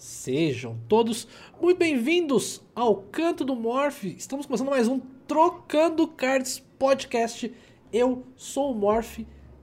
Sejam 0.00 0.78
todos 0.88 1.28
muito 1.60 1.76
bem-vindos 1.76 2.62
ao 2.74 2.96
Canto 3.12 3.44
do 3.44 3.54
Morph. 3.54 4.04
Estamos 4.04 4.46
começando 4.46 4.70
mais 4.70 4.88
um 4.88 4.98
Trocando 5.28 6.08
Cards 6.08 6.58
Podcast. 6.78 7.52
Eu 7.92 8.22
sou 8.34 8.72
o 8.72 8.74
Morph 8.74 9.18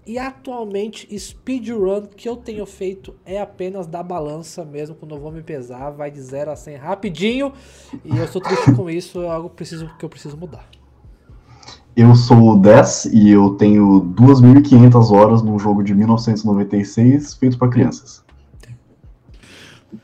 e 0.06 0.20
atualmente 0.20 1.08
speedrun 1.18 2.04
que 2.16 2.30
eu 2.30 2.36
tenho 2.36 2.68
feito 2.68 3.16
é 3.26 3.42
apenas 3.42 3.88
da 3.88 4.04
balança 4.04 4.64
mesmo, 4.64 4.94
quando 4.94 5.16
eu 5.16 5.20
vou 5.20 5.32
me 5.32 5.42
pesar, 5.42 5.90
vai 5.90 6.12
de 6.12 6.22
0 6.22 6.52
a 6.52 6.56
100 6.56 6.76
rapidinho. 6.76 7.52
E 8.06 8.16
eu 8.16 8.26
estou 8.26 8.40
triste 8.40 8.72
com 8.74 8.88
isso, 8.92 9.24
é 9.24 9.28
algo 9.28 9.50
preciso, 9.50 9.90
que 9.98 10.06
eu 10.06 10.10
preciso 10.10 10.38
mudar. 10.38 10.70
Eu 11.96 12.14
sou 12.14 12.52
o 12.52 12.60
10 12.60 13.06
e 13.06 13.32
eu 13.32 13.56
tenho 13.56 14.14
2.500 14.16 15.10
horas 15.10 15.42
num 15.42 15.58
jogo 15.58 15.82
de 15.82 15.96
1996 15.96 17.34
feito 17.34 17.58
para 17.58 17.70
crianças. 17.70 18.27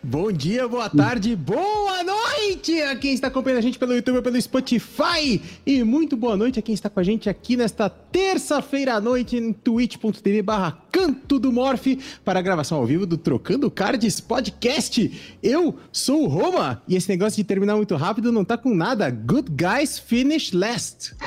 Bom 0.02 0.32
dia, 0.32 0.66
boa 0.66 0.90
tarde, 0.90 1.36
boa 1.36 2.04
noite 2.04 2.82
a 2.84 2.96
quem 2.96 3.14
está 3.14 3.28
acompanhando 3.28 3.58
a 3.60 3.62
gente 3.62 3.78
pelo 3.78 3.94
YouTube 3.94 4.22
pelo 4.22 4.42
Spotify. 4.42 5.42
E 5.66 5.84
muito 5.84 6.16
boa 6.16 6.38
noite 6.38 6.58
a 6.58 6.62
quem 6.62 6.73
está 6.73 6.90
com 6.90 7.02
a 7.02 7.04
gente 7.04 7.30
aqui 7.30 7.58
nesta 7.58 7.90
terça-feira 7.90 8.94
à 8.94 9.02
noite 9.02 9.36
em 9.36 9.52
twitch.tv 9.52 10.42
barra 10.42 10.78
Canto 10.90 11.38
do 11.38 11.52
Morph 11.52 11.88
para 12.23 12.40
a 12.40 12.42
gravação 12.42 12.78
ao 12.78 12.86
vivo 12.86 13.06
do 13.06 13.18
Trocando 13.18 13.70
Cards 13.70 14.22
Podcast. 14.22 15.36
Eu 15.44 15.76
sou 15.92 16.23
o 16.23 16.28
Roma 16.28 16.81
e 16.88 16.95
esse 16.95 17.09
negócio 17.09 17.36
de 17.36 17.44
terminar 17.44 17.76
muito 17.76 17.95
rápido 17.98 18.31
não 18.31 18.45
tá 18.45 18.58
com 18.58 18.73
nada. 18.73 19.12
Good 19.12 19.52
guys 19.52 20.00
finish 20.00 20.54
last. 20.54 21.14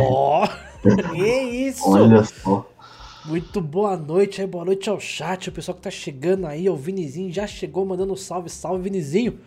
Oh, 0.00 0.46
que 0.80 1.24
isso! 1.68 1.82
Olha 1.90 2.22
só. 2.24 2.70
Muito 3.28 3.60
boa 3.60 3.94
noite 3.94 4.40
aí, 4.40 4.46
boa 4.46 4.64
noite 4.64 4.88
ao 4.88 4.98
chat, 4.98 5.50
o 5.50 5.52
pessoal 5.52 5.76
que 5.76 5.82
tá 5.82 5.90
chegando 5.90 6.46
aí, 6.46 6.66
o 6.66 6.74
Vinizinho 6.74 7.30
já 7.30 7.46
chegou 7.46 7.84
mandando 7.84 8.16
salve, 8.16 8.48
salve 8.48 8.84
Vinizinho. 8.84 9.38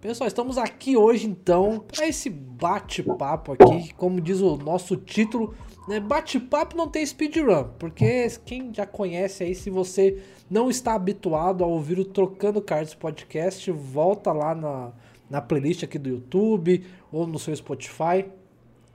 Pessoal, 0.00 0.26
estamos 0.26 0.58
aqui 0.58 0.96
hoje 0.96 1.28
então 1.28 1.78
para 1.78 2.08
esse 2.08 2.28
bate-papo 2.28 3.52
aqui, 3.52 3.94
como 3.94 4.20
diz 4.20 4.40
o 4.40 4.56
nosso 4.56 4.96
título, 4.96 5.54
né? 5.86 6.00
Bate-papo 6.00 6.76
não 6.76 6.88
tem 6.88 7.06
speedrun, 7.06 7.68
porque 7.78 8.26
quem 8.44 8.74
já 8.74 8.84
conhece 8.84 9.44
aí, 9.44 9.54
se 9.54 9.70
você 9.70 10.20
não 10.50 10.68
está 10.68 10.94
habituado 10.94 11.62
a 11.62 11.66
ouvir 11.68 12.00
o 12.00 12.04
Trocando 12.04 12.60
Cards 12.60 12.92
podcast, 12.92 13.70
volta 13.70 14.32
lá 14.32 14.52
na, 14.52 14.90
na 15.30 15.40
playlist 15.40 15.84
aqui 15.84 15.96
do 15.96 16.08
YouTube 16.08 16.84
ou 17.12 17.24
no 17.24 17.38
seu 17.38 17.54
Spotify, 17.54 18.24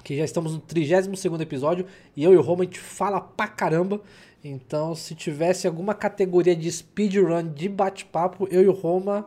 que 0.03 0.17
já 0.17 0.25
estamos 0.25 0.52
no 0.52 0.59
32 0.59 1.39
episódio 1.39 1.85
e 2.13 2.25
eu 2.25 2.33
e 2.33 2.35
o 2.35 2.41
Roma 2.41 2.63
a 2.63 2.66
gente 2.66 2.80
fala 2.80 3.22
pra 3.22 3.47
caramba. 3.47 4.02
Então, 4.44 4.94
se 4.94 5.16
tivesse 5.16 5.67
alguma 5.67 5.94
categoria 5.94 6.53
de 6.53 6.69
speedrun 6.69 7.47
de 7.47 7.69
bate-papo, 7.69 8.45
eu 8.52 8.61
e 8.61 8.67
o 8.67 8.73
Roma, 8.73 9.25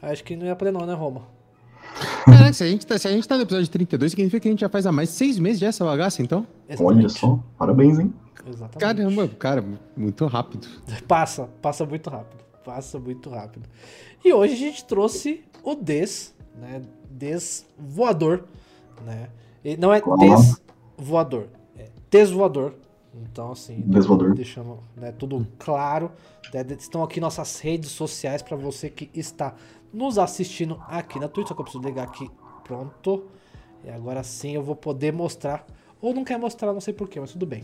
acho 0.00 0.22
que 0.22 0.36
não 0.36 0.46
ia 0.46 0.54
poder 0.54 0.70
não, 0.70 0.86
né, 0.86 0.94
Roma? 0.94 1.22
Caraca, 2.24 2.52
se 2.52 2.62
a, 2.62 2.66
gente 2.68 2.86
tá, 2.86 2.96
se 2.96 3.08
a 3.08 3.10
gente 3.10 3.26
tá 3.26 3.36
no 3.36 3.42
episódio 3.42 3.68
32, 3.68 4.12
significa 4.12 4.40
que 4.40 4.48
a 4.48 4.50
gente 4.52 4.60
já 4.60 4.68
faz 4.68 4.86
há 4.86 4.92
mais 4.92 5.10
seis 5.10 5.38
meses 5.40 5.58
já 5.58 5.66
essa 5.66 5.84
bagaça, 5.84 6.22
então? 6.22 6.46
Exatamente. 6.68 6.98
Olha 6.98 7.08
só, 7.08 7.40
parabéns, 7.58 7.98
hein? 7.98 8.14
Exatamente. 8.46 8.78
Caramba, 8.78 9.28
cara, 9.28 9.64
muito 9.96 10.26
rápido. 10.26 10.68
Passa, 11.08 11.48
passa 11.60 11.84
muito 11.84 12.08
rápido. 12.10 12.44
Passa 12.64 12.98
muito 12.98 13.30
rápido. 13.30 13.68
E 14.24 14.32
hoje 14.32 14.54
a 14.54 14.56
gente 14.56 14.84
trouxe 14.84 15.42
o 15.62 15.74
Des, 15.74 16.34
né? 16.54 16.82
Des 17.10 17.66
voador, 17.78 18.44
né? 19.04 19.28
E 19.64 19.76
não 19.76 19.92
é 19.92 20.00
Des 20.00 20.60
voador, 20.96 21.48
é 21.76 21.88
Des 22.10 22.30
voador, 22.30 22.74
então, 23.22 23.52
assim, 23.52 23.82
deixando 24.34 24.78
né, 24.96 25.12
tudo 25.12 25.46
claro. 25.58 26.10
Né, 26.52 26.64
estão 26.78 27.02
aqui 27.02 27.20
nossas 27.20 27.60
redes 27.60 27.90
sociais 27.90 28.42
para 28.42 28.56
você 28.56 28.90
que 28.90 29.10
está 29.14 29.54
nos 29.92 30.18
assistindo 30.18 30.80
aqui 30.88 31.20
na 31.20 31.28
Twitch. 31.28 31.48
Só 31.48 31.54
que 31.54 31.60
eu 31.60 31.64
preciso 31.64 31.84
ligar 31.84 32.04
aqui. 32.04 32.28
Pronto. 32.64 33.26
E 33.84 33.90
agora 33.90 34.22
sim 34.22 34.52
eu 34.52 34.62
vou 34.62 34.74
poder 34.74 35.12
mostrar. 35.12 35.64
Ou 36.00 36.12
não 36.12 36.24
quer 36.24 36.38
mostrar, 36.38 36.72
não 36.72 36.80
sei 36.80 36.92
porquê, 36.92 37.20
mas 37.20 37.32
tudo 37.32 37.46
bem. 37.46 37.62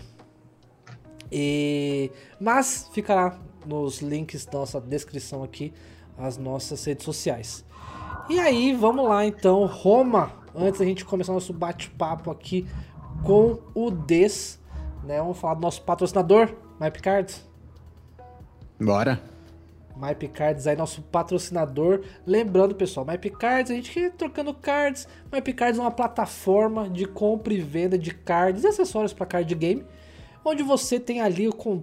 E... 1.32 2.10
Mas 2.40 2.88
ficará 2.92 3.38
nos 3.66 4.00
links 4.00 4.46
da 4.46 4.58
nossa 4.58 4.80
descrição 4.80 5.42
aqui 5.42 5.72
as 6.16 6.36
nossas 6.36 6.84
redes 6.84 7.04
sociais. 7.04 7.64
E 8.28 8.38
aí, 8.38 8.72
vamos 8.72 9.08
lá 9.08 9.26
então, 9.26 9.66
Roma. 9.66 10.32
Antes 10.54 10.80
da 10.80 10.86
gente 10.86 11.04
começar 11.04 11.32
nosso 11.32 11.52
bate-papo 11.52 12.30
aqui 12.30 12.66
com 13.24 13.58
o 13.74 13.90
Des 13.90 14.59
né? 15.04 15.18
Vamos 15.18 15.38
falar 15.38 15.54
do 15.54 15.60
nosso 15.60 15.82
patrocinador, 15.82 16.54
MyPicards. 16.80 17.48
Bora. 18.80 19.20
MyPicards 19.96 20.66
aí, 20.66 20.74
nosso 20.76 21.02
patrocinador. 21.02 22.02
Lembrando, 22.26 22.74
pessoal, 22.74 23.04
MyPicards, 23.04 23.70
a 23.70 23.74
gente 23.74 23.92
quer 23.92 24.10
trocando 24.12 24.54
cards. 24.54 25.06
MyPicards 25.30 25.78
é 25.78 25.82
uma 25.82 25.90
plataforma 25.90 26.88
de 26.88 27.04
compra 27.04 27.52
e 27.52 27.60
venda 27.60 27.98
de 27.98 28.12
cards 28.14 28.64
e 28.64 28.66
acessórios 28.66 29.12
para 29.12 29.26
card 29.26 29.54
game, 29.54 29.84
onde 30.44 30.62
você 30.62 30.98
tem 30.98 31.20
ali 31.20 31.52
com 31.52 31.82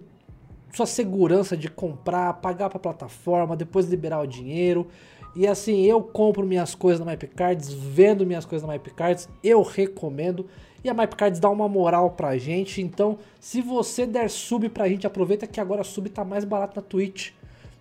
sua 0.73 0.85
segurança 0.85 1.55
de 1.55 1.69
comprar, 1.69 2.33
pagar 2.33 2.69
para 2.69 2.77
a 2.77 2.81
plataforma, 2.81 3.55
depois 3.55 3.87
liberar 3.87 4.19
o 4.21 4.27
dinheiro. 4.27 4.87
E 5.35 5.45
assim, 5.45 5.83
eu 5.83 6.01
compro 6.01 6.45
minhas 6.45 6.73
coisas 6.73 6.99
na 6.99 7.11
MyPicards, 7.11 7.71
vendo 7.71 8.25
minhas 8.25 8.45
coisas 8.45 8.67
na 8.67 8.73
MyPicards, 8.73 9.29
eu 9.43 9.61
recomendo. 9.61 10.47
E 10.87 10.89
a 10.89 10.93
MyPcards 10.93 11.37
dá 11.37 11.49
uma 11.49 11.67
moral 11.67 12.11
pra 12.11 12.37
gente. 12.37 12.81
Então, 12.81 13.17
se 13.41 13.61
você 13.61 14.05
der 14.05 14.29
sub 14.29 14.69
pra 14.69 14.87
gente, 14.87 15.05
aproveita 15.05 15.45
que 15.45 15.59
agora 15.59 15.81
a 15.81 15.83
sub 15.83 16.09
tá 16.09 16.23
mais 16.23 16.45
barato 16.45 16.77
na 16.77 16.81
Twitch. 16.81 17.31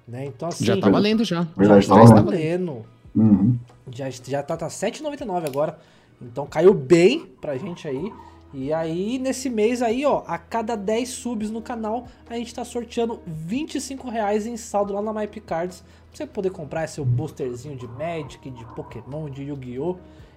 Né? 0.09 0.27
Então, 0.27 0.49
assim, 0.49 0.65
já 0.65 0.77
tá 0.77 0.91
valendo 0.91 1.25
já. 1.25 1.47
Já 1.57 1.69
tá 1.69 1.79
está 1.79 2.21
valendo. 2.21 2.85
Uhum. 3.15 3.57
Já, 3.93 4.11
já 4.11 4.43
tá, 4.43 4.57
tá 4.57 4.67
7,99 4.67 5.47
agora. 5.47 5.79
Então 6.21 6.47
caiu 6.47 6.75
bem 6.75 7.27
pra 7.41 7.57
gente 7.57 7.87
aí. 7.87 8.13
E 8.53 8.73
aí, 8.73 9.21
nesse 9.21 9.49
mês 9.49 9.83
aí, 9.83 10.05
ó, 10.05 10.25
a 10.27 10.37
cada 10.37 10.77
10 10.77 11.09
subs 11.09 11.51
no 11.51 11.63
canal, 11.63 12.09
a 12.29 12.35
gente 12.35 12.53
tá 12.53 12.65
sorteando 12.65 13.21
25 13.25 14.11
reais 14.11 14.49
em 14.49 14.57
saldo 14.57 14.93
lá 14.93 15.01
na 15.01 15.13
MyPcards. 15.13 15.79
Pra 15.79 15.87
você 16.13 16.27
poder 16.27 16.51
comprar 16.51 16.89
seu 16.89 17.05
boosterzinho 17.05 17.77
de 17.77 17.87
Magic, 17.87 18.51
de 18.51 18.65
Pokémon, 18.75 19.31
de 19.31 19.45
Yu-Gi-Oh! 19.45 19.97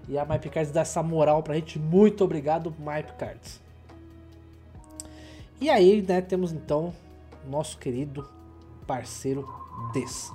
E 0.09 0.17
a 0.17 0.25
MyPcards 0.25 0.71
dá 0.71 0.81
essa 0.81 1.03
moral 1.03 1.43
pra 1.43 1.53
gente. 1.53 1.77
Muito 1.77 2.23
obrigado, 2.23 2.73
MyPcards. 2.79 3.61
E 5.61 5.69
aí, 5.69 6.01
né, 6.01 6.19
temos 6.19 6.51
então 6.51 6.91
nosso 7.47 7.77
querido 7.77 8.27
parceiro 8.87 9.47
Des. 9.93 10.31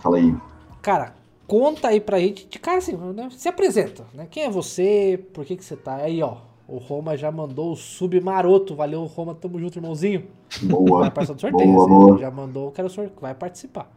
Fala 0.00 0.18
aí. 0.18 0.34
Cara, 0.80 1.14
conta 1.48 1.88
aí 1.88 2.00
pra 2.00 2.20
gente, 2.20 2.46
de 2.46 2.58
cara 2.58 2.78
assim, 2.78 2.96
né, 2.96 3.28
se 3.32 3.48
apresenta, 3.48 4.04
né? 4.14 4.28
Quem 4.30 4.44
é 4.44 4.50
você? 4.50 5.22
Por 5.32 5.44
que 5.44 5.56
que 5.56 5.64
você 5.64 5.76
tá 5.76 5.96
aí, 5.96 6.22
ó? 6.22 6.36
O 6.68 6.78
Roma 6.78 7.16
já 7.16 7.30
mandou 7.32 7.72
o 7.72 7.76
sub 7.76 8.18
maroto. 8.20 8.74
Valeu, 8.74 9.04
Roma, 9.04 9.34
tamo 9.34 9.58
junto, 9.58 9.78
irmãozinho. 9.78 10.26
Boa. 10.62 11.00
Vai 11.00 11.10
participar 11.10 11.34
do 11.34 11.40
sorteio. 11.40 11.72
Boa, 11.72 11.88
boa. 11.88 12.18
Já 12.18 12.30
mandou, 12.30 12.70
quero 12.70 12.88
sorteio, 12.88 13.16
vai 13.20 13.34
participar. 13.34 13.90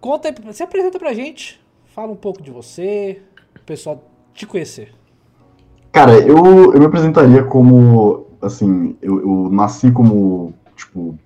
Conta 0.00 0.28
aí, 0.28 0.54
se 0.54 0.62
apresenta 0.62 0.98
pra 0.98 1.12
gente. 1.12 1.60
Fala 1.86 2.12
um 2.12 2.16
pouco 2.16 2.40
de 2.40 2.50
você, 2.50 3.22
pessoal 3.68 4.02
te 4.32 4.46
conhecer. 4.46 4.94
Cara, 5.92 6.18
eu, 6.18 6.72
eu 6.72 6.78
me 6.78 6.86
apresentaria 6.86 7.44
como, 7.44 8.26
assim, 8.40 8.96
eu, 9.02 9.20
eu 9.20 9.50
nasci 9.50 9.90
como, 9.90 10.54
tipo, 10.74 11.18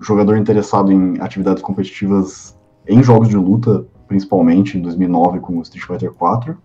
jogador 0.00 0.36
interessado 0.36 0.92
em 0.92 1.18
atividades 1.20 1.62
competitivas 1.62 2.56
em 2.86 3.02
jogos 3.02 3.28
de 3.28 3.36
luta, 3.36 3.86
principalmente 4.06 4.76
em 4.76 4.82
2009 4.82 5.40
com 5.40 5.62
Street 5.62 5.86
Fighter 5.86 6.12
4. 6.12 6.56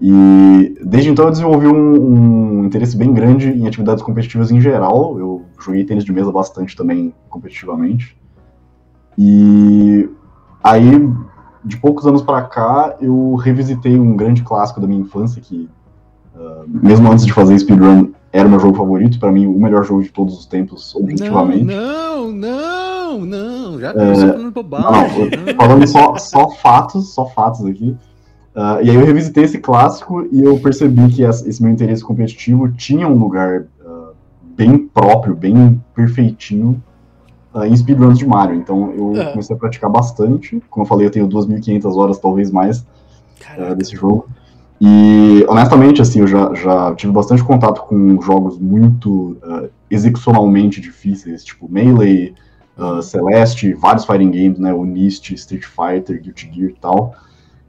E 0.00 0.76
desde 0.84 1.10
então 1.10 1.24
eu 1.24 1.30
desenvolvi 1.30 1.66
um, 1.66 2.60
um 2.60 2.64
interesse 2.66 2.96
bem 2.96 3.12
grande 3.12 3.48
em 3.48 3.66
atividades 3.66 4.02
competitivas 4.02 4.50
em 4.50 4.60
geral. 4.60 5.18
Eu 5.18 5.44
joguei 5.58 5.84
tênis 5.84 6.04
de 6.04 6.12
mesa 6.12 6.30
bastante 6.30 6.76
também 6.76 7.14
competitivamente. 7.30 8.16
E 9.16 10.08
aí, 10.62 11.08
de 11.64 11.76
poucos 11.76 12.06
anos 12.06 12.22
pra 12.22 12.42
cá, 12.42 12.96
eu 13.00 13.34
revisitei 13.36 13.98
um 13.98 14.16
grande 14.16 14.42
clássico 14.42 14.80
da 14.80 14.86
minha 14.86 15.00
infância 15.00 15.40
que, 15.40 15.68
uh, 16.34 16.64
mesmo 16.66 17.10
antes 17.10 17.24
de 17.24 17.32
fazer 17.32 17.58
speedrun, 17.58 18.12
era 18.32 18.46
o 18.46 18.50
meu 18.50 18.60
jogo 18.60 18.76
favorito. 18.76 19.18
Pra 19.18 19.32
mim, 19.32 19.46
o 19.46 19.58
melhor 19.58 19.84
jogo 19.84 20.02
de 20.02 20.10
todos 20.10 20.38
os 20.38 20.46
tempos, 20.46 20.94
objetivamente. 20.94 21.64
Não, 21.64 22.30
não, 22.32 23.20
não. 23.24 23.80
Já 23.80 23.90
É, 23.90 23.92
começou 23.92 24.28
falando 24.28 24.50
bobagem. 24.50 25.30
Não, 25.30 25.54
falando 25.54 25.86
só, 25.86 26.16
só 26.16 26.50
fatos, 26.50 27.14
só 27.14 27.26
fatos 27.26 27.64
aqui. 27.64 27.96
Ah, 28.54 28.78
e 28.82 28.90
aí 28.90 28.96
eu 28.96 29.04
revisitei 29.04 29.44
esse 29.44 29.58
clássico 29.58 30.26
e 30.30 30.42
eu 30.42 30.58
percebi 30.58 31.08
que 31.08 31.22
esse 31.22 31.62
meu 31.62 31.72
interesse 31.72 32.04
competitivo 32.04 32.70
tinha 32.70 33.08
um 33.08 33.16
lugar 33.18 33.64
ah, 33.84 34.10
bem 34.56 34.78
próprio, 34.78 35.34
bem 35.34 35.82
perfeitinho 35.94 36.80
ah, 37.54 37.66
em 37.66 37.76
speedruns 37.76 38.18
de 38.18 38.26
Mario. 38.26 38.56
Então 38.56 38.92
eu 38.92 39.16
É. 39.20 39.30
comecei 39.30 39.54
a 39.54 39.58
praticar 39.58 39.88
bastante. 39.90 40.62
Como 40.68 40.84
eu 40.84 40.88
falei, 40.88 41.06
eu 41.06 41.10
tenho 41.10 41.28
2.500 41.28 41.96
horas, 41.96 42.18
talvez 42.18 42.50
mais, 42.50 42.84
Caraca. 43.40 43.74
desse 43.76 43.94
jogo. 43.96 44.26
E, 44.80 45.46
honestamente, 45.48 46.02
assim, 46.02 46.20
eu 46.20 46.26
já, 46.26 46.52
já 46.54 46.94
tive 46.94 47.12
bastante 47.12 47.42
contato 47.44 47.82
com 47.82 48.20
jogos 48.20 48.58
muito 48.58 49.36
ah, 49.42 49.64
execucionalmente 49.90 50.80
difíceis, 50.80 51.44
tipo 51.44 51.70
Melee, 51.70 52.34
uh, 52.76 53.00
Celeste, 53.00 53.72
vários 53.72 54.04
fighting 54.04 54.30
games, 54.30 54.58
né? 54.58 54.74
O 54.74 54.84
Nist, 54.84 55.30
Street 55.32 55.64
Fighter, 55.64 56.20
Guilty 56.20 56.50
Gear 56.52 56.70
e 56.70 56.74
tal. 56.80 57.14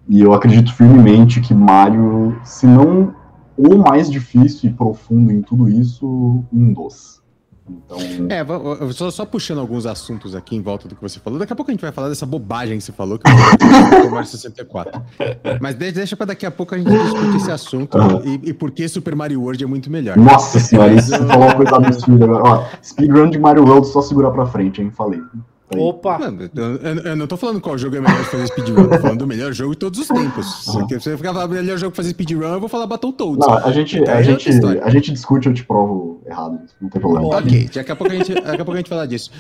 E 0.10 0.22
eu 0.22 0.34
acredito 0.34 0.74
firmemente 0.74 1.40
que 1.42 1.54
Mario, 1.54 2.36
se 2.44 2.66
não 2.66 3.14
o 3.58 3.78
mais 3.78 4.10
difícil 4.12 4.70
e 4.70 4.74
profundo 4.74 5.32
em 5.32 5.42
tudo 5.42 5.70
isso, 5.70 6.44
um 6.52 6.74
dos. 6.74 7.22
Então... 7.68 7.98
É, 8.30 8.94
só, 8.94 9.10
só, 9.10 9.26
puxando 9.26 9.60
alguns 9.60 9.86
assuntos 9.88 10.36
aqui 10.36 10.56
em 10.56 10.62
volta 10.62 10.88
do 10.88 10.96
que 10.96 11.02
você 11.02 11.20
falou. 11.20 11.40
Daqui 11.40 11.52
a 11.52 11.56
pouco 11.56 11.72
a 11.72 11.74
gente 11.74 11.82
vai 11.82 11.92
falar 11.92 12.10
dessa 12.10 12.26
bobagem 12.26 12.78
que 12.78 12.84
você 12.84 12.92
falou, 12.92 13.18
que 13.18 13.28
é 13.28 14.10
Mario 14.10 14.26
64. 14.26 15.02
Mas 15.60 15.76
deixa 15.76 16.16
pra 16.16 16.28
daqui 16.28 16.46
a 16.46 16.52
pouco 16.52 16.76
a 16.76 16.78
gente 16.78 16.92
discutir 16.92 17.38
esse 17.38 17.52
assunto 17.52 17.98
uhum. 17.98 18.22
e, 18.24 18.50
e 18.50 18.54
por 18.54 18.70
que 18.70 18.88
Super 18.88 19.16
Mario 19.16 19.42
World 19.42 19.64
é 19.64 19.68
muito 19.68 19.90
melhor. 19.90 20.16
Nossa 20.16 20.60
senhora, 20.60 20.94
isso 20.94 21.12
falou 21.26 21.48
uma 21.48 21.56
coisa 21.56 21.76
absurda 21.76 22.26
agora. 22.26 22.44
Ó, 22.44 22.66
speedrun 22.84 23.30
de 23.32 23.40
Mario 23.40 23.64
World 23.64 23.88
só 23.88 24.02
segurar 24.02 24.32
pra 24.32 24.46
frente, 24.46 24.82
hein? 24.82 24.92
Falei. 24.92 25.22
Opa! 25.70 26.20
Não, 26.54 26.64
eu, 26.76 26.98
eu, 26.98 27.16
não 27.16 27.26
tô 27.26 27.36
falando 27.36 27.60
qual 27.60 27.78
jogo 27.78 27.96
é 27.96 28.02
melhor 28.02 28.20
de 28.20 28.26
fazer 28.26 28.48
speedrun, 28.48 28.84
eu 28.84 28.90
tô 28.90 29.00
falando 29.00 29.20
do 29.20 29.28
melhor 29.28 29.52
jogo 29.52 29.72
de 29.72 29.80
todos 29.80 30.00
os 30.00 30.08
tempos. 30.08 30.64
Se 30.64 30.72
você 30.72 31.18
ficar 31.18 31.34
falando 31.34 31.52
melhor 31.52 31.78
jogo 31.78 31.92
pra 31.92 32.04
fazer 32.04 32.10
speedrun, 32.12 32.44
eu 32.44 32.60
vou 32.60 32.70
falar 32.70 32.86
Battletoads. 32.86 33.48
Não, 33.48 33.58
a 33.58 33.72
gente, 33.72 33.98
a, 34.08 34.20
é 34.20 34.24
gente, 34.24 34.50
a 34.84 34.90
gente 34.90 35.12
discute, 35.12 35.48
eu 35.48 35.54
te 35.54 35.64
provo 35.64 36.22
errado, 36.26 36.60
não 36.80 36.90
tem 36.90 37.02
problema. 37.02 37.28
Ok, 37.38 37.70
daqui 37.74 37.92
a 37.92 37.96
pouco 37.96 38.14
a 38.14 38.16
gente, 38.16 38.34
daqui 38.34 38.62
a 38.62 38.66
pouco 38.66 38.74
a 38.74 38.78
gente 38.78 38.90
fala 38.90 39.08
disso. 39.08 39.32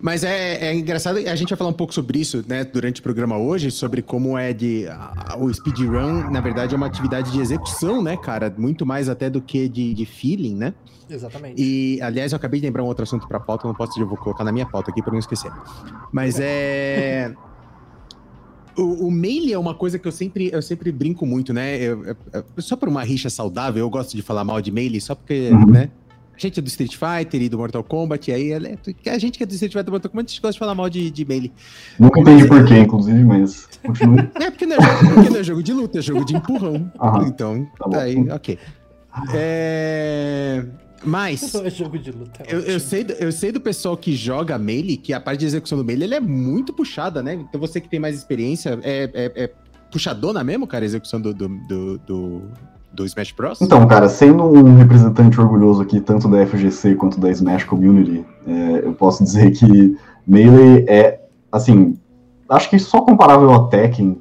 Mas 0.00 0.22
é, 0.22 0.68
é 0.68 0.74
engraçado, 0.74 1.16
a 1.18 1.34
gente 1.34 1.48
vai 1.48 1.58
falar 1.58 1.70
um 1.70 1.74
pouco 1.74 1.92
sobre 1.92 2.20
isso, 2.20 2.44
né, 2.46 2.64
durante 2.64 3.00
o 3.00 3.02
programa 3.02 3.36
hoje, 3.36 3.70
sobre 3.70 4.00
como 4.00 4.38
é 4.38 4.52
de. 4.52 4.86
A, 4.86 5.36
o 5.38 5.52
speedrun, 5.52 6.30
na 6.30 6.40
verdade, 6.40 6.72
é 6.72 6.76
uma 6.76 6.86
atividade 6.86 7.32
de 7.32 7.40
execução, 7.40 8.00
né, 8.00 8.16
cara? 8.16 8.54
Muito 8.56 8.86
mais 8.86 9.08
até 9.08 9.28
do 9.28 9.42
que 9.42 9.68
de, 9.68 9.92
de 9.94 10.06
feeling, 10.06 10.54
né? 10.54 10.72
Exatamente. 11.10 11.60
E, 11.60 12.00
aliás, 12.00 12.32
eu 12.32 12.36
acabei 12.36 12.60
de 12.60 12.66
lembrar 12.66 12.84
um 12.84 12.86
outro 12.86 13.02
assunto 13.02 13.26
para 13.26 13.40
pauta, 13.40 13.66
eu 13.66 13.68
não 13.68 13.74
posso, 13.74 13.98
eu 14.00 14.06
vou 14.06 14.16
colocar 14.16 14.44
na 14.44 14.52
minha 14.52 14.66
pauta 14.66 14.90
aqui 14.90 15.02
para 15.02 15.12
não 15.12 15.18
esquecer. 15.18 15.50
Mas 16.12 16.38
é. 16.38 17.34
o, 18.78 19.08
o 19.08 19.10
Melee 19.10 19.52
é 19.52 19.58
uma 19.58 19.74
coisa 19.74 19.98
que 19.98 20.06
eu 20.06 20.12
sempre, 20.12 20.48
eu 20.52 20.62
sempre 20.62 20.92
brinco 20.92 21.26
muito, 21.26 21.52
né? 21.52 21.76
Eu, 21.76 22.04
eu, 22.04 22.16
só 22.58 22.76
por 22.76 22.88
uma 22.88 23.02
rixa 23.02 23.28
saudável, 23.28 23.80
eu 23.80 23.90
gosto 23.90 24.14
de 24.14 24.22
falar 24.22 24.44
mal 24.44 24.60
de 24.60 24.70
Melee, 24.70 25.00
só 25.00 25.16
porque, 25.16 25.50
né? 25.68 25.90
A 26.38 26.40
gente 26.46 26.60
é 26.60 26.62
do 26.62 26.68
Street 26.68 26.96
Fighter 26.96 27.42
e 27.42 27.48
do 27.48 27.58
Mortal 27.58 27.82
Kombat, 27.82 28.30
e 28.30 28.34
aí 28.34 28.52
é, 28.52 29.10
a 29.10 29.18
gente 29.18 29.36
que 29.36 29.42
é 29.42 29.46
do 29.46 29.52
Street 29.52 29.72
Fighter 29.72 29.82
e 29.82 29.86
do 29.86 29.90
Mortal 29.90 30.10
Kombat, 30.10 30.26
a 30.26 30.30
gente 30.30 30.40
gosta 30.40 30.52
de 30.52 30.58
falar 30.58 30.74
mal 30.74 30.88
de, 30.88 31.10
de 31.10 31.24
Melee. 31.24 31.52
Nunca 31.98 32.20
entendi 32.20 32.46
mas, 32.46 32.60
porquê, 32.60 32.78
inclusive, 32.78 33.24
mas 33.24 33.68
continue. 33.84 34.28
É 34.40 34.50
porque 34.50 34.66
não 34.66 34.76
é, 34.76 34.80
jogo, 34.80 35.14
porque 35.14 35.30
não 35.30 35.40
é 35.40 35.42
jogo 35.42 35.62
de 35.62 35.72
luta, 35.72 35.98
é 35.98 36.02
jogo 36.02 36.24
de 36.24 36.36
empurrão. 36.36 36.92
Aham, 37.00 37.26
então, 37.26 37.68
tá 37.90 38.02
aí, 38.02 38.16
ok. 38.30 38.58
É... 39.34 40.64
Mas. 41.04 41.54
É 41.54 41.70
jogo 41.70 41.98
de 41.98 42.10
luta. 42.10 42.42
É 42.46 42.54
eu, 42.54 42.60
eu, 42.60 42.80
sei, 42.80 43.06
eu 43.18 43.32
sei 43.32 43.52
do 43.52 43.60
pessoal 43.60 43.96
que 43.96 44.14
joga 44.14 44.58
Melee, 44.58 44.96
que 44.96 45.12
a 45.12 45.20
parte 45.20 45.40
de 45.40 45.46
execução 45.46 45.78
do 45.78 45.84
Melee 45.84 46.04
ele 46.04 46.14
é 46.14 46.20
muito 46.20 46.72
puxada, 46.72 47.22
né? 47.22 47.34
Então 47.34 47.60
você 47.60 47.80
que 47.80 47.88
tem 47.88 48.00
mais 48.00 48.16
experiência, 48.16 48.78
é, 48.82 49.10
é, 49.14 49.44
é 49.44 49.50
puxadona 49.90 50.42
mesmo, 50.44 50.66
cara, 50.66 50.84
a 50.84 50.86
execução 50.86 51.20
do, 51.20 51.32
do, 51.32 51.48
do, 51.48 51.98
do, 51.98 52.42
do 52.92 53.04
Smash 53.04 53.32
Bros? 53.32 53.60
Então, 53.60 53.86
cara, 53.86 54.08
sendo 54.08 54.44
um 54.44 54.76
representante 54.76 55.40
orgulhoso 55.40 55.82
aqui, 55.82 56.00
tanto 56.00 56.28
da 56.28 56.44
FGC 56.46 56.94
quanto 56.94 57.20
da 57.20 57.30
Smash 57.30 57.64
Community, 57.64 58.24
é, 58.46 58.86
eu 58.86 58.92
posso 58.92 59.22
dizer 59.22 59.50
que 59.52 59.96
Melee 60.26 60.84
é, 60.88 61.20
assim, 61.50 61.98
acho 62.48 62.70
que 62.70 62.78
só 62.78 63.00
comparável 63.02 63.52
a 63.52 63.68
Tekken, 63.68 64.18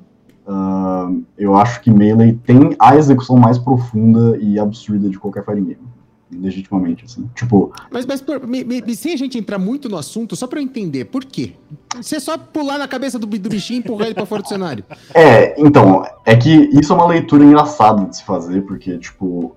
uh, 0.47 1.23
eu 1.37 1.55
acho 1.55 1.81
que 1.81 1.91
Melee 1.91 2.33
tem 2.33 2.75
a 2.79 2.95
execução 2.95 3.37
mais 3.37 3.57
profunda 3.57 4.37
e 4.37 4.59
absurda 4.59 5.09
de 5.09 5.17
qualquer 5.19 5.43
fighting 5.43 5.65
game 5.65 5.96
legitimamente, 6.31 7.05
assim. 7.05 7.29
Tipo. 7.35 7.71
Mas, 7.91 8.05
mas 8.05 8.21
por, 8.21 8.45
me, 8.45 8.63
me, 8.63 8.95
sem 8.95 9.13
a 9.13 9.17
gente 9.17 9.37
entrar 9.37 9.57
muito 9.57 9.87
no 9.89 9.97
assunto, 9.97 10.35
só 10.35 10.47
pra 10.47 10.59
eu 10.59 10.63
entender, 10.63 11.05
por 11.05 11.23
quê? 11.23 11.53
Você 11.95 12.19
só 12.19 12.37
pular 12.37 12.77
na 12.77 12.87
cabeça 12.87 13.17
do, 13.17 13.25
do 13.25 13.49
bichinho 13.49 13.77
e 13.77 13.79
empurrar 13.79 14.07
ele 14.07 14.15
pra 14.15 14.25
fora 14.25 14.41
do 14.41 14.47
cenário. 14.47 14.83
É, 15.13 15.59
então, 15.59 16.05
é 16.25 16.35
que 16.35 16.69
isso 16.73 16.93
é 16.93 16.95
uma 16.95 17.07
leitura 17.07 17.43
engraçada 17.43 18.05
de 18.05 18.17
se 18.17 18.23
fazer, 18.23 18.61
porque, 18.61 18.97
tipo, 18.97 19.55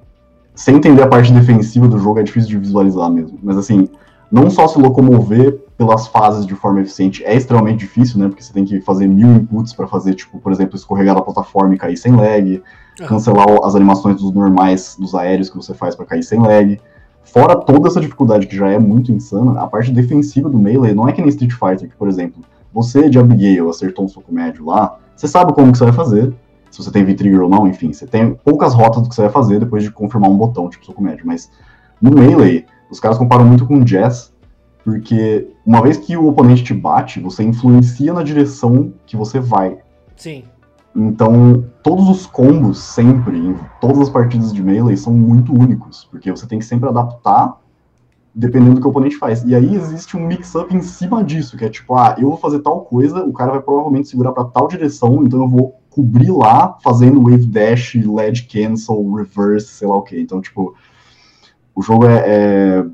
sem 0.55 0.77
entender 0.77 1.03
a 1.03 1.07
parte 1.07 1.33
defensiva 1.33 1.87
do 1.89 1.99
jogo 1.99 2.21
é 2.21 2.23
difícil 2.23 2.51
de 2.51 2.59
visualizar 2.59 3.11
mesmo. 3.11 3.39
Mas 3.43 3.59
assim, 3.59 3.89
não 4.31 4.49
só 4.49 4.69
se 4.69 4.79
locomover 4.79 5.59
pelas 5.77 6.07
fases 6.07 6.47
de 6.47 6.55
forma 6.55 6.81
eficiente 6.81 7.25
é 7.25 7.35
extremamente 7.35 7.81
difícil, 7.81 8.19
né? 8.19 8.29
Porque 8.29 8.43
você 8.43 8.53
tem 8.53 8.65
que 8.65 8.81
fazer 8.81 9.09
mil 9.09 9.29
inputs 9.29 9.73
para 9.73 9.87
fazer, 9.87 10.15
tipo, 10.15 10.39
por 10.39 10.53
exemplo, 10.53 10.77
escorregar 10.77 11.15
da 11.15 11.23
plataforma 11.23 11.75
e 11.75 11.79
cair 11.79 11.97
sem 11.97 12.15
lag, 12.15 12.63
cancelar 12.97 13.47
as 13.65 13.75
animações 13.75 14.21
dos 14.21 14.33
normais 14.33 14.97
dos 14.99 15.15
aéreos 15.15 15.49
que 15.49 15.57
você 15.57 15.75
faz 15.75 15.95
para 15.95 16.07
cair 16.07 16.23
sem 16.23 16.41
lag. 16.41 16.81
Fora 17.23 17.57
toda 17.57 17.89
essa 17.89 18.01
dificuldade 18.01 18.47
que 18.47 18.57
já 18.57 18.69
é 18.69 18.79
muito 18.79 19.13
insana, 19.13 19.61
a 19.61 19.67
parte 19.67 19.93
defensiva 19.93 20.49
do 20.49 20.59
Melee 20.59 20.95
não 20.95 21.09
é 21.09 21.13
que 21.13 21.21
nem 21.21 21.29
Street 21.29 21.53
Fighter, 21.53 21.89
que, 21.89 21.97
por 21.97 22.09
exemplo, 22.09 22.43
você 22.73 23.09
de 23.09 23.19
Abigail 23.19 23.69
acertou 23.69 24.05
um 24.05 24.09
soco 24.09 24.33
médio 24.33 24.65
lá, 24.65 24.99
você 25.15 25.29
sabe 25.29 25.53
como 25.53 25.71
que 25.71 25.79
você 25.79 25.85
vai 25.85 25.93
fazer, 25.93 26.33
se 26.71 26.83
você 26.83 26.91
tem 26.91 27.05
V-Trigger 27.05 27.43
ou 27.43 27.49
não, 27.49 27.67
enfim, 27.67 27.93
você 27.93 28.07
tem 28.07 28.35
poucas 28.35 28.75
rotas 28.75 29.03
do 29.03 29.09
que 29.09 29.15
você 29.15 29.23
vai 29.23 29.31
fazer 29.31 29.61
depois 29.61 29.83
de 29.83 29.91
confirmar 29.91 30.31
um 30.31 30.37
botão, 30.37 30.69
tipo 30.69 30.85
soco 30.87 31.03
médio, 31.03 31.27
mas 31.27 31.51
no 32.01 32.11
Melee, 32.11 32.65
os 32.91 32.99
caras 32.99 33.19
comparam 33.19 33.45
muito 33.45 33.67
com 33.67 33.85
Jazz, 33.85 34.33
porque 34.85 35.49
uma 35.65 35.83
vez 35.83 35.97
que 35.97 36.17
o 36.17 36.27
oponente 36.27 36.65
te 36.65 36.75
bate, 36.75 37.21
você 37.21 37.43
influencia 37.43 38.13
na 38.13 38.23
direção 38.23 38.93
que 39.07 39.17
você 39.17 39.39
vai. 39.39 39.79
Sim. 40.17 40.45
Então, 40.95 41.65
todos 41.83 42.09
os 42.09 42.27
combos, 42.27 42.79
sempre, 42.79 43.39
em 43.39 43.57
todas 43.81 44.01
as 44.01 44.09
partidas 44.09 44.53
de 44.53 44.63
Melee, 44.63 44.97
são 44.97 45.13
muito 45.13 45.53
únicos, 45.53 46.05
porque 46.11 46.31
você 46.31 46.47
tem 46.47 46.59
que 46.59 46.65
sempre 46.65 46.89
adaptar 46.89 47.59
dependendo 48.33 48.77
do 48.77 48.81
que 48.81 48.87
o 48.87 48.91
oponente 48.91 49.17
faz. 49.17 49.43
E 49.45 49.55
aí 49.55 49.75
existe 49.75 50.17
um 50.17 50.27
mix-up 50.27 50.75
em 50.75 50.83
cima 50.83 51.23
disso, 51.25 51.57
que 51.57 51.65
é 51.65 51.69
tipo, 51.69 51.95
ah, 51.95 52.15
eu 52.17 52.29
vou 52.29 52.37
fazer 52.37 52.61
tal 52.61 52.83
coisa, 52.83 53.25
o 53.25 53.33
cara 53.33 53.51
vai 53.51 53.61
provavelmente 53.61 54.09
segurar 54.09 54.33
para 54.33 54.45
tal 54.45 54.69
direção, 54.69 55.25
então 55.25 55.41
eu 55.41 55.49
vou 55.49 55.81
cobrir 55.91 56.31
lá, 56.31 56.79
fazendo 56.83 57.23
wave 57.23 57.47
dash, 57.47 57.95
ledge 57.95 58.45
cancel, 58.45 59.13
reverse, 59.13 59.67
sei 59.69 59.89
lá 59.89 59.97
o 59.97 60.03
que. 60.03 60.21
Então, 60.21 60.41
tipo, 60.41 60.77
o 61.75 61.83
jogo 61.83 62.07
é, 62.07 62.19
é 62.19 62.87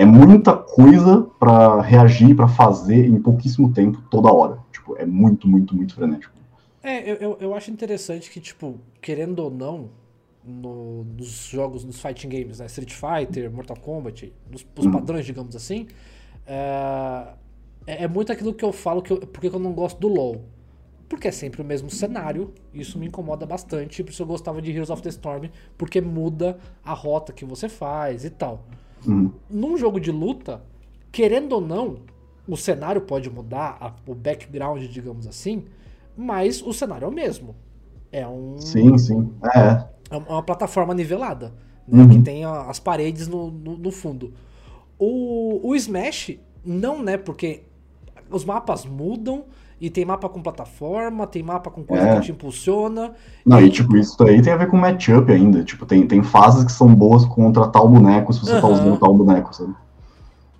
é 0.00 0.04
muita 0.06 0.56
coisa 0.56 1.26
para 1.38 1.82
reagir, 1.82 2.34
para 2.34 2.48
fazer 2.48 3.04
em 3.04 3.20
pouquíssimo 3.20 3.70
tempo, 3.70 4.00
toda 4.10 4.32
hora. 4.32 4.56
Tipo, 4.72 4.96
é 4.96 5.04
muito, 5.04 5.46
muito, 5.46 5.76
muito 5.76 5.94
frenético. 5.94 6.32
É, 6.82 7.10
eu, 7.22 7.36
eu 7.40 7.54
acho 7.54 7.70
interessante 7.70 8.30
que, 8.30 8.40
tipo, 8.40 8.80
querendo 9.00 9.40
ou 9.40 9.50
não, 9.50 9.90
no, 10.44 11.04
nos 11.04 11.48
jogos, 11.48 11.84
nos 11.84 12.00
fighting 12.00 12.28
games, 12.28 12.58
né? 12.58 12.66
Street 12.66 12.92
Fighter, 12.92 13.50
Mortal 13.50 13.76
Kombat, 13.76 14.32
nos, 14.50 14.66
os 14.76 14.86
uhum. 14.86 14.92
padrões, 14.92 15.26
digamos 15.26 15.54
assim, 15.54 15.86
é, 16.46 17.34
é, 17.86 18.04
é, 18.04 18.08
muito 18.08 18.32
aquilo 18.32 18.54
que 18.54 18.64
eu 18.64 18.72
falo, 18.72 19.02
que 19.02 19.12
eu, 19.12 19.18
porque 19.18 19.48
eu 19.48 19.58
não 19.58 19.72
gosto 19.72 19.98
do 19.98 20.08
LoL. 20.08 20.44
Porque 21.08 21.26
é 21.26 21.32
sempre 21.32 21.60
o 21.60 21.64
mesmo 21.64 21.90
cenário, 21.90 22.54
isso 22.72 22.96
me 22.96 23.08
incomoda 23.08 23.44
bastante, 23.44 24.02
por 24.04 24.10
isso 24.10 24.22
eu 24.22 24.26
gostava 24.26 24.62
de 24.62 24.70
Heroes 24.70 24.90
of 24.90 25.02
the 25.02 25.08
Storm, 25.08 25.48
porque 25.76 26.00
muda 26.00 26.56
a 26.84 26.92
rota 26.92 27.32
que 27.32 27.44
você 27.44 27.68
faz 27.68 28.24
e 28.24 28.30
tal. 28.30 28.64
Uhum. 29.04 29.32
Num 29.50 29.76
jogo 29.76 29.98
de 29.98 30.12
luta, 30.12 30.62
querendo 31.10 31.52
ou 31.52 31.60
não, 31.60 31.96
o 32.46 32.56
cenário 32.56 33.00
pode 33.00 33.28
mudar, 33.28 33.76
a, 33.80 33.92
o 34.08 34.14
background, 34.14 34.82
digamos 34.84 35.26
assim, 35.26 35.64
mas 36.20 36.62
o 36.62 36.72
cenário 36.72 37.06
é 37.06 37.08
o 37.08 37.12
mesmo. 37.12 37.54
É 38.12 38.26
um. 38.26 38.58
Sim, 38.58 38.98
sim. 38.98 39.30
É. 39.54 39.84
É 40.10 40.16
uma 40.16 40.42
plataforma 40.42 40.92
nivelada, 40.92 41.54
né, 41.86 42.02
uhum. 42.02 42.08
que 42.08 42.20
tem 42.20 42.44
as 42.44 42.80
paredes 42.80 43.28
no, 43.28 43.50
no, 43.50 43.76
no, 43.76 43.90
fundo. 43.92 44.32
O, 44.98 45.60
o 45.62 45.74
Smash, 45.76 46.36
não, 46.64 47.00
né? 47.00 47.16
Porque 47.16 47.62
os 48.28 48.44
mapas 48.44 48.84
mudam 48.84 49.44
e 49.80 49.88
tem 49.88 50.04
mapa 50.04 50.28
com 50.28 50.42
plataforma, 50.42 51.26
tem 51.28 51.42
mapa 51.42 51.70
com 51.70 51.84
coisa 51.84 52.04
é. 52.04 52.14
que 52.16 52.26
te 52.26 52.32
impulsiona. 52.32 53.12
Não, 53.46 53.60
e, 53.60 53.70
tipo, 53.70 53.96
isso 53.96 54.20
aí 54.24 54.42
tem 54.42 54.52
a 54.52 54.56
ver 54.56 54.68
com 54.68 54.76
matchup 54.76 55.32
ainda. 55.32 55.62
Tipo, 55.62 55.86
tem, 55.86 56.06
tem 56.06 56.22
fases 56.22 56.64
que 56.64 56.72
são 56.72 56.92
boas 56.92 57.24
contra 57.24 57.68
tal 57.68 57.88
boneco 57.88 58.32
se 58.32 58.40
você 58.40 58.54
uhum. 58.54 58.60
tá 58.60 58.68
usando 58.68 58.98
tal 58.98 59.14
boneco, 59.14 59.54
sabe? 59.54 59.74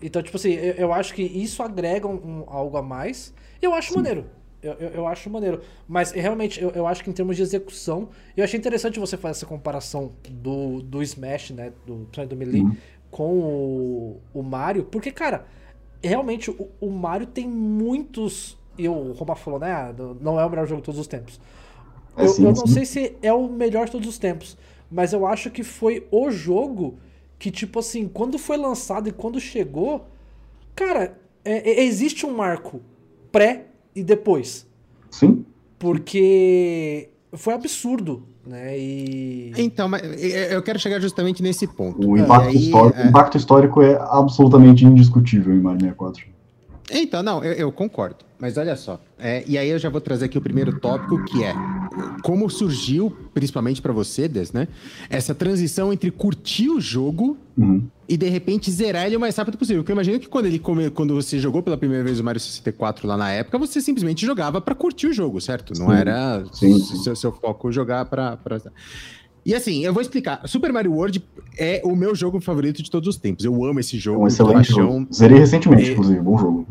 Então, 0.00 0.22
tipo 0.22 0.36
assim, 0.36 0.52
eu, 0.52 0.74
eu 0.74 0.92
acho 0.92 1.12
que 1.12 1.22
isso 1.22 1.62
agrega 1.62 2.06
um, 2.06 2.14
um, 2.14 2.44
algo 2.46 2.76
a 2.76 2.82
mais. 2.82 3.34
Eu 3.60 3.74
acho 3.74 3.88
Sim. 3.88 3.96
maneiro. 3.96 4.24
Eu, 4.62 4.72
eu, 4.74 4.88
eu, 4.90 5.06
acho 5.06 5.30
maneiro. 5.30 5.60
Mas 5.88 6.12
realmente, 6.12 6.60
eu, 6.60 6.70
eu 6.70 6.86
acho 6.86 7.02
que 7.02 7.10
em 7.10 7.12
termos 7.12 7.36
de 7.36 7.42
execução, 7.42 8.10
eu 8.36 8.44
achei 8.44 8.58
interessante 8.58 8.98
você 8.98 9.16
fazer 9.16 9.32
essa 9.32 9.46
comparação 9.46 10.12
do, 10.28 10.82
do 10.82 11.02
Smash, 11.02 11.50
né? 11.50 11.72
Do, 11.86 12.06
do 12.26 12.36
Melee, 12.36 12.62
uhum. 12.62 12.76
com 13.10 13.38
o, 13.38 14.20
o 14.34 14.42
Mario. 14.42 14.84
Porque, 14.84 15.10
cara, 15.10 15.46
realmente 16.02 16.50
o, 16.50 16.68
o 16.80 16.90
Mario 16.90 17.26
tem 17.26 17.48
muitos 17.48 18.58
e 18.76 18.88
o 18.88 19.12
Roma 19.12 19.36
falou, 19.36 19.60
né? 19.60 19.72
Ah, 19.72 19.94
não 20.20 20.40
é 20.40 20.44
o 20.44 20.50
melhor 20.50 20.66
jogo 20.66 20.80
de 20.80 20.86
todos 20.86 21.00
os 21.00 21.06
tempos. 21.06 21.40
É, 22.16 22.24
eu, 22.24 22.28
sim, 22.28 22.44
eu 22.44 22.52
não 22.52 22.66
sim. 22.66 22.74
sei 22.74 22.84
se 22.84 23.16
é 23.22 23.32
o 23.32 23.48
melhor 23.48 23.86
de 23.86 23.92
todos 23.92 24.08
os 24.08 24.18
tempos, 24.18 24.56
mas 24.90 25.12
eu 25.12 25.26
acho 25.26 25.50
que 25.50 25.62
foi 25.62 26.06
o 26.10 26.30
jogo 26.30 26.98
que, 27.38 27.50
tipo 27.50 27.78
assim, 27.78 28.08
quando 28.08 28.38
foi 28.38 28.56
lançado 28.56 29.08
e 29.08 29.12
quando 29.12 29.40
chegou, 29.40 30.06
cara, 30.74 31.18
é, 31.44 31.70
é, 31.70 31.84
existe 31.84 32.26
um 32.26 32.34
marco 32.34 32.80
pré 33.30 33.66
e 33.94 34.02
depois. 34.02 34.66
Sim. 35.10 35.44
Porque 35.78 37.08
foi 37.32 37.54
absurdo, 37.54 38.22
né? 38.46 38.78
E... 38.78 39.52
Então, 39.56 39.88
mas 39.88 40.02
eu 40.52 40.62
quero 40.62 40.78
chegar 40.78 41.00
justamente 41.00 41.42
nesse 41.42 41.66
ponto. 41.66 42.08
O 42.08 42.16
impacto, 42.16 42.48
aí, 42.48 42.56
histórico, 42.56 42.98
é... 42.98 43.04
o 43.04 43.08
impacto 43.08 43.36
histórico 43.36 43.82
é 43.82 43.98
absolutamente 44.00 44.84
indiscutível 44.84 45.54
em 45.54 45.60
Mario 45.60 45.80
64. 45.80 46.30
Então, 46.92 47.22
não, 47.22 47.42
eu, 47.44 47.52
eu 47.52 47.72
concordo. 47.72 48.24
Mas 48.38 48.56
olha 48.56 48.74
só. 48.74 49.00
É, 49.18 49.44
e 49.46 49.56
aí 49.56 49.68
eu 49.68 49.78
já 49.78 49.88
vou 49.88 50.00
trazer 50.00 50.24
aqui 50.24 50.38
o 50.38 50.40
primeiro 50.40 50.80
tópico, 50.80 51.22
que 51.26 51.44
é 51.44 51.54
como 52.22 52.48
surgiu, 52.48 53.14
principalmente 53.32 53.80
para 53.80 53.92
você, 53.92 54.26
Des, 54.26 54.50
né? 54.52 54.66
Essa 55.08 55.34
transição 55.34 55.92
entre 55.92 56.10
curtir 56.10 56.68
o 56.68 56.80
jogo 56.80 57.36
Uhum. 57.60 57.86
E 58.12 58.16
de 58.16 58.28
repente 58.28 58.70
zerar 58.72 59.06
ele 59.06 59.16
o 59.16 59.20
mais 59.20 59.36
rápido 59.36 59.56
possível. 59.56 59.82
Porque 59.82 59.92
eu 59.92 59.94
imagino 59.94 60.18
que 60.18 60.28
quando, 60.28 60.46
ele 60.46 60.58
come, 60.58 60.90
quando 60.90 61.14
você 61.14 61.38
jogou 61.38 61.62
pela 61.62 61.76
primeira 61.76 62.02
vez 62.02 62.18
o 62.18 62.24
Mario 62.24 62.40
64 62.40 63.06
lá 63.06 63.16
na 63.16 63.30
época, 63.30 63.56
você 63.56 63.80
simplesmente 63.80 64.26
jogava 64.26 64.60
pra 64.60 64.74
curtir 64.74 65.06
o 65.06 65.12
jogo, 65.12 65.40
certo? 65.40 65.72
Não 65.78 65.86
Sim. 65.86 65.92
era 65.94 66.44
Sim, 66.52 66.78
sim. 66.80 66.96
Seu, 67.04 67.14
seu 67.14 67.30
foco 67.32 67.70
jogar 67.70 68.04
pra, 68.06 68.36
pra. 68.36 68.60
E 69.46 69.54
assim, 69.54 69.84
eu 69.84 69.92
vou 69.92 70.02
explicar. 70.02 70.40
Super 70.46 70.72
Mario 70.72 70.92
World 70.92 71.22
é 71.56 71.80
o 71.84 71.94
meu 71.94 72.12
jogo 72.14 72.40
favorito 72.40 72.82
de 72.82 72.90
todos 72.90 73.08
os 73.08 73.16
tempos. 73.16 73.44
Eu 73.44 73.64
amo 73.64 73.78
esse 73.78 73.96
É 73.96 74.00
jogo. 74.00 74.24
um 74.24 74.26
excelente 74.26 74.54
paixão. 74.54 74.76
jogo. 74.76 75.06
Zerei 75.14 75.38
recentemente, 75.38 75.88
É. 75.90 75.92
inclusive, 75.92 76.20
bom 76.20 76.36
jogo. 76.36 76.66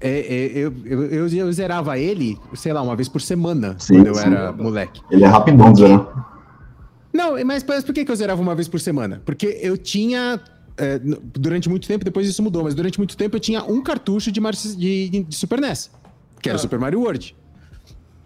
É, 0.00 0.10
é, 0.10 0.50
eu, 0.58 0.72
eu, 0.84 1.04
eu, 1.06 1.28
eu 1.28 1.52
zerava 1.52 1.98
ele, 1.98 2.36
sei 2.54 2.72
lá, 2.72 2.82
uma 2.82 2.94
vez 2.96 3.08
por 3.08 3.20
semana, 3.20 3.76
Sim, 3.78 3.94
quando 3.94 4.06
eu 4.08 4.14
sim. 4.14 4.26
era 4.26 4.52
moleque. 4.52 5.00
Ele 5.10 5.22
é 5.24 5.26
rapidão 5.28 5.72
de 5.72 5.80
zerar. 5.80 6.37
Não, 7.18 7.44
mas, 7.44 7.64
mas 7.64 7.82
por 7.84 7.92
que, 7.94 8.04
que 8.04 8.10
eu 8.12 8.16
zerava 8.16 8.40
uma 8.40 8.54
vez 8.54 8.68
por 8.68 8.78
semana? 8.80 9.20
Porque 9.24 9.58
eu 9.60 9.76
tinha. 9.76 10.40
é, 10.76 11.00
durante 11.00 11.68
muito 11.68 11.88
tempo, 11.88 12.04
depois 12.04 12.28
isso 12.28 12.40
mudou, 12.42 12.62
mas 12.62 12.74
durante 12.74 12.98
muito 12.98 13.16
tempo 13.16 13.34
eu 13.36 13.40
tinha 13.40 13.64
um 13.64 13.82
cartucho 13.82 14.30
de, 14.30 14.40
Mario- 14.40 14.76
de- 14.76 15.24
de 15.24 15.34
Super 15.36 15.60
NES, 15.60 15.90
que 16.40 16.48
era 16.48 16.56
o 16.56 16.60
Ah. 16.60 16.62
Super 16.62 16.78
Mario 16.78 17.00
World. 17.00 17.34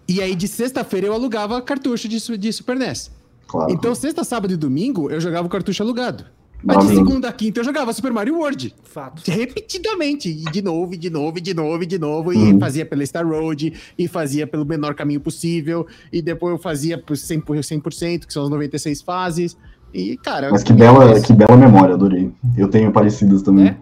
E 0.06 0.20
aí, 0.20 0.34
de 0.34 0.46
sexta-feira, 0.46 1.06
eu 1.06 1.14
alugava 1.14 1.62
cartucho 1.62 2.06
de, 2.08 2.18
de 2.36 2.52
Super 2.52 2.76
NES. 2.76 3.10
Claro. 3.46 3.72
Então, 3.72 3.94
sexta, 3.94 4.22
sábado 4.24 4.52
e 4.52 4.56
domingo, 4.56 5.10
eu 5.10 5.18
jogava 5.20 5.46
o 5.46 5.50
cartucho 5.50 5.82
alugado. 5.82 6.26
Mas 6.64 6.86
de 6.86 6.94
segunda 6.94 7.28
a 7.28 7.32
quinta, 7.32 7.60
eu 7.60 7.64
jogava 7.64 7.92
Super 7.92 8.12
Mario 8.12 8.36
World. 8.36 8.74
Fato. 8.84 9.22
repetidamente, 9.30 10.28
e 10.28 10.44
de 10.50 10.62
novo, 10.62 10.94
e 10.94 10.96
de 10.96 11.10
novo, 11.10 11.38
e 11.38 11.40
de 11.40 11.54
novo, 11.54 11.82
e 11.82 11.86
de 11.86 11.98
novo, 11.98 12.32
e 12.32 12.36
Uhum. 12.36 12.60
fazia 12.60 12.84
pela 12.86 13.04
Star 13.04 13.26
Road, 13.26 13.72
e 13.98 14.06
fazia 14.08 14.46
pelo 14.46 14.64
menor 14.64 14.94
caminho 14.94 15.20
possível, 15.20 15.86
e 16.12 16.20
depois 16.22 16.52
eu 16.52 16.58
fazia 16.58 16.98
por 16.98 17.16
100%, 17.16 17.42
por 17.42 17.56
100% 17.56 18.26
que 18.26 18.32
são 18.32 18.44
as 18.44 18.50
96 18.50 19.02
fases, 19.02 19.56
e 19.92 20.16
cara... 20.16 20.50
Mas 20.50 20.62
que 20.62 20.72
bela, 20.72 21.20
que 21.20 21.32
bela 21.32 21.56
memória, 21.56 21.94
adorei. 21.94 22.30
Eu 22.56 22.68
tenho 22.68 22.92
parecidas 22.92 23.42
também. 23.42 23.68
É? 23.68 23.76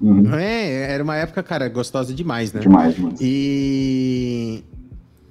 Uhum. 0.00 0.34
É, 0.34 0.92
era 0.92 1.02
uma 1.02 1.16
época, 1.16 1.42
cara, 1.42 1.68
gostosa 1.68 2.12
demais, 2.12 2.52
né? 2.52 2.60
Demais, 2.60 2.94
demais. 2.94 3.18
E... 3.20 4.62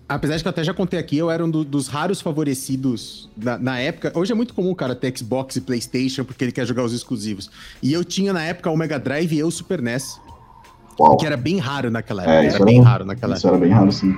Apesar 0.08 0.38
de 0.38 0.44
que 0.44 0.48
eu 0.48 0.52
até 0.52 0.64
já 0.64 0.74
contei 0.74 1.00
aqui, 1.00 1.18
eu 1.18 1.32
era 1.32 1.44
um 1.44 1.50
do- 1.50 1.64
dos 1.64 1.88
raros 1.88 2.22
favorecidos 2.22 3.28
na, 3.36 3.58
na 3.58 3.80
época. 3.80 4.12
Hoje 4.14 4.32
é 4.32 4.36
muito 4.36 4.54
comum 4.54 4.70
o 4.72 4.76
cara 4.76 4.94
ter 4.94 5.18
Xbox 5.18 5.56
e 5.56 5.62
PlayStation 5.62 6.24
porque 6.24 6.44
ele 6.44 6.52
quer 6.52 6.66
jogar 6.68 6.84
os 6.84 6.94
exclusivos. 6.94 7.50
E 7.82 7.92
eu 7.92 8.04
tinha 8.06 8.32
na 8.32 8.44
época 8.44 8.70
o 8.70 8.78
Mega 8.78 9.00
Drive 9.00 9.34
e 9.34 9.40
eu 9.40 9.48
o 9.48 9.52
Super 9.52 9.82
NES, 9.82 10.20
Uau. 11.00 11.18
que 11.18 11.26
era 11.26 11.36
bem 11.36 11.58
raro 11.58 11.90
naquela 11.90 12.24
É, 12.24 12.28
época. 12.28 12.48
isso 12.48 12.56
era 12.58 12.66
bem 12.66 12.82
raro 12.82 13.06
naquela 13.06 13.36
Isso 13.36 13.48
era 13.48 13.58
bem 13.58 13.72
raro, 13.72 13.92
sim. 13.92 14.16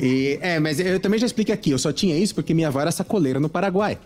E, 0.00 0.38
é, 0.40 0.58
mas 0.58 0.80
eu 0.80 0.98
também 1.00 1.18
já 1.18 1.26
explico 1.26 1.52
aqui, 1.52 1.70
eu 1.70 1.78
só 1.78 1.92
tinha 1.92 2.16
isso 2.16 2.34
porque 2.34 2.54
minha 2.54 2.68
avó 2.68 2.80
era 2.80 2.90
sacoleira 2.90 3.38
no 3.38 3.48
Paraguai. 3.48 3.98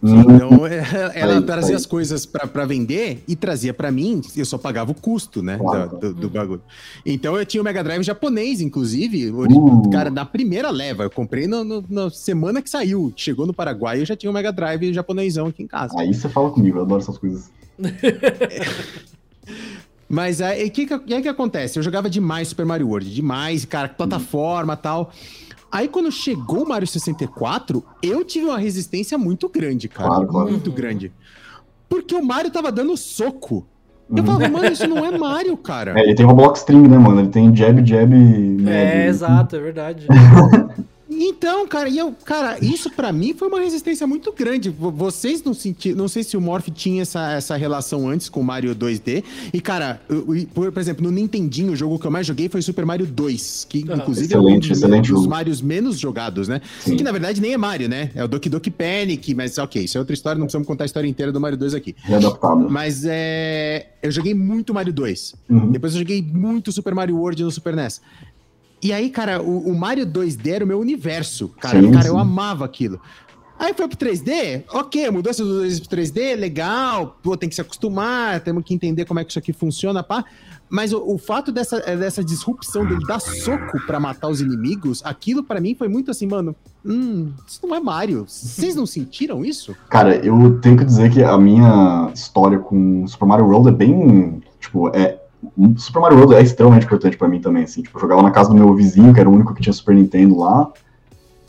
Então, 0.00 0.64
é, 0.64 1.10
ela 1.14 1.34
Aí, 1.38 1.42
trazia 1.42 1.70
aí. 1.70 1.74
as 1.74 1.84
coisas 1.84 2.24
pra, 2.24 2.46
pra 2.46 2.64
vender 2.64 3.24
e 3.26 3.34
trazia 3.34 3.74
pra 3.74 3.90
mim, 3.90 4.20
eu 4.36 4.44
só 4.44 4.56
pagava 4.56 4.92
o 4.92 4.94
custo, 4.94 5.42
né, 5.42 5.58
Claro. 5.58 5.88
do, 5.90 5.98
do- 5.98 6.14
do 6.14 6.30
bagulho. 6.30 6.62
Então 7.04 7.36
eu 7.36 7.44
tinha 7.44 7.60
o 7.60 7.64
Mega 7.64 7.82
Drive 7.82 8.04
japonês, 8.04 8.60
inclusive, 8.60 9.30
Uh. 9.32 9.90
cara, 9.90 10.08
na 10.08 10.24
primeira 10.24 10.70
leva, 10.70 11.02
eu 11.02 11.10
comprei 11.10 11.48
no- 11.48 11.64
no- 11.64 11.84
na 11.90 12.10
semana 12.10 12.62
que 12.62 12.70
saiu, 12.70 13.12
chegou 13.16 13.44
no 13.46 13.52
Paraguai, 13.52 14.00
eu 14.00 14.06
já 14.06 14.14
tinha 14.14 14.30
o 14.30 14.32
Mega 14.34 14.52
Drive 14.52 14.92
japonesão 14.92 15.48
aqui 15.48 15.64
em 15.64 15.66
casa. 15.66 15.98
Aí 15.98 16.14
você 16.14 16.28
fala 16.28 16.50
comigo, 16.50 16.78
eu 16.78 16.82
adoro 16.82 17.02
essas 17.02 17.18
coisas. 17.18 17.50
Mas 20.08 20.40
aí 20.40 20.66
o 20.66 20.70
que, 20.70 20.86
que, 20.86 21.00
e 21.06 21.14
aí 21.14 21.20
que 21.22 21.28
acontece? 21.28 21.78
Eu 21.78 21.82
jogava 21.82 22.08
demais 22.08 22.48
Super 22.48 22.64
Mario 22.64 22.88
World, 22.88 23.12
demais, 23.12 23.64
cara, 23.66 23.88
plataforma 23.88 24.72
e 24.72 24.76
tal. 24.76 25.12
Aí 25.70 25.86
quando 25.88 26.10
chegou 26.10 26.64
o 26.64 26.68
Mario 26.68 26.86
64, 26.88 27.84
eu 28.02 28.24
tive 28.24 28.46
uma 28.46 28.58
resistência 28.58 29.18
muito 29.18 29.48
grande, 29.48 29.88
cara. 29.88 30.08
Claro, 30.08 30.26
claro. 30.26 30.50
Muito 30.50 30.68
Uhum. 30.70 30.74
grande. 30.76 31.12
Porque 31.88 32.14
o 32.14 32.24
Mario 32.24 32.50
tava 32.50 32.72
dando 32.72 32.96
soco. 32.96 33.66
Eu 34.10 34.18
Uhum. 34.18 34.24
falava, 34.24 34.48
mano, 34.48 34.66
isso 34.72 34.88
não 34.88 35.04
é 35.04 35.16
Mario, 35.18 35.56
cara. 35.58 35.92
É, 36.00 36.02
ele 36.04 36.14
tem 36.14 36.26
block 36.26 36.56
string, 36.56 36.88
né, 36.88 36.96
mano? 36.96 37.20
Ele 37.20 37.28
tem 37.28 37.54
jab, 37.54 37.84
jab, 37.86 38.08
médio. 38.14 38.68
É, 38.70 39.06
exato, 39.06 39.56
é 39.56 39.60
verdade. 39.60 40.06
Então, 41.20 41.66
cara, 41.66 41.88
e 41.88 41.98
eu, 41.98 42.14
cara, 42.24 42.58
isso 42.64 42.88
pra 42.90 43.12
mim 43.12 43.34
foi 43.34 43.48
uma 43.48 43.58
resistência 43.60 44.06
muito 44.06 44.32
grande. 44.32 44.70
Vo- 44.70 44.90
Vocês 44.92 45.42
não 45.42 45.52
sentiram, 45.52 45.96
não 45.98 46.06
sei 46.08 46.22
se 46.22 46.36
o 46.36 46.40
Morph 46.40 46.68
tinha 46.72 47.02
essa, 47.02 47.32
essa 47.32 47.56
relação 47.56 48.08
antes 48.08 48.28
com 48.28 48.40
o 48.40 48.44
Mario 48.44 48.74
2D. 48.74 49.24
E, 49.52 49.60
cara, 49.60 50.00
eu- 50.08 50.34
eu- 50.36 50.46
por, 50.54 50.70
por 50.70 50.80
exemplo, 50.80 51.02
no 51.04 51.10
Nintendinho, 51.10 51.72
o 51.72 51.76
jogo 51.76 51.98
que 51.98 52.06
eu 52.06 52.10
mais 52.10 52.26
joguei 52.26 52.48
foi 52.48 52.62
Super 52.62 52.86
Mario 52.86 53.06
2, 53.06 53.66
que 53.68 53.84
Ah, 53.88 53.96
inclusive 53.96 54.32
é 54.32 54.38
um 54.38 54.42
excelente, 54.42 54.68
dos, 54.68 54.78
excelente 54.78 55.00
dos 55.08 55.20
jogo. 55.22 55.28
Marios 55.30 55.60
menos 55.60 55.98
jogados, 55.98 56.46
né? 56.46 56.60
Sim. 56.80 56.96
Que 56.96 57.02
na 57.02 57.10
verdade 57.12 57.40
nem 57.40 57.52
é 57.52 57.56
Mario, 57.56 57.88
né? 57.88 58.10
É 58.14 58.22
o 58.22 58.28
Doki 58.28 58.48
Doki 58.48 58.70
Panic, 58.70 59.34
mas 59.34 59.58
ok, 59.58 59.82
isso 59.82 59.96
é 59.96 60.00
outra 60.00 60.14
história, 60.14 60.38
não 60.38 60.46
precisamos 60.46 60.68
contar 60.68 60.84
a 60.84 60.86
história 60.86 61.08
inteira 61.08 61.32
do 61.32 61.40
Mario 61.40 61.58
2 61.58 61.74
aqui. 61.74 61.96
Readaptado. 62.02 62.70
Mas 62.70 63.04
é. 63.06 63.88
Eu 64.00 64.12
joguei 64.12 64.32
muito 64.34 64.72
Mario 64.72 64.92
2. 64.92 65.34
Uhum. 65.50 65.72
Depois 65.72 65.92
eu 65.94 65.98
joguei 65.98 66.22
muito 66.22 66.70
Super 66.70 66.94
Mario 66.94 67.16
World 67.16 67.42
no 67.42 67.50
Super 67.50 67.74
NES. 67.74 68.00
E 68.82 68.92
aí, 68.92 69.10
cara, 69.10 69.42
o, 69.42 69.70
o 69.70 69.78
Mario 69.78 70.06
2D 70.06 70.48
era 70.52 70.64
o 70.64 70.68
meu 70.68 70.78
universo. 70.78 71.48
Cara, 71.60 71.80
Sim, 71.80 71.90
cara 71.90 72.04
sim. 72.04 72.08
eu 72.08 72.18
amava 72.18 72.64
aquilo. 72.64 73.00
Aí 73.58 73.74
foi 73.74 73.88
pro 73.88 73.98
3D, 73.98 74.62
ok, 74.72 75.10
mudança 75.10 75.44
do 75.44 75.64
2D 75.64 75.88
pro 75.88 75.96
3D, 75.98 76.36
legal, 76.36 77.18
pô, 77.20 77.36
tem 77.36 77.48
que 77.48 77.56
se 77.56 77.60
acostumar, 77.60 78.38
temos 78.40 78.62
que 78.62 78.72
entender 78.72 79.04
como 79.04 79.18
é 79.18 79.24
que 79.24 79.30
isso 79.30 79.38
aqui 79.38 79.52
funciona, 79.52 80.00
pá. 80.00 80.24
Mas 80.70 80.92
o, 80.92 81.02
o 81.04 81.18
fato 81.18 81.50
dessa, 81.50 81.80
dessa 81.80 82.22
disrupção 82.22 82.86
dele 82.86 83.04
dar 83.04 83.18
soco 83.18 83.84
pra 83.84 83.98
matar 83.98 84.28
os 84.28 84.40
inimigos, 84.40 85.02
aquilo 85.04 85.42
pra 85.42 85.60
mim 85.60 85.74
foi 85.74 85.88
muito 85.88 86.08
assim, 86.08 86.28
mano, 86.28 86.54
hum, 86.84 87.32
isso 87.46 87.58
não 87.66 87.74
é 87.74 87.80
Mario. 87.80 88.26
Vocês 88.28 88.76
não 88.76 88.86
sentiram 88.86 89.44
isso? 89.44 89.74
Cara, 89.88 90.14
eu 90.24 90.60
tenho 90.60 90.76
que 90.76 90.84
dizer 90.84 91.10
que 91.10 91.24
a 91.24 91.36
minha 91.36 92.12
história 92.14 92.60
com 92.60 93.04
Super 93.08 93.26
Mario 93.26 93.46
World 93.46 93.70
é 93.70 93.72
bem. 93.72 94.40
Tipo, 94.60 94.88
é. 94.94 95.18
Super 95.76 96.00
Mario 96.00 96.18
World 96.18 96.34
é 96.34 96.42
extremamente 96.42 96.84
importante 96.86 97.16
pra 97.16 97.28
mim 97.28 97.40
também, 97.40 97.64
assim. 97.64 97.82
Tipo, 97.82 97.96
eu 97.98 98.02
jogava 98.02 98.22
na 98.22 98.30
casa 98.30 98.48
do 98.48 98.54
meu 98.54 98.74
vizinho, 98.74 99.14
que 99.14 99.20
era 99.20 99.28
o 99.28 99.32
único 99.32 99.54
que 99.54 99.62
tinha 99.62 99.72
Super 99.72 99.94
Nintendo 99.94 100.36
lá. 100.38 100.68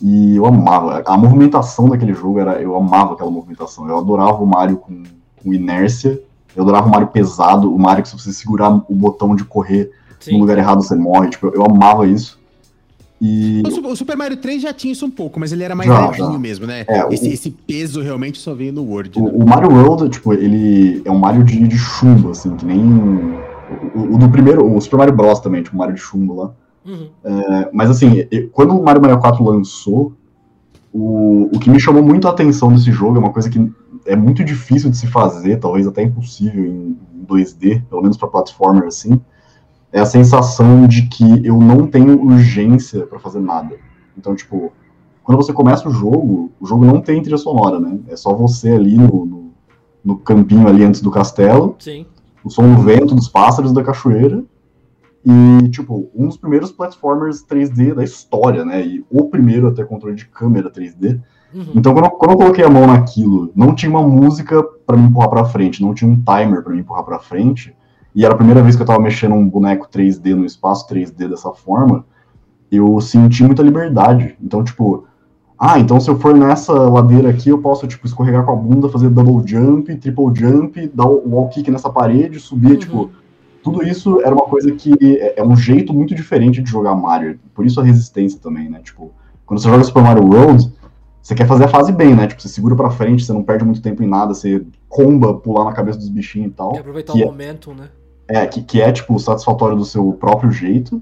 E 0.02 0.36
eu 0.38 0.46
amava. 0.46 1.04
A 1.06 1.18
movimentação 1.18 1.90
daquele 1.90 2.14
jogo 2.14 2.40
era. 2.40 2.62
Eu 2.62 2.76
amava 2.76 3.14
aquela 3.14 3.32
movimentação. 3.32 3.88
Eu 3.88 3.98
adorava 3.98 4.42
o 4.42 4.46
Mario 4.46 4.78
com, 4.78 5.04
com 5.44 5.54
inércia. 5.54 6.22
Eu 6.56 6.64
adorava 6.64 6.88
o 6.88 6.92
Mario 6.92 7.08
pesado, 7.08 7.74
o 7.74 7.78
Mario 7.80 8.04
que 8.04 8.10
se 8.10 8.18
você 8.18 8.32
segurar 8.32 8.70
o 8.74 8.96
botão 8.96 9.36
de 9.36 9.44
correr 9.44 9.92
no 10.10 10.16
Sim. 10.20 10.40
lugar 10.40 10.58
errado 10.58 10.82
você 10.82 10.96
morre. 10.96 11.30
Tipo, 11.30 11.48
eu, 11.48 11.56
eu 11.56 11.66
amava 11.66 12.08
isso. 12.08 12.40
E. 13.22 13.62
O, 13.66 13.72
Su- 13.72 13.86
o 13.88 13.96
Super 13.96 14.16
Mario 14.16 14.38
3 14.38 14.62
já 14.62 14.72
tinha 14.74 14.94
isso 14.94 15.06
um 15.06 15.12
pouco, 15.12 15.40
mas 15.40 15.52
ele 15.52 15.64
era 15.64 15.76
mais 15.76 15.90
Já, 15.90 16.10
levinho 16.10 16.32
já. 16.34 16.40
mesmo, 16.40 16.66
né? 16.66 16.86
É, 16.88 17.06
o- 17.06 17.12
esse, 17.12 17.28
esse 17.30 17.50
peso 17.52 18.02
realmente 18.02 18.38
só 18.40 18.54
veio 18.54 18.72
no 18.72 18.84
World. 18.84 19.20
né? 19.22 19.30
O, 19.34 19.44
o 19.44 19.48
Mario 19.48 19.70
World, 19.72 20.10
tipo, 20.10 20.34
ele 20.34 21.02
é 21.04 21.12
um 21.12 21.20
Mario 21.20 21.44
de, 21.44 21.68
de 21.68 21.78
chumbo, 21.78 22.32
assim, 22.32 22.56
que 22.56 22.66
nem. 22.66 23.38
O, 23.96 24.16
o 24.16 24.18
do 24.18 24.30
primeiro, 24.30 24.66
o 24.76 24.80
Super 24.82 24.98
Mario 24.98 25.16
Bros. 25.16 25.40
também, 25.40 25.64
tipo, 25.64 25.76
o 25.76 25.80
Mario 25.80 25.96
de 25.96 26.02
chumbo 26.02 26.36
lá. 26.36 26.52
Uhum. 26.86 27.10
É, 27.24 27.70
mas 27.74 27.90
assim, 27.90 28.28
quando 28.52 28.78
o 28.78 28.84
Mario 28.84 29.02
64 29.02 29.44
lançou, 29.44 30.14
o, 30.94 31.50
o 31.54 31.60
que 31.60 31.70
me 31.70 31.80
chamou 31.80 32.02
muito 32.02 32.28
a 32.28 32.32
atenção 32.32 32.74
desse 32.74 32.92
jogo 32.92 33.18
é 33.18 33.20
uma 33.20 33.32
coisa 33.32 33.50
que 33.50 33.72
é 34.06 34.16
muito 34.16 34.44
difícil 34.44 34.90
de 34.90 34.98
se 34.98 35.08
fazer, 35.08 35.58
talvez 35.58 35.86
até 35.86 36.02
impossível 36.02 36.66
em, 36.66 36.98
em 37.14 37.26
2D, 37.26 37.84
pelo 37.90 38.02
menos 38.02 38.18
para 38.18 38.28
platformer 38.28 38.86
assim, 38.86 39.22
é 39.92 40.00
a 40.00 40.06
sensação 40.06 40.88
de 40.88 41.04
que 41.04 41.46
eu 41.46 41.60
não 41.60 41.88
tenho 41.88 42.20
urgência 42.22 43.06
para 43.06 43.20
fazer 43.20 43.40
nada. 43.40 43.76
Então, 44.18 44.36
tipo, 44.36 44.72
quando 45.24 45.38
você 45.38 45.54
começa 45.54 45.88
o 45.88 45.92
jogo, 45.92 46.52
o 46.60 46.66
jogo 46.66 46.86
não 46.86 47.02
tem 47.02 47.22
trilha 47.22 47.38
sonora, 47.38 47.80
né? 47.80 48.00
É 48.08 48.16
só 48.16 48.34
você 48.34 48.72
ali 48.72 48.98
no, 48.98 49.26
no, 49.26 49.52
no 50.04 50.18
campinho 50.18 50.68
ali 50.68 50.84
antes 50.84 51.02
do 51.02 51.12
castelo, 51.12 51.76
Sim. 51.80 52.06
O 52.50 52.52
som 52.52 52.74
do 52.74 52.82
vento, 52.82 53.16
dos 53.16 53.30
pássaros, 53.30 53.72
da 53.72 53.84
cachoeira. 53.84 54.44
E, 55.24 55.70
tipo, 55.70 56.10
um 56.16 56.28
dos 56.28 56.38
primeiros 56.38 56.72
platformers 56.72 57.46
3D 57.46 57.94
da 57.94 58.04
história, 58.04 58.66
né? 58.66 58.84
E 58.86 59.06
o 59.10 59.26
primeiro 59.26 59.68
a 59.68 59.72
ter 59.72 59.88
controle 59.88 60.16
de 60.16 60.26
câmera 60.26 60.72
3D. 60.72 61.22
Uhum. 61.54 61.66
Então, 61.76 61.94
quando 61.94 62.06
eu, 62.06 62.12
quando 62.12 62.32
eu 62.32 62.38
coloquei 62.38 62.64
a 62.64 62.70
mão 62.70 62.88
naquilo, 62.88 63.52
não 63.56 63.76
tinha 63.76 63.90
uma 63.90 64.02
música 64.02 64.64
pra 64.86 64.98
me 64.98 65.08
empurrar 65.08 65.30
pra 65.30 65.46
frente, 65.46 65.82
não 65.82 65.94
tinha 65.94 66.10
um 66.10 66.16
timer 66.16 66.64
pra 66.64 66.74
me 66.74 66.80
empurrar 66.80 67.04
pra 67.04 67.20
frente. 67.20 67.76
E 68.16 68.26
era 68.26 68.34
a 68.34 68.38
primeira 68.38 68.64
vez 68.64 68.76
que 68.76 68.82
eu 68.82 68.86
tava 68.86 69.00
mexendo 69.00 69.36
um 69.36 69.48
boneco 69.48 69.88
3D 69.88 70.34
no 70.34 70.46
espaço 70.46 70.88
3D 70.88 71.28
dessa 71.30 71.52
forma. 71.52 72.06
Eu 72.72 73.00
senti 73.02 73.44
muita 73.44 73.62
liberdade. 73.62 74.36
Então, 74.42 74.64
tipo, 74.64 75.06
ah, 75.60 75.78
então 75.78 76.00
se 76.00 76.10
eu 76.10 76.18
for 76.18 76.34
nessa 76.34 76.72
ladeira 76.72 77.30
aqui, 77.30 77.50
eu 77.50 77.58
posso, 77.58 77.86
tipo, 77.86 78.06
escorregar 78.08 78.46
com 78.46 78.52
a 78.54 78.56
bunda, 78.56 78.88
fazer 78.88 79.10
double 79.10 79.46
jump, 79.46 79.94
triple 79.98 80.34
jump, 80.34 80.88
dar 80.94 81.06
o 81.06 81.30
wall 81.30 81.50
kick 81.50 81.70
nessa 81.70 81.90
parede, 81.90 82.40
subir, 82.40 82.72
Uhum. 82.74 82.78
tipo, 82.78 83.12
tudo 83.62 83.84
isso 83.84 84.22
era 84.22 84.34
uma 84.34 84.46
coisa 84.46 84.72
que 84.72 84.94
é, 85.20 85.42
é 85.42 85.44
um 85.44 85.56
jeito 85.58 85.94
muito 85.94 86.16
diferente 86.16 86.62
de 86.62 86.72
jogar 86.72 86.96
Mario. 86.96 87.38
Por 87.54 87.66
isso 87.66 87.82
a 87.82 87.84
resistência 87.84 88.40
também, 88.40 88.70
né? 88.70 88.80
Tipo, 88.82 89.12
quando 89.46 89.60
você 89.60 89.68
joga 89.68 89.84
Super 89.84 90.02
Mario 90.02 90.24
World, 90.24 90.72
você 91.22 91.36
quer 91.36 91.46
fazer 91.46 91.66
a 91.66 91.68
fase 91.68 91.92
bem, 91.92 92.16
né? 92.16 92.26
Tipo, 92.26 92.42
você 92.42 92.48
segura 92.48 92.76
pra 92.76 92.90
frente, 92.90 93.26
você 93.26 93.34
não 93.34 93.44
perde 93.44 93.66
muito 93.66 93.82
tempo 93.82 94.02
em 94.02 94.08
nada, 94.08 94.34
você 94.34 94.66
comba, 94.88 95.34
pular 95.34 95.66
na 95.66 95.74
cabeça 95.74 96.00
dos 96.00 96.08
bichinhos 96.08 96.52
e 96.52 96.54
tal. 96.54 96.72
Quer 96.72 96.80
aproveitar 96.80 97.14
o 97.14 97.20
é- 97.20 97.26
momento, 97.26 97.74
né? 97.74 97.90
É, 98.30 98.46
que, 98.46 98.62
que 98.62 98.80
é, 98.82 98.92
tipo, 98.92 99.20
satisfatório 99.20 99.76
do 99.76 99.84
seu 99.84 100.14
próprio 100.14 100.52
jeito. 100.52 101.02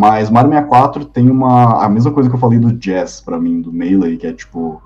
Mas 0.00 0.30
Mario 0.30 0.48
64 0.50 1.04
tem 1.04 1.30
uma. 1.30 1.84
A 1.84 1.88
mesma 1.90 2.10
coisa 2.10 2.30
que 2.30 2.34
eu 2.34 2.40
falei 2.40 2.58
do 2.58 2.72
Jazz, 2.72 3.20
pra 3.20 3.38
mim, 3.38 3.60
do 3.60 3.70
Melee, 3.70 4.16
que 4.16 4.26
é 4.26 4.32
tipo. 4.32 4.80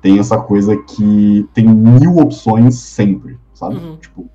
Tem 0.00 0.20
essa 0.20 0.38
coisa 0.38 0.76
que 0.76 1.48
tem 1.52 1.66
mil 1.66 2.18
opções 2.18 2.76
sempre, 2.76 3.40
sabe? 3.52 3.74
Uhum. 3.74 3.96
Tipo. 3.96 4.30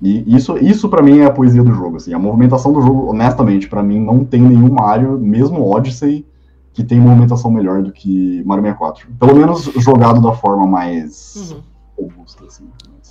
E 0.00 0.34
isso, 0.34 0.56
isso 0.56 0.88
para 0.88 1.02
mim 1.02 1.18
é 1.18 1.26
a 1.26 1.30
poesia 1.30 1.62
do 1.62 1.74
jogo, 1.74 1.96
assim. 1.98 2.14
A 2.14 2.18
movimentação 2.18 2.72
do 2.72 2.80
jogo, 2.80 3.10
honestamente, 3.10 3.68
pra 3.68 3.82
mim, 3.82 4.00
não 4.00 4.24
tem 4.24 4.40
nenhum 4.40 4.72
Mario, 4.72 5.18
mesmo 5.18 5.62
Odyssey, 5.70 6.26
que 6.72 6.82
tem 6.82 6.98
movimentação 6.98 7.50
melhor 7.50 7.82
do 7.82 7.92
que 7.92 8.42
Mario 8.46 8.62
64. 8.64 9.06
Pelo 9.20 9.34
menos 9.34 9.64
jogado 9.76 10.22
da 10.22 10.32
forma 10.32 10.66
mais 10.66 11.52
Uhum. 11.52 11.60
robusta, 11.98 12.46
assim. 12.46 12.64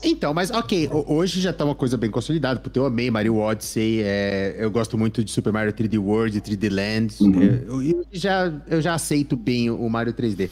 Então, 0.03 0.34
mas 0.34 0.50
ok, 0.50 0.88
ho- 0.91 1.05
hoje 1.15 1.39
já 1.39 1.53
tá 1.53 1.63
uma 1.63 1.75
coisa 1.75 1.96
bem 1.96 2.10
consolidada, 2.10 2.60
porque 2.60 2.79
eu 2.79 2.86
amei 2.86 3.12
Mario 3.12 3.38
Odyssey, 3.38 4.01
é, 4.03 4.55
eu 4.58 4.72
gosto 4.72 4.98
muito 4.98 5.24
de 5.24 5.31
Super 5.31 5.53
Mario 5.53 5.72
3D 5.74 5.98
World, 6.00 6.41
3D 6.41 6.70
Land, 6.70 7.15
Uhum. 7.22 7.41
é, 7.43 7.63
eu, 7.67 7.81
eu 7.84 8.05
já, 8.12 8.51
eu 8.67 8.81
já 8.81 8.93
aceito 8.96 9.36
bem 9.36 9.70
o 9.70 9.88
Mario 9.89 10.13
3D. 10.13 10.50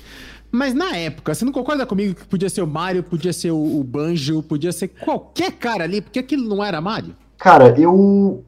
Mas 0.52 0.74
na 0.74 0.96
época, 0.96 1.34
você 1.34 1.46
não 1.46 1.52
concorda 1.52 1.86
comigo 1.86 2.16
que 2.16 2.26
podia 2.28 2.50
ser 2.50 2.62
o 2.62 2.68
Mario, 2.68 3.04
podia 3.04 3.34
ser 3.34 3.52
o, 3.52 3.80
o 3.80 3.84
Banjo, 3.84 4.42
podia 4.44 4.72
ser 4.72 4.88
qualquer 4.90 5.52
cara 5.54 5.84
ali, 5.84 6.02
porque 6.02 6.20
aquilo 6.20 6.48
não 6.48 6.64
era 6.64 6.80
Mario? 6.82 7.16
Cara, 7.38 7.80
eu. 7.80 8.44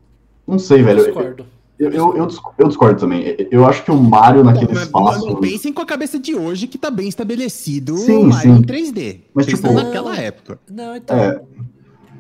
Não 0.48 0.58
sei, 0.60 0.82
velho. 0.84 1.04
Discordo. 1.06 1.44
Eu, 1.44 1.61
eu, 1.90 2.16
eu, 2.18 2.26
disc- 2.28 2.44
eu 2.58 2.68
discordo 2.68 3.00
também. 3.00 3.36
Eu 3.50 3.66
acho 3.66 3.84
que 3.84 3.92
o 3.92 3.98
Mario 3.98 4.44
naquele 4.44 4.74
Mas 4.74 4.84
espaço. 4.84 5.26
não 5.26 5.36
pensem 5.40 5.72
com 5.74 5.82
a 5.82 5.86
cabeça 5.86 6.20
de 6.20 6.36
hoje 6.36 6.68
que 6.68 6.78
tá 6.78 6.92
bem 6.92 7.08
estabelecido 7.08 7.98
Sim, 7.98 8.26
o 8.26 8.28
Mario 8.28 8.54
sim. 8.56 8.60
em 8.60 8.64
3D. 8.64 9.20
Mas, 9.34 9.46
tipo- 9.48 9.72
naquela 9.72 10.16
época. 10.18 10.60
Não, 10.70 10.96
então. 10.96 11.18
É. 11.18 11.42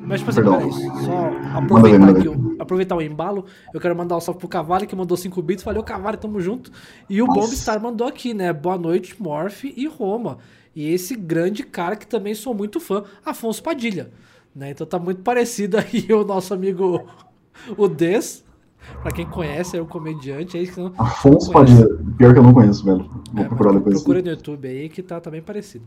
Mas, 0.03 0.19
tipo 0.21 0.31
assim, 0.31 0.41
peraí, 0.41 0.71
só 1.05 1.57
aproveitar, 1.57 1.99
manda 1.99 2.19
aqui, 2.19 2.27
o- 2.27 2.55
aproveitar 2.59 2.95
o 2.95 3.01
embalo, 3.03 3.45
eu 3.71 3.79
quero 3.79 3.95
mandar 3.95 4.17
um 4.17 4.19
salve 4.19 4.39
pro 4.39 4.47
Cavale, 4.47 4.87
que 4.87 4.95
mandou 4.95 5.15
5 5.15 5.39
bits, 5.43 5.63
valeu 5.63 5.83
Cavale, 5.83 6.17
tamo 6.17 6.41
junto. 6.41 6.71
E 7.07 7.21
o 7.21 7.27
Nossa. 7.27 7.39
Bombstar 7.41 7.79
mandou 7.79 8.07
aqui, 8.07 8.33
né, 8.33 8.51
boa 8.51 8.79
noite, 8.79 9.15
Morph 9.21 9.63
e 9.65 9.85
Roma. 9.87 10.39
E 10.75 10.89
esse 10.91 11.15
grande 11.15 11.61
cara 11.63 11.95
que 11.95 12.07
também 12.07 12.33
sou 12.33 12.53
muito 12.55 12.79
fã, 12.79 13.03
Afonso 13.23 13.61
Padilha. 13.61 14.09
Né, 14.55 14.71
então 14.71 14.87
tá 14.87 14.97
muito 14.97 15.21
parecido 15.21 15.77
aí 15.79 16.11
o 16.11 16.23
nosso 16.25 16.51
amigo, 16.53 17.03
o 17.77 17.87
Des, 17.87 18.43
pra 19.01 19.11
quem 19.11 19.25
conhece, 19.25 19.77
é 19.77 19.81
o 19.81 19.85
comediante, 19.85 20.57
aí 20.57 20.67
que 20.67 20.79
não... 20.79 20.93
Afonso. 20.97 21.51
Padilha. 21.51 21.87
Pior 22.17 22.33
que 22.33 22.39
eu 22.39 22.43
não 22.43 22.53
conheço, 22.53 22.83
velho. 22.83 23.09
Vou 23.33 23.43
É, 23.43 23.47
procurar 23.47 23.73
mas 23.73 23.83
depois. 23.83 23.95
Procura 23.97 24.21
no 24.21 24.29
YouTube 24.29 24.67
aí 24.67 24.89
que 24.89 25.01
tá, 25.01 25.19
tá 25.19 25.29
bem 25.29 25.41
parecido. 25.41 25.85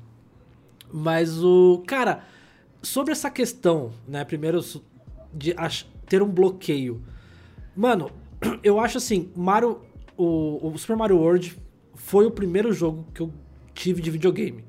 Mas 0.92 1.42
o. 1.42 1.82
Cara, 1.86 2.20
sobre 2.82 3.12
essa 3.12 3.30
questão, 3.30 3.90
né? 4.06 4.24
Primeiro, 4.24 4.60
de 5.32 5.52
ach- 5.56 5.86
ter 6.06 6.22
um 6.22 6.28
bloqueio. 6.28 7.00
Mano, 7.76 8.10
eu 8.62 8.78
acho 8.78 8.98
assim, 8.98 9.30
Mario. 9.36 9.78
O, 10.16 10.68
o 10.72 10.78
Super 10.78 10.96
Mario 10.96 11.16
World 11.18 11.58
foi 11.96 12.24
o 12.26 12.30
primeiro 12.30 12.72
jogo 12.72 13.04
que 13.12 13.20
eu 13.20 13.32
tive 13.74 14.00
de 14.00 14.10
videogame. 14.12 14.64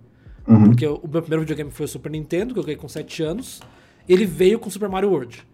Uhum. 0.47 0.63
Porque 0.69 0.87
o 0.87 0.99
meu 1.07 1.21
primeiro 1.21 1.41
videogame 1.41 1.69
foi 1.69 1.85
o 1.85 1.89
Super 1.89 2.11
Nintendo, 2.11 2.53
que 2.53 2.59
eu 2.59 2.63
ganhei 2.63 2.77
com 2.77 2.87
7 2.87 3.21
anos. 3.21 3.61
Ele 4.09 4.25
veio 4.25 4.57
com 4.57 4.67
o 4.69 4.71
Super 4.71 4.89
Mario 4.89 5.09
World. 5.11 5.45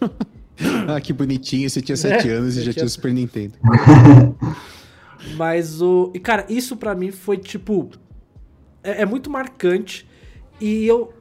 Ah, 0.88 1.00
que 1.00 1.12
bonitinho, 1.12 1.68
você 1.70 1.80
tinha 1.80 1.96
7 1.96 2.28
É, 2.28 2.32
anos 2.34 2.56
e 2.56 2.62
já 2.62 2.72
tinha- 2.72 2.84
o 2.84 2.88
Super 2.88 3.12
Nintendo. 3.12 3.54
Mas 5.36 5.80
o. 5.80 6.10
E, 6.14 6.18
cara, 6.18 6.44
isso 6.48 6.76
pra 6.76 6.94
mim 6.94 7.10
foi 7.10 7.36
tipo. 7.38 7.90
É, 8.82 9.02
é 9.02 9.06
muito 9.06 9.30
marcante. 9.30 10.08
E 10.60 10.84
eu. 10.86 11.12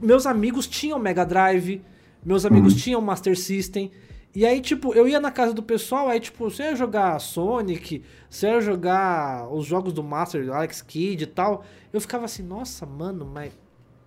Meus 0.00 0.26
amigos 0.26 0.66
tinham 0.66 0.98
Mega 0.98 1.24
Drive, 1.24 1.80
meus 2.24 2.44
amigos 2.44 2.74
tinham 2.74 3.00
Master 3.00 3.38
System. 3.38 3.92
E 4.34 4.44
aí, 4.44 4.60
tipo, 4.60 4.92
eu 4.94 5.06
ia 5.06 5.20
na 5.20 5.30
casa 5.30 5.52
do 5.52 5.62
pessoal, 5.62 6.08
aí, 6.08 6.18
tipo, 6.18 6.50
você 6.50 6.62
ia 6.64 6.74
jogar 6.74 7.18
Sonic, 7.20 8.02
você 8.28 8.46
ia 8.48 8.60
jogar 8.60 9.46
os 9.52 9.64
jogos 9.66 9.92
do 9.92 10.02
Master, 10.02 10.50
Alex 10.50 10.82
Kidd 10.82 11.22
e 11.22 11.26
tal. 11.26 11.64
Eu 11.92 12.00
ficava 12.00 12.24
assim, 12.24 12.42
nossa, 12.42 12.84
mano, 12.84 13.24
mas. 13.24 13.52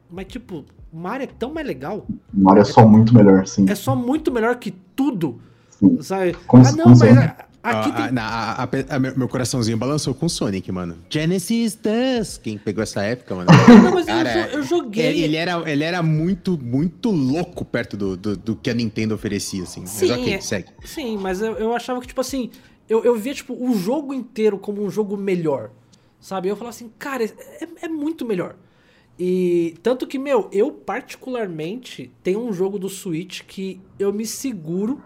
Mas, 0.09 0.25
tipo, 0.25 0.65
Mario 0.97 1.25
é 1.25 1.27
tão 1.27 1.53
mais 1.53 1.65
legal. 1.67 2.05
O 2.33 2.41
Mario 2.41 2.61
é 2.61 2.65
só 2.65 2.87
muito 2.87 3.13
melhor, 3.13 3.45
sim. 3.47 3.65
É 3.69 3.75
só 3.75 3.95
muito 3.95 4.31
melhor 4.31 4.55
que 4.57 4.71
tudo. 4.95 5.39
Sim. 5.69 6.01
Sabe? 6.01 6.35
Como 6.47 6.65
ah, 6.65 6.71
não, 6.71 6.85
mas 6.89 7.01
a- 7.03 7.35
aqui 7.61 7.89
Ah, 7.89 7.91
tem 7.91 8.05
ah, 8.05 8.11
na- 8.11 8.23
a- 8.23 8.63
a- 8.63 8.95
a- 8.95 8.99
meu, 8.99 9.27
coraçãozinho 9.27 9.77
balançou 9.77 10.13
com 10.13 10.25
o 10.25 10.29
Sonic, 10.29 10.71
mano. 10.71 10.95
Genesis 11.09 11.75
Dust. 11.75 12.41
Quem 12.41 12.57
pegou 12.57 12.81
essa 12.81 13.01
época, 13.03 13.35
mano? 13.35 13.49
Não, 13.83 13.91
mas 13.93 14.07
eu 14.07 14.13
Cara, 14.15 14.43
jo- 14.47 14.57
eu 14.57 14.63
joguei. 14.63 15.05
Ele, 15.07 15.23
ele 15.23 15.35
era, 15.35 15.69
ele 15.69 15.83
era 15.83 16.01
muito, 16.01 16.57
muito 16.57 17.11
louco 17.11 17.65
perto 17.65 17.97
do, 17.97 18.15
do, 18.15 18.37
do 18.37 18.55
que 18.55 18.69
a 18.69 18.73
Nintendo 18.73 19.13
oferecia, 19.15 19.63
assim. 19.63 19.85
Sim, 19.85 20.07
Mas 20.07 20.17
ok, 20.19 20.33
é- 20.33 20.39
segue. 20.41 20.67
Sim, 20.85 21.17
mas 21.17 21.41
eu, 21.41 21.53
eu 21.57 21.75
achava 21.75 21.99
que, 21.99 22.07
tipo 22.07 22.21
assim, 22.21 22.49
eu, 22.87 23.03
eu 23.03 23.15
via, 23.17 23.33
tipo, 23.33 23.53
o 23.53 23.75
jogo 23.75 24.13
inteiro 24.13 24.57
como 24.57 24.81
um 24.81 24.89
jogo 24.89 25.17
melhor. 25.17 25.71
Sabe? 26.21 26.47
Eu 26.47 26.55
falava 26.55 26.73
assim, 26.75 26.89
cara, 26.97 27.23
é, 27.25 27.31
é 27.81 27.87
muito 27.89 28.25
melhor. 28.25 28.55
E 29.17 29.75
tanto 29.81 30.05
que, 30.05 30.19
meu, 30.19 30.49
eu 30.51 30.71
particularmente 30.71 32.11
tenho 32.21 32.39
um 32.45 32.51
jogo 32.51 32.77
do 32.77 32.89
Switch 32.89 33.41
que 33.43 33.79
eu 33.97 34.11
me 34.11 34.25
seguro 34.25 34.99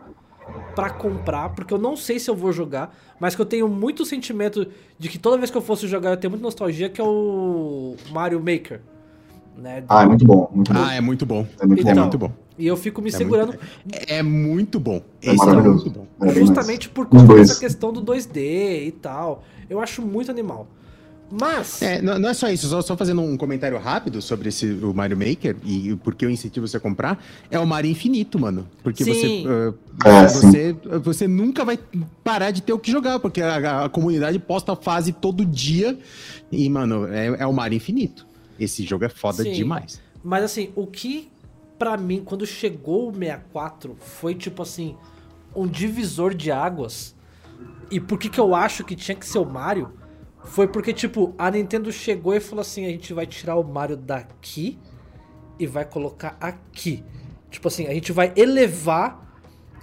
pra 0.75 0.89
comprar, 0.89 1.49
porque 1.49 1.71
eu 1.73 1.77
não 1.77 1.95
sei 1.95 2.17
se 2.19 2.29
eu 2.29 2.35
vou 2.35 2.51
jogar, 2.51 2.97
mas 3.19 3.35
que 3.35 3.41
eu 3.41 3.45
tenho 3.45 3.67
muito 3.67 4.03
sentimento 4.05 4.65
de 4.97 5.07
que 5.09 5.19
toda 5.19 5.37
vez 5.37 5.51
que 5.51 5.57
eu 5.57 5.61
fosse 5.61 5.87
jogar 5.87 6.09
eu 6.11 6.17
tenho 6.17 6.31
muita 6.31 6.43
nostalgia, 6.43 6.89
que 6.89 6.99
é 6.99 7.03
o 7.03 7.95
Mario 8.11 8.39
Maker. 8.39 8.81
Né? 9.55 9.83
Ah, 9.89 10.03
é 10.03 10.05
muito 10.07 10.25
bom, 10.25 10.49
muito 10.53 10.73
bom. 10.73 10.79
Ah, 10.81 10.93
é 10.95 11.01
muito 11.01 11.25
bom. 11.25 11.45
É 11.59 11.65
muito 11.67 11.87
é 11.87 11.91
Então, 11.91 12.03
muito 12.03 12.17
bom. 12.17 12.31
E 12.57 12.65
eu 12.65 12.75
fico 12.77 13.01
me 13.01 13.09
É 13.09 13.11
segurando 13.11 13.49
muito- 13.49 13.65
É 14.07 14.23
muito 14.23 14.79
bom. 14.79 15.01
É 15.21 15.33
Esse 15.33 15.43
é 15.43 15.45
maravilhoso. 15.45 15.85
muito 15.85 15.99
bom. 15.99 16.07
É 16.25 16.33
justamente 16.33 16.89
por 16.89 17.05
conta 17.05 17.25
dois. 17.25 17.47
dessa 17.49 17.59
questão 17.59 17.91
do 17.93 18.01
2D 18.01 18.85
e 18.87 18.91
tal. 18.91 19.43
Eu 19.69 19.79
acho 19.79 20.01
muito 20.01 20.31
animal. 20.31 20.67
Mas. 21.31 21.81
É, 21.81 22.01
não, 22.01 22.17
não 22.17 22.29
é 22.29 22.33
só 22.33 22.49
isso, 22.49 22.67
só, 22.67 22.81
só 22.81 22.97
fazendo 22.97 23.21
um 23.21 23.37
comentário 23.37 23.77
rápido 23.77 24.21
sobre 24.21 24.49
esse, 24.49 24.65
o 24.65 24.93
Mario 24.93 25.17
Maker 25.17 25.55
e 25.63 25.95
por 25.97 26.15
que 26.15 26.25
eu 26.25 26.29
incentivo 26.29 26.67
você 26.67 26.77
a 26.77 26.79
comprar, 26.79 27.23
é 27.51 27.59
o 27.59 27.67
Mario 27.67 27.91
Infinito, 27.91 28.39
mano. 28.39 28.67
Porque 28.83 29.03
Sim. 29.03 29.13
você, 29.13 29.47
É, 30.05 30.09
ah, 30.09 30.27
sim. 30.27 30.39
você, 30.39 30.73
você 30.99 31.27
nunca 31.27 31.63
vai 31.63 31.77
parar 32.23 32.51
de 32.51 32.61
ter 32.61 32.73
o 32.73 32.79
que 32.79 32.91
jogar, 32.91 33.19
porque 33.19 33.41
a, 33.41 33.85
a 33.85 33.89
comunidade 33.89 34.39
posta 34.39 34.75
fase 34.75 35.11
todo 35.13 35.45
dia 35.45 35.97
e, 36.51 36.69
mano, 36.69 37.07
é, 37.07 37.27
é 37.39 37.45
o 37.45 37.53
Mario 37.53 37.77
Infinito. 37.77 38.25
Esse 38.59 38.83
jogo 38.83 39.05
é 39.05 39.09
foda 39.09 39.43
Sim. 39.43 39.53
demais. 39.53 40.01
Mas 40.23 40.43
assim, 40.43 40.71
o 40.75 40.85
que 40.85 41.29
pra 41.77 41.95
mim, 41.95 42.21
quando 42.23 42.45
chegou 42.45 43.09
o 43.09 43.13
64, 43.13 43.95
foi 43.99 44.35
tipo 44.35 44.61
assim, 44.61 44.97
um 45.55 45.65
divisor 45.65 46.33
de 46.33 46.51
águas. 46.51 47.15
E 47.89 47.99
por 47.99 48.19
que 48.19 48.29
que 48.29 48.39
eu 48.39 48.53
acho 48.53 48.83
que 48.83 48.95
tinha 48.95 49.15
que 49.15 49.25
ser 49.25 49.39
o 49.39 49.45
Mario? 49.45 49.91
Foi 50.45 50.67
porque, 50.67 50.93
tipo, 50.93 51.33
a 51.37 51.51
Nintendo 51.51 51.91
chegou 51.91 52.33
e 52.33 52.39
falou 52.39 52.61
assim: 52.61 52.85
a 52.85 52.89
gente 52.89 53.13
vai 53.13 53.25
tirar 53.25 53.55
o 53.55 53.63
Mario 53.63 53.97
daqui 53.97 54.79
e 55.59 55.67
vai 55.67 55.85
colocar 55.85 56.37
aqui. 56.39 57.03
Tipo 57.51 57.67
assim, 57.67 57.87
a 57.87 57.93
gente 57.93 58.11
vai 58.11 58.31
elevar 58.35 59.27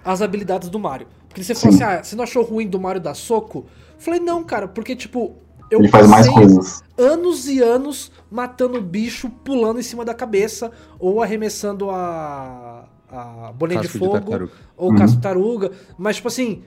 as 0.04 0.22
habilidades 0.22 0.68
do 0.68 0.78
Mario. 0.78 1.06
Porque 1.28 1.42
você 1.44 1.54
falou 1.54 1.76
Sim. 1.76 1.82
assim: 1.84 1.98
ah, 1.98 2.02
você 2.02 2.16
não 2.16 2.24
achou 2.24 2.42
ruim 2.42 2.66
do 2.68 2.80
Mario 2.80 3.00
dar 3.00 3.14
soco? 3.14 3.66
Eu 3.94 4.00
falei, 4.00 4.20
não, 4.20 4.42
cara, 4.44 4.66
porque, 4.68 4.96
tipo, 4.96 5.36
eu 5.70 5.80
Ele 5.80 5.88
faz 5.88 6.08
mais 6.08 6.26
passei 6.26 6.42
coisas. 6.42 6.82
anos 6.96 7.48
e 7.48 7.60
anos 7.62 8.10
matando 8.30 8.80
bicho, 8.80 9.28
pulando 9.44 9.78
em 9.78 9.82
cima 9.82 10.04
da 10.04 10.14
cabeça, 10.14 10.70
ou 10.98 11.22
arremessando 11.22 11.90
a, 11.90 12.88
a 13.10 13.52
bolinha 13.52 13.80
de 13.80 13.88
Casco 13.88 13.98
de 13.98 14.04
fogo, 14.04 14.12
tartaruga. 14.20 14.52
ou 14.76 14.90
Uhum. 14.90 14.96
casco 14.96 15.16
de 15.16 15.22
taruga. 15.22 15.72
Mas, 15.98 16.16
tipo 16.16 16.28
assim, 16.28 16.62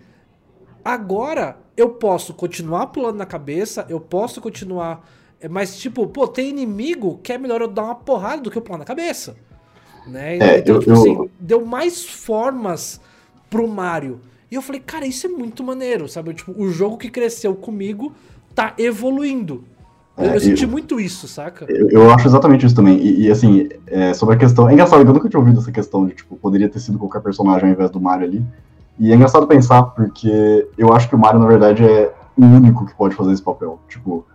agora 0.84 1.58
eu 1.80 1.89
posso 1.89 2.34
continuar 2.34 2.88
pulando 2.88 3.18
na 3.18 3.26
cabeça, 3.26 3.86
eu 3.89 4.00
posso 4.00 4.42
continuar. 4.42 5.08
é, 5.42 5.48
Mas, 5.48 5.78
tipo, 5.78 6.06
pô, 6.08 6.28
tem 6.28 6.50
inimigo 6.50 7.20
que 7.24 7.32
é 7.32 7.38
melhor 7.38 7.62
eu 7.62 7.68
dar 7.68 7.84
uma 7.84 7.96
porrada 7.96 8.42
do 8.42 8.52
que 8.52 8.58
eu 8.58 8.62
pular 8.62 8.78
na 8.78 8.86
cabeça. 8.86 9.36
Né? 10.06 10.38
É, 10.38 10.60
então, 10.60 10.76
eu- 10.76 10.80
tipo 10.82 10.92
eu- 10.92 10.98
assim, 11.00 11.30
deu 11.39 11.65
mais 11.65 12.04
formas 12.06 13.00
pro 13.50 13.68
Mario. 13.68 14.20
E 14.52 14.56
eu 14.56 14.62
falei, 14.62 14.82
cara, 14.82 15.06
isso 15.06 15.26
é 15.28 15.30
muito 15.30 15.63
maneiro, 15.63 16.08
sabe? 16.10 16.34
Tipo, 16.34 16.54
o 16.62 16.70
jogo 16.72 16.98
que 16.98 17.10
cresceu 17.10 17.56
comigo 17.56 18.12
tá 18.56 18.74
evoluindo. 18.78 19.63
Eu, 20.18 20.32
É, 20.32 20.36
eu 20.36 20.39
senti 20.42 20.65
muito 20.65 21.00
isso, 21.00 21.28
saca? 21.30 21.65
Eu, 21.70 21.89
eu 21.89 22.12
acho 22.12 22.28
exatamente 22.28 22.65
isso 22.65 22.76
também. 22.76 22.98
E, 22.98 23.28
e, 23.28 23.32
assim, 23.32 23.70
é, 23.88 24.13
sobre 24.13 24.36
a 24.36 24.38
questão. 24.38 24.68
É 24.68 24.74
engraçado, 24.74 25.02
eu 25.08 25.13
nunca 25.13 25.30
tinha 25.30 25.39
ouvido 25.39 25.60
essa 25.60 25.72
questão 25.72 26.06
de, 26.06 26.13
tipo, 26.15 26.36
poderia 26.36 26.68
ter 26.68 26.80
sido 26.80 26.98
qualquer 27.00 27.22
personagem 27.22 27.70
ao 27.70 27.74
invés 27.74 27.89
do 27.89 28.02
Mario 28.02 28.28
ali. 28.28 28.44
E 28.99 29.12
é 29.12 29.15
engraçado 29.15 29.47
pensar, 29.47 29.83
porque 29.83 30.67
eu 30.77 30.93
acho 30.93 31.07
que 31.07 31.15
o 31.15 31.19
Mario, 31.19 31.39
na 31.39 31.47
verdade, 31.47 31.83
é 31.85 32.13
o 32.38 32.43
único 32.45 32.85
que 32.85 32.93
pode 32.93 33.15
fazer 33.15 33.31
esse 33.31 33.41
papel. 33.41 33.79
Tipo, 33.88 34.25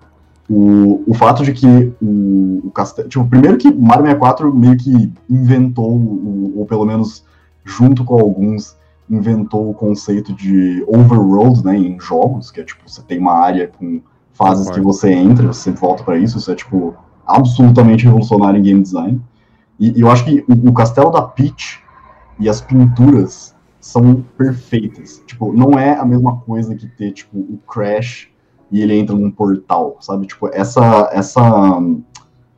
o, 0.49 1.03
o 1.07 1.15
fato 1.15 1.43
de 1.45 1.53
que 1.53 1.93
o, 2.03 2.63
o 2.65 2.71
castelo. 2.71 3.09
Tipo, 3.09 3.27
primeiro 3.27 3.57
que 3.59 3.71
Mario 3.73 4.05
64 4.05 4.55
meio 4.55 4.77
que 4.77 5.13
inventou, 5.29 5.91
o- 5.91 6.53
ou 6.57 6.67
pelo 6.67 6.85
menos 6.85 7.25
junto 7.65 8.05
com 8.05 8.15
alguns, 8.19 8.77
inventou 9.09 9.71
o 9.71 9.75
conceito 9.75 10.33
de 10.35 10.83
overworld, 10.87 11.65
né, 11.65 11.77
em 11.77 11.99
jogos, 12.01 12.51
que 12.51 12.61
é 12.61 12.65
tipo, 12.65 12.83
você 12.87 13.03
tem 13.03 13.19
uma 13.19 13.33
área 13.35 13.71
com 13.79 14.01
fases 14.33 14.69
que 14.71 14.81
você 14.81 15.13
entra, 15.13 15.47
você 15.47 15.61
sempre 15.61 15.81
volta 15.81 16.03
pra 16.03 16.19
isso, 16.19 16.39
isso 16.39 16.51
é 16.51 16.55
tipo 16.55 16.95
absolutamente 17.27 18.05
revolucionário 18.05 18.59
em 18.59 18.63
game 18.63 18.83
design. 18.83 19.21
E, 19.79 19.99
e 19.99 20.01
eu 20.01 20.11
acho 20.11 20.25
que 20.25 20.45
o, 20.49 20.69
o 20.71 20.73
castelo 20.73 21.11
da 21.11 21.23
Peach 21.23 21.83
e 22.39 22.49
as 22.49 22.61
pinturas 22.61 23.54
são 23.85 24.25
perfeitas. 24.39 25.23
Tipo, 25.27 25.53
não 25.53 25.79
é 25.79 25.95
a 25.95 26.07
mesma 26.07 26.39
coisa 26.39 26.75
que 26.75 26.87
ter, 26.87 27.13
tipo, 27.13 27.39
o 27.39 27.59
Crash 27.69 28.29
e 28.73 28.81
ele 28.81 28.99
entra 28.99 29.15
num 29.15 29.31
portal, 29.31 29.99
sabe? 30.01 30.27
Tipo, 30.27 30.49
essa, 30.55 31.11
essa, 31.13 31.43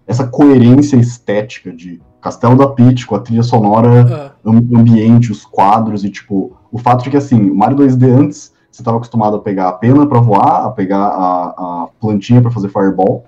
essa 0.06 0.24
coerência 0.28 0.96
estética 0.96 1.72
de 1.72 2.00
Castelo 2.22 2.56
da 2.56 2.68
Peach, 2.68 3.04
com 3.06 3.16
a 3.16 3.20
trilha 3.20 3.42
sonora, 3.42 4.36
Ah, 4.46 4.78
ambiente, 4.78 5.32
os 5.32 5.44
quadros 5.44 6.04
e, 6.04 6.10
tipo, 6.10 6.56
o 6.70 6.78
fato 6.78 7.02
de 7.02 7.10
que, 7.10 7.16
assim, 7.16 7.50
o 7.50 7.56
Mario 7.56 7.78
2D 7.78 8.04
antes, 8.04 8.52
você 8.70 8.80
estava 8.80 8.96
acostumado 8.96 9.36
a 9.36 9.40
pegar 9.40 9.68
a 9.68 9.72
pena 9.72 10.06
para 10.06 10.20
voar, 10.20 10.66
a 10.66 10.70
pegar 10.70 11.06
a, 11.06 11.48
a 11.48 11.88
plantinha 12.00 12.40
para 12.40 12.52
fazer 12.52 12.68
fireball, 12.68 13.24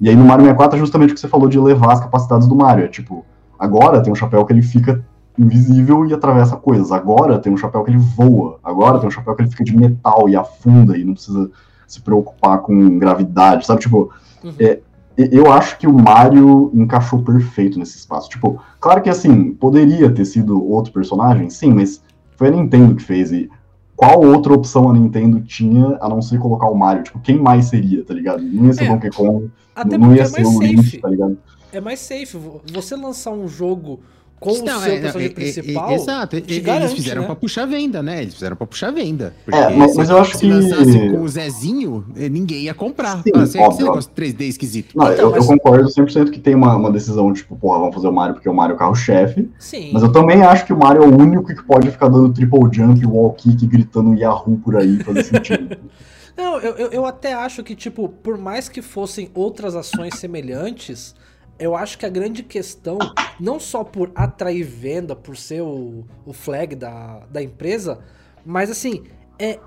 e 0.00 0.08
aí 0.08 0.16
no 0.16 0.24
Mario 0.24 0.44
64 0.44 0.76
é 0.78 0.80
justamente 0.80 1.10
o 1.10 1.14
que 1.14 1.20
você 1.20 1.28
falou 1.28 1.48
de 1.48 1.58
elevar 1.58 1.92
as 1.92 2.00
capacidades 2.00 2.48
do 2.48 2.56
Mario, 2.56 2.86
é 2.86 2.88
tipo, 2.88 3.26
agora 3.58 4.02
tem 4.02 4.10
um 4.10 4.16
chapéu 4.16 4.42
que 4.46 4.54
ele 4.54 4.62
fica 4.62 5.04
invisível 5.38 6.06
e 6.06 6.14
atravessa 6.14 6.56
coisas, 6.56 6.90
agora 6.92 7.38
tem 7.38 7.52
um 7.52 7.56
chapéu 7.56 7.82
que 7.84 7.90
ele 7.90 7.98
voa, 7.98 8.58
agora 8.64 8.98
tem 8.98 9.08
um 9.08 9.10
chapéu 9.10 9.34
que 9.34 9.42
ele 9.42 9.50
fica 9.50 9.64
de 9.64 9.76
metal 9.76 10.28
e 10.28 10.36
afunda 10.36 10.96
e 10.96 11.04
não 11.04 11.14
precisa 11.14 11.50
se 11.86 12.00
preocupar 12.00 12.58
com 12.62 12.98
gravidade, 12.98 13.66
sabe, 13.66 13.80
tipo, 13.80 14.10
Uhum. 14.42 14.52
é, 14.58 14.80
eu 15.16 15.50
acho 15.52 15.78
que 15.78 15.86
o 15.86 15.92
Mario 15.92 16.70
encaixou 16.74 17.22
perfeito 17.22 17.78
nesse 17.78 17.96
espaço. 17.96 18.28
Tipo, 18.28 18.60
claro 18.80 19.00
que 19.02 19.08
assim, 19.08 19.52
poderia 19.52 20.10
ter 20.10 20.24
sido 20.24 20.62
outro 20.70 20.92
personagem, 20.92 21.48
sim, 21.48 21.72
mas 21.72 22.02
foi 22.36 22.48
a 22.48 22.50
Nintendo 22.50 22.94
que 22.94 23.02
fez. 23.02 23.32
E 23.32 23.48
qual 23.96 24.20
outra 24.22 24.52
opção 24.52 24.90
a 24.90 24.92
Nintendo 24.92 25.40
tinha 25.40 25.96
a 26.02 26.08
não 26.08 26.20
ser 26.20 26.38
colocar 26.38 26.66
o 26.68 26.74
Mario? 26.74 27.02
Tipo, 27.04 27.18
quem 27.20 27.38
mais 27.40 27.64
seria, 27.66 28.04
tá 28.04 28.12
ligado? 28.12 28.42
Não 28.42 28.66
ia 28.66 28.72
ser 28.74 28.84
É, 28.84 28.88
Donkey 28.88 29.10
Kong, 29.10 29.50
Até 29.74 29.96
não 29.96 30.14
ia 30.14 30.22
é 30.22 30.24
ser 30.26 30.42
mais 30.42 30.54
o 30.54 30.60
Link, 30.60 30.84
safe. 30.84 30.98
tá 30.98 31.08
ligado? 31.08 31.38
É 31.72 31.80
mais 31.80 31.98
safe. 32.00 32.36
Vo- 32.36 32.60
Você 32.74 32.94
lançar 32.94 33.30
um 33.30 33.48
jogo 33.48 34.00
com 34.38 34.50
o 34.52 34.64
Não, 34.64 34.80
seu 34.80 34.92
é, 34.92 34.94
não, 34.96 35.02
personagem 35.02 35.22
é, 35.22 35.24
é, 35.26 35.28
principal. 35.34 35.90
é, 35.90 35.94
exato, 35.94 36.40
te 36.40 36.52
eles 36.52 36.64
garante, 36.64 36.94
fizeram 36.94 37.22
né? 37.22 37.26
pra 37.26 37.36
puxar 37.36 37.66
venda, 37.66 38.02
né? 38.02 38.22
Eles 38.22 38.34
fizeram 38.34 38.54
pra 38.54 38.66
puxar 38.66 38.90
venda. 38.92 39.34
É, 39.50 39.70
mas- 39.70 39.92
se, 39.92 39.96
mas 39.96 40.10
eu 40.10 40.18
acho 40.18 40.32
se 40.36 40.38
que- 40.40 40.52
lançasse 40.52 41.10
com 41.10 41.22
o 41.22 41.28
Zezinho, 41.28 42.04
eh, 42.16 42.28
ninguém 42.28 42.62
ia 42.64 42.74
comprar. 42.74 43.22
Sim, 43.22 43.30
Ah, 43.34 43.40
você- 43.46 43.58
óbvio, 43.58 43.74
esse 43.76 43.82
negócio 43.84 44.10
3D 44.14 44.44
esquisito. 44.46 44.96
Não, 44.96 45.12
Então, 45.12 45.24
eu, 45.26 45.30
mas- 45.30 45.40
eu 45.42 45.46
concordo 45.48 45.88
100% 45.90 46.30
que 46.30 46.38
tem 46.38 46.54
uma, 46.54 46.76
uma 46.76 46.90
decisão, 46.92 47.32
tipo, 47.32 47.56
porra, 47.56 47.78
vamos 47.78 47.94
fazer 47.94 48.08
o 48.08 48.12
Mario 48.12 48.34
porque 48.34 48.48
o 48.48 48.54
Mario 48.54 48.74
é 48.74 48.76
o 48.76 48.78
carro-chefe. 48.78 49.48
Sim. 49.58 49.90
Mas 49.92 50.02
eu 50.02 50.12
também 50.12 50.42
acho 50.42 50.66
que 50.66 50.72
o 50.72 50.78
Mario 50.78 51.02
é 51.02 51.06
o 51.06 51.16
único 51.18 51.44
que 51.46 51.62
pode 51.64 51.90
ficar 51.90 52.08
dando 52.08 52.32
triple 52.32 52.60
jump, 52.72 53.04
wall 53.06 53.32
kick, 53.32 53.66
gritando 53.66 54.14
Yahoo 54.14 54.58
por 54.58 54.76
aí, 54.76 55.02
fazer 55.02 55.24
sentido. 55.24 55.76
Não, 56.36 56.60
eu, 56.60 56.74
eu, 56.76 56.88
eu 56.92 57.06
até 57.06 57.32
acho 57.32 57.64
que, 57.64 57.74
tipo, 57.74 58.10
por 58.10 58.36
mais 58.36 58.68
que 58.68 58.82
fossem 58.82 59.30
outras 59.34 59.74
ações 59.74 60.18
semelhantes, 60.18 61.14
eu 61.58 61.74
acho 61.74 61.98
que 61.98 62.06
a 62.06 62.08
grande 62.08 62.42
questão, 62.42 62.98
não 63.40 63.58
só 63.58 63.82
por 63.82 64.10
atrair 64.14 64.62
venda, 64.64 65.16
por 65.16 65.36
ser 65.36 65.62
o, 65.62 66.04
o 66.24 66.32
flag 66.32 66.74
da, 66.74 67.20
da 67.30 67.42
empresa, 67.42 68.00
mas 68.44 68.70
assim, 68.70 69.04
é. 69.38 69.58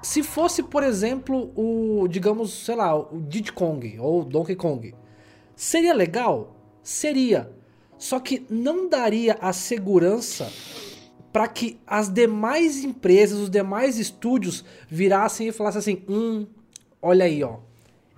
Se 0.00 0.22
fosse, 0.22 0.62
por 0.62 0.84
exemplo, 0.84 1.50
o, 1.56 2.06
digamos, 2.06 2.52
sei 2.52 2.76
lá, 2.76 2.96
o 2.96 3.20
Diddy 3.20 3.52
Kong 3.52 3.98
ou 3.98 4.24
Donkey 4.24 4.54
Kong, 4.54 4.94
seria 5.56 5.92
legal? 5.92 6.54
Seria. 6.84 7.50
Só 7.98 8.20
que 8.20 8.46
não 8.48 8.88
daria 8.88 9.36
a 9.40 9.52
segurança 9.52 10.48
para 11.32 11.48
que 11.48 11.80
as 11.84 12.08
demais 12.08 12.84
empresas, 12.84 13.40
os 13.40 13.50
demais 13.50 13.98
estúdios 13.98 14.64
virassem 14.88 15.48
e 15.48 15.52
falassem 15.52 15.80
assim: 15.80 16.04
hum, 16.08 16.46
olha 17.02 17.24
aí, 17.24 17.42
ó. 17.42 17.56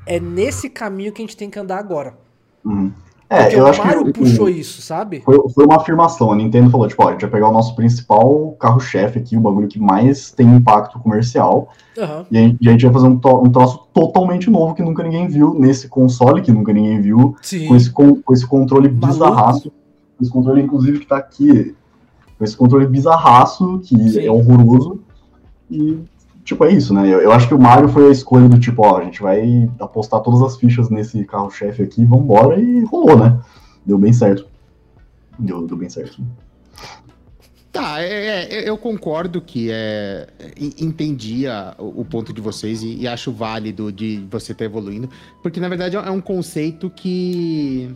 É 0.07 0.21
nesse 0.21 0.69
caminho 0.69 1.13
que 1.13 1.23
a 1.23 1.25
gente 1.25 1.37
tem 1.37 1.49
que 1.49 1.59
andar 1.59 1.79
agora. 1.79 2.19
Uhum. 2.65 2.93
É, 3.33 3.43
Porque 3.45 3.57
eu 3.61 3.63
o 3.63 3.67
acho 3.69 3.79
Mario 3.85 4.05
que 4.07 4.13
puxou 4.13 4.49
isso, 4.49 4.83
sabe? 4.83 5.21
foi, 5.21 5.39
foi 5.51 5.65
uma 5.65 5.77
afirmação. 5.77 6.33
A 6.33 6.35
Nintendo 6.37 6.69
falou, 6.69 6.89
tipo, 6.89 7.01
ó, 7.05 7.11
a 7.11 7.13
gente 7.13 7.21
vai 7.21 7.31
pegar 7.31 7.49
o 7.49 7.53
nosso 7.53 7.77
principal 7.77 8.57
carro-chefe 8.59 9.21
aqui, 9.21 9.37
o 9.37 9.41
bagulho 9.41 9.69
que 9.69 9.79
mais 9.79 10.33
tem 10.33 10.49
impacto 10.49 10.99
comercial, 10.99 11.69
Aham. 11.97 12.27
e 12.29 12.37
a 12.37 12.41
gente, 12.41 12.59
e 12.61 12.69
a 12.69 12.73
gente 12.73 12.85
vai 12.87 12.93
fazer 12.93 13.07
um, 13.07 13.17
to- 13.17 13.43
um 13.47 13.49
troço 13.53 13.87
totalmente 13.95 14.51
novo 14.51 14.75
que 14.75 14.83
nunca 14.83 15.05
ninguém 15.05 15.29
viu 15.29 15.55
nesse 15.55 15.87
console, 15.89 16.43
que 16.43 16.51
nunca 16.51 16.73
ninguém 16.73 17.01
viu, 17.01 17.37
Sim. 17.41 17.69
com 17.69 17.77
esse, 17.77 17.89
con- 17.91 18.17
com 18.21 18.33
esse 18.33 18.45
controle 18.45 18.89
Maluco. 18.89 19.07
bizarraço, 19.07 19.71
com 19.71 20.23
esse 20.25 20.31
controle, 20.33 20.63
inclusive, 20.63 20.99
que 20.99 21.07
tá 21.07 21.17
aqui, 21.19 21.73
com 22.37 22.43
esse 22.45 22.57
controle 22.57 22.89
bizarraço, 22.89 23.79
que 23.85 23.97
Sim. 24.11 24.27
é 24.27 24.31
horroroso, 24.31 24.99
e, 25.71 26.01
tipo, 26.51 26.65
é 26.65 26.73
isso, 26.73 26.93
né? 26.93 27.07
Eu, 27.07 27.21
eu 27.21 27.33
acho 27.33 27.47
que 27.49 27.55
o 27.55 27.59
Mario 27.59 27.89
foi 27.89 28.09
a 28.09 28.13
escolha 28.13 28.49
do 28.49 28.59
tipo, 28.59 28.85
ó, 28.85 28.99
a 28.99 29.05
gente 29.05 29.23
vai 29.23 29.71
apostar 29.79 30.21
todas 30.21 30.43
as 30.43 30.57
fichas 30.57 30.91
nesse 30.91 31.25
carro-chefe 31.25 31.83
aqui, 31.83 32.05
vambora, 32.05 32.61
e 32.61 32.85
rolou, 32.85 33.17
né? 33.19 33.41
Deu 33.87 33.97
bem 33.97 34.13
certo. 34.13 34.47
Deu, 35.39 35.67
deu 35.67 35.77
bem 35.77 35.89
certo. 35.89 36.21
Tá, 37.73 38.03
é, 38.03 38.47
é, 38.53 38.69
eu 38.69 38.77
concordo 38.77 39.41
que 39.41 39.69
é, 39.71 40.27
en- 40.57 40.87
entendia 40.87 41.73
o, 41.79 42.05
ponto 42.05 42.33
de 42.33 42.41
vocês 42.41 42.83
e, 42.83 42.97
e 42.97 43.07
acho 43.07 43.31
válido 43.31 43.93
de 43.93 44.27
você 44.29 44.51
estar 44.51 44.65
evoluindo, 44.65 45.09
porque 45.41 45.61
na 45.61 45.69
verdade 45.69 45.95
é 45.97 46.11
um 46.11 46.21
conceito 46.21 46.91
que 46.91 47.95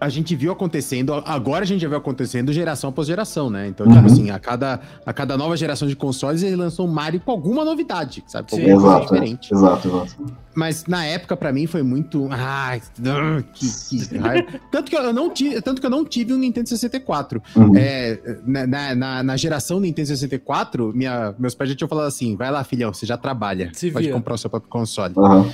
a 0.00 0.08
gente 0.08 0.34
viu 0.36 0.52
acontecendo, 0.52 1.14
agora 1.24 1.62
a 1.62 1.66
gente 1.66 1.80
já 1.80 1.88
viu 1.88 1.96
acontecendo 1.96 2.52
geração 2.52 2.90
após 2.90 3.06
geração, 3.06 3.48
né? 3.48 3.68
Então, 3.68 3.86
tipo 3.86 3.98
Uhum. 4.00 4.06
assim, 4.06 4.30
a 4.30 4.38
cada, 4.38 4.80
a 5.06 5.12
cada 5.12 5.36
nova 5.36 5.56
geração 5.56 5.88
de 5.88 5.96
consoles 5.96 6.42
eles 6.42 6.58
lançam 6.58 6.84
um 6.84 6.88
Mario 6.88 7.20
com 7.20 7.30
alguma 7.30 7.64
novidade, 7.64 8.22
sabe? 8.26 8.50
Com 8.50 8.56
Sim, 8.56 8.64
exato, 8.70 9.12
diferente. 9.14 9.54
exato, 9.54 9.88
exato. 9.88 10.26
Mas 10.54 10.84
na 10.86 11.04
época, 11.04 11.36
pra 11.36 11.52
mim, 11.52 11.66
foi 11.66 11.82
muito. 11.82 12.28
Ai, 12.30 12.80
ah, 13.06 13.42
que, 13.54 13.66
que 14.06 14.16
raiva. 14.18 14.46
Tanto 14.70 14.88
que 14.90 14.96
eu 14.96 15.12
não 15.12 15.28
tive, 15.30 15.60
tanto 15.60 15.80
que 15.80 15.86
eu 15.86 15.90
não 15.90 16.04
tive 16.04 16.32
um 16.32 16.38
Nintendo 16.38 16.68
64. 16.68 17.42
Uhum. 17.56 17.72
É, 17.76 18.20
na, 18.46 18.94
na- 18.94 19.22
na, 19.24 19.36
geração 19.36 19.80
Nintendo 19.80 20.06
64, 20.08 20.92
minha, 20.94 21.34
meus 21.38 21.54
pais 21.56 21.70
já 21.70 21.76
tinham 21.76 21.88
falado 21.88 22.06
assim: 22.06 22.36
vai 22.36 22.50
lá, 22.52 22.62
filhão, 22.62 22.92
você 22.92 23.04
já 23.04 23.16
trabalha. 23.16 23.70
Se 23.72 23.90
pode 23.90 24.04
vira. 24.06 24.16
comprar 24.16 24.34
o 24.34 24.38
seu 24.38 24.48
próprio 24.50 24.70
console. 24.70 25.14
Aham. 25.16 25.50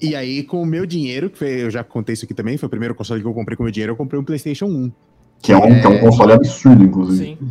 E 0.00 0.14
aí, 0.14 0.42
com 0.42 0.60
o 0.62 0.66
meu 0.66 0.84
dinheiro, 0.84 1.30
que 1.30 1.38
foi, 1.38 1.62
eu 1.64 1.70
já 1.70 1.82
contei 1.82 2.12
isso 2.12 2.24
aqui 2.24 2.34
também, 2.34 2.56
foi 2.58 2.66
o 2.66 2.70
primeiro 2.70 2.94
console 2.94 3.20
que 3.20 3.26
eu 3.26 3.32
comprei 3.32 3.56
com 3.56 3.62
o 3.62 3.64
meu 3.66 3.72
dinheiro, 3.72 3.92
eu 3.92 3.96
comprei 3.96 4.20
um 4.20 4.24
PlayStation 4.24 4.66
1. 4.66 4.92
Que, 5.42 5.52
é 5.52 5.56
um, 5.56 5.80
que 5.80 5.86
é 5.86 5.88
um 5.88 5.98
console 6.00 6.32
absurdo, 6.32 6.82
inclusive. 6.84 7.36
Sim. 7.38 7.50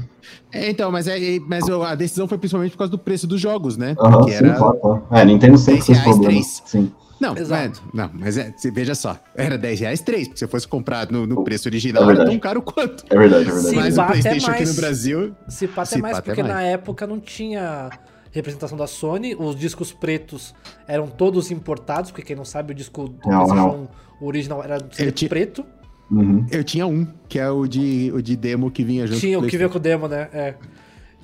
É, 0.51 0.69
então, 0.69 0.91
mas, 0.91 1.07
é, 1.07 1.35
é- 1.35 1.39
mas 1.39 1.67
eu- 1.67 1.83
a 1.83 1.93
decisão 1.95 2.27
foi 2.27 2.37
principalmente 2.37 2.71
por 2.71 2.79
causa 2.79 2.91
do 2.91 2.97
preço 2.97 3.27
dos 3.27 3.39
jogos, 3.39 3.77
né? 3.77 3.95
Aham, 3.99 4.25
que 4.25 4.31
sim, 4.31 4.37
era. 4.37 4.53
claro, 4.55 4.77
claro. 4.79 5.07
É, 5.11 5.25
Nintendo 5.25 5.57
sempre 5.57 5.73
10 5.81 5.85
fez 5.85 5.99
problema. 6.01 6.23
três. 6.25 6.63
Sim. 6.65 6.91
Não, 7.19 7.37
Exato. 7.37 7.81
é, 7.81 7.97
não, 7.97 8.09
mas 8.13 8.37
é, 8.37 8.53
veja 8.73 8.93
só, 8.93 9.17
era 9.35 9.57
10 9.57 9.79
reais 9.79 10.01
3, 10.01 10.27
porque 10.27 10.37
se 10.39 10.45
você 10.45 10.51
fosse 10.51 10.67
comprar 10.67 11.09
no, 11.09 11.25
no 11.25 11.43
preço 11.45 11.69
original, 11.69 12.09
É 12.09 12.13
era 12.13 12.25
tão 12.25 12.37
caro 12.39 12.61
quanto. 12.61 13.05
É 13.09 13.17
verdade, 13.17 13.47
é 13.49 13.53
verdade. 13.53 13.75
Mas 13.75 13.97
o 13.97 14.03
PlayStation 14.05 14.51
aqui 14.51 14.59
mais. 14.65 14.75
no 14.75 14.81
Brasil. 14.81 15.35
Se 15.47 15.67
pá 15.67 15.83
até 15.83 15.97
mais, 15.97 16.19
porque 16.19 16.43
mais. 16.43 16.53
na 16.55 16.61
época 16.63 17.07
não 17.07 17.19
tinha 17.19 17.89
representação 18.35 18.77
da 18.77 18.85
Sony, 18.87 19.35
os 19.37 19.55
discos 19.55 19.91
pretos 19.91 20.53
eram 20.87 21.07
todos 21.07 21.49
importados, 21.51 22.11
porque 22.11 22.23
quem 22.27 22.35
não 22.35 22.45
sabe, 22.45 22.73
o 22.73 22.75
disco 22.75 23.07
do 23.07 23.29
Não, 23.29 23.45
PlayStation 23.45 23.87
o 24.21 24.25
original 24.27 24.63
era 24.63 24.77
Eu 24.99 25.11
ti- 25.11 25.27
preto. 25.27 25.65
Uhum. 26.11 26.45
Eu 26.51 26.63
tinha 26.63 26.85
um, 26.85 27.07
que 27.27 27.39
é 27.39 27.49
o 27.49 27.65
de, 27.65 28.11
o 28.13 28.21
de 28.21 28.35
demo 28.35 28.69
que 28.69 28.83
vinha 28.83 29.07
junto 29.07 29.19
Tinha 29.19 29.39
com 29.39 29.45
o 29.45 29.49
que 29.49 29.57
veio 29.57 29.69
com 29.69 29.77
o 29.77 29.81
demo, 29.81 30.07
né? 30.07 30.29
É. 30.31 30.53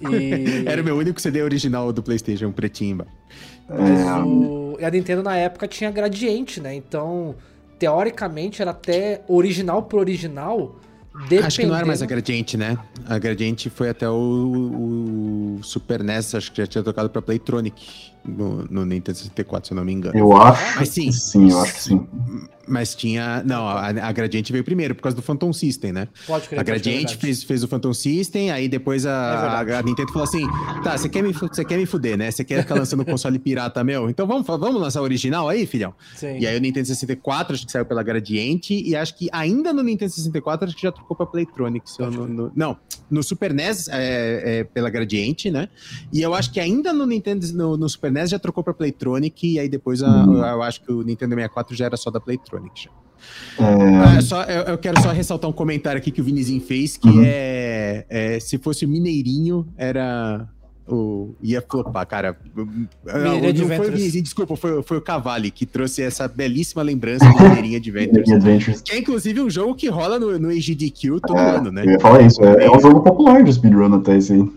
E... 0.02 0.65
Era 0.65 0.82
o 0.82 0.84
meu 0.86 0.97
único 0.97 1.21
CD 1.21 1.43
original 1.43 1.93
do 1.93 2.02
PlayStation, 2.02 2.52
pretinho. 2.52 2.93
embaixo. 2.95 3.12
Mas 3.69 4.00
É, 4.00 4.13
o... 4.24 4.76
e 4.80 4.84
a 4.84 4.89
Nintendo 4.89 5.21
na 5.21 5.38
época 5.38 5.67
tinha 5.67 5.91
gradiente, 5.91 6.60
né? 6.60 6.74
Então, 6.74 7.36
teoricamente, 7.78 8.63
era 8.63 8.71
até 8.71 9.21
original 9.28 9.84
pro 9.84 10.00
original. 10.00 10.76
Acho 11.43 11.60
que 11.60 11.65
não 11.65 11.76
era 11.76 11.86
mais 11.86 12.02
a 12.02 12.06
Gradiente, 12.06 12.56
né? 12.56 12.78
A 13.06 13.19
Gradiente 13.19 13.69
foi 13.69 13.89
até 13.89 14.10
o, 14.10 15.58
o 15.60 15.63
Super 15.63 16.04
NES, 16.04 16.36
acho 16.36 16.52
que 16.52 16.62
já 16.62 16.67
tinha 16.67 16.84
tocado 16.84 17.10
pra 17.10 17.21
Playtronic 17.21 18.12
no, 18.25 18.65
no 18.69 18.86
Nintendo 18.86 19.17
64, 19.17 19.67
se 19.67 19.73
eu 19.73 19.75
não 19.77 19.86
me 19.86 19.93
engano. 19.93 20.17
Eu 20.17 20.36
acho 20.36 20.79
Mas 20.79 20.89
sim. 20.89 21.05
que 21.07 21.13
sim, 21.13 21.49
eu 21.51 21.60
acho 21.60 21.73
que 21.73 21.81
sim. 21.84 22.07
Mas 22.67 22.95
tinha. 22.95 23.43
Não, 23.43 23.67
a, 23.67 23.88
a 23.88 24.12
Gradiente 24.13 24.51
veio 24.51 24.63
primeiro, 24.63 24.95
por 24.95 25.01
causa 25.01 25.15
do 25.15 25.21
Phantom 25.21 25.51
System, 25.51 25.91
né? 25.91 26.07
Pode 26.25 26.47
crer, 26.47 26.60
A 26.60 26.63
Gradiente 26.63 27.17
fez, 27.17 27.43
fez 27.43 27.63
o 27.63 27.67
Phantom 27.67 27.93
System, 27.93 28.49
aí 28.51 28.69
depois 28.69 29.03
É 29.03 29.10
a, 29.10 29.60
a 29.79 29.81
Nintendo 29.81 30.10
falou 30.13 30.23
assim: 30.23 30.47
tá, 30.84 30.95
você 30.97 31.10
quer, 31.10 31.21
me, 31.23 31.34
você 31.34 31.65
quer 31.65 31.77
me 31.77 31.86
fuder, 31.86 32.17
né? 32.17 32.29
Você 32.31 32.43
quer 32.45 32.62
ficar 32.62 32.75
lançando 32.75 33.03
console 33.03 33.39
pirata 33.39 33.84
meu? 33.84 34.10
Então 34.10 34.25
vamos, 34.27 34.45
vamos 34.47 34.79
lançar 34.79 35.01
o 35.01 35.03
original 35.03 35.49
aí, 35.49 35.65
filhão? 35.65 35.93
Sim. 36.15 36.38
E 36.39 36.47
aí 36.47 36.55
o 36.55 36.62
Nintendo 36.62 36.88
64 36.88 37.55
acho 37.55 37.65
que 37.65 37.71
saiu 37.71 37.86
pela 37.86 38.03
Gradiente, 38.03 38.73
e 38.75 38.95
acho 38.95 39.17
que 39.17 39.27
ainda 39.34 39.73
no 39.73 39.81
Nintendo 39.84 40.12
64 40.12 40.67
acho 40.67 40.75
que 40.75 40.84
já 40.84 40.91
trocou 40.91 41.17
pra 41.17 41.25
Playtronic. 41.25 41.84
não, 41.99 42.10
no- 42.12 42.51
não, 42.55 42.77
no 43.10 43.21
Super 43.23 43.53
NES 43.53 43.89
é, 43.89 44.60
é 44.60 44.63
pela 44.63 44.89
Gradiente, 44.89 45.49
né? 45.51 45.67
E 46.13 46.21
eu 46.21 46.34
acho 46.34 46.51
que 46.53 46.60
ainda 46.60 46.93
no 46.93 47.05
Nintendo, 47.05 47.45
no, 47.53 47.75
no 47.75 47.89
Super 47.89 48.11
NES 48.12 48.30
já 48.30 48.39
trocou 48.39 48.63
pra 48.63 48.74
Playtronic, 48.74 49.54
e 49.54 49.60
aí 49.60 49.69
depois 49.69 50.02
a- 50.04 50.26
Hum. 50.26 50.38
eu 50.43 50.62
acho 50.63 50.82
que 50.82 50.91
o 50.91 51.02
Nintendo 51.02 51.36
64 51.36 51.76
já 51.76 51.86
era 51.86 51.97
só 51.97 52.10
da 52.12 52.19
Playtronic. 52.19 52.84
Já. 52.86 52.91
É, 53.60 53.95
Ah, 54.17 54.21
só, 54.21 54.43
eu, 54.43 54.63
eu 54.63 54.78
quero 54.78 55.00
só 55.02 55.12
ressaltar 55.12 55.50
um 55.50 55.54
comentário 55.54 56.00
aqui 56.00 56.10
que 56.12 56.21
o 56.21 56.24
Vinizinho 56.24 56.62
fez, 56.62 56.97
que 56.97 57.08
Uhum. 57.08 57.24
é, 57.26 58.06
é, 58.10 58.39
se 58.39 58.58
fosse 58.58 58.84
o 58.86 58.89
Mineirinho, 58.89 59.67
era 59.78 60.47
o, 60.88 61.36
ia 61.41 61.62
flopar, 61.62 62.06
cara. 62.08 62.36
Mineirinha 62.56 63.54
Não, 63.54 63.67
não 63.69 63.76
foi 63.78 63.89
o. 63.89 63.91
Vinicius, 63.91 64.24
desculpa, 64.24 64.56
foi, 64.56 64.82
foi 64.82 64.97
o 64.97 65.02
Cavalli 65.02 65.52
que 65.52 65.65
trouxe 65.67 66.02
essa 66.02 66.28
belíssima 66.28 66.82
lembrança 66.82 67.24
do 67.30 67.39
Mineirinha 67.43 67.80
de 67.80 67.91
Ventures. 67.91 68.28
Mineirinha 68.28 68.38
Adventures. 68.38 68.82
Que 68.82 68.93
é 68.93 68.97
inclusive 68.97 69.39
um 69.39 69.50
jogo 69.50 69.76
que 69.76 69.88
rola 69.88 70.19
no, 70.19 70.39
no 70.39 70.52
EGDQ 70.52 71.19
todo 71.21 71.38
É, 71.38 71.50
ano, 71.58 71.71
né? 71.71 71.86
Eu 71.86 71.91
ia 71.91 72.00
falar 72.00 72.21
isso. 72.24 72.43
É, 72.43 72.65
é 72.65 72.71
um 72.71 72.80
jogo 72.80 73.02
popular 73.02 73.43
de 73.43 73.54
speedrun 73.54 73.93
até 73.95 74.17
esse 74.17 74.34
aí. 74.34 74.50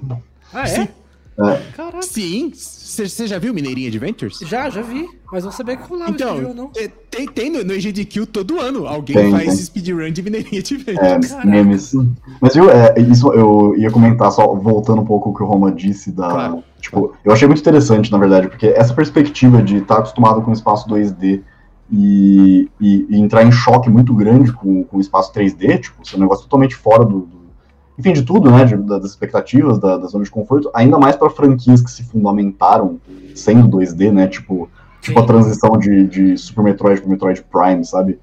Ah, 0.52 0.62
é? 0.62 0.66
Sim. 0.66 0.88
É. 1.36 1.56
Caraca. 1.76 2.02
Sim, 2.02 2.52
você 2.54 3.26
já 3.26 3.38
viu 3.40 3.52
Mineirinha 3.52 3.88
Adventures? 3.88 4.38
Já, 4.42 4.70
já 4.70 4.82
vi. 4.82 5.08
Mas 5.32 5.42
não 5.44 5.50
sabia 5.50 5.76
que 5.76 5.82
rolava 5.88 6.12
Então, 6.12 6.36
speedrun, 6.36 6.54
não. 6.54 6.70
é, 6.76 6.86
tem, 7.10 7.26
tem 7.26 7.50
no, 7.50 7.64
no 7.64 7.72
EGDQ 7.72 8.26
todo 8.26 8.60
ano. 8.60 8.86
Alguém 8.86 9.16
Tem, 9.16 9.30
faz 9.32 9.46
tem. 9.46 9.56
speedrun 9.56 10.12
de 10.12 10.22
Mineirinha 10.22 10.58
É, 10.60 10.60
Adventures. 10.60 11.28
Caraca. 11.32 11.48
memes. 11.48 11.92
Mas 12.40 12.54
viu, 12.54 12.70
é, 12.70 12.94
isso 13.00 13.32
eu 13.32 13.74
ia 13.76 13.90
comentar, 13.90 14.30
só 14.30 14.54
voltando 14.54 15.02
um 15.02 15.04
pouco 15.04 15.30
o 15.30 15.34
que 15.34 15.42
o 15.42 15.46
Roma 15.46 15.72
disse 15.72 16.12
da. 16.12 16.28
Claro. 16.30 16.64
Tipo, 16.80 17.14
eu 17.24 17.32
achei 17.32 17.48
muito 17.48 17.60
interessante, 17.60 18.12
na 18.12 18.18
verdade, 18.18 18.46
porque 18.48 18.66
essa 18.68 18.94
perspectiva 18.94 19.60
de 19.60 19.78
estar 19.78 19.98
acostumado 19.98 20.40
com 20.42 20.50
o 20.50 20.54
espaço 20.54 20.86
2D 20.88 21.40
e, 21.90 22.68
e- 22.80 23.06
e 23.10 23.20
entrar 23.20 23.44
em 23.44 23.50
choque 23.52 23.90
muito 23.90 24.14
grande 24.14 24.52
com, 24.52 24.84
com 24.84 24.96
o 24.98 25.00
espaço 25.00 25.32
3D, 25.32 25.78
tipo, 25.80 26.00
isso 26.02 26.14
é 26.14 26.18
um 26.18 26.22
negócio 26.22 26.44
totalmente 26.44 26.74
fora 26.76 27.04
do. 27.04 27.28
Enfim, 27.98 28.12
de 28.12 28.22
tudo, 28.22 28.50
né? 28.50 28.64
de- 28.64 28.76
das 28.76 29.04
expectativas, 29.04 29.78
da, 29.78 29.96
da 29.96 30.06
zona 30.06 30.24
de 30.24 30.30
conforto, 30.30 30.70
ainda 30.74 30.98
mais 30.98 31.16
para 31.16 31.30
franquias 31.30 31.80
que 31.80 31.90
se 31.90 32.02
fundamentaram 32.04 32.98
sendo 33.34 33.68
2D, 33.76 34.10
né? 34.12 34.26
Tipo, 34.26 34.68
tipo 35.00 35.18
a 35.20 35.24
transição 35.26 35.78
de, 35.78 36.06
de 36.06 36.36
Super 36.38 36.62
Metroid 36.62 37.00
para 37.00 37.10
Metroid 37.10 37.44
Prime, 37.50 37.84
sabe? 37.84 38.18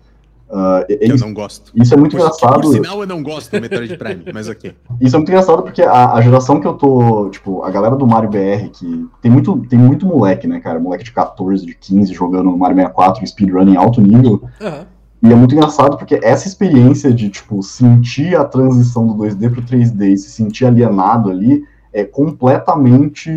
É 0.89 1.07
Eu 1.09 1.15
isso, 1.15 1.25
não 1.25 1.33
gosto. 1.33 1.71
isso 1.73 1.93
é 1.93 1.97
muito 1.97 2.11
Por, 2.17 2.19
engraçado. 2.21 2.61
por 2.61 2.73
sinal, 2.73 2.99
eu 2.99 3.07
não 3.07 3.23
gosto 3.23 3.49
do 3.51 3.61
Metroid 3.61 3.95
Prime, 3.95 4.25
mas 4.33 4.49
ok. 4.49 4.75
Isso 4.99 5.15
é 5.15 5.17
muito 5.19 5.29
engraçado 5.29 5.63
porque 5.63 5.81
a, 5.81 6.11
a 6.11 6.19
geração 6.19 6.59
que 6.59 6.67
eu 6.67 6.73
tô, 6.73 7.29
tipo, 7.29 7.63
a 7.63 7.71
galera 7.71 7.95
do 7.95 8.05
Mario 8.05 8.29
BR, 8.29 8.67
que 8.73 9.07
tem 9.21 9.31
muito, 9.31 9.55
tem 9.69 9.79
muito 9.79 10.05
moleque, 10.05 10.47
né, 10.47 10.59
cara? 10.59 10.77
Moleque 10.77 11.05
de 11.05 11.13
14, 11.13 11.65
de 11.65 11.73
15 11.73 12.13
jogando 12.13 12.51
Mario 12.57 12.75
64 12.75 13.23
em 13.23 13.27
speedrun 13.27 13.69
em 13.69 13.77
alto 13.77 14.01
nível. 14.01 14.43
Aham. 14.61 14.85
E 15.23 15.31
é 15.31 15.35
muito 15.35 15.53
engraçado 15.53 15.97
porque 15.97 16.19
essa 16.23 16.47
experiência 16.47 17.13
de, 17.13 17.29
tipo, 17.29 17.61
sentir 17.61 18.35
a 18.35 18.43
transição 18.43 19.05
do 19.05 19.13
2D 19.13 19.51
pro 19.51 19.61
3D 19.61 20.13
e 20.13 20.17
se 20.17 20.31
sentir 20.31 20.65
alienado 20.65 21.29
ali 21.29 21.63
é 21.93 22.03
completamente. 22.03 23.29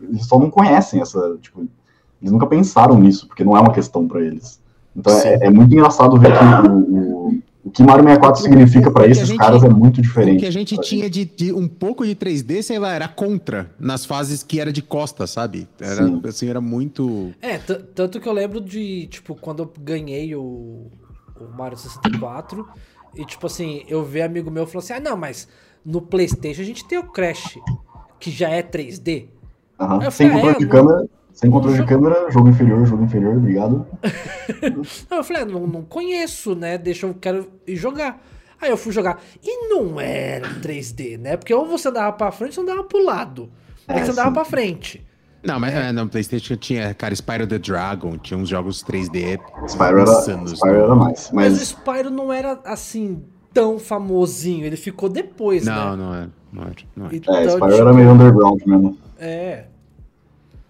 Eles 0.00 0.26
só 0.26 0.38
não 0.38 0.50
conhecem 0.50 1.00
essa. 1.00 1.36
Tipo, 1.40 1.66
eles 2.20 2.30
nunca 2.32 2.46
pensaram 2.46 2.98
nisso, 2.98 3.26
porque 3.26 3.42
não 3.44 3.56
é 3.56 3.60
uma 3.60 3.72
questão 3.72 4.06
pra 4.06 4.20
eles. 4.20 4.60
Então 4.96 5.12
é, 5.20 5.46
é 5.46 5.50
muito 5.50 5.72
engraçado 5.74 6.18
ver 6.18 6.32
que 6.36 6.68
o, 6.68 6.76
o, 6.78 7.38
o 7.64 7.70
que 7.70 7.82
Mario 7.82 8.04
64 8.04 8.42
significa 8.42 8.90
o 8.90 8.92
pra 8.92 9.02
que 9.04 9.08
a 9.08 9.12
esses 9.12 9.26
gente- 9.26 9.38
caras 9.38 9.64
é 9.64 9.68
muito 9.68 9.98
O 9.98 10.02
diferente. 10.02 10.40
que 10.40 10.46
a 10.46 10.50
gente 10.52 10.76
tinha 10.82 11.08
de, 11.08 11.24
de 11.24 11.52
um 11.52 11.66
pouco 11.66 12.04
de 12.06 12.14
3D, 12.14 12.62
sei 12.62 12.78
lá, 12.78 12.92
era 12.92 13.08
contra 13.08 13.70
nas 13.80 14.04
fases 14.04 14.42
que 14.42 14.60
era 14.60 14.70
de 14.72 14.82
costa, 14.82 15.26
sabe? 15.26 15.66
Era, 15.80 16.06
Sim. 16.06 16.20
assim, 16.24 16.48
era 16.48 16.60
muito. 16.60 17.32
É, 17.40 17.56
tanto 17.58 18.20
que 18.20 18.28
eu 18.28 18.32
lembro 18.32 18.60
de, 18.60 19.06
tipo, 19.06 19.34
quando 19.34 19.62
eu 19.62 19.72
ganhei 19.80 20.36
o, 20.36 20.86
o 21.44 21.56
Mario 21.56 21.76
64, 21.78 22.68
e 23.14 23.24
tipo 23.24 23.46
assim, 23.46 23.84
eu 23.88 24.04
vi 24.04 24.22
amigo 24.22 24.50
meu 24.50 24.66
falou 24.66 24.80
assim: 24.80 24.92
ah, 24.94 25.00
não, 25.00 25.16
mas 25.16 25.48
no 25.84 26.00
PlayStation 26.00 26.62
a 26.62 26.64
gente 26.64 26.86
tem 26.86 26.98
o 26.98 27.04
Crash, 27.04 27.58
que 28.20 28.30
já 28.30 28.48
é 28.50 28.62
3D. 28.62 29.26
Aham. 29.78 30.02
Eu 30.04 30.10
Sem 30.10 30.28
falei, 30.28 30.42
controle 30.42 30.56
é, 30.56 30.58
de 30.58 30.64
não- 30.66 30.70
câmera, 30.72 31.08
sem 31.32 31.50
controle 31.50 31.74
de 31.74 31.80
não- 31.80 31.88
câmera, 31.88 32.30
jogo 32.30 32.48
inferior, 32.48 32.86
jogo 32.86 33.04
inferior, 33.04 33.36
obrigado. 33.36 33.86
Aí 35.10 35.18
eu 35.18 35.24
falei: 35.24 35.42
ah, 35.42 35.46
não, 35.46 35.66
não 35.66 35.82
conheço, 35.82 36.54
né? 36.54 36.78
Deixa 36.78 37.06
eu 37.06 37.14
quero 37.14 37.50
ir 37.66 37.76
jogar. 37.76 38.22
Aí 38.60 38.70
eu 38.70 38.76
fui 38.76 38.92
jogar. 38.92 39.20
E 39.42 39.68
não 39.68 40.00
era 40.00 40.48
3D, 40.60 41.18
né? 41.18 41.36
Porque 41.36 41.52
ou 41.52 41.66
você 41.66 41.88
andava 41.88 42.12
pra 42.12 42.30
frente 42.30 42.50
ou 42.60 42.64
você 42.64 42.70
andava 42.70 42.86
pro 42.86 43.04
lado. 43.04 43.50
É, 43.88 43.98
É, 43.98 44.04
você 44.04 44.12
andava 44.12 44.28
sim. 44.28 44.34
pra 44.34 44.44
frente. 44.44 45.04
Não, 45.44 45.58
mas 45.58 45.74
é, 45.74 45.90
no 45.90 46.08
PlayStation 46.08 46.54
tinha, 46.56 46.94
cara, 46.94 47.12
Spyro 47.14 47.46
the 47.46 47.58
Dragon, 47.58 48.16
tinha 48.18 48.38
uns 48.38 48.48
jogos 48.48 48.82
3D. 48.84 49.40
Spyro 49.66 50.00
era, 50.00 50.46
Spyro 50.46 50.74
era 50.76 50.94
mais. 50.94 51.30
Mas, 51.32 51.52
Mas, 51.52 51.60
o 51.60 51.64
Spyro 51.64 52.10
não 52.10 52.32
era 52.32 52.60
assim 52.64 53.22
tão 53.52 53.78
famosinho. 53.78 54.64
Ele 54.64 54.76
ficou 54.76 55.08
depois, 55.08 55.64
Não, 55.64 55.96
né? 55.96 56.04
não 56.04 56.14
é. 56.14 56.28
Não 56.52 56.62
é, 56.64 56.66
não 56.96 57.06
é. 57.06 57.16
Então, 57.16 57.34
é, 57.34 57.42
Spyro 57.48 57.66
tipo, 57.70 57.80
era 57.80 57.92
meio 57.92 58.10
underground 58.12 58.60
mesmo. 58.64 58.96
É. 59.18 59.64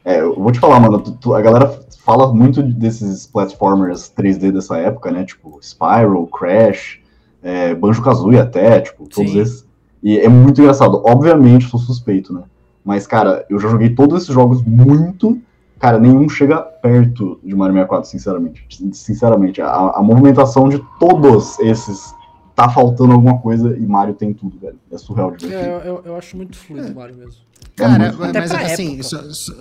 É, 0.04 0.20
eu 0.20 0.34
vou 0.34 0.50
te 0.50 0.58
falar, 0.58 0.80
mano, 0.80 0.98
tu- 1.00 1.12
tu- 1.12 1.34
a 1.34 1.40
galera 1.40 1.78
fala 2.04 2.32
muito 2.32 2.62
desses 2.62 3.26
platformers 3.26 4.08
3D 4.08 4.50
dessa 4.50 4.76
época, 4.78 5.10
né? 5.12 5.24
Tipo, 5.24 5.58
Spyro, 5.62 6.26
Crash, 6.26 6.98
é, 7.42 7.74
Banjo-Kazooie 7.74 8.38
até, 8.40 8.80
tipo, 8.80 9.08
todos 9.08 9.32
Sim. 9.32 9.38
esses. 9.40 9.66
E 10.02 10.18
é 10.18 10.28
muito 10.28 10.60
engraçado. 10.60 11.00
Obviamente, 11.04 11.68
sou 11.68 11.78
suspeito, 11.78 12.32
né? 12.32 12.42
Mas, 12.84 13.06
cara, 13.06 13.44
eu 13.48 13.58
já 13.58 13.68
joguei 13.68 13.90
todos 13.94 14.22
esses 14.22 14.34
jogos 14.34 14.62
muito. 14.62 15.40
Cara, 15.78 15.98
nenhum 15.98 16.28
chega 16.28 16.60
perto 16.60 17.40
de 17.42 17.54
Mario 17.54 17.74
64, 17.74 18.08
sinceramente. 18.10 18.66
Sinceramente, 18.92 19.60
a, 19.60 19.68
a 19.70 20.02
movimentação 20.02 20.68
de 20.68 20.82
todos 20.98 21.58
esses 21.60 22.14
tá 22.54 22.68
faltando 22.68 23.12
alguma 23.12 23.38
coisa 23.38 23.76
e 23.76 23.86
Mario 23.86 24.14
tem 24.14 24.32
tudo, 24.32 24.58
velho. 24.58 24.78
É 24.90 24.98
surreal 24.98 25.30
de 25.32 25.46
ver. 25.46 25.54
É, 25.54 25.66
eu, 25.66 25.78
eu, 25.80 26.02
eu 26.06 26.16
acho 26.16 26.36
muito 26.36 26.56
fluido 26.56 26.88
o 26.92 26.94
Mario 26.94 27.16
mesmo. 27.16 27.40
Cara, 27.74 28.12
muito 28.12 28.18
mas, 28.18 28.52
mas, 28.52 28.72
assim, 28.72 29.02
só, 29.02 29.18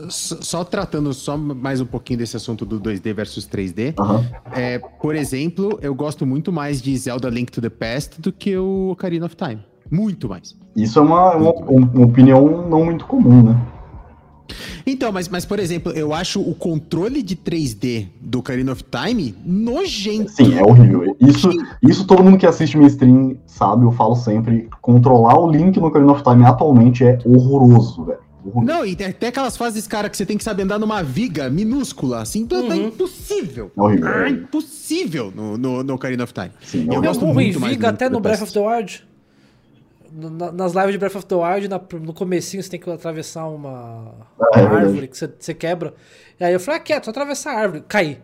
só- 0.10 0.42
só 0.42 0.64
tratando 0.66 1.14
só 1.14 1.38
mais 1.38 1.80
um 1.80 1.86
pouquinho 1.86 2.20
desse 2.20 2.36
assunto 2.36 2.66
do 2.66 2.80
2D 2.80 3.14
versus 3.14 3.48
3D, 3.48 3.94
Aham. 3.98 4.26
é, 4.52 4.80
por 4.80 5.16
exemplo, 5.16 5.80
eu 5.82 5.96
gosto 5.96 6.26
muito 6.26 6.52
mais 6.52 6.82
de 6.82 6.96
Zelda 6.98 7.30
Link 7.30 7.52
to 7.52 7.62
the 7.62 7.70
Past 7.70 8.20
do 8.20 8.32
que 8.32 8.58
o 8.58 8.90
Ocarina 8.92 9.26
of 9.26 9.36
Time. 9.36 9.64
Muito 9.92 10.30
mais. 10.30 10.56
Isso 10.76 10.98
é 10.98 11.02
uma, 11.02 11.36
uma, 11.36 11.52
uma 11.52 12.06
opinião 12.06 12.68
não 12.70 12.86
muito 12.86 13.06
comum, 13.06 13.44
né? 13.44 13.58
Então, 14.86 15.12
mas, 15.12 15.30
mas 15.30 15.46
por 15.46 15.60
exemplo, 15.60 15.92
eu 15.94 16.14
acho 16.14 16.42
o 16.42 16.54
controle 16.56 17.22
de 17.22 17.36
3D 17.36 18.08
do 18.20 18.40
Ocarina 18.40 18.72
of 18.72 18.84
Time 18.84 19.36
nojento. 19.46 20.32
Sim, 20.32 20.58
é 20.58 20.64
horrível. 20.64 21.16
Isso, 21.20 21.50
isso 21.82 22.06
todo 22.06 22.24
mundo 22.24 22.38
que 22.38 22.46
assiste 22.46 22.78
minha 22.78 22.90
stream 22.90 23.38
sabe, 23.46 23.86
eu 23.86 23.92
falo 23.92 24.16
sempre. 24.16 24.68
Controlar 24.82 25.40
o 25.40 25.50
Link 25.50 25.80
no 25.80 25.88
Ocarina 25.88 26.12
of 26.12 26.24
Time 26.24 26.44
atualmente 26.46 27.04
é 27.04 27.18
horroroso, 27.26 28.06
velho. 28.06 28.20
Não, 28.64 28.84
e 28.84 28.96
tem 28.96 29.08
até 29.08 29.28
aquelas 29.28 29.56
fases, 29.56 29.86
cara, 29.86 30.10
que 30.10 30.18
você 30.18 30.26
tem 30.26 30.36
que 30.36 30.44
saber 30.44 30.64
andar 30.64 30.80
numa 30.80 31.04
viga 31.04 31.48
minúscula, 31.48 32.22
assim, 32.24 32.48
é 32.50 32.56
Uhum. 32.56 32.88
impossível. 32.88 33.72
É 33.78 33.82
horrível. 33.82 34.10
é 34.10 34.30
impossível 34.30 35.32
no, 35.36 35.58
no, 35.60 35.84
no 35.84 35.94
Ocarina 35.94 36.24
of 36.24 36.34
Time. 36.34 36.50
Sim, 36.60 36.88
é 36.90 36.90
Eu 36.90 36.94
Eu 36.96 37.02
gosto 37.04 37.22
morro 37.26 37.40
em 37.40 37.46
muito 37.46 37.60
mais 37.60 37.74
Viga 37.74 37.90
até 37.90 38.10
no 38.10 38.20
Breath 38.20 38.42
of 38.42 38.52
the 38.52 38.60
Wild. 38.60 39.04
Na- 40.14 40.52
nas 40.52 40.74
lives 40.74 40.92
de 40.92 40.98
Breath 40.98 41.16
of 41.16 41.26
the 41.26 41.36
Wild, 41.36 41.68
na- 41.70 41.80
no 42.02 42.14
comecinho 42.14 42.62
você 42.62 42.70
tem 42.70 42.80
que 42.80 42.90
atravessar 42.90 43.46
uma, 43.48 44.12
Ah, 44.54 44.60
é 44.60 44.62
uma 44.64 44.78
árvore 44.80 45.08
que 45.08 45.18
você, 45.18 45.30
você 45.40 45.54
quebra. 45.54 45.94
E 46.40 46.44
aí 46.44 46.52
eu 46.54 46.60
falei, 46.60 46.80
ah, 46.80 46.84
quieto, 46.84 47.06
só 47.06 47.12
atravessar 47.12 47.54
a 47.54 47.60
árvore, 47.60 47.84
caí. 47.88 48.20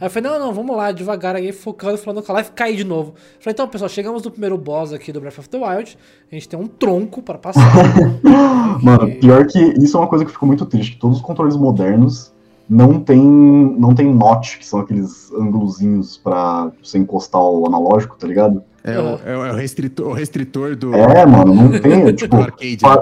Aí 0.00 0.06
eu 0.06 0.10
falei, 0.10 0.30
não, 0.30 0.38
não, 0.38 0.52
vamos 0.54 0.76
lá, 0.76 0.92
devagar, 0.92 1.36
aí 1.36 1.52
focando, 1.52 1.96
falando 1.98 2.22
com 2.24 2.32
a 2.32 2.36
live, 2.36 2.50
caí 2.52 2.76
de 2.76 2.84
novo. 2.84 3.14
Falei, 3.38 3.52
então, 3.52 3.66
pessoal, 3.68 3.88
chegamos 3.88 4.22
no 4.22 4.30
primeiro 4.30 4.56
boss 4.58 4.92
aqui 4.92 5.10
do 5.12 5.20
Breath 5.20 5.38
of 5.38 5.48
the 5.48 5.58
Wild, 5.58 5.96
a 6.30 6.34
gente 6.34 6.48
tem 6.48 6.58
um 6.58 6.66
tronco 6.66 7.22
para 7.22 7.38
passar. 7.38 7.60
Mano, 8.82 9.08
E- 9.08 9.14
pior 9.16 9.46
que 9.46 9.58
isso 9.58 9.96
é 9.96 10.00
uma 10.00 10.06
coisa 10.08 10.24
que 10.24 10.30
ficou 10.30 10.46
muito 10.46 10.64
triste. 10.66 10.92
que 10.92 10.98
Todos 11.00 11.16
os 11.18 11.22
controles 11.22 11.56
modernos 11.56 12.32
não 12.68 13.00
tem, 13.00 13.20
não 13.20 13.94
tem 13.94 14.12
notch, 14.14 14.58
que 14.58 14.66
são 14.66 14.80
aqueles 14.80 15.30
ângulozinhos 15.32 16.16
pra 16.18 16.70
você 16.82 16.98
encostar 16.98 17.42
o 17.42 17.66
analógico, 17.66 18.16
tá 18.18 18.26
ligado? 18.26 18.62
É, 18.82 18.98
o, 18.98 19.20
é 19.26 19.36
o- 19.36 19.44
é 19.46 19.52
o 19.52 19.56
restritor, 19.56 20.06
o 20.08 20.12
restritor 20.12 20.74
do, 20.74 20.94
É, 20.94 21.26
mano, 21.26 21.54
não 21.54 21.70
tem. 21.80 22.12
Tipo, 22.16 22.36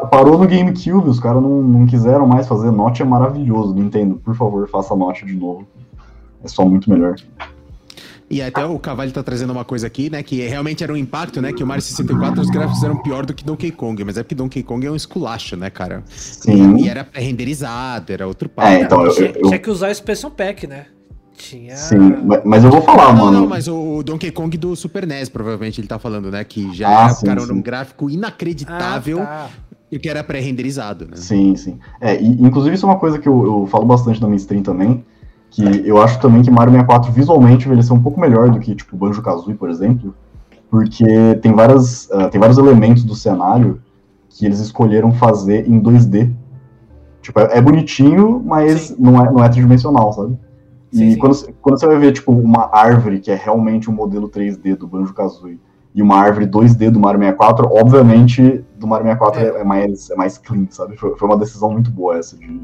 parou 0.09 0.37
no 0.39 0.47
GameCube, 0.47 1.09
os 1.09 1.21
caras 1.21 1.41
não, 1.43 1.63
não 1.63 1.87
quiseram 1.87 2.27
mais 2.27 2.49
fazer. 2.49 2.71
Notch 2.71 3.01
é 3.01 3.05
maravilhoso, 3.05 3.75
Nintendo. 3.75 4.17
Por 4.25 4.35
favor, 4.35 4.69
faça 4.69 4.95
notch 4.97 5.23
de 5.25 5.35
novo. 5.35 5.67
É 6.43 6.49
só 6.49 6.65
muito 6.65 6.91
melhor. 6.91 7.15
E 8.31 8.43
até 8.43 8.63
o 8.67 8.79
Cavalho 8.79 9.11
tá 9.11 9.23
trazendo 9.23 9.51
uma 9.53 9.65
coisa 9.65 9.87
aqui, 9.87 10.11
né? 10.11 10.23
Que 10.23 10.47
realmente 10.47 10.85
era 10.85 10.93
um 10.93 10.97
impacto, 10.97 11.41
né? 11.41 11.51
Que 11.51 11.65
o 11.65 11.67
Mario 11.67 11.81
64 11.83 12.43
os 12.43 12.51
gráficos 12.51 12.83
eram 12.85 12.97
pior 12.99 13.25
do 13.25 13.33
que 13.33 13.43
Donkey 13.43 13.71
Kong. 13.71 14.05
Mas 14.05 14.19
é 14.19 14.23
porque 14.23 14.35
Donkey 14.35 14.63
Kong 14.63 14.87
é 14.87 14.91
um 14.91 14.97
esculacho, 14.97 15.57
né, 15.57 15.71
cara? 15.71 16.03
Sim. 16.09 16.77
E, 16.77 16.85
e 16.85 16.89
era 16.91 17.05
pré-renderizado, 17.05 18.13
era 18.13 18.27
outro 18.27 18.49
papo. 18.51 18.69
É, 18.69 18.83
então, 18.83 19.03
eu, 19.07 19.15
tinha, 19.15 19.29
eu- 19.35 19.43
tinha 19.49 19.59
que 19.59 19.71
usar 19.71 19.89
o 19.89 19.91
Expansion 19.91 20.31
Pack, 20.31 20.67
né? 20.67 20.87
Tinha. 21.39 21.77
sim, 21.77 21.97
mas, 22.45 22.65
eu 22.65 22.71
vou 22.71 22.83
falar, 22.83 23.15
Não, 23.15 23.27
mano. 23.27 23.41
não, 23.41 23.47
mas 23.47 23.69
o 23.69 24.03
Donkey 24.03 24.31
Kong 24.31 24.57
do 24.59 24.75
Super 24.75 25.07
NES, 25.07 25.29
provavelmente 25.29 25.81
ele 25.81 25.87
tá 25.89 25.99
falando, 25.99 26.31
né? 26.31 26.43
Que 26.45 26.75
já 26.75 26.89
Ah, 26.89 27.05
era, 27.05 27.09
sim, 27.11 27.27
cara, 27.27 27.41
sim. 27.41 27.53
um 27.53 27.63
gráfico 27.63 28.11
inacreditável 28.11 29.21
Ah, 29.23 29.25
tá. 29.25 29.49
e 29.91 29.99
que 29.99 30.09
era 30.09 30.23
pré-renderizado, 30.25 31.05
né? 31.07 31.17
Sim, 31.17 31.55
sim. 31.57 31.79
É, 32.01 32.21
e, 32.21 32.27
inclusive 32.43 32.75
isso 32.75 32.85
é 32.85 32.89
uma 32.89 32.99
coisa 32.99 33.19
que 33.19 33.29
eu, 33.29 33.45
eu 33.47 33.67
falo 33.67 33.85
bastante 33.87 34.21
na 34.21 34.27
minha 34.27 34.37
stream 34.37 34.63
também, 34.63 35.05
que 35.51 35.63
eu 35.89 36.03
acho 36.03 36.21
também 36.21 36.43
que 36.43 36.51
Mario 36.51 36.73
64 36.73 37.13
visualmente 37.13 37.67
envelheceu 37.67 37.95
um 37.97 38.03
pouco 38.03 38.21
melhor 38.21 38.51
do 38.51 38.59
que, 38.59 38.75
tipo, 38.75 38.97
Banjo-Kazooie, 38.97 39.55
por 39.57 39.71
exemplo, 39.71 40.15
porque 40.71 41.07
tem, 41.41 41.53
várias, 41.55 42.11
ah, 42.13 42.29
tem 42.29 42.39
vários 42.41 42.59
elementos 42.59 43.05
do 43.05 43.15
cenário 43.15 43.81
que 44.29 44.45
eles 44.45 44.59
escolheram 44.61 45.13
fazer 45.13 45.67
em 45.69 45.81
2D. 45.81 46.31
Tipo, 47.23 47.41
é, 47.41 47.59
é 47.59 47.61
bonitinho, 47.61 48.43
mas 48.45 48.81
Sim. 48.89 48.97
não 48.99 49.25
é, 49.25 49.31
não 49.33 49.45
é 49.45 49.49
tridimensional, 49.49 50.13
sabe? 50.13 50.37
Sim, 50.93 51.09
e 51.09 51.13
sim. 51.13 51.19
Quando, 51.19 51.35
você- 51.35 51.55
quando 51.61 51.79
você 51.81 51.87
vai 51.87 51.99
ver, 51.99 52.13
tipo, 52.13 52.33
uma 52.33 52.71
árvore 52.73 53.21
que 53.21 53.31
é 53.31 53.35
realmente 53.35 53.91
um 53.91 53.95
modelo 53.95 54.29
3D 54.29 54.75
do 54.75 54.87
Banjo-Kazooie, 54.87 55.61
e 55.95 56.03
uma 56.03 56.17
árvore 56.17 56.47
2D 56.47 56.91
do 56.91 57.01
Mario 57.01 57.21
64, 57.21 57.67
obviamente 57.73 58.65
do 58.77 58.87
Mario 58.87 59.07
64 59.07 59.41
é, 59.43 59.61
é 59.61 59.65
mais, 59.65 60.11
é 60.11 60.15
mais 60.17 60.39
clean, 60.39 60.67
sabe? 60.71 60.97
Foi, 60.97 61.17
foi 61.17 61.29
uma 61.29 61.37
decisão 61.37 61.71
muito 61.73 61.91
boa 61.91 62.17
essa 62.19 62.37
de, 62.37 62.61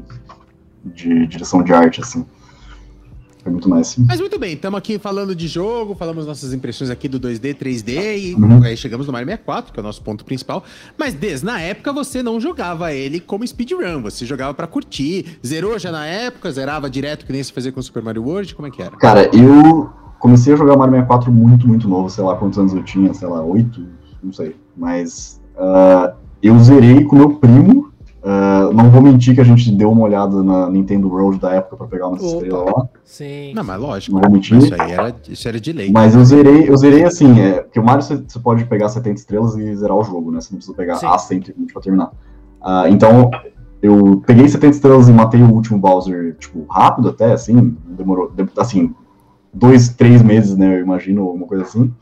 de 0.85 1.27
direção 1.27 1.63
de 1.63 1.73
arte, 1.73 2.01
assim. 2.01 2.25
Foi 3.45 3.51
muito 3.51 3.69
mais 3.69 3.89
sim. 3.89 4.03
Mas 4.07 4.19
muito 4.19 4.39
bem, 4.39 4.53
estamos 4.53 4.75
aqui 4.75 4.97
falando 4.97 5.35
de 5.35 5.47
jogo, 5.47 5.93
falamos 5.93 6.25
nossas 6.25 6.51
impressões 6.51 6.89
aqui 6.89 7.07
do 7.07 7.19
2D, 7.19 7.53
3D 7.53 8.17
e 8.17 8.33
uhum. 8.33 8.63
aí 8.63 8.75
chegamos 8.75 9.05
no 9.05 9.13
Mario 9.13 9.27
64, 9.27 9.71
que 9.71 9.79
é 9.79 9.81
o 9.81 9.85
nosso 9.85 10.01
ponto 10.01 10.25
principal. 10.25 10.63
Mas 10.97 11.13
desde 11.13 11.45
na 11.45 11.61
época 11.61 11.93
você 11.93 12.23
não 12.23 12.41
jogava 12.41 12.91
ele 12.91 13.19
como 13.19 13.45
speedrun, 13.45 14.01
você 14.01 14.25
jogava 14.25 14.51
para 14.55 14.65
curtir. 14.65 15.37
Zerou 15.45 15.77
já 15.77 15.91
na 15.91 16.07
época, 16.07 16.51
zerava 16.51 16.89
direto 16.89 17.23
que 17.23 17.31
nem 17.31 17.43
se 17.43 17.53
fazia 17.53 17.71
com 17.71 17.79
o 17.79 17.83
Super 17.83 18.01
Mario 18.01 18.23
World, 18.23 18.55
como 18.55 18.67
é 18.67 18.71
que 18.71 18.81
era? 18.81 18.97
Cara, 18.97 19.29
eu 19.31 19.91
comecei 20.17 20.51
a 20.51 20.55
jogar 20.55 20.75
Mario 20.75 20.93
64 20.93 21.31
muito, 21.31 21.67
muito 21.67 21.87
novo, 21.87 22.09
sei 22.09 22.23
lá 22.23 22.35
quantos 22.37 22.57
anos 22.57 22.73
eu 22.73 22.81
tinha, 22.81 23.13
sei 23.13 23.27
lá, 23.27 23.43
oito, 23.43 23.85
não 24.23 24.33
sei. 24.33 24.55
Mas 24.75 25.39
uh, 25.55 26.15
eu 26.41 26.57
zerei 26.57 27.03
com 27.03 27.15
meu 27.15 27.35
primo 27.35 27.91
Uh, 28.25 28.73
não 28.73 28.89
vou 28.89 29.03
mentir 29.03 29.35
que 29.35 29.41
a 29.41 29.43
gente 29.43 29.71
deu 29.71 29.91
uma 29.91 30.01
olhada 30.01 30.41
na 30.41 30.67
Nintendo 30.67 31.07
World 31.07 31.39
da 31.39 31.51
época 31.51 31.77
para 31.77 31.85
pegar 31.85 32.07
umas 32.07 32.23
Opa, 32.23 32.33
estrelas 32.33 32.65
lá. 32.65 32.89
Sim. 33.03 33.53
Não, 33.53 33.63
mas 33.63 33.79
lógico. 33.79 34.15
Não 34.15 34.21
vou 34.23 34.31
mentir. 34.31 34.57
Isso 34.57 34.73
aí 34.73 34.91
era, 34.93 35.15
isso 35.29 35.47
era 35.47 35.59
de 35.59 35.71
lei. 35.71 35.91
Mas 35.91 36.15
eu 36.15 36.25
zerei, 36.25 36.67
eu 36.67 36.75
zerei 36.75 37.03
assim, 37.03 37.39
é, 37.39 37.61
porque 37.61 37.79
o 37.79 37.83
Mario 37.83 38.01
você, 38.01 38.39
pode 38.39 38.65
pegar 38.65 38.89
70 38.89 39.19
estrelas 39.19 39.55
e 39.55 39.75
zerar 39.75 39.95
o 39.95 40.03
jogo, 40.03 40.31
né? 40.31 40.41
Você 40.41 40.49
não 40.51 40.57
precisa 40.57 40.75
pegar 40.75 40.95
Sim. 40.95 41.05
a 41.05 41.19
120 41.19 41.71
pra 41.71 41.81
terminar. 41.83 42.07
Uh, 42.63 42.87
então, 42.89 43.29
eu 43.79 44.23
peguei 44.25 44.47
70 44.47 44.75
estrelas 44.75 45.07
e 45.07 45.11
matei 45.11 45.43
o 45.43 45.53
último 45.53 45.77
Bowser, 45.77 46.35
tipo, 46.39 46.65
rápido 46.67 47.09
até, 47.09 47.31
assim, 47.31 47.77
demorou, 47.85 48.33
assim, 48.57 48.95
dois, 49.53 49.89
três 49.89 50.23
meses, 50.23 50.57
né, 50.57 50.77
eu 50.77 50.81
imagino, 50.81 51.29
uma 51.29 51.45
coisa 51.45 51.63
assim. 51.63 51.93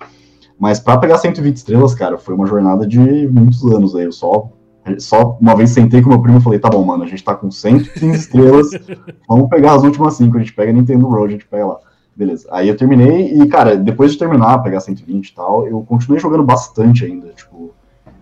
Mas 0.58 0.80
para 0.80 0.98
pegar 1.00 1.18
120 1.18 1.58
estrelas, 1.58 1.94
cara, 1.94 2.18
foi 2.18 2.34
uma 2.34 2.48
jornada 2.48 2.88
de 2.88 3.28
muitos 3.28 3.62
anos 3.66 3.94
aí, 3.94 4.06
eu 4.06 4.14
só 4.14 4.53
só 4.98 5.38
uma 5.40 5.56
vez 5.56 5.70
sentei 5.70 6.02
com 6.02 6.10
meu 6.10 6.22
primo 6.22 6.40
e 6.40 6.42
falei, 6.42 6.60
tá 6.60 6.70
bom, 6.70 6.84
mano, 6.84 7.04
a 7.04 7.08
gente 7.08 7.24
tá 7.24 7.36
com 7.36 7.50
115 7.50 8.18
estrelas, 8.18 8.70
vamos 9.28 9.50
pegar 9.50 9.76
as 9.76 9.84
últimas 9.84 10.16
5, 10.16 10.36
a 10.36 10.40
gente 10.40 10.54
pega 10.54 10.74
Nintendo 10.74 11.08
Road, 11.08 11.28
a 11.28 11.38
gente 11.38 11.48
pega 11.48 11.66
lá. 11.66 11.80
Beleza. 12.16 12.48
Aí 12.52 12.68
eu 12.68 12.78
terminei 12.78 13.34
e, 13.34 13.48
cara, 13.48 13.76
depois 13.76 14.12
de 14.12 14.20
terminar, 14.20 14.60
pegar 14.60 14.80
120 14.80 15.28
e 15.28 15.34
tal, 15.34 15.68
eu 15.68 15.82
continuei 15.82 16.20
jogando 16.20 16.44
bastante 16.44 17.06
ainda, 17.06 17.30
tipo... 17.30 17.72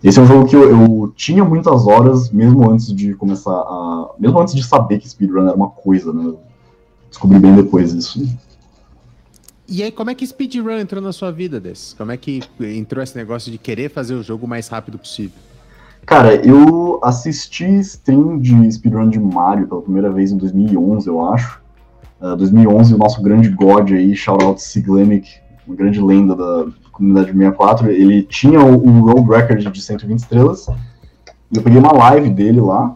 Esse 0.04 0.17
é 0.17 0.21
um 0.24 0.26
jogo 0.26 0.47
que 0.47 0.56
eu, 0.56 0.69
eu 0.69 1.13
tinha 1.15 1.43
muitas 1.43 1.86
horas, 1.86 2.32
mesmo 2.32 2.69
antes 2.71 2.91
de 2.93 3.13
começar 3.13 3.52
a... 3.52 4.10
Mesmo 4.17 4.39
antes 4.39 4.56
de 4.56 4.63
saber 4.63 4.97
que 4.97 5.08
speedrun 5.08 5.47
era 5.47 5.56
uma 5.56 5.69
coisa, 5.69 6.12
né? 6.12 6.24
Eu 6.26 6.39
descobri 7.08 7.38
bem 7.38 7.56
depois 7.56 7.93
isso. 7.93 8.28
E 9.67 9.84
aí, 9.84 9.91
como 9.91 10.10
é 10.10 10.15
que 10.15 10.26
speedrun 10.26 10.80
entrou 10.80 11.04
na 11.04 11.13
sua 11.13 11.32
vida, 11.32 11.60
desse? 11.60 11.95
Como 11.95 12.12
é 12.12 12.17
que 12.17 12.41
entrou 12.62 13.04
esse 13.04 13.15
negócio 13.15 13.52
de 13.52 13.60
querer 13.60 13.91
fazer 13.91 14.15
o 14.15 14.24
jogo 14.24 14.47
o 14.47 14.50
mais 14.50 14.67
rápido 14.67 14.97
possível? 14.97 15.38
Cara, 16.06 16.36
eu 16.36 17.00
assisti 17.04 17.66
stream 17.80 18.40
de 18.40 18.72
speedrun 18.72 19.10
de 19.10 19.20
Mario 19.20 19.68
pela 19.68 19.82
primeira 19.82 20.10
vez 20.10 20.32
em 20.32 20.38
2011, 20.38 21.08
eu 21.08 21.26
acho. 21.26 21.62
Uh, 22.20 22.36
2011, 22.36 22.94
o 22.94 22.98
nosso 22.98 23.22
grande 23.22 23.50
god 23.50 23.92
aí, 23.92 24.16
shoutout 24.16 24.62
Siglemic, 24.62 25.28
uma 25.66 25.76
grande 25.76 26.02
lenda 26.02 26.36
da 26.36 26.66
comunidade 26.92 27.32
64, 27.32 27.90
ele 27.90 28.24
tinha 28.24 28.60
o, 28.60 28.86
o 28.86 29.00
Road 29.06 29.30
Record 29.30 29.72
de 29.72 29.82
120 29.82 30.20
estrelas. 30.20 30.68
Eu 31.54 31.62
peguei 31.62 31.80
uma 31.80 31.94
live 31.94 32.30
dele 32.30 32.62
lá. 32.62 32.96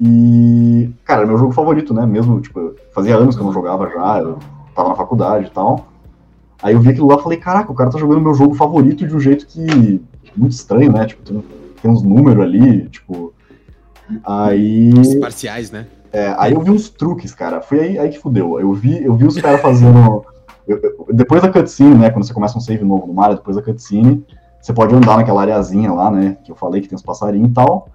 E, 0.00 0.90
cara, 1.04 1.26
meu 1.26 1.36
jogo 1.36 1.52
favorito, 1.52 1.92
né? 1.92 2.06
Mesmo, 2.06 2.40
tipo, 2.40 2.74
fazia 2.94 3.16
anos 3.16 3.36
que 3.36 3.42
eu 3.42 3.46
não 3.46 3.52
jogava 3.52 3.88
já, 3.90 4.18
eu 4.18 4.38
tava 4.74 4.88
na 4.88 4.94
faculdade 4.94 5.46
e 5.46 5.50
tal. 5.50 5.88
Aí 6.62 6.74
eu 6.74 6.80
vi 6.80 6.90
aquilo 6.90 7.08
lá 7.08 7.16
e 7.16 7.22
falei, 7.22 7.38
caraca, 7.38 7.70
o 7.70 7.74
cara 7.74 7.90
tá 7.90 7.98
jogando 7.98 8.22
meu 8.22 8.34
jogo 8.34 8.54
favorito 8.54 9.06
de 9.06 9.14
um 9.14 9.20
jeito 9.20 9.46
que. 9.46 10.00
muito 10.36 10.52
estranho, 10.52 10.92
né? 10.92 11.06
Tipo, 11.06 11.44
tem 11.82 11.90
uns 11.90 12.02
números 12.02 12.42
ali, 12.42 12.88
tipo. 12.88 13.32
Aí. 14.24 14.92
Os 14.92 15.14
parciais, 15.16 15.70
né? 15.70 15.86
É, 16.12 16.34
aí 16.38 16.52
eu 16.52 16.60
vi 16.60 16.70
uns 16.70 16.88
truques, 16.88 17.32
cara. 17.34 17.60
Foi 17.60 17.80
aí, 17.80 17.98
aí 17.98 18.08
que 18.08 18.18
fudeu. 18.18 18.58
Eu 18.58 18.72
vi, 18.72 19.02
eu 19.04 19.14
vi 19.14 19.26
os 19.26 19.40
caras 19.40 19.60
fazendo. 19.60 20.24
Eu, 20.66 20.80
eu, 20.82 21.06
depois 21.12 21.42
da 21.42 21.50
cutscene, 21.50 21.94
né? 21.94 22.10
Quando 22.10 22.26
você 22.26 22.34
começa 22.34 22.58
um 22.58 22.60
save 22.60 22.84
novo 22.84 23.06
no 23.06 23.14
Mario, 23.14 23.36
depois 23.36 23.56
da 23.56 23.62
cutscene, 23.62 24.24
você 24.60 24.72
pode 24.72 24.94
andar 24.94 25.16
naquela 25.16 25.40
areazinha 25.42 25.92
lá, 25.92 26.10
né? 26.10 26.36
Que 26.44 26.50
eu 26.50 26.56
falei 26.56 26.80
que 26.80 26.88
tem 26.88 26.96
uns 26.96 27.02
passarinhos 27.02 27.50
e 27.50 27.54
tal. 27.54 27.88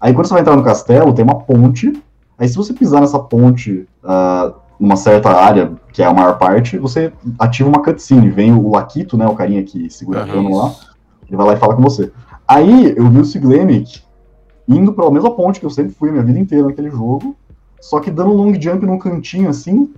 Aí 0.00 0.12
quando 0.12 0.26
você 0.26 0.34
vai 0.34 0.42
entrar 0.42 0.56
no 0.56 0.64
castelo, 0.64 1.14
tem 1.14 1.24
uma 1.24 1.40
ponte. 1.40 1.92
Aí 2.38 2.48
se 2.48 2.56
você 2.56 2.72
pisar 2.72 3.00
nessa 3.00 3.18
ponte 3.18 3.88
uh, 4.04 4.54
numa 4.78 4.96
certa 4.96 5.30
área, 5.30 5.72
que 5.92 6.02
é 6.02 6.06
a 6.06 6.12
maior 6.12 6.38
parte, 6.38 6.76
você 6.78 7.12
ativa 7.38 7.68
uma 7.68 7.82
cutscene. 7.82 8.28
Vem 8.28 8.52
o 8.52 8.70
Laquito, 8.70 9.16
né? 9.16 9.26
O 9.26 9.34
carinha 9.34 9.62
que 9.62 9.88
segura 9.88 10.24
a 10.24 10.26
cama 10.26 10.50
lá. 10.50 10.74
Ele 11.28 11.36
vai 11.36 11.46
lá 11.46 11.52
e 11.54 11.56
fala 11.56 11.74
com 11.74 11.82
você. 11.82 12.12
Aí 12.46 12.94
eu 12.96 13.08
vi 13.08 13.18
o 13.18 13.24
Siglenic 13.24 14.00
indo 14.68 14.92
pela 14.92 15.10
mesma 15.10 15.30
ponte 15.30 15.60
que 15.60 15.66
eu 15.66 15.70
sempre 15.70 15.94
fui 15.94 16.10
minha 16.10 16.22
vida 16.22 16.38
inteira 16.38 16.66
naquele 16.66 16.90
jogo, 16.90 17.36
só 17.80 18.00
que 18.00 18.10
dando 18.10 18.30
um 18.30 18.36
long 18.36 18.60
jump 18.60 18.84
num 18.84 18.98
cantinho 18.98 19.48
assim. 19.48 19.92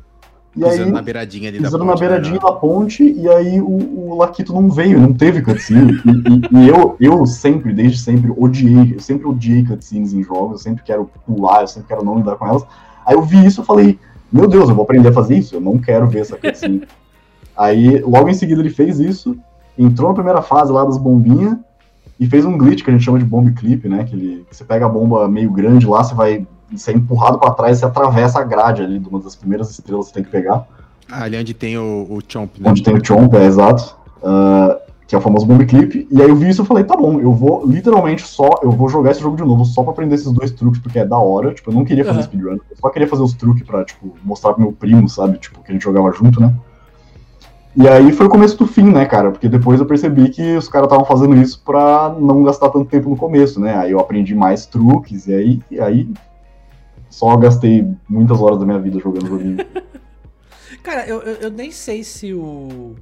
E 0.57 0.61
pisando 0.61 0.85
aí, 0.85 0.93
na 0.93 1.03
beiradinha 1.03 1.49
ali 1.51 1.61
da 1.61 1.71
ponte. 1.71 1.85
na 1.85 1.95
beiradinha 1.95 2.35
né? 2.35 2.41
da 2.41 2.53
ponte, 2.53 3.05
e 3.05 3.29
aí 3.29 3.61
o, 3.61 4.11
o 4.11 4.17
Laquito 4.17 4.53
não 4.53 4.71
veio, 4.71 4.99
não 4.99 5.13
teve 5.13 5.43
cutscene. 5.43 5.93
e, 5.93 6.59
e, 6.59 6.65
e, 6.65 6.69
eu, 6.69 6.97
eu 6.99 7.27
sempre, 7.27 7.73
desde 7.73 7.99
sempre, 7.99 8.33
odiei, 8.37 8.95
eu 8.95 9.01
sempre 9.01 9.27
odiei 9.27 9.65
cutscenes 9.65 10.13
em 10.13 10.23
jogos, 10.23 10.53
eu 10.53 10.59
sempre 10.59 10.83
quero 10.83 11.09
pular, 11.27 11.63
eu 11.63 11.69
sempre 11.69 11.89
quero 11.89 12.05
não 12.05 12.17
lidar 12.17 12.37
com 12.37 12.47
elas. 12.47 12.65
Aí 13.07 13.15
eu 13.15 13.23
vi 13.23 13.45
isso 13.45 13.63
e 13.63 13.65
falei, 13.65 13.99
meu 14.33 14.49
Deus, 14.49 14.69
eu 14.69 14.75
vou 14.75 14.85
aprender 14.85 15.09
a 15.09 15.13
fazer 15.13 15.37
isso, 15.37 15.55
eu 15.55 15.61
não 15.61 15.79
quero 15.79 16.09
ver 16.09 16.21
essa 16.21 16.37
cutscene. 16.37 16.83
aí, 17.57 18.01
logo 18.01 18.29
em 18.29 18.35
seguida 18.35 18.61
ele 18.61 18.71
fez 18.71 18.99
isso, 18.99 19.37
entrou 19.79 20.09
na 20.09 20.15
primeira 20.15 20.43
fase 20.43 20.73
lá 20.73 20.85
das 20.85 20.99
bombinhas, 20.99 21.57
e 22.19 22.27
fez 22.27 22.45
um 22.45 22.59
glitch 22.59 22.83
que 22.83 22.91
a 22.91 22.93
gente 22.93 23.05
chama 23.05 23.19
de 23.19 23.25
bomb 23.25 23.51
clip, 23.53 23.89
né? 23.89 24.05
Que, 24.05 24.15
ele, 24.15 24.47
que 24.49 24.57
você 24.57 24.65
pega 24.65 24.87
a 24.87 24.89
bomba 24.89 25.29
meio 25.29 25.51
grande 25.51 25.87
lá, 25.87 26.03
você 26.03 26.15
vai 26.15 26.47
ser 26.77 26.97
empurrado 26.97 27.39
para 27.39 27.53
trás, 27.53 27.79
você 27.79 27.87
atravessa 27.87 28.41
a 28.41 28.45
grade 28.45 28.83
ali 28.83 28.99
de 28.99 29.09
uma 29.09 29.21
das 29.21 29.37
primeiras 29.37 29.71
estrelas 29.71 30.07
que 30.07 30.13
você 30.13 30.15
tem 30.15 30.25
que 30.25 30.31
pegar. 30.31 30.67
Ah, 31.11 31.25
ali 31.25 31.39
onde 31.39 31.55
tem 31.55 31.79
o, 31.79 32.07
o 32.11 32.19
Chomp, 32.27 32.59
né? 32.59 32.71
Onde 32.71 32.83
tem 32.83 32.95
o 32.95 33.05
Chomp, 33.05 33.35
é 33.35 33.47
exato. 33.47 33.97
Uh, 34.23 34.89
que 35.07 35.15
é 35.15 35.19
o 35.19 35.23
famoso 35.23 35.47
bomb 35.47 35.65
clip. 35.65 36.07
E 36.11 36.21
aí 36.21 36.29
eu 36.29 36.37
vi 36.37 36.51
isso 36.51 36.63
e 36.63 36.67
falei, 36.67 36.85
tá 36.85 36.95
bom, 36.95 37.19
eu 37.19 37.33
vou 37.33 37.67
literalmente 37.67 38.23
só, 38.23 38.51
eu 38.63 38.71
vou 38.71 38.91
jogar 38.91 39.13
esse 39.13 39.21
jogo 39.21 39.37
de 39.37 39.43
novo 39.43 39.65
só 39.65 39.83
pra 39.83 39.93
aprender 39.93 40.15
esses 40.15 40.31
dois 40.31 40.51
truques, 40.51 40.81
porque 40.83 40.99
é 40.99 41.07
da 41.07 41.17
hora. 41.17 41.55
Tipo, 41.55 41.71
eu 41.71 41.75
não 41.75 41.85
queria 41.85 42.05
fazer 42.05 42.19
uhum. 42.19 42.25
speedrun, 42.25 42.59
eu 42.71 42.77
só 42.77 42.91
queria 42.91 43.09
fazer 43.09 43.23
os 43.23 43.33
truques 43.33 43.63
pra, 43.63 43.85
tipo, 43.85 44.15
mostrar 44.23 44.53
pro 44.53 44.63
meu 44.63 44.73
primo, 44.73 45.09
sabe? 45.09 45.39
Tipo, 45.39 45.63
que 45.63 45.71
a 45.71 45.73
gente 45.73 45.83
jogava 45.83 46.13
junto, 46.13 46.39
né? 46.41 46.53
E 47.81 47.87
aí 47.87 48.11
foi 48.11 48.27
o 48.27 48.29
começo 48.29 48.57
do 48.57 48.67
fim, 48.67 48.91
né, 48.91 49.07
cara? 49.07 49.31
Porque 49.31 49.49
depois 49.49 49.79
eu 49.79 49.87
percebi 49.87 50.31
que 50.31 50.57
os 50.57 50.69
caras 50.69 50.87
estavam 50.87 51.05
fazendo 51.05 51.37
isso 51.37 51.63
pra 51.65 52.13
não 52.19 52.43
gastar 52.43 52.71
tanto 52.71 52.91
tempo 52.91 53.09
no 53.09 53.17
começo, 53.17 53.61
né? 53.61 53.77
Aí 53.77 53.93
eu 53.93 54.01
aprendi 54.01 54.35
mais 54.35 54.67
truques, 54.67 55.29
e 55.29 55.33
aí, 55.33 55.63
e 55.71 55.81
aí 55.81 56.13
só 57.09 57.37
gastei 57.37 57.89
muitas 58.09 58.41
horas 58.41 58.59
da 58.59 58.67
minha 58.67 58.81
vida 58.81 58.99
jogando 58.99 59.29
joguinho. 59.29 59.59
cara, 60.83 61.07
eu, 61.07 61.23
eu, 61.23 61.35
eu, 61.37 61.51
nem 61.53 61.71
sei 61.71 62.03
se 62.03 62.35
o. 62.35 62.97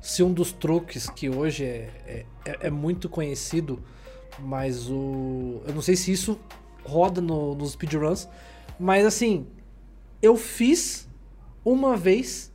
Se 0.00 0.22
um 0.22 0.32
dos 0.32 0.52
truques 0.52 1.10
que 1.10 1.28
hoje 1.28 1.64
é, 1.64 1.90
é, 2.06 2.24
é, 2.44 2.58
é 2.68 2.70
muito 2.70 3.08
conhecido, 3.08 3.80
mas 4.38 4.88
o. 4.88 5.62
Eu 5.66 5.74
não 5.74 5.82
sei 5.82 5.96
se 5.96 6.12
isso 6.12 6.38
roda 6.84 7.20
no, 7.20 7.56
nos 7.56 7.72
speedruns, 7.72 8.28
mas 8.78 9.04
assim, 9.04 9.48
eu 10.22 10.36
fiz 10.36 11.08
uma 11.64 11.96
vez 11.96 12.52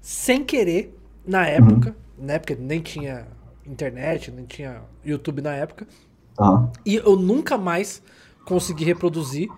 sem 0.00 0.44
querer 0.44 0.96
na 1.28 1.46
época, 1.46 1.94
uhum. 2.18 2.26
né? 2.26 2.38
Porque 2.38 2.56
nem 2.56 2.80
tinha 2.80 3.26
internet, 3.66 4.30
nem 4.30 4.46
tinha 4.46 4.80
YouTube 5.04 5.42
na 5.42 5.54
época. 5.54 5.86
Uhum. 6.40 6.70
E 6.86 6.96
eu 6.96 7.16
nunca 7.16 7.58
mais 7.58 8.02
consegui 8.46 8.84
reproduzir. 8.84 9.48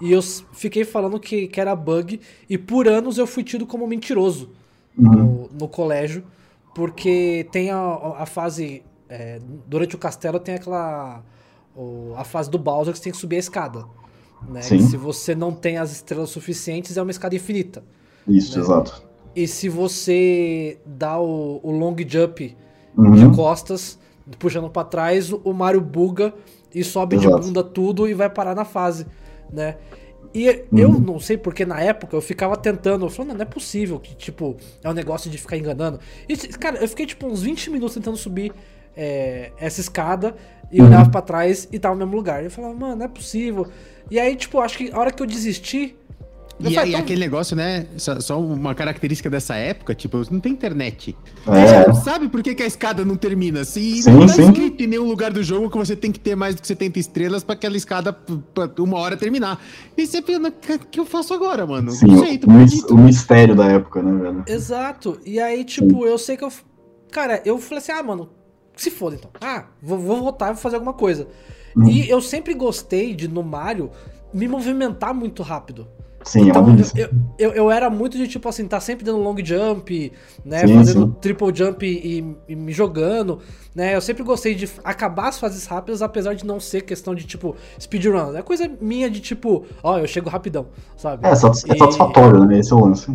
E 0.00 0.10
eu 0.10 0.20
fiquei 0.20 0.84
falando 0.84 1.20
que, 1.20 1.46
que 1.46 1.60
era 1.60 1.76
bug. 1.76 2.20
E 2.50 2.58
por 2.58 2.88
anos 2.88 3.18
eu 3.18 3.26
fui 3.26 3.44
tido 3.44 3.64
como 3.64 3.86
mentiroso 3.86 4.50
uhum. 4.98 5.10
no, 5.10 5.50
no, 5.60 5.68
colégio. 5.68 6.24
Porque 6.74 7.46
tem 7.52 7.70
a, 7.70 7.78
a 8.18 8.26
fase. 8.26 8.82
É, 9.08 9.40
durante 9.66 9.94
o 9.94 9.98
castelo 9.98 10.40
tem 10.40 10.56
aquela. 10.56 11.22
O, 11.76 12.14
a 12.16 12.24
fase 12.24 12.50
do 12.50 12.58
Bowser 12.58 12.92
que 12.92 12.98
você 12.98 13.04
tem 13.04 13.12
que 13.12 13.18
subir 13.18 13.36
a 13.36 13.38
escada. 13.38 13.84
Né? 14.48 14.60
se 14.60 14.96
você 14.96 15.36
não 15.36 15.52
tem 15.52 15.78
as 15.78 15.92
estrelas 15.92 16.30
suficientes, 16.30 16.96
é 16.96 17.02
uma 17.02 17.12
escada 17.12 17.36
infinita. 17.36 17.84
Isso, 18.26 18.58
né? 18.58 18.64
exato. 18.64 19.11
E 19.34 19.46
se 19.46 19.68
você 19.68 20.78
dá 20.84 21.18
o, 21.18 21.60
o 21.62 21.70
long 21.70 21.96
jump 22.06 22.56
uhum. 22.96 23.12
de 23.12 23.34
costas, 23.34 23.98
puxando 24.38 24.68
para 24.68 24.86
trás, 24.86 25.32
o 25.32 25.52
Mario 25.52 25.80
buga 25.80 26.34
e 26.74 26.84
sobe 26.84 27.16
Exato. 27.16 27.40
de 27.40 27.46
bunda 27.46 27.64
tudo 27.64 28.08
e 28.08 28.14
vai 28.14 28.28
parar 28.28 28.54
na 28.54 28.64
fase, 28.64 29.06
né? 29.52 29.76
E 30.34 30.48
uhum. 30.48 30.78
eu 30.78 30.88
não 30.92 31.20
sei 31.20 31.36
porque 31.36 31.66
na 31.66 31.80
época 31.80 32.16
eu 32.16 32.20
ficava 32.22 32.56
tentando, 32.56 33.04
eu 33.04 33.10
falando, 33.10 33.34
não 33.34 33.42
é 33.42 33.46
possível 33.46 34.00
que, 34.00 34.14
tipo, 34.14 34.56
é 34.82 34.88
um 34.88 34.94
negócio 34.94 35.30
de 35.30 35.36
ficar 35.36 35.58
enganando. 35.58 36.00
E, 36.26 36.36
cara, 36.36 36.78
eu 36.78 36.88
fiquei, 36.88 37.04
tipo, 37.04 37.26
uns 37.26 37.42
20 37.42 37.70
minutos 37.70 37.94
tentando 37.94 38.16
subir 38.16 38.52
é, 38.96 39.52
essa 39.58 39.80
escada 39.80 40.34
e 40.70 40.80
uhum. 40.80 40.86
olhava 40.86 41.10
para 41.10 41.20
trás 41.20 41.68
e 41.70 41.78
tava 41.78 41.94
no 41.94 42.00
mesmo 42.00 42.16
lugar. 42.16 42.42
E 42.42 42.46
eu 42.46 42.50
falava, 42.50 42.74
mano, 42.74 42.96
não 42.96 43.04
é 43.04 43.08
possível. 43.08 43.66
E 44.10 44.18
aí, 44.18 44.34
tipo, 44.34 44.58
acho 44.60 44.78
que 44.78 44.90
a 44.90 44.98
hora 44.98 45.10
que 45.10 45.22
eu 45.22 45.26
desisti, 45.26 45.96
E, 46.60 46.68
e 46.68 46.76
então- 46.76 47.00
aquele 47.00 47.20
negócio, 47.20 47.56
né? 47.56 47.86
Só, 47.96 48.20
só 48.20 48.40
uma 48.40 48.74
característica 48.74 49.28
dessa 49.28 49.54
época, 49.56 49.94
tipo, 49.94 50.22
não 50.30 50.38
tem 50.40 50.52
internet. 50.52 51.16
É. 51.46 51.66
Você 51.66 51.88
não 51.88 51.94
sabe 51.94 52.28
por 52.28 52.42
que, 52.42 52.54
que 52.54 52.62
a 52.62 52.66
escada 52.66 53.04
não 53.04 53.16
termina. 53.16 53.64
Se 53.64 54.02
Sim, 54.02 54.10
não 54.12 54.26
tá 54.26 54.34
sim. 54.34 54.44
escrito 54.44 54.82
em 54.82 54.86
nenhum 54.86 55.08
lugar 55.08 55.32
do 55.32 55.42
jogo 55.42 55.68
que 55.70 55.76
você 55.76 55.96
tem 55.96 56.12
que 56.12 56.20
ter 56.20 56.36
mais 56.36 56.54
do 56.54 56.60
que 56.60 56.66
70 56.66 56.98
estrelas 56.98 57.42
pra 57.42 57.54
aquela 57.54 57.76
escada 57.76 58.12
pra 58.12 58.70
uma 58.78 58.98
hora 58.98 59.16
terminar. 59.16 59.60
E 59.96 60.06
você 60.06 60.22
pensa, 60.22 60.48
o 60.48 60.52
que 60.52 60.78
que 60.78 61.00
eu 61.00 61.06
faço 61.06 61.34
agora, 61.34 61.66
mano? 61.66 61.90
Sim, 61.90 62.06
não 62.06 62.18
sei, 62.18 62.38
tô 62.38 62.48
o, 62.48 62.94
o 62.94 62.98
mistério 62.98 63.54
da 63.54 63.66
época, 63.66 64.02
né, 64.02 64.12
velho? 64.22 64.44
Exato. 64.46 65.20
E 65.24 65.40
aí, 65.40 65.64
tipo, 65.64 66.06
eu 66.06 66.18
sei 66.18 66.36
que 66.36 66.44
eu. 66.44 66.52
Cara, 67.10 67.42
eu 67.44 67.58
falei 67.58 67.78
assim, 67.78 67.92
ah, 67.92 68.02
mano, 68.02 68.30
se 68.76 68.90
foda 68.90 69.16
então. 69.16 69.30
Ah, 69.40 69.66
vou, 69.82 69.98
vou 69.98 70.20
voltar 70.22 70.46
e 70.50 70.52
vou 70.54 70.62
fazer 70.62 70.76
alguma 70.76 70.94
coisa. 70.94 71.26
Uhum. 71.76 71.88
E 71.88 72.08
eu 72.08 72.20
sempre 72.20 72.54
gostei 72.54 73.14
de, 73.14 73.26
no 73.28 73.42
Mario, 73.42 73.90
me 74.32 74.46
movimentar 74.48 75.12
muito 75.14 75.42
rápido. 75.42 75.86
Sim, 76.24 76.46
é 76.46 76.50
Então, 76.50 76.62
uma 76.62 76.76
eu, 76.96 77.08
eu, 77.38 77.52
eu, 77.52 77.70
era 77.70 77.90
muito 77.90 78.16
de, 78.16 78.28
tipo 78.28 78.48
assim, 78.48 78.66
tá 78.66 78.78
sempre 78.80 79.04
dando 79.04 79.18
long 79.18 79.36
jump, 79.44 80.12
né? 80.44 80.66
Sim, 80.66 80.74
fazendo 80.76 81.06
sim. 81.06 81.16
triple 81.20 81.52
jump 81.54 81.84
e, 81.86 82.36
e 82.48 82.56
me 82.56 82.72
jogando, 82.72 83.40
né? 83.74 83.94
Eu 83.94 84.00
sempre 84.00 84.22
gostei 84.22 84.54
de 84.54 84.70
acabar 84.84 85.28
as 85.28 85.38
fases 85.38 85.66
rápidas, 85.66 86.00
apesar 86.02 86.34
de 86.34 86.46
não 86.46 86.60
ser 86.60 86.82
questão 86.82 87.14
de, 87.14 87.24
tipo, 87.26 87.56
speedrun. 87.80 88.36
É 88.36 88.42
coisa 88.42 88.70
minha 88.80 89.10
de, 89.10 89.20
tipo, 89.20 89.64
ó, 89.82 89.98
eu 89.98 90.06
chego 90.06 90.30
rapidão, 90.30 90.68
sabe? 90.96 91.26
É, 91.26 91.30
é 91.30 91.32
E- 91.32 91.36
satisfatório, 91.36 92.44
né? 92.44 92.58
Esse 92.58 92.72
é 92.72 92.76
o 92.76 92.80
lance. 92.80 93.10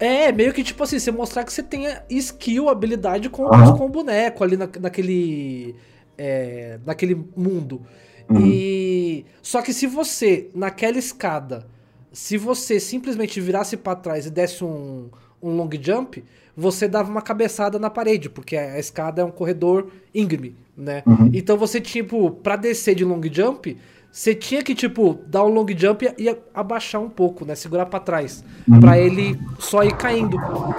É, 0.00 0.30
meio 0.30 0.52
que 0.52 0.62
tipo 0.62 0.82
assim, 0.84 0.98
você 0.98 1.10
mostrar 1.10 1.42
que 1.44 1.52
você 1.52 1.62
tenha 1.62 2.02
skill, 2.08 2.68
habilidade 2.68 3.28
com, 3.28 3.46
Aham. 3.52 3.76
com 3.76 3.86
o 3.86 3.88
boneco 3.88 4.44
ali 4.44 4.56
na, 4.56 4.68
naquele. 4.80 5.74
É, 6.16 6.78
naquele 6.86 7.14
mundo. 7.36 7.82
Uhum. 8.30 8.40
E. 8.40 9.24
Só 9.42 9.60
que 9.60 9.72
se 9.72 9.86
você, 9.86 10.50
naquela 10.54 10.98
escada, 10.98 11.66
se 12.12 12.36
você 12.36 12.78
simplesmente 12.80 13.40
virasse 13.40 13.76
pra 13.76 13.94
trás 13.94 14.26
e 14.26 14.30
desse 14.30 14.64
um, 14.64 15.08
um 15.42 15.56
long 15.56 15.70
jump, 15.80 16.24
você 16.56 16.88
dava 16.88 17.10
uma 17.10 17.22
cabeçada 17.22 17.78
na 17.78 17.88
parede, 17.90 18.28
porque 18.28 18.56
a 18.56 18.78
escada 18.78 19.22
é 19.22 19.24
um 19.24 19.30
corredor 19.30 19.88
íngreme, 20.14 20.56
né? 20.76 21.02
Uhum. 21.06 21.30
Então 21.32 21.56
você, 21.56 21.80
tipo, 21.80 22.30
pra 22.30 22.56
descer 22.56 22.94
de 22.96 23.04
long 23.04 23.20
jump, 23.30 23.76
você 24.10 24.34
tinha 24.34 24.62
que, 24.62 24.74
tipo, 24.74 25.18
dar 25.26 25.44
um 25.44 25.48
long 25.48 25.66
jump 25.76 26.10
e 26.18 26.36
abaixar 26.54 27.00
um 27.00 27.10
pouco, 27.10 27.44
né? 27.44 27.54
Segurar 27.54 27.86
pra 27.86 28.00
trás. 28.00 28.42
Uhum. 28.66 28.80
Pra 28.80 28.98
ele 28.98 29.38
só 29.58 29.84
ir 29.84 29.94
caindo. 29.96 30.36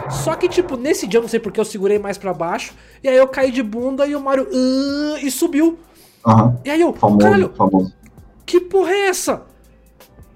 Só 0.09 0.35
que, 0.35 0.49
tipo, 0.49 0.75
nesse 0.75 1.07
dia, 1.07 1.21
não 1.21 1.27
sei 1.29 1.39
porque 1.39 1.59
eu 1.59 1.63
segurei 1.65 1.99
mais 1.99 2.17
pra 2.17 2.33
baixo. 2.33 2.73
E 3.03 3.07
aí 3.07 3.15
eu 3.15 3.27
caí 3.27 3.51
de 3.51 3.63
bunda 3.63 4.05
e 4.07 4.15
o 4.15 4.19
Mario. 4.19 4.47
"Ah", 4.51 5.19
e 5.21 5.29
subiu. 5.31 5.77
Aham. 6.25 6.59
E 6.65 6.69
aí 6.71 6.81
eu, 6.81 6.91
Famoso, 6.93 7.19
caralho, 7.19 7.53
famoso. 7.55 7.93
que 8.45 8.59
porra 8.59 8.91
é 8.91 9.07
essa? 9.07 9.43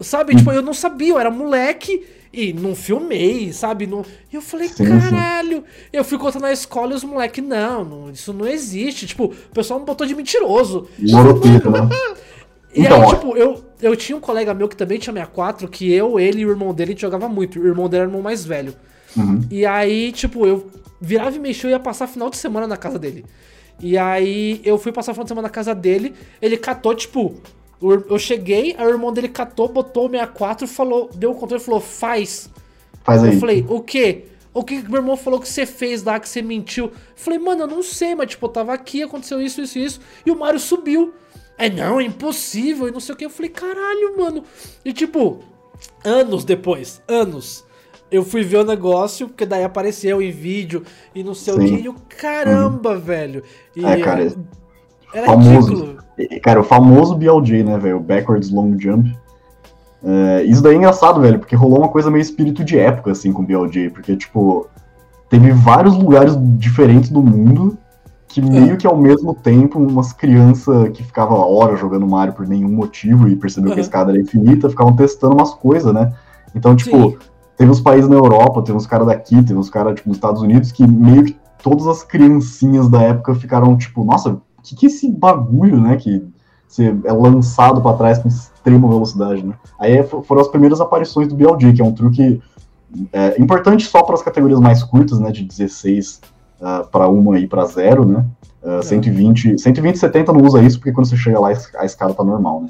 Sabe, 0.03 0.35
tipo, 0.35 0.51
eu 0.51 0.61
não 0.61 0.73
sabia, 0.73 1.09
eu 1.09 1.19
era 1.19 1.31
moleque 1.31 2.05
e 2.31 2.51
não 2.53 2.75
filmei, 2.75 3.53
sabe? 3.53 3.85
Não... 3.87 4.03
E 4.31 4.35
eu 4.35 4.41
falei, 4.41 4.67
Sim, 4.67 4.85
sim. 4.85 4.99
caralho. 4.99 5.63
Eu 5.91 6.03
fui 6.03 6.17
contando 6.17 6.41
na 6.43 6.51
escola 6.51 6.93
e 6.93 6.95
os 6.95 7.03
moleques, 7.03 7.43
não, 7.43 7.85
não, 7.85 8.09
isso 8.11 8.33
não 8.33 8.47
existe. 8.47 9.05
Tipo, 9.07 9.25
o 9.25 9.53
pessoal 9.53 9.79
me 9.79 9.85
botou 9.85 10.05
de 10.05 10.15
mentiroso. 10.15 10.87
Né? 10.97 11.11
E 12.75 12.81
Então, 12.81 13.03
aí, 13.03 13.09
tipo, 13.09 13.37
eu, 13.37 13.63
eu 13.79 13.95
tinha 13.95 14.17
um 14.17 14.19
colega 14.19 14.51
meu 14.51 14.67
que 14.67 14.75
também 14.75 14.97
tinha 14.97 15.13
64, 15.13 15.67
que 15.67 15.91
eu, 15.93 16.19
ele 16.19 16.41
e 16.41 16.45
o 16.47 16.49
irmão 16.49 16.73
dele 16.73 16.95
jogava 16.97 17.29
muito. 17.29 17.59
O 17.59 17.67
irmão 17.67 17.87
dele 17.87 18.01
era 18.01 18.07
o 18.07 18.09
irmão 18.09 18.21
mais 18.23 18.43
velho. 18.43 18.73
Uhum. 19.15 19.41
E 19.51 19.63
aí, 19.63 20.11
tipo, 20.11 20.47
eu 20.47 20.71
virava 20.99 21.35
e 21.35 21.39
mexia, 21.39 21.69
eu 21.69 21.71
ia 21.73 21.79
passar 21.79 22.07
final 22.07 22.31
de 22.31 22.37
semana 22.37 22.65
na 22.65 22.75
casa 22.75 22.97
dele. 22.97 23.25
E 23.79 23.95
aí 23.95 24.59
eu 24.63 24.79
fui 24.79 24.91
passar 24.91 25.13
final 25.13 25.23
de 25.23 25.29
semana 25.29 25.47
na 25.47 25.51
casa 25.53 25.75
dele, 25.75 26.15
ele 26.41 26.57
catou, 26.57 26.95
tipo, 26.95 27.35
eu 27.91 28.17
cheguei, 28.19 28.75
aí 28.77 28.85
o 28.85 28.89
irmão 28.89 29.11
dele 29.11 29.27
catou, 29.27 29.67
botou 29.67 30.05
o 30.07 30.09
64 30.09 30.65
e 30.65 30.67
falou, 30.69 31.09
deu 31.13 31.31
o 31.31 31.35
controle 31.35 31.61
e 31.61 31.65
falou, 31.65 31.81
faz. 31.81 32.49
Faz 33.03 33.23
aí. 33.23 33.33
Eu 33.33 33.39
falei, 33.39 33.65
o 33.67 33.81
quê? 33.81 34.25
O 34.53 34.63
que 34.63 34.81
meu 34.87 35.01
irmão 35.01 35.17
falou 35.17 35.39
que 35.39 35.49
você 35.49 35.65
fez 35.65 36.03
lá, 36.03 36.19
que 36.19 36.29
você 36.29 36.41
mentiu? 36.41 36.85
Eu 36.85 36.91
falei, 37.15 37.39
mano, 37.39 37.63
eu 37.63 37.67
não 37.67 37.81
sei, 37.81 38.13
mas 38.13 38.29
tipo, 38.29 38.45
eu 38.45 38.49
tava 38.49 38.71
aqui, 38.73 39.01
aconteceu 39.01 39.41
isso, 39.41 39.61
isso 39.61 39.79
e 39.79 39.85
isso, 39.85 39.99
e 40.25 40.31
o 40.31 40.37
Mario 40.37 40.59
subiu. 40.59 41.13
É, 41.57 41.69
não, 41.69 41.99
é 41.99 42.03
impossível, 42.03 42.87
e 42.87 42.91
não 42.91 42.99
sei 42.99 43.13
o 43.13 43.17
que. 43.17 43.25
Eu 43.25 43.29
falei, 43.29 43.49
caralho, 43.49 44.17
mano. 44.17 44.43
E 44.85 44.93
tipo, 44.93 45.39
anos 46.03 46.43
depois, 46.45 47.01
anos, 47.07 47.65
eu 48.11 48.23
fui 48.23 48.43
ver 48.43 48.57
o 48.57 48.63
negócio, 48.63 49.27
porque 49.27 49.45
daí 49.45 49.63
apareceu 49.63 50.21
em 50.21 50.31
vídeo 50.31 50.83
e 51.15 51.23
não 51.23 51.33
sei 51.33 51.53
o 51.53 51.57
Sim. 51.57 51.67
que, 51.67 51.81
e 51.81 51.85
eu, 51.85 51.95
caramba, 52.09 52.95
velho. 52.97 53.43
E, 53.75 53.83
É, 53.83 53.97
cara, 54.01 54.31
era 55.13 55.25
famoso. 55.25 55.73
ridículo. 55.73 56.02
Cara, 56.43 56.59
o 56.59 56.63
famoso 56.63 57.15
BLJ, 57.15 57.63
né, 57.63 57.77
velho? 57.77 57.97
O 57.97 57.99
Backwards 57.99 58.51
Long 58.51 58.77
Jump. 58.79 59.15
É, 60.03 60.43
isso 60.43 60.61
daí 60.61 60.73
é 60.73 60.77
engraçado, 60.77 61.21
velho, 61.21 61.39
porque 61.39 61.55
rolou 61.55 61.79
uma 61.79 61.87
coisa 61.87 62.11
meio 62.11 62.21
espírito 62.21 62.63
de 62.63 62.77
época, 62.77 63.11
assim, 63.11 63.31
com 63.31 63.41
o 63.41 63.45
BLJ. 63.45 63.89
Porque, 63.89 64.15
tipo, 64.15 64.67
teve 65.29 65.51
vários 65.51 65.95
lugares 65.95 66.37
diferentes 66.57 67.09
do 67.09 67.21
mundo 67.21 67.77
que 68.27 68.41
meio 68.41 68.77
que 68.77 68.87
ao 68.87 68.97
mesmo 68.97 69.35
tempo 69.35 69.77
umas 69.77 70.11
crianças 70.11 70.89
que 70.89 71.03
ficavam 71.03 71.37
horas 71.37 71.79
jogando 71.79 72.07
Mario 72.07 72.33
por 72.33 72.47
nenhum 72.47 72.69
motivo 72.69 73.27
e 73.27 73.35
percebeu 73.35 73.69
que 73.69 73.75
Uhum. 73.75 73.81
a 73.81 73.85
escada 73.85 74.11
era 74.11 74.19
infinita, 74.19 74.69
ficavam 74.69 74.95
testando 74.95 75.35
umas 75.35 75.53
coisas, 75.53 75.93
né? 75.93 76.11
Então, 76.55 76.75
tipo, 76.75 77.11
Sim. 77.11 77.17
teve 77.55 77.69
uns 77.71 77.79
países 77.79 78.09
na 78.09 78.15
Europa, 78.15 78.63
teve 78.63 78.75
uns 78.75 78.87
caras 78.87 79.05
daqui, 79.05 79.35
teve 79.43 79.55
uns 79.55 79.69
caras, 79.69 79.93
tipo, 79.93 80.09
nos 80.09 80.17
Estados 80.17 80.41
Unidos, 80.41 80.71
que 80.71 80.85
meio 80.87 81.25
que 81.25 81.37
todas 81.61 81.85
as 81.85 82.03
criancinhas 82.03 82.89
da 82.89 83.03
época 83.03 83.35
ficaram, 83.35 83.77
tipo, 83.77 84.03
nossa, 84.03 84.37
que, 84.63 84.75
que 84.75 84.85
é 84.85 84.89
esse 84.89 85.11
bagulho, 85.11 85.79
né? 85.79 85.97
Que 85.97 86.25
você 86.67 86.95
é 87.03 87.13
lançado 87.13 87.81
pra 87.81 87.93
trás 87.93 88.17
com 88.17 88.27
extrema 88.27 88.87
velocidade, 88.87 89.45
né? 89.45 89.53
Aí 89.79 90.01
fo- 90.03 90.23
foram 90.23 90.41
as 90.41 90.47
primeiras 90.47 90.81
aparições 90.81 91.27
do 91.27 91.35
BLG, 91.35 91.73
que 91.73 91.81
é 91.81 91.85
um 91.85 91.91
truque 91.91 92.41
é, 93.11 93.39
importante 93.39 93.85
só 93.85 94.01
para 94.03 94.15
as 94.15 94.23
categorias 94.23 94.59
mais 94.59 94.83
curtas, 94.83 95.19
né? 95.19 95.31
De 95.31 95.43
16 95.43 96.21
uh, 96.59 96.87
para 96.89 97.07
uma 97.07 97.37
e 97.37 97.47
para 97.47 97.65
zero, 97.65 98.05
né? 98.05 98.25
Uh, 98.63 98.81
120, 98.81 99.59
120 99.59 99.95
e 99.95 99.99
70 99.99 100.33
não 100.33 100.41
usa 100.41 100.61
isso, 100.63 100.79
porque 100.79 100.93
quando 100.93 101.05
você 101.05 101.17
chega 101.17 101.39
lá 101.39 101.49
a 101.77 101.85
escada 101.85 102.13
tá 102.13 102.23
normal, 102.23 102.61
né? 102.61 102.69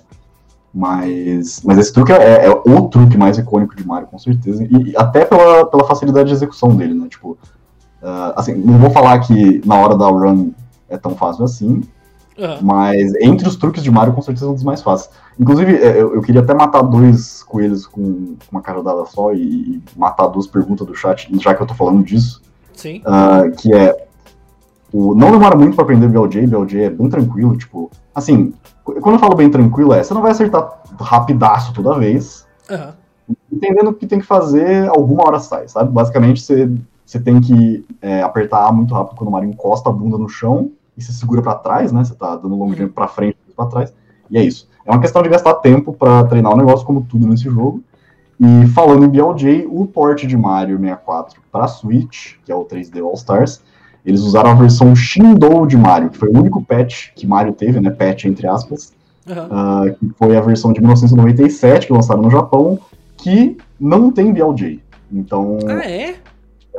Mas, 0.74 1.62
mas 1.64 1.78
esse 1.78 1.94
truque 1.94 2.12
é, 2.12 2.48
é 2.48 2.50
o 2.50 2.88
truque 2.90 3.16
mais 3.16 3.38
icônico 3.38 3.76
de 3.76 3.86
Mario, 3.86 4.08
com 4.08 4.18
certeza. 4.18 4.64
E, 4.64 4.90
e 4.90 4.98
até 4.98 5.24
pela, 5.24 5.68
pela 5.68 5.84
facilidade 5.84 6.30
de 6.30 6.34
execução 6.34 6.76
dele, 6.76 6.96
né? 6.96 7.08
Tipo, 7.08 7.38
uh, 8.02 8.34
assim, 8.36 8.56
não 8.56 8.80
vou 8.80 8.90
falar 8.90 9.20
que 9.20 9.62
na 9.66 9.76
hora 9.76 9.96
da 9.96 10.08
run 10.08 10.52
é 10.94 10.98
tão 10.98 11.16
fácil 11.16 11.44
assim, 11.44 11.82
Aham. 12.40 12.60
mas 12.62 13.14
entre 13.16 13.48
os 13.48 13.56
truques 13.56 13.84
de 13.84 13.92
Mario, 13.92 14.14
com 14.14 14.22
certeza 14.22 14.46
é 14.46 14.50
um 14.50 14.54
dos 14.54 14.64
mais 14.64 14.82
fáceis. 14.82 15.10
Inclusive, 15.40 15.76
é, 15.76 16.00
eu, 16.02 16.16
eu 16.16 16.22
queria 16.22 16.42
até 16.42 16.54
matar 16.54 16.82
dois 16.84 17.44
coelhos 17.44 17.86
com, 17.88 18.36
uma 18.52 18.62
cajadada 18.62 19.06
só 19.06 19.34
e, 19.34 19.42
e 19.42 19.84
matar 19.96 20.28
duas 20.28 20.48
perguntas 20.48 20.86
do 20.86 20.96
chat, 20.96 21.28
já 21.40 21.54
que 21.54 21.62
eu 21.62 21.68
tô 21.68 21.74
falando 21.74 22.04
disso. 22.04 22.42
Sim. 22.74 23.02
ah, 23.06 23.44
que 23.58 23.74
é. 23.74 24.08
O, 24.92 25.16
não 25.16 25.32
demora 25.32 25.56
muito 25.56 25.76
pra 25.76 25.84
aprender 25.84 26.08
BLJ, 26.08 26.46
BLJ 26.48 26.84
é 26.84 26.90
bem 26.90 27.10
tranquilo, 27.10 27.58
tipo. 27.58 27.90
Assim, 28.14 28.54
qu- 28.84 29.00
quando 29.02 29.16
eu 29.16 29.20
falo 29.20 29.36
bem 29.36 29.50
tranquilo, 29.50 29.94
é, 29.94 30.04
você 30.04 30.14
não 30.14 30.22
vai 30.22 30.32
acertar 30.32 30.82
rapidaço 31.00 31.74
toda 31.74 31.98
vez, 31.98 32.46
Aham. 32.70 32.94
entendendo 33.52 33.94
que 33.94 34.06
tem 34.06 34.20
que 34.20 34.26
fazer, 34.26 34.88
alguma 34.90 35.28
hora 35.28 35.40
sai, 35.40 35.68
sabe? 35.68 35.92
Basicamente, 35.92 36.42
você, 36.42 36.70
você 37.04 37.20
tem 37.20 37.42
que 37.42 37.84
é, 38.02 38.22
apertar 38.22 38.68
A 38.68 38.72
muito 38.72 38.94
rápido 38.94 39.18
quando 39.18 39.30
o 39.30 39.32
Mario 39.32 39.50
encosta 39.50 39.90
a 39.90 39.94
bunda 39.94 40.18
no 40.18 40.30
chão 40.30 40.72
e 40.98 41.02
você 41.02 41.12
segura 41.12 41.42
pra 41.42 41.56
trás, 41.56 41.92
né? 41.92 42.04
Você 42.04 42.16
tá 42.16 42.36
dando 42.36 42.56
long 42.56 42.68
Uhum. 42.68 42.76
jump 42.76 42.94
pra 42.94 43.08
frente 43.08 43.38
e 43.50 43.52
pra 43.54 43.66
trás. 43.66 43.94
E 44.30 44.38
é 44.38 44.44
isso. 44.44 44.68
É 44.86 44.92
uma 44.92 45.00
questão 45.02 45.22
de 45.22 45.30
gastar 45.30 45.56
tempo 45.56 45.94
pra 45.94 46.24
treinar 46.26 46.54
o 46.54 46.58
negócio, 46.58 46.86
como 46.86 47.02
tudo 47.04 47.28
nesse 47.28 47.46
jogo. 47.46 47.84
E 48.40 48.68
falando 48.68 49.06
em 49.06 49.10
BLJ, 49.10 49.68
o 49.70 49.86
port 49.86 50.26
de 50.26 50.36
Mario 50.36 50.78
64 50.78 51.42
pra 51.52 51.68
Switch, 51.68 52.34
que 52.44 52.52
é 52.52 52.56
o 52.56 52.66
3D 52.66 53.00
All 53.02 53.14
Stars, 53.14 53.62
eles 54.06 54.22
usaram 54.22 54.50
a 54.52 54.54
versão 54.56 54.94
Shindou 54.96 55.66
de 55.66 55.78
Mario, 55.78 56.10
que 56.10 56.18
foi 56.18 56.30
o 56.30 56.38
único 56.38 56.62
patch 56.62 57.12
que 57.16 57.26
Mario 57.26 57.54
teve, 57.54 57.80
né? 57.80 57.90
Patch 57.90 58.26
entre 58.26 58.46
aspas, 58.48 58.92
Aham. 59.30 59.48
ah, 59.50 59.84
que 59.98 60.10
foi 60.18 60.36
a 60.36 60.42
versão 60.42 60.74
de 60.74 60.82
1997 60.82 61.88
que 61.88 61.94
lançaram 61.94 62.22
no 62.22 62.30
Japão, 62.30 62.78
que 63.18 63.56
não 63.80 64.12
tem 64.12 64.34
BLJ. 64.34 64.82
Então, 65.12 65.58
Ah, 65.70 65.86
é? 65.90 66.16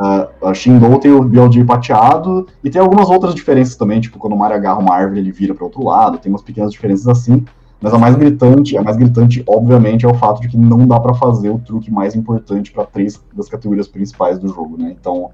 A 0.01 0.53
Shindou 0.53 0.99
tem 0.99 1.13
o 1.13 1.23
BLJ 1.23 1.65
pateado 1.65 2.47
e 2.63 2.71
tem 2.71 2.81
algumas 2.81 3.09
outras 3.09 3.35
diferenças 3.35 3.77
também, 3.77 4.01
tipo 4.01 4.19
quando 4.19 4.33
o 4.33 4.39
Mario 4.39 4.57
agarra 4.57 4.81
uma 4.81 4.95
árvore 4.95 5.21
ele 5.21 5.31
vira 5.31 5.55
para 5.55 5.65
outro 5.65 5.85
lado, 5.85 6.19
tem 6.19 6.31
umas 6.31 6.43
pequenas 6.43 6.73
diferenças 6.73 7.07
assim. 7.07 7.45
Mas 7.81 7.93
a 7.93 7.99
mais 7.99 8.17
gritante, 8.17 8.79
a 8.79 8.83
mais 8.83 8.97
gritante, 8.97 9.45
obviamente, 9.47 10.07
é 10.07 10.09
o 10.09 10.15
fato 10.15 10.41
de 10.41 10.49
que 10.49 10.57
não 10.57 10.87
dá 10.87 10.99
para 10.99 11.13
fazer 11.13 11.51
o 11.51 11.59
truque 11.59 11.91
mais 11.91 12.15
importante 12.15 12.73
para 12.73 12.85
três 12.87 13.23
das 13.35 13.49
categorias 13.49 13.87
principais 13.87 14.39
do 14.39 14.49
jogo, 14.49 14.79
né? 14.79 14.97
Então, 14.99 15.31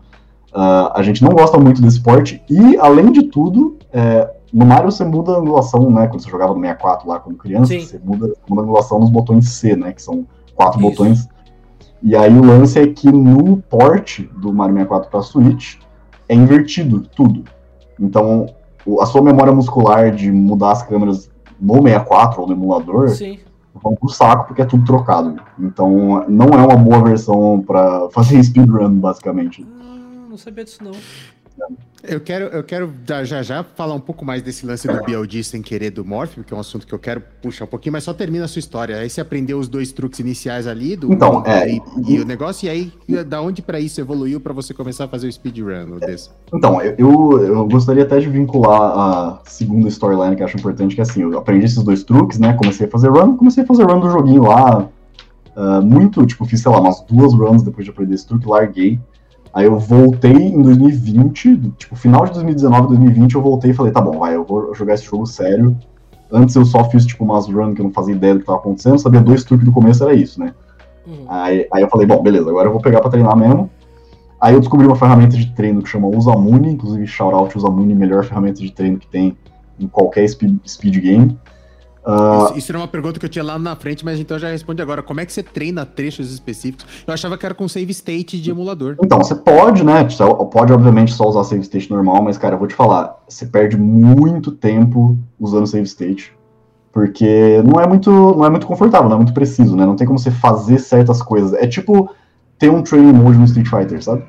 ah, 0.53 0.93
a 0.97 1.03
gente 1.03 1.23
não 1.23 1.31
gosta 1.31 1.59
muito 1.59 1.81
desse 1.81 2.01
porte 2.01 2.43
e, 2.51 2.77
além 2.77 3.13
de 3.13 3.25
tudo, 3.25 3.79
é, 3.93 4.29
no 4.53 4.67
Mario 4.67 4.91
você 4.91 5.05
muda 5.05 5.33
a 5.33 5.39
angulação, 5.39 5.91
né? 5.91 6.09
Quando 6.09 6.23
você 6.23 6.29
jogava 6.29 6.53
no 6.53 6.61
64 6.61 7.09
lá 7.09 7.21
como 7.21 7.37
criança, 7.37 7.67
Sim. 7.67 7.81
você 7.81 8.01
muda, 8.03 8.35
muda 8.49 8.63
a 8.63 8.65
angulação 8.65 8.99
nos 8.99 9.11
botões 9.11 9.49
C, 9.49 9.77
né? 9.77 9.93
Que 9.93 10.03
são 10.03 10.27
quatro 10.57 10.81
Isso. 10.81 10.91
botões. 10.91 11.29
E 12.03 12.17
aí 12.17 12.33
o 12.33 12.45
lance 12.45 12.79
é 12.79 12.87
que 12.87 13.11
no 13.11 13.59
port 13.59 14.21
do 14.37 14.53
Mario 14.53 14.75
64 14.75 15.11
para 15.11 15.23
Switch 15.23 15.77
é 16.29 16.35
invertido 16.35 17.01
tudo. 17.01 17.45
Então, 17.99 18.47
a 19.01 19.07
sua 19.07 19.23
memória 19.23 19.53
muscular 19.53 20.11
de 20.15 20.33
mudar 20.33 20.73
as 20.73 20.83
câmeras 20.83 21.31
no 21.61 21.75
64 21.83 22.41
ou 22.41 22.47
no 22.47 22.55
emulador 22.55 23.11
Sim. 23.11 23.39
vão 23.75 23.95
pro 23.95 24.09
saco 24.09 24.47
porque 24.47 24.63
é 24.63 24.65
tudo 24.65 24.85
trocado. 24.85 25.37
Então 25.59 26.25
não 26.29 26.49
é 26.49 26.65
uma 26.65 26.77
boa 26.77 27.05
versão 27.05 27.63
pra 27.67 28.09
fazer 28.13 28.43
speedrun, 28.43 28.99
basicamente. 28.99 29.67
Ah, 29.81 30.27
não 30.29 30.39
sabia 30.39 30.65
disso 30.65 30.83
não. 30.83 30.93
Eu 32.03 32.19
quero, 32.19 32.47
eu 32.47 32.65
quero 32.65 32.91
já 33.25 33.43
já 33.43 33.63
falar 33.63 33.95
um 33.95 34.01
pouco 34.01 34.25
mais 34.25 34.41
desse 34.41 34.65
lance 34.65 34.89
do 34.89 35.05
BLD 35.05 35.45
sem 35.45 35.61
querer 35.61 35.91
do 35.91 36.03
Morph, 36.03 36.39
que 36.47 36.55
é 36.55 36.57
um 36.57 36.61
assunto 36.61 36.87
que 36.87 36.95
eu 36.95 36.99
quero 36.99 37.23
puxar 37.43 37.67
um 37.67 37.69
pouquinho, 37.69 37.93
mas 37.93 38.05
só 38.05 38.15
termina 38.15 38.47
a 38.47 38.49
sua 38.49 38.59
história. 38.59 38.97
Aí 38.97 39.11
você 39.11 39.21
aprendeu 39.21 39.59
os 39.59 39.69
dois 39.69 39.93
truques 39.93 40.19
iniciais 40.19 40.67
ali 40.67 40.97
do 40.97 41.13
então, 41.13 41.43
é, 41.45 41.71
e, 41.71 41.83
e, 42.09 42.19
o 42.19 42.25
negócio, 42.25 42.67
e 42.67 42.71
aí 42.71 42.93
da 43.25 43.43
onde 43.43 43.61
para 43.61 43.79
isso 43.79 44.01
evoluiu 44.01 44.41
para 44.41 44.55
você 44.55 44.73
começar 44.73 45.05
a 45.05 45.09
fazer 45.09 45.29
o 45.29 45.33
speedrun 45.33 45.99
desse? 45.99 46.31
Então, 46.55 46.81
eu, 46.81 47.39
eu 47.43 47.67
gostaria 47.69 48.05
até 48.05 48.19
de 48.19 48.31
vincular 48.31 48.81
a 48.81 49.43
segunda 49.45 49.87
storyline 49.89 50.35
que 50.35 50.43
eu 50.43 50.47
acho 50.47 50.57
importante, 50.57 50.95
que 50.95 51.03
é 51.03 51.05
assim, 51.05 51.21
eu 51.21 51.37
aprendi 51.37 51.67
esses 51.67 51.83
dois 51.83 52.03
truques, 52.03 52.39
né? 52.39 52.55
Comecei 52.55 52.87
a 52.87 52.91
fazer 52.91 53.09
run, 53.09 53.37
comecei 53.37 53.63
a 53.63 53.67
fazer 53.67 53.85
run 53.85 54.01
do 54.01 54.11
joguinho 54.11 54.45
lá. 54.45 54.89
Uh, 55.55 55.83
muito, 55.83 56.25
tipo, 56.25 56.47
fiz, 56.47 56.63
sei 56.63 56.73
lá, 56.73 56.81
umas 56.81 57.03
duas 57.03 57.35
runs 57.35 57.63
depois 57.63 57.85
de 57.85 57.91
aprender 57.91 58.15
esse 58.15 58.27
truque, 58.27 58.49
larguei. 58.49 58.99
Aí 59.53 59.67
eu 59.67 59.79
voltei 59.79 60.33
em 60.33 60.63
2020, 60.63 61.73
tipo, 61.77 61.97
final 61.97 62.25
de 62.25 62.33
2019, 62.33 62.89
2020, 62.89 63.35
eu 63.35 63.43
voltei 63.43 63.73
e 63.73 63.75
falei, 63.75 63.93
tá 63.93 64.01
bom, 64.01 64.19
vai, 64.19 64.37
eu 64.37 64.45
vou 64.45 64.75
jogar 64.75 64.95
esse 64.95 65.05
jogo 65.05 65.27
sério. 65.27 65.77
Antes 66.33 66.55
eu 66.55 66.65
só 66.65 66.85
fiz, 66.85 67.05
tipo, 67.05 67.25
umas 67.25 67.49
runs 67.49 67.75
que 67.75 67.81
eu 67.81 67.85
não 67.85 67.93
fazia 67.93 68.15
ideia 68.15 68.35
do 68.35 68.41
que 68.41 68.47
tava 68.47 68.59
acontecendo, 68.59 68.99
sabia 68.99 69.21
dois 69.21 69.43
truques 69.43 69.67
do 69.67 69.73
começo, 69.73 70.05
era 70.05 70.15
isso, 70.15 70.39
né? 70.39 70.55
Uhum. 71.05 71.25
Aí, 71.29 71.67
aí 71.73 71.83
eu 71.83 71.89
falei, 71.89 72.07
bom, 72.07 72.23
beleza, 72.23 72.49
agora 72.49 72.69
eu 72.69 72.73
vou 72.73 72.81
pegar 72.81 73.01
pra 73.01 73.11
treinar 73.11 73.37
mesmo. 73.37 73.69
Aí 74.41 74.55
eu 74.55 74.61
descobri 74.61 74.87
uma 74.87 74.97
ferramenta 74.97 75.37
de 75.37 75.53
treino 75.55 75.83
que 75.83 75.89
chama 75.89 76.07
Usamune, 76.09 76.71
inclusive 76.71 77.07
shoutout 77.07 77.59
Usamune, 77.59 77.95
melhor 77.95 78.25
ferramenta 78.25 78.61
de 78.61 78.73
treino 78.73 78.99
que 78.99 79.07
tem 79.07 79.37
em 79.79 79.89
qualquer 79.89 80.27
speed, 80.29 80.57
speed 80.67 81.03
game. 81.03 81.39
Uh, 82.05 82.45
isso, 82.45 82.59
isso, 82.59 82.73
era 82.73 82.79
uma 82.79 82.89
pergunta 82.89 83.21
que 83.21 83.27
eu 83.27 83.31
tinha 83.31 83.45
lá 83.45 83.59
na 83.59 83.77
frente, 83.77 84.05
mas 84.05 84.19
então 84.19 84.39
já 84.39 84.49
responde 84.49 84.81
agora. 84.81 85.03
Como 85.03 85.21
é 85.21 85.27
que 85.27 85.33
você 85.33 85.43
treina 85.43 85.85
trechos 85.85 86.33
específicos? 86.33 86.87
Eu 87.07 87.13
achava 87.13 87.37
que 87.37 87.45
era 87.45 87.55
com 87.55 87.69
save 87.69 87.91
state 87.91 88.41
de 88.41 88.51
emulador. 88.51 88.97
Então, 89.03 89.19
você 89.19 89.35
pode, 89.35 89.85
né? 89.85 90.07
Pode, 90.51 90.73
obviamente, 90.73 91.13
só 91.13 91.29
usar 91.29 91.45
save 91.45 91.63
state 91.63 91.91
normal, 91.91 92.23
mas, 92.23 92.39
cara, 92.39 92.55
eu 92.55 92.59
vou 92.59 92.67
te 92.67 92.75
falar, 92.75 93.19
você 93.29 93.45
perde 93.45 93.77
muito 93.77 94.51
tempo 94.51 95.19
usando 95.39 95.67
save 95.67 95.85
state. 95.85 96.33
Porque 96.93 97.63
não 97.63 97.81
é 97.81 97.87
muito, 97.87 98.11
não 98.11 98.45
é 98.45 98.51
muito 98.51 98.67
confortável, 98.67 99.09
não 99.09 99.17
é 99.17 99.19
muito 99.19 99.35
preciso, 99.35 99.77
né? 99.77 99.87
Não 99.87 99.95
tem 99.95 100.07
como 100.07 100.19
você 100.19 100.31
fazer 100.31 100.79
certas 100.79 101.23
coisas. 101.23 101.53
É 101.53 101.67
tipo 101.67 102.11
ter 102.59 102.71
um 102.71 102.83
training 102.83 103.13
mode 103.13 103.39
no 103.39 103.45
Street 103.45 103.69
Fighter, 103.69 104.03
sabe? 104.03 104.25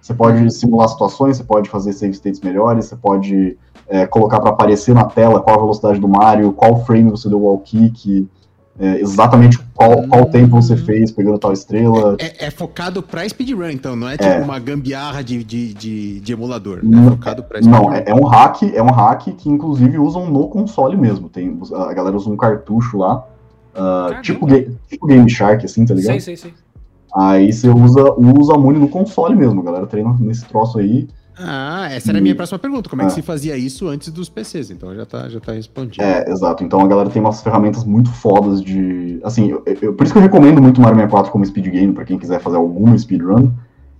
Você 0.00 0.12
pode 0.12 0.52
simular 0.52 0.88
situações, 0.88 1.36
você 1.36 1.44
pode 1.44 1.70
fazer 1.70 1.92
save 1.92 2.12
states 2.12 2.40
melhores, 2.40 2.86
você 2.86 2.96
pode 2.96 3.56
é, 3.92 4.06
colocar 4.06 4.40
para 4.40 4.48
aparecer 4.48 4.94
na 4.94 5.04
tela 5.04 5.38
qual 5.42 5.54
a 5.54 5.60
velocidade 5.60 6.00
do 6.00 6.08
Mario, 6.08 6.50
qual 6.54 6.82
frame 6.86 7.10
você 7.10 7.28
deu 7.28 7.38
o 7.38 7.42
wall 7.42 7.58
kick, 7.58 8.26
é, 8.80 8.98
exatamente 8.98 9.58
qual, 9.74 10.08
qual 10.08 10.24
tempo 10.24 10.62
você 10.62 10.78
fez 10.78 11.12
pegando 11.12 11.38
tal 11.38 11.52
estrela. 11.52 12.16
É, 12.18 12.46
é 12.46 12.50
focado 12.50 13.02
para 13.02 13.28
speedrun, 13.28 13.68
então, 13.68 13.94
não 13.94 14.08
é 14.08 14.16
tipo 14.16 14.30
é. 14.30 14.40
uma 14.40 14.58
gambiarra 14.58 15.22
de, 15.22 15.44
de, 15.44 15.74
de, 15.74 16.20
de 16.20 16.32
emulador. 16.32 16.78
É 16.78 17.10
focado 17.10 17.42
pra 17.42 17.60
speedrun. 17.60 17.82
Não, 17.82 17.92
é, 17.92 18.04
é, 18.06 18.14
um 18.14 18.24
hack, 18.24 18.62
é 18.62 18.82
um 18.82 18.90
hack 18.90 19.24
que 19.36 19.50
inclusive 19.50 19.98
usam 19.98 20.30
no 20.30 20.48
console 20.48 20.96
mesmo. 20.96 21.28
Tem, 21.28 21.60
a 21.74 21.92
galera 21.92 22.16
usa 22.16 22.30
um 22.30 22.36
cartucho 22.36 22.96
lá, 22.96 23.26
uh, 23.76 24.22
tipo, 24.22 24.46
tipo 24.88 25.06
Game 25.06 25.28
Shark, 25.28 25.66
assim, 25.66 25.84
tá 25.84 25.92
ligado? 25.92 26.18
Sim, 26.18 26.34
sim, 26.34 26.48
sim. 26.48 26.54
Aí 27.14 27.52
você 27.52 27.68
usa, 27.68 28.14
usa 28.14 28.54
a 28.54 28.58
Muni 28.58 28.78
no 28.78 28.88
console 28.88 29.36
mesmo, 29.36 29.60
a 29.60 29.64
galera 29.64 29.86
treina 29.86 30.16
nesse 30.18 30.46
troço 30.46 30.78
aí. 30.78 31.06
Ah, 31.38 31.88
essa 31.90 32.10
era 32.10 32.18
a 32.18 32.20
minha 32.20 32.34
próxima 32.34 32.58
pergunta. 32.58 32.90
Como 32.90 33.02
é, 33.02 33.06
é 33.06 33.08
que 33.08 33.14
se 33.14 33.22
fazia 33.22 33.56
isso 33.56 33.88
antes 33.88 34.10
dos 34.10 34.28
PCs? 34.28 34.70
Então 34.70 34.94
já 34.94 35.06
tá, 35.06 35.28
já 35.28 35.40
tá 35.40 35.52
respondido. 35.52 36.02
É, 36.02 36.30
exato. 36.30 36.62
Então 36.62 36.80
a 36.80 36.86
galera 36.86 37.08
tem 37.08 37.20
umas 37.20 37.42
ferramentas 37.42 37.84
muito 37.84 38.10
fodas 38.10 38.62
de. 38.62 39.20
Assim, 39.24 39.50
eu, 39.50 39.62
eu, 39.80 39.94
por 39.94 40.04
isso 40.04 40.12
que 40.12 40.18
eu 40.18 40.22
recomendo 40.22 40.60
muito 40.60 40.78
o 40.78 40.80
Mario 40.82 40.96
64 40.96 41.32
como 41.32 41.44
speed 41.44 41.66
game, 41.68 41.92
pra 41.92 42.04
quem 42.04 42.18
quiser 42.18 42.40
fazer 42.40 42.56
alguma 42.56 42.96
speedrun. 42.96 43.50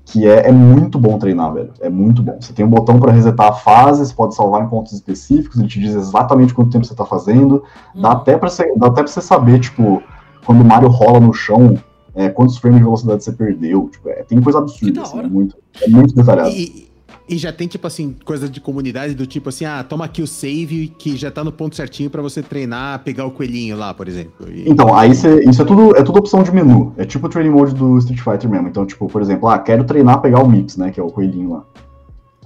Que 0.05 0.27
é, 0.27 0.49
é 0.49 0.53
muito 0.53 0.99
bom 0.99 1.17
treinar, 1.17 1.55
velho. 1.55 1.73
É 1.81 1.89
muito 1.89 2.23
bom. 2.23 2.37
Você 2.41 2.53
tem 2.53 2.65
um 2.65 2.69
botão 2.69 2.99
para 2.99 3.13
resetar 3.13 3.49
a 3.49 3.53
fase, 3.53 4.05
você 4.05 4.13
pode 4.13 4.35
salvar 4.35 4.63
em 4.63 4.69
pontos 4.69 4.93
específicos, 4.93 5.59
ele 5.59 5.69
te 5.69 5.79
diz 5.79 5.95
exatamente 5.95 6.53
quanto 6.53 6.73
tempo 6.73 6.85
você 6.85 6.95
tá 6.95 7.05
fazendo. 7.05 7.63
Dá, 7.95 8.09
hum. 8.09 8.13
até 8.13 8.37
pra 8.37 8.49
você, 8.49 8.65
dá 8.77 8.89
até 8.89 9.03
pra 9.03 9.07
você 9.07 9.21
saber, 9.21 9.61
tipo, 9.61 10.03
quando 10.45 10.61
o 10.61 10.65
Mario 10.65 10.89
rola 10.89 11.21
no 11.21 11.33
chão, 11.33 11.79
é, 12.17 12.29
quantos 12.29 12.59
frames 12.59 12.79
de 12.79 12.85
velocidade 12.85 13.23
você 13.23 13.33
perdeu. 13.33 13.89
Tipo, 13.91 14.09
é, 14.09 14.25
tem 14.25 14.41
coisa 14.41 14.59
absurda, 14.59 15.03
assim, 15.03 15.21
é, 15.21 15.23
muito, 15.23 15.57
é 15.81 15.89
muito 15.89 16.15
detalhado. 16.15 16.51
E, 16.51 16.92
e, 17.29 17.39
já 17.39 17.53
tem, 17.53 17.69
tipo 17.69 17.87
assim, 17.87 18.17
coisas 18.25 18.51
de 18.51 18.61
comunidade 18.61 19.15
do 19.15 19.27
tipo 19.27 19.49
assim, 19.49 19.65
ah, 19.65 19.83
toma 19.83 20.05
aqui 20.05 20.23
o 20.23 20.27
save 20.27 20.89
que 20.99 21.17
já 21.17 21.31
tá 21.31 21.45
no 21.45 21.53
ponto 21.53 21.77
certinho 21.77 22.11
para 22.11 22.21
você 22.21 22.43
treinar, 22.43 23.03
pegar 23.05 23.25
o 23.25 23.31
coelhinho 23.31 23.77
lá, 23.77 23.95
por 23.95 24.09
exemplo. 24.09 24.51
E... 24.51 24.69
Então, 24.69 24.95
aí 24.95 25.15
cê, 25.15 25.43
isso 25.45 25.63
é 25.63 25.65
tudo, 25.65 25.97
é 25.97 26.03
tudo 26.03 26.19
opção 26.19 26.43
de 26.43 26.53
menu. 26.53 26.93
É 26.97 27.05
tipo 27.05 27.27
o 27.27 27.31
training 27.31 27.51
mode 27.51 27.75
do 27.75 27.99
Street 27.99 28.21
Fighter 28.21 28.51
mesmo. 28.51 28.69
Então, 28.69 28.85
tipo, 28.85 29.09
por 29.09 29.23
exemplo, 29.23 29.49
ah, 29.49 29.59
quero 29.59 29.85
treinar 29.85 30.21
pegar 30.21 30.43
o 30.43 30.49
Mix, 30.49 30.77
né, 30.77 30.91
que 30.91 30.99
é 30.99 31.03
o 31.03 31.09
coelhinho 31.11 31.51
lá. 31.51 31.65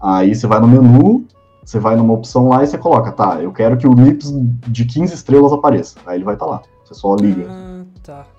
Aí 0.00 0.34
você 0.34 0.46
vai 0.46 0.60
no 0.60 0.68
menu, 0.68 1.24
você 1.64 1.78
vai 1.78 1.96
numa 1.96 2.14
opção 2.14 2.48
lá 2.48 2.62
e 2.62 2.66
você 2.66 2.78
coloca, 2.78 3.10
tá, 3.10 3.40
eu 3.42 3.52
quero 3.52 3.76
que 3.76 3.86
o 3.86 3.96
Mix 3.96 4.32
de 4.68 4.84
15 4.84 5.14
estrelas 5.14 5.52
apareça. 5.52 5.96
Aí 6.06 6.18
ele 6.18 6.24
vai 6.24 6.34
estar 6.34 6.46
tá 6.46 6.52
lá. 6.52 6.62
Você 6.84 6.94
só 6.94 7.16
liga. 7.16 7.46
Ah, 7.50 7.84
tá. 8.02 8.35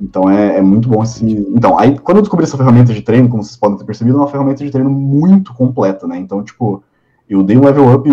Então 0.00 0.30
é, 0.30 0.56
é, 0.56 0.62
muito 0.62 0.88
bom 0.88 1.02
esse. 1.02 1.24
Então, 1.24 1.78
aí 1.78 1.98
quando 1.98 2.18
eu 2.18 2.22
descobri 2.22 2.44
essa 2.44 2.56
ferramenta 2.56 2.94
de 2.94 3.02
treino, 3.02 3.28
como 3.28 3.42
vocês 3.42 3.56
podem 3.56 3.76
ter 3.76 3.84
percebido, 3.84 4.16
é 4.16 4.20
uma 4.20 4.28
ferramenta 4.28 4.64
de 4.64 4.70
treino 4.70 4.90
muito 4.90 5.52
completa, 5.52 6.06
né? 6.06 6.18
Então, 6.18 6.42
tipo, 6.42 6.82
eu 7.28 7.42
dei 7.42 7.56
um 7.56 7.64
level 7.64 7.92
up 7.92 8.08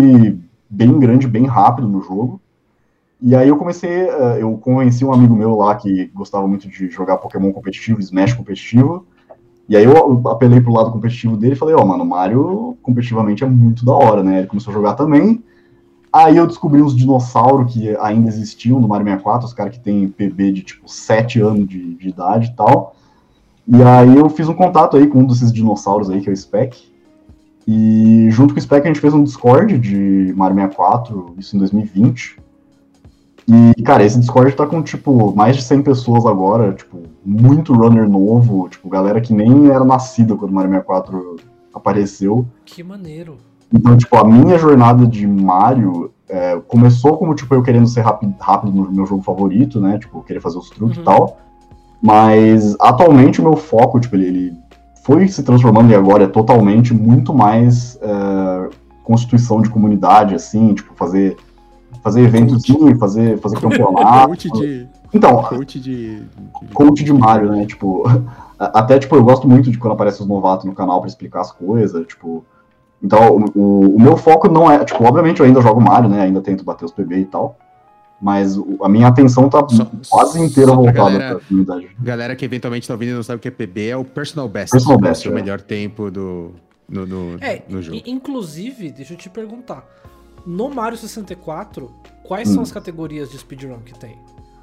bem 0.68 0.98
grande, 0.98 1.26
bem 1.26 1.46
rápido 1.46 1.88
no 1.88 2.02
jogo. 2.02 2.40
E 3.20 3.34
aí 3.34 3.48
eu 3.48 3.56
comecei, 3.56 3.90
eh, 3.90 4.38
eu 4.40 4.56
conheci 4.58 5.04
um 5.04 5.12
amigo 5.12 5.34
meu 5.34 5.56
lá 5.56 5.74
que 5.74 6.06
gostava 6.14 6.46
muito 6.46 6.68
de 6.68 6.88
jogar 6.88 7.16
Pokémon 7.16 7.52
competitivo, 7.52 8.00
Smash 8.00 8.34
competitivo. 8.34 9.06
E 9.68 9.76
aí 9.76 9.84
eu 9.84 10.28
apelei 10.28 10.60
pro 10.60 10.72
lado 10.72 10.92
competitivo 10.92 11.36
dele 11.36 11.54
e 11.54 11.56
falei, 11.56 11.74
ó, 11.74 11.82
oh, 11.82 11.86
mano, 11.86 12.04
Mario 12.04 12.78
competitivamente 12.82 13.42
é 13.42 13.46
muito 13.46 13.84
da 13.84 13.92
hora, 13.92 14.22
né? 14.22 14.38
Ele 14.38 14.46
começou 14.46 14.70
a 14.70 14.74
jogar 14.74 14.94
também. 14.94 15.42
Aí 16.12 16.36
eu 16.36 16.46
descobri 16.46 16.80
uns 16.80 16.96
dinossauros 16.96 17.72
que 17.72 17.96
ainda 17.98 18.28
existiam 18.28 18.80
no 18.80 18.88
Mario 18.88 19.06
64, 19.06 19.46
os 19.46 19.52
caras 19.52 19.76
que 19.76 19.80
tem 19.80 20.08
PB 20.08 20.52
de 20.52 20.62
tipo 20.62 20.88
7 20.90 21.40
anos 21.40 21.68
de, 21.68 21.94
de, 21.94 22.08
idade 22.08 22.48
e 22.48 22.56
tal. 22.56 22.96
E 23.66 23.82
aí 23.82 24.16
eu 24.16 24.28
fiz 24.30 24.48
um 24.48 24.54
contato 24.54 24.96
aí 24.96 25.06
com 25.06 25.18
um 25.18 25.26
desses 25.26 25.52
dinossauros 25.52 26.08
aí, 26.08 26.20
que 26.20 26.30
é 26.30 26.32
o 26.32 26.36
Spec. 26.36 26.88
E 27.66 28.28
junto 28.30 28.54
com 28.54 28.58
o 28.58 28.62
Spec 28.62 28.84
a 28.84 28.88
gente 28.88 29.00
fez 29.00 29.12
um 29.12 29.22
Discord 29.22 29.78
de 29.78 30.32
Mario 30.34 30.56
64, 30.56 31.34
isso 31.36 31.54
em 31.54 31.58
2020. 31.58 32.38
E, 33.48 33.82
cara, 33.82 34.04
esse 34.04 34.18
Discord 34.18 34.54
tá 34.54 34.66
com, 34.66 34.82
tipo, 34.82 35.34
mais 35.34 35.56
de 35.56 35.62
100 35.62 35.82
pessoas 35.82 36.26
agora, 36.26 36.74
tipo, 36.74 37.02
muito 37.24 37.72
runner 37.72 38.06
novo, 38.06 38.68
tipo, 38.68 38.90
galera 38.90 39.22
que 39.22 39.32
nem 39.32 39.70
era 39.70 39.84
nascida 39.84 40.36
quando 40.36 40.50
o 40.50 40.54
Mario 40.54 40.70
64 40.70 41.36
apareceu. 41.72 42.46
Que 42.66 42.82
maneiro. 42.82 43.38
Então, 43.72 43.96
tipo, 43.96 44.16
a 44.16 44.24
minha 44.24 44.58
jornada 44.58 45.06
de 45.06 45.26
Mario 45.26 46.10
é, 46.28 46.60
começou 46.66 47.16
como, 47.16 47.34
tipo, 47.34 47.54
eu 47.54 47.62
querendo 47.62 47.86
ser 47.86 48.00
rápido, 48.02 48.34
rápido 48.38 48.72
no 48.72 48.90
meu 48.90 49.06
jogo 49.06 49.22
favorito, 49.22 49.80
né? 49.80 49.98
Tipo, 49.98 50.22
querer 50.22 50.40
fazer 50.40 50.58
os 50.58 50.70
truques 50.70 50.96
uhum. 50.96 51.02
e 51.02 51.06
tal. 51.06 51.38
Mas, 52.02 52.76
atualmente, 52.80 53.40
o 53.40 53.44
meu 53.44 53.56
foco, 53.56 53.98
tipo, 53.98 54.16
ele, 54.16 54.26
ele, 54.26 54.52
foi 55.04 55.26
se 55.28 55.42
transformando 55.42 55.90
e 55.90 55.94
agora 55.94 56.24
é 56.24 56.28
totalmente 56.28 56.94
muito 56.94 57.34
mais 57.34 57.98
é, 58.00 58.68
constituição 59.02 59.60
de 59.60 59.70
comunidade, 59.70 60.34
assim, 60.34 60.74
tipo, 60.74 60.94
fazer, 60.94 61.36
fazer 62.02 62.22
eventos, 62.22 62.64
fazer, 62.98 63.38
fazer 63.38 63.60
campeonato. 63.60 64.28
coach 64.28 64.50
de... 64.50 64.86
Então, 65.12 65.42
coach 65.42 65.80
de... 65.80 66.22
Coach 66.74 67.04
de 67.04 67.12
Mario, 67.12 67.50
né? 67.50 67.66
Tipo, 67.66 68.04
até, 68.58 68.98
tipo, 68.98 69.16
eu 69.16 69.24
gosto 69.24 69.48
muito 69.48 69.70
de 69.70 69.78
quando 69.78 69.94
aparecem 69.94 70.22
os 70.22 70.28
novatos 70.28 70.66
no 70.66 70.74
canal 70.74 71.00
para 71.00 71.08
explicar 71.08 71.40
as 71.40 71.52
coisas, 71.52 72.06
tipo... 72.06 72.44
Então, 73.02 73.44
o, 73.54 73.96
o, 73.96 74.00
meu 74.00 74.16
foco 74.16 74.48
não 74.48 74.70
é. 74.70 74.84
Tipo, 74.84 75.04
obviamente 75.04 75.40
eu 75.40 75.46
ainda 75.46 75.60
jogo 75.60 75.80
Mario, 75.80 76.08
né? 76.08 76.22
Ainda 76.22 76.40
tento 76.40 76.64
bater 76.64 76.84
os 76.84 76.92
PB 76.92 77.18
e 77.18 77.24
tal. 77.24 77.56
Mas 78.20 78.56
o, 78.56 78.78
a 78.82 78.88
minha 78.88 79.06
atenção 79.06 79.48
tá 79.48 79.64
só, 79.68 79.88
quase 80.10 80.40
inteira 80.40 80.72
voltada 80.72 81.10
galera, 81.10 81.36
pra 81.36 81.44
comunidade. 81.46 81.88
Galera 82.00 82.36
que 82.36 82.44
eventualmente 82.44 82.88
tá 82.88 82.94
ouvindo 82.94 83.10
e 83.10 83.14
não 83.14 83.22
sabe 83.22 83.38
o 83.38 83.40
que 83.40 83.48
é 83.48 83.50
PB, 83.52 83.88
é 83.88 83.96
o 83.96 84.04
Personal 84.04 84.48
Best. 84.48 84.72
Personal 84.72 84.98
Best. 84.98 85.28
É 85.28 85.30
o 85.30 85.34
melhor 85.34 85.60
tempo 85.60 86.10
do, 86.10 86.52
no, 86.88 87.06
no, 87.06 87.36
é, 87.40 87.62
no 87.68 87.80
jogo. 87.80 88.02
Inclusive, 88.04 88.90
deixa 88.90 89.14
eu 89.14 89.16
te 89.16 89.30
perguntar. 89.30 89.86
No 90.44 90.68
Mario 90.68 90.98
64, 90.98 91.90
quais 92.24 92.48
hum. 92.48 92.54
são 92.54 92.62
as 92.62 92.72
categorias 92.72 93.30
de 93.30 93.38
speedrun 93.38 93.78
que 93.84 93.96
tem? 93.96 94.16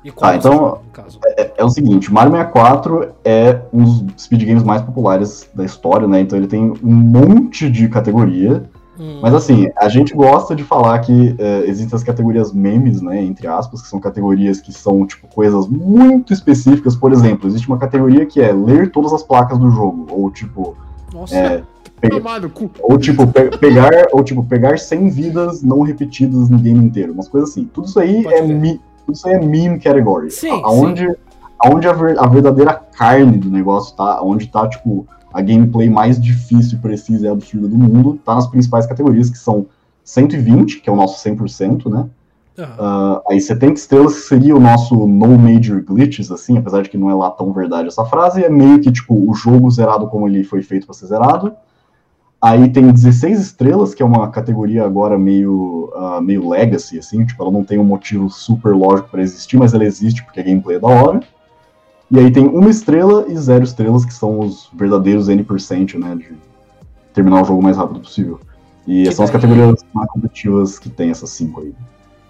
E 0.06 0.12
qual 0.12 0.32
ah, 0.32 0.36
então, 0.36 0.78
é, 1.26 1.42
é, 1.42 1.54
é, 1.58 1.66
o 1.66 1.70
seguinte, 1.70 2.14
Mario 2.14 2.32
64 2.34 3.10
é 3.26 3.60
um 3.74 3.84
dos 3.84 4.24
speed 4.24 4.44
games 4.46 4.62
mais 4.62 4.84
populares 4.84 5.50
da 5.52 5.66
história, 5.66 6.08
né? 6.08 6.22
Então 6.22 6.38
ele 6.38 6.46
tem 6.46 6.62
um 6.84 6.94
monte 6.94 7.68
de 7.72 7.90
categoria. 7.90 8.70
Hum. 9.00 9.18
Mas 9.20 9.34
assim, 9.34 9.68
a 9.76 9.90
gente 9.90 10.14
gosta 10.14 10.56
de 10.56 10.64
falar 10.64 11.00
que 11.00 11.36
é, 11.40 11.66
existem 11.66 11.96
as 11.96 12.04
categorias 12.04 12.54
memes, 12.54 13.02
né? 13.02 13.20
Entre 13.20 13.48
aspas, 13.48 13.82
que 13.82 13.88
são 13.88 14.00
categorias 14.00 14.62
que 14.62 14.72
são, 14.72 15.08
tipo, 15.08 15.28
coisas 15.28 15.68
muito 15.68 16.32
específicas. 16.32 16.96
Por 16.96 17.12
exemplo, 17.12 17.50
existe 17.50 17.68
uma 17.68 17.80
categoria 17.80 18.28
que 18.28 18.40
é 18.40 18.54
ler 18.54 18.92
todas 18.92 19.12
as 19.12 19.24
placas 19.24 19.58
do 19.58 19.72
jogo. 19.72 20.06
Ou 20.12 20.30
tipo. 20.30 20.78
Nossa. 21.12 21.36
É, 21.36 21.64
ou 22.84 22.98
tipo, 23.00 23.26
pe 23.26 23.58
pegar, 23.58 23.92
ou 24.12 24.24
tipo, 24.24 24.44
pegar 24.44 24.78
100 24.78 25.10
vidas 25.10 25.64
não 25.64 25.82
repetidas 25.82 26.48
no 26.48 26.60
game 26.60 26.86
inteiro. 26.86 27.12
Umas 27.12 27.28
coisas 27.28 27.50
assim. 27.50 27.68
Tudo 27.74 27.88
isso 27.88 28.00
aí 28.00 28.24
é, 28.28 28.44
mi 28.44 28.80
isso 29.12 29.28
é 29.28 29.40
meme 29.40 29.80
category. 29.80 30.32
Sim, 30.32 30.62
aonde, 30.64 31.08
sim. 31.08 31.16
aonde 31.60 31.88
a, 31.88 31.94
ver, 31.94 32.20
a 32.20 32.28
verdadeira 32.28 32.74
carne 32.74 33.38
do 33.38 33.50
negócio 33.50 33.96
tá, 33.96 34.22
onde 34.22 34.48
tá, 34.48 34.68
tipo, 34.68 35.08
a 35.34 35.42
gameplay 35.42 35.90
mais 35.90 36.20
difícil, 36.20 36.80
precisa 36.80 37.26
e 37.26 37.30
absurda 37.30 37.68
do 37.68 37.78
mundo, 37.78 38.20
tá 38.24 38.36
nas 38.36 38.48
principais 38.48 38.86
categorias, 38.86 39.30
que 39.30 39.38
são 39.38 39.66
120, 40.04 40.80
que 40.80 40.90
é 40.90 40.94
o 40.94 40.96
nosso 40.96 41.22
100%, 41.28 41.90
né? 41.90 42.06
Uhum. 42.58 42.64
Uh, 42.64 43.22
aí 43.30 43.42
70 43.42 43.74
estrelas 43.74 44.14
que 44.14 44.22
seria 44.22 44.56
o 44.56 44.60
nosso 44.60 44.96
no 45.06 45.38
major 45.38 45.84
glitches, 45.84 46.32
assim, 46.32 46.58
apesar 46.58 46.84
de 46.84 46.90
que 46.90 46.98
não 46.98 47.10
é 47.10 47.14
lá 47.14 47.30
tão 47.30 47.52
verdade 47.52 47.90
essa 47.90 48.06
frase, 48.06 48.46
é 48.46 48.50
meio 48.50 48.80
que 48.80 48.92
tipo 48.92 49.14
o 49.30 49.34
jogo 49.34 49.70
zerado 49.70 50.08
como 50.08 50.26
ele 50.26 50.44
foi 50.44 50.62
feito 50.62 50.86
para 50.86 50.96
ser 50.96 51.08
zerado. 51.08 51.54
Aí 52.46 52.70
tem 52.70 52.92
16 52.92 53.40
estrelas, 53.42 53.96
que 53.96 54.04
é 54.04 54.06
uma 54.06 54.30
categoria 54.30 54.86
agora 54.86 55.18
meio, 55.18 55.92
uh, 55.96 56.22
meio 56.22 56.48
legacy, 56.48 57.00
assim, 57.00 57.26
tipo, 57.26 57.42
ela 57.42 57.52
não 57.52 57.64
tem 57.64 57.80
um 57.80 57.84
motivo 57.84 58.30
super 58.30 58.76
lógico 58.76 59.10
para 59.10 59.24
existir, 59.24 59.58
mas 59.58 59.74
ela 59.74 59.84
existe 59.84 60.24
porque 60.24 60.40
a 60.42 60.44
gameplay 60.44 60.78
é 60.78 60.80
da 60.80 60.88
hora. 60.88 61.22
E 62.12 62.20
aí 62.20 62.32
tem 62.32 62.46
uma 62.46 62.70
estrela 62.70 63.26
e 63.28 63.36
zero 63.36 63.64
estrelas, 63.64 64.06
que 64.06 64.14
são 64.14 64.40
os 64.40 64.70
verdadeiros 64.76 65.28
N%, 65.28 65.98
né, 65.98 66.16
de 66.16 66.36
terminar 67.16 67.42
o 67.42 67.46
jogo 67.46 67.62
o 67.62 67.64
mais 67.64 67.78
rápido 67.78 68.00
possível. 68.02 68.40
E 68.86 69.06
Que 69.06 69.12
são 69.12 69.26
as 69.26 69.32
daí- 69.32 69.42
categorias 69.42 69.84
mais 69.92 70.08
competitivas 70.12 70.78
que 70.78 70.88
tem 70.90 71.10
essas 71.10 71.32
cinco 71.32 71.62
aí. 71.62 71.74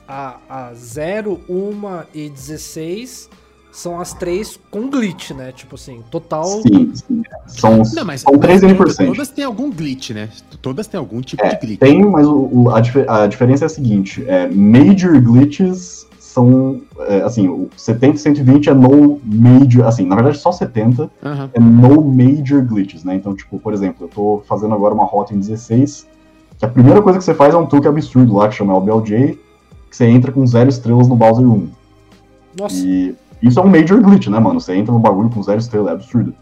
A, 0.07 0.37
a 0.47 0.73
0, 0.73 1.41
1 1.49 2.03
e 2.13 2.29
16 2.29 3.29
são 3.75 3.99
as 3.99 4.13
três 4.13 4.57
com 4.71 4.89
glitch, 4.89 5.31
né? 5.31 5.51
Tipo 5.51 5.75
assim, 5.75 6.01
total. 6.09 6.45
Sim, 6.45 6.93
sim. 6.95 7.23
São, 7.45 7.81
Não, 7.93 8.05
mas, 8.05 8.21
são 8.21 8.37
3 8.37 8.61
mas 8.61 8.71
N%. 8.71 9.05
todas 9.07 9.29
têm 9.29 9.43
algum 9.43 9.69
glitch, 9.69 10.11
né? 10.11 10.29
Todas 10.61 10.87
têm 10.87 10.97
algum 10.97 11.19
tipo 11.19 11.43
É, 11.43 11.49
de 11.49 11.59
glitch. 11.65 11.79
Tem, 11.79 12.01
mas 12.05 12.25
o, 12.25 12.69
a, 12.69 13.23
a 13.23 13.27
diferença 13.27 13.65
é 13.65 13.67
a 13.67 13.69
seguinte: 13.69 14.23
é, 14.27 14.47
major 14.49 15.21
glitches 15.21 16.07
são. 16.17 16.81
é, 16.99 17.21
assim, 17.23 17.49
o 17.49 17.69
70 17.75 18.15
e 18.15 18.19
120 18.19 18.69
é 18.69 18.73
no 18.73 19.19
major. 19.25 19.85
Assim, 19.85 20.05
na 20.05 20.15
verdade, 20.15 20.37
só 20.37 20.53
70 20.53 21.11
Aham. 21.21 21.49
é 21.53 21.59
no 21.59 22.01
major 22.01 22.63
glitches, 22.65 23.03
né? 23.03 23.15
Então, 23.15 23.35
tipo, 23.35 23.59
por 23.59 23.73
exemplo, 23.73 24.05
eu 24.05 24.07
tô 24.07 24.41
fazendo 24.47 24.73
agora 24.73 24.93
uma 24.93 25.05
rota 25.05 25.33
em 25.35 25.39
16, 25.39 26.07
que 26.57 26.65
a 26.65 26.69
primeira 26.69 27.01
coisa 27.01 27.19
que 27.19 27.25
você 27.25 27.33
faz 27.33 27.53
é 27.53 27.57
um 27.57 27.65
truque 27.65 27.89
absurdo 27.89 28.35
lá, 28.35 28.47
que 28.47 28.55
chama 28.55 28.73
LBLJ, 28.73 29.37
que 29.89 29.95
você 29.97 30.05
entra 30.05 30.31
com 30.31 30.47
zero 30.47 30.69
estrelas 30.69 31.09
no 31.09 31.15
Bowser 31.17 31.45
1. 31.45 31.69
Nossa. 32.57 32.75
E 32.77 33.13
isso 33.41 33.59
é 33.59 33.63
um 33.63 33.69
major 33.69 34.01
glitch, 34.01 34.27
né, 34.27 34.39
mano? 34.39 34.59
Você 34.59 34.75
entra 34.75 34.93
no 34.93 34.99
bagulho 34.99 35.29
com 35.29 35.41
zero 35.43 35.59
estrelas, 35.59 35.89
é 35.89 35.91
absurdo. 35.93 36.33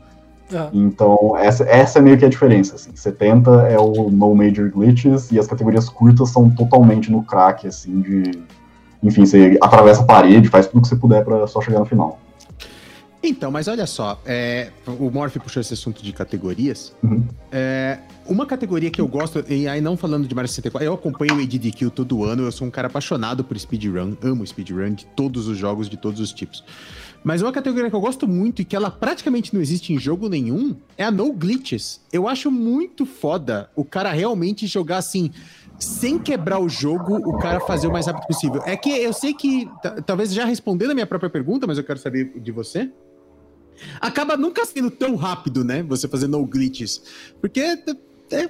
Aham. 0.53 0.69
Então, 0.73 1.35
essa, 1.37 1.63
essa 1.63 1.99
é 1.99 2.01
meio 2.01 2.17
que 2.17 2.25
a 2.25 2.29
diferença, 2.29 2.75
assim. 2.75 2.91
70 2.93 3.49
é 3.69 3.77
o 3.79 4.09
no 4.09 4.35
major 4.35 4.69
glitches 4.69 5.31
e 5.31 5.39
as 5.39 5.47
categorias 5.47 5.89
curtas 5.89 6.29
são 6.29 6.49
totalmente 6.49 7.11
no 7.11 7.23
crack, 7.23 7.67
assim, 7.67 8.01
de... 8.01 8.43
Enfim, 9.01 9.25
você 9.25 9.57
atravessa 9.61 10.01
a 10.01 10.05
parede, 10.05 10.47
faz 10.47 10.67
tudo 10.67 10.81
que 10.81 10.87
você 10.87 10.95
puder 10.95 11.25
pra 11.25 11.45
só 11.47 11.59
chegar 11.59 11.79
no 11.79 11.85
final. 11.85 12.19
Então, 13.25 13.49
mas 13.49 13.69
olha 13.69 13.87
só, 13.87 14.21
é, 14.25 14.69
o 14.99 15.09
Morph 15.09 15.37
puxou 15.37 15.61
esse 15.61 15.73
assunto 15.73 16.03
de 16.03 16.11
categorias. 16.11 16.93
Uhum. 17.01 17.23
É, 17.53 17.97
uma 18.27 18.45
categoria 18.45 18.91
que 18.91 18.99
eu 18.99 19.07
gosto, 19.07 19.43
e 19.49 19.65
aí 19.65 19.79
não 19.79 19.95
falando 19.95 20.27
de 20.27 20.35
Mario 20.35 20.49
64, 20.49 20.85
eu 20.85 20.93
acompanho 20.93 21.37
o 21.37 21.41
ADDQ 21.41 21.89
todo 21.91 22.25
ano, 22.25 22.43
eu 22.43 22.51
sou 22.51 22.67
um 22.67 22.71
cara 22.71 22.87
apaixonado 22.87 23.41
por 23.43 23.57
speedrun, 23.57 24.15
amo 24.21 24.45
speedrun 24.45 24.93
de 24.93 25.05
todos 25.05 25.47
os 25.47 25.57
jogos, 25.57 25.89
de 25.89 25.95
todos 25.95 26.19
os 26.19 26.33
tipos. 26.33 26.65
Mas 27.23 27.41
uma 27.41 27.53
categoria 27.53 27.89
que 27.89 27.95
eu 27.95 28.01
gosto 28.01 28.27
muito 28.27 28.61
e 28.61 28.65
que 28.65 28.75
ela 28.75 28.91
praticamente 28.91 29.53
não 29.53 29.61
existe 29.61 29.93
em 29.93 29.97
jogo 29.97 30.27
nenhum 30.27 30.75
é 30.97 31.05
a 31.05 31.11
No 31.11 31.31
Glitches. 31.31 32.01
Eu 32.11 32.27
acho 32.27 32.51
muito 32.51 33.05
foda 33.05 33.69
o 33.73 33.85
cara 33.85 34.11
realmente 34.11 34.67
jogar 34.67 34.97
assim, 34.97 35.31
sem 35.79 36.19
quebrar 36.19 36.59
o 36.59 36.67
jogo, 36.67 37.15
o 37.15 37.37
cara 37.37 37.61
fazer 37.61 37.87
o 37.87 37.91
mais 37.93 38.07
rápido 38.07 38.27
possível. 38.27 38.61
É 38.65 38.75
que 38.75 38.89
eu 38.89 39.13
sei 39.13 39.33
que, 39.33 39.69
ta- 39.81 40.01
talvez 40.01 40.33
já 40.33 40.43
respondendo 40.43 40.91
a 40.91 40.93
minha 40.93 41.07
própria 41.07 41.29
pergunta, 41.29 41.65
mas 41.65 41.77
eu 41.77 41.85
quero 41.85 41.97
saber 41.97 42.33
de 42.41 42.51
você. 42.51 42.91
Acaba 43.99 44.37
nunca 44.37 44.65
sendo 44.65 44.91
tão 44.91 45.15
rápido, 45.15 45.63
né? 45.63 45.83
Você 45.83 46.07
fazer 46.07 46.27
no 46.27 46.45
glitches. 46.45 47.01
Porque 47.41 47.59
é- 47.59 47.77
é- 48.31 48.49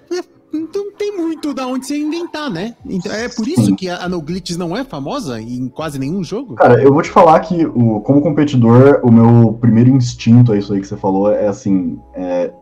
não 0.54 0.92
tem 0.92 1.18
muito 1.18 1.54
da 1.54 1.66
onde 1.66 1.88
você 1.88 1.98
inventar, 1.98 2.50
né? 2.50 2.76
Então, 2.86 3.12
é 3.12 3.28
por 3.28 3.48
isso 3.48 3.76
que 3.76 3.90
a, 3.90 4.04
a 4.04 4.10
no 4.10 4.22
glitches 4.22 4.56
não 4.56 4.78
é 4.78 4.84
famosa 4.84 5.42
em 5.42 5.68
quase 5.68 5.98
nenhum 5.98 6.24
jogo. 6.24 6.56
Cara, 6.56 6.82
eu 6.82 6.94
vou 6.94 7.02
te 7.02 7.10
falar 7.10 7.40
que, 7.40 7.66
o, 7.66 8.00
como 8.02 8.22
competidor, 8.22 9.00
o 9.04 9.12
meu 9.12 9.58
primeiro 9.60 9.90
instinto, 9.90 10.54
é 10.54 10.60
isso 10.60 10.74
aí 10.74 10.80
que 10.80 10.88
você 10.88 10.98
falou, 10.98 11.32
é 11.32 11.48
assim: 11.48 12.00
é, 12.14 12.54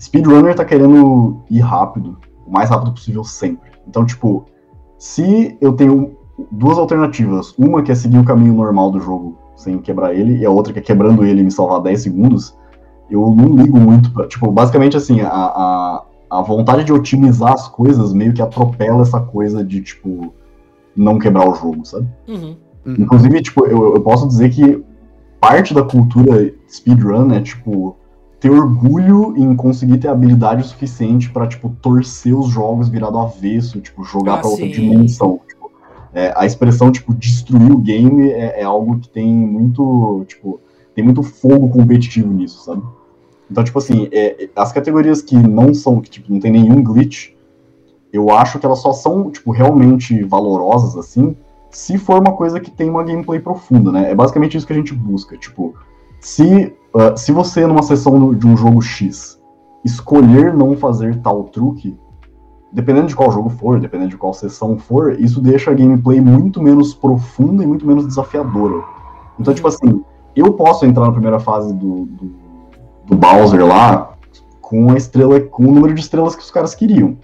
speedrunner 0.00 0.54
tá 0.54 0.64
querendo 0.64 1.40
ir 1.48 1.60
rápido, 1.60 2.18
o 2.44 2.50
mais 2.50 2.68
rápido 2.68 2.92
possível 2.92 3.22
sempre. 3.22 3.70
Então, 3.86 4.04
tipo, 4.04 4.46
se 4.98 5.56
eu 5.60 5.72
tenho 5.72 6.16
duas 6.50 6.78
alternativas, 6.78 7.54
uma 7.56 7.82
que 7.82 7.92
é 7.92 7.94
seguir 7.94 8.18
o 8.18 8.24
caminho 8.24 8.54
normal 8.54 8.90
do 8.90 9.00
jogo 9.00 9.38
sem 9.56 9.78
quebrar 9.78 10.14
ele, 10.14 10.36
e 10.38 10.46
a 10.46 10.50
outra 10.50 10.72
que 10.72 10.78
é 10.78 10.82
quebrando 10.82 11.24
ele 11.24 11.40
e 11.40 11.44
me 11.44 11.50
salvar 11.50 11.80
10 11.80 12.00
segundos, 12.02 12.56
eu 13.10 13.34
não 13.34 13.56
ligo 13.56 13.78
muito 13.78 14.12
pra. 14.12 14.26
Tipo, 14.26 14.50
basicamente 14.52 14.96
assim, 14.96 15.20
a, 15.20 15.28
a, 15.28 16.02
a 16.30 16.42
vontade 16.42 16.84
de 16.84 16.92
otimizar 16.92 17.52
as 17.52 17.66
coisas 17.68 18.12
meio 18.12 18.32
que 18.32 18.42
atropela 18.42 19.02
essa 19.02 19.20
coisa 19.20 19.64
de, 19.64 19.80
tipo, 19.80 20.32
não 20.94 21.18
quebrar 21.18 21.48
o 21.48 21.54
jogo, 21.54 21.84
sabe? 21.84 22.06
Uhum. 22.28 22.56
Inclusive, 22.86 23.42
tipo, 23.42 23.66
eu, 23.66 23.94
eu 23.94 24.00
posso 24.00 24.28
dizer 24.28 24.50
que 24.50 24.84
parte 25.40 25.74
da 25.74 25.82
cultura 25.82 26.52
speedrun 26.68 27.32
é, 27.32 27.40
tipo, 27.40 27.96
ter 28.38 28.50
orgulho 28.50 29.34
em 29.36 29.54
conseguir 29.56 29.98
ter 29.98 30.08
habilidade 30.08 30.62
o 30.62 30.64
suficiente 30.64 31.30
pra, 31.30 31.46
tipo, 31.46 31.70
torcer 31.80 32.36
os 32.36 32.48
jogos 32.48 32.88
virado 32.88 33.18
avesso, 33.18 33.80
tipo, 33.80 34.04
jogar 34.04 34.34
Ah, 34.34 34.38
pra 34.38 34.48
outra 34.48 34.66
sim. 34.66 34.72
dimensão. 34.72 35.40
É, 36.12 36.32
a 36.36 36.46
expressão, 36.46 36.90
tipo, 36.90 37.14
destruir 37.14 37.70
o 37.72 37.78
game 37.78 38.30
é, 38.30 38.60
é 38.60 38.64
algo 38.64 38.98
que 38.98 39.08
tem 39.08 39.26
muito, 39.26 40.24
tipo, 40.26 40.60
tem 40.94 41.04
muito 41.04 41.22
fogo 41.22 41.68
competitivo 41.68 42.32
nisso, 42.32 42.64
sabe? 42.64 42.82
Então, 43.50 43.62
tipo 43.62 43.78
assim, 43.78 44.08
é, 44.12 44.48
as 44.56 44.72
categorias 44.72 45.22
que 45.22 45.36
não 45.36 45.72
são, 45.74 46.00
que, 46.00 46.10
tipo, 46.10 46.32
não 46.32 46.40
tem 46.40 46.50
nenhum 46.50 46.82
glitch, 46.82 47.30
eu 48.12 48.30
acho 48.30 48.58
que 48.58 48.66
elas 48.66 48.80
só 48.80 48.92
são, 48.92 49.30
tipo, 49.30 49.50
realmente 49.52 50.22
valorosas, 50.24 50.96
assim, 50.96 51.36
se 51.70 51.98
for 51.98 52.20
uma 52.20 52.32
coisa 52.32 52.58
que 52.58 52.70
tem 52.70 52.88
uma 52.88 53.04
gameplay 53.04 53.38
profunda, 53.38 53.92
né? 53.92 54.10
É 54.10 54.14
basicamente 54.14 54.56
isso 54.56 54.66
que 54.66 54.72
a 54.72 54.76
gente 54.76 54.94
busca. 54.94 55.36
Tipo, 55.36 55.74
se, 56.18 56.72
ah, 56.94 57.16
se 57.16 57.32
você, 57.32 57.66
numa 57.66 57.82
sessão 57.82 58.34
de 58.34 58.46
um 58.46 58.56
jogo 58.56 58.80
X, 58.80 59.38
escolher 59.84 60.54
não 60.54 60.76
fazer 60.76 61.20
tal 61.20 61.44
truque, 61.44 61.96
dependendo 62.72 63.06
de 63.06 63.16
qual 63.16 63.30
jogo 63.30 63.48
for, 63.48 63.80
dependendo 63.80 64.10
de 64.10 64.16
qual 64.16 64.34
sessão 64.34 64.78
for, 64.78 65.18
isso 65.20 65.40
deixa 65.40 65.70
a 65.70 65.74
gameplay 65.74 66.20
muito 66.20 66.62
menos 66.62 66.94
profunda 66.94 67.62
e 67.62 67.66
muito 67.66 67.86
menos 67.86 68.06
desafiadora. 68.06 68.82
Então, 69.38 69.54
tipo 69.54 69.68
assim, 69.68 70.02
eu 70.34 70.52
posso 70.52 70.84
entrar 70.84 71.06
na 71.06 71.12
primeira 71.12 71.38
fase 71.38 71.72
do, 71.72 72.06
do, 72.06 72.30
do 73.06 73.16
Bowser 73.16 73.64
lá 73.64 74.14
com 74.60 74.90
a 74.90 74.96
estrela, 74.96 75.40
com 75.40 75.64
o 75.64 75.72
número 75.72 75.94
de 75.94 76.00
estrelas 76.00 76.34
que 76.34 76.42
os 76.42 76.50
caras 76.50 76.74
queriam. 76.74 77.16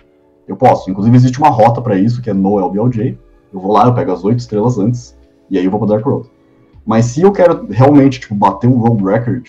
Eu 0.46 0.56
posso. 0.56 0.90
Inclusive, 0.90 1.16
existe 1.16 1.38
uma 1.38 1.48
rota 1.48 1.80
pra 1.80 1.96
isso, 1.96 2.22
que 2.22 2.30
é 2.30 2.34
no 2.34 2.58
LBLJ. 2.58 3.18
Eu 3.52 3.60
vou 3.60 3.72
lá, 3.72 3.86
eu 3.86 3.94
pego 3.94 4.12
as 4.12 4.24
oito 4.24 4.38
estrelas 4.38 4.78
antes, 4.78 5.16
e 5.50 5.58
aí 5.58 5.64
eu 5.64 5.70
vou 5.70 5.78
pro 5.78 5.88
Dark 5.88 6.04
Road. 6.04 6.30
Mas 6.86 7.06
se 7.06 7.20
eu 7.20 7.30
quero 7.32 7.66
realmente, 7.70 8.20
tipo, 8.20 8.34
bater 8.34 8.68
um 8.68 8.78
road 8.78 9.04
record, 9.04 9.48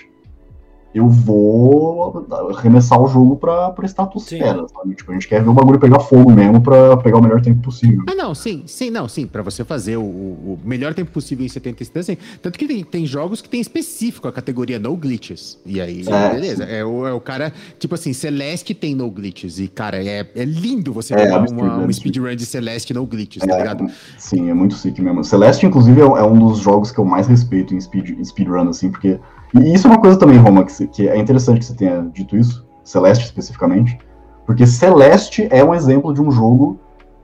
eu 0.93 1.09
vou 1.09 2.25
arremessar 2.55 3.01
o 3.01 3.07
jogo 3.07 3.35
pra, 3.35 3.71
pra 3.71 3.85
estratosfera, 3.85 4.65
sabe? 4.67 4.95
Tipo, 4.95 5.11
a 5.11 5.13
gente 5.15 5.27
quer 5.27 5.41
ver 5.43 5.49
o 5.49 5.53
bagulho 5.53 5.79
pegar 5.79 5.99
fogo 5.99 6.31
mesmo 6.31 6.61
pra 6.61 6.97
pegar 6.97 7.17
o 7.17 7.21
melhor 7.21 7.41
tempo 7.41 7.61
possível. 7.61 8.03
Ah, 8.07 8.15
não, 8.15 8.35
sim, 8.35 8.63
sim, 8.67 8.89
não, 8.89 9.07
sim, 9.07 9.25
pra 9.25 9.41
você 9.41 9.63
fazer 9.63 9.97
o, 9.97 10.03
o- 10.03 10.59
melhor 10.63 10.93
tempo 10.93 11.11
possível 11.11 11.45
em 11.45 11.49
70 11.49 11.81
instantes, 11.83 12.05
sim. 12.05 12.17
tanto 12.41 12.57
que 12.59 12.67
tem, 12.67 12.83
tem 12.83 13.05
jogos 13.05 13.41
que 13.41 13.49
tem 13.49 13.59
específico 13.59 14.27
a 14.27 14.31
categoria 14.31 14.77
no 14.79 14.95
glitches, 14.95 15.57
e 15.65 15.81
aí, 15.81 16.03
É, 16.07 16.29
beleza, 16.29 16.63
é 16.65 16.85
o, 16.85 17.07
é 17.07 17.13
o 17.13 17.19
cara, 17.19 17.51
tipo 17.79 17.95
assim, 17.95 18.13
Celeste 18.13 18.73
tem 18.73 18.93
no 18.95 19.09
glitches, 19.09 19.59
e 19.59 19.67
cara, 19.67 19.97
é, 20.03 20.27
é 20.35 20.45
lindo 20.45 20.93
você 20.93 21.13
É, 21.13 21.17
pegar 21.17 21.37
uma, 21.37 21.43
absurdo. 21.43 21.93
speedrun 21.93 22.35
de 22.35 22.45
Celeste 22.45 22.93
no 22.93 23.05
glitches, 23.05 23.43
tá 23.45 23.55
É, 23.55 23.57
ligado? 23.57 23.87
Sim, 24.17 24.49
é 24.49 24.53
muito 24.53 24.75
sick 24.75 25.01
mesmo. 25.01 25.23
Celeste, 25.23 25.65
inclusive, 25.65 25.99
é, 26.01 26.03
é 26.03 26.23
um 26.23 26.37
dos 26.47 26.59
jogos 26.59 26.91
que 26.91 26.99
eu 26.99 27.05
mais 27.05 27.27
respeito 27.27 27.73
em, 27.73 27.81
speed, 27.81 28.09
em 28.11 28.23
speedrun, 28.23 28.69
assim, 28.69 28.91
porque. 28.91 29.19
E 29.56 29.74
isso 29.74 29.88
é 29.88 29.89
uma 29.91 29.99
coisa 30.01 30.18
também, 30.18 30.38
Roma, 30.38 30.64
que, 30.66 30.88
que 30.88 31.08
é 31.08 31.18
interessante 31.18 31.60
que 31.60 31.66
você 31.66 31.76
tenha 31.76 32.01
dito 32.14 32.36
isso, 32.36 32.66
Celeste 32.84 33.26
especificamente, 33.26 33.97
porque 34.45 34.66
Celeste 34.68 35.47
é 35.51 35.64
um 35.64 35.74
exemplo 35.74 36.14
de 36.14 36.22
um 36.22 36.32
jogo 36.32 36.80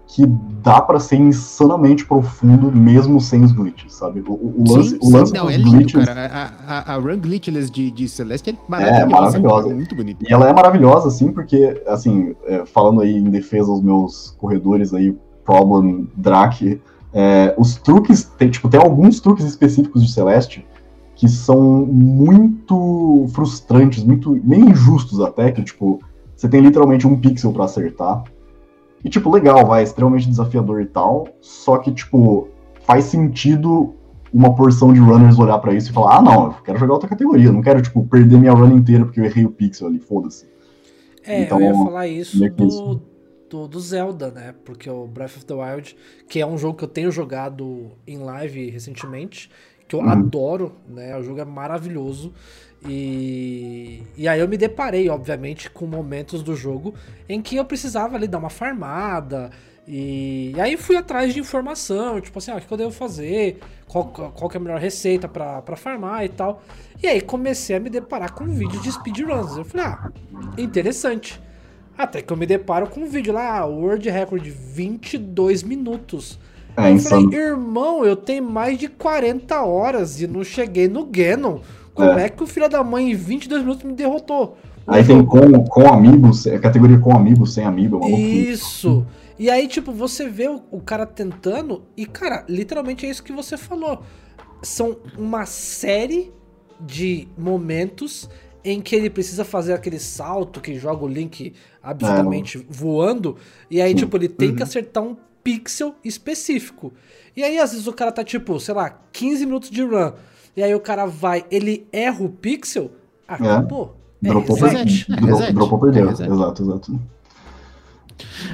que 0.07 0.25
dá 0.63 0.81
pra 0.81 0.99
ser 0.99 1.17
insanamente 1.17 2.03
profundo 2.05 2.71
mesmo 2.71 3.21
sem 3.21 3.43
os 3.43 3.51
glitches, 3.51 3.93
sabe? 3.93 4.23
O, 4.27 4.31
o- 4.33 4.63
lance, 4.67 4.89
sim, 4.89 4.99
o 5.01 5.11
lance 5.11 5.33
não, 5.33 5.45
dos 5.45 5.53
é 5.53 5.57
lindo, 5.57 5.71
glitches. 5.71 6.05
cara. 6.05 6.25
A, 6.67 6.93
a, 6.93 6.95
a 6.95 6.97
run 6.97 7.19
glitchless 7.19 7.69
de, 7.69 7.91
de 7.91 8.09
Celeste 8.09 8.49
é 8.49 8.55
maravilhosa. 8.67 9.07
maravilhosa. 9.07 9.69
É 9.69 9.73
muito 9.75 9.95
bonito. 9.95 10.25
E 10.27 10.33
ela 10.33 10.49
é 10.49 10.53
maravilhosa, 10.53 11.09
assim, 11.09 11.31
porque, 11.31 11.79
assim, 11.85 12.35
é, 12.45 12.65
falando 12.65 13.01
aí 13.01 13.15
em 13.17 13.23
defesa 13.29 13.67
dos 13.67 13.81
meus 13.83 14.35
corredores 14.39 14.93
aí, 14.95 15.15
Problem, 15.45 16.07
Drake, 16.15 16.81
é, 17.13 17.53
os 17.57 17.75
truques, 17.75 18.23
tem, 18.37 18.49
tipo, 18.49 18.67
tem 18.67 18.79
alguns 18.79 19.19
truques 19.19 19.45
específicos 19.45 20.03
de 20.03 20.11
Celeste 20.11 20.65
que 21.19 21.27
são 21.27 21.85
muito 21.85 23.25
frustrantes, 23.33 24.05
muito, 24.05 24.39
meio 24.41 24.69
injustos 24.69 25.19
até, 25.19 25.51
que, 25.51 25.61
tipo, 25.61 25.99
você 26.33 26.47
tem 26.47 26.61
literalmente 26.61 27.05
um 27.05 27.19
pixel 27.19 27.51
pra 27.51 27.65
acertar. 27.65 28.23
E, 29.03 29.09
tipo, 29.09 29.29
legal, 29.29 29.65
vai, 29.65 29.83
extremamente 29.83 30.29
desafiador 30.29 30.81
e 30.81 30.85
tal, 30.85 31.27
só 31.41 31.77
que, 31.77 31.91
tipo, 31.91 32.47
faz 32.85 33.03
sentido 33.03 33.93
uma 34.33 34.55
porção 34.55 34.93
de 34.93 35.01
runners 35.01 35.37
olhar 35.37 35.59
para 35.59 35.73
isso 35.73 35.89
e 35.89 35.93
falar, 35.93 36.19
ah, 36.19 36.21
não, 36.21 36.45
eu 36.45 36.53
quero 36.63 36.79
jogar 36.79 36.93
outra 36.93 37.09
categoria, 37.09 37.51
não 37.51 37.61
quero, 37.61 37.81
tipo, 37.81 38.01
perder 38.07 38.37
minha 38.37 38.53
run 38.53 38.77
inteira 38.77 39.03
porque 39.03 39.19
eu 39.19 39.25
errei 39.25 39.43
o 39.43 39.51
pixel 39.51 39.89
ali, 39.89 39.99
foda-se. 39.99 40.47
É, 41.25 41.41
Então, 41.41 41.59
eu 41.59 41.67
ia 41.67 41.73
falar 41.73 42.07
isso 42.07 42.39
do, 42.39 42.65
isso. 42.65 43.01
do, 43.49 43.67
do 43.67 43.79
Zelda, 43.81 44.31
né? 44.31 44.55
Porque 44.63 44.89
o 44.89 45.05
Breath 45.05 45.35
of 45.35 45.45
the 45.45 45.53
Wild, 45.53 45.97
que 46.29 46.39
é 46.39 46.47
um 46.47 46.57
jogo 46.57 46.77
que 46.77 46.85
eu 46.85 46.87
tenho 46.87 47.11
jogado 47.11 47.91
em 48.07 48.19
live 48.19 48.69
recentemente, 48.69 49.49
que 49.89 49.95
eu 49.95 49.99
Uhum. 49.99 50.09
adoro, 50.09 50.71
né? 50.87 51.17
O 51.17 51.23
jogo 51.23 51.41
é 51.41 51.45
maravilhoso. 51.45 52.31
E, 52.87 54.03
e 54.15 54.27
aí 54.27 54.39
eu 54.39 54.47
me 54.47 54.55
deparei, 54.55 55.09
obviamente, 55.09 55.69
com 55.69 55.85
momentos 55.85 56.41
do 56.41 56.55
jogo 56.55 56.93
em 57.27 57.41
que 57.41 57.57
eu 57.57 57.65
precisava 57.65 58.15
ali 58.15 58.27
dar 58.27 58.37
uma 58.37 58.49
farmada. 58.49 59.49
E, 59.87 60.53
e 60.55 60.61
aí 60.61 60.77
fui 60.77 60.95
atrás 60.95 61.33
de 61.33 61.39
informação, 61.39 62.21
tipo 62.21 62.37
assim, 62.37 62.51
ah, 62.51 62.57
o 62.57 62.61
que 62.61 62.71
eu 62.71 62.77
devo 62.77 62.91
fazer, 62.91 63.59
qual, 63.87 64.05
qual 64.05 64.51
é 64.53 64.57
a 64.57 64.59
melhor 64.59 64.79
receita 64.79 65.27
pra 65.27 65.75
farmar 65.75 66.23
e 66.23 66.29
tal. 66.29 66.61
E 67.01 67.07
aí 67.07 67.19
comecei 67.19 67.75
a 67.75 67.79
me 67.79 67.89
deparar 67.89 68.31
com 68.33 68.43
um 68.43 68.51
vídeo 68.53 68.79
de 68.81 68.91
speedruns. 68.91 69.57
Eu 69.57 69.65
falei, 69.65 69.87
ah, 69.87 70.11
interessante. 70.57 71.41
Até 71.97 72.21
que 72.21 72.31
eu 72.31 72.37
me 72.37 72.45
deparo 72.45 72.87
com 72.87 73.01
um 73.01 73.07
vídeo 73.09 73.33
lá, 73.33 73.65
World 73.65 74.07
Record 74.09 74.45
22 74.47 75.63
minutos. 75.63 76.39
É 76.85 76.89
eu 76.91 76.95
insano. 76.95 77.23
falei, 77.31 77.39
irmão, 77.47 78.05
eu 78.05 78.15
tenho 78.15 78.43
mais 78.43 78.77
de 78.77 78.87
40 78.87 79.61
horas 79.63 80.21
e 80.21 80.27
não 80.27 80.43
cheguei 80.43 80.87
no 80.87 81.05
Ganon. 81.05 81.59
Como 81.93 82.09
é, 82.11 82.25
É. 82.25 82.29
que 82.29 82.43
o 82.43 82.47
filho 82.47 82.69
da 82.69 82.83
mãe 82.83 83.11
em 83.11 83.15
22 83.15 83.61
minutos 83.61 83.83
me 83.83 83.93
derrotou? 83.93 84.57
Aí 84.87 85.03
tem 85.05 85.23
com, 85.23 85.63
com 85.65 85.87
amigos, 85.87 86.47
é 86.47 86.57
categoria 86.57 86.97
com 86.97 87.15
amigos, 87.15 87.53
sem 87.53 87.63
amigo, 87.63 87.97
é 87.97 87.99
uma 87.99 88.07
loucura. 88.09 88.27
Isso. 88.31 89.05
E 89.37 89.49
aí, 89.49 89.67
tipo, 89.67 89.91
você 89.91 90.27
vê 90.27 90.47
o, 90.47 90.61
o 90.71 90.79
cara 90.81 91.05
tentando 91.05 91.83
e, 91.95 92.05
cara, 92.05 92.43
literalmente 92.49 93.05
é 93.05 93.09
isso 93.09 93.21
que 93.23 93.31
você 93.31 93.55
falou. 93.57 94.01
São 94.63 94.97
uma 95.17 95.45
série 95.45 96.31
de 96.79 97.27
momentos 97.37 98.29
em 98.63 98.81
que 98.81 98.95
ele 98.95 99.09
precisa 99.09 99.45
fazer 99.45 99.73
aquele 99.73 99.99
salto 99.99 100.59
que 100.59 100.75
joga 100.75 101.05
o 101.05 101.07
Link 101.07 101.53
absolutamente 101.81 102.65
voando. 102.69 103.37
E 103.69 103.81
aí, 103.81 103.91
Sim. 103.91 103.97
tipo, 103.97 104.17
ele 104.17 104.27
tem 104.27 104.49
que 104.53 104.57
Uhum. 104.57 104.63
acertar 104.63 105.03
um 105.03 105.15
pixel 105.57 105.95
específico. 106.03 106.93
E 107.35 107.43
aí, 107.43 107.57
às 107.57 107.71
vezes, 107.71 107.87
o 107.87 107.93
cara 107.93 108.11
tá, 108.11 108.23
tipo, 108.23 108.59
sei 108.59 108.73
lá, 108.73 108.99
15 109.11 109.45
minutos 109.45 109.69
de 109.71 109.81
run. 109.83 110.11
E 110.55 110.61
aí 110.63 110.73
o 110.75 110.79
cara 110.79 111.05
vai, 111.05 111.45
ele 111.49 111.87
erra 111.91 112.23
o 112.23 112.29
pixel, 112.29 112.91
acabou. 113.27 113.95
É, 114.23 114.27
Dropou, 114.27 114.57
É, 114.57 114.59
dro- 114.59 114.69
reset. 115.27 115.53
dropou 115.53 115.79
perdeu. 115.79 116.05
É, 116.07 116.09
reset. 116.09 116.29
Exato, 116.29 116.63
exato. 116.63 116.99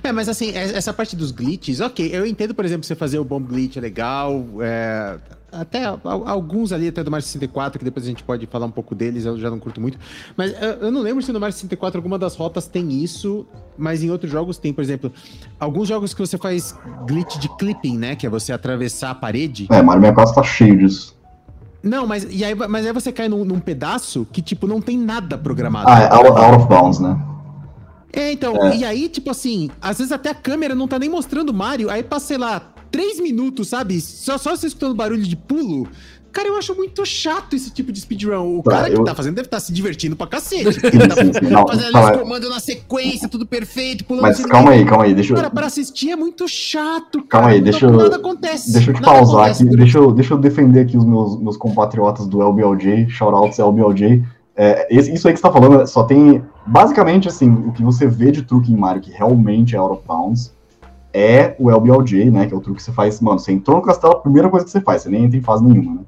É, 0.03 0.11
mas 0.11 0.29
assim, 0.29 0.49
es- 0.49 0.73
essa 0.73 0.93
parte 0.93 1.15
dos 1.15 1.31
glitches, 1.31 1.79
ok, 1.81 2.09
eu 2.13 2.25
entendo, 2.25 2.53
por 2.53 2.65
exemplo, 2.65 2.85
você 2.85 2.95
fazer 2.95 3.19
o 3.19 3.23
bomb 3.25 3.45
glitch 3.47 3.77
é 3.77 3.79
legal, 3.81 4.43
é, 4.61 5.17
até 5.51 5.85
al- 5.85 6.01
alguns 6.03 6.71
ali, 6.71 6.87
até 6.89 7.03
do 7.03 7.09
Mario 7.11 7.25
64, 7.25 7.79
que 7.79 7.85
depois 7.85 8.05
a 8.05 8.09
gente 8.09 8.23
pode 8.23 8.45
falar 8.47 8.65
um 8.65 8.71
pouco 8.71 8.93
deles, 8.93 9.25
eu 9.25 9.37
já 9.39 9.49
não 9.49 9.59
curto 9.59 9.79
muito, 9.81 9.97
mas 10.35 10.51
eu, 10.61 10.69
eu 10.81 10.91
não 10.91 11.01
lembro 11.01 11.23
se 11.23 11.31
no 11.31 11.39
Mario 11.39 11.53
64 11.53 11.97
alguma 11.97 12.17
das 12.19 12.35
rotas 12.35 12.67
tem 12.67 12.91
isso, 12.91 13.45
mas 13.77 14.03
em 14.03 14.09
outros 14.11 14.31
jogos 14.31 14.57
tem, 14.57 14.73
por 14.73 14.83
exemplo, 14.83 15.11
alguns 15.59 15.87
jogos 15.87 16.13
que 16.13 16.19
você 16.19 16.37
faz 16.37 16.75
glitch 17.07 17.37
de 17.37 17.49
clipping, 17.57 17.97
né, 17.97 18.15
que 18.15 18.25
é 18.25 18.29
você 18.29 18.51
atravessar 18.53 19.11
a 19.11 19.15
parede, 19.15 19.67
É, 19.71 19.81
Mario 19.81 20.01
64 20.01 20.35
tá 20.35 20.43
cheio 20.43 20.77
disso. 20.77 21.15
não, 21.81 22.05
mas, 22.07 22.25
e 22.29 22.43
aí, 22.43 22.53
mas 22.55 22.85
aí 22.85 22.91
você 22.93 23.11
cai 23.11 23.27
num, 23.29 23.45
num 23.45 23.59
pedaço 23.59 24.27
que, 24.31 24.41
tipo, 24.41 24.67
não 24.67 24.81
tem 24.81 24.97
nada 24.97 25.37
programado. 25.37 25.87
Ah, 25.89 26.01
é 26.01 26.13
out, 26.13 26.27
out 26.29 26.55
of 26.57 26.67
bounds, 26.67 26.99
né? 26.99 27.17
É, 28.15 28.31
então, 28.31 28.55
É. 28.67 28.77
e 28.77 28.85
aí, 28.85 29.09
tipo 29.09 29.29
assim, 29.29 29.69
às 29.81 29.97
vezes 29.97 30.11
até 30.11 30.29
a 30.29 30.35
câmera 30.35 30.73
não 30.73 30.87
tá 30.87 30.97
nem 30.97 31.09
mostrando 31.09 31.49
o 31.49 31.53
Mario, 31.53 31.89
aí 31.89 32.01
passa, 32.01 32.27
sei 32.27 32.37
lá, 32.37 32.73
três 32.89 33.19
minutos, 33.19 33.67
sabe? 33.69 33.99
Só, 33.99 34.37
só 34.37 34.55
você 34.55 34.67
escutando 34.67 34.95
barulho 34.95 35.23
de 35.23 35.35
pulo. 35.35 35.87
Cara, 36.31 36.49
eu 36.49 36.57
acho 36.57 36.75
muito 36.75 37.05
chato 37.05 37.55
esse 37.55 37.71
tipo 37.71 37.93
de 37.93 38.01
speedrun. 38.01 38.59
O 38.59 38.61
Tá, 38.61 38.71
cara 38.71 38.89
que 38.89 38.97
eu- 38.97 39.05
tá 39.05 39.15
fazendo 39.15 39.35
deve 39.35 39.47
estar 39.47 39.59
se 39.61 39.71
divertindo 39.71 40.17
pra 40.17 40.27
cacete. 40.27 40.73
Sim, 40.73 40.81
tá 40.81 41.15
sim, 41.15 41.31
sim. 41.33 41.49
Não, 41.49 41.65
fazendo 41.65 41.97
os 41.97 42.11
comandos 42.19 42.49
na 42.49 42.59
sequência, 42.59 43.29
tudo 43.29 43.45
perfeito, 43.45 44.03
pulando 44.03 44.23
Mas 44.23 44.35
sem 44.37 44.45
calma 44.45 44.71
aí, 44.71 44.83
calma 44.83 45.05
aí, 45.05 45.13
deixa 45.13 45.31
eu. 45.31 45.37
Cara, 45.37 45.49
pra 45.49 45.67
assistir 45.67 46.11
é 46.11 46.15
muito 46.17 46.45
chato, 46.45 47.19
cara. 47.23 47.27
Calma 47.29 47.47
aí, 47.51 47.59
Nada- 47.59 47.71
deixa 47.71 47.85
eu- 47.85 47.91
Nada 47.91 48.15
acontece. 48.17 48.73
Deixa 48.73 48.91
eu 48.91 48.95
te 48.95 49.01
pausar 49.01 49.35
acontece 49.43 49.63
aqui, 49.63 49.77
deixa 49.77 49.97
eu, 49.97 50.11
deixa 50.11 50.33
eu 50.33 50.37
defender 50.37 50.81
aqui 50.81 50.97
os 50.97 51.05
meus, 51.05 51.39
meus 51.41 51.55
compatriotas 51.55 52.27
do 52.27 52.41
LBLJ, 52.41 53.07
shoutouts 53.09 53.57
LBLJ. 53.57 54.21
É, 54.55 54.87
esse- 54.95 55.13
isso 55.13 55.27
aí 55.27 55.33
que 55.33 55.39
você 55.39 55.43
tá 55.47 55.51
falando 55.51 55.85
só 55.87 56.03
tem. 56.03 56.43
Basicamente, 56.65 57.27
assim, 57.27 57.49
o 57.51 57.71
que 57.71 57.83
você 57.83 58.07
vê 58.07 58.31
de 58.31 58.41
truque 58.43 58.71
em 58.71 58.77
Mario 58.77 59.01
que 59.01 59.11
realmente 59.11 59.75
é 59.75 59.79
out 59.79 59.93
of 59.93 60.01
bounds 60.07 60.53
é 61.13 61.55
o 61.59 61.69
LBLJ, 61.69 62.29
né? 62.31 62.45
Que 62.45 62.53
é 62.53 62.57
o 62.57 62.61
truque 62.61 62.77
que 62.77 62.83
você 62.83 62.91
faz. 62.91 63.19
Mano, 63.21 63.39
você 63.39 63.51
entrou 63.51 63.77
no 63.77 63.83
castelo, 63.83 64.13
a 64.13 64.19
primeira 64.19 64.49
coisa 64.49 64.65
que 64.65 64.71
você 64.71 64.81
faz, 64.81 65.01
você 65.01 65.09
nem 65.09 65.25
entra 65.25 65.37
em 65.37 65.41
fase 65.41 65.63
nenhuma, 65.63 65.95
né? 65.95 66.01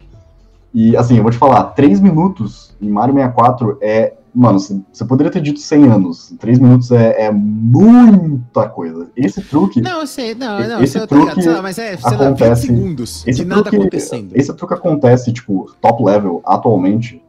E 0.73 0.95
assim, 0.97 1.15
eu 1.17 1.23
vou 1.23 1.31
te 1.31 1.37
falar, 1.37 1.63
3 1.71 1.99
minutos 1.99 2.75
em 2.81 2.89
Mario 2.89 3.13
64 3.15 3.77
é. 3.81 4.13
Mano, 4.35 4.59
você 4.59 5.03
poderia 5.05 5.31
ter 5.31 5.41
dito 5.41 5.59
100 5.59 5.85
anos. 5.87 6.31
3 6.39 6.59
minutos 6.59 6.91
é, 6.91 7.23
é 7.23 7.31
muita 7.31 8.69
coisa. 8.69 9.07
Esse 9.15 9.41
truque. 9.41 9.81
Não, 9.81 10.01
eu 10.01 10.07
sei, 10.07 10.35
não, 10.35 10.59
Esse 10.83 10.95
não, 10.97 11.03
eu 11.03 11.07
tô 11.07 11.15
truque 11.15 11.39
ligado, 11.39 11.55
lá, 11.55 11.61
mas 11.63 11.79
é, 11.79 11.97
sei 11.97 12.11
lá, 12.11 12.17
20 12.17 12.21
acontece- 12.27 12.67
segundos 12.67 13.27
Esse 13.27 13.39
de 13.41 13.45
nada 13.47 13.63
truque, 13.63 13.77
acontecendo. 13.77 14.31
esse 14.35 14.53
truque 14.53 14.73
acontece, 14.75 15.33
tipo, 15.33 15.71
top 15.81 16.03
level, 16.03 16.41
atualmente, 16.45 17.19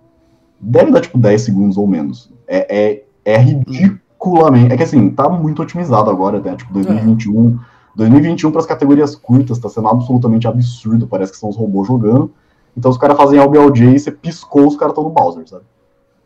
deve 0.60 0.90
dar, 0.90 1.00
tipo, 1.00 1.18
10 1.18 1.40
segundos 1.42 1.76
ou 1.76 1.86
menos. 1.86 2.30
É, 2.46 3.02
é, 3.24 3.32
é 3.34 3.36
ridiculamente... 3.38 4.72
É 4.72 4.76
que, 4.76 4.82
assim, 4.82 5.10
tá 5.10 5.28
muito 5.28 5.62
otimizado 5.62 6.10
agora, 6.10 6.40
né? 6.40 6.54
Tipo, 6.56 6.72
2021... 6.72 7.58
2021 7.96 8.52
para 8.52 8.60
as 8.60 8.66
categorias 8.66 9.16
curtas 9.16 9.58
tá 9.58 9.68
sendo 9.68 9.88
absolutamente 9.88 10.46
absurdo, 10.46 11.08
parece 11.08 11.32
que 11.32 11.38
são 11.38 11.48
os 11.48 11.56
robôs 11.56 11.88
jogando. 11.88 12.30
Então 12.76 12.92
os 12.92 12.96
caras 12.96 13.16
fazem 13.16 13.40
LBLJ 13.40 13.96
e 13.96 13.98
você 13.98 14.12
piscou, 14.12 14.68
os 14.68 14.76
caras 14.76 14.92
estão 14.92 15.02
no 15.02 15.10
Bowser, 15.10 15.48
sabe? 15.48 15.64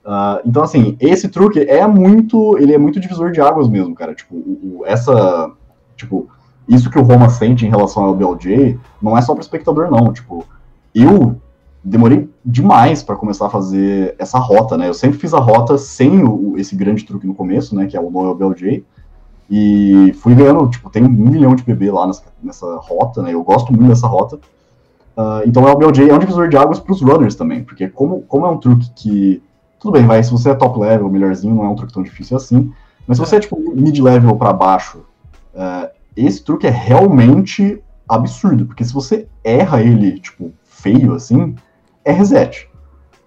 Ah, 0.05 0.43
então, 0.45 0.63
assim, 0.63 0.99
esse 1.01 1.29
truque 1.29 1.61
é 1.61 1.87
muito. 1.87 2.59
Ele 2.59 2.75
é 2.75 2.79
muito 2.79 3.01
divisor 3.01 3.31
de 3.31 3.41
águas 3.41 3.69
mesmo, 3.71 3.95
cara. 3.95 4.15
Tipo, 4.15 4.35
o- 4.35 4.81
o- 4.81 4.83
essa. 4.85 5.51
Tipo, 5.97 6.29
isso 6.69 6.91
que 6.91 6.99
o 6.99 7.03
Roma 7.03 7.31
sente 7.31 7.65
em 7.65 7.71
relação 7.71 8.03
ao 8.03 8.11
LBLJ 8.11 8.79
não 9.01 9.17
é 9.17 9.23
só 9.23 9.33
pro 9.33 9.43
espectador, 9.43 9.91
não. 9.91 10.13
Tipo, 10.13 10.45
eu 10.95 11.37
demorei 11.85 12.29
demais 12.45 13.03
para 13.03 13.17
começar 13.17 13.47
a 13.47 13.51
fazer 13.51 14.15
essa 14.19 14.39
rota, 14.39 14.77
né? 14.77 14.89
Eu 14.89 14.95
sempre 14.95 15.19
fiz 15.19 15.35
a 15.35 15.41
rota 15.41 15.77
sem 15.77 16.23
o, 16.23 16.57
esse 16.57 16.77
grande 16.77 17.05
truque 17.05 17.27
no 17.27 17.35
começo, 17.35 17.75
né? 17.75 17.87
Que 17.87 17.97
é 17.97 18.01
o 18.01 18.11
no 18.11 18.31
LBLJ. 18.31 18.85
E 19.51 20.13
fui 20.21 20.35
ganhando, 20.35 20.69
tipo, 20.69 20.89
tem 20.89 21.05
um 21.05 21.09
milhão 21.09 21.55
de 21.55 21.63
PB 21.63 21.91
lá 21.91 22.07
nessa, 22.07 22.23
nessa 22.43 22.77
rota, 22.77 23.23
né? 23.23 23.35
Eu 23.35 23.43
gosto 23.43 23.73
muito 23.73 23.89
dessa 23.89 24.07
rota. 24.07 24.39
Ah, 25.17 25.43
então 25.45 25.65
o 25.65 25.69
LBLJ 25.69 26.09
é 26.09 26.15
um 26.15 26.19
divisor 26.19 26.49
de 26.49 26.57
águas 26.57 26.81
para 26.81 26.93
os 26.93 27.03
runners 27.03 27.35
também, 27.35 27.63
porque 27.65 27.89
como, 27.89 28.23
como 28.23 28.47
é 28.47 28.51
um 28.51 28.59
truque 28.59 28.91
que. 28.95 29.43
Tudo 29.79 29.93
bem, 29.93 30.07
vai, 30.07 30.23
se 30.23 30.31
você 30.31 30.51
é 30.51 30.55
top 30.55 30.79
level, 30.79 31.11
melhorzinho, 31.11 31.57
não 31.57 31.65
é 31.65 31.69
um 31.69 31.75
truque 31.75 31.93
tão 31.93 32.05
difícil 32.05 32.37
assim. 32.37 32.73
Mas 33.07 33.17
se 33.17 33.27
você 33.27 33.37
é 33.37 33.41
tipo 33.41 33.59
mid-level 33.75 34.37
para 34.37 34.53
baixo, 34.53 35.05
ah, 35.55 35.91
esse 36.17 36.43
truque 36.45 36.67
é 36.67 36.71
realmente 36.71 37.83
absurdo, 38.09 38.67
porque 38.67 38.85
se 38.85 38.93
você 38.93 39.27
erra 39.43 39.83
ele, 39.83 40.21
tipo, 40.21 40.53
feio 40.65 41.15
assim, 41.15 41.55
é 42.05 42.13
reset. 42.13 42.69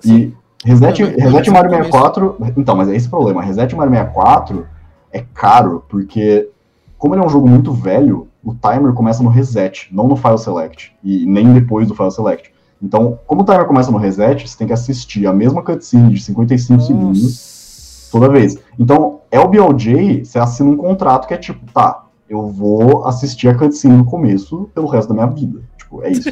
E 0.04 0.34
reset, 0.64 1.02
Não, 1.04 1.10
reset 1.10 1.50
Mario 1.52 1.72
no 1.72 1.78
começo- 1.78 1.92
64. 1.92 2.38
Então, 2.58 2.76
mas 2.76 2.90
é 2.90 2.96
esse 2.96 3.08
o 3.08 3.10
problema. 3.10 3.42
Reset 3.42 3.76
Mario 3.76 3.92
64 3.94 4.66
é 5.12 5.24
caro, 5.34 5.84
porque 5.88 6.50
como 6.98 7.14
ele 7.16 7.22
é 7.24 7.26
um 7.26 7.30
jogo 7.30 7.48
muito 7.48 7.72
velho, 7.72 8.28
o 8.44 8.54
timer 8.54 8.94
começa 8.94 9.24
no 9.24 9.30
reset, 9.30 9.88
não 9.92 10.08
no 10.08 10.16
file 10.16 10.38
select, 10.38 10.94
e 11.04 11.26
nem 11.26 11.54
depois 11.54 11.88
do 11.88 11.96
file 11.96 12.12
select. 12.12 12.52
Então, 12.82 13.18
como 13.26 13.42
o 13.42 13.46
timer 13.46 13.66
começa 13.66 13.90
no 13.92 13.98
reset, 13.98 14.48
você 14.48 14.58
tem 14.58 14.68
que 14.68 14.74
assistir 14.74 15.26
a 15.28 15.34
mesma 15.34 15.62
cutscene 15.64 16.12
de 16.14 16.22
55 16.22 16.82
segundos 16.82 17.22
Nossa. 17.24 18.12
toda 18.12 18.30
vez. 18.30 18.58
Então, 18.78 19.20
LBLJ, 19.32 20.26
você 20.26 20.38
assina 20.38 20.70
um 20.70 20.78
contrato 20.78 21.28
que 21.28 21.34
é 21.34 21.38
tipo, 21.38 21.60
tá, 21.72 22.04
eu 22.30 22.48
vou 22.48 23.06
assistir 23.06 23.48
a 23.48 23.56
cutscene 23.56 23.98
no 23.98 24.06
começo 24.06 24.70
pelo 24.76 24.88
resto 24.88 25.10
da 25.10 25.16
minha 25.16 25.28
vida. 25.28 25.62
Tipo, 25.86 26.04
é 26.04 26.12
isso. 26.12 26.30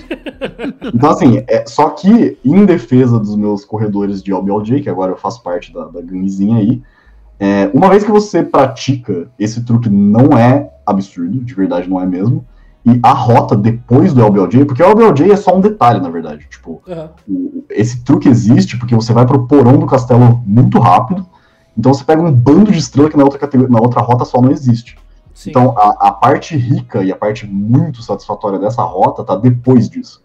então, 0.94 1.12
assim, 1.12 1.44
é, 1.48 1.64
só 1.68 1.90
que, 1.92 2.38
em 2.44 2.66
defesa 2.66 3.20
dos 3.20 3.36
meus 3.36 3.64
corredores 3.64 4.24
de 4.24 4.34
LBLJ, 4.34 4.82
que 4.82 4.90
agora 4.90 5.12
eu 5.12 5.18
faço 5.18 5.44
parte 5.44 5.72
da, 5.72 5.86
da 5.86 6.02
ganguezinha 6.02 6.58
aí, 6.58 6.82
é, 7.40 7.70
uma 7.74 7.90
vez 7.90 8.04
que 8.04 8.12
você 8.12 8.42
pratica, 8.42 9.28
esse 9.38 9.64
truque 9.64 9.90
não 9.90 10.36
é 10.38 10.72
absurdo, 10.86 11.40
de 11.44 11.54
verdade 11.54 11.88
não 11.90 12.02
é 12.02 12.06
mesmo, 12.06 12.44
e 12.86 13.00
a 13.04 13.12
rota 13.14 13.56
depois 13.56 14.12
do 14.14 14.22
LBLJ, 14.22 14.66
porque 14.66 14.82
o 14.82 14.86
LBLJ 14.88 15.32
é 15.32 15.36
só 15.38 15.56
um 15.56 15.62
detalhe, 15.62 16.02
na 16.02 16.10
verdade. 16.10 16.48
Tipo, 16.50 16.82
o- 17.30 17.64
esse 17.70 18.04
truque 18.04 18.28
existe 18.28 18.78
porque 18.78 18.96
você 18.96 19.14
vai 19.14 19.26
pro 19.26 19.46
porão 19.48 19.78
do 19.78 19.86
castelo 19.86 20.42
muito 20.46 20.80
rápido, 20.80 21.26
então 21.78 21.94
você 21.94 22.04
pega 22.04 22.22
um 22.22 22.32
bando 22.32 22.72
de 22.72 22.78
estrela 22.80 23.10
que 23.10 23.18
na 23.18 23.24
outra, 23.24 23.40
categoria, 23.40 23.72
na 23.72 23.80
outra 23.80 24.02
rota 24.02 24.26
só 24.26 24.42
não 24.42 24.52
existe. 24.52 24.96
Sim. 25.34 25.50
Então 25.50 25.78
a, 25.78 26.08
a 26.08 26.12
parte 26.12 26.56
rica 26.56 27.04
e 27.04 27.12
a 27.12 27.16
parte 27.16 27.48
muito 27.48 28.02
satisfatória 28.02 28.60
dessa 28.60 28.84
rota 28.84 29.24
tá 29.24 29.36
depois 29.36 29.90
disso. 29.90 30.22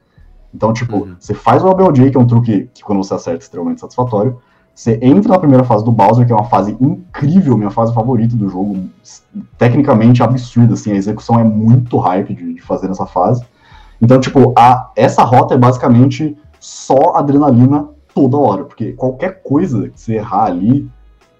Então, 0.54 0.72
tipo, 0.72 0.96
Uhum. 0.98 1.16
você 1.18 1.34
faz 1.34 1.62
o 1.62 1.68
ABLJ, 1.68 2.11
que 2.11 2.16
é 2.16 2.20
um 2.20 2.26
truque 2.26 2.70
que 2.72 2.82
quando 2.82 3.02
você 3.02 3.14
acerta 3.14 3.40
é 3.40 3.44
extremamente 3.44 3.80
satisfatório. 3.80 4.38
Você 4.74 4.98
entra 5.02 5.32
na 5.32 5.38
primeira 5.38 5.64
fase 5.64 5.84
do 5.84 5.90
Bowser, 5.90 6.24
que 6.24 6.32
é 6.32 6.36
uma 6.36 6.44
fase 6.44 6.76
incrível, 6.80 7.56
minha 7.59 7.70
fase 7.70 7.92
favorita 7.92 8.36
do 8.36 8.48
jogo, 8.48 8.88
tecnicamente 9.59 10.22
absurda, 10.22 10.74
assim, 10.74 10.92
a 10.92 10.94
execução 10.94 11.38
é 11.38 11.44
muito 11.44 11.98
hype 11.98 12.32
de, 12.32 12.54
de 12.54 12.62
fazer 12.62 12.86
nessa 12.86 13.04
fase. 13.04 13.44
Então, 14.00 14.20
tipo, 14.20 14.54
a, 14.56 14.90
essa 14.94 15.24
rota 15.24 15.54
é 15.54 15.59
basicamente 15.59 16.36
só 16.61 17.16
adrenalina 17.16 17.88
toda 18.14 18.36
hora, 18.36 18.64
porque 18.64 18.92
qualquer 18.92 19.42
coisa 19.42 19.88
que 19.88 20.00
você 20.00 20.14
errar 20.14 20.44
ali 20.44 20.88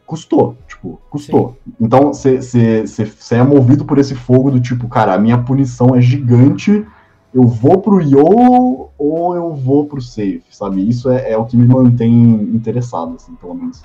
custou, 0.05 0.57
tipo, 0.79 1.01
custou. 1.11 1.57
Sim. 1.65 1.73
Então, 1.81 2.13
você 2.13 3.35
é 3.35 3.43
movido 3.43 3.85
por 3.85 3.99
esse 3.99 4.15
fogo 4.15 4.51
do 4.51 4.61
tipo, 4.61 4.89
cara, 4.89 5.15
a 5.15 5.19
minha 5.19 5.39
punição 5.39 5.95
é 5.95 6.01
gigante, 6.01 6.87
eu 7.35 7.43
vou 7.43 7.81
pro 7.81 8.01
YOLO 8.01 8.91
ou 8.97 9.37
eu 9.37 9.55
vou 9.55 9.87
pro 9.87 10.01
safe, 10.01 10.45
sabe? 10.51 10.89
Isso 10.89 11.11
é, 11.11 11.33
é 11.33 11.37
o 11.37 11.45
que 11.45 11.57
me 11.57 11.67
mantém 11.67 12.13
interessado, 12.55 13.17
assim, 13.17 13.35
pelo 13.35 13.55
menos. 13.55 13.83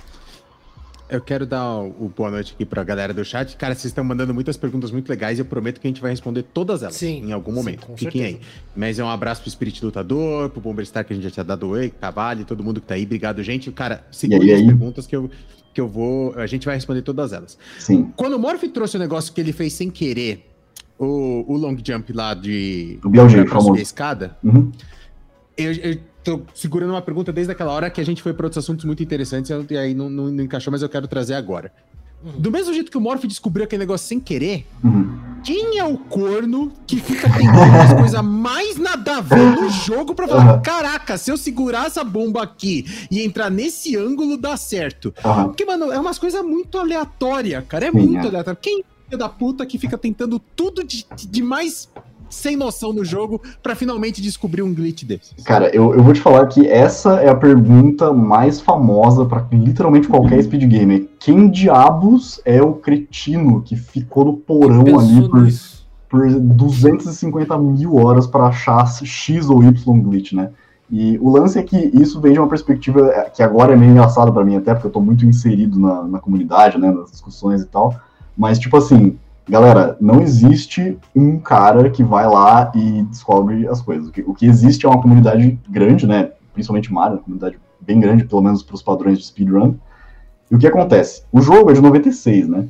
Eu 1.10 1.22
quero 1.22 1.46
dar 1.46 1.80
o 1.80 2.12
boa 2.16 2.32
noite 2.32 2.54
aqui 2.54 2.66
pra 2.66 2.84
galera 2.84 3.14
do 3.14 3.24
chat. 3.24 3.56
Cara, 3.56 3.76
vocês 3.76 3.86
estão 3.86 4.04
mandando 4.04 4.34
muitas 4.34 4.58
perguntas 4.58 4.90
muito 4.90 5.08
legais 5.10 5.38
e 5.38 5.42
eu 5.42 5.46
prometo 5.46 5.80
que 5.80 5.86
a 5.86 5.90
gente 5.90 6.02
vai 6.02 6.10
responder 6.10 6.42
todas 6.42 6.82
elas 6.82 6.96
sim, 6.96 7.28
em 7.28 7.32
algum 7.32 7.52
momento. 7.52 7.86
Sim, 7.86 7.98
Fiquem 7.98 8.22
certeza. 8.24 8.42
aí. 8.42 8.72
Mas 8.76 8.98
é 8.98 9.04
um 9.04 9.10
abraço 9.10 9.42
pro 9.42 9.52
Spirit 9.52 9.84
Lutador, 9.86 10.50
pro 10.50 10.62
Bomber 10.62 10.84
Star 10.86 11.06
que 11.06 11.14
a 11.14 11.16
gente 11.16 11.26
já 11.26 11.30
tinha 11.30 11.44
dado 11.44 11.68
oi, 11.70 11.92
Cavalho, 11.92 12.46
todo 12.46 12.64
mundo 12.64 12.82
que 12.82 12.88
tá 12.88 12.96
aí. 12.96 13.04
Obrigado, 13.04 13.44
gente. 13.44 13.72
Cara, 13.72 14.04
segure 14.12 14.52
as 14.54 14.62
perguntas 14.62 15.06
que 15.06 15.16
eu, 15.16 15.30
que 15.74 15.82
eu 15.82 15.88
vou. 15.88 16.34
A 16.36 16.46
gente 16.46 16.66
vai 16.66 16.76
responder 16.76 17.02
todas 17.02 17.34
elas. 17.34 17.58
Sim. 17.80 18.12
Quando 18.16 18.34
o 18.34 18.40
Morph 18.40 18.64
trouxe 18.74 18.96
o 18.96 19.00
negócio 19.00 19.34
que 19.34 19.42
ele 19.42 19.52
fez 19.52 19.74
sem 19.74 19.90
querer, 19.90 20.50
o, 20.98 21.46
o 21.48 21.58
long 21.58 21.76
jump 21.84 22.14
lá 22.14 22.34
de. 22.34 23.00
O 23.04 23.10
BLG, 23.10 23.48
famoso. 23.48 23.76
escada. 23.82 24.38
Uhum. 24.44 24.72
Eu, 25.58 25.74
eu 25.74 26.00
tô 26.24 26.42
segurando 26.54 26.92
uma 26.92 27.02
pergunta 27.02 27.32
desde 27.32 27.52
aquela 27.52 27.72
hora 27.72 27.90
que 27.90 28.00
a 28.00 28.06
gente 28.06 28.22
foi 28.22 28.34
para 28.34 28.46
outros 28.46 28.64
assuntos 28.64 28.86
muito 28.86 29.04
interessantes 29.04 29.52
e 29.70 29.78
aí 29.78 29.94
não, 29.94 30.10
não, 30.10 30.32
não, 30.32 30.44
encaixou, 30.44 30.72
mas 30.72 30.82
eu 30.82 30.90
quero 30.90 31.08
trazer 31.08 31.34
agora. 31.34 31.72
Uhum. 32.24 32.40
Do 32.40 32.52
mesmo 32.52 32.74
jeito 32.74 32.90
que 32.90 32.98
o 32.98 33.02
Morph 33.02 33.26
descobriu 33.26 33.66
aquele 33.66 33.82
negócio 33.82 34.08
sem 34.08 34.20
querer, 34.20 34.66
uhum. 34.84 35.20
Quem 35.44 35.78
é 35.78 35.84
o 35.84 35.98
corno 35.98 36.72
que 36.88 37.00
fica 37.00 37.30
tentando 37.30 37.76
as 37.82 37.94
coisas 37.94 38.22
mais 38.24 38.78
nada 38.78 39.18
a 39.18 39.22
ver 39.22 39.56
no 39.56 39.70
jogo 39.70 40.16
pra 40.16 40.28
falar: 40.28 40.56
uhum. 40.56 40.62
caraca, 40.62 41.18
se 41.18 41.32
eu 41.32 41.38
segurar 41.38 41.88
essa 41.88 42.04
bomba 42.04 42.42
aqui 42.42 42.86
e 43.12 43.22
entrar 43.22 43.50
nesse 43.50 43.96
ângulo, 43.98 44.38
dá 44.38 44.56
certo? 44.56 45.14
Porque, 45.46 45.66
mano, 45.66 45.92
é 45.92 46.00
umas 46.00 46.18
coisas 46.18 46.44
muito 46.44 46.78
aleatórias, 46.78 47.64
cara. 47.68 47.88
É 47.88 47.92
Sim, 47.92 47.98
muito 47.98 48.26
é. 48.26 48.30
aleatório. 48.30 48.60
Quem 48.62 48.84
é 49.12 49.18
da 49.18 49.30
puta 49.30 49.66
que 49.66 49.78
fica 49.78 49.98
tentando 49.98 50.40
tudo 50.40 50.84
de, 50.84 51.06
de 51.16 51.44
mais 51.44 51.90
sem 52.34 52.58
noção 52.58 52.92
no 52.92 53.06
jogo 53.06 53.42
para 53.62 53.76
finalmente 53.76 54.22
descobrir 54.22 54.62
um 54.62 54.74
glitch 54.74 55.04
desses? 55.04 55.44
Cara, 55.44 55.74
eu, 55.74 55.94
eu 55.94 56.04
vou 56.04 56.14
te 56.14 56.20
falar 56.20 56.46
que 56.48 56.68
essa 56.68 57.22
é 57.22 57.30
a 57.30 57.36
pergunta 57.36 58.12
mais 58.12 58.60
famosa 58.60 59.26
para 59.26 59.46
literalmente 59.52 60.08
qualquer 60.08 60.38
uhum. 60.38 60.44
speed 60.44 60.64
game. 60.70 61.10
Quem 61.20 61.50
diabos 61.50 62.42
é 62.44 62.62
o 62.62 62.74
cretino 62.74 63.62
que 63.62 63.76
ficou 63.76 64.26
no 64.26 64.34
porão 64.38 65.00
ali 65.00 65.30
por, 65.30 65.48
por 66.10 66.30
250 66.30 67.58
mil 67.58 67.96
horas 67.96 68.28
para 68.28 68.48
achar 68.48 68.86
X 68.88 69.50
ou 69.50 69.64
Y 69.64 70.02
glitch, 70.02 70.34
né? 70.34 70.50
E 70.92 71.18
o 71.20 71.32
lance 71.32 71.58
é 71.58 71.64
que 71.64 71.78
isso 71.94 72.20
vem 72.22 72.34
de 72.34 72.40
uma 72.40 72.48
perspectiva 72.48 73.10
que 73.34 73.42
agora 73.42 73.74
é 73.74 73.76
meio 73.76 73.92
engraçado 73.92 74.32
para 74.32 74.46
mim, 74.46 74.58
até 74.58 74.74
porque 74.74 74.88
eu 74.88 74.92
tô 74.92 75.00
muito 75.00 75.26
inserido 75.26 75.80
na, 75.80 76.04
na 76.04 76.20
comunidade, 76.20 76.78
né, 76.78 76.92
nas 76.92 77.10
discussões 77.10 77.62
e 77.62 77.66
tal. 77.66 77.96
Mas, 78.38 78.60
tipo 78.60 78.78
assim, 78.78 79.18
Galera, 79.48 79.98
não 80.00 80.22
existe 80.22 80.98
um 81.16 81.38
cara 81.38 81.90
que 81.90 82.04
vai 82.04 82.26
lá 82.28 82.72
e 82.74 83.04
descobre 83.04 83.68
as 83.68 83.82
coisas. 83.82 84.08
O 84.08 84.12
que, 84.12 84.22
o 84.22 84.34
que 84.34 84.46
existe 84.46 84.86
é 84.86 84.90
uma 84.90 85.02
comunidade 85.02 85.60
grande, 85.70 86.08
né? 86.08 86.32
Principalmente 86.54 86.94
Mario, 86.94 87.18
uma 87.18 87.24
comunidade 87.24 87.60
bem 87.82 88.00
grande, 88.00 88.26
pelo 88.26 88.42
menos 88.42 88.64
para 88.64 88.76
os 88.76 88.82
padrões 88.82 89.20
de 89.20 89.26
speedrun. 89.26 89.76
E 90.50 90.56
o 90.56 90.60
que 90.60 90.68
acontece? 90.68 91.24
O 91.32 91.42
jogo 91.42 91.72
é 91.72 91.74
de 91.74 91.82
96, 91.82 92.48
né? 92.48 92.68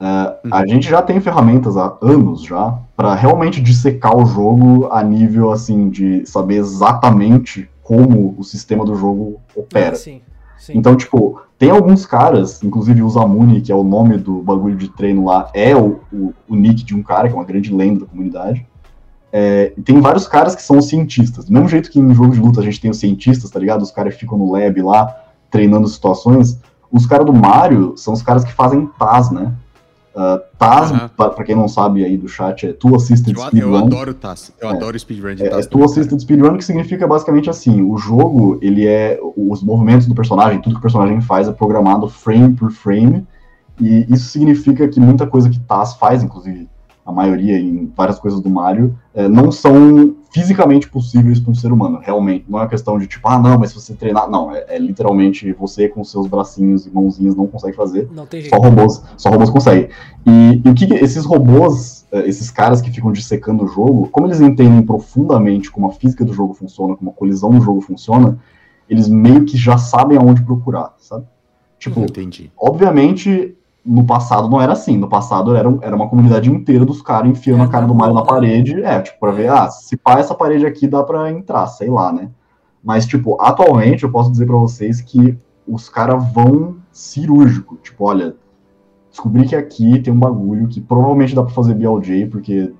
Uh, 0.00 0.48
a 0.52 0.64
gente 0.64 0.88
já 0.88 1.02
tem 1.02 1.20
ferramentas 1.20 1.76
há 1.76 1.98
anos 2.00 2.42
já 2.42 2.78
para 2.96 3.16
realmente 3.16 3.60
dissecar 3.60 4.16
o 4.16 4.24
jogo 4.24 4.88
a 4.92 5.02
nível 5.02 5.50
assim 5.50 5.90
de 5.90 6.24
saber 6.24 6.54
exatamente 6.54 7.68
como 7.82 8.36
o 8.38 8.44
sistema 8.44 8.84
do 8.84 8.94
jogo 8.94 9.40
opera. 9.56 9.92
Ah, 9.92 9.96
sim, 9.96 10.20
sim. 10.58 10.76
Então, 10.76 10.96
tipo, 10.96 11.40
tem 11.58 11.70
alguns 11.70 12.06
caras, 12.06 12.62
inclusive 12.62 13.02
o 13.02 13.08
Zamuni, 13.08 13.60
que 13.60 13.72
é 13.72 13.74
o 13.74 13.82
nome 13.82 14.16
do 14.16 14.42
bagulho 14.42 14.76
de 14.76 14.88
treino 14.88 15.24
lá, 15.24 15.50
é 15.52 15.74
o, 15.74 16.00
o, 16.12 16.32
o 16.48 16.54
nick 16.54 16.84
de 16.84 16.94
um 16.94 17.02
cara, 17.02 17.28
que 17.28 17.34
é 17.34 17.36
uma 17.36 17.44
grande 17.44 17.74
lenda 17.74 18.00
da 18.00 18.06
comunidade. 18.06 18.66
É, 19.32 19.72
tem 19.84 20.00
vários 20.00 20.26
caras 20.26 20.54
que 20.54 20.62
são 20.62 20.80
cientistas. 20.80 21.44
Do 21.44 21.52
mesmo 21.52 21.68
jeito 21.68 21.90
que 21.90 21.98
em 21.98 22.14
jogo 22.14 22.32
de 22.32 22.40
luta 22.40 22.60
a 22.60 22.62
gente 22.62 22.80
tem 22.80 22.90
os 22.90 22.98
cientistas, 22.98 23.50
tá 23.50 23.58
ligado? 23.58 23.82
Os 23.82 23.90
caras 23.90 24.14
ficam 24.14 24.38
no 24.38 24.50
lab 24.52 24.80
lá, 24.82 25.14
treinando 25.50 25.88
situações. 25.88 26.58
Os 26.90 27.06
caras 27.06 27.26
do 27.26 27.32
Mario 27.32 27.94
são 27.96 28.14
os 28.14 28.22
caras 28.22 28.44
que 28.44 28.52
fazem 28.52 28.86
TAS, 28.98 29.30
né? 29.30 29.52
Uh, 30.18 30.40
TAS, 30.58 30.90
uhum. 30.90 31.08
para 31.16 31.44
quem 31.44 31.54
não 31.54 31.68
sabe 31.68 32.04
aí 32.04 32.16
do 32.16 32.26
chat, 32.26 32.66
é 32.66 32.72
Tool 32.72 32.96
Assisted 32.96 33.36
eu, 33.36 33.44
Speedrun. 33.44 33.70
Eu 33.70 33.76
adoro 33.76 34.12
TAS, 34.12 34.50
eu 34.60 34.68
é, 34.68 34.72
adoro 34.72 34.98
Speedrun 34.98 35.36
de 35.36 35.46
é, 35.46 35.48
TAS. 35.48 35.66
É 35.66 35.68
Tool 35.68 35.84
Assisted 35.84 36.20
Speedrun, 36.20 36.56
que 36.56 36.64
significa 36.64 37.06
basicamente 37.06 37.48
assim, 37.48 37.82
o 37.82 37.96
jogo, 37.96 38.58
ele 38.60 38.84
é, 38.84 39.16
os 39.36 39.62
movimentos 39.62 40.08
do 40.08 40.16
personagem, 40.16 40.60
tudo 40.60 40.72
que 40.72 40.80
o 40.80 40.82
personagem 40.82 41.20
faz 41.20 41.46
é 41.46 41.52
programado 41.52 42.08
frame 42.08 42.52
por 42.52 42.72
frame, 42.72 43.24
e 43.80 44.12
isso 44.12 44.30
significa 44.30 44.88
que 44.88 44.98
muita 44.98 45.24
coisa 45.24 45.48
que 45.48 45.60
TAS 45.60 45.94
faz, 45.94 46.20
inclusive 46.24 46.68
a 47.06 47.12
maioria 47.12 47.56
em 47.56 47.88
várias 47.96 48.18
coisas 48.18 48.40
do 48.40 48.50
Mario, 48.50 48.98
é, 49.14 49.28
não 49.28 49.52
são 49.52 50.16
fisicamente 50.30 50.88
possíveis 50.88 51.40
para 51.40 51.50
um 51.50 51.54
ser 51.54 51.72
humano, 51.72 52.00
realmente. 52.02 52.44
Não 52.48 52.58
é 52.58 52.62
uma 52.62 52.68
questão 52.68 52.98
de 52.98 53.06
tipo, 53.06 53.26
ah, 53.28 53.38
não, 53.38 53.58
mas 53.58 53.70
se 53.70 53.76
você 53.76 53.94
treinar. 53.94 54.28
Não, 54.30 54.54
é, 54.54 54.64
é 54.68 54.78
literalmente 54.78 55.52
você 55.52 55.88
com 55.88 56.04
seus 56.04 56.26
bracinhos 56.26 56.86
e 56.86 56.90
mãozinhas 56.90 57.34
não 57.34 57.46
consegue 57.46 57.76
fazer. 57.76 58.08
Não 58.12 58.26
tem 58.26 58.42
jeito. 58.42 58.54
Só 58.54 58.60
robôs, 58.60 59.02
só 59.16 59.30
robôs 59.30 59.50
conseguem. 59.50 59.88
E, 60.26 60.62
e 60.64 60.68
o 60.68 60.74
que, 60.74 60.86
que 60.86 60.94
esses 60.94 61.24
robôs, 61.24 62.06
é, 62.12 62.28
esses 62.28 62.50
caras 62.50 62.80
que 62.80 62.90
ficam 62.90 63.10
dissecando 63.10 63.64
o 63.64 63.68
jogo, 63.68 64.08
como 64.08 64.26
eles 64.26 64.40
entendem 64.40 64.82
profundamente 64.82 65.70
como 65.70 65.86
a 65.88 65.92
física 65.92 66.24
do 66.24 66.32
jogo 66.32 66.52
funciona, 66.54 66.94
como 66.94 67.10
a 67.10 67.14
colisão 67.14 67.50
do 67.50 67.60
jogo 67.60 67.80
funciona, 67.80 68.38
eles 68.88 69.08
meio 69.08 69.44
que 69.44 69.56
já 69.56 69.78
sabem 69.78 70.18
aonde 70.18 70.42
procurar, 70.42 70.94
sabe? 70.98 71.26
Tipo, 71.78 72.00
Entendi. 72.00 72.50
obviamente 72.58 73.56
no 73.88 74.04
passado 74.04 74.48
não 74.50 74.60
era 74.60 74.72
assim. 74.74 74.98
No 74.98 75.08
passado 75.08 75.56
era, 75.56 75.68
era 75.80 75.96
uma 75.96 76.08
comunidade 76.08 76.50
inteira 76.50 76.84
dos 76.84 77.00
caras 77.00 77.30
enfiando 77.30 77.62
é, 77.62 77.64
a 77.64 77.68
cara 77.68 77.86
do 77.86 77.94
Mario 77.94 78.14
na 78.14 78.22
parede. 78.22 78.82
É, 78.82 79.00
tipo, 79.00 79.18
pra 79.18 79.30
ver, 79.30 79.50
ah, 79.50 79.68
se 79.70 79.96
pá, 79.96 80.18
essa 80.18 80.34
parede 80.34 80.66
aqui 80.66 80.86
dá 80.86 81.02
pra 81.02 81.30
entrar, 81.30 81.66
sei 81.68 81.88
lá, 81.88 82.12
né? 82.12 82.28
Mas, 82.84 83.06
tipo, 83.06 83.40
atualmente 83.40 84.04
eu 84.04 84.10
posso 84.10 84.30
dizer 84.30 84.46
para 84.46 84.56
vocês 84.56 85.00
que 85.00 85.36
os 85.66 85.88
caras 85.88 86.22
vão 86.32 86.76
cirúrgico. 86.92 87.76
Tipo, 87.82 88.04
olha, 88.04 88.36
descobri 89.10 89.46
que 89.46 89.56
aqui 89.56 90.00
tem 90.00 90.12
um 90.12 90.18
bagulho 90.18 90.68
que 90.68 90.80
provavelmente 90.80 91.34
dá 91.34 91.42
pra 91.42 91.52
fazer 91.52 91.74
BLJ, 91.74 92.26
porque 92.26 92.72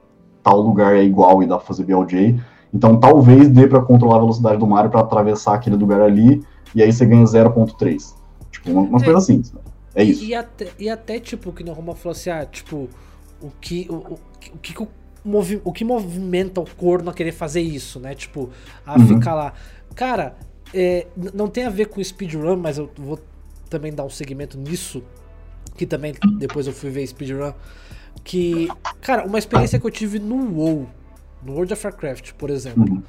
tal 0.42 0.60
lugar 0.60 0.94
é 0.94 1.02
igual 1.02 1.42
e 1.42 1.46
dá 1.46 1.56
pra 1.56 1.66
fazer 1.66 1.84
BLJ. 1.84 2.38
Então 2.72 3.00
talvez 3.00 3.48
dê 3.48 3.66
para 3.66 3.80
controlar 3.80 4.16
a 4.16 4.20
velocidade 4.20 4.58
do 4.58 4.66
Mario 4.66 4.90
para 4.90 5.00
atravessar 5.00 5.54
aquele 5.54 5.76
lugar 5.76 6.02
ali, 6.02 6.42
e 6.74 6.82
aí 6.82 6.92
você 6.92 7.06
ganha 7.06 7.24
0.3. 7.24 8.14
Tipo, 8.50 8.70
uma, 8.70 8.82
uma 8.82 9.00
coisa 9.00 9.18
assim. 9.18 9.42
É 9.98 10.04
isso. 10.04 10.22
E, 10.22 10.28
e, 10.28 10.34
até, 10.34 10.68
e 10.78 10.88
até, 10.88 11.18
tipo, 11.18 11.52
que 11.52 11.62
o 11.64 11.72
Roma 11.72 11.94
falou 11.94 12.12
assim, 12.12 12.30
ah, 12.30 12.46
tipo, 12.46 12.88
o 13.42 13.50
que 13.60 13.86
o, 13.90 13.94
o, 13.94 14.20
o 14.54 14.58
que, 14.58 14.80
o, 14.80 14.88
movi, 15.24 15.60
o 15.64 15.72
que 15.72 15.84
movimenta 15.84 16.60
o 16.60 16.64
corno 16.76 17.10
a 17.10 17.12
querer 17.12 17.32
fazer 17.32 17.60
isso, 17.60 17.98
né? 17.98 18.14
Tipo, 18.14 18.48
a 18.86 18.96
uhum. 18.96 19.08
ficar 19.08 19.34
lá. 19.34 19.52
Cara, 19.96 20.36
é, 20.72 21.08
não 21.34 21.48
tem 21.48 21.64
a 21.64 21.70
ver 21.70 21.86
com 21.86 22.02
speedrun, 22.02 22.56
mas 22.56 22.78
eu 22.78 22.88
vou 22.96 23.18
também 23.68 23.92
dar 23.92 24.04
um 24.04 24.10
segmento 24.10 24.56
nisso, 24.56 25.02
que 25.76 25.84
também 25.84 26.14
depois 26.38 26.68
eu 26.68 26.72
fui 26.72 26.90
ver 26.90 27.04
speedrun, 27.04 27.52
que, 28.22 28.68
cara, 29.00 29.26
uma 29.26 29.38
experiência 29.38 29.80
que 29.80 29.86
eu 29.86 29.90
tive 29.90 30.20
no 30.20 30.54
WoW, 30.54 30.88
no 31.42 31.54
World 31.54 31.72
of 31.72 31.84
Warcraft, 31.84 32.32
por 32.34 32.50
exemplo, 32.50 32.84
uhum. 32.84 33.02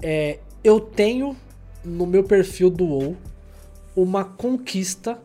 é, 0.00 0.38
eu 0.64 0.80
tenho 0.80 1.36
no 1.84 2.06
meu 2.06 2.24
perfil 2.24 2.70
do 2.70 2.84
WoW 2.84 3.16
uma 3.94 4.24
conquista 4.24 5.18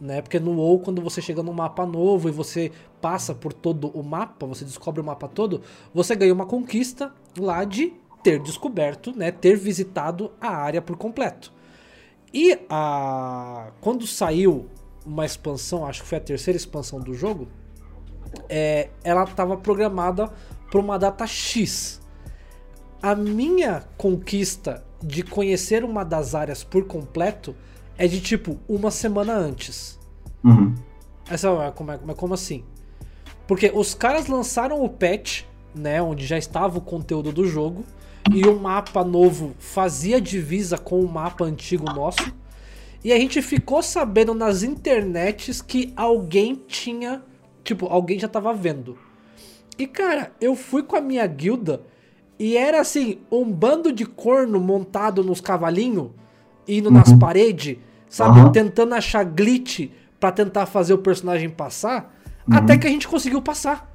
né? 0.00 0.22
Porque 0.22 0.38
no 0.38 0.52
WoW, 0.52 0.80
quando 0.80 1.02
você 1.02 1.20
chega 1.20 1.42
num 1.42 1.52
mapa 1.52 1.84
novo 1.86 2.28
e 2.28 2.32
você 2.32 2.70
passa 3.00 3.34
por 3.34 3.52
todo 3.52 3.88
o 3.88 4.02
mapa, 4.02 4.46
você 4.46 4.64
descobre 4.64 5.00
o 5.00 5.04
mapa 5.04 5.28
todo, 5.28 5.62
você 5.92 6.14
ganha 6.14 6.32
uma 6.32 6.46
conquista 6.46 7.12
lá 7.38 7.64
de 7.64 7.92
ter 8.22 8.40
descoberto, 8.40 9.16
né? 9.16 9.30
Ter 9.30 9.56
visitado 9.56 10.32
a 10.40 10.48
área 10.48 10.82
por 10.82 10.96
completo. 10.96 11.52
E 12.32 12.58
a 12.68 13.70
quando 13.80 14.06
saiu 14.06 14.66
uma 15.04 15.24
expansão, 15.24 15.86
acho 15.86 16.02
que 16.02 16.08
foi 16.08 16.18
a 16.18 16.20
terceira 16.20 16.56
expansão 16.56 17.00
do 17.00 17.14
jogo, 17.14 17.48
é, 18.48 18.90
ela 19.02 19.24
estava 19.24 19.56
programada 19.56 20.30
para 20.70 20.80
uma 20.80 20.98
data 20.98 21.26
X. 21.26 22.00
A 23.00 23.14
minha 23.14 23.84
conquista 23.96 24.84
de 25.02 25.22
conhecer 25.22 25.84
uma 25.84 26.04
das 26.04 26.34
áreas 26.34 26.64
por 26.64 26.84
completo 26.84 27.54
é 27.98 28.06
de 28.06 28.20
tipo 28.20 28.58
uma 28.68 28.90
semana 28.90 29.34
antes. 29.34 29.98
Uhum. 30.42 30.74
Essa, 31.28 31.48
é 31.48 31.70
como, 31.72 31.90
é, 31.90 31.98
como 32.16 32.32
assim? 32.32 32.64
Porque 33.46 33.70
os 33.74 33.92
caras 33.94 34.28
lançaram 34.28 34.82
o 34.82 34.88
patch, 34.88 35.42
né? 35.74 36.00
Onde 36.00 36.24
já 36.24 36.38
estava 36.38 36.78
o 36.78 36.80
conteúdo 36.80 37.32
do 37.32 37.46
jogo. 37.46 37.84
E 38.32 38.46
o 38.46 38.58
mapa 38.58 39.02
novo 39.02 39.54
fazia 39.58 40.20
divisa 40.20 40.78
com 40.78 41.00
o 41.00 41.08
mapa 41.08 41.44
antigo 41.44 41.84
nosso. 41.92 42.32
E 43.02 43.12
a 43.12 43.18
gente 43.18 43.40
ficou 43.42 43.82
sabendo 43.82 44.34
nas 44.34 44.62
internets 44.62 45.60
que 45.60 45.92
alguém 45.96 46.54
tinha. 46.54 47.22
Tipo, 47.64 47.86
alguém 47.86 48.18
já 48.18 48.28
tava 48.28 48.52
vendo. 48.54 48.98
E 49.78 49.86
cara, 49.86 50.32
eu 50.40 50.54
fui 50.54 50.82
com 50.82 50.96
a 50.96 51.00
minha 51.00 51.24
guilda 51.26 51.82
E 52.38 52.56
era 52.56 52.80
assim, 52.80 53.18
um 53.30 53.44
bando 53.50 53.92
de 53.92 54.04
corno 54.04 54.58
montado 54.60 55.22
nos 55.22 55.40
cavalinhos, 55.40 56.10
indo 56.66 56.90
nas 56.90 57.12
paredes, 57.12 57.78
sabe? 58.08 58.40
Aham. 58.40 58.52
Tentando 58.52 58.94
achar 58.94 59.24
glitch 59.24 59.90
pra 60.18 60.32
tentar 60.32 60.66
fazer 60.66 60.94
o 60.94 60.98
personagem 60.98 61.48
passar, 61.48 62.14
até 62.50 62.76
que 62.76 62.86
a 62.86 62.90
gente 62.90 63.06
conseguiu 63.06 63.40
passar. 63.42 63.92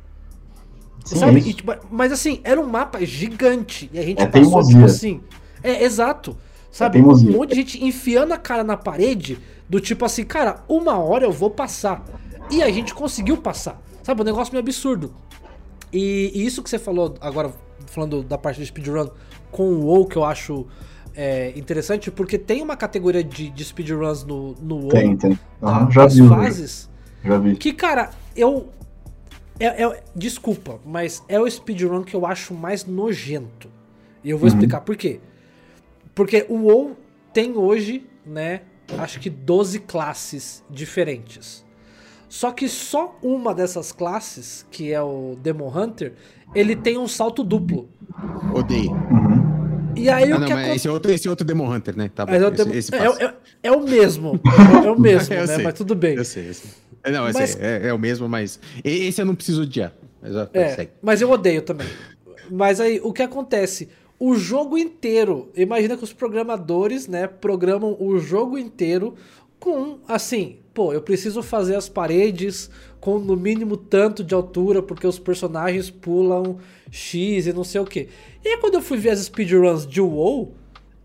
Sim, 1.03 1.17
sabe? 1.17 1.39
é. 1.39 1.43
E, 1.43 1.53
tipo, 1.53 1.73
mas 1.91 2.11
assim, 2.11 2.39
era 2.43 2.59
um 2.59 2.65
mapa 2.65 3.03
gigante. 3.05 3.89
E 3.93 3.99
a 3.99 4.03
gente 4.03 4.21
É 4.21 4.27
passou, 4.27 4.65
tipo 4.65 4.85
assim. 4.85 5.21
É, 5.61 5.83
exato. 5.83 6.37
Sabe? 6.71 6.99
um 6.99 7.03
teimosia. 7.03 7.31
monte 7.31 7.49
de 7.49 7.55
gente 7.55 7.83
enfiando 7.83 8.33
a 8.33 8.37
cara 8.37 8.63
na 8.63 8.75
parede, 8.75 9.37
do 9.69 9.79
tipo 9.79 10.05
assim, 10.05 10.23
cara, 10.23 10.63
uma 10.67 10.97
hora 10.97 11.25
eu 11.25 11.31
vou 11.31 11.49
passar. 11.49 12.03
E 12.49 12.63
a 12.63 12.71
gente 12.71 12.93
conseguiu 12.93 13.37
passar. 13.37 13.81
Sabe? 14.01 14.21
Um 14.21 14.25
negócio 14.25 14.53
meio 14.53 14.63
absurdo. 14.63 15.13
E, 15.91 16.31
e 16.33 16.45
isso 16.45 16.63
que 16.63 16.69
você 16.69 16.79
falou 16.79 17.15
agora, 17.21 17.51
falando 17.87 18.23
da 18.23 18.37
parte 18.37 18.59
do 18.59 18.65
speedrun 18.65 19.09
com 19.51 19.69
o 19.69 19.85
WoW, 19.85 20.07
que 20.07 20.15
eu 20.15 20.25
acho 20.25 20.65
é, 21.15 21.51
interessante, 21.57 22.09
porque 22.11 22.37
tem 22.37 22.61
uma 22.61 22.75
categoria 22.75 23.23
de, 23.23 23.49
de 23.49 23.63
speedruns 23.63 24.23
no, 24.23 24.53
no 24.61 24.75
WoW. 24.77 24.89
Tem, 24.89 25.15
tem. 25.17 25.39
Aham, 25.61 25.91
já 25.91 26.05
As 26.05 26.15
vi. 26.15 26.27
fases. 26.27 26.89
Já 27.23 27.37
vi. 27.37 27.55
Que, 27.55 27.73
cara, 27.73 28.09
eu. 28.35 28.69
É, 29.59 29.83
é- 29.83 30.03
desculpa, 30.15 30.79
mas 30.85 31.23
é 31.27 31.39
o 31.39 31.49
speedrun 31.49 32.03
que 32.03 32.15
eu 32.15 32.25
acho 32.25 32.53
mais 32.53 32.85
nojento. 32.85 33.69
E 34.23 34.29
eu 34.29 34.37
vou 34.37 34.47
Uhum. 34.47 34.53
explicar 34.55 34.81
por 34.81 34.95
quê. 34.95 35.19
Porque 36.15 36.45
o 36.49 36.55
WoW 36.63 36.97
tem 37.33 37.55
hoje, 37.57 38.05
né, 38.25 38.61
acho 38.97 39.19
que 39.19 39.29
12 39.29 39.79
classes 39.79 40.63
diferentes. 40.69 41.63
Só 42.29 42.51
que 42.51 42.67
só 42.67 43.15
uma 43.21 43.53
dessas 43.53 43.91
classes, 43.91 44.65
que 44.71 44.91
é 44.91 45.01
o 45.01 45.35
Demon 45.41 45.69
Hunter, 45.75 46.13
ele 46.55 46.75
tem 46.75 46.97
um 46.97 47.07
salto 47.07 47.43
duplo. 47.43 47.87
Odeio. 48.53 48.91
Uhum. 48.91 49.42
E 49.95 50.09
aí 50.09 50.31
Ah, 50.31 50.37
o 50.37 50.39
não, 50.39 50.47
que 50.47 50.53
mas 50.53 50.61
acontece. 50.63 50.75
esse 50.75 50.87
é 50.87 50.91
outro, 50.91 51.11
esse 51.11 51.27
é 51.27 51.29
outro 51.29 51.45
Demon 51.45 51.73
Hunter, 51.73 51.95
né? 51.97 52.09
Tá 52.13 52.25
bom. 52.25 52.33
É 52.33 52.47
o 52.47 52.53
esse, 52.53 52.69
esse 52.77 52.95
é, 52.95 53.05
é- 53.25 53.33
é 53.63 53.71
o 53.71 53.81
mesmo. 53.81 54.39
É 54.85 54.89
o 54.91 54.97
mesmo, 54.99 55.33
Eu 55.33 55.41
né? 55.47 55.55
sei. 55.55 55.63
Mas 55.63 55.73
tudo 55.73 55.95
bem. 55.95 56.15
Eu 56.15 56.25
sei, 56.25 56.49
eu 56.49 56.53
sei. 56.53 56.69
É, 57.03 57.11
Não, 57.11 57.31
Mas- 57.33 57.57
é, 57.59 57.87
é 57.89 57.93
o 57.93 57.99
mesmo, 57.99 58.29
mas 58.29 58.59
esse 58.83 59.21
eu 59.21 59.25
não 59.25 59.35
preciso 59.35 59.63
odiar. 59.63 59.91
Mas, 60.21 60.33
É, 60.53 60.69
segue. 60.75 60.91
mas 61.01 61.21
eu 61.21 61.29
odeio 61.29 61.61
também. 61.61 61.87
Mas 62.49 62.79
aí, 62.79 62.99
o 63.03 63.11
que 63.11 63.21
acontece? 63.21 63.89
O 64.19 64.35
jogo 64.35 64.77
inteiro, 64.77 65.49
imagina 65.55 65.97
que 65.97 66.03
os 66.03 66.13
programadores, 66.13 67.07
né, 67.07 67.27
programam 67.27 67.97
o 67.99 68.17
jogo 68.19 68.57
inteiro 68.57 69.15
com, 69.59 69.99
assim, 70.07 70.59
pô, 70.73 70.91
eu 70.91 71.01
preciso 71.01 71.43
fazer 71.43 71.75
as 71.75 71.87
paredes 71.87 72.69
com 72.99 73.19
no 73.19 73.35
mínimo 73.35 73.77
tanto 73.77 74.23
de 74.23 74.33
altura, 74.33 74.81
porque 74.81 75.05
os 75.05 75.19
personagens 75.19 75.89
pulam 75.89 76.57
X 76.89 77.47
e 77.47 77.53
não 77.53 77.63
sei 77.63 77.81
o 77.81 77.85
que. 77.85 78.09
E 78.43 78.47
aí 78.47 78.57
quando 78.57 78.75
eu 78.75 78.81
fui 78.81 78.97
ver 78.97 79.11
as 79.11 79.19
speedruns 79.19 79.85
de 79.85 80.01
WoW, 80.01 80.53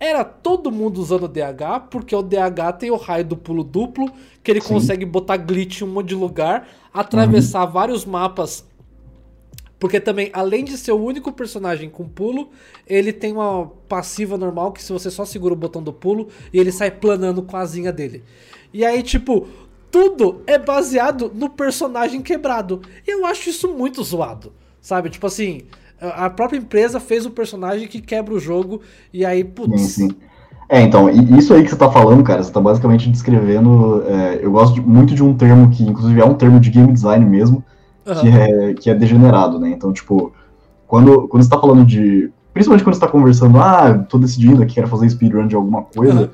era 0.01 0.25
todo 0.25 0.71
mundo 0.71 0.99
usando 0.99 1.25
o 1.25 1.29
DH, 1.29 1.89
porque 1.91 2.15
o 2.15 2.23
DH 2.23 2.73
tem 2.79 2.91
o 2.91 2.97
raio 2.97 3.25
do 3.25 3.37
pulo 3.37 3.65
duplo, 3.65 4.11
que 4.43 4.51
ele 4.51 4.61
Sim. 4.61 4.69
consegue 4.69 5.05
botar 5.05 5.37
glitch 5.37 5.81
em 5.81 5.85
um 5.85 5.89
monte 5.89 6.09
de 6.09 6.15
lugar, 6.15 6.69
atravessar 6.95 7.67
vários 7.67 8.05
mapas 8.05 8.65
porque 9.79 10.01
também, 10.01 10.31
além 10.33 10.65
de 10.65 10.77
ser 10.77 10.93
o 10.93 11.03
único 11.03 11.33
personagem 11.33 11.89
com 11.89 12.09
pulo, 12.09 12.49
ele 12.87 13.13
tem 13.13 13.33
uma 13.33 13.67
passiva 13.89 14.37
normal 14.37 14.73
que 14.73 14.83
se 14.83 14.93
você 14.93 15.11
só 15.11 15.25
segura 15.25 15.55
o 15.55 15.57
botão 15.57 15.83
do 15.83 15.93
pulo 15.93 16.29
e 16.53 16.59
ele 16.59 16.73
sai 16.73 16.91
planando 16.91 17.43
com 17.43 17.57
a 17.57 17.61
asinha 17.61 17.93
dele. 17.93 18.25
E 18.73 18.85
aí, 18.85 19.03
tipo, 19.03 19.47
tudo 19.91 20.43
é 20.47 20.59
baseado 20.59 21.31
no 21.35 21.49
personagem 21.49 22.21
quebrado. 22.23 22.83
E 23.07 23.11
eu 23.11 23.25
acho 23.25 23.49
isso 23.51 23.69
muito 23.73 24.03
zoado. 24.03 24.53
Sabe? 24.81 25.11
Tipo 25.11 25.27
assim, 25.27 25.63
a 26.01 26.31
própria 26.31 26.59
empresa 26.59 27.01
fez 27.01 27.27
o 27.27 27.31
personagem 27.31 27.89
que 27.89 28.01
quebra 28.01 28.35
o 28.35 28.41
jogo 28.41 28.81
e 29.13 29.25
aí, 29.25 29.45
putz. 29.45 29.81
Sim, 29.81 30.09
sim. 30.09 30.17
É, 30.69 30.83
então, 30.83 31.09
isso 31.09 31.55
aí 31.55 31.63
que 31.63 31.71
você 31.71 31.77
tá 31.77 31.91
falando, 31.91 32.23
cara, 32.23 32.43
você 32.43 32.53
tá 32.53 32.61
basicamente 32.61 33.09
descrevendo. 33.11 34.03
é, 34.07 34.39
eu 34.43 34.51
gosto 34.53 34.75
de- 34.75 34.81
muito 34.83 35.15
de 35.15 35.23
um 35.23 35.35
termo 35.35 35.71
que, 35.71 35.83
inclusive, 35.83 36.21
é 36.21 36.25
um 36.25 36.35
termo 36.35 36.61
de 36.61 36.71
game 36.71 36.93
design 36.93 37.25
mesmo. 37.25 37.65
Que 38.15 38.29
é, 38.29 38.75
que 38.75 38.91
é 38.91 38.95
degenerado, 38.95 39.59
né? 39.59 39.71
Então, 39.71 39.93
tipo, 39.93 40.33
quando, 40.87 41.29
quando 41.29 41.43
você 41.43 41.51
tá 41.51 41.59
falando 41.59 41.85
de. 41.85 42.31
Principalmente 42.53 42.83
quando 42.85 42.95
você 42.95 43.01
tá 43.01 43.09
conversando, 43.09 43.59
ah, 43.59 44.05
tô 44.09 44.19
decidindo 44.19 44.63
aqui, 44.63 44.75
quero 44.75 44.89
fazer 44.89 45.09
speedrun 45.09 45.47
de 45.47 45.55
alguma 45.55 45.83
coisa, 45.83 46.21
Aham. 46.23 46.31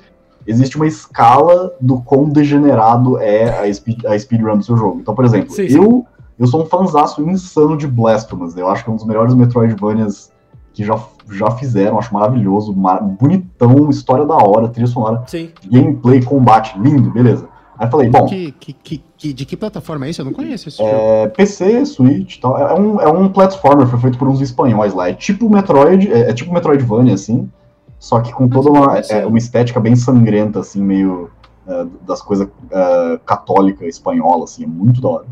existe 0.46 0.76
uma 0.76 0.86
escala 0.86 1.72
do 1.80 2.00
quão 2.00 2.28
degenerado 2.30 3.18
é 3.18 3.60
a, 3.68 3.72
speed, 3.74 4.04
a 4.06 4.18
speedrun 4.18 4.56
do 4.58 4.64
seu 4.64 4.76
jogo. 4.76 5.00
Então, 5.00 5.14
por 5.14 5.24
exemplo, 5.24 5.50
Sim, 5.50 5.68
sim. 5.68 5.76
eu 5.76 6.06
eu 6.36 6.46
sou 6.48 6.62
um 6.62 6.66
fanzaço 6.66 7.22
insano 7.22 7.76
de 7.76 7.86
Blasphemous. 7.86 8.56
Eu 8.56 8.68
acho 8.68 8.82
que 8.82 8.90
é 8.90 8.92
um 8.92 8.96
dos 8.96 9.06
melhores 9.06 9.34
Metroidvanias 9.34 10.32
que 10.72 10.82
já, 10.82 10.98
já 11.30 11.48
fizeram, 11.52 11.96
acho 11.96 12.12
maravilhoso, 12.12 12.74
mar- 12.74 13.00
bonitão, 13.00 13.88
história 13.88 14.24
da 14.24 14.34
hora, 14.34 14.66
trilha 14.68 14.88
sonora, 14.88 15.22
Sim. 15.28 15.50
gameplay, 15.70 16.20
combate, 16.20 16.76
lindo, 16.76 17.08
beleza. 17.12 17.48
Aí 17.78 17.86
eu 17.86 17.90
falei, 17.90 18.10
bom, 18.10 18.26
Que, 18.26 18.50
que, 18.50 18.72
que, 18.72 19.04
que- 19.28 19.32
de 19.32 19.46
que 19.46 19.56
plataforma 19.56 20.06
é 20.06 20.10
isso? 20.10 20.20
Eu 20.20 20.26
não 20.26 20.32
conheço 20.32 20.68
esse 20.68 20.78
jogo. 20.78 20.90
é, 20.90 21.28
PC, 21.28 21.86
Switch 21.86 22.36
e 22.36 22.40
tal. 22.40 22.58
É 22.58 22.74
um, 22.74 23.00
é 23.00 23.08
um 23.08 23.28
platformer, 23.28 23.86
foi 23.86 23.98
feito 23.98 24.18
por 24.18 24.28
uns 24.28 24.40
espanhóis 24.40 24.92
lá. 24.92 25.08
É 25.08 25.14
tipo 25.14 25.48
Metroid, 25.48 26.12
é, 26.12 26.30
é 26.30 26.32
tipo 26.34 26.52
Metroidvania, 26.52 27.14
assim, 27.14 27.50
só 27.98 28.20
que 28.20 28.32
com 28.32 28.48
toda 28.48 28.70
uma, 28.70 28.98
é, 28.98 29.24
uma 29.24 29.38
estética 29.38 29.80
bem 29.80 29.96
sangrenta, 29.96 30.60
assim, 30.60 30.82
meio 30.82 31.30
é, 31.66 31.86
das 32.06 32.20
coisas 32.20 32.46
é, 32.70 33.20
católica 33.24 33.86
espanhola, 33.86 34.44
assim, 34.44 34.64
é 34.64 34.66
muito 34.66 35.00
da 35.00 35.08
hora. 35.08 35.26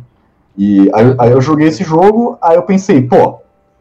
E 0.56 0.90
aí, 0.94 1.14
aí 1.18 1.30
eu 1.30 1.40
joguei 1.40 1.68
esse 1.68 1.84
jogo, 1.84 2.38
aí 2.40 2.56
eu 2.56 2.62
pensei, 2.62 3.02
pô, 3.02 3.38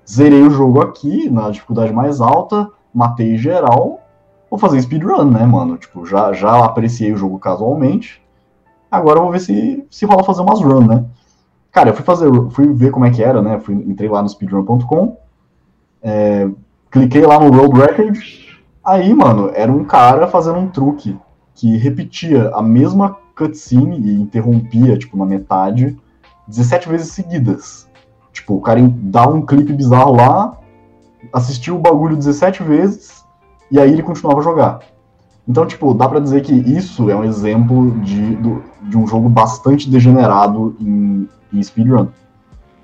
zerei 0.10 0.42
o 0.42 0.50
jogo 0.52 0.82
aqui, 0.82 1.30
na 1.30 1.50
dificuldade 1.50 1.94
mais 1.94 2.20
alta, 2.22 2.68
matei 2.94 3.38
geral, 3.38 4.02
vou 4.50 4.60
fazer 4.60 4.82
speedrun, 4.82 5.32
né, 5.32 5.46
mano? 5.46 5.78
Tipo, 5.78 6.06
já, 6.06 6.34
já 6.34 6.64
apreciei 6.66 7.14
o 7.14 7.18
jogo 7.18 7.40
casualmente, 7.40 8.22
agora 8.92 9.20
eu 9.20 9.24
vou 9.24 9.32
ver 9.32 9.40
se, 9.40 9.88
se 9.90 10.06
rola 10.06 10.24
fazer 10.24 10.42
umas 10.42 10.62
run, 10.62 10.86
né? 10.86 11.06
Cara, 11.72 11.90
eu 11.90 11.94
fui 11.94 12.04
fazer, 12.04 12.30
fui 12.52 12.74
ver 12.74 12.92
como 12.92 13.06
é 13.06 13.12
que 13.12 13.24
era, 13.24 13.42
né? 13.42 13.58
Fui, 13.60 13.74
entrei 13.74 14.10
lá 14.10 14.22
no 14.22 14.28
speedrun.com, 14.28 15.18
é, 16.04 16.50
cliquei 16.92 17.26
lá 17.26 17.40
no 17.40 17.56
World 17.56 17.80
Record, 17.80 18.20
aí, 18.84 19.14
mano, 19.14 19.52
era 19.54 19.72
um 19.72 19.86
cara 19.86 20.28
fazendo 20.28 20.60
um 20.60 20.68
truque 20.68 21.18
que 21.56 21.78
repetia 21.78 22.50
a 22.54 22.62
mesma 22.62 23.18
cutscene 23.36 23.98
e 23.98 24.22
interrompia, 24.22 24.98
tipo, 24.98 25.16
na 25.16 25.26
metade, 25.26 25.98
17 26.48 26.90
vezes 26.90 27.14
seguidas. 27.14 27.90
Tipo, 28.34 28.56
o 28.56 28.62
cara 28.62 28.82
dá 28.82 29.28
um 29.28 29.46
clipe 29.46 29.72
bizarro 29.72 30.16
lá, 30.16 30.58
assistiu 31.32 31.76
o 31.76 31.80
bagulho 31.80 32.18
17 32.18 32.64
vezes, 32.64 33.24
e 33.70 33.80
aí 33.80 33.92
ele 33.92 34.04
continuava 34.04 34.42
a 34.42 34.44
jogar. 34.44 34.80
Então, 35.52 35.66
tipo, 35.66 35.94
dá 35.94 36.08
pra 36.08 36.22
dizer 36.22 36.44
que 36.44 36.54
isso 36.54 37.10
é 37.10 37.16
um 37.16 37.26
exemplo 37.26 37.92
de, 38.00 38.38
de 38.84 38.98
um 38.98 39.06
jogo 39.06 39.28
bastante 39.28 39.90
degenerado 39.90 40.78
em, 40.80 41.28
em 41.52 41.62
speedrun. 41.62 42.08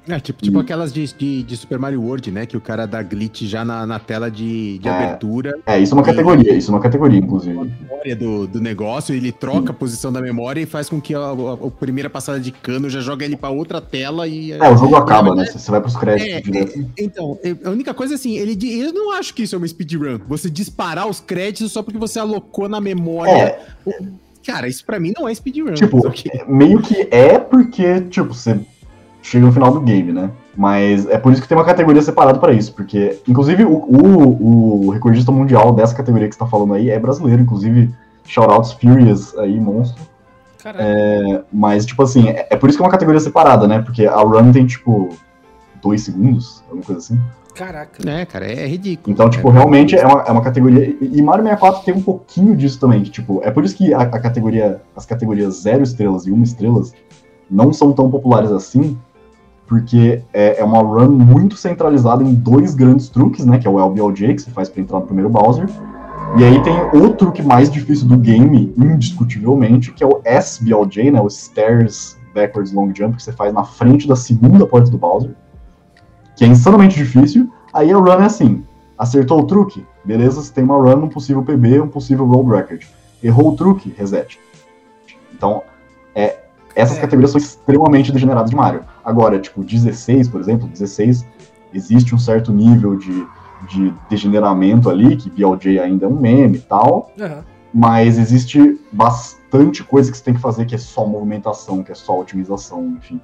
É, 0.07 0.19
tipo, 0.19 0.41
tipo 0.41 0.57
Hum. 0.57 0.61
aquelas 0.61 0.93
de, 0.93 1.05
de, 1.13 1.43
de 1.43 1.57
Super 1.57 1.77
Mario 1.77 2.01
World, 2.01 2.31
né? 2.31 2.45
Que 2.45 2.55
o 2.55 2.61
cara 2.61 2.85
dá 2.85 3.01
glitch 3.03 3.41
já 3.43 3.65
na, 3.65 3.85
na 3.85 3.99
tela 3.99 4.31
de, 4.31 4.77
de 4.79 4.87
É. 4.87 4.91
abertura, 4.91 5.59
É, 5.65 5.79
isso 5.79 5.93
é 5.93 5.97
uma 5.97 6.03
categoria, 6.03 6.53
isso 6.53 6.71
é 6.71 6.73
uma 6.73 6.79
categoria, 6.81 7.19
inclusive. 7.19 7.53
memória 7.57 8.15
do, 8.15 8.47
do 8.47 8.61
negócio, 8.61 9.13
ele 9.13 9.31
troca 9.31 9.71
a 9.71 9.73
posição 9.73 10.11
da 10.11 10.21
memória 10.21 10.61
e 10.61 10.65
faz 10.65 10.87
com 10.89 11.01
que 11.01 11.13
a, 11.13 11.19
a- 11.19 11.31
a 11.67 11.71
primeira 11.71 12.09
passada 12.09 12.39
de 12.39 12.51
cano 12.51 12.89
já 12.89 13.01
joga 13.01 13.25
ele 13.25 13.35
pra 13.35 13.49
outra 13.49 13.81
tela 13.81 14.27
e. 14.27 14.51
É, 14.53 14.69
o 14.69 14.77
jogo 14.77 14.95
acaba, 14.95 15.35
né? 15.35 15.45
Você 15.45 15.69
vai 15.69 15.81
pros 15.81 15.95
créditos 15.97 16.33
É, 16.33 16.41
direto. 16.41 16.91
Então, 16.97 17.37
eu- 17.43 17.57
a 17.65 17.69
única 17.69 17.93
coisa 17.93 18.15
assim, 18.15 18.37
ele, 18.37 18.57
eu 18.81 18.93
não 18.93 19.11
acho 19.11 19.33
que 19.33 19.43
isso 19.43 19.55
é 19.55 19.57
uma 19.57 19.67
speedrun. 19.67 20.19
Você 20.27 20.49
disparar 20.49 21.07
os 21.07 21.19
créditos 21.19 21.71
só 21.71 21.83
porque 21.83 21.97
você 21.99 22.17
alocou 22.19 22.69
na 22.69 22.79
memória. 22.79 23.31
É, 23.31 23.59
Cara, 24.45 24.69
isso 24.69 24.85
pra 24.85 24.97
mim 24.97 25.11
não 25.17 25.27
é 25.27 25.35
speedrun. 25.35 25.73
Tipo, 25.73 26.01
meio 26.47 26.81
que 26.81 27.09
é 27.11 27.37
porque, 27.37 27.99
tipo, 28.09 28.33
você 28.33 28.57
chega 29.27 29.45
no 29.45 29.51
final 29.51 29.71
do 29.71 29.81
game, 29.81 30.13
né? 30.13 30.31
Mas 30.55 31.05
é 31.07 31.17
por 31.17 31.33
isso 31.33 31.41
que 31.41 31.47
tem 31.47 31.57
uma 31.57 31.65
categoria 31.65 32.01
separada 32.01 32.39
pra 32.39 32.53
isso, 32.53 32.73
porque, 32.73 33.19
inclusive, 33.27 33.65
o, 33.65 33.73
o, 33.73 34.87
o 34.87 34.89
recordista 34.89 35.31
mundial 35.31 35.73
dessa 35.73 35.93
categoria 35.93 36.27
que 36.29 36.33
você 36.33 36.39
tá 36.39 36.47
falando 36.47 36.73
aí 36.73 36.89
é 36.89 36.97
brasileiro, 36.97 37.41
inclusive, 37.41 37.93
shoutouts 38.25 38.71
Furious 38.71 39.37
aí, 39.37 39.59
monstro. 39.59 40.01
Caralho. 40.63 41.43
Mas, 41.51 41.85
tipo 41.85 42.01
assim, 42.01 42.29
é, 42.29 42.47
é 42.49 42.55
por 42.55 42.69
isso 42.69 42.77
que 42.77 42.83
é 42.83 42.85
uma 42.85 42.91
categoria 42.91 43.19
separada, 43.19 43.67
né? 43.67 43.81
Porque 43.81 44.05
a 44.05 44.15
run 44.15 44.51
tem, 44.51 44.65
tipo, 44.65 45.09
dois 45.81 46.01
segundos, 46.01 46.63
alguma 46.65 46.83
coisa 46.83 46.99
assim. 46.99 47.19
Caraca. 47.53 48.09
É, 48.09 48.25
cara, 48.25 48.45
é 48.45 48.65
ridículo. 48.67 49.13
Então, 49.13 49.29
tipo, 49.29 49.49
É. 49.49 49.51
realmente 49.51 49.95
é 49.95 50.05
uma, 50.05 50.21
é 50.21 50.31
uma 50.31 50.41
categoria. 50.41 50.95
E 51.01 51.17
e 51.17 51.21
Mario 51.21 51.43
64 51.43 51.83
tem 51.83 51.93
um 51.93 52.01
pouquinho 52.01 52.55
disso 52.55 52.79
também, 52.79 53.03
que, 53.03 53.09
tipo, 53.09 53.41
é 53.43 53.51
por 53.51 53.65
isso 53.65 53.75
que 53.75 53.93
a, 53.93 54.01
a 54.01 54.19
categoria, 54.19 54.81
as 54.95 55.05
categorias 55.05 55.61
zero 55.63 55.83
estrelas 55.83 56.25
e 56.25 56.31
uma 56.31 56.43
estrelas 56.43 56.93
não 57.49 57.71
são 57.73 57.93
tão 57.93 58.09
populares 58.09 58.51
assim, 58.51 58.97
porque 59.67 60.21
é, 60.33 60.59
é 60.59 60.63
uma 60.63 60.79
run 60.79 61.09
muito 61.09 61.55
centralizada 61.57 62.23
em 62.23 62.33
dois 62.33 62.73
grandes 62.73 63.09
truques, 63.09 63.45
né? 63.45 63.59
Que 63.59 63.67
é 63.67 63.69
o 63.69 63.79
LBLJ, 63.79 64.35
que 64.35 64.41
você 64.41 64.51
faz 64.51 64.69
pra 64.69 64.81
entrar 64.81 64.99
no 64.99 65.05
primeiro 65.05 65.29
Bowser. 65.29 65.67
E 66.37 66.43
aí 66.43 66.61
tem 66.63 66.73
o 66.93 67.13
truque 67.13 67.41
mais 67.41 67.69
difícil 67.69 68.07
do 68.07 68.17
game, 68.17 68.73
indiscutivelmente, 68.77 69.91
que 69.91 70.03
é 70.03 70.07
o 70.07 70.21
SBLJ, 70.23 71.11
né? 71.11 71.21
O 71.21 71.29
Stairs 71.29 72.17
Backwards 72.33 72.71
Long 72.73 72.93
Jump, 72.95 73.17
que 73.17 73.23
você 73.23 73.31
faz 73.31 73.53
na 73.53 73.63
frente 73.63 74.07
da 74.07 74.15
segunda 74.15 74.65
porta 74.65 74.89
do 74.89 74.97
Bowser. 74.97 75.31
Que 76.35 76.45
é 76.45 76.47
insanamente 76.47 76.95
difícil. 76.95 77.49
Aí 77.73 77.91
a 77.91 77.97
run 77.97 78.21
é 78.21 78.25
assim: 78.25 78.63
Acertou 78.97 79.41
o 79.41 79.43
truque? 79.43 79.85
Beleza, 80.03 80.41
você 80.41 80.51
tem 80.51 80.63
uma 80.63 80.77
run, 80.77 81.03
um 81.03 81.09
possível 81.09 81.43
PB, 81.43 81.81
um 81.81 81.87
possível 81.87 82.25
roll 82.25 82.47
record. 82.47 82.83
Errou 83.23 83.49
o 83.49 83.55
truque? 83.55 83.93
Reset. 83.97 84.39
Então, 85.33 85.61
é, 86.15 86.37
essas 86.75 86.97
É. 86.97 87.01
categorias 87.01 87.31
são 87.31 87.39
extremamente 87.39 88.11
degeneradas 88.11 88.49
de 88.49 88.55
Mario. 88.55 88.81
Agora, 89.07 89.39
tipo, 89.39 89.63
16, 89.63 90.27
por 90.27 90.41
exemplo, 90.41 90.67
16, 90.67 91.25
existe 91.73 92.13
um 92.13 92.17
certo 92.17 92.51
nível 92.51 92.97
de, 92.97 93.25
de 93.69 93.93
degeneramento 94.09 94.89
ali, 94.89 95.15
que 95.15 95.29
BLJ 95.29 95.79
ainda 95.79 96.05
é 96.05 96.09
um 96.09 96.19
meme 96.19 96.57
e 96.57 96.59
tal, 96.59 97.09
Aham. 97.17 97.41
mas 97.73 98.17
existe 98.17 98.77
bastante 98.91 99.81
coisa 99.81 100.11
que 100.11 100.17
você 100.17 100.23
tem 100.25 100.33
que 100.33 100.41
fazer 100.41 100.65
que 100.65 100.75
é 100.75 100.77
só 100.77 101.07
movimentação, 101.07 101.81
que 101.81 101.93
é 101.93 101.95
só 101.95 102.19
otimização, 102.19 102.85
enfim. 102.97 103.21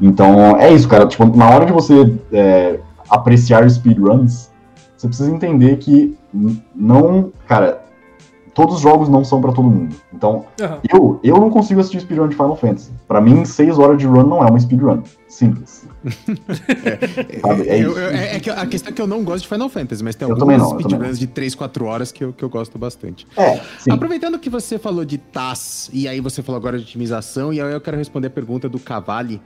Então, 0.00 0.56
é 0.56 0.72
isso, 0.72 0.88
cara. 0.88 1.06
Tipo, 1.06 1.24
na 1.36 1.48
hora 1.48 1.64
de 1.64 1.72
você 1.72 2.12
é, 2.32 2.80
apreciar 3.08 3.70
speedruns, 3.70 4.50
você 4.96 5.06
precisa 5.06 5.30
entender 5.30 5.76
que 5.76 6.18
não, 6.74 7.32
cara, 7.46 7.84
todos 8.54 8.76
os 8.76 8.80
jogos 8.80 9.08
não 9.08 9.24
são 9.24 9.40
pra 9.40 9.52
todo 9.52 9.68
mundo. 9.68 9.94
Então, 10.12 10.44
Aham. 10.60 10.78
eu, 10.92 11.20
eu 11.22 11.36
não 11.38 11.50
consigo 11.50 11.80
assistir 11.80 12.00
speedrun 12.00 12.28
de 12.28 12.34
Final 12.36 12.56
Fantasy. 12.56 12.90
Pra 13.08 13.20
mim, 13.20 13.44
6 13.44 13.78
horas 13.78 13.98
de 13.98 14.06
run 14.06 14.24
não 14.24 14.44
é 14.44 14.50
uma 14.50 14.58
speedrun. 14.60 15.02
Simples. 15.28 15.86
Sabe, 17.40 17.68
é 17.68 17.76
Eu- 17.82 17.90
isso. 17.90 17.98
eu- 17.98 18.08
é- 18.10 18.36
é 18.36 18.40
que 18.40 18.50
a 18.50 18.66
questão 18.66 18.90
é 18.92 18.94
que 18.94 19.00
eu 19.02 19.06
não 19.06 19.22
gosto 19.24 19.42
de 19.42 19.48
Final 19.48 19.68
Fantasy, 19.68 20.02
mas 20.02 20.14
tem 20.14 20.26
Eu 20.28 20.34
algumas 20.34 20.58
não, 20.58 20.70
speedruns 20.80 21.18
de 21.18 21.26
3, 21.26 21.54
4 21.54 21.84
horas 21.86 22.10
que 22.12 22.24
eu, 22.24 22.32
que 22.32 22.42
eu 22.42 22.48
gosto 22.48 22.78
bastante. 22.78 23.26
É, 23.36 23.60
sim. 23.78 23.90
Aproveitando 23.90 24.38
que 24.38 24.50
você 24.50 24.78
falou 24.78 25.04
de 25.04 25.18
TAS, 25.18 25.90
e 25.92 26.08
aí 26.08 26.20
você 26.20 26.42
falou 26.42 26.58
agora 26.58 26.78
de 26.78 26.84
otimização, 26.84 27.52
e 27.52 27.60
aí 27.60 27.72
eu 27.72 27.80
quero 27.80 27.96
responder 27.96 28.28
a 28.28 28.30
pergunta 28.30 28.68
do 28.68 28.78
Cavalli. 28.78 29.40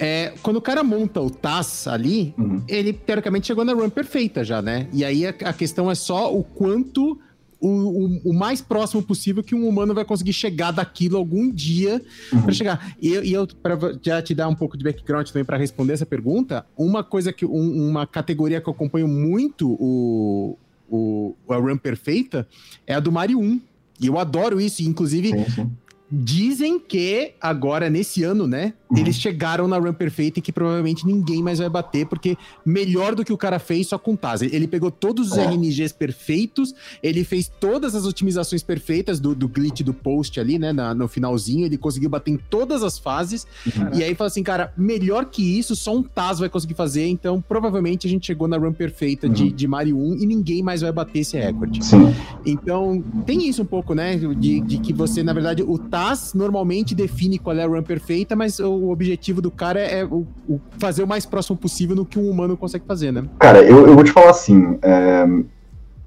É, 0.00 0.32
quando 0.42 0.58
o 0.58 0.62
cara 0.62 0.84
monta 0.84 1.20
o 1.20 1.28
TAS 1.28 1.88
ali, 1.88 2.32
Uhum. 2.38 2.62
ele 2.68 2.92
teoricamente 2.92 3.48
chegou 3.48 3.64
na 3.64 3.72
run 3.72 3.90
perfeita 3.90 4.44
já, 4.44 4.62
né? 4.62 4.86
E 4.92 5.04
aí 5.04 5.26
a, 5.26 5.30
a 5.30 5.52
questão 5.52 5.90
é 5.90 5.94
só 5.94 6.32
o 6.32 6.44
quanto. 6.44 7.18
O, 7.60 7.68
o- 7.68 8.20
o 8.30 8.32
mais 8.32 8.60
próximo 8.60 9.02
possível 9.02 9.42
que 9.42 9.54
um 9.54 9.66
humano 9.68 9.92
vai 9.92 10.04
conseguir 10.04 10.32
chegar 10.32 10.70
daquilo 10.70 11.16
algum 11.16 11.50
dia 11.50 12.00
Uhum. 12.32 12.42
para 12.42 12.52
chegar. 12.52 12.94
E 13.02 13.08
eu, 13.12 13.24
e 13.24 13.32
eu 13.32 13.48
para 13.60 13.76
já 14.02 14.22
te 14.22 14.32
dar 14.34 14.46
um 14.48 14.54
pouco 14.54 14.76
de 14.78 14.84
background 14.84 15.26
também 15.26 15.44
para 15.44 15.56
responder 15.56 15.92
essa 15.94 16.06
pergunta, 16.06 16.64
uma 16.76 17.02
coisa 17.02 17.32
que 17.32 17.44
um- 17.44 17.88
uma 17.88 18.06
categoria 18.06 18.60
que 18.60 18.68
eu 18.68 18.72
acompanho 18.72 19.08
muito 19.08 19.72
o, 19.80 20.56
o 20.88 21.34
a 21.48 21.56
run 21.56 21.76
perfeita 21.76 22.46
é 22.86 22.94
a 22.94 23.00
do 23.00 23.10
Mario 23.10 23.40
1. 23.40 23.60
E 24.00 24.06
eu 24.06 24.16
adoro 24.18 24.60
isso, 24.60 24.80
inclusive 24.84 25.30
Sim, 25.30 25.50
sim. 25.50 25.70
Dizem 26.10 26.78
que 26.80 27.32
agora, 27.40 27.90
nesse 27.90 28.22
ano, 28.24 28.46
né? 28.46 28.72
Uhum. 28.90 28.96
Eles 28.98 29.16
chegaram 29.16 29.68
na 29.68 29.76
run 29.76 29.92
perfeita 29.92 30.38
e 30.38 30.42
que 30.42 30.50
provavelmente 30.50 31.06
ninguém 31.06 31.42
mais 31.42 31.58
vai 31.58 31.68
bater, 31.68 32.06
porque 32.06 32.34
melhor 32.64 33.14
do 33.14 33.22
que 33.22 33.32
o 33.32 33.36
cara 33.36 33.58
fez 33.58 33.88
só 33.88 33.98
com 33.98 34.16
Taz. 34.16 34.40
Ele 34.40 34.66
pegou 34.66 34.90
todos 34.90 35.32
os 35.32 35.36
É. 35.36 35.44
RNGs 35.44 35.92
perfeitos, 35.92 36.74
ele 37.02 37.24
fez 37.24 37.50
todas 37.60 37.94
as 37.94 38.06
otimizações 38.06 38.62
perfeitas 38.62 39.20
do, 39.20 39.34
do 39.34 39.46
glitch 39.46 39.82
do 39.82 39.92
post 39.92 40.40
ali, 40.40 40.58
né? 40.58 40.72
na- 40.72 40.94
no 40.94 41.06
finalzinho, 41.08 41.66
ele 41.66 41.76
conseguiu 41.76 42.08
bater 42.08 42.30
em 42.30 42.38
todas 42.48 42.82
as 42.82 42.98
fases. 42.98 43.46
Uhum. 43.66 43.90
E 43.98 44.02
aí 44.02 44.14
fala 44.14 44.28
assim, 44.28 44.42
cara, 44.42 44.72
melhor 44.78 45.26
que 45.26 45.58
isso, 45.58 45.76
só 45.76 45.94
um 45.94 46.02
Taz 46.02 46.38
vai 46.38 46.48
conseguir 46.48 46.74
fazer. 46.74 47.06
Então, 47.06 47.40
provavelmente 47.46 48.06
a 48.06 48.10
gente 48.10 48.26
chegou 48.26 48.48
na 48.48 48.56
run 48.56 48.72
perfeita 48.72 49.28
de, 49.28 49.42
Uhum. 49.44 49.50
de 49.50 49.68
Mario 49.68 49.98
1 49.98 50.14
e 50.22 50.26
ninguém 50.26 50.62
mais 50.62 50.80
vai 50.80 50.90
bater 50.90 51.18
esse 51.18 51.36
recorde. 51.36 51.84
Sim. 51.84 52.14
Então, 52.46 53.04
tem 53.26 53.46
isso 53.46 53.60
um 53.60 53.66
pouco, 53.66 53.94
né? 53.94 54.16
De, 54.16 54.60
de 54.60 54.78
que 54.78 54.92
você, 54.94 55.22
na 55.22 55.34
verdade, 55.34 55.62
o 55.62 55.76
TAS 55.98 56.32
normalmente 56.32 56.94
define 56.94 57.38
qual 57.38 57.56
é 57.56 57.64
a 57.64 57.66
run 57.66 57.82
perfeita, 57.82 58.36
mas 58.36 58.60
o 58.60 58.90
objetivo 58.90 59.42
do 59.42 59.50
cara 59.50 59.80
é 59.80 60.04
o, 60.04 60.24
o 60.48 60.60
fazer 60.78 61.02
o 61.02 61.08
mais 61.08 61.26
próximo 61.26 61.56
possível 61.56 61.96
no 61.96 62.04
que 62.04 62.18
um 62.18 62.30
humano 62.30 62.56
consegue 62.56 62.84
fazer, 62.86 63.12
né? 63.12 63.24
Cara, 63.40 63.62
eu, 63.62 63.86
eu 63.88 63.94
vou 63.94 64.04
te 64.04 64.12
falar 64.12 64.30
assim. 64.30 64.78
é, 64.80 65.26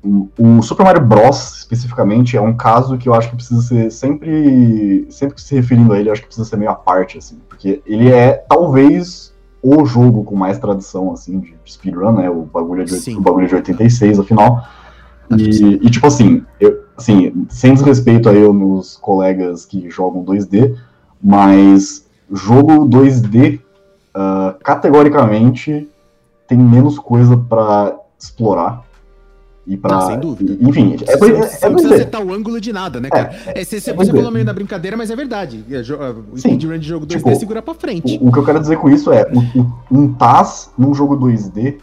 o 0.03 0.63
Super 0.63 0.83
Mario 0.83 1.05
Bros. 1.05 1.59
especificamente 1.59 2.35
é 2.35 2.41
um 2.41 2.55
caso 2.55 2.97
que 2.97 3.07
eu 3.07 3.13
acho 3.13 3.29
que 3.29 3.35
precisa 3.35 3.61
ser 3.61 3.91
sempre. 3.91 5.05
Sempre 5.09 5.35
que 5.35 5.41
se 5.41 5.53
referindo 5.53 5.93
a 5.93 5.99
ele, 5.99 6.09
eu 6.09 6.13
acho 6.13 6.21
que 6.21 6.27
precisa 6.27 6.47
ser 6.47 6.55
meio 6.55 6.71
à 6.71 6.75
parte, 6.75 7.17
assim. 7.17 7.37
Porque 7.47 7.81
ele 7.85 8.09
é 8.09 8.33
talvez 8.49 9.31
o 9.61 9.85
jogo 9.85 10.23
com 10.23 10.35
mais 10.35 10.57
tradição, 10.57 11.11
assim, 11.11 11.39
de, 11.39 11.53
speedrun, 11.67 12.13
né? 12.13 12.29
O 12.29 12.43
bagulho, 12.43 12.81
é 12.81 12.85
de, 12.85 12.99
Sim. 12.99 13.17
o 13.17 13.21
bagulho 13.21 13.45
é 13.45 13.49
de 13.49 13.55
86, 13.55 14.19
afinal. 14.19 14.63
E, 15.37 15.79
e, 15.85 15.89
tipo 15.89 16.05
assim, 16.07 16.43
eu, 16.59 16.81
assim, 16.97 17.45
sem 17.49 17.73
desrespeito 17.73 18.27
a 18.29 18.33
eu, 18.33 18.53
meus 18.53 18.97
colegas 18.97 19.65
que 19.65 19.89
jogam 19.89 20.23
2D, 20.23 20.75
mas 21.23 22.05
jogo 22.31 22.85
2D, 22.87 23.59
ah, 24.13 24.55
categoricamente, 24.63 25.87
tem 26.47 26.57
menos 26.57 26.97
coisa 26.99 27.37
pra 27.37 27.95
explorar. 28.19 28.83
E 29.67 29.77
pra. 29.77 29.95
Ah, 29.97 30.01
sem 30.07 30.19
dúvida. 30.19 30.57
Enfim, 30.59 30.95
é, 31.07 31.17
Você 31.17 31.25
é, 31.25 31.33
não- 31.33 31.43
é, 31.43 31.47
você 31.47 31.65
não 31.67 31.73
precisa 31.73 31.93
2D. 31.93 31.95
acertar 31.95 32.21
o 32.25 32.33
ângulo 32.33 32.59
de 32.59 32.73
nada, 32.73 32.99
né, 32.99 33.09
cara? 33.09 33.31
É, 33.45 33.63
você, 33.63 33.79
você 33.79 33.91
é 33.91 33.93
2D. 33.93 34.15
falou 34.15 34.31
meio 34.31 34.43
da 34.43 34.51
brincadeira, 34.53 34.97
mas 34.97 35.11
é 35.11 35.15
verdade. 35.15 35.63
É, 35.69 35.79
O 36.33 36.37
speedrun 36.37 36.79
de 36.79 36.87
jogo 36.87 37.05
2D 37.05 37.17
Tipo, 37.17 37.35
segura 37.35 37.61
pra 37.61 37.75
frente. 37.75 38.17
O, 38.19 38.29
o 38.29 38.31
que 38.31 38.39
eu 38.39 38.43
quero 38.43 38.59
dizer 38.59 38.77
com 38.79 38.89
isso 38.89 39.11
é, 39.11 39.23
o- 39.31 39.95
um 39.95 40.11
TAS 40.13 40.71
num 40.77 40.93
jogo 40.95 41.15
2D 41.15 41.77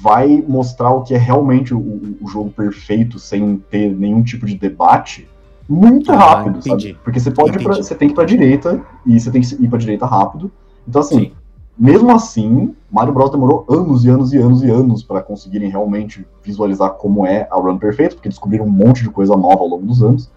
vai 0.00 0.42
mostrar 0.48 0.90
o 0.90 1.02
que 1.02 1.14
é 1.14 1.18
realmente 1.18 1.74
o, 1.74 1.78
o 2.20 2.28
jogo 2.28 2.50
perfeito, 2.50 3.18
sem 3.18 3.58
ter 3.70 3.94
nenhum 3.94 4.22
tipo 4.22 4.46
de 4.46 4.56
debate, 4.56 5.28
muito 5.68 6.10
Ah, 6.10 6.16
rápido, 6.16 6.58
entendi. 6.58 6.88
sabe? 6.88 6.98
Porque 7.04 7.20
você 7.20 7.30
pode 7.30 7.58
pra, 7.58 7.76
você 7.76 7.94
tem 7.94 8.08
que 8.08 8.12
ir 8.12 8.16
pra 8.16 8.24
direita 8.24 8.82
e 9.06 9.20
você 9.20 9.30
tem 9.30 9.40
que 9.40 9.54
ir 9.54 9.68
pra 9.68 9.78
direita 9.78 10.06
rápido. 10.06 10.50
Então, 10.88 11.00
assim, 11.00 11.18
Sim. 11.20 11.32
mesmo 11.78 12.10
assim, 12.10 12.74
Mario 12.90 13.12
Bros 13.12 13.30
demorou 13.30 13.64
anos 13.68 14.04
e 14.04 14.08
anos 14.08 14.32
e 14.32 14.38
anos 14.38 14.62
e 14.62 14.70
anos 14.70 15.02
para 15.04 15.22
conseguirem 15.22 15.68
realmente 15.68 16.26
visualizar 16.42 16.90
como 16.94 17.24
é 17.26 17.46
a 17.50 17.56
run 17.56 17.78
perfeita, 17.78 18.16
porque 18.16 18.28
descobriram 18.28 18.64
um 18.64 18.70
monte 18.70 19.02
de 19.02 19.10
coisa 19.10 19.36
nova 19.36 19.60
ao 19.60 19.68
longo 19.68 19.86
dos 19.86 20.02
anos. 20.02 20.28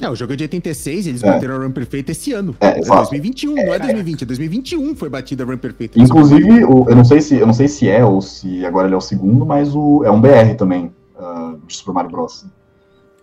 É, 0.00 0.10
o 0.10 0.14
jogo 0.14 0.32
é 0.32 0.36
de 0.36 0.44
86, 0.44 1.06
eles 1.06 1.22
É. 1.22 1.26
bateram 1.32 1.54
a 1.54 1.58
run 1.58 1.70
perfeita 1.70 2.12
esse 2.12 2.32
ano. 2.32 2.54
É, 2.60 2.78
exato. 2.78 3.00
2021, 3.10 3.54
não 3.54 3.74
é 3.74 3.78
2020, 3.78 4.22
é 4.22 4.26
2021 4.26 4.94
foi 4.94 5.08
batida 5.08 5.42
a 5.42 5.46
run 5.46 5.56
perfeita. 5.56 5.98
Inclusive, 5.98 6.64
o- 6.64 6.86
eu 6.88 6.94
não 6.96 7.04
sei 7.04 7.20
se 7.20 7.36
eu 7.36 7.46
não 7.46 7.54
sei 7.54 7.66
se 7.68 7.88
é 7.88 8.04
ou 8.04 8.20
se 8.20 8.64
agora 8.66 8.86
ele 8.88 8.94
é 8.94 8.98
o 8.98 9.00
segundo, 9.00 9.46
mas 9.46 9.74
o, 9.74 10.04
é 10.04 10.10
um 10.10 10.20
BR 10.20 10.54
também 10.56 10.92
ah, 11.18 11.54
de 11.66 11.74
Super 11.76 11.92
Mario 11.92 12.10
Bros. 12.10 12.44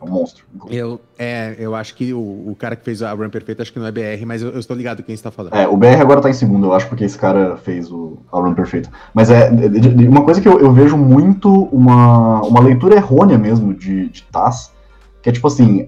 É 0.01 0.05
um 0.05 0.09
monstro. 0.11 0.43
inclusive. 0.53 0.81
Eu, 0.81 0.99
é, 1.17 1.55
eu 1.57 1.73
acho 1.75 1.95
que 1.95 2.11
o, 2.13 2.17
o 2.19 2.55
cara 2.59 2.75
que 2.75 2.83
fez 2.83 3.01
a 3.01 3.13
run 3.13 3.29
perfeita, 3.29 3.61
acho 3.61 3.71
que 3.71 3.79
não 3.79 3.85
é 3.87 3.91
BR, 3.91 4.25
mas 4.25 4.41
eu, 4.41 4.49
eu 4.49 4.59
estou 4.59 4.75
ligado 4.75 5.01
quem 5.03 5.15
está 5.15 5.31
falando. 5.31 5.53
É, 5.53 5.65
o 5.67 5.77
BR 5.77 6.01
agora 6.01 6.19
tá 6.19 6.29
em 6.29 6.33
segundo, 6.33 6.65
eu 6.65 6.73
acho, 6.73 6.89
porque 6.89 7.05
esse 7.05 7.17
cara 7.17 7.55
fez 7.55 7.89
o, 7.91 8.17
a 8.31 8.37
run 8.39 8.53
perfeita. 8.53 8.89
Mas 9.13 9.29
é 9.29 9.49
de- 9.49 9.79
de- 9.79 10.07
uma 10.07 10.23
coisa 10.23 10.41
que 10.41 10.47
eu, 10.47 10.59
eu 10.59 10.73
vejo 10.73 10.97
muito, 10.97 11.49
uma, 11.71 12.41
uma 12.41 12.59
leitura 12.59 12.95
errônea 12.95 13.37
mesmo 13.37 13.73
de, 13.73 14.09
de 14.09 14.23
TAS, 14.23 14.73
que 15.21 15.29
é 15.29 15.31
tipo 15.31 15.47
assim, 15.47 15.87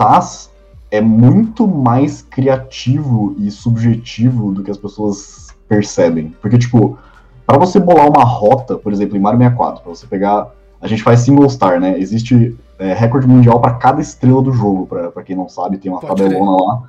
TAS 0.00 0.50
é 0.90 0.98
muito 0.98 1.68
mais 1.68 2.22
criativo 2.22 3.36
e 3.38 3.50
subjetivo 3.50 4.50
do 4.50 4.62
que 4.62 4.70
as 4.70 4.78
pessoas 4.78 5.54
percebem. 5.68 6.34
Porque, 6.40 6.56
tipo, 6.56 6.98
para 7.46 7.58
você 7.58 7.78
bolar 7.78 8.08
uma 8.08 8.24
rota, 8.24 8.78
por 8.78 8.92
exemplo, 8.92 9.14
em 9.14 9.20
Mario 9.20 9.38
64, 9.38 9.82
pra 9.82 9.94
você 9.94 10.06
pegar. 10.06 10.48
A 10.80 10.88
gente 10.88 11.02
faz 11.02 11.20
single 11.20 11.46
star, 11.50 11.78
né? 11.78 11.98
Existe 11.98 12.58
é, 12.78 12.94
recorde 12.94 13.28
mundial 13.28 13.60
para 13.60 13.74
cada 13.74 14.00
estrela 14.00 14.40
do 14.40 14.50
jogo, 14.50 14.86
pra 14.86 15.10
pra 15.10 15.22
quem 15.22 15.36
não 15.36 15.46
sabe, 15.46 15.76
tem 15.76 15.92
uma 15.92 16.00
Pode 16.00 16.22
tabelona 16.22 16.64
lá. 16.64 16.82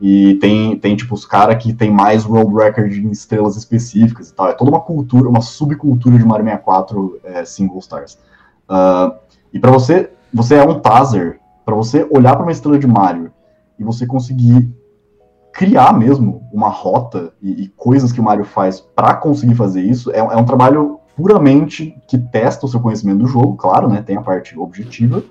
E 0.00 0.34
tem, 0.34 0.78
tem 0.78 0.94
tipo, 0.94 1.14
os 1.14 1.26
caras 1.26 1.60
que 1.60 1.72
tem 1.72 1.90
mais 1.90 2.24
world 2.24 2.54
record 2.54 2.92
em 2.92 3.10
estrelas 3.10 3.56
específicas 3.56 4.28
e 4.28 4.34
tal. 4.34 4.48
É 4.48 4.52
toda 4.52 4.70
uma 4.70 4.80
cultura, 4.80 5.28
uma 5.28 5.40
subcultura 5.40 6.16
de 6.16 6.24
Mario 6.24 6.44
64 6.44 7.20
é, 7.24 7.44
single 7.44 7.80
stars. 7.80 8.16
Ah, 8.68 9.16
e 9.52 9.58
para 9.58 9.72
você, 9.72 10.10
você 10.32 10.54
é 10.54 10.62
um 10.62 10.78
taser, 10.78 11.40
para 11.64 11.74
você 11.74 12.06
olhar 12.10 12.34
para 12.34 12.44
uma 12.44 12.52
estrela 12.52 12.78
de 12.78 12.86
Mario 12.86 13.32
e 13.78 13.84
você 13.84 14.06
conseguir 14.06 14.70
criar 15.52 15.96
mesmo 15.96 16.48
uma 16.52 16.68
rota 16.68 17.32
e, 17.40 17.64
e 17.64 17.68
coisas 17.68 18.10
que 18.10 18.20
o 18.20 18.24
Mario 18.24 18.44
faz 18.44 18.80
para 18.80 19.14
conseguir 19.14 19.54
fazer 19.54 19.82
isso, 19.82 20.10
é, 20.10 20.18
é 20.18 20.36
um 20.36 20.44
trabalho 20.44 20.98
puramente 21.16 21.94
que 22.08 22.16
testa 22.16 22.64
o 22.64 22.68
seu 22.68 22.80
conhecimento 22.80 23.18
do 23.18 23.26
jogo, 23.26 23.56
claro, 23.56 23.88
né? 23.88 24.02
Tem 24.02 24.16
a 24.16 24.22
parte 24.22 24.58
objetiva, 24.58 25.22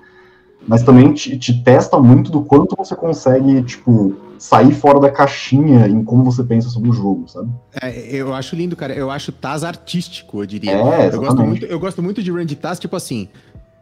mas 0.66 0.82
também 0.82 1.12
te, 1.12 1.36
te 1.38 1.62
testa 1.62 1.98
muito 1.98 2.30
do 2.30 2.42
quanto 2.42 2.76
você 2.76 2.94
consegue, 2.94 3.62
tipo, 3.64 4.14
sair 4.38 4.72
fora 4.72 5.00
da 5.00 5.10
caixinha 5.10 5.86
em 5.88 6.04
como 6.04 6.24
você 6.24 6.44
pensa 6.44 6.68
sobre 6.68 6.90
o 6.90 6.92
jogo, 6.92 7.28
sabe? 7.28 7.50
É, 7.80 7.92
eu 8.14 8.32
acho 8.32 8.54
lindo, 8.54 8.76
cara. 8.76 8.94
Eu 8.94 9.10
acho 9.10 9.32
Taz 9.32 9.64
artístico, 9.64 10.42
eu 10.42 10.46
diria. 10.46 10.72
É, 10.72 11.12
eu, 11.12 11.20
gosto 11.20 11.42
muito, 11.42 11.66
eu 11.66 11.80
gosto 11.80 12.02
muito 12.02 12.22
de 12.22 12.30
run 12.30 12.44
de 12.44 12.56
Taz, 12.56 12.78
tipo 12.78 12.94
assim. 12.94 13.28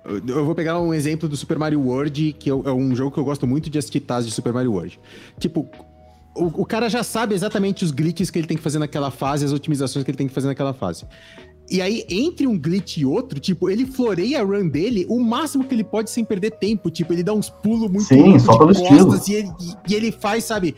Eu- 0.04 0.44
vou 0.44 0.54
pegar 0.54 0.80
um 0.80 0.92
exemplo 0.94 1.28
do 1.28 1.36
Super 1.36 1.58
Mario 1.58 1.80
World, 1.80 2.32
que 2.38 2.48
é 2.50 2.54
um 2.54 2.94
jogo 2.94 3.10
que 3.12 3.18
eu 3.18 3.24
gosto 3.24 3.46
muito 3.46 3.68
de 3.68 3.78
assistir 3.78 4.00
Taz 4.00 4.24
de 4.26 4.32
Super 4.32 4.52
Mario 4.52 4.72
World. 4.72 4.98
Tipo, 5.38 5.68
o, 6.34 6.62
o 6.62 6.66
cara 6.66 6.88
já 6.88 7.02
sabe 7.02 7.34
exatamente 7.34 7.84
os 7.84 7.90
glitches 7.90 8.30
que 8.30 8.38
ele 8.38 8.46
tem 8.46 8.56
que 8.56 8.62
fazer 8.62 8.78
naquela 8.78 9.10
fase, 9.10 9.44
as 9.44 9.52
otimizações 9.52 10.04
que 10.04 10.10
ele 10.10 10.18
tem 10.18 10.28
que 10.28 10.32
fazer 10.32 10.46
naquela 10.46 10.72
fase. 10.72 11.04
E 11.70 11.80
aí, 11.80 12.04
entre 12.08 12.46
um 12.46 12.58
glitch 12.58 12.98
e 12.98 13.06
outro, 13.06 13.38
tipo, 13.38 13.70
ele 13.70 13.86
floreia 13.86 14.40
a 14.40 14.44
run 14.44 14.68
dele 14.68 15.06
o 15.08 15.20
máximo 15.20 15.64
que 15.64 15.74
ele 15.74 15.84
pode 15.84 16.10
sem 16.10 16.24
perder 16.24 16.50
tempo. 16.52 16.90
Tipo, 16.90 17.12
ele 17.12 17.22
dá 17.22 17.32
uns 17.32 17.48
pulos 17.48 17.90
muito 17.90 18.08
Sim, 18.08 18.38
só 18.38 18.58
pelo 18.58 18.72
estilo. 18.72 19.20
E 19.28 19.34
ele, 19.34 19.48
e, 19.60 19.92
e 19.92 19.94
ele 19.94 20.10
faz, 20.10 20.44
sabe, 20.44 20.74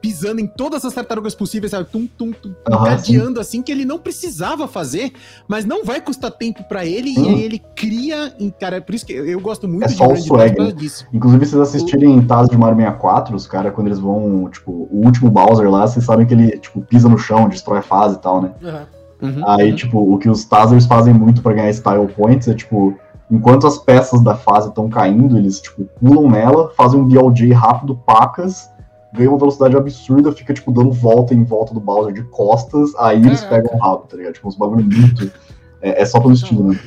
pisando 0.00 0.40
em 0.40 0.46
todas 0.46 0.84
as 0.84 0.94
tartarugas 0.94 1.34
possíveis, 1.34 1.70
sabe? 1.70 1.88
Tum, 1.90 2.06
tum, 2.06 2.32
tum, 2.32 2.54
uhum, 2.68 3.38
assim 3.38 3.62
que 3.62 3.70
ele 3.70 3.84
não 3.84 3.98
precisava 3.98 4.66
fazer, 4.66 5.12
mas 5.46 5.64
não 5.64 5.84
vai 5.84 6.00
custar 6.00 6.30
tempo 6.30 6.64
para 6.64 6.84
ele 6.86 7.14
e 7.14 7.28
aí 7.28 7.42
ele 7.42 7.62
cria, 7.76 8.34
cara, 8.58 8.76
é 8.76 8.80
por 8.80 8.94
isso 8.94 9.04
que 9.04 9.12
eu, 9.12 9.26
eu 9.26 9.40
gosto 9.40 9.68
muito 9.68 9.84
é 9.84 9.88
de 9.88 9.94
só 9.94 10.06
o 10.06 10.16
swag. 10.16 10.58
Né? 10.58 10.72
Disso. 10.72 11.06
Inclusive, 11.12 11.44
vocês 11.44 11.60
assistirem 11.60 12.18
o... 12.18 12.26
Taz 12.26 12.48
de 12.48 12.56
Mario 12.56 12.76
64, 12.76 13.36
os 13.36 13.46
caras, 13.46 13.74
quando 13.74 13.88
eles 13.88 13.98
vão, 13.98 14.48
tipo, 14.50 14.88
o 14.90 15.04
último 15.04 15.30
Bowser 15.30 15.70
lá, 15.70 15.86
vocês 15.86 16.04
sabem 16.04 16.26
que 16.26 16.32
ele, 16.32 16.58
tipo, 16.58 16.80
pisa 16.80 17.08
no 17.08 17.18
chão, 17.18 17.48
destrói 17.48 17.80
a 17.80 17.82
fase 17.82 18.16
e 18.16 18.18
tal, 18.18 18.40
né? 18.40 18.54
Uhum. 18.62 18.86
Uhum, 19.24 19.42
Aí, 19.48 19.70
uhum. 19.70 19.76
tipo, 19.76 20.14
o 20.14 20.18
que 20.18 20.28
os 20.28 20.44
Tazers 20.44 20.84
fazem 20.84 21.14
muito 21.14 21.40
para 21.40 21.54
ganhar 21.54 21.72
style 21.72 22.06
points 22.08 22.46
é, 22.46 22.54
tipo, 22.54 22.94
enquanto 23.30 23.66
as 23.66 23.78
peças 23.78 24.22
da 24.22 24.34
fase 24.34 24.68
estão 24.68 24.88
caindo, 24.90 25.38
eles, 25.38 25.60
tipo, 25.62 25.84
pulam 25.98 26.30
nela, 26.30 26.70
fazem 26.76 27.00
um 27.00 27.08
BLJ 27.08 27.52
rápido, 27.52 27.96
pacas, 27.96 28.70
ganham 29.14 29.32
uma 29.32 29.38
velocidade 29.38 29.74
absurda, 29.76 30.30
fica, 30.30 30.52
tipo, 30.52 30.70
dando 30.70 30.92
volta 30.92 31.32
em 31.32 31.42
volta 31.42 31.72
do 31.72 31.80
Bowser 31.80 32.12
de 32.12 32.22
costas, 32.24 32.94
aí 32.96 33.24
eles 33.24 33.42
pegam 33.44 33.78
rápido, 33.78 34.08
tá 34.08 34.16
ligado? 34.18 34.34
Tipo, 34.34 34.48
uns 34.48 34.56
bagulho 34.56 34.84
muito... 34.84 35.32
É, 35.80 36.02
é, 36.02 36.04
só 36.06 36.18
pelo 36.18 36.32
estilo, 36.32 36.64
né? 36.64 36.78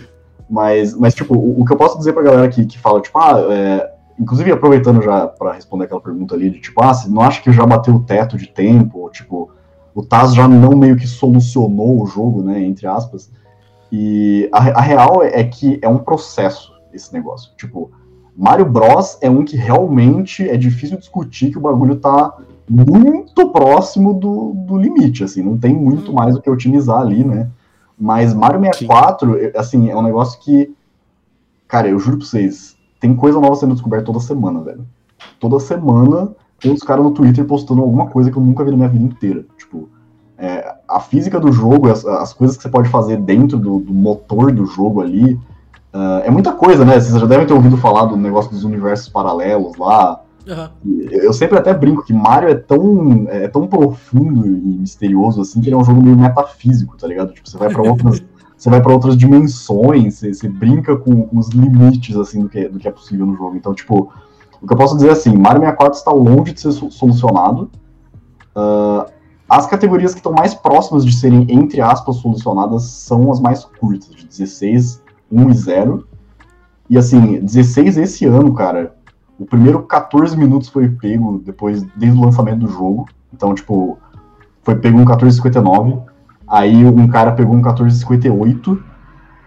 Mas, 0.49 0.93
mas 0.95 1.13
tipo, 1.13 1.35
o, 1.35 1.61
o, 1.61 1.65
que 1.65 1.73
eu 1.73 1.77
posso 1.77 1.97
dizer 1.97 2.13
pra 2.13 2.23
galera 2.23 2.47
que, 2.49 2.65
que 2.65 2.79
fala, 2.79 3.01
tipo, 3.01 3.17
ah, 3.19 3.39
é, 3.51 3.91
inclusive 4.19 4.51
aproveitando 4.51 5.01
já 5.01 5.27
para 5.27 5.53
responder 5.53 5.85
aquela 5.85 6.01
pergunta 6.01 6.35
ali, 6.35 6.49
de 6.49 6.59
tipo, 6.59 6.83
ah, 6.83 6.93
você 6.93 7.09
não 7.09 7.21
acha 7.21 7.41
que 7.41 7.51
já 7.51 7.65
bateu 7.65 7.95
o 7.95 7.99
teto 7.99 8.37
de 8.37 8.47
tempo, 8.47 8.99
ou, 8.99 9.09
tipo 9.09 9.51
o 9.97 10.03
Taz 10.03 10.35
já 10.35 10.47
não 10.47 10.77
meio 10.77 10.95
que 10.95 11.07
solucionou 11.07 12.03
o 12.03 12.05
jogo, 12.05 12.43
né, 12.43 12.63
entre 12.63 12.85
aspas. 12.85 13.31
E 13.91 14.47
a, 14.53 14.59
a 14.77 14.81
real 14.81 15.23
é, 15.23 15.39
é, 15.39 15.43
que 15.43 15.79
é 15.81 15.89
um 15.89 15.97
processo 15.97 16.71
esse 16.93 17.11
negócio. 17.11 17.51
Tipo, 17.57 17.89
Mario 18.37 18.65
Bros 18.65 19.17
é 19.21 19.29
um 19.29 19.43
que 19.43 19.57
realmente 19.57 20.47
é 20.47 20.55
difícil 20.55 20.99
discutir 20.99 21.49
que 21.49 21.57
o 21.57 21.61
bagulho 21.61 21.95
tá 21.95 22.37
muito 22.69 23.49
próximo 23.49 24.13
do, 24.13 24.53
do 24.53 24.77
limite, 24.77 25.23
assim, 25.23 25.41
não 25.41 25.57
tem 25.57 25.73
muito 25.73 26.13
mais 26.13 26.35
o 26.35 26.41
que 26.41 26.49
otimizar 26.49 27.01
ali, 27.01 27.23
né? 27.23 27.49
Mas 27.97 28.35
Mario 28.35 28.59
64, 28.59 29.33
Sim. 29.33 29.51
assim, 29.55 29.89
é 29.89 29.95
um 29.95 30.03
negócio 30.03 30.39
que, 30.41 30.75
cara, 31.67 31.87
eu 31.87 31.97
juro 31.97 32.19
pra 32.19 32.27
vocês, 32.27 32.77
tem 32.99 33.15
coisa 33.15 33.39
nova 33.39 33.55
sendo 33.55 33.73
descoberta 33.73 34.05
toda 34.05 34.19
semana, 34.19 34.61
velho. 34.61 34.85
Toda 35.39 35.59
semana 35.59 36.35
tem 36.59 36.71
os 36.71 36.83
caras 36.83 37.03
no 37.03 37.11
Twitter 37.11 37.45
postando 37.45 37.81
alguma 37.81 38.07
coisa 38.07 38.29
que 38.29 38.37
eu 38.37 38.43
nunca 38.43 38.63
vi 38.63 38.69
na 38.69 38.77
minha 38.77 38.89
vida 38.89 39.05
inteira. 39.05 39.45
É, 40.37 40.75
a 40.87 40.99
física 40.99 41.39
do 41.39 41.51
jogo, 41.51 41.89
as, 41.89 42.05
as, 42.05 42.31
coisas 42.31 42.55
que 42.55 42.63
você 42.63 42.69
pode 42.69 42.89
fazer 42.89 43.17
dentro 43.17 43.57
do, 43.57 43.79
do 43.79 43.91
motor 43.91 44.51
do 44.51 44.67
jogo 44.67 45.01
ali, 45.01 45.33
uh, 45.93 46.21
é 46.23 46.29
muita 46.29 46.53
coisa, 46.53 46.85
né? 46.85 46.99
Vocês 46.99 47.19
já 47.19 47.25
devem 47.25 47.47
ter 47.47 47.53
ouvido 47.53 47.75
falar 47.77 48.05
do 48.05 48.15
negócio 48.15 48.51
dos 48.51 48.63
universos 48.63 49.09
paralelos 49.09 49.75
lá. 49.77 50.21
Uhum. 50.47 51.07
Eu 51.09 51.33
sempre 51.33 51.57
até 51.57 51.73
brinco 51.73 52.05
que 52.05 52.13
Mario 52.13 52.49
é 52.49 52.55
tão, 52.55 53.25
é 53.29 53.47
tão 53.47 53.67
profundo 53.67 54.45
e 54.45 54.77
misterioso 54.77 55.41
assim 55.41 55.59
que 55.59 55.69
ele 55.69 55.75
é 55.75 55.77
um 55.77 55.83
jogo 55.83 56.03
meio 56.03 56.15
metafísico, 56.15 56.95
tá 56.95 57.07
ligado? 57.07 57.33
Tipo, 57.33 57.49
você 57.49 57.57
vai 57.57 57.69
para 57.69 57.81
outras. 57.81 58.23
você 58.55 58.69
vai 58.69 58.81
para 58.81 58.93
outras 58.93 59.17
dimensões, 59.17 60.15
você, 60.15 60.33
você 60.33 60.47
brinca 60.47 60.95
com, 60.95 61.23
com, 61.23 61.37
os 61.37 61.49
limites 61.49 62.15
assim 62.15 62.41
do 62.41 62.49
que, 62.49 62.67
do 62.69 62.79
que 62.79 62.87
é 62.87 62.91
possível 62.91 63.25
no 63.25 63.35
jogo. 63.35 63.55
Então, 63.55 63.73
tipo, 63.73 64.11
o 64.61 64.67
que 64.67 64.73
eu 64.73 64.77
posso 64.77 64.95
dizer 64.95 65.09
é 65.09 65.11
assim, 65.11 65.35
Mario 65.35 65.61
64 65.61 65.97
está 65.97 66.11
longe 66.11 66.53
de 66.53 66.61
ser 66.61 66.71
solucionado. 66.71 67.69
Uh, 68.55 69.16
as 69.49 69.65
categorias 69.65 70.13
que 70.13 70.19
estão 70.19 70.33
mais 70.33 70.53
próximas 70.53 71.05
de 71.05 71.13
serem, 71.15 71.47
entre 71.49 71.79
aspas, 71.79 72.17
solucionadas 72.17 72.83
são 72.83 73.31
as 73.31 73.39
mais 73.39 73.63
curtas, 73.63 74.13
de 74.15 74.25
16, 74.25 75.01
1 75.31 75.49
e 75.49 75.53
0. 75.53 76.07
E 76.89 76.97
assim, 76.97 77.39
16 77.39 77.97
esse 77.97 78.25
ano, 78.25 78.53
cara, 78.53 78.95
o 79.39 79.45
primeiro 79.45 79.83
14 79.83 80.35
minutos 80.35 80.67
foi 80.67 80.89
pego 80.89 81.41
depois, 81.45 81.83
desde 81.95 82.17
o 82.17 82.25
lançamento 82.25 82.59
do 82.59 82.67
jogo. 82.67 83.07
Então, 83.33 83.53
tipo, 83.53 83.97
foi 84.63 84.75
pego 84.75 84.99
um 84.99 85.05
14,59. 85.05 86.01
Aí 86.47 86.85
um 86.85 87.07
cara 87.07 87.31
pegou 87.31 87.55
um 87.55 87.61
14,58. 87.61 88.81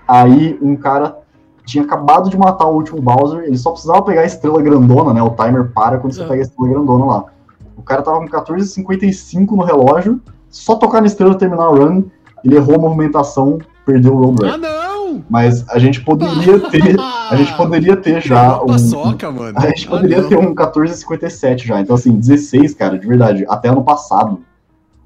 Aí 0.08 0.58
um 0.62 0.76
cara 0.76 1.18
tinha 1.64 1.84
acabado 1.84 2.30
de 2.30 2.38
matar 2.38 2.66
o 2.66 2.74
último 2.74 3.00
Bowser, 3.00 3.44
ele 3.44 3.56
só 3.56 3.70
precisava 3.70 4.02
pegar 4.02 4.22
a 4.22 4.26
estrela 4.26 4.60
grandona, 4.62 5.12
né? 5.12 5.22
O 5.22 5.30
timer 5.30 5.70
para 5.72 5.98
quando 5.98 6.14
você 6.14 6.22
é. 6.22 6.26
pega 6.26 6.40
a 6.40 6.42
estrela 6.42 6.68
grandona 6.70 7.04
lá. 7.04 7.24
O 7.76 7.82
cara 7.82 8.02
tava 8.02 8.18
com 8.18 8.28
14,55 8.28 9.50
no 9.56 9.62
relógio, 9.62 10.20
só 10.48 10.76
tocar 10.76 11.00
na 11.00 11.06
estrela 11.06 11.34
terminar 11.34 11.68
o 11.70 11.76
run, 11.76 12.04
ele 12.44 12.56
errou 12.56 12.76
a 12.76 12.78
movimentação, 12.78 13.58
perdeu 13.84 14.14
o 14.14 14.26
road 14.26 14.44
Ah, 14.46 14.58
não! 14.58 15.24
Mas 15.28 15.68
a 15.68 15.78
gente 15.78 16.00
poderia 16.02 16.60
ter. 16.70 16.96
A 17.30 17.36
gente 17.36 17.56
poderia 17.56 17.96
ter 17.96 18.20
já 18.20 18.62
um. 18.62 18.66
Paçoca, 18.66 19.30
mano. 19.30 19.58
A 19.58 19.66
gente 19.68 19.88
poderia 19.88 20.20
ah, 20.20 20.28
ter 20.28 20.38
um 20.38 20.54
14,57 20.54 21.64
já. 21.64 21.80
Então, 21.80 21.96
assim, 21.96 22.12
16, 22.12 22.74
cara, 22.74 22.98
de 22.98 23.06
verdade. 23.06 23.44
Até 23.48 23.68
ano 23.68 23.82
passado, 23.82 24.40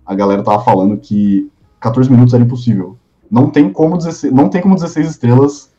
a 0.04 0.14
galera 0.14 0.42
tava 0.42 0.62
falando 0.62 0.96
que 0.98 1.50
14 1.80 2.10
minutos 2.10 2.34
era 2.34 2.42
impossível. 2.42 2.98
Não 3.30 3.48
tem 3.48 3.70
como 3.70 3.96
16, 3.96 4.32
não 4.32 4.48
tem 4.48 4.60
como 4.60 4.74
16 4.74 5.08
estrelas 5.08 5.74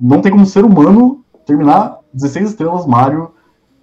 não 0.00 0.20
tem 0.20 0.30
como 0.30 0.46
ser 0.46 0.64
humano 0.64 1.24
terminar 1.44 1.98
16 2.12 2.50
estrelas 2.50 2.86
Mario 2.86 3.32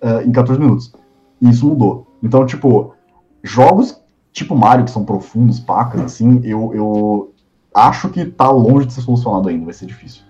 uh, 0.02 0.28
em 0.28 0.32
14 0.32 0.60
minutos. 0.60 0.94
E 1.42 1.50
isso 1.50 1.68
mudou. 1.68 2.08
Então, 2.24 2.45
tipo, 2.45 2.95
jogos 3.44 4.02
tipo 4.34 4.56
Mario, 4.56 4.84
que 4.84 4.91
são 4.91 5.06
profundos, 5.06 5.60
pacas, 5.60 6.02
assim, 6.02 6.41
eu, 6.44 6.72
eu 6.74 7.34
acho 7.74 8.10
que 8.10 8.26
tá 8.26 8.50
longe 8.50 8.88
de 8.88 8.94
ser 8.94 9.02
solucionado 9.02 9.48
ainda, 9.48 9.66
vai 9.66 9.74
ser 9.74 9.86
difícil. 9.86 10.24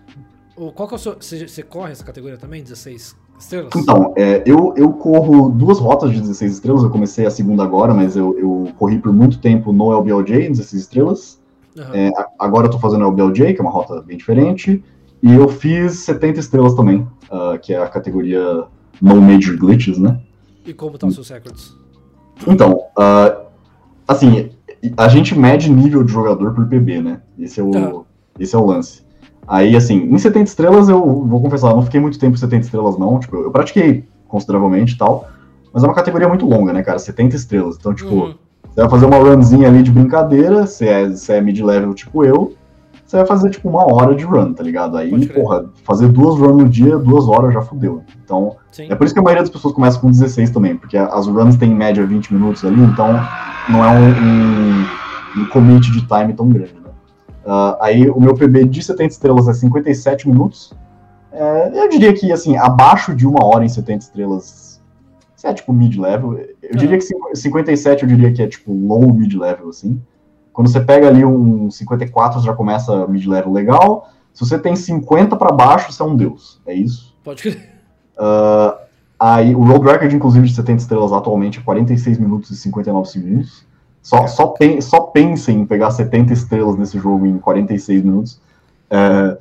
Qual 0.75 0.87
que 0.87 0.93
é 0.93 0.97
o 0.97 0.99
seu. 0.99 1.15
Você, 1.19 1.47
você 1.47 1.63
corre 1.63 1.93
essa 1.93 2.03
categoria 2.03 2.37
também? 2.37 2.61
16 2.61 3.15
estrelas? 3.39 3.73
Então, 3.75 4.13
é, 4.15 4.43
eu, 4.45 4.73
eu 4.77 4.93
corro 4.93 5.49
duas 5.49 5.79
rotas 5.79 6.11
de 6.11 6.19
16 6.19 6.53
estrelas, 6.53 6.83
eu 6.83 6.91
comecei 6.91 7.25
a 7.25 7.31
segunda 7.31 7.63
agora, 7.63 7.91
mas 7.93 8.15
eu, 8.15 8.37
eu 8.37 8.71
corri 8.77 8.99
por 8.99 9.11
muito 9.11 9.39
tempo 9.39 9.73
no 9.73 9.91
LBLJ, 9.91 10.49
16 10.49 10.73
estrelas. 10.83 11.41
Uhum. 11.75 11.95
É, 11.95 12.11
agora 12.37 12.67
eu 12.67 12.71
tô 12.71 12.77
fazendo 12.77 13.03
LBLJ, 13.07 13.55
que 13.55 13.61
é 13.61 13.63
uma 13.63 13.71
rota 13.71 14.01
bem 14.01 14.15
diferente. 14.15 14.83
E 15.23 15.33
eu 15.33 15.47
fiz 15.47 15.99
70 15.99 16.39
estrelas 16.39 16.75
também, 16.75 17.07
uh, 17.31 17.57
que 17.59 17.73
é 17.73 17.81
a 17.81 17.87
categoria 17.87 18.65
No 19.01 19.21
Major 19.21 19.57
Glitches, 19.57 19.97
né? 19.97 20.19
E 20.65 20.73
como 20.73 20.95
estão 20.95 21.07
tá 21.07 21.11
os 21.11 21.15
seus 21.15 21.29
records? 21.29 21.82
Então, 22.47 22.85
uh, 22.97 23.43
assim, 24.07 24.49
a 24.97 25.07
gente 25.07 25.37
mede 25.37 25.71
nível 25.71 26.03
de 26.03 26.11
jogador 26.11 26.53
por 26.53 26.67
PB, 26.67 27.01
né? 27.01 27.21
Esse 27.39 27.59
é 27.59 27.63
o, 27.63 27.71
tá. 27.71 27.91
esse 28.39 28.55
é 28.55 28.57
o 28.57 28.65
lance. 28.65 29.03
Aí, 29.47 29.75
assim, 29.75 30.03
em 30.03 30.17
70 30.17 30.45
estrelas 30.45 30.89
eu 30.89 31.01
vou 31.25 31.41
confessar, 31.41 31.73
não 31.73 31.81
fiquei 31.81 31.99
muito 31.99 32.17
tempo 32.19 32.35
em 32.35 32.39
70 32.39 32.65
estrelas, 32.65 32.97
não. 32.97 33.19
Tipo, 33.19 33.37
eu 33.37 33.51
pratiquei 33.51 34.05
consideravelmente 34.27 34.95
e 34.95 34.97
tal. 34.97 35.27
Mas 35.71 35.83
é 35.83 35.87
uma 35.87 35.95
categoria 35.95 36.27
muito 36.27 36.45
longa, 36.45 36.71
né, 36.71 36.83
cara? 36.83 36.99
70 36.99 37.35
estrelas. 37.35 37.77
Então, 37.79 37.93
tipo, 37.93 38.13
uhum. 38.13 38.35
você 38.69 38.81
vai 38.81 38.89
fazer 38.89 39.05
uma 39.05 39.17
runzinha 39.17 39.67
ali 39.67 39.81
de 39.81 39.91
brincadeira, 39.91 40.65
você 40.65 40.87
é, 40.87 41.09
você 41.09 41.33
é 41.33 41.41
mid-level 41.41 41.93
tipo 41.93 42.23
eu 42.23 42.53
você 43.13 43.17
vai 43.17 43.25
fazer 43.27 43.51
tipo 43.51 43.69
uma 43.69 43.85
hora 43.93 44.15
de 44.15 44.23
run, 44.23 44.53
tá 44.53 44.63
ligado? 44.63 44.97
Aí, 44.97 45.27
porra, 45.27 45.65
fazer 45.83 46.07
duas 46.07 46.39
runs 46.39 46.63
no 46.63 46.67
dia, 46.69 46.97
duas 46.97 47.27
horas 47.27 47.53
já 47.53 47.61
fudeu. 47.61 48.01
Então, 48.23 48.55
Sim. 48.71 48.87
é 48.89 48.95
por 48.95 49.05
isso 49.05 49.13
que 49.13 49.19
a 49.19 49.23
maioria 49.23 49.43
das 49.43 49.51
pessoas 49.51 49.73
começa 49.75 49.99
com 49.99 50.09
16 50.09 50.49
também, 50.49 50.75
porque 50.75 50.97
as 50.97 51.27
runs 51.27 51.55
têm 51.55 51.71
em 51.71 51.75
média 51.75 52.03
20 52.03 52.33
minutos 52.33 52.65
ali, 52.65 52.81
então 52.81 53.13
não 53.69 53.85
é 53.85 53.89
um, 53.89 54.09
um, 54.09 55.41
um 55.41 55.45
commit 55.49 55.91
de 55.91 56.07
time 56.07 56.33
tão 56.33 56.49
grande, 56.49 56.73
né? 56.73 56.89
Uh, 57.45 57.77
aí 57.79 58.09
o 58.09 58.19
meu 58.19 58.33
PB 58.33 58.65
de 58.65 58.81
70 58.81 59.11
estrelas 59.11 59.47
é 59.47 59.53
57 59.53 60.27
minutos. 60.27 60.73
É, 61.31 61.83
eu 61.83 61.89
diria 61.89 62.13
que, 62.13 62.31
assim, 62.31 62.57
abaixo 62.57 63.15
de 63.15 63.27
uma 63.27 63.45
hora 63.45 63.63
em 63.63 63.69
70 63.69 64.05
estrelas, 64.05 64.81
isso 65.37 65.47
é 65.47 65.53
tipo 65.53 65.71
mid-level. 65.71 66.39
Eu 66.61 66.75
diria 66.75 66.97
que 66.97 67.05
57 67.35 68.03
eu 68.03 68.09
diria 68.09 68.31
que 68.31 68.41
é 68.41 68.47
tipo 68.47 68.73
low 68.73 69.13
mid-level, 69.13 69.69
assim. 69.69 70.01
Quando 70.53 70.69
você 70.69 70.79
pega 70.79 71.07
ali 71.07 71.25
um 71.25 71.69
54, 71.71 72.39
já 72.41 72.53
começa 72.53 73.07
mid-level 73.07 73.51
legal. 73.51 74.09
Se 74.31 74.45
você 74.45 74.57
tem 74.57 74.75
50 74.75 75.35
para 75.35 75.51
baixo, 75.51 75.91
você 75.91 76.01
é 76.01 76.05
um 76.05 76.15
deus. 76.15 76.61
É 76.65 76.73
isso? 76.73 77.15
Pode 77.23 77.41
crer. 77.41 77.69
Uh, 78.15 78.77
aí, 79.19 79.55
o 79.55 79.63
Road 79.63 79.83
Record, 79.83 80.13
inclusive, 80.13 80.47
de 80.47 80.53
70 80.53 80.81
estrelas 80.83 81.11
atualmente 81.11 81.59
é 81.59 81.61
46 81.63 82.19
minutos 82.19 82.51
e 82.51 82.55
59 82.55 83.09
segundos. 83.09 83.65
Só, 84.01 84.27
só, 84.27 84.47
pen, 84.47 84.79
só 84.79 85.01
pensem 85.01 85.61
em 85.61 85.65
pegar 85.65 85.89
70 85.89 86.33
estrelas 86.33 86.77
nesse 86.77 86.99
jogo 86.99 87.25
em 87.25 87.39
46 87.39 88.03
minutos. 88.03 88.33
Uh, 88.91 89.37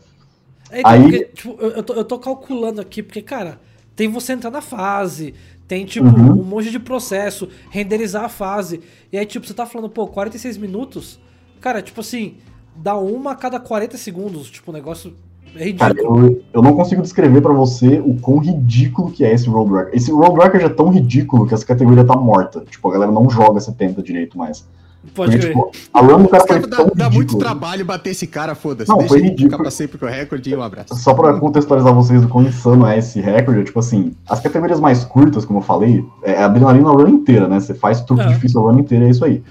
é, 0.70 0.80
então, 0.80 0.90
aí... 0.90 1.02
Porque, 1.02 1.24
tipo, 1.24 1.56
eu, 1.60 1.70
eu, 1.72 1.82
tô, 1.82 1.92
eu 1.94 2.04
tô 2.04 2.18
calculando 2.18 2.80
aqui, 2.80 3.02
porque, 3.02 3.20
cara, 3.20 3.58
tem 3.94 4.08
você 4.08 4.32
entrar 4.32 4.50
na 4.50 4.60
fase, 4.60 5.34
tem, 5.68 5.84
tipo, 5.84 6.06
uhum. 6.06 6.40
um 6.40 6.44
monte 6.44 6.70
de 6.70 6.78
processo, 6.78 7.48
renderizar 7.70 8.24
a 8.24 8.28
fase. 8.28 8.80
E 9.10 9.18
aí, 9.18 9.24
tipo, 9.24 9.46
você 9.46 9.54
tá 9.54 9.64
falando, 9.64 9.88
pô, 9.88 10.06
46 10.06 10.58
minutos? 10.58 11.20
Cara, 11.60 11.80
tipo 11.80 12.00
assim, 12.00 12.34
dá 12.76 12.96
uma 12.96 13.32
a 13.32 13.34
cada 13.34 13.58
40 13.60 13.96
segundos. 13.96 14.50
Tipo, 14.50 14.70
o 14.70 14.74
negócio 14.74 15.14
é 15.54 15.64
ridículo. 15.64 15.94
Cara, 15.94 16.02
eu, 16.02 16.42
eu 16.52 16.62
não 16.62 16.74
consigo 16.74 17.02
descrever 17.02 17.40
para 17.40 17.52
você 17.52 18.00
o 18.00 18.14
quão 18.20 18.38
ridículo 18.38 19.10
que 19.10 19.24
é 19.24 19.32
esse 19.32 19.48
Road. 19.48 19.90
Esse 19.92 20.10
Road 20.10 20.38
Record 20.42 20.62
é 20.62 20.68
tão 20.68 20.90
ridículo 20.90 21.46
que 21.46 21.54
essa 21.54 21.64
categoria 21.64 22.04
tá 22.04 22.16
morta. 22.16 22.64
Tipo, 22.68 22.88
a 22.88 22.92
galera 22.92 23.12
não 23.12 23.30
joga 23.30 23.60
70 23.60 24.02
direito 24.02 24.36
mais. 24.36 24.66
Pode 25.14 25.36
crer. 25.36 25.48
tipo, 25.48 25.70
a 25.92 26.00
run 26.00 26.22
do 26.22 26.28
cara 26.28 26.44
foi 26.46 26.60
dá, 26.60 26.84
dá 26.94 27.10
muito 27.10 27.36
trabalho 27.36 27.84
bater 27.84 28.10
esse 28.10 28.26
cara, 28.26 28.54
foda-se. 28.54 28.88
Não, 28.88 28.98
Deixa 28.98 29.08
foi 29.12 29.20
ridículo. 29.22 29.50
ficar 29.50 29.58
pra 29.62 29.70
sempre 29.70 29.98
com 29.98 30.06
o 30.06 30.08
recorde 30.08 30.48
e 30.50 30.56
um 30.56 30.62
abraço. 30.62 30.94
Só 30.96 31.12
pra 31.12 31.34
contextualizar 31.38 31.92
vocês 31.92 32.24
o 32.24 32.28
quão 32.28 32.44
insano 32.44 32.86
é 32.86 32.98
esse 32.98 33.20
recorde, 33.20 33.60
é 33.60 33.64
tipo 33.64 33.78
assim, 33.78 34.14
as 34.28 34.40
categorias 34.40 34.80
mais 34.80 35.04
curtas, 35.04 35.44
como 35.44 35.58
eu 35.58 35.62
falei, 35.62 36.04
é 36.22 36.40
a 36.40 36.46
adrenalina 36.46 36.88
a 36.88 36.92
run 36.92 37.08
inteira, 37.08 37.48
né? 37.48 37.58
Você 37.60 37.74
faz 37.74 38.00
truque 38.00 38.22
É. 38.22 38.28
difícil 38.28 38.60
a 38.60 38.70
run 38.72 38.78
inteira, 38.78 39.06
é 39.06 39.10
isso 39.10 39.24
aí. 39.24 39.42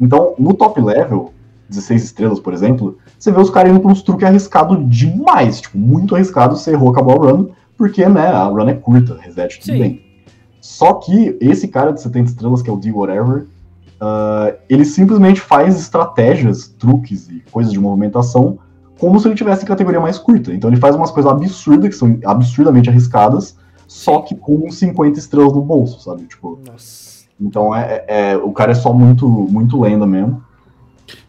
Então, 0.00 0.34
no 0.38 0.54
top 0.54 0.80
level, 0.80 1.32
16 1.68 2.04
estrelas, 2.04 2.38
por 2.40 2.52
exemplo, 2.54 2.96
você 3.18 3.30
vê 3.32 3.40
os 3.40 3.50
caras 3.50 3.70
indo 3.72 3.80
pra 3.80 3.90
uns 3.90 4.02
truques 4.02 4.26
arriscados 4.26 4.78
demais, 4.88 5.60
tipo, 5.60 5.76
muito 5.78 6.14
arriscado, 6.14 6.56
você 6.56 6.70
errou, 6.72 6.90
acabou 6.90 7.22
a 7.22 7.32
run, 7.32 7.48
porque, 7.76 8.06
né, 8.08 8.28
a 8.28 8.44
run 8.44 8.68
é 8.68 8.74
curta, 8.74 9.16
reset, 9.20 9.58
tudo 9.60 9.72
Sim. 9.72 9.78
bem. 9.80 10.02
Só 10.60 10.94
que 10.94 11.36
esse 11.40 11.66
cara 11.68 11.92
de 11.92 12.00
70 12.00 12.30
estrelas, 12.30 12.62
que 12.62 12.70
é 12.70 12.72
o 12.72 12.76
D 12.76 12.90
Whatever, 12.92 13.46
ah, 14.04 14.52
ele 14.68 14.84
simplesmente 14.84 15.40
faz 15.40 15.78
estratégias, 15.78 16.66
truques 16.66 17.28
e 17.30 17.40
coisas 17.52 17.72
de 17.72 17.78
movimentação 17.78 18.58
como 18.98 19.18
se 19.20 19.28
ele 19.28 19.36
tivesse 19.36 19.64
categoria 19.64 20.00
mais 20.00 20.18
curta. 20.18 20.52
Então 20.52 20.68
ele 20.68 20.76
faz 20.80 20.96
umas 20.96 21.10
coisas 21.12 21.30
absurdas, 21.30 21.88
que 21.88 21.94
são 21.94 22.18
absurdamente 22.24 22.90
arriscadas, 22.90 23.56
só 23.86 24.20
que 24.22 24.34
com 24.34 24.68
50 24.68 25.18
estrelas 25.20 25.52
no 25.52 25.62
bolso, 25.62 26.00
sabe? 26.00 26.24
Tipo, 26.24 26.58
Nossa. 26.66 27.26
então 27.40 27.72
é, 27.74 28.04
é- 28.08 28.36
o 28.36 28.52
cara 28.52 28.72
é 28.72 28.74
só 28.74 28.92
muito, 28.92 29.28
muito 29.28 29.80
lenda 29.80 30.04
mesmo. 30.04 30.42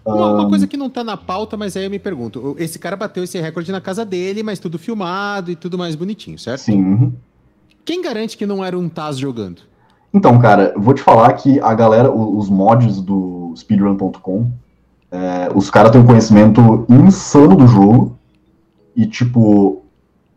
Uma, 0.06 0.34
uma 0.34 0.46
Ah, 0.46 0.50
coisa 0.50 0.66
que 0.68 0.76
não 0.78 0.90
tá 0.90 1.04
na 1.04 1.16
pauta, 1.16 1.56
mas 1.58 1.78
aí 1.78 1.84
eu 1.86 1.90
me 1.92 2.00
pergunto: 2.00 2.56
esse 2.60 2.78
cara 2.80 2.96
bateu 2.96 3.24
esse 3.24 3.40
recorde 3.40 3.72
na 3.72 3.82
casa 3.82 4.04
dele, 4.04 4.42
mas 4.44 4.58
tudo 4.60 4.78
filmado 4.80 5.50
e 5.52 5.56
tudo 5.56 5.78
mais 5.78 5.96
bonitinho, 5.96 6.38
certo? 6.40 6.62
Sim. 6.62 6.82
uhum. 6.84 7.14
Quem 7.86 8.02
garante 8.02 8.38
que 8.38 8.46
não 8.46 8.64
era 8.64 8.78
um 8.78 8.88
Taz 8.90 9.18
jogando? 9.18 9.62
Então, 10.14 10.38
cara, 10.40 10.74
vou 10.78 10.94
te 10.94 11.02
falar 11.02 11.34
que 11.34 11.60
a 11.60 11.74
galera, 11.74 12.12
os 12.12 12.50
mods 12.50 13.02
do 13.02 13.54
speedrun.com, 13.58 14.52
é, 15.12 15.50
os 15.54 15.70
caras 15.70 15.92
têm 15.92 16.02
um 16.02 16.06
conhecimento 16.06 16.86
insano 16.88 17.56
do 17.56 17.68
jogo 17.68 18.18
e, 18.96 19.08
tipo, 19.08 19.82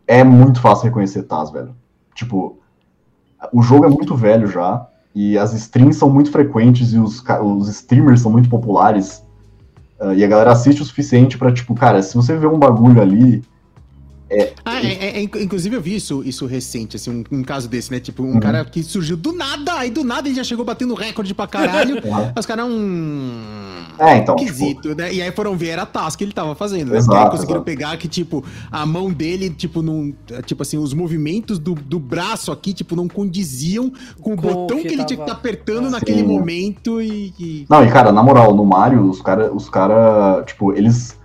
é 0.07 0.23
muito 0.23 0.59
fácil 0.59 0.85
reconhecer 0.85 1.23
Taz, 1.23 1.51
velho. 1.51 1.75
Tipo, 2.15 2.57
o 3.53 3.61
jogo 3.61 3.85
é 3.85 3.89
muito 3.89 4.15
velho 4.15 4.47
já 4.47 4.87
e 5.13 5.37
as 5.37 5.53
streams 5.53 5.97
são 5.97 6.09
muito 6.09 6.31
frequentes 6.31 6.93
e 6.93 6.97
os, 6.99 7.23
os 7.43 7.69
streamers 7.69 8.21
são 8.21 8.31
muito 8.31 8.49
populares 8.49 9.23
ah, 9.99 10.13
e 10.13 10.23
a 10.23 10.27
galera 10.27 10.51
assiste 10.51 10.81
o 10.81 10.85
suficiente 10.85 11.37
pra, 11.37 11.51
tipo, 11.51 11.73
cara, 11.73 12.01
se 12.01 12.15
você 12.15 12.35
vê 12.35 12.47
um 12.47 12.59
bagulho 12.59 13.01
ali, 13.01 13.43
Ah, 14.65 14.81
é, 14.83 14.87
é- 14.93 15.17
é, 15.17 15.21
inc- 15.21 15.35
inclusive 15.37 15.75
eu 15.75 15.81
vi 15.81 15.95
isso, 15.95 16.21
isso 16.25 16.45
recente, 16.45 16.95
assim, 16.97 17.23
um, 17.31 17.37
um 17.39 17.43
caso 17.43 17.67
desse, 17.69 17.91
né? 17.91 17.99
Tipo, 17.99 18.23
um 18.23 18.33
Uhum. 18.33 18.39
cara 18.39 18.65
que 18.65 18.83
surgiu 18.83 19.15
do 19.15 19.31
nada, 19.31 19.73
aí 19.75 19.89
do 19.89 20.03
nada 20.03 20.27
ele 20.27 20.35
já 20.35 20.43
chegou 20.43 20.65
batendo 20.65 20.93
recorde 20.93 21.33
pra 21.33 21.47
caralho. 21.47 21.97
Aham. 22.05 22.33
Os 22.37 22.45
caras, 22.45 22.65
um. 22.65 23.41
É, 23.99 24.17
então, 24.17 24.35
tipo, 24.35 24.49
Esquisito, 24.51 24.95
né? 24.95 25.13
E 25.13 25.21
aí 25.21 25.31
foram 25.31 25.55
ver, 25.57 25.69
era 25.69 25.83
a 25.83 25.85
task 25.85 26.17
que 26.17 26.23
ele 26.25 26.31
tava 26.33 26.53
fazendo, 26.55 26.91
né? 26.91 26.97
Exato, 26.97 27.31
conseguiram 27.31 27.57
exato. 27.61 27.63
pegar 27.65 27.97
que, 27.97 28.07
tipo, 28.07 28.43
a 28.71 28.85
mão 28.85 29.11
dele, 29.11 29.49
tipo, 29.49 29.81
não. 29.81 30.13
Tipo 30.45 30.61
assim, 30.63 30.77
os 30.77 30.93
movimentos 30.93 31.57
do, 31.57 31.73
do 31.73 31.99
braço 31.99 32.51
aqui, 32.51 32.73
tipo, 32.73 32.95
não 32.95 33.07
condiziam 33.07 33.91
com 34.21 34.33
o 34.33 34.35
Com 34.35 34.41
botão 34.41 34.77
que, 34.77 34.83
que 34.87 34.93
ele 34.93 35.05
tinha 35.05 35.05
que 35.05 35.15
tava- 35.17 35.23
estar 35.23 35.33
apertando 35.33 35.85
Sim. 35.85 35.91
naquele 35.91 36.23
momento 36.23 37.01
e. 37.01 37.33
e- 37.39 37.65
Não, 37.69 37.83
e 37.85 37.89
cara, 37.91 38.11
na 38.11 38.21
moral, 38.21 38.53
no 38.55 38.65
Mario, 38.65 39.09
os 39.09 39.21
caras, 39.21 39.49
os 39.53 39.69
cara, 39.69 40.43
tipo, 40.45 40.73
eles. 40.73 41.16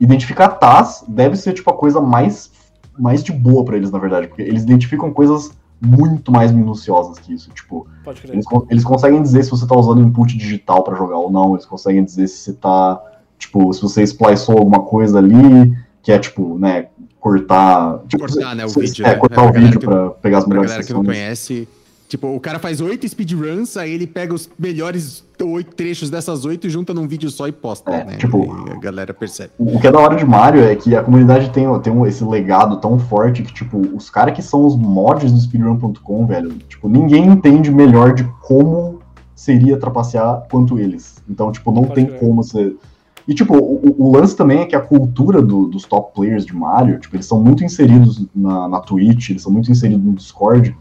Identificar 0.00 0.48
Taz 0.48 1.04
deve 1.08 1.36
ser, 1.36 1.52
tipo, 1.52 1.70
a 1.70 1.74
coisa 1.74 2.00
mais, 2.00 2.50
mais 2.98 3.22
de 3.22 3.32
boa 3.32 3.64
pra 3.64 3.76
eles, 3.76 3.90
na 3.90 3.98
verdade. 3.98 4.26
Porque 4.28 4.42
eles 4.42 4.62
identificam 4.62 5.12
coisas 5.12 5.50
muito 5.80 6.32
mais 6.32 6.50
minuciosas 6.52 7.18
que 7.18 7.32
isso. 7.34 7.50
Tipo, 7.50 7.86
Pode 8.04 8.20
crer. 8.20 8.34
eles, 8.34 8.46
eles 8.70 8.84
conseguem 8.84 9.20
dizer 9.22 9.42
se 9.44 9.50
você 9.50 9.66
tá 9.66 9.76
usando 9.76 10.00
input 10.02 10.36
digital 10.36 10.82
pra 10.82 10.96
jogar 10.96 11.16
ou 11.18 11.30
não. 11.30 11.54
Eles 11.54 11.66
conseguem 11.66 12.04
dizer 12.04 12.26
se 12.28 12.38
você 12.38 12.52
tá. 12.54 13.00
Tipo, 13.38 13.72
se 13.72 13.82
você 13.82 14.02
spliceou 14.06 14.58
alguma 14.58 14.80
coisa 14.80 15.18
ali, 15.18 15.76
que 16.02 16.10
é, 16.12 16.18
tipo, 16.18 16.58
né, 16.58 16.86
cortar. 17.20 17.98
Tipo, 18.08 18.26
Cortar, 18.26 18.54
né, 18.54 18.64
o 18.64 18.68
se- 18.68 18.80
vídeo, 18.80 19.04
É, 19.06 19.10
né? 19.10 19.14
cortar 19.16 19.42
Pra 19.42 19.50
o 19.50 19.52
vídeo 19.52 19.80
que- 19.80 19.86
pra 19.86 20.10
pegar 20.10 20.38
as 20.38 20.44
Pra 20.44 20.48
melhores 20.50 20.70
galera 20.70 20.86
que 20.86 20.92
não 20.92 21.00
sessões. 21.00 21.16
conhece. 21.18 21.68
Tipo, 22.14 22.28
o 22.28 22.38
cara 22.38 22.60
faz 22.60 22.80
oito 22.80 23.08
speedruns, 23.08 23.76
aí 23.76 23.90
ele 23.92 24.06
pega 24.06 24.32
os 24.32 24.48
melhores 24.56 25.24
oito 25.42 25.74
trechos 25.74 26.10
dessas 26.10 26.44
oito 26.44 26.64
e 26.64 26.70
junta 26.70 26.94
num 26.94 27.08
vídeo 27.08 27.28
só 27.28 27.48
e 27.48 27.50
posta, 27.50 27.90
É, 27.90 28.04
né? 28.04 28.16
tipo- 28.18 28.44
E 28.68 28.70
a 28.70 28.78
galera 28.78 29.12
percebe. 29.12 29.50
O 29.58 29.80
que 29.80 29.88
é 29.88 29.90
da 29.90 29.98
hora 29.98 30.14
de 30.14 30.24
Mario 30.24 30.62
é 30.62 30.76
que 30.76 30.94
a 30.94 31.02
comunidade 31.02 31.50
tem, 31.50 31.66
tem 31.80 31.92
um- 31.92 32.06
esse 32.06 32.22
legado 32.24 32.76
tão 32.76 33.00
forte 33.00 33.42
que, 33.42 33.52
tipo, 33.52 33.78
os 33.96 34.08
caras 34.10 34.32
que 34.36 34.42
são 34.42 34.64
os 34.64 34.76
mods 34.76 35.32
do 35.32 35.40
speedrun.com, 35.40 36.24
velho, 36.24 36.52
tipo, 36.68 36.88
ninguém 36.88 37.26
entende 37.26 37.68
melhor 37.68 38.14
de 38.14 38.22
como 38.42 39.00
seria 39.34 39.76
trapacear 39.76 40.44
quanto 40.48 40.78
eles. 40.78 41.16
Então, 41.28 41.50
tipo, 41.50 41.72
não 41.72 41.82
Pode 41.82 41.94
tem 41.96 42.06
crer. 42.06 42.20
como 42.20 42.34
você. 42.44 42.76
E, 43.26 43.34
tipo, 43.34 43.56
o, 43.56 43.92
o 43.98 44.12
lance 44.16 44.36
também 44.36 44.60
é 44.60 44.66
que 44.66 44.76
a 44.76 44.80
cultura 44.80 45.42
do- 45.42 45.66
dos 45.66 45.82
top 45.82 46.14
players 46.14 46.46
de 46.46 46.54
Mario, 46.54 47.00
tipo, 47.00 47.16
eles 47.16 47.26
são 47.26 47.40
muito 47.42 47.64
inseridos 47.64 48.24
na, 48.32 48.68
na 48.68 48.78
Twitch, 48.80 49.30
eles 49.30 49.42
são 49.42 49.50
muito 49.50 49.68
inseridos 49.72 50.04
no 50.06 50.12
Discord. 50.12 50.76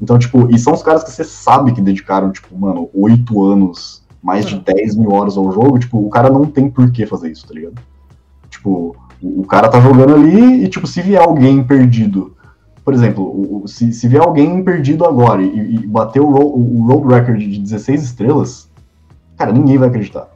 Então, 0.00 0.18
tipo, 0.18 0.48
e 0.54 0.58
são 0.58 0.72
os 0.74 0.82
caras 0.82 1.04
que 1.04 1.10
você 1.10 1.24
sabe 1.24 1.72
que 1.72 1.80
dedicaram, 1.80 2.30
tipo, 2.32 2.56
mano, 2.58 2.88
oito 2.94 3.42
anos, 3.42 4.02
mais 4.22 4.44
de 4.46 4.54
Uhum. 4.56 4.62
10 4.64 4.96
mil 4.96 5.12
horas 5.12 5.36
ao 5.36 5.50
jogo, 5.52 5.78
tipo, 5.78 5.98
o 5.98 6.08
cara 6.10 6.30
não 6.30 6.44
tem 6.46 6.68
por 6.70 6.90
que 6.90 7.06
fazer 7.06 7.30
isso, 7.30 7.46
tá 7.46 7.54
ligado? 7.54 7.74
Tipo, 8.50 8.96
o, 9.22 9.44
cara 9.44 9.68
tá 9.68 9.80
jogando 9.80 10.14
ali 10.14 10.64
e, 10.64 10.68
tipo, 10.68 10.86
se 10.86 11.00
vier 11.02 11.20
alguém 11.22 11.62
perdido, 11.64 12.34
por 12.84 12.92
exemplo, 12.92 13.62
se, 13.66 13.92
se 13.92 14.06
vier 14.08 14.22
alguém 14.22 14.62
perdido 14.62 15.04
agora 15.06 15.42
e, 15.42 15.76
e 15.76 15.86
bater 15.86 16.20
o, 16.20 16.30
ro- 16.30 16.54
o 16.56 16.86
road 16.86 17.14
record 17.14 17.38
de 17.38 17.58
16 17.58 18.02
estrelas, 18.02 18.68
cara, 19.36 19.52
ninguém 19.52 19.78
vai 19.78 19.88
acreditar. 19.88 20.28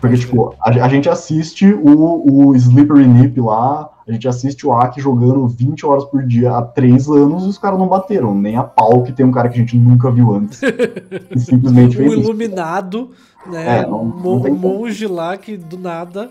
Porque, 0.00 0.16
tipo, 0.16 0.54
a, 0.60 0.70
a 0.70 0.88
gente 0.88 1.08
assiste 1.08 1.66
o, 1.72 2.48
o 2.48 2.54
Slippery 2.56 3.06
Nip 3.06 3.40
lá, 3.40 3.88
a 4.10 4.12
gente 4.14 4.28
assiste 4.28 4.66
o 4.66 4.72
Aki 4.72 5.00
jogando 5.00 5.46
20 5.46 5.86
horas 5.86 6.04
por 6.04 6.22
dia 6.26 6.56
há 6.56 6.62
3 6.62 7.08
anos 7.08 7.44
e 7.44 7.48
os 7.48 7.58
caras 7.58 7.78
não 7.78 7.86
bateram, 7.88 8.34
nem 8.34 8.56
a 8.56 8.62
pau 8.62 9.02
que 9.02 9.12
tem 9.12 9.24
um 9.24 9.30
cara 9.32 9.48
que 9.48 9.54
a 9.56 9.58
gente 9.60 9.76
nunca 9.76 10.10
viu 10.10 10.34
antes. 10.34 10.60
e 11.30 11.38
simplesmente 11.38 11.96
Um 11.96 12.00
fez 12.00 12.12
isso. 12.12 12.20
iluminado, 12.22 13.10
né? 13.46 13.78
É, 13.78 13.86
não- 13.86 14.02
um 14.04 14.08
um 14.08 14.40
como. 14.40 14.54
monge 14.56 15.06
lá 15.06 15.36
que 15.36 15.56
do 15.56 15.78
nada. 15.78 16.30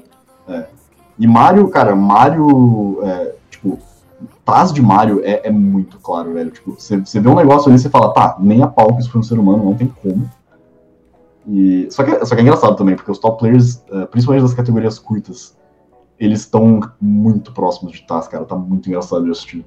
E 1.17 1.27
Mario, 1.27 1.67
cara, 1.69 1.95
Mario, 1.95 2.99
é, 3.03 3.35
tipo, 3.49 3.77
Taz 4.45 4.71
de 4.73 4.81
Mario 4.81 5.21
é, 5.23 5.47
é 5.47 5.51
muito 5.51 5.97
claro, 5.99 6.33
velho. 6.33 6.49
Tipo, 6.49 6.71
você 6.77 6.97
você 6.97 7.19
vê 7.19 7.29
um 7.29 7.35
negócio 7.35 7.67
ali 7.69 7.75
e 7.77 7.79
você 7.79 7.89
fala, 7.89 8.13
tá, 8.13 8.37
nem 8.39 8.61
a 8.61 8.67
pau 8.67 8.93
que 8.95 9.01
isso 9.01 9.11
foi 9.11 9.19
um 9.21 9.23
ser 9.23 9.37
humano, 9.37 9.63
não 9.65 9.75
tem 9.75 9.87
como. 10.01 10.29
E, 11.47 11.87
só, 11.91 12.03
que, 12.03 12.25
só 12.25 12.35
que 12.35 12.41
é 12.41 12.43
engraçado 12.43 12.75
também, 12.75 12.95
porque 12.95 13.11
os 13.11 13.19
top 13.19 13.39
players, 13.39 13.81
é, 13.91 14.05
principalmente 14.05 14.43
das 14.43 14.53
categorias 14.53 14.99
curtas, 14.99 15.55
eles 16.19 16.41
estão 16.41 16.79
muito 16.99 17.51
próximos 17.53 17.93
de 17.93 18.05
Taz, 18.05 18.27
cara. 18.27 18.43
Tá 18.45 18.55
muito 18.55 18.87
engraçado 18.89 19.23
de 19.23 19.31
assistir. 19.31 19.65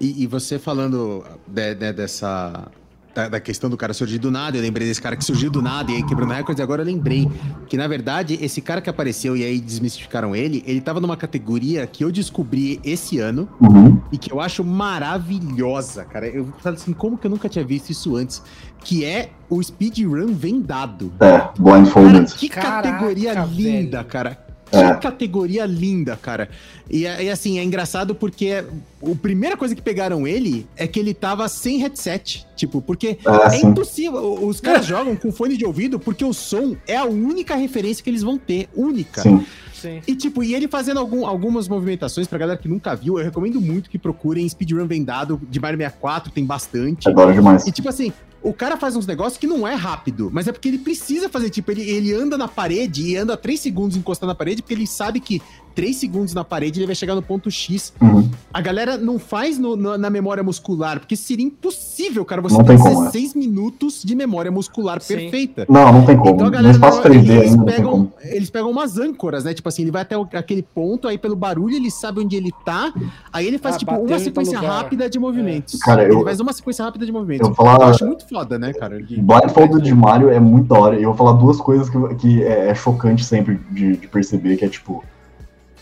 E, 0.00 0.22
e 0.22 0.26
você 0.26 0.58
falando 0.58 1.24
de- 1.46 1.74
de- 1.74 1.92
dessa. 1.92 2.68
Da, 3.14 3.26
da 3.28 3.40
questão 3.40 3.68
do 3.68 3.76
cara 3.76 3.92
surgir 3.92 4.18
do 4.18 4.30
nada, 4.30 4.56
eu 4.56 4.62
lembrei 4.62 4.86
desse 4.86 5.02
cara 5.02 5.16
que 5.16 5.24
surgiu 5.24 5.50
do 5.50 5.60
nada 5.60 5.90
e 5.90 5.96
aí 5.96 6.02
quebrando 6.04 6.32
recordes, 6.32 6.60
e 6.60 6.62
agora 6.62 6.82
eu 6.82 6.86
lembrei 6.86 7.28
que, 7.66 7.76
na 7.76 7.88
verdade, 7.88 8.38
esse 8.40 8.60
cara 8.60 8.80
que 8.80 8.88
apareceu 8.88 9.36
e 9.36 9.42
aí 9.44 9.58
desmistificaram 9.58 10.36
ele, 10.36 10.62
ele 10.64 10.80
tava 10.80 11.00
numa 11.00 11.16
categoria 11.16 11.84
que 11.84 12.04
eu 12.04 12.12
descobri 12.12 12.78
esse 12.84 13.18
ano 13.18 13.48
Uhum. 13.60 14.00
e 14.12 14.18
que 14.18 14.30
eu 14.30 14.40
acho 14.40 14.62
maravilhosa, 14.62 16.04
cara. 16.04 16.28
Eu 16.28 16.52
falo 16.60 16.76
assim, 16.76 16.92
como 16.92 17.18
que 17.18 17.26
eu 17.26 17.30
nunca 17.30 17.48
tinha 17.48 17.64
visto 17.64 17.90
isso 17.90 18.14
antes? 18.14 18.40
Que 18.84 19.04
é 19.04 19.30
o 19.50 19.60
speedrun 19.60 20.28
vendado. 20.32 21.12
É, 21.18 21.38
Cara, 21.38 21.52
Blindfolded. 21.58 22.34
que 22.36 22.48
Caraca, 22.48 22.82
categoria 22.92 23.34
linda, 23.46 23.96
velho. 23.98 24.08
cara. 24.08 24.46
Que 24.70 24.76
É. 24.76 24.94
categoria 24.94 25.64
linda, 25.66 26.16
cara. 26.20 26.48
E, 26.90 27.02
e, 27.02 27.30
assim, 27.30 27.58
é 27.58 27.64
engraçado 27.64 28.14
porque 28.14 28.64
a 29.02 29.14
primeira 29.20 29.56
coisa 29.56 29.74
que 29.74 29.82
pegaram 29.82 30.26
ele 30.26 30.66
é 30.76 30.86
que 30.86 30.98
ele 30.98 31.14
tava 31.14 31.48
sem 31.48 31.78
headset. 31.78 32.46
Tipo, 32.56 32.80
porque 32.82 33.18
É, 33.24 33.46
é 33.46 33.50
sim. 33.50 33.66
impossível. 33.66 34.44
Os 34.44 34.60
caras 34.60 34.84
jogam 34.86 35.14
com 35.16 35.30
fone 35.32 35.56
de 35.56 35.64
ouvido 35.64 35.98
porque 35.98 36.24
o 36.24 36.32
som 36.32 36.76
é 36.86 36.96
a 36.96 37.04
única 37.04 37.54
referência 37.54 38.02
que 38.02 38.10
eles 38.10 38.22
vão 38.22 38.36
ter. 38.38 38.68
Única. 38.74 39.22
Sim. 39.22 39.44
Sim. 39.74 40.00
E 40.08 40.16
tipo, 40.16 40.42
e 40.42 40.54
ele 40.56 40.66
fazendo 40.66 40.98
algum- 40.98 41.24
algumas 41.24 41.68
movimentações 41.68 42.26
pra 42.26 42.36
galera 42.36 42.58
que 42.58 42.66
nunca 42.66 42.96
viu, 42.96 43.16
eu 43.16 43.24
recomendo 43.24 43.60
muito 43.60 43.88
que 43.88 43.96
procurem 43.96 44.48
speedrun 44.48 44.86
vendado 44.88 45.40
de 45.48 45.60
Mario 45.60 45.78
64, 45.78 46.32
tem 46.32 46.44
bastante. 46.44 47.08
É 47.08 47.12
hora 47.12 47.32
demais. 47.32 47.64
E 47.64 47.70
tipo 47.70 47.88
assim, 47.88 48.12
o 48.42 48.52
cara 48.52 48.76
faz 48.76 48.94
uns 48.94 49.06
negócios 49.06 49.38
que 49.38 49.46
não 49.46 49.66
é 49.66 49.74
rápido, 49.74 50.30
mas 50.32 50.46
é 50.46 50.52
porque 50.52 50.68
ele 50.68 50.78
precisa 50.78 51.28
fazer, 51.28 51.50
tipo, 51.50 51.70
ele, 51.70 51.82
ele 51.82 52.12
anda 52.14 52.38
na 52.38 52.46
parede 52.46 53.02
e 53.02 53.16
anda 53.16 53.36
3 53.36 53.58
segundos 53.58 53.96
encostando 53.96 54.30
na 54.30 54.34
parede, 54.34 54.62
porque 54.62 54.74
ele 54.74 54.86
sabe 54.86 55.20
que 55.20 55.42
3 55.78 55.94
segundos 55.96 56.34
na 56.34 56.42
parede 56.42 56.80
ele 56.80 56.86
vai 56.86 56.94
chegar 56.96 57.14
no 57.14 57.22
ponto 57.22 57.48
X. 57.52 57.92
Uhum. 58.00 58.28
A 58.52 58.60
galera 58.60 58.96
não 58.96 59.16
faz 59.16 59.56
no- 59.60 59.76
no- 59.76 59.96
na 59.96 60.10
memória 60.10 60.42
muscular, 60.42 60.98
porque 60.98 61.14
seria 61.14 61.46
impossível, 61.46 62.24
cara, 62.24 62.42
você 62.42 62.56
Não 62.56 62.64
ter 62.64 62.74
tem 62.74 62.78
como, 62.78 63.02
é. 63.02 63.10
16 63.12 63.34
minutos 63.36 64.02
de 64.04 64.12
memória 64.16 64.50
muscular 64.50 65.00
Sim. 65.00 65.14
perfeita. 65.14 65.66
Não, 65.68 65.92
não 65.92 66.04
tem 66.04 66.16
como. 66.16 66.30
Então 66.34 66.46
a 66.46 66.50
no 66.50 66.56
galera 66.56 66.74
espaço 66.74 66.96
não- 66.96 67.02
3D 67.04 67.32
eles 67.32 67.52
ainda 67.52 67.64
pegam, 67.64 67.90
como. 67.92 68.12
eles 68.24 68.50
pegam 68.50 68.70
umas 68.72 68.98
âncoras, 68.98 69.44
né? 69.44 69.54
Tipo 69.54 69.68
assim, 69.68 69.82
ele 69.82 69.92
vai 69.92 70.02
até 70.02 70.18
o- 70.18 70.26
aquele 70.32 70.62
ponto, 70.64 71.06
aí 71.06 71.16
pelo 71.16 71.36
barulho 71.36 71.76
ele 71.76 71.92
sabe 71.92 72.18
onde 72.20 72.34
ele 72.34 72.50
tá, 72.64 72.92
aí 73.32 73.46
ele 73.46 73.58
faz 73.58 73.76
Ah, 73.76 73.78
tipo 73.78 73.92
uma 73.94 74.18
sequência 74.18 74.58
rápida 74.58 75.08
de 75.08 75.16
movimentos. 75.20 75.78
Cara, 75.78 76.02
ele 76.02 76.12
eu- 76.14 76.24
faz 76.24 76.40
uma 76.40 76.52
sequência 76.52 76.84
rápida 76.84 77.06
de 77.06 77.12
movimentos. 77.12 77.48
Eu 77.48 77.54
falar- 77.54 77.88
acho 77.90 78.04
muito 78.04 78.28
foda, 78.28 78.58
né, 78.58 78.72
cara? 78.72 79.00
De... 79.00 79.22
Blindfolded 79.22 79.80
de 79.80 79.94
Mario 79.94 80.28
é 80.28 80.40
muito 80.40 80.66
da 80.66 80.76
hora. 80.80 80.98
E 80.98 81.04
eu 81.04 81.10
vou 81.10 81.16
falar 81.16 81.38
duas 81.38 81.58
coisas 81.60 81.88
que, 81.88 82.14
que 82.16 82.42
é, 82.42 82.70
é 82.70 82.74
chocante 82.74 83.24
sempre 83.24 83.60
de, 83.70 83.96
de 83.96 84.08
perceber, 84.08 84.56
que 84.56 84.64
é 84.64 84.68
tipo. 84.68 85.04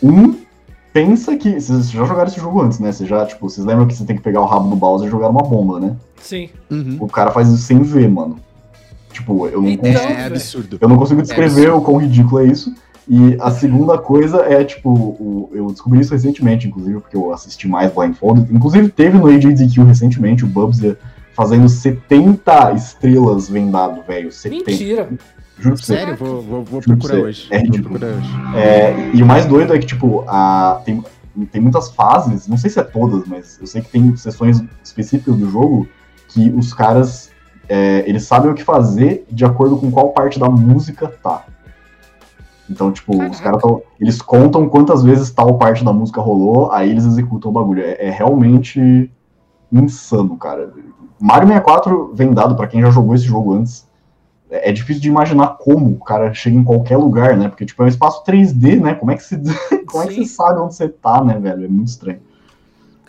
Um, 0.01 0.35
pensa 0.93 1.35
que. 1.35 1.59
Vocês 1.59 1.89
já 1.91 2.05
jogaram 2.05 2.27
esse 2.29 2.39
jogo 2.39 2.61
antes, 2.61 2.79
né? 2.79 2.91
Vocês 2.91 3.09
já, 3.09 3.25
tipo, 3.25 3.49
vocês 3.49 3.65
lembram 3.65 3.87
que 3.87 3.95
você 3.95 4.05
tem 4.05 4.15
que 4.15 4.21
pegar 4.21 4.41
o 4.41 4.45
rabo 4.45 4.69
do 4.69 4.75
Bowser 4.75 5.07
e 5.07 5.11
jogar 5.11 5.29
uma 5.29 5.41
bomba, 5.41 5.79
né? 5.79 5.95
Sim. 6.21 6.49
Uhum. 6.69 6.97
O 6.99 7.07
cara 7.07 7.31
faz 7.31 7.47
isso 7.49 7.63
sem 7.63 7.81
ver, 7.81 8.09
mano. 8.09 8.37
Tipo, 9.11 9.47
eu 9.47 9.61
não 9.61 9.69
Então, 9.69 9.91
consigo. 9.91 10.11
É 10.13 10.25
absurdo. 10.25 10.77
Eu 10.79 10.89
não 10.89 10.97
consigo 10.97 11.21
descrever 11.21 11.61
absurdo. 11.67 11.77
o 11.77 11.81
quão 11.81 11.97
ridículo 11.97 12.39
é 12.41 12.45
isso. 12.45 12.73
E 13.09 13.37
a 13.39 13.49
segunda 13.51 13.97
coisa 13.97 14.39
é, 14.41 14.63
tipo, 14.65 14.89
o- 14.91 15.49
eu 15.53 15.67
descobri 15.67 16.01
isso 16.01 16.13
recentemente, 16.13 16.67
inclusive, 16.67 16.99
porque 16.99 17.15
eu 17.15 17.31
assisti 17.33 17.67
mais 17.67 17.91
Blindfolded. 17.93 18.53
Inclusive, 18.53 18.89
teve 18.89 19.17
no 19.17 19.27
AJDQ 19.27 19.81
recentemente 19.83 20.43
o 20.43 20.47
Bubsy 20.47 20.95
fazendo 21.33 21.69
70 21.69 22.73
estrelas 22.73 23.47
vendado, 23.47 24.01
velho. 24.05 24.31
70. 24.31 24.69
Mentira. 24.71 25.09
Juro 25.59 25.75
pra 25.75 25.83
você. 25.83 25.95
Sério, 25.97 26.15
vou, 26.15 26.41
vou, 26.41 26.63
vou 26.63 26.81
procurar 26.81 27.15
você, 27.15 27.21
hoje. 27.21 27.47
é 27.51 27.57
ridículo. 27.57 27.99
procurar 27.99 28.17
hoje. 28.17 28.29
É, 28.55 29.11
e 29.13 29.23
o 29.23 29.25
mais 29.25 29.45
doido 29.45 29.73
é 29.73 29.79
que, 29.79 29.85
tipo, 29.85 30.23
a, 30.27 30.81
tem, 30.85 31.03
tem 31.51 31.61
muitas 31.61 31.89
fases, 31.91 32.47
não 32.47 32.57
sei 32.57 32.69
se 32.69 32.79
é 32.79 32.83
todas, 32.83 33.25
mas 33.25 33.59
eu 33.59 33.67
sei 33.67 33.81
que 33.81 33.89
tem 33.89 34.15
sessões 34.15 34.63
específicas 34.83 35.35
do 35.35 35.49
jogo 35.49 35.87
que 36.29 36.49
os 36.49 36.73
caras, 36.73 37.31
é, 37.67 38.03
eles 38.07 38.23
sabem 38.23 38.51
o 38.51 38.53
que 38.53 38.63
fazer 38.63 39.25
de 39.29 39.45
acordo 39.45 39.77
com 39.77 39.89
qual 39.89 40.09
parte 40.09 40.39
da 40.39 40.49
música 40.49 41.07
tá. 41.23 41.45
Então, 42.69 42.91
tipo, 42.91 43.13
os 43.13 43.17
Caraca. 43.39 43.43
caras 43.43 43.61
tão, 43.61 43.81
eles 43.99 44.21
contam 44.21 44.67
quantas 44.67 45.01
vezes 45.01 45.31
tal 45.31 45.57
parte 45.57 45.83
da 45.83 45.93
música 45.93 46.19
rolou, 46.19 46.71
aí 46.71 46.89
eles 46.89 47.05
executam 47.05 47.49
o 47.49 47.53
bagulho. 47.53 47.81
É, 47.81 48.07
é 48.07 48.09
realmente 48.09 49.09
insano, 49.71 50.35
cara. 50.37 50.73
Mario 51.19 51.47
64 51.47 52.11
vem 52.13 52.33
dado 52.33 52.55
pra 52.55 52.67
quem 52.67 52.81
já 52.81 52.91
jogou 52.91 53.15
esse 53.15 53.25
jogo 53.25 53.53
antes. 53.53 53.87
É 54.49 54.71
difícil 54.71 55.01
de 55.01 55.09
imaginar 55.09 55.57
como 55.59 55.91
o 55.91 55.99
cara 55.99 56.33
chega 56.33 56.55
em 56.55 56.63
qualquer 56.63 56.97
lugar, 56.97 57.35
né? 57.35 57.49
Porque, 57.49 57.65
tipo, 57.65 57.81
é 57.83 57.85
um 57.85 57.89
espaço 57.89 58.23
3D, 58.23 58.79
né? 58.79 58.95
Como 58.95 59.11
é 59.11 59.15
que 59.15 59.23
você, 59.23 59.37
como 59.85 60.03
é 60.03 60.07
que 60.07 60.15
você 60.15 60.25
sabe 60.25 60.61
onde 60.61 60.75
você 60.75 60.87
tá, 60.87 61.23
né, 61.23 61.37
velho? 61.37 61.65
É 61.65 61.67
muito 61.67 61.89
estranho. 61.89 62.19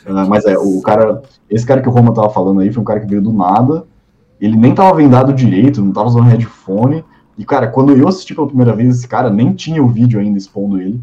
Ah, 0.06 0.26
mas 0.26 0.44
é, 0.46 0.56
o 0.58 0.80
cara. 0.80 1.22
Esse 1.50 1.66
cara 1.66 1.80
que 1.80 1.88
o 1.88 1.92
Roma 1.92 2.12
tava 2.12 2.30
falando 2.30 2.60
aí 2.60 2.72
foi 2.72 2.80
um 2.80 2.84
cara 2.84 3.00
que 3.00 3.06
veio 3.06 3.22
do 3.22 3.32
nada. 3.32 3.84
Ele 4.40 4.56
nem 4.56 4.74
tava 4.74 4.96
vendado 4.96 5.32
direito, 5.32 5.82
não 5.82 5.92
tava 5.92 6.08
usando 6.08 6.24
headphone. 6.24 7.04
E, 7.36 7.44
cara, 7.44 7.68
quando 7.68 7.92
eu 7.92 8.08
assisti 8.08 8.34
pela 8.34 8.46
primeira 8.46 8.74
vez 8.74 8.96
esse 8.96 9.06
cara, 9.06 9.30
nem 9.30 9.52
tinha 9.52 9.82
o 9.82 9.88
vídeo 9.88 10.18
ainda 10.18 10.38
expondo 10.38 10.80
ele. 10.80 11.00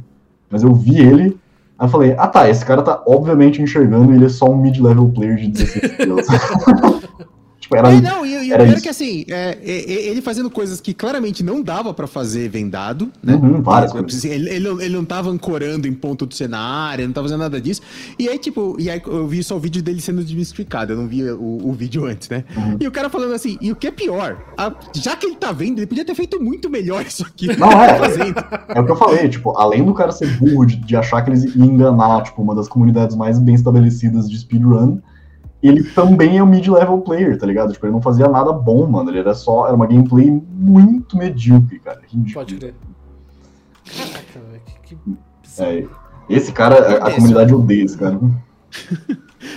Mas 0.50 0.64
eu 0.64 0.74
vi 0.74 0.98
ele. 0.98 1.38
Aí 1.78 1.88
eu 1.88 1.90
falei, 1.90 2.16
ah 2.18 2.28
tá, 2.28 2.50
esse 2.50 2.66
cara 2.66 2.82
tá 2.82 3.04
obviamente 3.06 3.62
enxergando 3.62 4.12
e 4.12 4.16
ele 4.16 4.26
é 4.26 4.30
só 4.30 4.50
um 4.50 4.58
mid-level 4.58 5.10
player 5.10 5.36
de 5.36 5.48
16 5.50 5.92
estrelas. 5.92 6.28
tipo, 7.66 7.76
era. 7.78 7.92
É, 7.94 8.02
não, 8.02 8.26
e, 8.26 8.32
e 8.48 8.50
o 8.52 8.54
era 8.54 8.64
pior 8.64 8.74
é 8.74 8.76
isso. 8.76 8.84
que 8.84 8.90
assim, 8.90 9.26
é, 9.28 9.58
é, 9.62 9.72
é, 9.94 10.08
ele 10.08 10.22
fazendo 10.22 10.50
coisas 10.50 10.80
que 10.82 10.94
claramente 10.94 11.44
não 11.44 11.62
dava 11.62 11.94
pra 11.94 12.08
fazer 12.08 12.48
vendado, 12.50 13.12
né? 13.24 13.36
Uhum, 13.36 13.62
várias 13.62 13.92
coisas. 13.92 14.24
Ele, 14.26 14.50
ele, 14.50 14.68
não- 14.70 14.82
ele 14.82 14.96
não 14.96 15.06
tava 15.06 15.30
ancorando 15.30 15.88
em 15.88 15.94
ponto 15.94 16.26
do 16.26 16.34
cenário, 16.34 17.06
não 17.06 17.14
tava 17.14 17.28
fazendo 17.28 17.42
nada 17.42 17.60
disso. 17.60 17.82
E 18.18 18.30
aí, 18.30 18.38
tipo, 18.38 18.76
e 18.80 18.90
aí 18.90 19.02
eu 19.06 19.28
vi 19.28 19.44
só 19.44 19.56
o 19.58 19.60
vídeo 19.60 19.82
dele 19.84 20.02
sendo 20.02 20.24
desmistificado, 20.24 20.94
eu 20.94 20.98
não 20.98 21.08
vi 21.08 21.24
o, 21.30 21.60
o 21.68 21.74
vídeo 21.74 22.06
antes, 22.06 22.30
né? 22.30 22.44
Uhum. 22.56 22.78
E 22.80 22.88
o 22.88 22.92
cara 22.92 23.10
falando 23.10 23.34
assim, 23.34 23.58
e 23.62 23.72
o 23.72 23.76
que 23.76 23.88
é 23.88 23.92
pior, 23.92 24.38
a- 24.58 24.74
já 24.94 25.16
que 25.16 25.26
ele 25.26 25.36
tá 25.36 25.52
vendo, 25.52 25.80
ele 25.80 25.88
podia 25.88 26.06
ter 26.06 26.16
feito 26.16 26.42
muito 26.42 26.70
melhor 26.70 27.06
isso 27.06 27.24
aqui. 27.26 27.48
Não, 27.58 27.72
é. 27.84 27.88
Tá 27.94 27.96
fazendo. 28.00 28.36
É 28.70 28.80
o 28.80 28.86
que 28.86 28.92
eu 28.92 28.96
falei, 28.96 29.28
tipo, 29.30 29.58
além 29.58 29.84
do 29.84 29.94
cara 29.94 30.12
ser 30.12 30.28
burro 30.38 30.66
de, 30.66 30.76
de 30.78 30.96
achar 30.96 31.22
que 31.24 31.30
eles 31.30 31.44
iam 31.56 31.66
enganar, 31.66 32.24
tipo, 32.24 32.42
uma 32.42 32.54
das 32.56 32.68
comunidades 32.68 33.16
mais 33.16 33.40
bem 33.40 33.56
estabelecidas 33.56 34.30
de 34.30 34.38
speedrun, 34.38 35.00
ele 35.68 35.84
também 35.84 36.38
é 36.38 36.44
um 36.44 36.48
mid-level 36.48 37.00
player, 37.02 37.38
tá 37.38 37.46
ligado? 37.46 37.74
Tipo, 37.74 37.86
ele 37.86 37.94
não 37.94 38.02
fazia 38.02 38.28
nada 38.28 38.52
bom, 38.52 38.86
mano. 38.88 39.10
Ele 39.10 39.20
era 39.20 39.34
só. 39.34 39.66
Era 39.66 39.76
uma 39.76 39.88
gameplay 39.88 40.30
muito 40.30 41.18
medíocre, 41.18 41.80
cara. 41.80 42.02
Ridículo. 42.08 42.34
Pode 42.34 42.56
crer. 42.56 42.76
Caraca, 43.86 44.40
velho. 44.52 44.62
Que, 44.84 44.96
que. 44.96 45.18
É, 45.62 45.88
esse 46.30 46.52
cara, 46.52 47.04
a, 47.04 47.08
a 47.08 47.16
comunidade 47.16 47.54
odeia 47.54 47.84
esse 47.84 47.98
cara. 47.98 48.20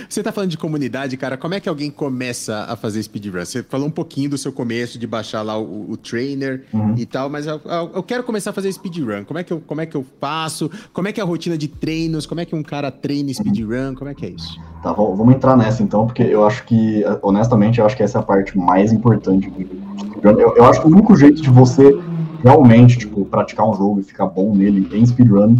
Você 0.07 0.21
tá 0.23 0.31
falando 0.31 0.49
de 0.51 0.57
comunidade, 0.57 1.17
cara, 1.17 1.37
como 1.37 1.53
é 1.53 1.59
que 1.59 1.67
alguém 1.69 1.89
começa 1.89 2.65
a 2.67 2.75
fazer 2.75 3.01
speedrun? 3.01 3.43
Você 3.45 3.63
falou 3.63 3.87
um 3.87 3.91
pouquinho 3.91 4.29
do 4.29 4.37
seu 4.37 4.51
começo, 4.51 4.99
de 4.99 5.07
baixar 5.07 5.41
lá 5.41 5.57
o, 5.57 5.91
o 5.91 5.97
trainer 5.97 6.65
Uhum. 6.73 6.95
e 6.97 7.05
tal, 7.05 7.29
mas 7.29 7.47
eu, 7.47 7.59
eu- 7.93 8.03
quero 8.03 8.23
começar 8.23 8.51
a 8.51 8.53
fazer 8.53 8.71
speedrun. 8.71 9.23
Como 9.25 9.39
é, 9.39 9.43
que 9.43 9.51
eu, 9.53 9.61
como 9.61 9.81
é 9.81 9.85
que 9.85 9.95
eu 9.95 10.05
faço? 10.19 10.69
Como 10.93 11.07
é 11.07 11.11
que 11.11 11.19
é 11.19 11.23
a 11.23 11.25
rotina 11.25 11.57
de 11.57 11.67
treinos? 11.67 12.25
Como 12.25 12.39
é 12.41 12.45
que 12.45 12.55
um 12.55 12.63
cara 12.63 12.91
treina 12.91 13.33
speedrun? 13.33 13.95
Como 13.95 14.09
é 14.09 14.13
que 14.13 14.25
é 14.25 14.29
isso? 14.29 14.59
Tá, 14.81 14.93
vamos 14.93 15.35
entrar 15.35 15.57
nessa 15.57 15.83
então, 15.83 16.05
porque 16.05 16.23
eu 16.23 16.45
acho 16.45 16.63
que, 16.65 17.03
honestamente, 17.21 17.79
eu 17.79 17.85
acho 17.85 17.97
que 17.97 18.03
essa 18.03 18.19
é 18.19 18.21
a 18.21 18.23
parte 18.23 18.57
mais 18.57 18.93
importante 18.93 19.49
do 19.49 19.61
speedrun. 19.61 20.39
Eu, 20.39 20.55
eu 20.55 20.65
acho 20.65 20.81
que 20.81 20.87
o 20.87 20.91
único 20.91 21.15
jeito 21.15 21.41
de 21.41 21.49
você 21.49 21.99
realmente, 22.41 22.97
tipo, 22.97 23.25
praticar 23.25 23.69
um 23.69 23.73
jogo 23.73 23.99
e 23.99 24.03
ficar 24.03 24.27
bom 24.27 24.55
nele 24.55 24.87
em 24.93 25.05
speedrun 25.05 25.57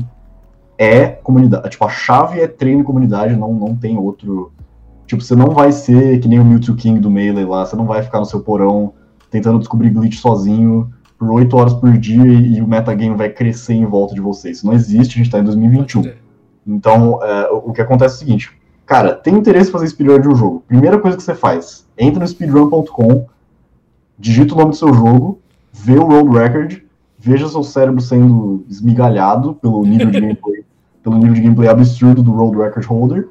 é 0.79 1.07
comunidade. 1.09 1.69
Tipo, 1.69 1.83
a 1.83 1.89
chave 1.89 2.39
é 2.39 2.47
treino 2.47 2.81
e 2.81 2.85
comunidade, 2.85 3.35
não, 3.35 3.53
não 3.53 3.75
tem 3.75 3.97
outro. 3.97 4.53
Tipo, 5.05 5.21
você 5.21 5.35
não 5.35 5.49
vai 5.49 5.73
ser 5.73 6.21
que 6.21 6.27
nem 6.29 6.39
o 6.39 6.45
Mewtwo 6.45 6.73
King 6.75 7.01
do 7.01 7.11
Melee 7.11 7.43
lá, 7.43 7.65
você 7.65 7.75
não 7.75 7.85
vai 7.85 8.01
ficar 8.01 8.19
no 8.19 8.25
seu 8.25 8.39
porão 8.39 8.93
tentando 9.29 9.59
descobrir 9.59 9.89
glitch 9.89 10.17
sozinho 10.19 10.89
por 11.17 11.29
8 11.29 11.57
horas 11.57 11.73
por 11.73 11.91
dia 11.97 12.23
e, 12.23 12.57
e 12.57 12.61
o 12.61 12.67
metagame 12.67 13.15
vai 13.15 13.29
crescer 13.29 13.73
em 13.73 13.85
volta 13.85 14.15
de 14.15 14.21
você. 14.21 14.51
Isso 14.51 14.65
não 14.65 14.73
existe, 14.73 15.19
a 15.19 15.23
gente 15.23 15.29
tá 15.29 15.37
em 15.37 15.43
Pode 15.43 15.57
2021. 15.57 16.01
crer. 16.01 16.17
Então, 16.65 17.19
é, 17.23 17.51
o 17.51 17.69
o 17.69 17.73
que 17.73 17.81
acontece 17.81 18.13
é 18.13 18.15
o 18.15 18.19
seguinte: 18.19 18.51
cara, 18.85 19.13
tem 19.13 19.35
interesse 19.35 19.69
em 19.69 19.73
fazer 19.73 19.87
speedrun 19.87 20.21
de 20.21 20.29
um 20.29 20.35
jogo. 20.35 20.63
Primeira 20.65 20.97
coisa 20.97 21.17
que 21.17 21.23
você 21.23 21.35
faz: 21.35 21.85
entra 21.97 22.21
no 22.21 22.27
speedrun.com, 22.27 23.25
digita 24.17 24.53
o 24.53 24.57
nome 24.57 24.69
do 24.69 24.77
seu 24.77 24.93
jogo, 24.93 25.39
vê 25.73 25.97
o 25.97 26.07
world 26.07 26.37
record, 26.37 26.77
veja 27.17 27.49
seu 27.49 27.63
cérebro 27.63 27.99
sendo 27.99 28.63
esmigalhado 28.69 29.55
pelo 29.55 29.83
nível 29.83 30.09
de 30.09 30.21
gameplay, 30.21 30.63
pelo 31.09 31.17
nível 31.17 31.33
de 31.33 31.41
gameplay 31.41 31.67
absurdo 31.67 32.21
do 32.21 32.31
world 32.31 32.57
record 32.57 32.85
holder. 32.85 33.29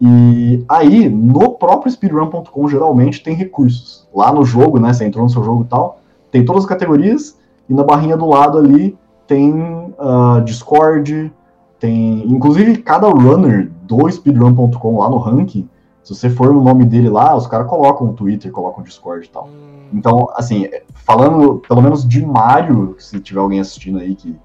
E 0.00 0.64
aí, 0.68 1.08
no 1.08 1.50
próprio 1.50 1.92
speedrun.com, 1.92 2.68
geralmente 2.68 3.22
tem 3.22 3.34
recursos. 3.34 4.08
Lá 4.12 4.32
no 4.32 4.44
jogo, 4.44 4.80
né? 4.80 4.92
Você 4.92 5.04
entrou 5.04 5.24
no 5.24 5.30
seu 5.30 5.44
jogo 5.44 5.62
e 5.64 5.66
tal, 5.66 6.00
tem 6.30 6.44
todas 6.44 6.64
as 6.64 6.68
categorias, 6.68 7.38
e 7.68 7.74
na 7.74 7.84
barrinha 7.84 8.16
do 8.16 8.26
lado 8.26 8.58
ali 8.58 8.96
tem 9.26 9.94
ah, 9.98 10.42
Discord, 10.44 11.32
tem. 11.78 12.26
Inclusive, 12.26 12.78
cada 12.78 13.08
runner 13.08 13.70
do 13.82 14.10
speedrun.com 14.10 14.98
lá 14.98 15.08
no 15.08 15.18
ranking, 15.18 15.68
se 16.02 16.14
você 16.14 16.28
for 16.28 16.52
no 16.52 16.62
nome 16.62 16.84
dele 16.84 17.08
lá, 17.08 17.36
os 17.36 17.46
caras 17.46 17.68
colocam 17.68 18.08
o 18.08 18.12
Twitter, 18.12 18.50
colocam 18.50 18.82
o 18.82 18.86
Discord 18.86 19.26
e 19.26 19.30
tal. 19.30 19.46
Hum, 19.46 19.88
Então, 19.92 20.28
assim, 20.34 20.68
falando 20.94 21.62
pelo 21.66 21.80
menos 21.80 22.06
de 22.06 22.24
Mario, 22.26 22.96
se 22.98 23.20
tiver 23.20 23.40
alguém 23.40 23.60
assistindo 23.60 23.98
aí 23.98 24.14
que 24.14 24.36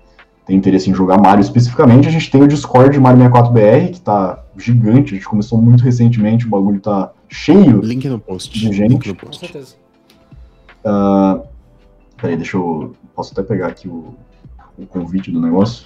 tem 0.49 0.57
interesse 0.57 0.89
em 0.89 0.95
jogar 0.95 1.21
Mario 1.21 1.41
especificamente, 1.41 2.07
a 2.07 2.11
gente 2.11 2.31
tem 2.31 2.41
o 2.41 2.47
Discord 2.47 2.91
de 2.91 2.99
Mario 2.99 3.21
64BR, 3.29 3.91
que 3.91 4.01
tá 4.01 4.43
gigante, 4.57 5.13
a 5.13 5.15
gente 5.15 5.29
começou 5.29 5.61
muito 5.61 5.83
recentemente, 5.83 6.47
o 6.47 6.49
bagulho 6.49 6.79
tá 6.79 7.11
cheio. 7.27 7.79
Link 7.81 8.09
no 8.09 8.19
post. 8.19 8.51
De 8.51 8.75
gente. 8.75 8.89
Link 8.89 9.07
no 9.07 9.15
com 9.15 9.27
post. 9.27 9.39
certeza. 9.45 9.75
Peraí, 12.19 12.35
deixa 12.35 12.57
eu. 12.57 12.95
Posso 13.15 13.31
até 13.31 13.43
pegar 13.43 13.67
aqui 13.67 13.87
o, 13.87 14.15
o 14.75 14.87
convite 14.87 15.29
do 15.29 15.39
negócio. 15.39 15.85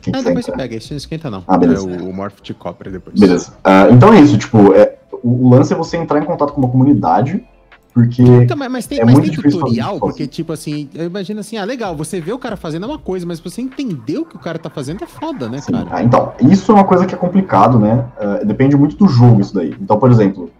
Quem 0.00 0.12
Ah, 0.16 0.20
depois 0.20 0.46
você 0.46 0.52
pega, 0.52 0.74
isso 0.74 0.92
não 0.92 0.96
esquenta 0.96 1.30
não. 1.30 1.44
Ah, 1.46 1.56
beleza. 1.56 1.88
É 1.88 2.02
o, 2.02 2.10
o 2.10 2.12
Morph 2.12 2.40
te 2.40 2.56
depois. 2.90 3.20
Beleza. 3.20 3.52
Ah, 3.62 3.86
então 3.88 4.12
é 4.12 4.20
isso, 4.20 4.36
tipo, 4.36 4.74
é, 4.74 4.98
o, 5.22 5.46
o 5.46 5.50
lance 5.50 5.72
é 5.72 5.76
você 5.76 5.96
entrar 5.96 6.18
em 6.20 6.24
contato 6.24 6.52
com 6.52 6.60
uma 6.60 6.68
comunidade, 6.68 7.44
porque. 7.92 8.22
Então, 8.22 8.56
mas, 8.56 8.70
mas 8.70 8.86
tem, 8.86 9.00
É 9.00 9.04
mas 9.04 9.14
muito 9.14 9.42
tem 9.42 9.50
tutorial, 9.50 9.98
porque, 10.00 10.26
tipo 10.26 10.52
assim, 10.52 10.88
eu 10.94 11.06
imagino 11.06 11.40
assim, 11.40 11.56
ah, 11.56 11.64
legal, 11.64 11.94
você 11.94 12.20
vê 12.20 12.32
o 12.32 12.38
cara 12.38 12.56
fazendo 12.56 12.84
é 12.84 12.88
uma 12.88 12.98
coisa, 12.98 13.26
mas 13.26 13.38
você 13.38 13.60
entender 13.60 14.18
o 14.18 14.24
que 14.24 14.36
o 14.36 14.38
cara 14.38 14.58
tá 14.58 14.70
fazendo 14.70 15.04
é 15.04 15.06
foda, 15.06 15.48
né, 15.48 15.58
Sim. 15.58 15.72
cara? 15.72 15.88
Ah, 15.90 16.02
então, 16.02 16.32
isso 16.40 16.72
é 16.72 16.74
uma 16.74 16.84
coisa 16.84 17.06
que 17.06 17.14
é 17.14 17.18
complicado, 17.18 17.78
né? 17.78 18.06
Ah, 18.18 18.40
depende 18.44 18.76
muito 18.76 18.96
do 18.96 19.06
jogo 19.08 19.40
isso 19.40 19.54
daí. 19.54 19.74
Então, 19.80 19.98
por 19.98 20.10
exemplo, 20.10 20.50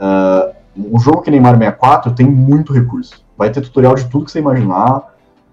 ah, 0.00 0.50
um 0.76 0.98
jogo 0.98 1.22
que 1.22 1.30
nem 1.30 1.40
Mario 1.40 1.58
64 1.58 2.12
tem 2.12 2.26
muito 2.26 2.72
recurso. 2.72 3.22
Vai 3.36 3.50
ter 3.50 3.60
tutorial 3.60 3.94
de 3.94 4.06
tudo 4.06 4.24
que 4.24 4.32
você 4.32 4.38
imaginar. 4.38 5.02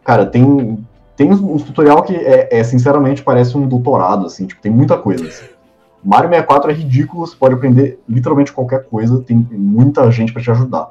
Cara, 0.03 0.25
tem, 0.25 0.79
tem 1.15 1.31
uns, 1.31 1.39
uns 1.39 1.63
tutorial 1.63 2.01
que 2.01 2.15
é, 2.15 2.49
é, 2.51 2.63
sinceramente 2.63 3.21
parece 3.21 3.57
um 3.57 3.67
doutorado, 3.67 4.25
assim, 4.25 4.47
tipo, 4.47 4.61
tem 4.61 4.71
muita 4.71 4.97
coisa. 4.97 5.27
assim. 5.27 5.45
Mario 6.03 6.29
64 6.29 6.71
é 6.71 6.73
ridículo, 6.73 7.27
você 7.27 7.35
pode 7.35 7.53
aprender 7.53 7.99
literalmente 8.07 8.53
qualquer 8.53 8.85
coisa, 8.85 9.21
tem 9.21 9.35
muita 9.51 10.09
gente 10.11 10.31
pra 10.31 10.41
te 10.41 10.49
ajudar. 10.49 10.89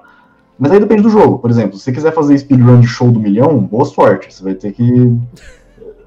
Mas 0.59 0.73
aí 0.73 0.81
depende 0.81 1.03
do 1.03 1.11
jogo. 1.11 1.39
Por 1.39 1.51
exemplo, 1.51 1.79
se 1.79 1.85
você 1.85 1.93
quiser 1.93 2.13
fazer 2.13 2.37
speedrun 2.37 2.81
de 2.81 2.87
show 2.89 3.11
do 3.11 3.21
milhão, 3.21 3.59
boa 3.61 3.85
sorte. 3.85 4.35
Você 4.35 4.43
vai 4.43 4.55
ter 4.55 4.73
que 4.73 5.17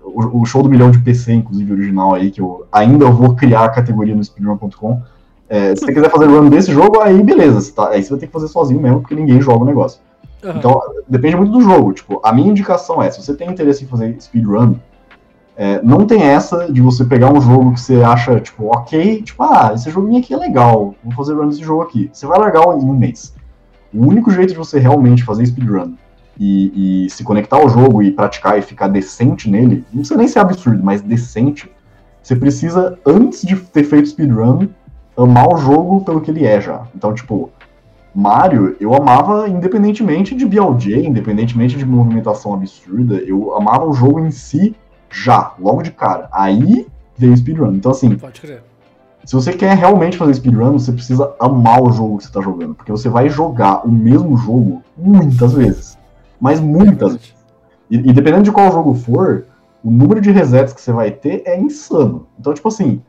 o, 0.03 0.41
o 0.41 0.45
show 0.45 0.61
do 0.61 0.69
milhão 0.69 0.91
de 0.91 0.99
PC, 0.99 1.33
inclusive, 1.33 1.71
original 1.71 2.13
aí, 2.13 2.31
que 2.31 2.41
eu 2.41 2.65
ainda 2.71 3.09
vou 3.09 3.35
criar 3.35 3.65
a 3.65 3.69
categoria 3.69 4.15
no 4.15 4.23
speedrun.com. 4.23 5.01
É, 5.47 5.75
se 5.75 5.81
você 5.85 5.93
quiser 5.93 6.09
fazer 6.09 6.25
run 6.27 6.49
desse 6.49 6.71
jogo, 6.71 7.01
aí 7.01 7.21
beleza. 7.23 7.59
você 7.61 7.71
tá- 7.71 7.89
aí 7.89 8.03
você 8.03 8.09
vai 8.09 8.19
ter 8.19 8.27
que 8.27 8.33
fazer 8.33 8.47
sozinho 8.47 8.81
mesmo, 8.81 9.01
porque 9.01 9.15
ninguém 9.15 9.41
joga 9.41 9.63
o 9.63 9.65
negócio. 9.65 9.99
Aham. 10.43 10.57
Então, 10.57 10.81
depende 11.07 11.35
muito 11.35 11.51
do 11.51 11.61
jogo. 11.61 11.93
Tipo, 11.93 12.19
a 12.23 12.33
minha 12.33 12.49
indicação 12.49 13.01
é, 13.01 13.11
se 13.11 13.21
você 13.21 13.33
tem 13.33 13.49
interesse 13.49 13.83
em 13.83 13.87
fazer 13.87 14.15
speedrun, 14.19 14.75
é, 15.55 15.81
não 15.83 16.05
tem 16.05 16.23
essa 16.23 16.71
de 16.71 16.81
você 16.81 17.03
pegar 17.05 17.31
um 17.31 17.39
jogo 17.39 17.73
que 17.73 17.81
você 17.81 18.01
acha, 18.01 18.39
tipo, 18.39 18.67
ok, 18.67 19.21
tipo, 19.21 19.43
ah, 19.43 19.71
esse 19.75 19.89
joguinho 19.91 20.19
aqui 20.19 20.33
é 20.33 20.37
legal, 20.37 20.95
vou 21.03 21.13
fazer 21.13 21.33
run 21.35 21.47
desse 21.49 21.61
jogo 21.61 21.83
aqui. 21.83 22.09
Você 22.11 22.25
vai 22.25 22.39
largar 22.39 22.63
em 22.77 22.83
um 22.83 22.93
mês. 22.97 23.33
O 23.93 24.05
único 24.05 24.31
jeito 24.31 24.51
de 24.51 24.57
você 24.57 24.79
realmente 24.79 25.23
fazer 25.23 25.45
speedrun 25.45 25.93
e, 26.39 27.05
e 27.05 27.09
se 27.09 27.23
conectar 27.23 27.57
ao 27.57 27.69
jogo 27.69 28.01
e 28.01 28.11
praticar 28.11 28.57
e 28.57 28.61
ficar 28.61 28.87
decente 28.87 29.49
nele, 29.49 29.83
não 29.91 29.99
precisa 29.99 30.17
nem 30.17 30.27
ser 30.27 30.39
absurdo, 30.39 30.83
mas 30.83 31.01
decente, 31.01 31.69
você 32.21 32.35
precisa, 32.35 32.97
antes 33.05 33.41
de 33.41 33.55
ter 33.55 33.83
feito 33.83 34.09
speedrun, 34.09 34.67
amar 35.17 35.47
o 35.53 35.57
jogo 35.57 36.03
pelo 36.05 36.21
que 36.21 36.31
ele 36.31 36.45
é 36.45 36.61
já. 36.61 36.87
Então, 36.95 37.13
tipo, 37.13 37.51
Mario, 38.13 38.75
eu 38.79 38.93
amava 38.93 39.47
independentemente 39.47 40.35
de 40.35 40.45
BLJ, 40.45 41.05
independentemente 41.05 41.77
de 41.77 41.85
movimentação 41.85 42.53
absurda, 42.53 43.15
eu 43.15 43.55
amava 43.55 43.85
o 43.85 43.93
jogo 43.93 44.19
em 44.19 44.31
si 44.31 44.75
já, 45.09 45.53
logo 45.59 45.81
de 45.81 45.91
cara. 45.91 46.29
Aí 46.31 46.87
veio 47.17 47.35
speedrun. 47.35 47.73
Então, 47.73 47.91
assim, 47.91 48.15
Pode 48.15 48.41
crer. 48.41 48.63
Se 49.25 49.35
você 49.35 49.53
quer 49.53 49.77
realmente 49.77 50.17
fazer 50.17 50.33
speedrun, 50.33 50.73
você 50.73 50.91
precisa 50.91 51.33
amar 51.39 51.81
o 51.81 51.91
jogo 51.91 52.17
que 52.17 52.25
você 52.25 52.31
tá 52.31 52.41
jogando. 52.41 52.73
Porque 52.73 52.91
você 52.91 53.09
vai 53.09 53.29
jogar 53.29 53.85
o 53.85 53.91
mesmo 53.91 54.35
jogo 54.37 54.81
muitas 54.97 55.53
vezes. 55.53 55.97
Mas 56.39 56.59
muitas. 56.59 57.13
Verdade. 57.13 57.35
E, 57.89 57.97
e 57.97 58.13
dependendo 58.13 58.43
de 58.43 58.51
qual 58.51 58.71
jogo 58.71 58.93
for, 58.93 59.45
o 59.83 59.91
número 59.91 60.21
de 60.21 60.31
resets 60.31 60.73
que 60.73 60.81
você 60.81 60.91
vai 60.91 61.11
ter 61.11 61.43
é 61.45 61.59
insano. 61.59 62.27
Então, 62.39 62.53
tipo 62.53 62.67
assim, 62.67 63.01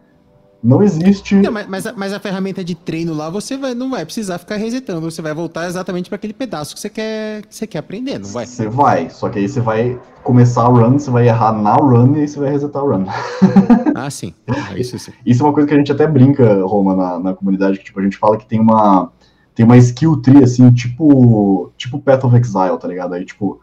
não 0.63 0.83
existe. 0.83 1.35
Não, 1.35 1.51
mas, 1.51 1.67
mas, 1.67 1.87
a, 1.87 1.93
mas 1.93 2.13
a 2.13 2.21
ferramenta 2.21 2.63
de 2.63 2.75
treino 2.75 3.13
lá, 3.13 3.29
você 3.29 3.57
vai, 3.57 3.75
não 3.75 3.91
vai 3.91 4.05
precisar 4.05 4.39
ficar 4.39 4.57
resetando. 4.57 5.11
Você 5.11 5.21
vai 5.21 5.35
voltar 5.35 5.67
exatamente 5.67 6.09
para 6.09 6.17
aquele 6.17 6.33
pedaço 6.33 6.75
que 6.75 6.81
você 6.81 6.89
quer, 6.89 7.43
que 7.43 7.55
você 7.55 7.67
quer 7.67 7.79
aprender, 7.79 8.19
não 8.19 8.29
vai? 8.29 8.47
Você 8.47 8.69
vai, 8.69 9.11
só 9.11 9.29
que 9.29 9.41
aí 9.41 9.49
você 9.49 9.61
vai 9.61 9.99
começar 10.23 10.63
a 10.63 10.69
run, 10.69 10.99
você 10.99 11.11
vai 11.11 11.27
errar 11.27 11.53
na 11.53 11.75
run 11.75 12.17
e 12.17 12.21
aí 12.21 12.29
você 12.29 12.39
vai 12.39 12.51
resetar 12.51 12.83
a 12.83 12.85
run. 12.85 13.05
Ah, 13.95 14.09
sim. 14.09 14.33
Ah, 14.49 14.77
Isso 14.77 14.99
sim. 14.99 15.13
Isso 15.25 15.43
é 15.43 15.47
uma 15.47 15.53
coisa 15.53 15.69
que 15.69 15.75
a 15.75 15.77
gente 15.77 15.93
até 15.93 16.07
brinca, 16.07 16.65
Roma, 16.65 16.97
na, 16.97 17.19
na 17.19 17.35
comunidade, 17.35 17.79
que 17.79 17.85
tipo, 17.85 18.01
a 18.01 18.03
gente 18.03 18.17
fala 18.17 18.39
que 18.39 18.47
tem 18.47 18.59
uma 18.59 19.11
tem 19.55 19.67
uma 19.67 19.77
skill 19.77 20.17
tree, 20.17 20.43
assim, 20.43 20.71
tipo 20.73 21.71
tipo 21.77 22.01
Path 22.01 22.25
of 22.25 22.35
Exile, 22.35 22.79
tá 22.81 22.89
ligado? 22.89 23.13
Aí, 23.13 23.25
tipo, 23.25 23.61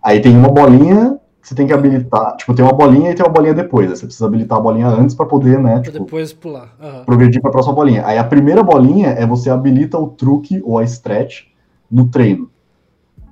aí 0.00 0.20
tem 0.20 0.36
uma 0.36 0.48
bolinha 0.48 1.18
você 1.44 1.54
tem 1.54 1.66
que 1.66 1.72
habilitar, 1.72 2.36
tipo, 2.36 2.54
tem 2.54 2.64
uma 2.64 2.72
bolinha 2.72 3.10
e 3.10 3.14
tem 3.14 3.24
uma 3.24 3.30
bolinha 3.32 3.52
depois, 3.54 3.90
aí 3.90 3.96
você 3.96 4.06
precisa 4.06 4.26
habilitar 4.26 4.56
a 4.58 4.60
bolinha 4.60 4.88
antes 4.88 5.14
pra 5.14 5.26
poder, 5.26 5.58
né, 5.60 5.80
tipo, 5.80 5.98
depois 5.98 6.32
pular. 6.32 6.74
Aham. 6.82 7.04
progredir 7.04 7.40
pra 7.42 7.50
próxima 7.50 7.74
bolinha. 7.74 8.02
Aí 8.06 8.16
a 8.18 8.24
primeira 8.24 8.62
bolinha 8.62 9.08
é 9.08 9.26
você 9.26 9.50
habilita 9.50 9.98
o 9.98 10.06
truque 10.08 10.62
ou 10.64 10.78
a 10.78 10.84
stretch 10.84 11.42
no 11.90 12.06
treino. 12.08 12.48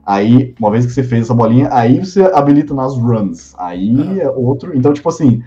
Aí, 0.04 0.54
uma 0.58 0.70
vez 0.70 0.84
que 0.84 0.92
você 0.92 1.02
fez 1.02 1.22
essa 1.22 1.34
bolinha, 1.34 1.68
aí 1.72 2.04
você 2.04 2.22
habilita 2.34 2.74
nas 2.74 2.96
runs. 2.96 3.54
Aí 3.56 3.98
Aham. 4.00 4.18
é 4.20 4.28
outro. 4.30 4.76
Então, 4.76 4.92
tipo 4.92 5.08
assim, 5.08 5.42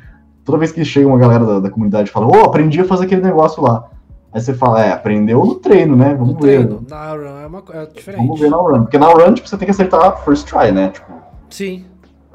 toda 0.45 0.57
vez 0.57 0.71
que 0.71 0.83
chega 0.85 1.07
uma 1.07 1.17
galera 1.17 1.45
da, 1.45 1.59
da 1.59 1.69
comunidade 1.69 2.09
e 2.09 2.11
fala, 2.11 2.25
ô, 2.27 2.45
aprendi 2.45 2.79
a 2.79 2.85
fazer 2.85 3.05
aquele 3.05 3.21
negócio 3.21 3.61
lá. 3.61 3.85
Aí 4.31 4.41
você 4.41 4.53
fala, 4.53 4.83
é, 4.83 4.91
aprendeu 4.91 5.45
no 5.45 5.55
treino, 5.55 5.95
né? 5.95 6.13
Vamos 6.13 6.33
No 6.35 6.39
ver. 6.41 6.65
treino, 6.65 6.85
na 6.89 7.11
run 7.13 7.39
é, 7.43 7.47
uma, 7.47 7.61
co- 7.61 7.73
é 7.73 7.85
diferente. 7.85 8.21
Vamos 8.25 8.39
ver 8.39 8.49
na 8.49 8.57
run. 8.57 8.81
Porque 8.83 8.97
na 8.97 9.07
run, 9.07 9.33
tipo, 9.33 9.47
você 9.47 9.57
tem 9.57 9.65
que 9.65 9.71
acertar 9.71 10.23
first 10.23 10.47
try, 10.49 10.71
né? 10.71 10.89
Tipo, 10.89 11.13
Sim. 11.49 11.85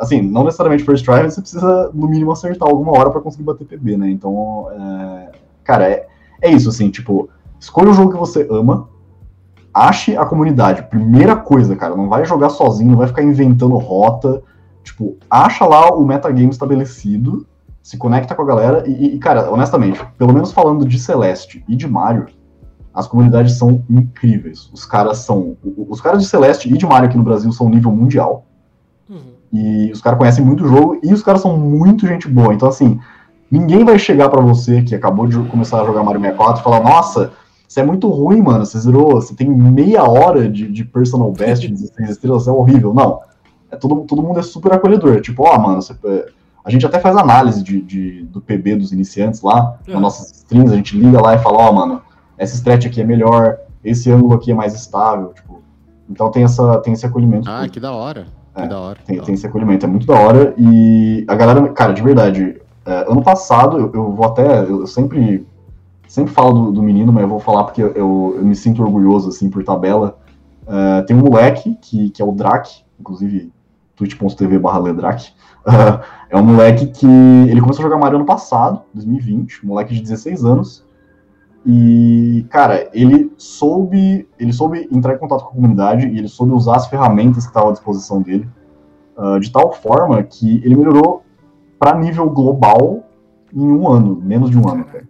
Assim, 0.01 0.23
não 0.23 0.45
necessariamente 0.45 0.85
first 0.85 1.05
try, 1.05 1.23
você 1.23 1.41
precisa, 1.41 1.91
no 1.93 2.09
mínimo, 2.09 2.33
acertar 2.33 2.69
alguma 2.69 2.93
hora 2.93 3.11
pra 3.11 3.21
conseguir 3.21 3.45
bater 3.45 3.67
PB, 3.67 3.97
né? 3.97 4.11
Então, 4.11 4.69
é... 4.73 5.33
cara, 5.63 5.89
é, 5.89 6.07
é 6.41 6.51
isso, 6.51 6.71
assim, 6.71 6.91
tipo, 6.91 7.29
escolha 7.59 7.91
um 7.91 7.95
jogo 7.95 8.13
que 8.13 8.19
você 8.19 8.49
ama, 8.51 8.89
ache 9.73 10.17
a 10.17 10.25
comunidade, 10.25 10.85
primeira 10.85 11.37
coisa, 11.37 11.77
cara, 11.77 11.95
não 11.95 12.09
vai 12.09 12.25
jogar 12.25 12.49
sozinho, 12.49 12.93
não 12.93 12.99
vai 12.99 13.07
ficar 13.07 13.23
inventando 13.23 13.77
rota, 13.77 14.43
tipo, 14.83 15.17
acha 15.31 15.67
lá 15.67 15.95
o 15.95 16.05
metagame 16.05 16.51
estabelecido, 16.51 17.47
se 17.83 17.97
conecta 17.97 18.35
com 18.35 18.43
a 18.43 18.47
galera 18.47 18.85
e, 18.89 19.15
e, 19.15 19.19
cara, 19.19 19.51
honestamente, 19.51 20.05
pelo 20.17 20.33
menos 20.33 20.53
falando 20.53 20.87
de 20.87 20.99
Celeste 20.99 21.65
e 21.69 21.77
de 21.77 21.87
Mario, 21.87 22.27
as 22.93 23.07
comunidades 23.07 23.57
são 23.57 23.85
incríveis. 23.89 24.69
Os 24.73 24.85
caras 24.85 25.19
são. 25.19 25.57
Os 25.89 26.01
caras 26.01 26.23
de 26.23 26.29
Celeste 26.29 26.73
e 26.73 26.77
de 26.77 26.85
Mario 26.85 27.09
aqui 27.09 27.17
no 27.17 27.23
Brasil 27.23 27.53
são 27.53 27.69
nível 27.69 27.93
mundial. 27.93 28.47
Uhum. 29.09 29.40
E 29.53 29.91
os 29.93 30.01
caras 30.01 30.19
conhecem 30.19 30.45
muito 30.45 30.65
o 30.65 30.69
jogo 30.69 30.99
e 31.03 31.13
os 31.13 31.23
caras 31.23 31.41
são 31.41 31.57
muito 31.59 32.07
gente 32.07 32.29
boa. 32.29 32.55
Então, 32.55 32.69
assim, 32.69 33.01
ninguém 33.51 33.85
vai 33.85 33.99
chegar 33.99 34.29
pra 34.29 34.41
você 34.41 34.83
que 34.83 34.95
acabou 34.95 35.27
de 35.27 35.39
começar 35.49 35.83
a 35.83 35.85
jogar 35.85 36.03
Mario 36.05 36.21
64 36.21 36.61
e 36.61 36.65
falar: 36.65 36.81
Nossa, 36.81 37.33
você 37.67 37.81
é 37.81 37.85
muito 37.85 38.09
ruim, 38.09 38.41
mano. 38.41 38.65
Você 38.65 38.79
zerou, 38.79 39.15
você 39.21 39.35
tem 39.35 39.49
meia 39.51 40.05
hora 40.05 40.49
de, 40.49 40.69
de 40.71 40.85
personal 40.85 41.33
best, 41.33 41.67
16 41.69 42.11
estrelas, 42.11 42.47
é 42.47 42.53
horrível. 42.53 42.95
Não. 42.95 43.21
É, 43.71 43.77
todo, 43.77 44.03
todo 44.03 44.23
mundo 44.23 44.39
é 44.39 44.43
super 44.43 44.73
acolhedor. 44.73 45.21
Tipo, 45.21 45.45
ó, 45.45 45.59
mano, 45.59 45.81
você, 45.83 45.95
é, 46.05 46.27
a 46.65 46.71
gente 46.71 46.85
até 46.87 46.99
faz 47.01 47.17
análise 47.17 47.63
de, 47.63 47.81
de- 47.81 48.23
do 48.25 48.41
PB 48.41 48.77
dos 48.77 48.93
iniciantes 48.93 49.43
lá, 49.43 49.79
É. 49.87 49.93
nas 49.93 50.01
nossas 50.03 50.31
streams, 50.33 50.73
a 50.73 50.77
gente 50.77 50.97
liga 50.97 51.21
lá 51.21 51.35
e 51.35 51.39
fala: 51.39 51.59
Ó, 51.59 51.73
mano, 51.73 52.03
essa 52.39 52.55
stretch 52.55 52.87
aqui 52.87 53.01
é 53.01 53.05
melhor, 53.05 53.57
esse 53.85 54.11
ângulo 54.13 54.35
aqui 54.35 54.53
é 54.53 54.55
mais 54.55 54.75
estável. 54.75 55.33
Tipo, 55.35 55.61
então 56.09 56.31
tem, 56.31 56.45
essa, 56.45 56.79
tem 56.79 56.93
esse 56.93 57.05
acolhimento. 57.07 57.49
Ah, 57.51 57.69
que 57.69 57.81
da 57.81 57.93
hora. 57.93 58.27
É, 58.55 58.67
da 58.67 58.79
hora. 58.79 58.99
Tem, 59.07 59.17
da 59.17 59.23
tem 59.23 59.35
esse 59.35 59.47
acolhimento, 59.47 59.87
é 59.87 59.89
muito 59.89 60.07
da 60.07 60.19
hora. 60.19 60.55
E 60.59 61.25
a 61.29 61.35
galera, 61.35 61.69
cara, 61.71 61.93
de 61.93 62.03
verdade, 62.03 62.61
é, 62.85 63.11
ano 63.11 63.23
passado, 63.23 63.79
eu, 63.79 63.93
eu 63.93 64.13
vou 64.13 64.27
até. 64.27 64.63
Eu 64.63 64.87
sempre, 64.87 65.47
sempre 66.09 66.33
falo 66.33 66.53
do, 66.53 66.73
do 66.73 66.83
menino, 66.83 67.13
mas 67.13 67.23
eu 67.23 67.29
vou 67.29 67.41
falar 67.41 67.65
porque 67.65 67.83
eu, 67.83 67.93
eu, 67.93 68.35
eu 68.37 68.45
me 68.45 68.55
sinto 68.55 68.83
orgulhoso, 68.83 69.29
assim, 69.29 69.49
por 69.49 69.63
tabela. 69.63 70.19
É, 70.67 71.03
tem 71.03 71.17
um 71.17 71.21
moleque 71.21 71.77
que, 71.81 72.11
que 72.11 72.23
é 72.23 72.25
o 72.25 72.33
Drac, 72.33 72.69
inclusive 72.99 73.53
twitch.tv 73.97 74.59
barra 74.59 74.79
Ledrac. 74.79 75.33
é 76.31 76.37
um 76.37 76.45
moleque 76.45 76.87
que. 76.87 77.07
Ele 77.07 77.61
começou 77.61 77.85
a 77.85 77.89
jogar 77.89 77.99
Mario 77.99 78.17
ano 78.17 78.27
passado, 78.27 78.83
2020, 78.95 79.65
um 79.65 79.69
moleque 79.69 79.95
de 79.95 80.01
16 80.01 80.45
anos. 80.45 80.85
E, 81.65 82.47
cara, 82.49 82.89
ele 82.93 83.33
soube, 83.37 84.27
ele 84.39 84.53
soube 84.53 84.89
entrar 84.91 85.15
em 85.15 85.19
contato 85.19 85.43
com 85.43 85.51
a 85.51 85.53
comunidade 85.53 86.07
e 86.09 86.19
ele 86.19 86.29
soube 86.29 86.53
usar 86.53 86.77
as 86.77 86.87
ferramentas 86.87 87.45
que 87.45 87.51
estavam 87.51 87.69
à 87.69 87.73
disposição 87.73 88.23
dele 88.23 88.49
ah, 89.17 89.39
de 89.39 89.53
tal 89.53 89.73
forma 89.73 90.23
que 90.23 90.63
ele 90.65 90.75
melhorou 90.75 91.23
para 91.79 91.99
nível 91.99 92.31
global 92.31 93.05
em 93.53 93.61
um 93.61 93.87
ano, 93.89 94.21
menos 94.23 94.49
de 94.51 94.59
um 94.59 94.67
ano. 94.67 94.85
cara. 94.85 95.05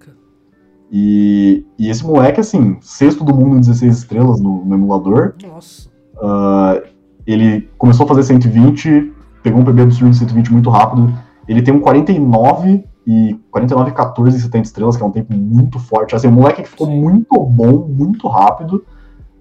E, 0.91 1.65
e 1.79 1.89
esse 1.89 2.05
moleque, 2.05 2.41
assim, 2.41 2.77
sexto 2.81 3.23
do 3.23 3.33
mundo 3.33 3.57
em 3.57 3.61
16 3.61 3.99
estrelas 3.99 4.41
no, 4.41 4.65
no 4.65 4.75
emulador, 4.75 5.35
Nossa. 5.41 5.89
ah, 6.21 6.83
ele 7.25 7.69
começou 7.79 8.05
a 8.05 8.09
fazer 8.09 8.25
120, 8.25 9.13
pegou 9.45 9.61
um 9.61 9.65
PB 9.65 9.83
absurdo 9.83 10.11
de 10.11 10.19
120 10.19 10.53
muito 10.53 10.71
rápido. 10.71 11.13
Ele 11.47 11.63
tem 11.63 11.73
um 11.73 11.81
49 11.81 12.85
e 13.11 13.35
49, 13.51 13.91
14 13.91 14.37
e 14.37 14.41
70 14.41 14.65
estrelas, 14.65 14.97
que 14.97 15.03
é 15.03 15.07
um 15.07 15.11
tempo 15.11 15.35
muito 15.35 15.81
forte. 15.81 16.15
Assim, 16.15 16.29
um 16.29 16.33
moleque 16.33 16.63
que 16.63 16.69
ficou 16.69 16.87
muito 16.87 17.41
bom, 17.41 17.89
muito 17.89 18.29
rápido, 18.29 18.85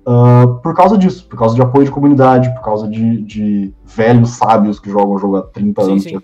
ah, 0.08 0.58
por 0.64 0.74
causa 0.74 0.98
disso, 0.98 1.24
por 1.30 1.38
causa 1.38 1.54
de 1.54 1.62
apoio 1.62 1.86
de 1.86 1.92
comunidade, 1.92 2.52
por 2.56 2.64
causa 2.64 2.88
de, 2.88 3.22
de 3.22 3.72
velhos 3.86 4.32
sábios 4.32 4.80
que 4.80 4.90
jogam 4.90 5.12
o 5.12 5.20
jogo 5.20 5.38
há 5.38 5.44
30 5.44 5.84
Sim, 5.84 5.92
anos. 5.92 6.04
sim. 6.04 6.20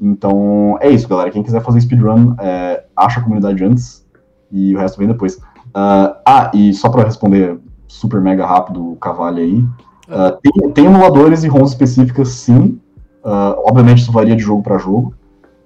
Então, 0.00 0.78
é 0.80 0.88
isso, 0.88 1.06
galera. 1.06 1.30
Quem 1.30 1.42
quiser 1.42 1.62
fazer 1.62 1.82
speedrun, 1.82 2.34
é, 2.40 2.84
acha 2.96 3.20
a 3.20 3.22
comunidade 3.22 3.62
antes 3.62 4.06
e 4.50 4.74
o 4.74 4.78
resto 4.78 4.96
vem 4.96 5.08
depois. 5.08 5.38
Ah, 5.74 6.16
ah, 6.26 6.50
e 6.54 6.72
só 6.72 6.88
pra 6.88 7.04
responder 7.04 7.60
super 7.86 8.18
mega 8.22 8.46
rápido 8.46 8.92
o 8.92 8.96
Cavalho 8.96 9.42
aí, 9.42 9.62
ah, 10.08 10.38
tem, 10.42 10.70
tem 10.70 10.86
emuladores 10.86 11.44
e 11.44 11.48
ROMs 11.48 11.72
específicas, 11.72 12.28
sim. 12.28 12.80
Obviamente 13.22 13.98
isso 13.98 14.10
varia 14.10 14.34
de 14.34 14.42
jogo 14.42 14.62
para 14.62 14.78
jogo. 14.78 15.14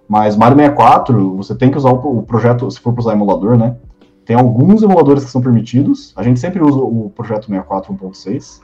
Mas 0.09 0.37
Mario 0.37 0.57
64, 0.57 1.37
você 1.37 1.55
tem 1.55 1.71
que 1.71 1.79
usar 1.79 1.91
o, 1.91 2.19
o 2.19 2.23
projeto, 2.23 2.71
se 2.71 2.81
for 2.81 2.95
usar 2.99 3.13
emulador, 3.13 3.57
né? 3.57 3.77
Tem 4.25 4.37
alguns 4.37 4.83
emuladores 4.83 5.25
que 5.25 5.31
são 5.31 5.41
permitidos. 5.41 6.13
A 6.17 6.23
gente 6.23 6.41
sempre 6.41 6.63
usa 6.63 6.79
o 6.79 7.11
projeto 7.15 7.47
64 7.47 7.93
1.6. 7.95 8.61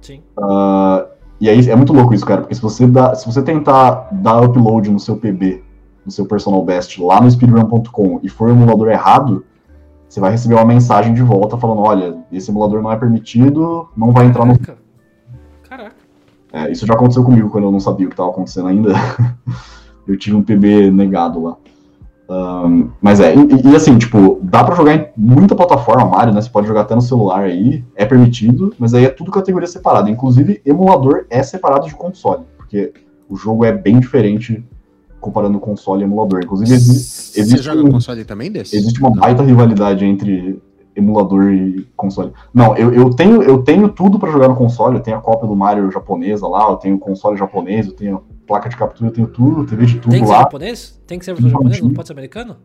Sim. 0.00 0.20
Ah, 0.38 1.06
e 1.40 1.48
aí 1.48 1.68
é 1.68 1.76
muito 1.76 1.92
louco 1.92 2.14
isso, 2.14 2.24
cara, 2.24 2.40
porque 2.40 2.54
se 2.54 2.62
você, 2.62 2.86
dá, 2.86 3.14
se 3.14 3.26
você 3.26 3.42
tentar 3.42 4.08
dar 4.10 4.40
upload 4.40 4.90
no 4.90 4.98
seu 4.98 5.16
PB, 5.16 5.62
no 6.04 6.10
seu 6.10 6.24
personal 6.26 6.64
best, 6.64 7.00
lá 7.02 7.20
no 7.20 7.30
speedrun.com 7.30 8.20
e 8.22 8.28
for 8.28 8.48
o 8.48 8.52
emulador 8.52 8.88
errado, 8.88 9.44
você 10.08 10.18
vai 10.20 10.30
receber 10.30 10.54
uma 10.54 10.64
mensagem 10.64 11.12
de 11.12 11.22
volta 11.22 11.58
falando, 11.58 11.82
olha, 11.82 12.16
esse 12.32 12.50
emulador 12.50 12.80
não 12.80 12.90
é 12.90 12.96
permitido, 12.96 13.88
não 13.96 14.12
vai 14.12 14.26
entrar 14.26 14.46
no 14.46 14.58
Caraca. 14.58 14.82
Caraca. 15.68 15.96
é, 16.52 16.70
isso 16.70 16.86
já 16.86 16.94
aconteceu 16.94 17.22
comigo 17.22 17.50
quando 17.50 17.64
eu 17.64 17.72
não 17.72 17.80
sabia 17.80 18.06
o 18.06 18.08
que 18.08 18.14
estava 18.14 18.30
acontecendo 18.30 18.68
ainda. 18.68 18.94
eu 20.06 20.18
tive 20.18 20.36
um 20.36 20.42
PB 20.42 20.90
negado 20.90 21.42
lá. 21.42 21.56
Ahn, 22.28 22.88
mas 23.00 23.20
é, 23.20 23.34
e, 23.36 23.68
e 23.70 23.76
assim, 23.76 23.96
tipo, 23.98 24.40
dá 24.42 24.64
pra 24.64 24.74
jogar 24.74 24.94
em 24.96 25.06
muita 25.16 25.54
plataforma, 25.54 26.04
Mario, 26.06 26.34
né? 26.34 26.40
Você 26.40 26.50
pode 26.50 26.66
jogar 26.66 26.80
até 26.80 26.94
no 26.94 27.00
celular 27.00 27.42
aí, 27.44 27.84
é 27.94 28.04
permitido, 28.04 28.74
mas 28.78 28.94
aí 28.94 29.04
é 29.04 29.08
tudo 29.10 29.30
categoria 29.30 29.68
separada. 29.68 30.10
Inclusive, 30.10 30.60
emulador 30.66 31.26
é 31.30 31.40
separado 31.42 31.86
de 31.86 31.94
console, 31.94 32.42
porque 32.56 32.92
o 33.28 33.36
jogo 33.36 33.64
é 33.64 33.70
bem 33.72 34.00
diferente 34.00 34.64
comparando 35.20 35.58
console 35.60 36.02
e 36.02 36.04
emulador. 36.04 36.40
Inclusive, 36.42 36.72
exi- 36.74 36.94
Você 36.98 37.40
existe 37.40 37.62
joga 37.64 37.82
um- 37.84 37.90
console 37.92 38.24
também 38.24 38.50
desse? 38.50 38.76
existe 38.76 38.98
uma 39.00 39.10
Não. 39.10 39.16
baita 39.16 39.42
rivalidade 39.44 40.04
entre 40.04 40.60
emulador 40.96 41.52
e 41.52 41.86
console. 41.96 42.32
Não, 42.52 42.76
eu, 42.76 42.92
eu 42.92 43.10
tenho 43.10 43.40
eu 43.42 43.62
tenho 43.62 43.88
tudo 43.88 44.18
pra 44.18 44.30
jogar 44.32 44.48
no 44.48 44.56
console, 44.56 44.96
eu 44.96 45.02
tenho 45.02 45.16
a 45.16 45.20
cópia 45.20 45.46
do 45.46 45.54
Mario 45.54 45.90
japonesa 45.92 46.48
lá, 46.48 46.68
eu 46.70 46.76
tenho 46.76 46.96
o 46.96 46.98
console 46.98 47.36
japonês, 47.36 47.86
eu 47.86 47.92
tenho 47.92 48.22
placa 48.46 48.68
de 48.68 48.76
captura, 48.76 49.08
eu 49.10 49.12
tenho 49.12 49.26
tudo, 49.26 49.66
TV 49.66 49.86
de 49.86 49.98
tudo 49.98 50.12
Tem 50.12 50.20
que 50.20 50.26
ser 50.26 50.32
lá. 50.32 50.38
japonês? 50.40 51.00
Tem 51.06 51.18
que 51.18 51.24
ser 51.24 51.32
versão 51.34 51.50
japonesa? 51.50 51.82
Não 51.82 51.92
pode 51.92 52.06
ser 52.08 52.12
americano? 52.12 52.56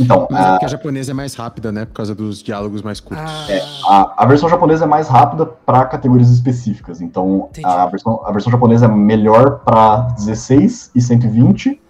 Então, 0.00 0.26
Mas 0.28 0.44
é 0.44 0.48
a, 0.48 0.50
porque 0.52 0.64
a 0.64 0.68
japonesa 0.68 1.12
é 1.12 1.14
mais 1.14 1.34
rápida, 1.34 1.70
né? 1.70 1.84
Por 1.84 1.92
causa 1.92 2.14
dos 2.14 2.42
diálogos 2.42 2.82
mais 2.82 2.98
curtos. 2.98 3.24
Ah, 3.30 3.46
É, 3.52 3.62
a, 3.86 4.24
a 4.24 4.26
versão 4.26 4.48
japonesa 4.48 4.84
é 4.84 4.88
mais 4.88 5.08
rápida 5.08 5.46
para 5.46 5.84
categorias 5.84 6.30
específicas. 6.30 7.00
Então, 7.00 7.48
a 7.64 7.86
versão, 7.86 8.20
a 8.24 8.32
versão 8.32 8.50
japonesa 8.50 8.86
é 8.86 8.88
melhor 8.88 9.60
para 9.60 10.08
16 10.16 10.90
e 10.94 11.00
120, 11.00 11.80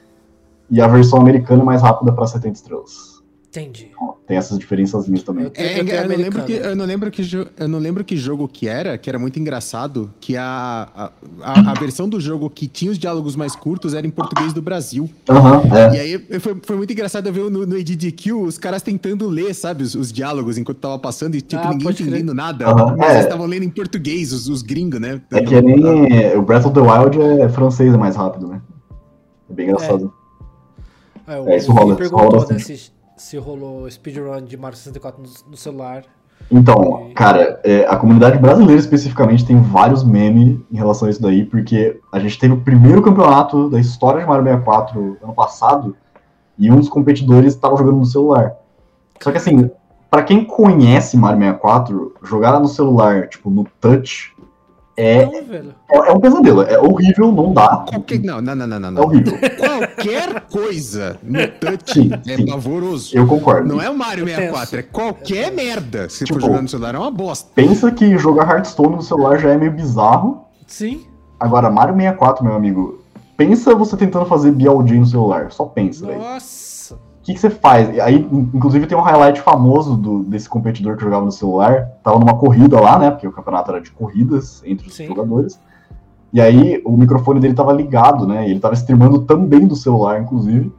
e 0.71 0.81
a 0.81 0.87
versão 0.87 1.19
americana 1.21 1.63
é 1.63 1.65
mais 1.65 1.81
rápida 1.81 2.13
para 2.13 2.27
70 2.27 2.55
estrelas. 2.55 3.14
Entendi. 3.61 3.91
Então, 3.95 4.15
tem 4.27 4.37
essas 4.37 4.59
diferenças 4.59 5.07
também. 5.23 5.45
Eu- 5.45 5.53
É, 5.55 5.81
eu 5.81 5.85
tenho 5.85 5.97
eu, 5.97 6.09
não 6.09 6.17
lembro 6.17 6.43
que, 6.45 6.53
eu, 6.53 6.77
não 6.77 6.85
lembro 6.85 7.11
que, 7.11 7.23
eu 7.57 7.69
não 7.69 7.79
lembro 7.79 8.05
que 8.05 8.17
jogo 8.17 8.49
que 8.49 8.67
era, 8.67 8.99
que 8.99 9.09
era 9.09 9.19
muito 9.19 9.39
engraçado, 9.39 10.11
que 10.21 10.37
a, 10.37 11.11
a, 11.43 11.73
a, 11.73 11.75
versão 11.75 12.09
do 12.09 12.19
jogo 12.21 12.51
que 12.51 12.67
tinha 12.67 12.91
os 12.91 12.99
diálogos 12.99 13.37
mais 13.37 13.55
curtos 13.55 13.95
era 13.95 14.07
em 14.07 14.11
português 14.11 14.53
do 14.53 14.61
Brasil. 14.61 15.09
Aham, 15.29 15.63
é. 15.77 15.97
E 15.97 16.01
aí 16.01 16.41
foi, 16.41 16.57
foi 16.63 16.77
muito 16.77 16.93
engraçado 16.93 17.27
eu 17.27 17.33
ver 17.33 17.51
no, 17.51 17.67
no 17.67 17.79
EDDQ 17.79 18.33
os 18.33 18.59
caras 18.59 18.83
tentando 18.83 19.29
ler, 19.29 19.55
sabe, 19.55 19.85
os, 19.85 19.95
os 19.95 20.13
diálogos 20.13 20.59
enquanto 20.59 20.79
tava 20.79 20.99
passando 20.99 21.35
e 21.37 21.41
tipo, 21.41 21.63
Ah, 21.63 21.71
ninguém 21.71 21.85
pode 21.85 21.97
crer. 21.99 22.09
entendendo 22.09 22.35
nada. 22.35 22.67
Aham, 22.67 22.97
mas 22.97 23.11
é. 23.11 23.13
eles 23.15 23.25
estavam 23.25 23.47
lendo 23.47 23.65
em 23.65 23.71
português, 23.71 24.33
os, 24.33 24.49
os 24.49 24.63
gringos, 24.63 25.01
né? 25.01 25.21
É 25.31 25.41
que 25.41 25.61
nem 25.61 26.37
o 26.37 26.43
Breath 26.43 26.67
of 26.67 26.75
the 26.75 26.81
Wild 26.81 27.21
é 27.43 27.49
francês, 27.49 27.93
é 27.95 27.97
mais 27.97 28.17
rápido, 28.17 28.49
né? 28.49 28.61
É 29.49 29.53
bem 29.53 29.67
engraçado. 29.67 30.13
É, 31.27 31.39
o 31.39 31.49
É, 31.49 31.57
isso 31.57 31.73
rola, 31.73 31.97
isso 32.01 32.15
rola 32.15 32.47
né, 32.51 32.59
se, 32.59 32.93
se 33.25 33.39
rolou 33.39 33.91
speedrun 33.91 34.45
de 34.45 34.57
Mario 34.57 34.77
64 34.77 35.23
no, 35.23 35.29
no 35.51 35.57
celular. 35.57 36.05
Então, 36.51 37.11
cara, 37.15 37.59
é, 37.65 37.87
a 37.87 37.97
comunidade 37.97 38.39
brasileira 38.39 38.79
especificamente 38.79 39.47
tem 39.47 39.59
vários 39.63 40.05
memes 40.05 40.61
em 40.71 40.77
relação 40.77 41.09
a 41.09 41.11
isso 41.11 41.23
daí, 41.23 41.45
porque 41.45 41.99
a 42.13 42.19
gente 42.19 42.39
teve 42.39 42.53
o 42.53 42.61
primeiro 42.61 43.01
campeonato 43.01 43.71
da 43.71 43.81
história 43.81 44.21
de 44.21 44.27
Mario 44.27 44.45
64 44.45 45.19
ano 45.23 45.33
passado, 45.33 45.97
e 46.59 46.71
um 46.71 46.77
dos 46.77 46.89
competidores 46.89 47.55
estava 47.55 47.77
jogando 47.77 47.97
no 47.97 48.05
celular. 48.05 48.57
Só 49.21 49.31
que 49.31 49.39
assim, 49.39 49.71
pra 50.11 50.23
quem 50.23 50.45
conhece 50.45 51.17
Mario 51.17 51.41
64, 51.41 52.17
jogar 52.23 52.61
no 52.61 52.69
celular, 52.69 53.27
tipo, 53.29 53.49
no 53.49 53.67
touch, 53.81 54.34
é, 54.97 55.25
Não, 55.27 55.45
velho. 55.45 55.75
é, 55.91 55.97
é 55.97 56.13
um 56.13 56.21
pesadelo. 56.21 56.63
É 56.63 56.79
horrível, 56.79 57.33
não 57.33 57.53
dá. 57.53 57.85
Qualquer, 57.89 58.21
não, 58.21 58.41
não, 58.41 58.55
não, 58.55 58.67
não, 58.67 58.91
não. 58.91 59.03
É 59.03 59.05
horrível. 59.07 59.35
Qualquer 59.59 60.41
coisa 60.43 61.19
no 61.23 61.39
touch 61.59 61.93
Sim, 61.95 62.11
é 62.29 62.37
sim. 62.37 62.47
pavoroso. 62.47 63.17
Eu 63.17 63.27
concordo. 63.27 63.69
Não 63.69 63.83
é 63.83 63.91
o 63.91 63.97
Mario 63.97 64.25
É 64.29 64.35
64, 64.37 64.79
é 64.79 64.83
qualquer 64.83 65.53
merda. 65.53 66.09
Se 66.09 66.25
Tipo, 66.25 66.39
for 66.41 66.47
jogar 66.47 66.63
no 66.63 66.69
celular, 66.69 66.95
é 66.95 66.99
uma 66.99 67.11
bosta. 67.11 67.51
Pensa 67.55 67.91
que 67.91 68.17
jogar 68.19 68.49
Hearthstone 68.49 68.97
no 68.97 69.03
celular 69.03 69.39
já 69.39 69.51
é 69.51 69.57
meio 69.57 69.73
bizarro. 69.73 70.45
Sim. 70.67 71.05
Agora, 71.41 71.69
Mario 71.71 71.95
64, 71.97 72.45
meu 72.45 72.55
amigo, 72.55 73.01
pensa 73.37 73.75
você 73.75 73.97
tentando 73.97 74.27
fazer 74.27 74.53
BLG 74.53 74.95
no 74.99 75.07
celular. 75.07 75.51
Só 75.51 75.65
pensa, 75.65 76.07
velho. 76.07 76.19
Nossa. 76.21 76.37
O 76.37 76.64
que, 77.25 77.35
que 77.35 77.41
você 77.41 77.51
faz? 77.51 77.99
Aí, 78.01 78.17
in- 78.31 78.51
inclusive, 78.55 78.87
tem 78.87 78.97
um 78.97 79.01
highlight 79.01 79.41
famoso 79.41 79.97
do- 79.97 80.23
desse 80.25 80.49
competidor 80.49 80.97
que 80.97 81.03
jogava 81.03 81.25
no 81.25 81.33
celular. 81.33 81.89
Tava 82.03 82.19
numa 82.19 82.37
corrida 82.37 82.79
lá, 82.81 82.99
né? 82.99 83.11
Porque 83.11 83.27
o 83.27 83.33
campeonato 83.33 83.71
era 83.71 83.81
de 83.81 83.91
corridas 83.91 84.63
entre 84.65 84.87
os 84.89 84.95
Sim. 84.95 85.07
jogadores. 85.07 85.59
E 86.33 86.41
aí, 86.41 86.83
o 86.85 86.97
microfone 86.97 87.41
dele 87.41 87.55
tava 87.55 87.73
ligado, 87.73 88.27
né? 88.27 88.47
E 88.47 88.51
ele 88.51 88.61
tava 88.61 88.75
streamando 88.75 89.21
também 89.21 89.67
do 89.67 89.75
celular, 89.77 90.21
inclusive. 90.21 90.73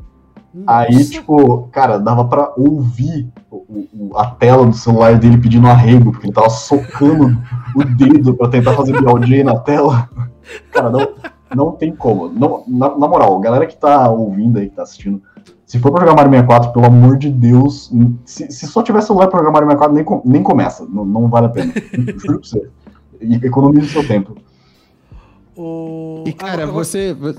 Aí, 0.67 0.93
Nossa. 0.93 1.09
tipo, 1.11 1.67
cara, 1.71 1.97
dava 1.97 2.23
pra 2.25 2.53
ouvir 2.57 3.27
o- 3.51 3.87
o- 3.93 4.11
a 4.17 4.25
tela 4.27 4.65
do 4.65 4.73
celular 4.73 5.17
dele 5.17 5.37
pedindo 5.37 5.67
arrego, 5.67 6.11
porque 6.11 6.27
ele 6.27 6.33
tava 6.33 6.49
socando 6.49 7.37
o 7.75 7.83
dedo 7.83 8.33
pra 8.35 8.47
tentar 8.49 8.73
fazer 8.73 8.93
BLJ 9.01 9.43
na 9.43 9.57
tela. 9.59 10.09
Cara, 10.71 10.89
não, 10.89 11.07
não 11.53 11.71
tem 11.71 11.93
como. 11.95 12.29
Não, 12.29 12.63
na, 12.67 12.89
na 12.97 13.07
moral, 13.07 13.37
galera 13.39 13.65
que 13.65 13.75
tá 13.75 14.09
ouvindo 14.09 14.59
aí, 14.59 14.69
que 14.69 14.75
tá 14.75 14.83
assistindo, 14.83 15.21
se 15.65 15.79
for 15.79 15.91
pra 15.91 16.01
jogar 16.01 16.15
Mario 16.15 16.31
64, 16.31 16.71
pelo 16.73 16.85
amor 16.85 17.17
de 17.17 17.29
Deus, 17.31 17.91
se, 18.25 18.51
se 18.51 18.67
só 18.67 18.83
tiver 18.83 19.01
celular 19.01 19.27
pra 19.27 19.39
jogar 19.39 19.51
Mario 19.51 19.67
64, 19.69 19.95
nem, 20.23 20.33
nem 20.33 20.43
começa. 20.43 20.85
Não, 20.85 21.03
não 21.05 21.27
vale 21.27 21.47
a 21.47 21.49
pena. 21.49 21.73
Juro 22.17 22.39
pra 22.39 22.49
você. 22.49 22.69
E 23.21 23.35
economize 23.35 23.87
o 23.87 23.89
seu 23.89 24.07
tempo. 24.07 24.35
O... 25.55 26.23
E, 26.27 26.33
cara, 26.33 26.63
Ah, 26.63 26.67
você. 26.67 27.13
vo- 27.13 27.33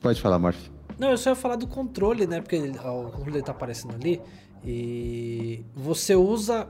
Pode 0.00 0.20
falar, 0.20 0.38
Morph. 0.38 0.68
Não, 0.98 1.10
eu 1.10 1.18
só 1.18 1.30
ia 1.30 1.36
falar 1.36 1.56
do 1.56 1.66
controle, 1.66 2.26
né? 2.26 2.40
Porque 2.40 2.56
ele- 2.56 2.78
ó, 2.84 3.02
o 3.06 3.10
controle 3.10 3.42
tá 3.42 3.52
aparecendo 3.52 3.94
ali. 3.94 4.20
E 4.64 5.64
você 5.74 6.14
usa 6.14 6.66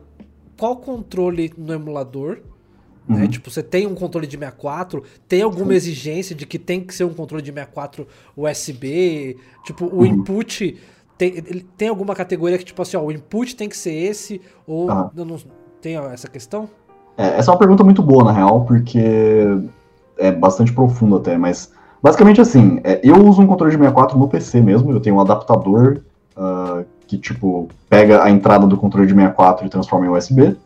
qual 0.58 0.76
controle 0.76 1.52
no 1.56 1.72
emulador? 1.74 2.40
Né? 3.09 3.22
Uhum. 3.22 3.28
Tipo, 3.28 3.51
você 3.51 3.62
tem 3.62 3.86
um 3.86 3.94
controle 3.94 4.26
de 4.26 4.36
64, 4.36 5.02
tem 5.26 5.43
alguma 5.43 5.74
exigência 5.74 6.36
de 6.36 6.44
que 6.47 6.59
tem 6.59 6.80
que 6.80 6.94
ser 6.94 7.05
um 7.05 7.14
controle 7.14 7.43
de 7.43 7.51
64 7.51 8.06
USB? 8.36 9.36
Tipo, 9.64 9.86
o 9.86 9.98
Uhum. 10.01 10.06
input. 10.06 10.76
Tem, 11.16 11.32
tem 11.76 11.89
alguma 11.89 12.14
categoria 12.14 12.59
que, 12.59 12.64
tipo 12.64 12.80
assim, 12.80 12.97
ó, 12.97 13.02
o 13.02 13.10
input 13.10 13.56
tem 13.56 13.68
que 13.68 13.76
ser 13.76 13.93
esse? 13.93 14.40
Ou 14.66 14.89
eu 15.16 15.24
não, 15.24 15.36
tem 15.80 15.97
essa 15.97 16.28
questão? 16.28 16.68
É, 17.16 17.39
essa 17.39 17.51
é 17.51 17.52
uma 17.52 17.59
pergunta 17.59 17.82
muito 17.82 18.02
boa, 18.02 18.22
na 18.22 18.30
real, 18.30 18.64
porque 18.64 19.01
é 20.16 20.30
bastante 20.30 20.72
profundo 20.72 21.16
até, 21.16 21.36
mas 21.36 21.72
basicamente 22.01 22.40
assim, 22.40 22.80
é, 22.85 23.01
eu 23.02 23.16
uso 23.26 23.43
um 23.43 23.47
controle 23.47 23.72
de 23.72 23.78
64 23.78 24.16
no 24.16 24.28
PC 24.28 24.60
mesmo, 24.60 24.93
eu 24.93 25.01
tenho 25.01 25.16
um 25.16 25.20
adaptador 25.20 26.01
ah, 26.36 26.85
que, 27.09 27.18
tipo, 27.18 27.68
pega 27.89 28.22
a 28.22 28.30
entrada 28.30 28.66
do 28.66 28.76
controle 28.76 29.06
de 29.06 29.14
64 29.14 29.66
e 29.66 29.68
transforma 29.70 30.06
em 30.06 30.10
USB. 30.10 30.56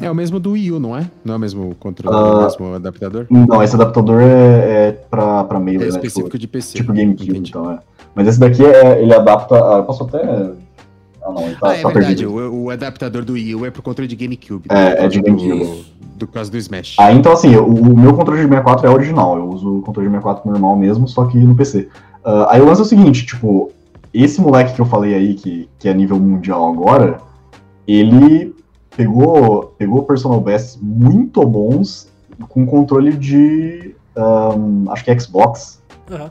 É 0.00 0.10
o 0.10 0.14
mesmo 0.14 0.40
do 0.40 0.52
Wii 0.52 0.72
U, 0.72 0.80
não 0.80 0.96
é? 0.96 1.08
Não 1.24 1.34
é 1.34 1.36
o 1.36 1.40
mesmo 1.40 1.74
controle, 1.78 2.16
Ah, 2.16 2.38
o 2.40 2.42
mesmo 2.44 2.74
adaptador? 2.74 3.26
Não, 3.30 3.62
esse 3.62 3.74
adaptador 3.76 4.20
é, 4.20 4.88
é 4.88 4.92
pra, 4.92 5.44
pra 5.44 5.60
meio, 5.60 5.76
É 5.80 5.84
né? 5.84 5.88
específico 5.88 6.26
Tipo, 6.30 6.38
de 6.38 6.46
PC. 6.48 6.74
tipo 6.78 6.92
GameCube, 6.92 7.30
Entendi. 7.30 7.50
então 7.50 7.70
é. 7.70 7.78
Mas 8.14 8.26
esse 8.28 8.40
daqui, 8.40 8.64
é, 8.64 9.00
ele 9.02 9.14
adapta. 9.14 9.54
Ah, 9.54 9.76
eu 9.78 9.84
posso 9.84 10.04
até. 10.04 10.22
Ah, 10.22 11.30
não, 11.30 11.42
ele 11.42 11.54
tá, 11.56 11.68
ah, 11.68 11.76
é 11.76 11.82
tá 11.82 11.88
verdade. 11.88 12.06
perdido. 12.16 12.30
O, 12.32 12.64
o 12.64 12.70
adaptador 12.70 13.24
do 13.24 13.34
Wii 13.34 13.54
U 13.54 13.66
é 13.66 13.70
pro 13.70 13.82
controle 13.82 14.08
de 14.08 14.16
GameCube. 14.16 14.64
É, 14.68 14.74
né? 14.74 15.04
é 15.04 15.08
de 15.08 15.20
Por 15.20 15.26
causa 15.26 15.46
GameCube. 15.46 15.64
Do, 15.64 16.16
do 16.18 16.26
caso 16.26 16.50
do 16.50 16.56
Smash. 16.56 16.96
Ah, 16.98 17.12
então 17.12 17.32
assim, 17.32 17.54
o, 17.56 17.64
o 17.66 17.96
meu 17.96 18.14
controle 18.14 18.40
de 18.40 18.46
64 18.48 18.86
é 18.86 18.90
original, 18.90 19.36
eu 19.36 19.48
uso 19.50 19.78
o 19.78 19.82
controle 19.82 20.08
de 20.08 20.14
64 20.14 20.50
normal 20.50 20.74
mesmo, 20.76 21.06
só 21.06 21.26
que 21.26 21.36
no 21.38 21.54
PC. 21.54 21.88
Ah, 22.24 22.48
aí 22.50 22.60
o 22.60 22.64
lance 22.64 22.80
é 22.80 22.84
o 22.84 22.86
seguinte, 22.86 23.24
tipo, 23.26 23.70
esse 24.14 24.40
moleque 24.40 24.74
que 24.74 24.80
eu 24.80 24.86
falei 24.86 25.14
aí, 25.14 25.34
que, 25.34 25.68
que 25.78 25.88
é 25.88 25.94
nível 25.94 26.18
mundial 26.18 26.72
agora, 26.72 27.18
ele 27.86 28.54
pegou, 28.96 29.74
pegou 29.78 30.02
personal 30.04 30.40
bests 30.40 30.78
muito 30.80 31.44
bons 31.44 32.08
com 32.48 32.66
controle 32.66 33.12
de, 33.12 33.94
ahn, 34.16 34.88
acho 34.88 35.04
que 35.04 35.10
é 35.10 35.18
Xbox. 35.18 35.82
Aham. 36.10 36.30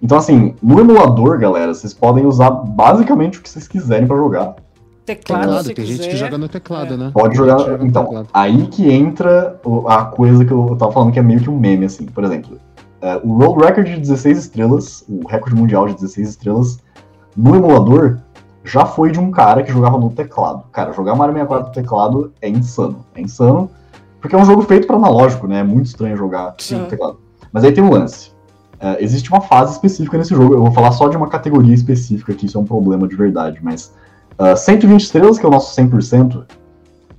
Então 0.00 0.18
assim, 0.18 0.54
no 0.62 0.78
emulador, 0.78 1.38
galera, 1.38 1.74
vocês 1.74 1.92
podem 1.92 2.24
usar 2.24 2.50
basicamente 2.50 3.38
o 3.38 3.42
que 3.42 3.50
vocês 3.50 3.66
quiserem 3.66 4.06
pra 4.06 4.16
jogar. 4.16 4.54
Teclado, 5.04 5.40
Teclado, 5.40 5.64
se 5.64 5.74
tem 5.74 5.86
gente 5.86 6.00
que 6.00 6.08
quiser. 6.08 6.18
joga 6.18 6.38
no 6.38 6.48
teclado, 6.48 6.94
é. 6.94 6.96
né? 6.96 7.10
Pode 7.12 7.36
jogar. 7.36 7.58
joga 7.58 7.84
Então, 7.84 8.26
aí 8.32 8.66
que 8.66 8.90
entra 8.90 9.58
a 9.86 10.04
coisa 10.04 10.44
que 10.44 10.52
eu 10.52 10.76
tava 10.78 10.92
falando 10.92 11.12
que 11.12 11.18
é 11.18 11.22
meio 11.22 11.40
que 11.40 11.48
um 11.48 11.58
meme, 11.58 11.86
assim. 11.86 12.04
Por 12.04 12.22
exemplo, 12.24 12.58
é, 13.00 13.16
o 13.24 13.30
World 13.30 13.64
Record 13.64 13.86
de 13.86 14.00
16 14.00 14.38
estrelas, 14.38 15.04
o 15.08 15.26
recorde 15.26 15.56
mundial 15.56 15.86
de 15.86 15.94
16 15.94 16.28
estrelas, 16.28 16.78
no 17.34 17.56
emulador, 17.56 18.18
já 18.68 18.84
foi 18.84 19.10
de 19.10 19.18
um 19.18 19.30
cara 19.30 19.62
que 19.62 19.72
jogava 19.72 19.98
no 19.98 20.10
teclado. 20.10 20.64
Cara, 20.72 20.92
jogar 20.92 21.14
Mario 21.14 21.34
64 21.34 21.68
no 21.68 21.74
teclado 21.74 22.32
é 22.40 22.48
insano. 22.48 23.04
É 23.14 23.20
insano, 23.20 23.70
porque 24.20 24.34
é 24.34 24.38
um 24.38 24.44
jogo 24.44 24.62
feito 24.62 24.86
para 24.86 24.96
analógico, 24.96 25.46
né? 25.46 25.60
É 25.60 25.64
muito 25.64 25.86
estranho 25.86 26.16
jogar 26.16 26.54
Sim. 26.58 26.78
no 26.78 26.86
teclado. 26.86 27.18
Mas 27.52 27.64
aí 27.64 27.72
tem 27.72 27.82
um 27.82 27.90
lance. 27.90 28.30
É, 28.80 29.02
existe 29.02 29.30
uma 29.30 29.40
fase 29.40 29.72
específica 29.72 30.18
nesse 30.18 30.34
jogo. 30.34 30.54
Eu 30.54 30.60
vou 30.60 30.72
falar 30.72 30.92
só 30.92 31.08
de 31.08 31.16
uma 31.16 31.28
categoria 31.28 31.74
específica, 31.74 32.32
que 32.34 32.46
isso 32.46 32.58
é 32.58 32.60
um 32.60 32.64
problema 32.64 33.08
de 33.08 33.16
verdade, 33.16 33.58
mas 33.62 33.92
ah, 34.38 34.54
120 34.54 35.00
estrelas, 35.00 35.38
que 35.38 35.44
é 35.44 35.48
o 35.48 35.52
nosso 35.52 35.74
100%, 35.74 36.44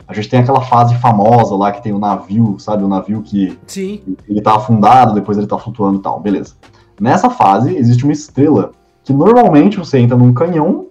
a 0.08 0.14
gente 0.14 0.30
tem 0.30 0.40
aquela 0.40 0.62
fase 0.62 0.96
famosa 0.96 1.54
lá 1.56 1.72
que 1.72 1.84
tem 1.84 1.92
o 1.92 2.00
navio, 2.00 2.58
sabe? 2.60 2.84
O 2.84 2.88
navio 2.88 3.22
que 3.22 3.60
Sim. 3.68 4.02
ele 4.28 4.42
tá 4.42 4.56
afundado, 4.56 5.14
depois 5.14 5.38
ele 5.38 5.46
tá 5.46 5.58
flutuando 5.58 6.00
e 6.00 6.02
tal, 6.02 6.20
beleza. 6.20 6.56
Nessa 7.00 7.30
fase, 7.30 7.76
existe 7.76 8.06
uma 8.06 8.14
estrela 8.14 8.72
que 9.04 9.14
normalmente 9.14 9.78
você 9.78 10.00
entra 10.00 10.18
num 10.18 10.34
canhão, 10.34 10.88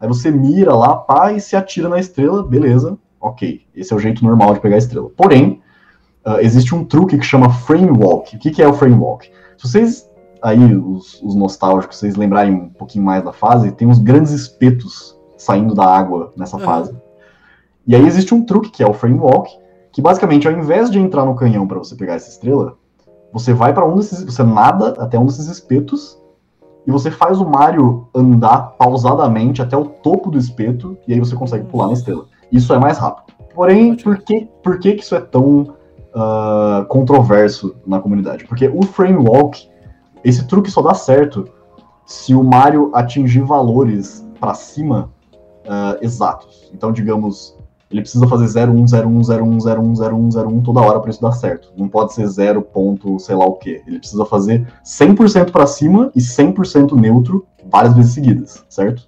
aí 0.00 0.08
você 0.08 0.30
mira 0.30 0.74
lá, 0.74 0.96
pá, 0.96 1.32
e 1.32 1.40
se 1.40 1.56
atira 1.56 1.88
na 1.88 1.98
estrela, 1.98 2.42
beleza, 2.42 2.98
ok. 3.20 3.62
Esse 3.74 3.92
é 3.92 3.96
o 3.96 3.98
jeito 3.98 4.24
normal 4.24 4.54
de 4.54 4.60
pegar 4.60 4.76
a 4.76 4.78
estrela. 4.78 5.10
Porém, 5.16 5.60
ah, 6.24 6.42
existe 6.42 6.74
um 6.74 6.84
truque 6.84 7.16
que 7.16 7.24
chama 7.24 7.48
frame 7.48 7.90
walk. 7.90 8.36
O 8.36 8.38
que, 8.38 8.50
que 8.50 8.62
é 8.62 8.68
o 8.68 8.74
frame 8.74 8.96
walk? 8.96 9.30
Se 9.56 9.68
vocês, 9.68 10.10
aí, 10.42 10.76
os, 10.76 11.22
os 11.22 11.34
nostálgicos, 11.34 11.98
vocês 11.98 12.16
lembrarem 12.16 12.52
um 12.52 12.68
pouquinho 12.68 13.04
mais 13.04 13.24
da 13.24 13.32
fase, 13.32 13.72
tem 13.72 13.88
uns 13.88 13.98
grandes 13.98 14.32
espetos 14.32 15.18
saindo 15.36 15.74
da 15.74 15.84
água 15.84 16.32
nessa 16.36 16.56
Aham. 16.56 16.66
fase. 16.66 16.96
E 17.86 17.96
aí 17.96 18.06
existe 18.06 18.34
um 18.34 18.44
truque 18.44 18.70
que 18.70 18.82
é 18.82 18.86
o 18.86 18.92
frame 18.92 19.18
walk, 19.18 19.50
que 19.90 20.02
basicamente, 20.02 20.46
ao 20.46 20.52
invés 20.52 20.90
de 20.90 20.98
entrar 20.98 21.24
no 21.24 21.34
canhão 21.34 21.66
para 21.66 21.78
você 21.78 21.94
pegar 21.94 22.14
essa 22.14 22.28
estrela, 22.28 22.76
você 23.32 23.54
vai 23.54 23.72
para 23.72 23.86
um 23.86 23.96
desses, 23.96 24.22
você 24.22 24.42
nada 24.42 24.94
até 25.02 25.18
um 25.18 25.24
desses 25.24 25.48
espetos 25.48 26.20
e 26.88 26.90
você 26.90 27.10
faz 27.10 27.38
o 27.38 27.44
Mario 27.44 28.08
andar 28.14 28.70
pausadamente 28.78 29.60
até 29.60 29.76
o 29.76 29.84
topo 29.84 30.30
do 30.30 30.38
espeto 30.38 30.96
e 31.06 31.12
aí 31.12 31.20
você 31.20 31.36
consegue 31.36 31.66
pular 31.66 31.88
na 31.88 31.92
estrela. 31.92 32.24
Isso 32.50 32.72
é 32.72 32.78
mais 32.78 32.96
rápido. 32.96 33.36
Porém, 33.54 33.94
por 33.94 34.16
que, 34.16 34.48
por 34.62 34.78
que, 34.78 34.94
que 34.94 35.02
isso 35.02 35.14
é 35.14 35.20
tão 35.20 35.74
ah, 36.14 36.86
controverso 36.88 37.76
na 37.86 38.00
comunidade? 38.00 38.46
Porque 38.46 38.68
o 38.68 38.82
frame 38.82 39.18
walk, 39.18 39.68
esse 40.24 40.46
truque 40.46 40.70
só 40.70 40.80
dá 40.80 40.94
certo 40.94 41.46
se 42.06 42.34
o 42.34 42.42
Mario 42.42 42.90
atingir 42.94 43.42
valores 43.42 44.26
para 44.40 44.54
cima 44.54 45.10
uh, 45.66 45.98
exatos. 46.00 46.70
Então, 46.72 46.90
digamos, 46.90 47.54
ele 47.90 48.02
precisa 48.02 48.26
fazer 48.26 48.66
01, 48.66 48.84
01, 48.84 49.20
01, 49.22 49.58
01, 49.58 49.98
01, 49.98 50.28
01 50.28 50.62
toda 50.62 50.80
hora 50.80 51.00
para 51.00 51.10
isso 51.10 51.22
dar 51.22 51.32
certo. 51.32 51.72
Não 51.76 51.88
pode 51.88 52.12
ser 52.12 52.26
0 52.26 52.60
ponto 52.62 53.18
sei 53.18 53.34
lá 53.34 53.46
o 53.46 53.54
que. 53.54 53.82
Ele 53.86 53.98
precisa 53.98 54.24
fazer 54.26 54.66
100% 54.84 55.50
para 55.50 55.66
cima 55.66 56.10
e 56.14 56.20
100% 56.20 56.92
neutro 56.92 57.46
várias 57.70 57.94
vezes 57.94 58.12
seguidas, 58.12 58.64
certo? 58.68 59.06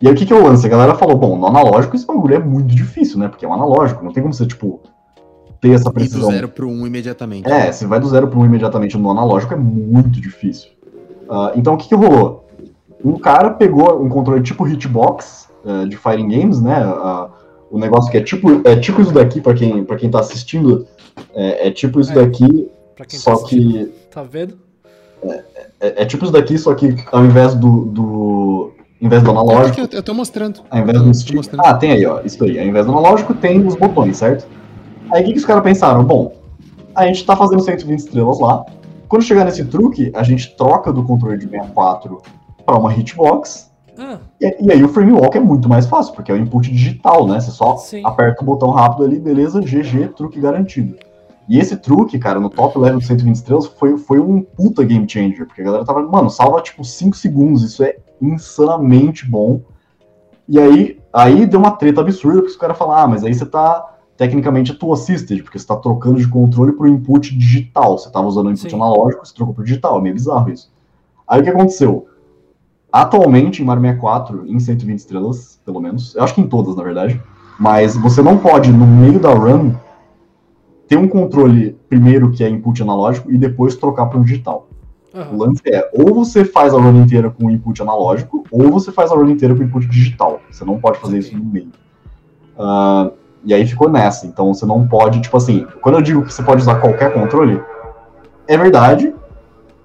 E 0.00 0.08
aí 0.08 0.12
o 0.12 0.16
que 0.16 0.26
que 0.26 0.32
é 0.32 0.36
o 0.36 0.44
lance? 0.44 0.66
A 0.66 0.70
galera 0.70 0.94
falou, 0.94 1.16
bom, 1.16 1.38
no 1.38 1.46
analógico 1.46 1.96
esse 1.96 2.06
bagulho 2.06 2.34
é 2.34 2.38
muito 2.38 2.74
difícil, 2.74 3.18
né? 3.18 3.28
Porque 3.28 3.44
é 3.44 3.48
um 3.48 3.54
analógico, 3.54 4.04
não 4.04 4.12
tem 4.12 4.22
como 4.22 4.34
você, 4.34 4.44
tipo, 4.44 4.80
ter 5.60 5.70
essa 5.70 5.90
precisão. 5.90 6.28
E 6.28 6.32
do 6.32 6.36
0 6.36 6.48
pro 6.48 6.68
1 6.68 6.72
um 6.72 6.86
imediatamente. 6.86 7.50
É, 7.50 7.70
se 7.72 7.86
vai 7.86 8.00
do 8.00 8.08
0 8.08 8.26
pro 8.28 8.40
1 8.40 8.42
um 8.42 8.46
imediatamente 8.46 8.98
no 8.98 9.10
analógico 9.10 9.54
é 9.54 9.56
muito 9.56 10.20
difícil. 10.20 10.70
Uh, 11.30 11.52
então 11.56 11.74
o 11.74 11.76
que 11.78 11.88
que 11.88 11.94
rolou? 11.94 12.44
Um 13.02 13.18
cara 13.18 13.50
pegou 13.50 14.02
um 14.02 14.08
controle 14.08 14.42
tipo 14.42 14.66
hitbox 14.66 15.48
uh, 15.64 15.88
de 15.88 15.96
Fighting 15.96 16.28
Games, 16.28 16.60
né? 16.60 16.84
Uh, 16.84 17.30
o 17.72 17.78
negócio 17.78 18.10
que 18.10 18.18
é 18.18 18.20
tipo, 18.20 18.60
é 18.68 18.76
tipo 18.76 19.00
isso 19.00 19.12
daqui, 19.12 19.40
para 19.40 19.54
quem, 19.54 19.82
pra 19.82 19.96
quem 19.96 20.10
tá 20.10 20.20
assistindo, 20.20 20.86
é, 21.34 21.68
é 21.68 21.70
tipo 21.70 21.98
isso 21.98 22.12
é, 22.12 22.14
daqui, 22.16 22.70
tá 22.94 23.04
só 23.08 23.36
tá 23.36 23.48
que... 23.48 23.92
Tá 24.10 24.22
vendo? 24.22 24.58
É, 25.24 25.44
é, 25.80 26.02
é, 26.02 26.04
tipo 26.04 26.24
isso 26.24 26.32
daqui, 26.32 26.58
só 26.58 26.74
que 26.74 26.94
ao 27.10 27.24
invés 27.24 27.54
do, 27.54 27.86
do 27.86 28.72
em 29.00 29.08
vez 29.08 29.22
do 29.22 29.30
analógico. 29.30 29.80
É 29.80 29.84
eu, 29.84 29.88
eu 29.90 30.02
tô 30.02 30.12
mostrando. 30.12 30.60
Ao 30.70 30.78
invés 30.78 31.02
do 31.02 31.14
stick. 31.14 31.40
Ah, 31.58 31.74
tem 31.74 31.90
aí, 31.90 32.06
ó. 32.06 32.20
Isso 32.20 32.44
aí. 32.44 32.60
Ao 32.60 32.64
invés 32.64 32.86
do 32.86 32.92
analógico, 32.92 33.34
tem 33.34 33.66
os 33.66 33.74
botões, 33.74 34.18
certo? 34.18 34.46
Aí 35.10 35.22
o 35.22 35.26
que, 35.26 35.32
que 35.32 35.38
os 35.38 35.44
caras 35.44 35.64
pensaram? 35.64 36.04
Bom, 36.04 36.36
a 36.94 37.06
gente 37.06 37.24
tá 37.26 37.34
fazendo 37.34 37.62
120 37.62 37.98
estrelas 37.98 38.38
lá. 38.38 38.64
Quando 39.08 39.22
chegar 39.22 39.44
nesse 39.44 39.64
truque, 39.64 40.12
a 40.14 40.22
gente 40.22 40.56
troca 40.56 40.92
do 40.92 41.02
controle 41.02 41.36
de 41.36 41.48
64 41.48 42.22
para 42.64 42.78
uma 42.78 42.94
hitbox. 42.94 43.71
Ah. 43.98 44.18
E, 44.40 44.66
e, 44.66 44.72
aí 44.72 44.82
o 44.82 44.88
frame 44.88 45.12
walk 45.12 45.36
é 45.36 45.40
muito 45.40 45.68
mais 45.68 45.86
fácil, 45.86 46.14
porque 46.14 46.32
é 46.32 46.34
o 46.34 46.38
input 46.38 46.70
digital, 46.70 47.26
né? 47.26 47.40
Você 47.40 47.50
só 47.50 47.76
Sim. 47.76 48.02
aperta 48.04 48.42
o 48.42 48.46
botão 48.46 48.70
rápido 48.70 49.04
ali, 49.04 49.18
beleza, 49.18 49.60
GG, 49.60 50.08
truque 50.16 50.40
garantido. 50.40 50.96
E 51.48 51.58
esse 51.58 51.76
truque, 51.76 52.18
cara, 52.18 52.40
no 52.40 52.48
top 52.48 52.78
level 52.78 52.98
de 52.98 53.06
120 53.06 53.34
estrelas, 53.34 53.66
foi, 53.66 53.98
foi 53.98 54.20
um 54.20 54.42
puta 54.42 54.84
game 54.84 55.08
changer, 55.08 55.46
porque 55.46 55.60
a 55.60 55.64
galera 55.64 55.84
tava, 55.84 56.02
mano, 56.02 56.30
salva 56.30 56.60
tipo 56.62 56.84
5 56.84 57.16
segundos, 57.16 57.62
isso 57.62 57.82
é 57.82 57.96
insanamente 58.20 59.28
bom. 59.28 59.60
E 60.48 60.58
aí, 60.58 61.00
aí 61.12 61.46
deu 61.46 61.58
uma 61.60 61.72
treta 61.72 62.00
absurda, 62.00 62.38
porque 62.38 62.52
os 62.52 62.56
caras 62.56 62.78
falaram, 62.78 63.04
ah, 63.04 63.08
mas 63.08 63.24
aí 63.24 63.34
você 63.34 63.44
tá 63.44 63.92
tecnicamente 64.16 64.74
tool 64.74 64.92
assisted, 64.92 65.42
porque 65.42 65.58
você 65.58 65.66
tá 65.66 65.76
trocando 65.76 66.18
de 66.18 66.28
controle 66.28 66.72
pro 66.72 66.86
input 66.86 67.36
digital. 67.36 67.98
Você 67.98 68.10
tava 68.10 68.26
usando 68.26 68.46
o 68.46 68.50
input 68.50 68.70
Sim. 68.70 68.76
analógico, 68.76 69.26
você 69.26 69.34
trocou 69.34 69.54
pro 69.54 69.64
digital, 69.64 69.98
é 69.98 70.02
meio 70.02 70.14
bizarro 70.14 70.50
isso. 70.50 70.70
Aí 71.26 71.40
o 71.40 71.44
que 71.44 71.50
aconteceu? 71.50 72.06
Atualmente, 72.92 73.62
em 73.62 73.64
Mario 73.64 73.82
64, 73.82 74.46
em 74.46 74.58
120 74.58 74.98
estrelas, 74.98 75.60
pelo 75.64 75.80
menos, 75.80 76.14
eu 76.14 76.22
acho 76.22 76.34
que 76.34 76.40
em 76.40 76.46
todas, 76.46 76.76
na 76.76 76.82
verdade, 76.82 77.20
mas 77.58 77.96
você 77.96 78.20
não 78.20 78.36
pode, 78.36 78.70
no 78.70 78.86
meio 78.86 79.18
da 79.18 79.32
run, 79.32 79.72
ter 80.86 80.98
um 80.98 81.08
controle 81.08 81.78
primeiro 81.88 82.30
que 82.30 82.44
é 82.44 82.48
input 82.48 82.82
analógico 82.82 83.32
e 83.32 83.38
depois 83.38 83.76
trocar 83.76 84.06
para 84.06 84.18
um 84.18 84.22
digital. 84.22 84.68
Uhum. 85.14 85.34
O 85.34 85.38
lance 85.38 85.62
é, 85.66 85.90
ou 85.94 86.14
você 86.14 86.44
faz 86.44 86.74
a 86.74 86.78
run 86.78 87.02
inteira 87.02 87.30
com 87.30 87.50
input 87.50 87.80
analógico, 87.80 88.44
ou 88.50 88.70
você 88.70 88.92
faz 88.92 89.10
a 89.10 89.14
run 89.14 89.30
inteira 89.30 89.54
com 89.54 89.62
input 89.62 89.86
digital. 89.86 90.40
Você 90.50 90.64
não 90.64 90.78
pode 90.78 90.98
fazer 90.98 91.18
isso 91.18 91.36
no 91.36 91.44
meio. 91.44 91.70
Uh, 92.58 93.12
e 93.44 93.54
aí 93.54 93.66
ficou 93.66 93.88
nessa. 93.88 94.26
Então 94.26 94.52
você 94.52 94.66
não 94.66 94.86
pode, 94.86 95.20
tipo 95.20 95.36
assim, 95.36 95.66
quando 95.80 95.96
eu 95.96 96.02
digo 96.02 96.22
que 96.22 96.32
você 96.32 96.42
pode 96.42 96.60
usar 96.60 96.76
qualquer 96.76 97.12
controle, 97.12 97.62
é 98.46 98.56
verdade, 98.56 99.14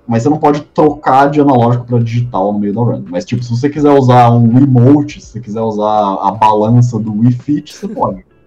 mas 0.07 0.23
você 0.23 0.29
não 0.29 0.37
pode 0.37 0.61
trocar 0.61 1.29
de 1.29 1.41
analógico 1.41 1.85
para 1.85 1.99
digital 1.99 2.53
no 2.53 2.59
meio 2.59 2.73
da 2.73 2.81
run. 2.81 3.03
Mas, 3.09 3.25
tipo, 3.25 3.43
se 3.43 3.51
você 3.51 3.69
quiser 3.69 3.91
usar 3.91 4.31
um 4.31 4.53
remote, 4.53 5.19
se 5.19 5.27
você 5.27 5.39
quiser 5.41 5.61
usar 5.61 6.17
a 6.21 6.31
balança 6.31 6.97
do 6.97 7.13
Wii 7.19 7.31
Fit, 7.33 7.75
você 7.75 7.87
pode. 7.87 8.25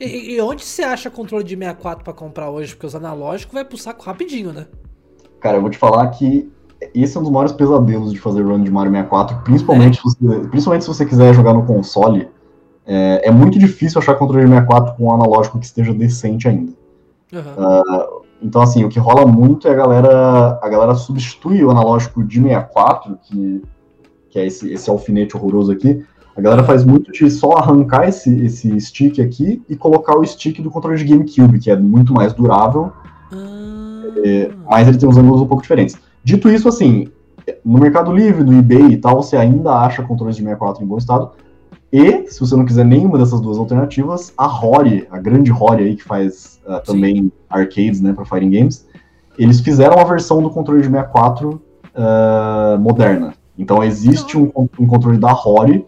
E, 0.00 0.34
e, 0.34 0.40
onde 0.40 0.64
você 0.64 0.82
acha 0.82 1.08
controle 1.08 1.44
de 1.44 1.56
64 1.56 2.02
para 2.02 2.12
comprar 2.12 2.50
hoje? 2.50 2.74
Porque 2.74 2.86
os 2.86 2.94
analógicos 2.96 3.54
vai 3.54 3.64
pro 3.64 3.78
saco 3.78 4.04
rapidinho, 4.04 4.52
né? 4.52 4.66
Cara, 5.38 5.58
eu 5.58 5.60
vou 5.60 5.70
te 5.70 5.78
falar 5.78 6.08
que 6.08 6.50
esse 6.92 7.16
é 7.16 7.20
um 7.20 7.22
dos 7.22 7.32
maiores 7.32 7.52
pesadelos 7.52 8.12
de 8.12 8.18
fazer 8.18 8.42
run 8.42 8.64
de 8.64 8.70
Mario 8.70 8.90
64, 8.90 9.38
principalmente, 9.44 9.98
é. 9.98 10.02
se, 10.02 10.02
você, 10.02 10.48
principalmente 10.48 10.82
se 10.82 10.88
você 10.88 11.06
quiser 11.06 11.32
jogar 11.32 11.54
no 11.54 11.64
console. 11.64 12.28
É, 12.84 13.28
é, 13.28 13.30
muito 13.30 13.60
difícil 13.60 14.00
achar 14.00 14.16
controle 14.16 14.42
de 14.42 14.50
64 14.50 14.94
com 14.96 15.04
um 15.04 15.14
analógico 15.14 15.56
que 15.60 15.66
esteja 15.66 15.94
decente 15.94 16.48
ainda. 16.48 16.72
Uhum. 17.32 17.40
Uh, 17.40 18.21
então, 18.42 18.60
assim, 18.60 18.84
o 18.84 18.88
que 18.88 18.98
rola 18.98 19.26
muito 19.26 19.68
é 19.68 19.70
a 19.70 19.74
galera, 19.74 20.58
a 20.60 20.68
galera 20.68 20.94
substitui 20.94 21.62
o 21.64 21.70
analógico 21.70 22.24
de 22.24 22.40
64, 22.40 23.18
que, 23.22 23.62
que 24.30 24.38
é 24.38 24.46
esse, 24.46 24.72
esse 24.72 24.90
alfinete 24.90 25.36
horroroso 25.36 25.72
aqui. 25.72 26.04
A 26.36 26.40
galera 26.40 26.64
faz 26.64 26.84
muito 26.84 27.12
de 27.12 27.30
só 27.30 27.52
arrancar 27.52 28.08
esse, 28.08 28.44
esse 28.44 28.80
stick 28.80 29.20
aqui 29.20 29.62
e 29.68 29.76
colocar 29.76 30.16
o 30.16 30.24
stick 30.24 30.60
do 30.60 30.70
controle 30.70 30.96
de 30.96 31.04
GameCube, 31.04 31.58
que 31.58 31.70
é 31.70 31.76
muito 31.76 32.12
mais 32.12 32.32
durável 32.32 32.92
é, 34.24 34.50
mas 34.68 34.88
ele 34.88 34.98
tem 34.98 35.08
uns 35.08 35.16
ângulos 35.16 35.40
um 35.40 35.46
pouco 35.46 35.62
diferentes. 35.62 35.96
Dito 36.22 36.48
isso, 36.48 36.68
assim, 36.68 37.08
no 37.64 37.78
Mercado 37.78 38.12
Livre, 38.12 38.44
no 38.44 38.56
eBay 38.56 38.92
e 38.92 38.96
tal, 38.96 39.22
você 39.22 39.36
ainda 39.36 39.72
acha 39.72 40.02
controles 40.02 40.36
de 40.36 40.42
64 40.42 40.82
em 40.82 40.86
bom 40.86 40.96
estado. 40.96 41.32
E, 41.92 42.26
se 42.28 42.40
você 42.40 42.56
não 42.56 42.64
quiser 42.64 42.84
nenhuma 42.84 43.18
dessas 43.18 43.40
duas 43.40 43.58
alternativas, 43.58 44.32
a 44.36 44.46
Rory, 44.46 45.06
a 45.10 45.18
grande 45.18 45.50
Rory 45.50 45.84
aí, 45.84 45.96
que 45.96 46.02
faz 46.02 46.58
uh, 46.66 46.80
também 46.84 47.30
arcades, 47.50 48.00
né, 48.00 48.14
para 48.14 48.24
Fighting 48.24 48.50
Games, 48.50 48.86
eles 49.38 49.60
fizeram 49.60 49.96
uma 49.96 50.04
versão 50.04 50.42
do 50.42 50.48
controle 50.48 50.80
de 50.80 50.88
64 50.88 51.50
uh, 51.50 51.60
ah, 51.94 52.78
moderna. 52.80 53.34
Então 53.58 53.84
existe 53.84 54.38
um, 54.38 54.50
um, 54.56 54.86
controle 54.86 55.18
da 55.18 55.32
Rory 55.32 55.86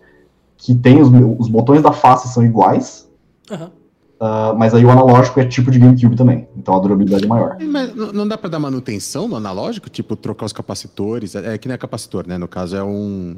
que 0.57 0.75
tem 0.75 1.01
os, 1.01 1.09
os 1.39 1.49
botões 1.49 1.83
da 1.83 1.93
face 1.93 2.29
são 2.29 2.45
iguais, 2.45 3.09
uhum. 3.51 3.69
Uh, 4.15 4.57
mas 4.57 4.73
aí 4.73 4.85
o 4.85 4.91
analógico 4.91 5.41
é 5.41 5.45
tipo 5.45 5.71
de 5.71 5.79
GameCube 5.79 6.17
também, 6.17 6.49
então 6.57 6.75
a 6.75 6.79
durabilidade 6.79 7.25
é 7.25 7.27
maior. 7.27 7.57
Mas 7.61 7.95
não 7.95 8.27
dá 8.27 8.39
para 8.39 8.49
dar 8.49 8.59
manutenção 8.61 9.27
no 9.27 9.37
analógico? 9.37 9.91
Tipo, 9.91 10.15
trocar 10.15 10.47
os 10.47 10.53
capacitores? 10.53 11.35
É, 11.35 11.55
é 11.55 11.59
que 11.59 11.67
não 11.67 11.75
é 11.75 11.79
capacitor, 11.79 12.27
né? 12.27 12.39
No 12.39 12.47
caso 12.47 12.77
é 12.77 12.83
um. 12.83 13.37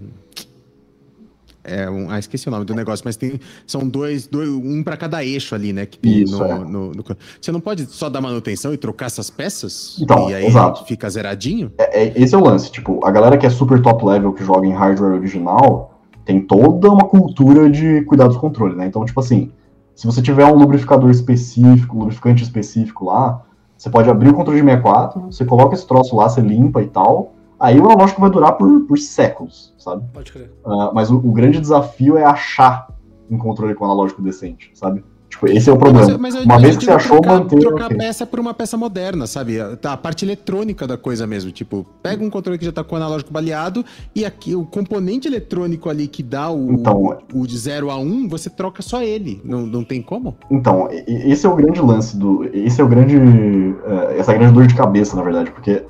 É 1.67 1.91
um, 1.91 2.11
ah, 2.11 2.19
esqueci 2.19 2.49
o 2.49 2.51
nome 2.51 2.65
do 2.65 2.75
negócio, 2.75 3.05
mas 3.05 3.17
tem 3.17 3.41
são 3.67 3.87
dois, 3.89 4.27
dois 4.27 4.49
um 4.49 4.83
para 4.83 4.97
cada 4.97 5.25
eixo 5.25 5.55
ali, 5.55 5.73
né? 5.73 5.87
Que 5.87 6.23
Isso, 6.23 6.39
no, 6.39 6.45
é. 6.45 6.59
no, 6.59 6.93
no, 6.93 7.05
Você 7.41 7.51
não 7.51 7.61
pode 7.61 7.87
só 7.87 8.09
dar 8.09 8.21
manutenção 8.21 8.73
e 8.73 8.77
trocar 8.77 9.07
essas 9.07 9.31
peças? 9.31 9.99
Então, 10.01 10.31
e 10.31 10.35
aí 10.35 10.47
exato. 10.47 10.85
fica 10.85 11.09
zeradinho? 11.11 11.73
É, 11.79 12.05
é, 12.05 12.13
esse 12.17 12.35
é 12.35 12.39
o 12.39 12.45
lance. 12.45 12.71
Tipo, 12.71 13.05
a 13.05 13.11
galera 13.11 13.37
que 13.37 13.47
é 13.47 13.51
super 13.51 13.81
top 13.83 14.05
level, 14.05 14.33
que 14.33 14.45
joga 14.45 14.67
em 14.67 14.73
hardware 14.73 15.15
original, 15.15 16.01
tem 16.25 16.41
toda 16.41 16.91
uma 16.91 17.05
cultura 17.05 17.71
de 17.71 18.03
cuidar 18.03 18.27
dos 18.27 18.37
controles, 18.37 18.77
né? 18.77 18.87
Então, 18.87 19.05
tipo 19.05 19.21
assim, 19.21 19.53
se 19.95 20.07
você 20.07 20.21
tiver 20.21 20.45
um 20.45 20.55
lubrificador 20.55 21.11
específico, 21.11 21.97
um 21.97 22.01
lubrificante 22.01 22.43
específico 22.43 23.05
lá, 23.05 23.43
você 23.77 23.89
pode 23.91 24.11
abrir 24.11 24.31
o 24.31 24.35
controle 24.35 24.61
de 24.61 24.67
64, 24.67 25.21
você 25.31 25.45
coloca 25.45 25.75
esse 25.75 25.87
troço 25.87 26.17
lá, 26.17 26.29
você 26.29 26.41
limpa 26.41 26.83
e 26.83 26.87
tal. 26.87 27.35
Aí 27.59 27.81
o 27.81 27.87
analógico 27.87 28.21
vai 28.21 28.31
durar 28.31 28.53
por, 28.53 28.81
por 28.87 28.99
séculos, 28.99 29.75
sabe? 29.79 30.05
Pode 30.13 30.33
crer. 30.33 30.53
Uh, 30.65 30.95
mas 30.95 31.11
o, 31.11 31.17
o, 31.17 31.33
grande 31.33 31.61
desafio 31.61 32.17
é 32.17 32.25
achar 32.25 32.89
um 33.31 33.39
controle 33.39 33.75
com 33.75 33.85
analógico 33.85 34.21
decente, 34.21 34.71
sabe? 34.75 35.03
Tipo, 35.29 35.49
esse 35.49 35.69
é 35.69 35.73
o 35.73 35.77
problema. 35.77 36.07
Mas, 36.07 36.19
mas 36.19 36.35
eu, 36.35 36.43
uma 36.43 36.59
vez 36.59 36.77
que 36.77 36.85
você 36.85 36.91
achou, 36.91 37.21
trocar, 37.21 37.41
manter. 37.41 37.59
Trocar 37.59 37.87
okay. 37.87 37.99
peça 37.99 38.27
por 38.27 38.39
uma 38.39 38.55
peça 38.55 38.77
moderna, 38.77 39.27
sabe? 39.27 39.59
Tá, 39.77 39.93
a 39.93 39.97
parte 39.97 40.25
eletrônica 40.25 40.87
da 40.87 40.97
coisa 40.97 41.27
mesmo. 41.27 41.51
Tipo, 41.51 41.85
pega 42.03 42.25
um 42.25 42.31
controle 42.31 42.59
que 42.59 42.65
já 42.65 42.73
tá 42.73 42.85
com 42.85 42.97
analógico 42.97 43.33
baleado 43.33 43.85
e 44.15 44.25
aqui 44.25 44.55
o 44.55 44.65
componente 44.65 45.27
eletrônico 45.27 45.91
ali 45.91 46.07
que 46.07 46.23
dá 46.23 46.51
o, 46.51 46.73
então, 46.73 47.19
o 47.35 47.47
de 47.47 47.59
0 47.59 47.91
a 47.91 47.99
1, 47.99 48.03
um, 48.03 48.29
você 48.29 48.49
troca 48.49 48.83
só 48.83 49.03
ele. 49.03 49.41
Não, 49.45 49.67
não 49.67 49.83
tem 49.83 50.01
como? 50.01 50.37
Então, 50.51 50.89
esse 50.91 51.45
é 51.45 51.49
o 51.49 51.57
grande 51.57 51.81
lance 51.81 52.17
do. 52.17 52.49
Esse 52.53 52.81
é 52.81 52.85
o 52.85 52.89
grande. 52.89 53.17
Uh, 53.17 54.13
essa 54.17 54.33
grande 54.33 54.55
dor 54.55 54.67
de 54.67 54.75
cabeça, 54.75 55.17
na 55.17 55.23
verdade, 55.23 55.51
porque. 55.51 55.83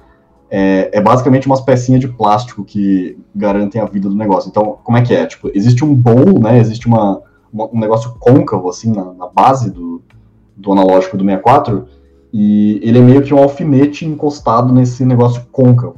É, 0.48 0.90
é, 0.93 1.01
basicamente 1.01 1.47
umas 1.47 1.60
pecinhas 1.60 2.01
de 2.01 2.09
plástico 2.09 2.64
que 2.64 3.18
garantem 3.35 3.81
a 3.81 3.85
vida 3.85 4.09
do 4.09 4.14
negócio. 4.14 4.48
Então, 4.48 4.78
como 4.85 4.97
é 4.97 5.02
que 5.02 5.12
é? 5.12 5.27
Tipo, 5.27 5.51
existe 5.52 5.85
um 5.85 5.93
bowl, 5.93 6.39
né? 6.39 6.59
Existe 6.59 6.86
uma, 6.86 7.20
um 7.52 7.81
negócio 7.81 8.14
côncavo, 8.20 8.68
assim, 8.68 8.93
na, 8.93 9.12
na, 9.12 9.27
base 9.27 9.70
do, 9.70 10.02
do 10.56 10.73
analógico 10.73 11.16
do 11.16 11.24
64, 11.24 11.86
e 12.32 12.81
ele 12.82 12.98
é 12.98 13.02
meio 13.02 13.23
que 13.23 13.35
um 13.35 13.39
alfinete 13.39 14.05
encostado 14.05 14.73
nesse 14.73 15.05
negócio 15.05 15.43
côncavo. 15.51 15.97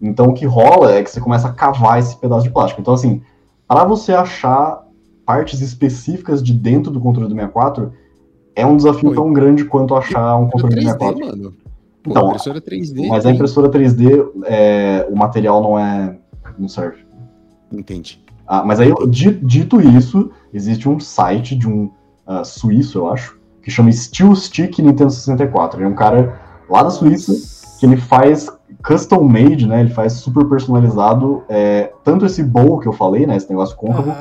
Então 0.00 0.26
o 0.26 0.34
que 0.34 0.46
rola 0.46 0.92
é 0.92 1.02
que 1.02 1.10
você 1.10 1.20
começa 1.20 1.48
a 1.48 1.52
cavar 1.52 1.98
esse 1.98 2.16
pedaço 2.16 2.44
de 2.44 2.50
plástico. 2.50 2.80
Então, 2.80 2.94
assim, 2.94 3.20
para 3.68 3.84
você 3.84 4.12
achar 4.12 4.84
partes 5.26 5.60
específicas 5.60 6.42
de 6.42 6.52
dentro 6.52 6.90
do 6.90 7.00
controle 7.00 7.28
do 7.28 7.34
64, 7.34 7.92
é 8.56 8.66
um 8.66 8.76
desafio 8.76 9.14
tão 9.14 9.32
grande 9.32 9.64
quanto 9.64 9.94
achar 9.94 10.36
um 10.36 10.48
controle 10.48 10.74
3D, 10.74 10.78
do 10.78 10.82
64. 10.82 11.26
Mano. 11.26 11.54
Pô, 12.02 12.10
então, 12.10 12.28
impressora 12.28 12.60
3D, 12.60 13.08
mas 13.08 13.26
a 13.26 13.30
impressora 13.30 13.68
3D, 13.68 14.30
é, 14.44 15.06
o 15.10 15.16
material 15.16 15.62
não 15.62 15.78
é. 15.78 16.16
não 16.58 16.68
serve. 16.68 17.04
Entendi. 17.72 18.22
Ah, 18.46 18.64
mas 18.64 18.80
aí, 18.80 18.92
dito 19.08 19.80
isso, 19.80 20.30
existe 20.52 20.88
um 20.88 20.98
site 20.98 21.54
de 21.54 21.68
um 21.68 21.90
uh, 22.26 22.44
suíço, 22.44 22.98
eu 22.98 23.08
acho, 23.08 23.38
que 23.62 23.70
chama 23.70 23.92
Steel 23.92 24.34
Stick 24.34 24.78
Nintendo 24.80 25.10
64. 25.10 25.78
Ele 25.78 25.86
é 25.86 25.88
um 25.88 25.94
cara 25.94 26.40
lá 26.68 26.82
da 26.82 26.90
Suíça 26.90 27.32
que 27.78 27.86
ele 27.86 27.96
faz 27.96 28.48
custom 28.84 29.22
made, 29.22 29.66
né? 29.66 29.80
Ele 29.80 29.90
faz 29.90 30.14
super 30.14 30.44
personalizado, 30.46 31.44
é, 31.48 31.92
tanto 32.02 32.26
esse 32.26 32.42
bowl 32.42 32.78
que 32.78 32.88
eu 32.88 32.92
falei, 32.92 33.26
né? 33.26 33.36
Esse 33.36 33.48
negócio 33.48 33.76
côncavo, 33.76 34.12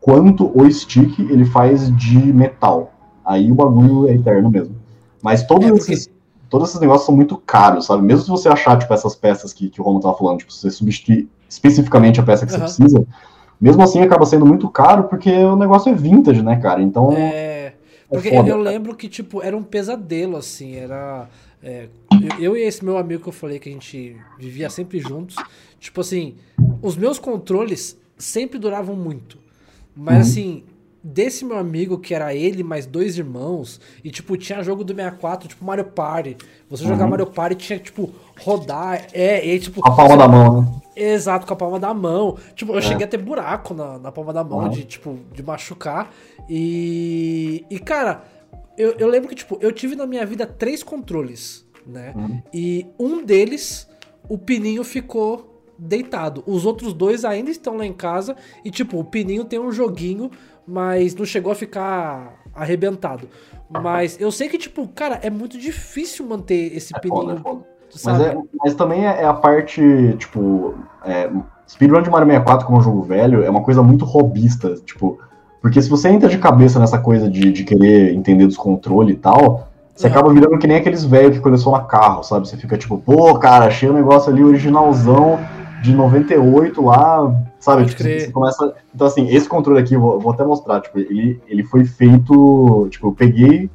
quanto 0.00 0.50
o 0.54 0.70
stick 0.70 1.18
ele 1.18 1.44
faz 1.44 1.94
de 1.96 2.18
metal. 2.32 2.92
Aí 3.24 3.50
o 3.50 3.54
bagulho 3.54 4.08
é 4.08 4.14
eterno 4.14 4.50
mesmo. 4.50 4.76
Mas 5.22 5.46
todos, 5.46 5.66
É, 5.66 5.72
esses, 5.72 6.10
todos 6.54 6.68
esses 6.68 6.80
negócios 6.80 7.04
são 7.04 7.16
muito 7.16 7.36
caros, 7.36 7.86
sabe? 7.86 8.04
Mesmo 8.04 8.22
se 8.22 8.30
você 8.30 8.48
achar, 8.48 8.78
tipo, 8.78 8.94
essas 8.94 9.16
peças 9.16 9.52
que, 9.52 9.68
que 9.68 9.80
o 9.80 9.84
Romulo 9.84 10.00
tava 10.04 10.16
falando, 10.16 10.38
tipo, 10.38 10.52
você 10.52 10.70
substituir 10.70 11.28
especificamente 11.48 12.20
a 12.20 12.22
peça 12.22 12.46
que 12.46 12.52
Aham. 12.54 12.68
você 12.68 12.76
precisa, 12.80 13.04
mesmo 13.60 13.82
assim 13.82 14.00
acaba 14.02 14.24
sendo 14.24 14.46
muito 14.46 14.68
caro, 14.68 15.04
porque 15.08 15.32
o 15.32 15.56
negócio 15.56 15.90
é 15.90 15.94
vintage, 15.96 16.42
né, 16.44 16.54
cara? 16.60 16.80
Então, 16.80 17.10
É. 17.12 17.72
Porque 18.08 18.28
foda, 18.28 18.48
eu 18.48 18.58
cara. 18.58 18.70
lembro 18.70 18.94
que, 18.94 19.08
tipo, 19.08 19.42
era 19.42 19.56
um 19.56 19.64
pesadelo, 19.64 20.36
assim, 20.36 20.76
era. 20.76 21.28
é, 21.60 21.88
eu, 22.22 22.38
eu 22.38 22.56
e 22.56 22.62
esse 22.62 22.84
meu 22.84 22.98
amigo 22.98 23.24
que 23.24 23.28
eu 23.30 23.32
falei 23.32 23.58
que 23.58 23.68
a 23.68 23.72
gente 23.72 24.16
vivia 24.38 24.70
sempre 24.70 25.00
juntos, 25.00 25.44
tipo 25.80 26.00
assim, 26.02 26.36
os 26.80 26.96
meus 26.96 27.18
controles 27.18 27.98
sempre 28.16 28.60
duravam 28.60 28.94
muito. 28.94 29.38
Mas 29.96 30.14
Uhum. 30.14 30.20
assim, 30.20 30.64
desse 31.06 31.44
meu 31.44 31.58
amigo, 31.58 31.98
que 31.98 32.14
era 32.14 32.34
ele 32.34 32.62
mais 32.62 32.86
dois 32.86 33.18
irmãos, 33.18 33.78
e 34.02 34.10
tipo, 34.10 34.36
tinha 34.38 34.62
jogo 34.62 34.82
do 34.82 34.94
64, 34.94 35.46
tipo 35.48 35.62
Mario 35.62 35.84
Party. 35.84 36.36
Você 36.70 36.82
jogar 36.84 37.04
Uhum. 37.04 37.10
Mario 37.10 37.26
Party 37.26 37.54
tinha, 37.56 37.78
tipo, 37.78 38.10
rodar. 38.40 39.06
É, 39.12 39.46
e 39.46 39.60
tipo. 39.60 39.86
a 39.86 39.90
palma 39.94 40.16
da 40.16 40.26
mão, 40.26 40.62
né? 40.62 40.68
Exato, 40.96 41.46
com 41.46 41.52
a 41.52 41.56
palma 41.56 41.78
da 41.78 41.92
mão. 41.92 42.38
Tipo, 42.54 42.72
eu 42.72 42.78
É. 42.78 42.82
cheguei 42.82 43.04
a 43.04 43.08
ter 43.08 43.18
buraco 43.18 43.74
na, 43.74 43.98
na 43.98 44.10
palma 44.10 44.32
da 44.32 44.42
mão, 44.42 44.60
Uhum. 44.60 44.68
de, 44.70 44.84
tipo, 44.84 45.18
de 45.32 45.42
machucar. 45.42 46.10
E. 46.48 47.64
E, 47.70 47.78
cara, 47.78 48.24
eu, 48.78 48.92
eu 48.92 49.08
lembro 49.08 49.28
que, 49.28 49.34
tipo, 49.34 49.58
eu 49.60 49.70
tive 49.72 49.94
na 49.94 50.06
minha 50.06 50.24
vida 50.24 50.46
três 50.46 50.82
controles, 50.82 51.66
né? 51.86 52.12
Uhum. 52.16 52.42
E 52.52 52.86
um 52.98 53.22
deles, 53.24 53.86
o 54.28 54.38
pininho 54.38 54.82
ficou 54.84 55.50
deitado. 55.78 56.42
Os 56.46 56.64
outros 56.64 56.92
dois 56.94 57.24
ainda 57.24 57.50
estão 57.50 57.76
lá 57.76 57.84
em 57.84 57.92
casa. 57.92 58.36
E, 58.64 58.70
tipo, 58.70 58.98
o 58.98 59.04
pininho 59.04 59.44
tem 59.44 59.58
um 59.58 59.72
joguinho, 59.72 60.30
mas 60.66 61.14
não 61.14 61.24
chegou 61.24 61.52
a 61.52 61.54
ficar 61.54 62.34
arrebentado. 62.54 63.28
Mas 63.68 64.20
eu 64.20 64.30
sei 64.30 64.48
que, 64.48 64.58
tipo, 64.58 64.86
cara, 64.88 65.18
é 65.22 65.30
muito 65.30 65.58
difícil 65.58 66.26
manter 66.26 66.76
esse 66.76 66.92
É 66.94 67.08
foda, 67.08 67.32
é 67.32 67.36
foda. 67.36 67.60
Mas, 68.04 68.20
é, 68.20 68.36
mas 68.58 68.74
também 68.74 69.06
é, 69.06 69.22
é 69.22 69.24
a 69.24 69.34
parte, 69.34 69.80
tipo, 70.18 70.74
é, 71.04 71.30
speedrun 71.68 72.02
de 72.02 72.10
Mario 72.10 72.26
64 72.26 72.66
como 72.66 72.80
jogo 72.80 73.02
velho 73.02 73.44
é 73.44 73.50
uma 73.50 73.62
coisa 73.62 73.82
muito 73.82 74.04
robista, 74.04 74.74
tipo, 74.84 75.18
porque 75.60 75.80
se 75.80 75.88
você 75.88 76.08
entra 76.08 76.28
de 76.28 76.38
cabeça 76.38 76.78
nessa 76.78 76.98
coisa 76.98 77.30
de, 77.30 77.52
de 77.52 77.64
querer 77.64 78.14
entender 78.14 78.46
dos 78.46 78.56
controles 78.56 79.14
e 79.14 79.18
tal, 79.18 79.68
você 79.94 80.06
Uhum. 80.06 80.12
acaba 80.12 80.32
virando 80.32 80.58
que 80.58 80.66
nem 80.66 80.76
aqueles 80.76 81.04
velhos 81.04 81.36
que 81.36 81.42
coleciona 81.42 81.80
carro, 81.84 82.22
sabe? 82.24 82.48
Você 82.48 82.56
fica 82.56 82.76
tipo, 82.76 82.98
pô, 82.98 83.38
cara, 83.38 83.66
achei 83.66 83.88
o 83.88 83.92
negócio 83.92 84.32
ali 84.32 84.42
originalzão 84.42 85.38
de 85.84 85.92
98 85.94 86.82
lá, 86.82 87.44
sabe? 87.60 87.84
Tipo, 87.84 88.02
você 88.02 88.32
começa... 88.32 88.74
Então, 88.94 89.06
assim, 89.06 89.28
esse 89.28 89.46
controle 89.46 89.80
aqui, 89.80 89.92
eu 89.94 90.00
vou, 90.00 90.18
vou 90.18 90.32
até 90.32 90.42
mostrar, 90.42 90.80
tipo, 90.80 90.98
ele, 90.98 91.38
ele 91.46 91.62
foi 91.62 91.84
feito, 91.84 92.88
tipo, 92.90 93.08
eu 93.08 93.12
peguei 93.12 93.70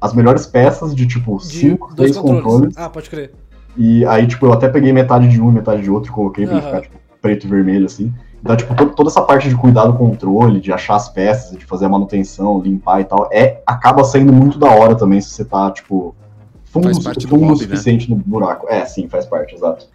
as 0.00 0.14
melhores 0.14 0.46
peças 0.46 0.94
de, 0.94 1.06
tipo, 1.06 1.36
De 1.36 1.44
cinco, 1.44 1.94
dois 1.94 2.12
seis 2.12 2.22
controles 2.22 2.74
Ah, 2.76 2.88
pode 2.88 3.10
crer. 3.10 3.32
e 3.76 4.04
aí, 4.06 4.26
tipo, 4.26 4.46
eu 4.46 4.52
até 4.52 4.66
peguei 4.68 4.92
metade 4.94 5.28
de 5.28 5.40
um 5.40 5.50
e 5.50 5.54
metade 5.54 5.82
de 5.82 5.90
outro, 5.90 6.10
coloquei 6.10 6.46
pra 6.46 6.54
ele 6.54 6.62
Aham. 6.62 6.68
ficar, 6.70 6.80
tipo, 6.82 6.96
preto 7.20 7.46
e 7.46 7.50
vermelho, 7.50 7.84
assim. 7.84 8.10
Então, 8.42 8.56
tipo, 8.56 8.74
to- 8.74 8.94
toda 8.94 9.10
essa 9.10 9.20
parte 9.20 9.46
de 9.48 9.56
cuidar 9.56 9.84
do 9.86 9.94
controle, 9.94 10.58
de 10.58 10.72
achar 10.72 10.94
as 10.96 11.08
peças, 11.10 11.58
de 11.58 11.66
fazer 11.66 11.84
a 11.84 11.88
manutenção, 11.90 12.60
limpar 12.60 13.00
e 13.00 13.04
tal, 13.04 13.28
é, 13.30 13.60
acaba 13.66 14.04
saindo 14.04 14.32
muito 14.32 14.58
da 14.58 14.70
hora 14.70 14.94
também 14.94 15.20
se 15.20 15.28
você 15.30 15.44
tá, 15.44 15.70
tipo, 15.70 16.14
fundo, 16.64 16.84
Faz 16.84 16.98
parte 17.04 17.26
do 17.26 17.28
fundo 17.28 17.42
o 17.44 17.46
hobby, 17.48 17.60
né? 17.60 17.66
suficiente 17.66 18.08
no 18.08 18.16
buraco. 18.16 18.66
É, 18.70 18.84
sim, 18.86 19.06
faz 19.08 19.26
parte, 19.26 19.54
exato. 19.54 19.86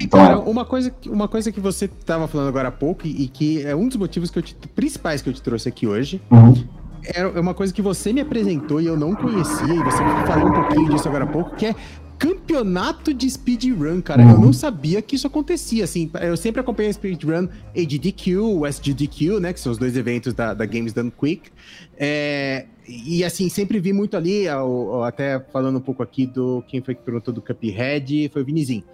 Então, 0.00 0.20
Cara, 0.20 0.34
é. 0.34 0.36
uma 0.36 0.64
coisa, 0.64 0.90
que- 0.90 1.08
uma 1.10 1.26
coisa 1.28 1.50
que 1.50 1.60
você 1.60 1.88
tava 1.88 2.28
falando 2.28 2.48
agora 2.48 2.68
há 2.68 2.72
pouco 2.72 3.06
e, 3.06 3.24
e 3.24 3.28
que 3.28 3.62
é 3.64 3.74
um 3.74 3.88
dos 3.88 3.96
motivos 3.96 4.30
que 4.30 4.38
eu 4.38 4.42
te, 4.42 4.54
principais 4.74 5.22
que 5.22 5.28
eu 5.28 5.32
te 5.32 5.42
trouxe 5.42 5.68
aqui 5.68 5.86
hoje, 5.86 6.20
Uhum, 6.30 6.54
é 7.04 7.20
é 7.20 7.40
uma 7.40 7.52
coisa 7.54 7.72
que 7.72 7.82
você 7.82 8.12
me 8.12 8.20
apresentou 8.20 8.80
e 8.80 8.86
eu 8.86 8.96
não 8.96 9.14
conhecia, 9.14 9.74
e 9.74 9.82
você 9.82 9.98
falou 10.26 10.48
um 10.48 10.52
pouquinho 10.52 10.88
disso 10.90 11.08
agora 11.08 11.24
há 11.24 11.26
pouco, 11.26 11.54
que 11.56 11.66
é 11.66 11.74
campeonato 12.16 13.12
de 13.12 13.28
speedrun, 13.28 14.00
cara. 14.00 14.22
Eu 14.22 14.28
Uhum. 14.36 14.40
não 14.46 14.52
sabia 14.52 15.02
que 15.02 15.16
isso 15.16 15.26
acontecia, 15.26 15.82
assim, 15.84 16.10
eu 16.22 16.36
sempre 16.36 16.60
acompanhei 16.60 16.92
speedrun 16.92 17.48
AGDQ, 17.76 18.36
o 18.38 18.64
SGDQ, 18.66 19.40
né, 19.40 19.52
que 19.52 19.60
são 19.60 19.72
os 19.72 19.78
dois 19.78 19.96
eventos 19.96 20.32
da, 20.32 20.54
da 20.54 20.64
Games 20.64 20.92
Done 20.92 21.10
Quick, 21.10 21.50
é, 21.98 22.66
e 22.88 23.24
assim, 23.24 23.48
sempre 23.48 23.78
vi 23.80 23.92
muito 23.92 24.16
ali, 24.16 24.44
até 25.06 25.40
falando 25.52 25.76
um 25.78 25.80
pouco 25.80 26.02
aqui 26.02 26.26
do, 26.26 26.62
quem 26.68 26.80
foi 26.82 26.94
que 26.94 27.02
perguntou 27.02 27.32
do 27.32 27.40
Cuphead, 27.42 28.28
foi 28.32 28.42
o 28.42 28.44
Vinizinho. 28.44 28.84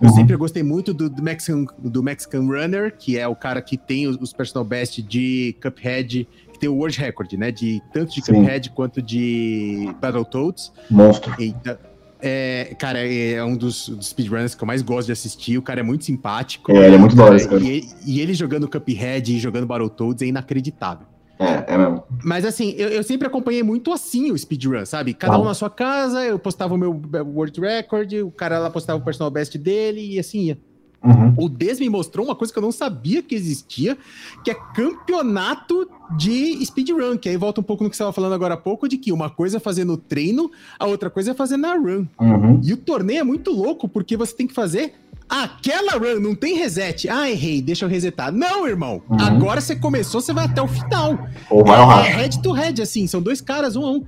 Eu 0.00 0.08
Uhum. 0.10 0.14
sempre 0.14 0.36
gostei 0.36 0.62
muito 0.62 0.94
do, 0.94 1.10
do 1.10 1.20
Mexican, 1.22 1.64
do 1.78 2.02
Mexican 2.02 2.46
Runner, 2.46 2.94
que 2.96 3.18
é 3.18 3.26
o 3.26 3.34
cara 3.34 3.60
que 3.60 3.76
tem 3.76 4.06
os, 4.06 4.16
os 4.20 4.32
personal 4.32 4.64
best 4.64 5.02
de 5.02 5.56
Cuphead, 5.60 6.28
que 6.52 6.58
tem 6.58 6.68
o 6.68 6.74
World 6.76 6.98
Record, 7.00 7.32
né? 7.32 7.50
De 7.50 7.82
tanto 7.92 8.14
de 8.14 8.24
Sim. 8.24 8.34
Cuphead 8.34 8.70
quanto 8.70 9.02
de 9.02 9.92
Battletoads. 10.00 10.70
monstro. 10.88 11.34
Então, 11.40 11.76
é, 12.20 12.76
cara, 12.78 13.00
é 13.00 13.42
um 13.42 13.56
dos, 13.56 13.88
dos 13.88 14.08
speedrunners 14.08 14.54
que 14.54 14.62
eu 14.62 14.66
mais 14.66 14.82
gosto 14.82 15.06
de 15.06 15.12
assistir. 15.12 15.58
O 15.58 15.62
cara 15.62 15.80
é 15.80 15.82
muito 15.82 16.04
simpático. 16.04 16.70
É, 16.70 16.86
ele 16.86 16.94
é 16.94 16.98
muito 16.98 17.16
da 17.16 17.24
hora. 17.24 17.36
E, 17.60 17.66
ele- 17.68 17.88
e 18.06 18.20
ele 18.20 18.34
jogando 18.34 18.68
Cuphead 18.68 19.34
e 19.34 19.38
jogando 19.40 19.66
Battletoads 19.66 20.22
é 20.22 20.26
inacreditável. 20.26 21.06
É, 21.38 21.74
é 21.74 21.78
mesmo. 21.78 22.02
Mas 22.24 22.44
assim, 22.44 22.74
eu, 22.76 22.88
eu 22.88 23.02
sempre 23.02 23.26
acompanhei 23.26 23.62
muito 23.62 23.92
assim 23.92 24.30
o 24.32 24.38
speedrun, 24.38 24.84
sabe? 24.84 25.14
Cada 25.14 25.34
Ah. 25.36 25.38
um 25.40 25.44
na 25.44 25.54
sua 25.54 25.70
casa, 25.70 26.24
eu 26.24 26.38
postava 26.38 26.74
o 26.74 26.78
meu 26.78 27.00
World 27.34 27.60
Record, 27.60 28.12
o 28.24 28.30
cara 28.30 28.58
lá 28.58 28.70
postava 28.70 28.98
o 29.00 29.04
personal 29.04 29.30
best 29.30 29.56
dele 29.56 30.14
e 30.14 30.18
assim 30.18 30.40
ia. 30.46 30.58
Uhum. 31.00 31.32
O 31.38 31.48
Des 31.48 31.78
me 31.78 31.88
mostrou 31.88 32.26
uma 32.26 32.34
coisa 32.34 32.52
que 32.52 32.58
eu 32.58 32.62
não 32.62 32.72
sabia 32.72 33.22
que 33.22 33.32
existia, 33.32 33.96
que 34.42 34.50
é 34.50 34.54
campeonato 34.74 35.88
de 36.16 36.64
speedrun, 36.66 37.16
que 37.16 37.28
aí 37.28 37.36
volta 37.36 37.60
um 37.60 37.64
pouco 37.64 37.84
no 37.84 37.90
que 37.90 37.96
você 37.96 38.02
estava 38.02 38.12
falando 38.12 38.32
agora 38.34 38.54
há 38.54 38.56
pouco, 38.56 38.88
de 38.88 38.98
que 38.98 39.12
uma 39.12 39.30
coisa 39.30 39.58
é 39.58 39.60
fazer 39.60 39.84
no 39.84 39.96
treino, 39.96 40.50
a 40.76 40.86
outra 40.86 41.08
coisa 41.08 41.30
é 41.30 41.34
fazer 41.34 41.56
na 41.56 41.74
run. 41.74 42.04
Uhum. 42.20 42.60
E 42.64 42.72
o 42.72 42.76
torneio 42.76 43.20
é 43.20 43.24
muito 43.24 43.52
louco, 43.52 43.88
porque 43.88 44.16
você 44.16 44.34
tem 44.34 44.46
que 44.48 44.54
fazer 44.54 44.94
aquela 45.28 45.92
run, 45.92 46.20
não 46.20 46.34
tem 46.34 46.56
reset. 46.56 47.08
Ah, 47.08 47.30
errei, 47.30 47.60
deixa 47.60 47.84
eu 47.84 47.88
resetar. 47.88 48.32
Não, 48.32 48.66
irmão. 48.66 49.02
Uhum. 49.08 49.20
Agora 49.20 49.60
você 49.60 49.76
começou, 49.76 50.20
você 50.20 50.32
vai 50.32 50.46
até 50.46 50.62
o 50.62 50.68
final. 50.68 51.18
Ou 51.50 51.64
vai 51.64 51.80
É, 51.80 51.84
rato. 51.84 52.16
head 52.16 52.42
to 52.42 52.52
head, 52.52 52.82
assim, 52.82 53.06
são 53.06 53.20
dois 53.20 53.40
caras, 53.40 53.76
um 53.76 53.84
a 53.84 53.90
um. 53.92 54.04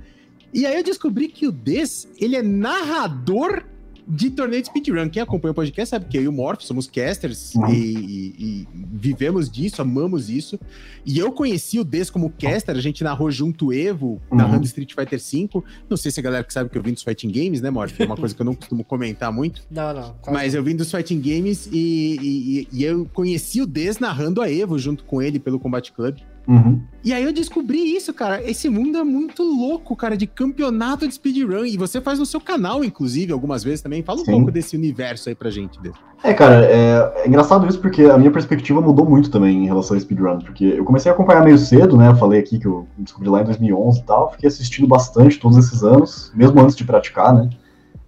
E 0.53 0.65
aí 0.65 0.75
eu 0.75 0.83
descobri 0.83 1.27
que 1.29 1.47
o 1.47 1.51
Des, 1.51 2.07
ele 2.19 2.35
é 2.35 2.41
narrador 2.41 3.63
de 4.07 4.29
torneio 4.29 4.61
de 4.61 4.67
speedrun. 4.67 5.09
Quem 5.09 5.21
acompanha 5.21 5.51
o 5.51 5.55
podcast 5.55 5.89
sabe 5.89 6.05
que 6.05 6.17
eu 6.17 6.23
e 6.23 6.27
o 6.27 6.31
Morph 6.31 6.61
somos 6.61 6.87
casters 6.87 7.55
Uhum. 7.55 7.67
e, 7.71 7.75
e- 7.75 8.35
e 8.39 8.67
vivemos 8.93 9.49
disso, 9.49 9.81
amamos 9.81 10.29
isso. 10.29 10.59
E 11.05 11.17
eu 11.17 11.31
conheci 11.31 11.79
o 11.79 11.83
Des 11.83 12.09
como 12.09 12.29
caster, 12.29 12.75
a 12.75 12.81
gente 12.81 13.03
narrou 13.03 13.31
junto 13.31 13.67
o 13.67 13.73
Evo, 13.73 14.21
Uhum. 14.29 14.37
narrando 14.37 14.65
Street 14.65 14.93
Fighter 14.93 15.19
V. 15.19 15.63
Não 15.89 15.97
sei 15.97 16.11
se 16.11 16.19
a 16.19 16.23
galera 16.23 16.43
que 16.43 16.53
sabe 16.53 16.69
que 16.69 16.77
eu 16.77 16.83
vim 16.83 16.93
dos 16.93 17.03
Fighting 17.03 17.31
Games, 17.31 17.61
né, 17.61 17.69
Morph? 17.69 17.99
É 17.99 18.05
uma 18.05 18.17
coisa 18.17 18.33
que 18.35 18.41
eu 18.41 18.45
não 18.45 18.55
costumo 18.55 18.83
comentar 18.83 19.31
muito. 19.31 19.61
Não, 19.71 19.93
não. 19.93 20.15
Mas 20.31 20.53
eu 20.53 20.63
vim 20.63 20.75
dos 20.75 20.91
Fighting 20.91 21.19
Games 21.21 21.67
e, 21.71 22.17
e- 22.21 22.67
e 22.71 22.83
eu 22.83 23.05
conheci 23.13 23.61
o 23.61 23.65
Des 23.65 23.99
narrando 23.99 24.41
a 24.41 24.51
Evo 24.51 24.77
junto 24.77 25.03
com 25.03 25.21
ele 25.21 25.39
pelo 25.39 25.59
Combat 25.59 25.91
Club. 25.91 26.17
Uhum. 26.47 26.81
E 27.03 27.13
aí 27.13 27.23
eu 27.23 27.33
descobri 27.33 27.95
isso, 27.95 28.13
cara. 28.13 28.41
Esse 28.47 28.69
mundo 28.69 28.97
é 28.97 29.03
muito 29.03 29.43
louco, 29.43 29.95
cara, 29.95 30.15
de 30.15 30.27
campeonato 30.27 31.07
de 31.07 31.13
speedrun. 31.13 31.65
E 31.65 31.77
você 31.77 31.99
faz 31.99 32.19
no 32.19 32.25
seu 32.25 32.39
canal, 32.39 32.83
inclusive, 32.83 33.31
algumas 33.31 33.63
vezes 33.63 33.81
também. 33.81 34.03
Fala 34.03 34.21
um 34.21 34.25
Sim. 34.25 34.31
pouco 34.31 34.51
desse 34.51 34.75
universo 34.75 35.29
aí 35.29 35.35
pra 35.35 35.49
gente. 35.49 35.81
Des. 35.81 35.93
É, 36.23 36.33
cara, 36.33 36.65
é, 36.65 37.23
é 37.23 37.27
engraçado 37.27 37.67
isso 37.67 37.79
porque 37.79 38.03
a 38.03 38.17
minha 38.17 38.29
perspectiva 38.29 38.79
mudou 38.79 39.09
muito 39.09 39.31
também 39.31 39.63
em 39.63 39.65
relação 39.65 39.95
ao 39.95 40.01
speedrun, 40.01 40.39
porque 40.39 40.65
eu 40.65 40.85
comecei 40.85 41.11
a 41.11 41.15
acompanhar 41.15 41.43
meio 41.43 41.57
cedo, 41.57 41.97
né, 41.97 42.09
eu 42.09 42.15
falei 42.15 42.39
aqui 42.39 42.59
que 42.59 42.67
eu 42.67 42.87
descobri 42.95 43.27
lá 43.27 43.41
em 43.41 43.45
2011 43.45 43.99
e 43.99 44.03
tal, 44.03 44.31
fiquei 44.31 44.47
assistindo 44.47 44.87
bastante 44.87 45.39
todos 45.39 45.57
esses 45.57 45.83
anos, 45.83 46.31
mesmo 46.35 46.61
antes 46.61 46.75
de 46.75 46.83
praticar, 46.83 47.33
né, 47.33 47.49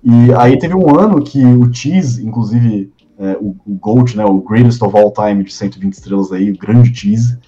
e 0.03 0.31
aí 0.33 0.59
teve 0.59 0.75
um 0.75 0.95
ano 0.99 1.23
que 1.23 1.43
o 1.43 1.73
Cheese, 1.73 2.23
inclusive 2.23 2.93
é, 3.17 3.35
o, 3.41 3.55
o 3.65 3.73
GOAT, 3.75 4.15
né, 4.15 4.25
o 4.25 4.41
Greatest 4.41 4.81
of 4.83 4.95
All 4.95 5.11
Time 5.11 5.43
de 5.43 5.51
120 5.51 5.93
estrelas 5.93 6.31
aí, 6.31 6.51
o 6.51 6.57
grande 6.57 6.93
Cheese, 6.93 7.39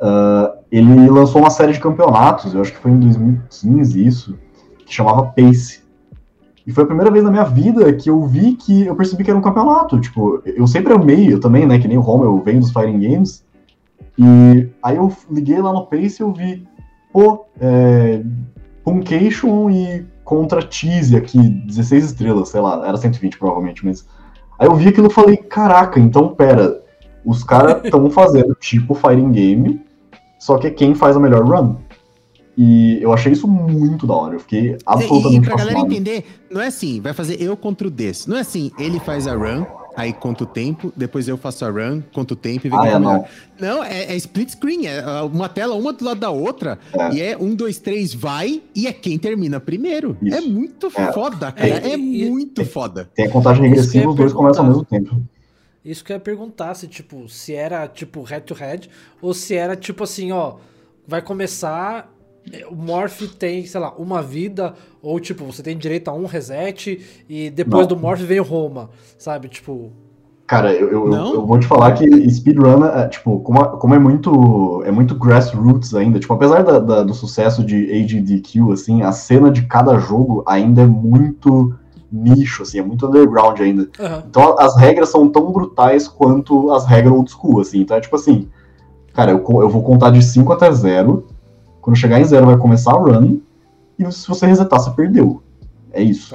ah, 0.00 0.54
ele 0.70 1.08
lançou 1.08 1.40
uma 1.40 1.50
série 1.50 1.72
de 1.72 1.80
campeonatos, 1.80 2.54
eu 2.54 2.60
acho 2.60 2.72
que 2.72 2.78
foi 2.78 2.90
em 2.90 3.00
2015 3.00 4.06
isso, 4.06 4.38
que 4.84 4.94
chamava 4.94 5.24
Pace. 5.26 5.84
E 6.66 6.72
foi 6.72 6.82
a 6.82 6.86
primeira 6.86 7.10
vez 7.10 7.24
na 7.24 7.30
minha 7.30 7.44
vida 7.44 7.92
que 7.92 8.10
eu 8.10 8.24
vi 8.24 8.54
que 8.54 8.86
eu 8.86 8.96
percebi 8.96 9.22
que 9.22 9.30
era 9.30 9.38
um 9.38 9.42
campeonato. 9.42 10.00
Tipo, 10.00 10.42
eu 10.44 10.66
sempre 10.66 10.92
amei, 10.92 11.32
eu 11.32 11.38
também, 11.38 11.64
né? 11.64 11.78
Que 11.78 11.86
nem 11.86 11.96
o 11.96 12.04
Home, 12.04 12.24
eu 12.24 12.42
venho 12.42 12.58
dos 12.58 12.72
Fighting 12.72 12.98
Games. 12.98 13.44
E 14.18 14.68
aí 14.82 14.96
eu 14.96 15.12
liguei 15.30 15.60
lá 15.60 15.72
no 15.72 15.86
Pace 15.86 16.16
e 16.20 16.22
eu 16.22 16.32
vi, 16.32 16.66
pô, 17.12 17.46
é, 17.60 18.20
Puncation 18.82 19.70
e 19.70 20.04
contra 20.24 20.68
Cheese 20.68 21.14
aqui, 21.14 21.38
16 21.38 22.06
estrelas, 22.06 22.48
sei 22.48 22.60
lá, 22.60 22.84
era 22.86 22.96
120 22.96 23.38
provavelmente, 23.38 23.86
mas. 23.86 24.06
Aí 24.58 24.66
eu 24.66 24.74
vi 24.74 24.88
aquilo 24.88 25.06
e 25.08 25.12
falei, 25.12 25.36
caraca, 25.36 26.00
então 26.00 26.34
pera, 26.34 26.82
os 27.26 27.42
caras 27.44 27.82
estão 27.84 28.08
fazendo 28.10 28.54
tipo 28.54 28.94
Fighting 28.94 29.32
Game, 29.32 29.80
só 30.38 30.56
que 30.56 30.68
é 30.68 30.70
quem 30.70 30.94
faz 30.94 31.16
a 31.16 31.20
melhor 31.20 31.44
run. 31.44 31.74
E 32.58 33.02
eu 33.02 33.12
achei 33.12 33.32
isso 33.32 33.46
muito 33.46 34.06
da 34.06 34.14
hora, 34.14 34.34
eu 34.36 34.40
fiquei 34.40 34.60
E, 34.60 34.70
e 34.72 34.76
absolutamente 34.86 35.46
pra 35.46 35.56
galera 35.56 35.74
fascinado. 35.76 35.92
entender, 35.92 36.24
não 36.50 36.60
é 36.62 36.68
assim, 36.68 37.02
vai 37.02 37.12
fazer 37.12 37.40
eu 37.42 37.54
contra 37.54 37.86
o 37.86 37.90
Des. 37.90 38.26
Não 38.26 38.34
é 38.36 38.40
assim, 38.40 38.70
ele 38.78 38.98
faz 38.98 39.26
a 39.26 39.34
run, 39.34 39.66
aí 39.94 40.10
conta 40.10 40.44
o 40.44 40.46
tempo, 40.46 40.90
depois 40.96 41.28
eu 41.28 41.36
faço 41.36 41.66
a 41.66 41.70
run, 41.70 42.00
conta 42.14 42.32
o 42.32 42.36
tempo 42.36 42.66
e 42.66 42.70
vê 42.70 42.76
Ah, 42.78 42.86
é, 42.86 42.92
tá 42.92 42.98
não. 42.98 43.12
melhor. 43.12 43.28
Não, 43.60 43.84
é, 43.84 44.04
é 44.04 44.16
split 44.16 44.48
screen, 44.52 44.86
é 44.86 45.04
uh, 45.04 45.26
uma 45.26 45.50
tela 45.50 45.74
uma 45.74 45.92
do 45.92 46.02
lado 46.02 46.18
da 46.18 46.30
outra, 46.30 46.78
É. 46.94 47.12
e 47.12 47.20
é 47.20 47.36
um, 47.38 47.54
dois, 47.54 47.78
três, 47.78 48.14
vai, 48.14 48.62
e 48.74 48.86
é 48.86 48.92
quem 48.92 49.18
termina 49.18 49.60
primeiro. 49.60 50.16
Isso. 50.22 50.34
É 50.38 50.40
muito 50.40 50.86
É. 50.96 51.12
foda, 51.12 51.52
cara. 51.52 51.68
É, 51.68 51.90
É, 51.90 51.94
e- 51.98 52.30
muito 52.30 52.64
foda. 52.64 53.10
Tem 53.14 53.26
a 53.26 53.30
contagem 53.30 53.64
regressiva, 53.68 54.08
os 54.08 54.16
dois 54.16 54.32
começam 54.32 54.64
ao 54.64 54.70
mesmo 54.70 54.84
tempo. 54.86 55.14
Isso 55.86 56.04
que 56.04 56.12
eu 56.12 56.16
ia 56.16 56.20
perguntar, 56.20 56.74
se 56.74 56.88
tipo, 56.88 57.28
se 57.28 57.54
era 57.54 57.86
tipo 57.86 58.20
head 58.24 58.44
to 58.44 58.54
head, 58.54 58.90
ou 59.22 59.32
se 59.32 59.54
era 59.54 59.76
tipo 59.76 60.02
assim, 60.02 60.32
ó, 60.32 60.56
vai 61.06 61.22
começar, 61.22 62.12
eh, 62.52 62.66
o 62.68 62.74
Morph 62.74 63.22
tem, 63.38 63.64
sei 63.64 63.80
lá, 63.80 63.92
uma 63.96 64.20
vida, 64.20 64.74
ou 65.00 65.20
tipo, 65.20 65.44
você 65.44 65.62
tem 65.62 65.78
direito 65.78 66.08
a 66.08 66.12
um 66.14 66.26
reset, 66.26 67.00
e 67.28 67.50
depois 67.50 67.86
Não. 67.86 67.94
do 67.96 67.96
Morph 68.02 68.20
vem 68.22 68.40
o 68.40 68.42
Roma, 68.42 68.90
sabe? 69.16 69.48
Tipo, 69.48 69.92
Cara, 70.48 70.72
eu, 70.72 70.88
eu, 70.90 71.12
eu 71.12 71.46
vou 71.46 71.58
te 71.58 71.66
falar 71.66 71.92
que 71.94 72.30
speedrun, 72.30 72.84
é, 72.84 73.08
tipo, 73.08 73.40
como, 73.40 73.60
a- 73.62 73.76
como 73.78 73.94
é 73.94 73.98
muito 73.98 74.82
é 74.84 74.92
muito 74.92 75.16
grassroots 75.16 75.92
ainda, 75.94 76.20
tipo, 76.20 76.32
apesar 76.34 76.62
da- 76.62 76.78
da- 76.78 77.02
do 77.02 77.12
sucesso 77.14 77.64
de 77.64 77.74
AGDQ, 77.92 78.72
assim, 78.72 79.02
a 79.02 79.10
cena 79.10 79.50
de 79.50 79.62
cada 79.66 79.98
jogo 79.98 80.44
ainda 80.46 80.82
é 80.82 80.86
muito 80.86 81.74
nicho, 82.10 82.62
assim, 82.62 82.78
é 82.78 82.82
muito 82.82 83.06
underground 83.06 83.60
ainda. 83.60 83.88
aham, 84.00 84.22
Então 84.28 84.56
as 84.58 84.76
regras 84.76 85.08
são 85.08 85.28
tão 85.28 85.50
brutais 85.52 86.06
quanto 86.08 86.70
as 86.72 86.86
regras 86.86 87.12
old 87.14 87.30
school, 87.30 87.60
assim. 87.60 87.80
Então 87.80 87.96
é 87.96 88.00
tipo 88.00 88.16
assim, 88.16 88.48
cara, 89.12 89.30
eu, 89.32 89.38
eu 89.60 89.68
vou 89.68 89.82
contar 89.82 90.10
de 90.10 90.22
5 90.22 90.52
até 90.52 90.70
0, 90.70 91.26
quando 91.80 91.96
chegar 91.96 92.20
em 92.20 92.24
0 92.24 92.46
vai 92.46 92.56
começar 92.56 92.92
a 92.92 92.98
run, 92.98 93.38
e 93.98 94.10
se 94.12 94.28
você 94.28 94.46
resetar, 94.46 94.78
você 94.80 94.90
perdeu. 94.90 95.42
É 95.92 96.02
isso. 96.02 96.34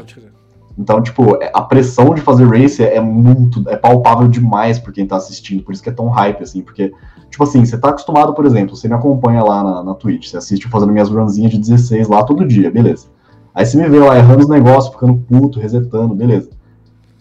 Então, 0.78 1.02
tipo, 1.02 1.36
é- 1.44 1.52
a 1.54 1.62
pressão 1.62 2.14
de 2.16 2.22
fazer 2.22 2.46
race 2.48 2.82
é 2.84 3.00
muito. 3.00 3.68
é 3.70 3.76
palpável 3.76 4.28
demais 4.28 4.80
por 4.80 4.92
quem 4.92 5.06
tá 5.06 5.18
assistindo. 5.18 5.62
Por 5.64 5.74
isso 5.74 5.84
que 5.84 5.90
é 5.90 5.94
tão 5.94 6.08
hype, 6.08 6.42
assim. 6.42 6.62
Porque, 6.62 6.92
tipo 7.30 7.44
assim, 7.44 7.64
você 7.64 7.78
tá 7.78 7.90
acostumado, 7.90 8.34
por 8.34 8.46
exemplo, 8.46 8.76
você 8.76 8.88
me 8.88 8.96
acompanha 8.96 9.44
lá 9.44 9.64
na, 9.64 9.84
na 9.84 9.94
Twitch, 9.94 10.30
você 10.30 10.38
assiste 10.38 10.68
fazendo 10.70 10.92
minhas 10.92 11.10
runzinhas 11.10 11.52
de 11.52 11.60
16 11.60 12.08
lá 12.08 12.24
todo 12.24 12.48
dia, 12.48 12.72
beleza. 12.72 13.08
Aí 13.54 13.66
você 13.66 13.78
me 13.78 13.88
vê 13.90 14.00
lá 14.00 14.18
errando 14.18 14.42
os 14.42 14.50
negócios, 14.50 14.94
ficando 14.94 15.16
puto, 15.16 15.60
resetando, 15.60 16.16
beleza. 16.16 16.50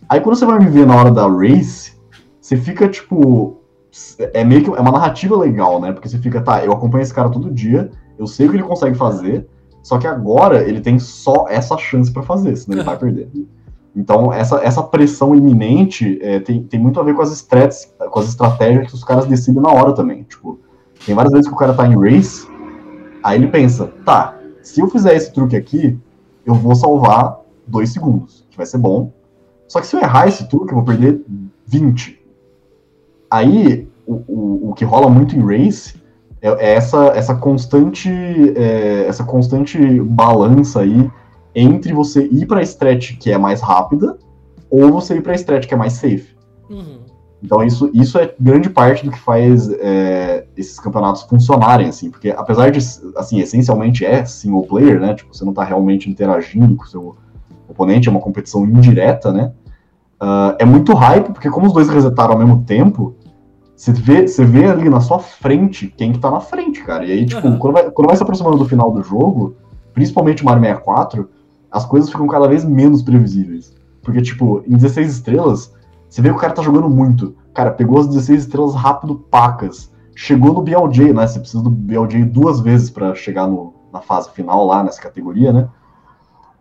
Aí 0.09 0.21
quando 0.21 0.37
você 0.37 0.47
vai 0.47 0.59
me 0.59 0.69
ver 0.69 0.87
na 0.87 0.97
hora 0.97 1.11
da 1.11 1.27
race, 1.27 1.93
você 2.41 2.57
fica, 2.57 2.89
tipo. 2.89 3.59
É 4.33 4.45
meio 4.45 4.63
que. 4.63 4.71
É 4.71 4.81
uma 4.81 4.93
narrativa 4.93 5.37
legal, 5.37 5.81
né? 5.81 5.93
Porque 5.93 6.09
você 6.09 6.19
fica, 6.19 6.41
tá, 6.41 6.65
eu 6.65 6.73
acompanho 6.73 7.03
esse 7.03 7.15
cara 7.15 7.29
todo 7.29 7.51
dia, 7.51 7.91
eu 8.19 8.27
sei 8.27 8.47
o 8.47 8.51
que 8.51 8.57
ele 8.57 8.63
consegue 8.63 8.97
fazer, 8.97 9.49
só 9.83 9.99
que 9.99 10.07
agora 10.07 10.63
ele 10.63 10.81
tem 10.81 10.99
só 10.99 11.47
essa 11.49 11.77
chance 11.77 12.13
pra 12.13 12.23
fazer, 12.23 12.57
senão 12.57 12.79
ele 12.79 12.85
vai 12.85 12.97
perder. 12.99 13.31
Então, 13.95 14.33
essa, 14.33 14.61
essa 14.65 14.83
pressão 14.83 15.35
iminente 15.35 16.19
é, 16.23 16.39
tem, 16.39 16.63
tem 16.63 16.79
muito 16.79 17.01
a 17.01 17.03
ver 17.03 17.15
com 17.15 17.23
as, 17.23 17.33
strats, 17.33 17.93
com 17.99 18.21
as 18.21 18.29
estratégias 18.29 18.87
que 18.89 18.95
os 18.95 19.03
caras 19.03 19.27
decidem 19.27 19.61
na 19.61 19.71
hora 19.71 19.93
também. 19.93 20.23
Tipo, 20.23 20.61
tem 21.05 21.15
várias 21.15 21.33
vezes 21.33 21.49
que 21.49 21.55
o 21.55 21.59
cara 21.59 21.75
tá 21.75 21.87
em 21.87 21.99
race, 21.99 22.47
aí 23.23 23.39
ele 23.39 23.49
pensa, 23.49 23.93
tá, 24.05 24.39
se 24.63 24.81
eu 24.81 24.89
fizer 24.89 25.15
esse 25.17 25.33
truque 25.33 25.57
aqui, 25.57 25.99
eu 26.45 26.55
vou 26.55 26.75
salvar 26.75 27.41
dois 27.67 27.93
segundos, 27.93 28.47
que 28.51 28.57
vai 28.57 28.67
ser 28.67 28.79
bom. 28.79 29.13
Só 29.69 29.81
que 29.81 29.87
se 29.87 29.97
eu 29.97 30.01
errar 30.01 30.27
esse 30.27 30.49
truque, 30.49 30.73
eu 30.73 30.77
vou 30.77 30.85
perder 30.85 31.23
20. 31.67 32.21
Aí, 33.31 33.89
o, 34.07 34.15
o, 34.27 34.71
o 34.71 34.75
que 34.75 34.85
rola 34.85 35.09
muito 35.09 35.37
em 35.37 35.41
race 35.41 35.95
é, 36.43 36.49
é 36.49 36.75
essa, 36.75 37.09
essa 37.09 37.35
constante 37.35 38.09
é, 38.57 39.07
essa 39.07 39.23
constante 39.25 39.79
balança 40.01 40.81
aí 40.81 41.11
entre 41.55 41.93
você 41.93 42.27
ir 42.27 42.47
pra 42.47 42.63
stretch 42.63 43.19
que 43.19 43.31
é 43.31 43.39
mais 43.39 43.61
rápida 43.61 44.19
ou 44.69 44.91
você 44.91 45.17
ir 45.17 45.23
pra 45.23 45.35
stretch 45.35 45.67
que 45.67 45.75
é 45.75 45.77
mais 45.77 45.95
safe. 45.95 46.35
Uhum. 46.69 47.00
Então 47.43 47.63
isso, 47.63 47.91
isso 47.95 48.19
é 48.19 48.35
grande 48.39 48.69
parte 48.69 49.05
do 49.05 49.11
que 49.11 49.19
faz 49.19 49.71
é, 49.71 50.45
esses 50.57 50.79
campeonatos 50.79 51.23
funcionarem, 51.23 51.89
assim, 51.89 52.11
porque 52.11 52.31
apesar 52.31 52.71
de, 52.71 52.79
assim, 53.17 53.41
essencialmente 53.41 54.05
é 54.05 54.25
single 54.25 54.63
player, 54.65 55.01
né, 55.01 55.15
tipo, 55.15 55.35
você 55.35 55.45
não 55.45 55.53
tá 55.53 55.65
realmente 55.65 56.11
interagindo 56.11 56.77
com 56.77 56.85
o 56.85 56.87
seu 56.87 57.17
oponente, 57.69 58.09
é 58.09 58.11
uma 58.11 58.21
competição 58.21 58.65
indireta, 58.67 59.33
né, 59.33 59.53
ah, 60.21 60.55
é 60.59 60.67
muito 60.67 60.93
hype, 60.93 61.33
porque 61.33 61.49
como 61.49 61.67
os 61.67 61.73
dois 61.73 61.89
resetaram 61.89 62.33
ao 62.35 62.39
mesmo 62.39 62.63
tempo, 62.65 63.15
você 63.75 63.91
vê, 63.91 64.29
você 64.29 64.45
vê 64.45 64.67
ali 64.67 64.91
na 64.91 65.01
sua 65.01 65.19
frente 65.19 65.89
quem 65.97 66.13
que 66.13 66.19
tá 66.19 66.31
na 66.31 66.41
frente, 66.41 66.83
cara, 66.83 67.07
e 67.07 67.13
aí, 67.13 67.25
tipo, 67.25 67.47
Aham. 67.47 67.59
quando, 67.59 67.73
vai, 67.73 67.91
quando 67.91 68.09
vai 68.09 68.17
se 68.17 68.23
aproximando 68.23 68.59
do 68.59 68.67
final 68.67 68.93
do 68.93 69.03
jogo, 69.03 69.57
principalmente 69.95 70.43
o 70.43 70.45
Mario 70.45 70.63
64, 70.63 71.31
as 71.71 71.87
coisas 71.87 72.11
ficam 72.11 72.27
cada 72.27 72.47
vez 72.47 72.67
menos 72.67 73.01
previsíveis, 73.01 73.75
porque, 74.03 74.21
tipo, 74.21 74.63
em 74.67 74.77
16 74.77 75.11
estrelas, 75.11 75.73
você 76.11 76.21
vê 76.21 76.29
que 76.31 76.35
o 76.37 76.39
cara 76.39 76.53
tá 76.53 76.61
jogando 76.63 76.91
muito. 76.91 77.35
Cara, 77.55 77.71
pegou 77.71 78.01
as 78.01 78.07
16 78.09 78.43
estrelas 78.43 78.75
rápido, 78.75 79.15
pacas. 79.31 79.91
Chegou 80.15 80.53
no 80.53 80.61
BLJ, 80.63 81.13
né? 81.15 81.27
Você 81.27 81.39
precisa 81.41 81.63
do 81.63 81.71
BLJ 81.71 82.25
duas 82.25 82.61
vezes 82.61 82.91
pra 82.91 83.15
chegar 83.15 83.47
no- 83.47 83.73
na 83.93 84.01
fase 84.01 84.29
final 84.31 84.67
lá, 84.67 84.83
nessa 84.85 85.01
categoria, 85.01 85.53
né? 85.53 85.69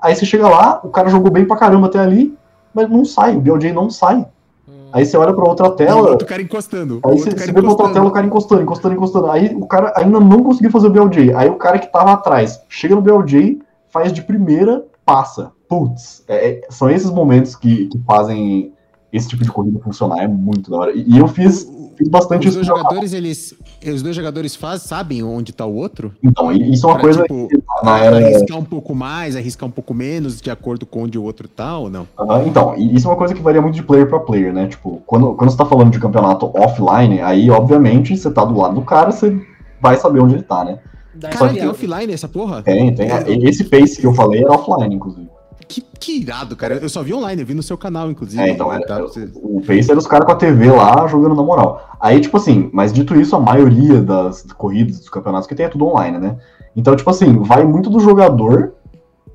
Aí 0.02 0.16
você 0.16 0.26
chega 0.26 0.48
lá, 0.48 0.80
o 0.84 0.90
cara 0.90 1.10
jogou 1.10 1.30
bem 1.32 1.46
pra 1.46 1.58
caramba 1.58 1.88
até 1.88 2.00
ali, 2.00 2.38
mas 2.74 2.90
não 2.90 3.04
sai, 3.04 3.36
o 3.36 3.42
BLJ 3.42 3.74
não 3.74 3.90
sai. 3.90 4.26
Hum. 4.68 4.88
Aí 4.94 5.06
você 5.06 5.18
olha 5.18 5.34
pra 5.34 5.44
outra 5.48 5.68
E 5.68 5.70
o 5.70 5.74
tela, 5.74 6.10
outro 6.12 6.26
cara 6.28 6.42
encostando. 6.42 7.00
o 7.04 7.10
aí 7.10 7.20
você, 7.20 7.32
cara 7.32 7.40
você 7.46 7.52
vê 7.52 7.62
pra 7.62 7.70
outra 7.70 7.90
tela 7.90 8.06
o 8.08 8.12
cara 8.12 8.26
encostando, 8.26 8.62
encostando, 8.62 8.96
encostando. 8.96 9.30
Aí 9.30 9.54
o 9.56 9.66
cara 9.68 9.94
ainda 9.98 10.20
não 10.20 10.42
conseguiu 10.44 10.72
fazer 10.72 10.88
o 10.88 10.92
BLJ. 10.92 11.34
Aí 11.34 11.50
o 11.50 11.56
cara 11.56 11.80
que 11.80 11.92
tava 11.92 12.14
atrás 12.14 12.62
chega 12.70 12.96
no 12.96 13.02
BLJ, 13.02 13.60
faz 13.90 14.14
de 14.14 14.22
primeira, 14.22 14.86
passa. 15.06 15.52
Putz, 15.68 16.24
é- 16.28 16.50
é- 16.52 16.62
são 16.70 16.90
esses 16.90 17.12
momentos 17.12 17.56
que, 17.56 17.88
que 17.88 18.00
fazem 18.08 18.74
esse 19.12 19.28
tipo 19.28 19.44
de 19.44 19.52
corrida 19.52 19.80
funcionar. 19.80 20.24
É 20.24 20.28
muito 20.28 20.70
da 20.70 20.78
hora. 20.78 20.92
E, 20.96 21.18
eu 21.18 21.28
fiz, 21.28 21.68
fiz 21.98 22.08
bastante 22.08 22.48
Os 22.48 22.54
dois 22.56 22.68
isso. 22.68 22.76
jogadores, 22.76 23.14
eles. 23.14 23.56
Os 23.86 24.02
dois 24.04 24.16
jogadores 24.16 24.56
faz, 24.56 24.82
sabem 24.82 25.24
onde 25.24 25.54
tá 25.54 25.66
o 25.66 25.74
outro? 25.74 26.14
Então, 26.22 26.52
isso 26.52 26.86
é 26.86 26.90
uma 26.90 26.96
Pra, 26.96 27.04
coisa 27.04 27.22
tipo, 27.24 27.48
que 27.48 27.58
na 27.84 27.98
era. 28.00 28.18
arriscar 28.18 28.58
um 28.60 28.64
pouco 28.66 28.94
mais, 28.94 29.36
arriscar 29.38 29.68
um 29.70 29.72
pouco 29.72 29.94
menos, 29.94 30.42
de 30.42 30.52
acordo 30.52 30.86
com 30.86 31.04
onde 31.04 31.18
o 31.18 31.24
outro 31.24 31.48
tá 31.48 31.78
ou 31.78 31.90
não? 31.90 32.06
Então, 32.46 32.76
isso 32.76 33.08
é 33.08 33.10
uma 33.12 33.16
coisa 33.18 33.34
que 33.34 33.42
varia 33.42 33.62
muito 33.62 33.76
de 33.76 33.84
player 33.84 34.08
pra 34.08 34.20
player, 34.20 34.52
né? 34.54 34.68
Tipo, 34.68 35.02
quando, 35.06 35.34
quando 35.34 35.50
você 35.50 35.58
tá 35.58 35.66
falando 35.66 35.92
de 35.92 36.00
campeonato 36.00 36.52
offline, 36.56 37.22
aí, 37.22 37.50
obviamente, 37.50 38.18
você 38.18 38.30
tá 38.30 38.44
do 38.44 38.58
lado 38.58 38.76
do 38.76 38.82
cara, 38.82 39.12
você 39.12 39.40
vai 39.82 39.96
saber 39.96 40.20
onde 40.20 40.36
ele 40.36 40.44
tá, 40.44 40.66
né? 40.66 40.80
Dá 41.16 41.30
Cara, 41.30 41.46
esse 41.46 41.54
tem 41.56 41.64
piada. 41.64 41.72
offline 41.72 42.14
essa 42.14 42.28
porra? 42.28 42.62
Tem, 42.62 42.94
tem. 42.94 43.10
Esse 43.48 43.64
pace 43.66 44.00
que 44.00 44.06
eu 44.06 44.14
falei 44.14 44.42
era 44.44 44.52
offline, 44.54 44.94
inclusive. 44.94 45.28
Que, 45.70 45.82
que 46.00 46.20
irado, 46.22 46.56
cara. 46.56 46.76
Eu 46.78 46.90
só 46.90 47.04
vi 47.04 47.14
online, 47.14 47.42
eu 47.44 47.46
vi 47.46 47.54
no 47.54 47.62
seu 47.62 47.78
canal, 47.78 48.10
inclusive. 48.10 48.42
É, 48.42 48.50
então, 48.50 48.74
era, 48.74 48.86
Tá, 48.86 49.00
você- 49.02 49.30
o 49.36 49.62
pace 49.62 49.90
era 49.92 50.00
os 50.00 50.08
caras 50.08 50.26
com 50.26 50.32
a 50.32 50.36
TV 50.36 50.72
lá 50.72 51.06
jogando 51.08 51.36
na 51.36 51.44
moral. 51.44 51.88
Aí, 52.00 52.20
tipo 52.20 52.36
assim, 52.38 52.70
mas 52.74 52.92
dito 52.92 53.16
isso, 53.16 53.36
a 53.36 53.40
maioria 53.40 54.02
das 54.02 54.42
corridas, 54.54 54.98
dos 55.00 55.10
campeonatos 55.10 55.48
que 55.48 55.54
tem 55.54 55.68
é 55.68 55.70
tudo 55.70 55.86
online, 55.86 56.18
né? 56.18 56.38
Então, 56.76 56.96
tipo 56.96 57.10
assim, 57.10 57.38
vai 57.44 57.64
muito 57.64 57.90
do 57.90 58.00
jogador 58.00 58.74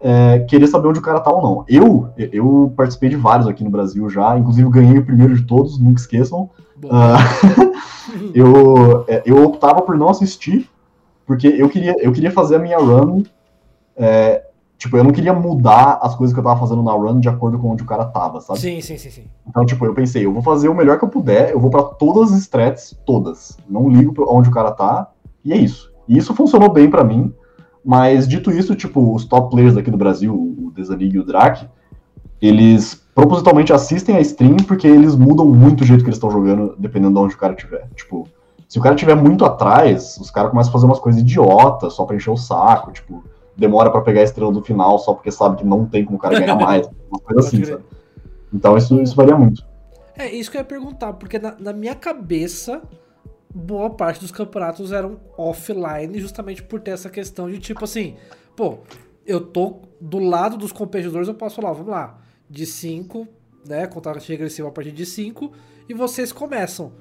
é, 0.01 0.41
querer 0.41 0.67
saber 0.67 0.89
onde 0.89 0.99
o 0.99 1.03
cara 1.03 1.21
tá 1.21 1.31
ou 1.33 1.41
não. 1.41 1.65
Eu, 1.69 2.09
eu 2.19 2.73
participei 2.77 3.09
de 3.11 3.17
vários 3.17 3.47
aqui 3.47 3.63
no 3.65 3.71
Brasil 3.71 4.11
já, 4.11 4.37
inclusive 4.37 4.69
ganhei 4.71 4.99
o 4.99 5.05
primeiro 5.07 5.35
de 5.37 5.43
todos, 5.45 5.79
nunca 5.79 6.01
esqueçam. 6.01 6.51
Ah, 6.91 7.17
eu, 8.35 9.05
é, 9.09 9.23
eu 9.25 9.43
optava 9.45 9.83
por 9.83 9.97
não 9.97 10.09
assistir, 10.09 10.69
porque 11.27 11.47
eu 11.47 11.69
queria, 11.69 11.95
eu 12.01 12.13
queria 12.13 12.31
fazer 12.31 12.57
a 12.57 12.59
minha 12.59 12.79
run. 12.79 13.23
é, 13.97 14.44
tipo, 14.79 14.97
eu 14.97 15.05
não 15.05 15.11
queria 15.11 15.33
mudar 15.33 15.99
as 16.03 16.15
coisas 16.15 16.35
que 16.35 16.41
eu 16.41 16.45
tava 16.45 16.61
fazendo 16.61 16.83
na 16.83 16.93
run 16.93 17.21
de 17.21 17.29
acordo 17.29 17.59
com 17.59 17.71
onde 17.71 17.83
o 17.83 17.87
cara 17.87 18.05
tava, 18.05 18.41
sabe? 18.41 18.61
Sim, 18.61 18.81
sim, 18.81 18.97
sim, 18.97 19.11
sim. 19.11 19.25
Então, 19.49 19.65
tipo, 19.65 19.85
eu 19.85 19.95
pensei, 19.95 20.25
eu 20.25 20.33
vou 20.33 20.43
fazer 20.43 20.69
o 20.69 20.75
melhor 20.75 20.99
que 20.99 21.05
eu 21.05 21.09
puder, 21.09 21.51
eu 21.51 21.61
vou 21.61 21.71
pra 21.71 21.83
todas 21.83 22.33
as 22.33 22.41
strats, 22.41 22.99
todas. 23.07 23.57
Não 23.69 23.89
ligo 23.89 24.13
pra 24.13 24.25
onde 24.25 24.49
o 24.49 24.53
cara 24.53 24.73
tá, 24.73 25.11
e 25.45 25.53
é 25.53 25.57
isso. 25.57 25.93
E 26.09 26.19
isso 26.19 26.35
funcionou 26.35 26.71
bem 26.71 26.91
pra 26.91 27.05
mim, 27.05 27.33
mas 27.85 28.27
dito 28.27 28.51
isso, 28.51 28.75
tipo, 28.75 29.15
os 29.15 29.25
top 29.25 29.51
players 29.51 29.75
daqui 29.75 29.91
do 29.91 29.97
Brasil, 29.97 30.35
o 30.35 30.71
Desanig 30.75 31.15
e 31.15 31.19
o 31.19 31.25
Drak, 31.25 31.69
eles 32.41 33.03
propositalmente 33.15 33.73
assistem 33.73 34.17
a 34.17 34.21
stream 34.21 34.57
porque 34.67 34.87
eles 34.87 35.15
mudam 35.15 35.47
muito 35.47 35.83
o 35.83 35.87
jeito 35.87 36.03
que 36.03 36.09
eles 36.09 36.17
estão 36.17 36.31
jogando, 36.31 36.75
dependendo 36.79 37.15
de 37.15 37.21
onde 37.21 37.35
o 37.35 37.39
cara 37.39 37.55
estiver. 37.55 37.89
Tipo, 37.95 38.27
se 38.69 38.79
o 38.79 38.83
cara 38.83 38.95
estiver 38.95 39.15
muito 39.15 39.45
atrás, 39.45 40.19
os 40.19 40.31
caras 40.31 40.51
começam 40.51 40.71
a 40.71 40.73
fazer 40.73 40.87
umas 40.87 40.99
coisas 40.99 41.21
idiotas 41.21 41.93
só 41.93 42.05
pra 42.05 42.17
encher 42.17 42.31
o 42.31 42.37
saco, 42.37 42.91
tipo, 42.91 43.23
demora 43.57 43.91
pra 43.91 44.01
pegar 44.01 44.21
a 44.21 44.25
estrela 44.25 44.53
do 44.53 44.63
final 44.63 44.99
só 44.99 45.15
porque 45.15 45.31
sabe 45.31 45.57
que 45.57 45.65
não 45.65 45.87
tem 45.87 46.05
como 46.05 46.19
o 46.19 46.21
cara 46.21 46.39
ganhar 46.39 46.57
mais, 46.57 46.89
uma 47.11 47.21
coisa 47.21 47.49
assim, 47.49 47.65
sabe? 47.65 47.85
Então 48.53 48.77
isso, 48.77 49.01
isso 49.03 49.15
varia 49.15 49.37
muito. 49.37 49.65
É 50.17 50.31
isso 50.31 50.51
que 50.51 50.57
eu 50.57 50.61
ia 50.61 50.65
perguntar, 50.65 51.13
porque 51.15 51.39
na, 51.39 51.57
na 51.59 51.73
minha 51.73 51.95
cabeça, 51.95 52.83
boa 53.53 53.91
parte 53.91 54.21
dos 54.21 54.31
campeonatos 54.31 54.93
eram 54.93 55.19
offline, 55.37 56.19
justamente 56.21 56.63
por 56.63 56.81
ter 56.81 56.93
essa 56.93 57.11
questão 57.11 57.51
de 57.51 57.59
tipo 57.59 57.85
assim, 57.85 58.15
pô, 58.55 58.79
eu 59.27 59.41
tô 59.41 59.81
do 60.01 60.19
lado 60.19 60.57
dos 60.57 60.71
competidores, 60.71 61.27
eu 61.27 61.35
posso 61.35 61.57
falar, 61.57 61.73
vamos 61.73 61.89
lá, 61.89 62.19
de 62.49 62.65
5, 62.65 63.27
né, 63.67 63.87
contagem 63.87 64.29
regressiva 64.29 64.69
a 64.69 64.71
partir 64.71 64.93
de 64.93 65.05
5, 65.05 65.51
e 65.89 65.95
vocês 65.95 66.31
começam. 66.31 66.93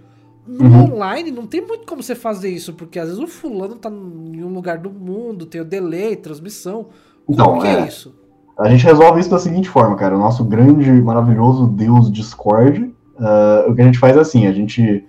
No 0.46 0.66
Uhum. 0.66 0.94
online 0.94 1.32
não 1.32 1.48
tem 1.48 1.66
muito 1.66 1.86
como 1.86 2.04
você 2.04 2.16
fazer 2.16 2.50
isso, 2.50 2.74
porque 2.74 3.00
às 3.00 3.08
vezes 3.08 3.22
o 3.22 3.28
fulano 3.28 3.76
tá 3.76 3.90
em 3.90 4.44
um 4.44 4.54
lugar 4.54 4.78
do 4.78 4.90
mundo, 4.90 5.46
tem 5.46 5.62
o 5.62 5.66
delay, 5.66 6.16
transmissão. 6.16 6.88
Como 7.26 7.42
Então, 7.42 7.60
que 7.60 7.68
é, 7.68 7.80
é. 7.80 7.88
isso? 7.88 8.14
A 8.60 8.70
gente 8.70 8.84
resolve 8.84 9.20
isso 9.20 9.30
da 9.30 9.40
seguinte 9.40 9.70
forma, 9.70 9.96
cara. 9.96 10.16
O 10.16 10.20
nosso 10.20 10.44
grande, 10.44 10.92
maravilhoso 10.92 11.68
Deus 11.68 12.12
Discord, 12.12 12.94
uh, 13.16 13.72
o 13.72 13.74
que 13.74 13.82
a 13.82 13.86
gente 13.86 13.98
faz 13.98 14.16
é 14.16 14.20
assim, 14.20 14.46
a 14.46 14.52
gente, 14.52 15.06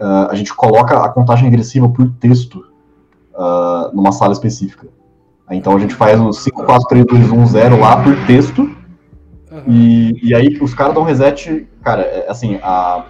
uh, 0.00 0.30
a 0.30 0.34
gente 0.34 0.54
coloca 0.54 0.98
a 0.98 1.08
contagem 1.08 1.44
regressiva 1.44 1.88
por 1.88 2.08
texto 2.20 2.64
uh, 3.34 3.94
numa 3.94 4.12
sala 4.12 4.32
específica. 4.32 4.88
Então 5.50 5.76
a 5.76 5.80
gente 5.80 5.94
faz 5.94 6.20
o 6.20 6.32
5, 6.32 6.64
4, 6.64 6.88
3, 6.88 7.06
2, 7.06 7.32
1, 7.32 7.46
0 7.48 7.80
lá 7.80 8.02
por 8.02 8.14
texto, 8.24 8.62
uhum. 8.62 9.62
e, 9.66 10.28
e 10.28 10.34
aí 10.34 10.56
os 10.62 10.72
caras 10.72 10.94
dão 10.94 11.02
reset, 11.02 11.68
cara, 11.82 12.02
é, 12.02 12.30
assim, 12.30 12.60
a 12.62 13.04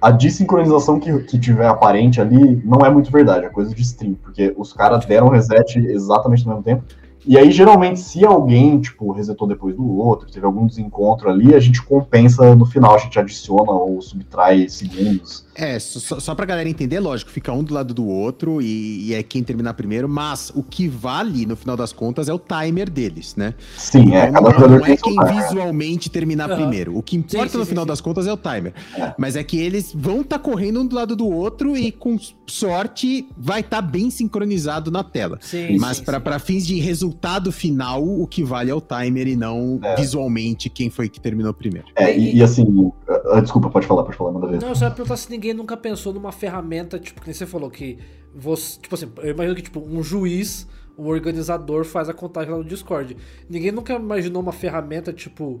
a 0.00 0.10
desincronização 0.10 0.98
que, 0.98 1.16
que 1.24 1.38
tiver 1.38 1.66
aparente 1.66 2.20
ali 2.20 2.60
não 2.64 2.80
é 2.80 2.90
muito 2.90 3.10
verdade, 3.10 3.46
é 3.46 3.50
coisa 3.50 3.74
de 3.74 3.82
stream, 3.82 4.14
porque 4.14 4.54
os 4.56 4.72
caras 4.72 5.04
deram 5.04 5.28
reset 5.28 5.78
exatamente 5.78 6.44
no 6.44 6.50
mesmo 6.50 6.64
tempo. 6.64 6.84
E 7.26 7.36
aí, 7.36 7.50
geralmente, 7.50 8.00
se 8.00 8.24
alguém, 8.24 8.80
tipo, 8.80 9.12
resetou 9.12 9.46
depois 9.46 9.76
do 9.76 9.98
outro, 9.98 10.30
teve 10.30 10.46
algum 10.46 10.66
desencontro 10.66 11.28
ali, 11.28 11.54
a 11.54 11.60
gente 11.60 11.82
compensa 11.82 12.54
no 12.54 12.64
final, 12.64 12.94
a 12.94 12.98
gente 12.98 13.18
adiciona 13.18 13.70
ou 13.72 14.00
subtrai 14.00 14.68
segundos. 14.70 15.44
É, 15.60 15.78
só, 15.78 16.18
só 16.18 16.34
pra 16.34 16.46
galera 16.46 16.66
entender, 16.66 16.98
lógico, 17.00 17.30
fica 17.30 17.52
um 17.52 17.62
do 17.62 17.74
lado 17.74 17.92
do 17.92 18.06
outro 18.06 18.62
e, 18.62 19.08
e, 19.08 19.14
é 19.14 19.22
quem 19.22 19.42
terminar 19.42 19.74
primeiro, 19.74 20.08
mas 20.08 20.50
o 20.54 20.62
que 20.62 20.88
vale, 20.88 21.44
no 21.44 21.54
final 21.54 21.76
das 21.76 21.92
contas, 21.92 22.30
é 22.30 22.32
o 22.32 22.38
timer 22.38 22.88
deles, 22.88 23.36
né? 23.36 23.52
Sim, 23.76 24.14
é, 24.14 24.30
cada 24.30 24.52
jogador 24.52 24.80
Não 24.80 24.86
é 24.86 24.96
quem 24.96 25.16
visualmente 25.26 26.08
terminar 26.08 26.48
uhum. 26.48 26.56
primeiro. 26.56 26.96
O 26.96 27.02
que 27.02 27.14
importa 27.14 27.48
sim, 27.48 27.52
sim, 27.52 27.58
no 27.58 27.66
final 27.66 27.84
sim, 27.84 27.88
das 27.88 28.00
contas 28.00 28.26
é 28.26 28.32
o 28.32 28.38
timer. 28.38 28.72
É. 28.96 29.12
Mas 29.18 29.36
é 29.36 29.44
que 29.44 29.58
eles 29.58 29.92
vão 29.94 30.22
estar 30.22 30.38
tá 30.38 30.42
correndo 30.42 30.80
um 30.80 30.86
do 30.86 30.96
lado 30.96 31.14
do 31.14 31.28
outro 31.28 31.76
e, 31.76 31.92
com 31.92 32.16
sorte, 32.46 33.28
vai 33.36 33.60
estar 33.60 33.82
tá 33.82 33.82
bem 33.82 34.08
sincronizado 34.08 34.90
na 34.90 35.04
tela. 35.04 35.38
Sim, 35.42 35.76
mas 35.78 36.00
para 36.00 36.38
fins 36.38 36.66
de 36.66 36.80
resultado 36.80 37.52
final, 37.52 38.02
o 38.02 38.26
que 38.26 38.42
vale 38.42 38.70
é 38.70 38.74
o 38.74 38.80
timer 38.80 39.28
e 39.28 39.36
não 39.36 39.78
é. 39.82 39.96
visualmente 39.96 40.70
quem 40.70 40.88
foi 40.88 41.10
que 41.10 41.20
terminou 41.20 41.52
primeiro. 41.52 41.88
É, 41.96 42.16
e, 42.16 42.36
e 42.36 42.42
assim, 42.42 42.90
uh, 43.36 43.42
desculpa, 43.42 43.68
pode 43.68 43.86
falar, 43.86 44.04
pode 44.04 44.16
falar, 44.16 44.32
manda 44.32 44.46
ver. 44.46 44.60
Não, 44.60 44.74
só 44.74 44.86
ia 44.86 44.90
perguntar 44.90 45.16
se 45.16 45.30
ninguém 45.30 45.50
ninguém 45.50 45.54
nunca 45.54 45.76
pensou 45.76 46.12
numa 46.12 46.32
ferramenta, 46.32 46.98
tipo, 46.98 47.20
que 47.20 47.32
você 47.32 47.46
falou, 47.46 47.70
que 47.70 47.98
você. 48.34 48.80
Tipo 48.80 48.94
assim, 48.94 49.10
eu 49.18 49.30
imagino 49.30 49.54
que, 49.56 49.62
tipo, 49.62 49.80
um 49.80 50.02
juiz, 50.02 50.66
um 50.96 51.06
organizador 51.06 51.84
faz 51.84 52.08
a 52.08 52.14
contagem 52.14 52.52
lá 52.52 52.58
no 52.58 52.64
Discord. 52.64 53.16
Ninguém 53.48 53.72
nunca 53.72 53.94
imaginou 53.94 54.42
uma 54.42 54.52
ferramenta, 54.52 55.12
tipo, 55.12 55.60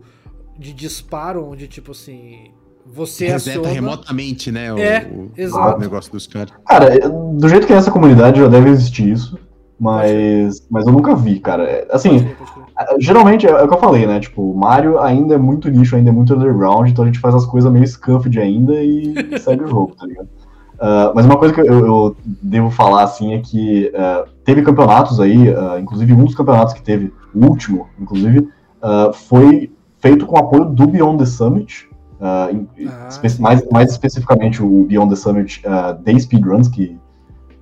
de 0.58 0.72
disparo, 0.72 1.44
onde, 1.44 1.66
tipo 1.66 1.92
assim. 1.92 2.52
Você 2.86 3.26
Reseta 3.28 3.60
aciona... 3.60 3.68
remotamente, 3.68 4.50
né? 4.50 4.72
O, 4.72 4.78
é, 4.78 5.04
o, 5.04 5.30
exato. 5.36 5.76
o 5.76 5.80
negócio 5.80 6.10
dos 6.10 6.26
caras. 6.26 6.52
Cara, 6.66 6.98
do 7.08 7.48
jeito 7.48 7.66
que 7.66 7.72
é 7.72 7.76
essa 7.76 7.90
comunidade 7.90 8.40
já 8.40 8.48
deve 8.48 8.70
existir 8.70 9.10
isso. 9.10 9.38
Mas, 9.80 10.66
mas 10.70 10.86
eu 10.86 10.92
nunca 10.92 11.16
vi, 11.16 11.40
cara. 11.40 11.86
Assim, 11.90 12.28
geralmente 12.98 13.46
é, 13.46 13.50
é, 13.50 13.62
o 13.62 13.66
que 13.66 13.72
eu 13.72 13.80
falei, 13.80 14.06
né? 14.06 14.20
Tipo, 14.20 14.54
Mario 14.54 15.00
ainda 15.00 15.34
é 15.34 15.38
muito 15.38 15.70
nicho, 15.70 15.96
ainda 15.96 16.10
é 16.10 16.12
muito 16.12 16.34
underground, 16.34 16.90
então 16.90 17.02
a 17.02 17.06
gente 17.06 17.18
faz 17.18 17.34
as 17.34 17.46
coisas 17.46 17.72
meio 17.72 17.86
scuffed 17.86 18.38
ainda 18.38 18.74
e 18.74 19.14
segue 19.40 19.64
o 19.64 19.68
jogo, 19.68 19.94
tá 19.98 20.06
ligado? 20.06 20.28
Uh, 20.80 21.12
mas 21.14 21.24
uma 21.24 21.38
coisa 21.38 21.54
que 21.54 21.60
eu, 21.60 21.64
eu, 21.66 22.16
devo 22.24 22.70
falar, 22.70 23.04
assim, 23.04 23.32
é 23.32 23.40
que 23.40 23.90
uh, 23.94 24.28
teve 24.44 24.60
campeonatos 24.60 25.18
aí, 25.18 25.48
uh, 25.48 25.78
inclusive 25.78 26.12
um 26.12 26.24
dos 26.24 26.34
campeonatos 26.34 26.74
que 26.74 26.82
teve, 26.82 27.10
o 27.34 27.46
último, 27.46 27.88
inclusive, 27.98 28.48
foi 29.12 29.70
feito 29.98 30.26
com 30.26 30.38
apoio 30.38 30.64
do 30.64 30.86
Beyond 30.86 31.18
the 31.18 31.26
Summit, 31.26 31.88
em, 32.50 32.66
mais, 33.38 33.66
mais 33.70 33.90
especificamente 33.92 34.62
o 34.62 34.84
Beyond 34.84 35.10
the 35.10 35.16
Summit 35.16 35.62
Day 36.02 36.18
Speedruns, 36.18 36.66
que, 36.66 36.98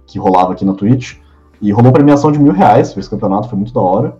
que 0.06 0.18
rolava 0.18 0.52
aqui 0.52 0.64
na 0.64 0.74
Twitch. 0.74 1.16
E 1.60 1.72
rolou 1.72 1.92
premiação 1.92 2.30
de 2.30 2.38
mil 2.38 2.52
reais 2.52 2.96
esse 2.96 3.10
campeonato, 3.10 3.48
foi 3.48 3.58
muito 3.58 3.72
da 3.72 3.80
hora. 3.80 4.16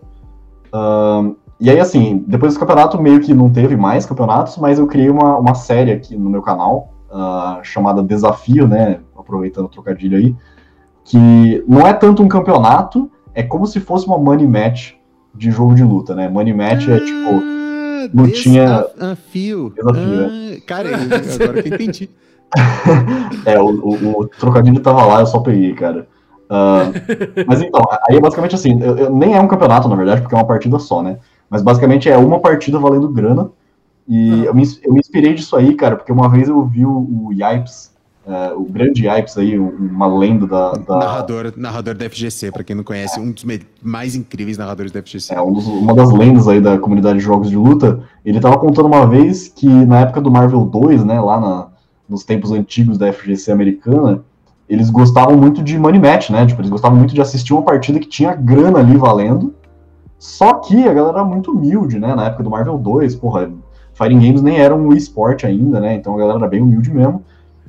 Uh, 0.73 1.37
e 1.61 1.71
aí, 1.71 1.81
assim, 1.81 2.25
depois 2.27 2.53
desse 2.53 2.61
campeonato, 2.61 3.01
meio 3.01 3.21
que 3.21 3.35
não 3.35 3.51
teve 3.51 3.77
mais 3.77 4.07
campeonatos, 4.07 4.57
mas 4.59 4.79
eu 4.79 4.87
criei 4.87 5.11
uma, 5.11 5.39
uma 5.39 5.55
série 5.55 5.91
aqui 5.91 6.17
no 6.17 6.31
meu 6.31 6.43
canal, 6.43 6.95
uh, 7.11 7.63
chamada 7.63 8.03
Desafio, 8.03 8.69
né? 8.69 9.01
Aproveitando 9.17 9.67
o 9.67 9.69
trocadilho 9.69 10.19
aí, 10.19 10.37
que 11.05 11.65
não 11.67 11.87
é 11.87 11.93
tanto 11.93 12.23
um 12.23 12.29
campeonato, 12.29 13.11
é 13.35 13.43
como 13.43 13.67
se 13.67 13.81
fosse 13.81 14.07
uma 14.07 14.19
money 14.19 14.47
match 14.47 14.93
de 15.35 15.51
jogo 15.51 15.75
de 15.75 15.83
luta, 15.83 16.15
né? 16.15 16.29
Money 16.29 16.55
match 16.55 16.89
é 16.89 17.01
tipo. 17.01 17.31
Ah, 17.31 18.09
lutinha. 18.15 18.87
Desafio. 18.95 19.73
Desafio. 19.75 20.23
É. 20.23 20.57
Ah, 20.57 20.61
cara, 20.67 20.89
agora 20.97 21.63
que 21.63 21.69
eu 21.69 21.75
entendi. 21.75 22.11
é, 23.45 23.61
o, 23.61 23.69
o, 23.69 24.21
o 24.21 24.29
trocadilho 24.29 24.81
tava 24.81 25.05
lá, 25.05 25.21
eu 25.21 25.27
só 25.27 25.41
peguei, 25.41 25.75
cara. 25.75 26.09
Uh, 26.49 27.45
mas 27.47 27.61
então, 27.61 27.83
aí 28.09 28.17
é 28.17 28.21
basicamente 28.21 28.55
assim, 28.55 28.83
eu, 28.83 28.97
eu, 28.97 29.15
nem 29.15 29.35
é 29.35 29.41
um 29.41 29.49
campeonato, 29.49 29.89
na 29.89 29.97
verdade, 29.97 30.23
porque 30.23 30.35
é 30.35 30.39
uma 30.39 30.47
partida 30.47 30.79
só, 30.79 31.03
né? 31.03 31.19
Mas 31.51 31.63
basicamente 31.63 32.09
é 32.09 32.17
uma 32.17 32.41
partida 32.41 32.79
valendo 32.79 33.09
grana. 33.09 33.51
E 34.07 34.33
uhum. 34.33 34.45
eu, 34.45 34.55
me, 34.55 34.63
eu 34.83 34.93
me 34.93 35.01
inspirei 35.01 35.35
disso 35.35 35.55
aí, 35.55 35.75
cara, 35.75 35.97
porque 35.97 36.11
uma 36.11 36.29
vez 36.29 36.49
eu 36.49 36.65
vi 36.65 36.87
o, 36.87 37.27
o 37.27 37.33
Yipes, 37.33 37.93
uh, 38.27 38.59
o 38.59 38.65
grande 38.65 39.07
Yipes 39.07 39.37
aí, 39.37 39.59
uma 39.59 40.07
lenda 40.07 40.47
da, 40.47 40.73
da... 40.73 40.97
Narrador, 40.97 41.53
narrador 41.55 41.95
da 41.95 42.09
FGC, 42.09 42.51
pra 42.51 42.65
quem 42.65 42.75
não 42.75 42.85
conhece, 42.85 43.21
um 43.21 43.31
dos 43.31 43.45
mais 43.83 44.15
incríveis 44.15 44.57
narradores 44.57 44.91
da 44.91 45.03
FGC. 45.03 45.35
É, 45.35 45.43
um 45.43 45.53
dos, 45.53 45.67
uma 45.67 45.95
das 45.95 46.11
lendas 46.11 46.49
aí 46.49 46.59
da 46.59 46.79
comunidade 46.79 47.19
de 47.19 47.25
jogos 47.25 47.51
de 47.51 47.57
luta. 47.57 48.03
Ele 48.25 48.41
tava 48.41 48.59
contando 48.59 48.87
uma 48.87 49.07
vez 49.07 49.49
que 49.49 49.69
na 49.69 50.01
época 50.01 50.23
do 50.23 50.31
Marvel 50.31 50.65
2, 50.65 51.05
né, 51.05 51.21
lá 51.21 51.39
na, 51.39 51.69
nos 52.09 52.25
tempos 52.25 52.51
antigos 52.51 52.97
da 52.97 53.13
FGC 53.13 53.53
americana, 53.53 54.25
eles 54.69 54.91
gostavam 54.91 55.37
muito 55.37 55.63
de 55.63 55.79
money 55.79 56.01
match, 56.01 56.31
né? 56.31 56.45
Tipo, 56.47 56.61
eles 56.61 56.71
gostavam 56.71 56.99
muito 56.99 57.15
de 57.15 57.21
assistir 57.21 57.53
uma 57.53 57.63
partida 57.63 57.99
que 57.99 58.09
tinha 58.09 58.35
grana 58.35 58.79
ali 58.79 58.97
valendo. 58.97 59.55
Só 60.19 60.55
que 60.55 60.87
a 60.87 60.93
galera 60.93 61.19
era 61.19 61.25
muito 61.25 61.53
humilde, 61.53 61.99
né? 61.99 62.15
Na 62.15 62.27
época 62.27 62.43
do 62.43 62.51
Marvel 62.51 62.77
2, 62.77 63.15
porra, 63.17 63.51
Fighting 63.95 64.21
Games 64.21 64.43
nem 64.43 64.59
era 64.59 64.75
um 64.75 64.93
esporte 64.93 65.47
ainda, 65.47 65.81
né? 65.81 65.95
Então 65.95 66.15
a 66.15 66.19
galera 66.19 66.39
era 66.39 66.49
bem 66.49 66.61
humilde 66.61 66.93
mesmo. 66.93 67.23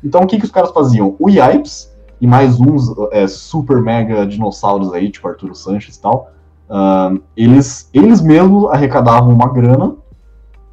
Então 0.03 0.21
o 0.21 0.27
que, 0.27 0.37
que 0.37 0.45
os 0.45 0.51
caras 0.51 0.71
faziam? 0.71 1.15
O 1.19 1.29
Yipes 1.29 1.89
e 2.21 2.27
mais 2.27 2.59
uns 2.59 2.93
é, 3.11 3.27
super 3.27 3.81
mega 3.81 4.25
dinossauros 4.25 4.93
aí, 4.93 5.09
tipo 5.09 5.27
Arturo 5.27 5.55
Sanches 5.55 5.95
e 5.95 6.01
tal, 6.01 6.31
uh, 6.69 7.19
eles, 7.35 7.89
eles 7.93 8.21
mesmos 8.21 8.69
arrecadavam 8.71 9.33
uma 9.33 9.47
grana, 9.47 9.95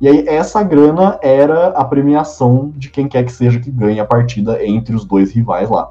e 0.01 0.09
aí 0.09 0.25
essa 0.27 0.63
grana 0.63 1.19
era 1.23 1.69
a 1.69 1.85
premiação 1.85 2.73
de 2.77 2.91
quem 2.91 3.09
quer 3.09 3.25
que 3.25 3.33
seja 3.33 3.61
que 3.61 3.71
ganhe 3.71 4.01
a 4.01 4.05
partida 4.05 4.65
entre 4.65 4.95
os 4.95 5.05
dois 5.05 5.33
rivais 5.33 5.71
lá. 5.71 5.91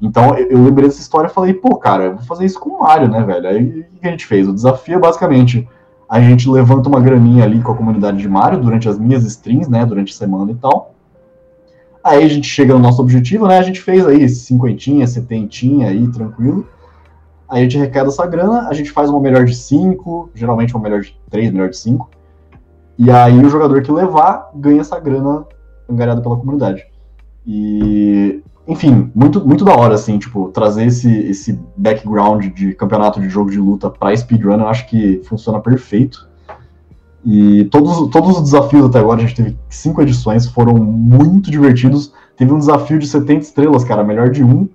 Então 0.00 0.36
eu, 0.36 0.62
lembrei 0.62 0.88
dessa 0.88 1.00
história 1.00 1.28
e 1.28 1.32
falei, 1.32 1.54
pô, 1.54 1.76
cara, 1.76 2.10
vou 2.10 2.24
fazer 2.24 2.44
isso 2.44 2.60
com 2.60 2.70
o 2.70 2.82
Mario, 2.82 3.08
né, 3.08 3.22
velho? 3.22 3.48
Aí 3.48 3.64
o 3.80 4.00
que 4.00 4.06
a 4.06 4.10
gente 4.10 4.26
fez? 4.26 4.48
O 4.48 4.52
desafio 4.52 4.96
é 4.96 4.98
basicamente 4.98 5.68
a 6.08 6.20
gente 6.20 6.48
levanta 6.48 6.88
uma 6.88 7.00
graninha 7.00 7.44
ali 7.44 7.62
com 7.62 7.72
a 7.72 7.76
comunidade 7.76 8.18
de 8.18 8.28
Mario 8.28 8.60
durante 8.60 8.88
as 8.88 8.98
minhas 8.98 9.24
streams, 9.24 9.68
né, 9.70 9.84
durante 9.86 10.12
a 10.12 10.16
semana 10.16 10.52
e 10.52 10.54
tal. 10.54 10.94
Aí 12.02 12.22
a 12.22 12.28
gente 12.28 12.46
chega 12.46 12.74
no 12.74 12.80
nosso 12.80 13.00
objetivo, 13.00 13.46
né? 13.46 13.56
A 13.56 13.62
gente 13.62 13.80
fez 13.80 14.06
aí 14.06 14.28
cinquentinha, 14.28 15.06
setentinha 15.06 15.88
aí, 15.88 16.06
tranquilo. 16.08 16.68
Aí 17.48 17.60
a 17.60 17.62
gente 17.62 17.78
arrecada 17.78 18.08
essa 18.08 18.26
grana, 18.26 18.68
a 18.68 18.74
gente 18.74 18.90
faz 18.90 19.08
uma 19.08 19.20
melhor 19.20 19.46
de 19.46 19.54
5, 19.54 20.30
geralmente 20.34 20.74
uma 20.74 20.82
melhor 20.82 21.00
de 21.00 21.18
3, 21.30 21.50
melhor 21.50 21.70
de 21.70 21.78
5. 21.78 22.10
E 22.98 23.10
aí 23.10 23.42
o 23.42 23.48
jogador 23.48 23.82
que 23.82 23.90
levar 23.90 24.50
ganha 24.54 24.82
essa 24.82 25.00
grana 25.00 25.46
angariada 25.88 26.20
pela 26.20 26.36
comunidade. 26.36 26.86
E 27.46 28.42
enfim, 28.66 29.10
muito, 29.14 29.46
muito 29.46 29.64
da 29.64 29.74
hora, 29.74 29.94
assim, 29.94 30.18
tipo, 30.18 30.48
trazer 30.48 30.86
esse, 30.86 31.10
esse 31.10 31.58
background 31.76 32.46
de 32.46 32.74
campeonato 32.74 33.20
de 33.20 33.28
jogo 33.28 33.50
de 33.50 33.58
luta 33.58 33.90
pra 33.90 34.16
speedrun, 34.16 34.60
eu 34.60 34.68
acho 34.68 34.86
que 34.86 35.20
funciona 35.24 35.60
perfeito. 35.60 36.26
E 37.24 37.64
todos, 37.66 38.10
todos 38.10 38.36
os 38.36 38.42
desafios 38.42 38.86
até 38.86 38.98
agora, 38.98 39.18
a 39.18 39.26
gente 39.26 39.34
teve 39.34 39.56
cinco 39.68 40.00
edições, 40.02 40.46
foram 40.46 40.74
muito 40.74 41.50
divertidos. 41.50 42.12
Teve 42.36 42.52
um 42.52 42.58
desafio 42.58 42.98
de 42.98 43.06
70 43.06 43.40
estrelas, 43.40 43.84
cara, 43.84 44.02
melhor 44.02 44.30
de 44.30 44.42
um, 44.42 44.68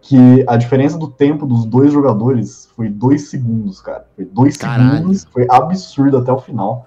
que 0.00 0.44
a 0.46 0.56
diferença 0.56 0.98
do 0.98 1.08
tempo 1.08 1.46
dos 1.46 1.66
dois 1.66 1.92
jogadores 1.92 2.68
foi 2.74 2.88
dois 2.88 3.28
segundos, 3.28 3.80
cara. 3.80 4.06
Foi 4.16 4.24
dois 4.24 4.56
Caralho. 4.56 4.96
segundos, 4.96 5.26
foi 5.30 5.46
absurdo 5.50 6.16
até 6.16 6.32
o 6.32 6.38
final. 6.38 6.86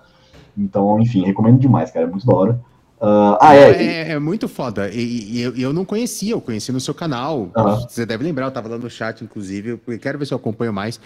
Então, 0.58 1.00
enfim, 1.00 1.24
recomendo 1.24 1.60
demais, 1.60 1.92
cara, 1.92 2.08
é 2.08 2.10
muito 2.10 2.26
da 2.26 2.36
hora. 2.36 2.62
Uh, 3.02 3.36
ah, 3.42 3.56
é. 3.56 3.84
É, 3.84 4.12
é, 4.12 4.20
muito 4.20 4.48
foda. 4.48 4.88
E, 4.94 5.38
e 5.38 5.42
eu, 5.42 5.56
eu, 5.56 5.74
não 5.74 5.84
conhecia, 5.84 6.34
eu 6.34 6.42
conheci 6.42 6.72
no 6.72 6.80
seu 6.80 6.94
canal. 6.94 7.52
Você 7.90 8.06
deve 8.06 8.24
lembrar, 8.24 8.46
eu 8.46 8.52
tava 8.52 8.70
lá 8.70 8.78
no 8.78 8.92
chat, 8.92 9.24
inclusive. 9.24 9.80
Eu 9.88 10.00
quero 10.00 10.20
ver 10.20 10.28
se 10.28 10.34
eu 10.34 10.38
acompanho 10.38 10.72
mais. 10.72 11.00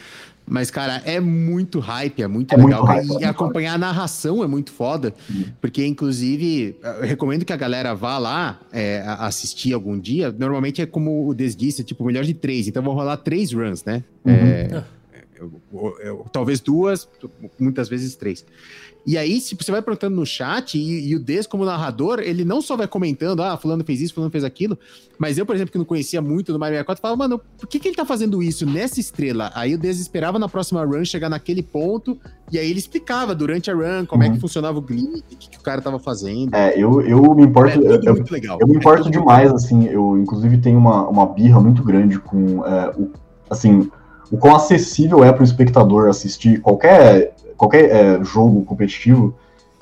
Mas, 0.46 0.70
cara, 0.70 1.02
é 1.06 1.22
muito 1.22 1.80
hype, 1.80 2.22
é 2.22 2.28
muito 2.28 2.54
é 2.54 2.58
legal. 2.58 2.86
Muito 2.86 3.08
hype, 3.08 3.22
e 3.22 3.24
é 3.24 3.28
acompanhar 3.30 3.72
hype. 3.72 3.82
a 3.82 3.88
narração 3.88 4.44
é 4.44 4.48
muito 4.48 4.74
foda. 4.74 5.14
Uhum. 5.30 5.46
Porque, 5.62 5.86
inclusive, 5.86 6.78
eu 6.84 7.04
recomendo 7.04 7.46
que 7.46 7.54
a 7.54 7.58
galera 7.58 7.96
vá 7.96 8.18
lá 8.18 8.60
é, 8.74 9.02
assistir 9.20 9.72
algum 9.72 9.98
dia. 9.98 10.36
Normalmente 10.38 10.82
é 10.82 10.86
como 10.86 11.30
o 11.30 11.34
Des 11.34 11.56
disse, 11.56 11.82
tipo, 11.82 12.04
melhor 12.04 12.26
de 12.26 12.34
três. 12.34 12.68
Então 12.68 12.84
vão 12.84 12.94
rolar 12.94 13.16
três 13.18 13.54
runs, 13.54 13.86
né? 13.86 14.04
Uhum. 14.26 14.34
É, 14.34 14.84
eu, 15.40 15.62
eu, 16.02 16.26
talvez 16.30 16.60
duas, 16.60 17.08
muitas 17.58 17.88
vezes 17.88 18.16
três. 18.16 18.46
E 19.06 19.20
aí, 19.20 19.40
se 19.40 19.54
você 19.54 19.72
vai 19.72 19.84
perguntando 19.84 20.16
no 20.16 20.26
chat, 20.26 20.78
e, 20.78 21.10
e, 21.10 21.16
o 21.16 21.20
Des, 21.20 21.46
como 21.46 21.64
narrador, 21.64 22.20
ele 22.20 22.44
não 22.44 22.60
só 22.60 22.76
vai 22.76 22.88
comentando, 22.88 23.44
ah, 23.44 23.56
fulano 23.56 23.84
fez 23.84 24.02
isso, 24.02 24.16
fulano 24.16 24.32
fez 24.32 24.44
aquilo, 24.44 24.78
mas 25.20 25.38
eu, 25.38 25.46
por 25.46 25.54
exemplo, 25.54 25.72
que 25.72 25.78
não 25.78 25.86
conhecia 25.86 26.22
muito 26.22 26.52
do 26.52 26.58
Mario 26.58 26.74
64, 26.74 27.02
falava, 27.02 27.18
mano, 27.18 27.42
por 27.58 27.68
que, 27.68 27.80
que 27.80 27.88
ele 27.88 27.96
tá 27.96 28.04
fazendo 28.04 28.42
isso 28.42 28.66
nessa 28.66 29.00
estrela? 29.00 29.52
Aí 29.54 29.76
o 29.76 29.78
Des 29.78 30.00
esperava 30.00 30.40
na 30.40 30.50
próxima 30.50 30.84
run 30.84 31.06
chegar 31.06 31.30
naquele 31.30 31.62
ponto, 31.62 32.18
e 32.52 32.58
aí 32.58 32.68
ele 32.68 32.80
explicava 32.80 33.36
durante 33.36 33.70
a 33.70 33.76
run 33.76 34.08
como 34.08 34.24
uhum. 34.24 34.28
é 34.28 34.30
que 34.30 34.36
uhum. 34.36 34.42
funcionava 34.42 34.80
o 34.80 34.82
glitch, 34.82 35.24
o 35.32 35.38
que, 35.38 35.50
que, 35.50 35.58
o 35.58 35.62
cara 35.62 35.82
tava 35.82 36.00
fazendo. 36.00 36.56
É, 36.56 36.74
eu, 36.76 37.00
eu 37.02 37.36
me 37.36 37.44
importo. 37.44 37.80
É, 37.80 38.00
eu, 38.04 38.16
muito 38.16 38.32
legal. 38.32 38.58
Eu 38.60 38.68
me 38.68 38.78
importo 38.78 39.08
é 39.08 39.12
demais, 39.12 39.52
assim, 39.52 39.86
eu 39.86 40.18
inclusive 40.18 40.58
tenho 40.58 40.80
uma, 40.80 41.08
uma 41.08 41.28
birra 41.28 41.60
muito 41.60 41.84
grande 41.84 42.18
com 42.18 42.66
é, 42.66 42.92
o, 42.98 43.12
assim, 43.52 43.88
o 44.32 44.38
quão 44.38 44.56
acessível 44.56 45.24
é 45.24 45.32
para 45.32 45.42
o 45.42 45.46
espectador 45.46 46.10
assistir 46.10 46.60
qualquer 46.60 47.36
qualquer 47.58 47.90
é, 47.90 48.24
jogo 48.24 48.64
competitivo. 48.64 49.36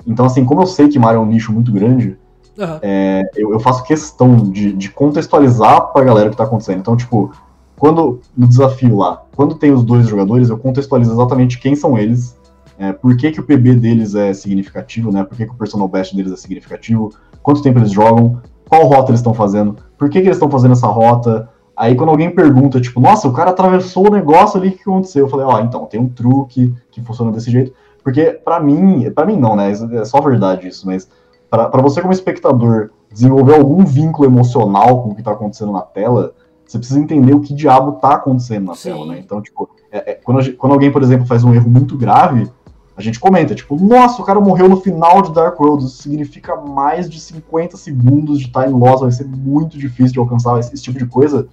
Então, 0.06 0.26
assim, 0.26 0.44
como 0.44 0.62
eu 0.62 0.66
sei 0.66 0.88
que 0.88 0.98
Mario 0.98 1.18
é 1.18 1.22
um 1.22 1.26
nicho 1.26 1.52
muito 1.52 1.72
grande, 1.72 2.16
uhum. 2.58 2.78
é, 2.82 3.22
eu, 3.36 3.52
eu, 3.52 3.60
faço 3.60 3.84
questão 3.84 4.36
de, 4.36 4.72
de 4.72 4.90
contextualizar 4.90 5.92
pra 5.92 6.04
galera 6.04 6.28
o 6.28 6.30
que 6.30 6.36
tá 6.36 6.44
acontecendo. 6.44 6.80
Então, 6.80 6.96
tipo, 6.96 7.32
quando 7.78 8.20
no 8.36 8.46
desafio 8.46 8.96
lá, 8.96 9.22
quando 9.34 9.54
tem 9.54 9.72
os 9.72 9.82
dois 9.82 10.06
jogadores, 10.06 10.50
eu 10.50 10.58
contextualizo 10.58 11.12
exatamente 11.12 11.58
quem 11.58 11.74
são 11.74 11.98
eles, 11.98 12.36
é, 12.78 12.92
por 12.92 13.16
que, 13.16 13.30
que 13.30 13.40
o 13.40 13.44
PB 13.44 13.74
deles 13.76 14.14
é 14.14 14.32
significativo, 14.32 15.12
né? 15.12 15.24
Por 15.24 15.36
que, 15.36 15.46
que 15.46 15.52
o 15.52 15.56
personal 15.56 15.88
best 15.88 16.14
deles 16.14 16.32
é 16.32 16.36
significativo, 16.36 17.12
quanto 17.42 17.62
tempo 17.62 17.78
eles 17.78 17.92
jogam, 17.92 18.40
qual 18.68 18.86
rota 18.86 19.10
eles 19.10 19.20
estão 19.20 19.34
fazendo, 19.34 19.76
por 19.96 20.08
que, 20.08 20.20
que 20.20 20.26
eles 20.26 20.36
estão 20.36 20.50
fazendo 20.50 20.72
essa 20.72 20.86
rota. 20.86 21.48
Aí 21.76 21.94
quando 21.96 22.10
alguém 22.10 22.30
pergunta, 22.30 22.80
tipo, 22.80 23.00
nossa, 23.00 23.26
o 23.26 23.32
cara 23.32 23.50
atravessou 23.50 24.08
o 24.08 24.12
negócio 24.12 24.60
ali, 24.60 24.68
o 24.68 24.72
que 24.72 24.82
aconteceu? 24.82 25.24
Eu 25.24 25.28
falei, 25.28 25.46
ó, 25.46 25.56
oh, 25.56 25.60
então, 25.60 25.86
tem 25.86 26.00
um 26.00 26.08
truque 26.08 26.72
que 26.90 27.02
funciona 27.02 27.32
desse 27.32 27.50
jeito. 27.50 27.72
Porque 28.02 28.26
para 28.44 28.60
mim, 28.60 29.10
para 29.10 29.26
mim 29.26 29.36
não, 29.36 29.56
né? 29.56 29.72
É 29.72 30.04
só 30.04 30.20
verdade 30.20 30.68
isso, 30.68 30.86
mas 30.86 31.08
para 31.50 31.82
você 31.82 32.00
como 32.00 32.12
espectador 32.12 32.90
desenvolver 33.10 33.54
algum 33.54 33.84
vínculo 33.84 34.28
emocional 34.28 35.02
com 35.02 35.10
o 35.10 35.14
que 35.14 35.22
tá 35.22 35.32
acontecendo 35.32 35.72
na 35.72 35.80
tela, 35.80 36.34
você 36.66 36.78
precisa 36.78 36.98
entender 36.98 37.32
o 37.32 37.40
que 37.40 37.54
diabo 37.54 37.92
tá 37.92 38.14
acontecendo 38.14 38.66
na 38.66 38.74
Sim. 38.74 38.90
tela, 38.90 39.06
né? 39.06 39.18
Então, 39.18 39.40
tipo, 39.40 39.68
é, 39.90 40.12
é, 40.12 40.14
quando, 40.14 40.42
gente, 40.42 40.56
quando 40.56 40.72
alguém, 40.72 40.90
por 40.90 41.02
exemplo, 41.02 41.26
faz 41.26 41.44
um 41.44 41.54
erro 41.54 41.70
muito 41.70 41.96
grave, 41.96 42.50
a 42.96 43.02
gente 43.02 43.18
comenta, 43.18 43.54
tipo, 43.54 43.76
nossa, 43.76 44.20
o 44.20 44.24
cara 44.24 44.40
morreu 44.40 44.68
no 44.68 44.80
final 44.80 45.22
de 45.22 45.32
Dark 45.32 45.58
World, 45.58 45.84
isso 45.84 46.02
significa 46.02 46.56
mais 46.56 47.08
de 47.08 47.20
50 47.20 47.76
segundos 47.76 48.38
de 48.40 48.50
time 48.50 48.68
loss, 48.68 49.00
vai 49.00 49.12
ser 49.12 49.26
muito 49.26 49.78
difícil 49.78 50.12
de 50.12 50.18
alcançar 50.18 50.58
esse, 50.58 50.74
esse 50.74 50.82
tipo 50.82 50.98
de 50.98 51.06
coisa 51.06 51.48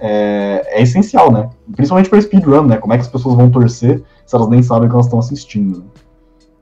é, 0.00 0.78
é 0.78 0.82
essencial, 0.82 1.30
né? 1.30 1.50
Principalmente 1.76 2.08
para 2.08 2.20
speedrun, 2.20 2.66
né? 2.66 2.78
Como 2.78 2.92
é 2.92 2.96
que 2.96 3.02
as 3.02 3.08
pessoas 3.08 3.36
vão 3.36 3.50
torcer 3.50 4.02
se 4.26 4.34
elas 4.34 4.48
nem 4.48 4.62
sabem 4.62 4.88
que 4.88 4.94
elas 4.94 5.06
estão 5.06 5.18
assistindo. 5.18 5.80
Né? 5.80 5.84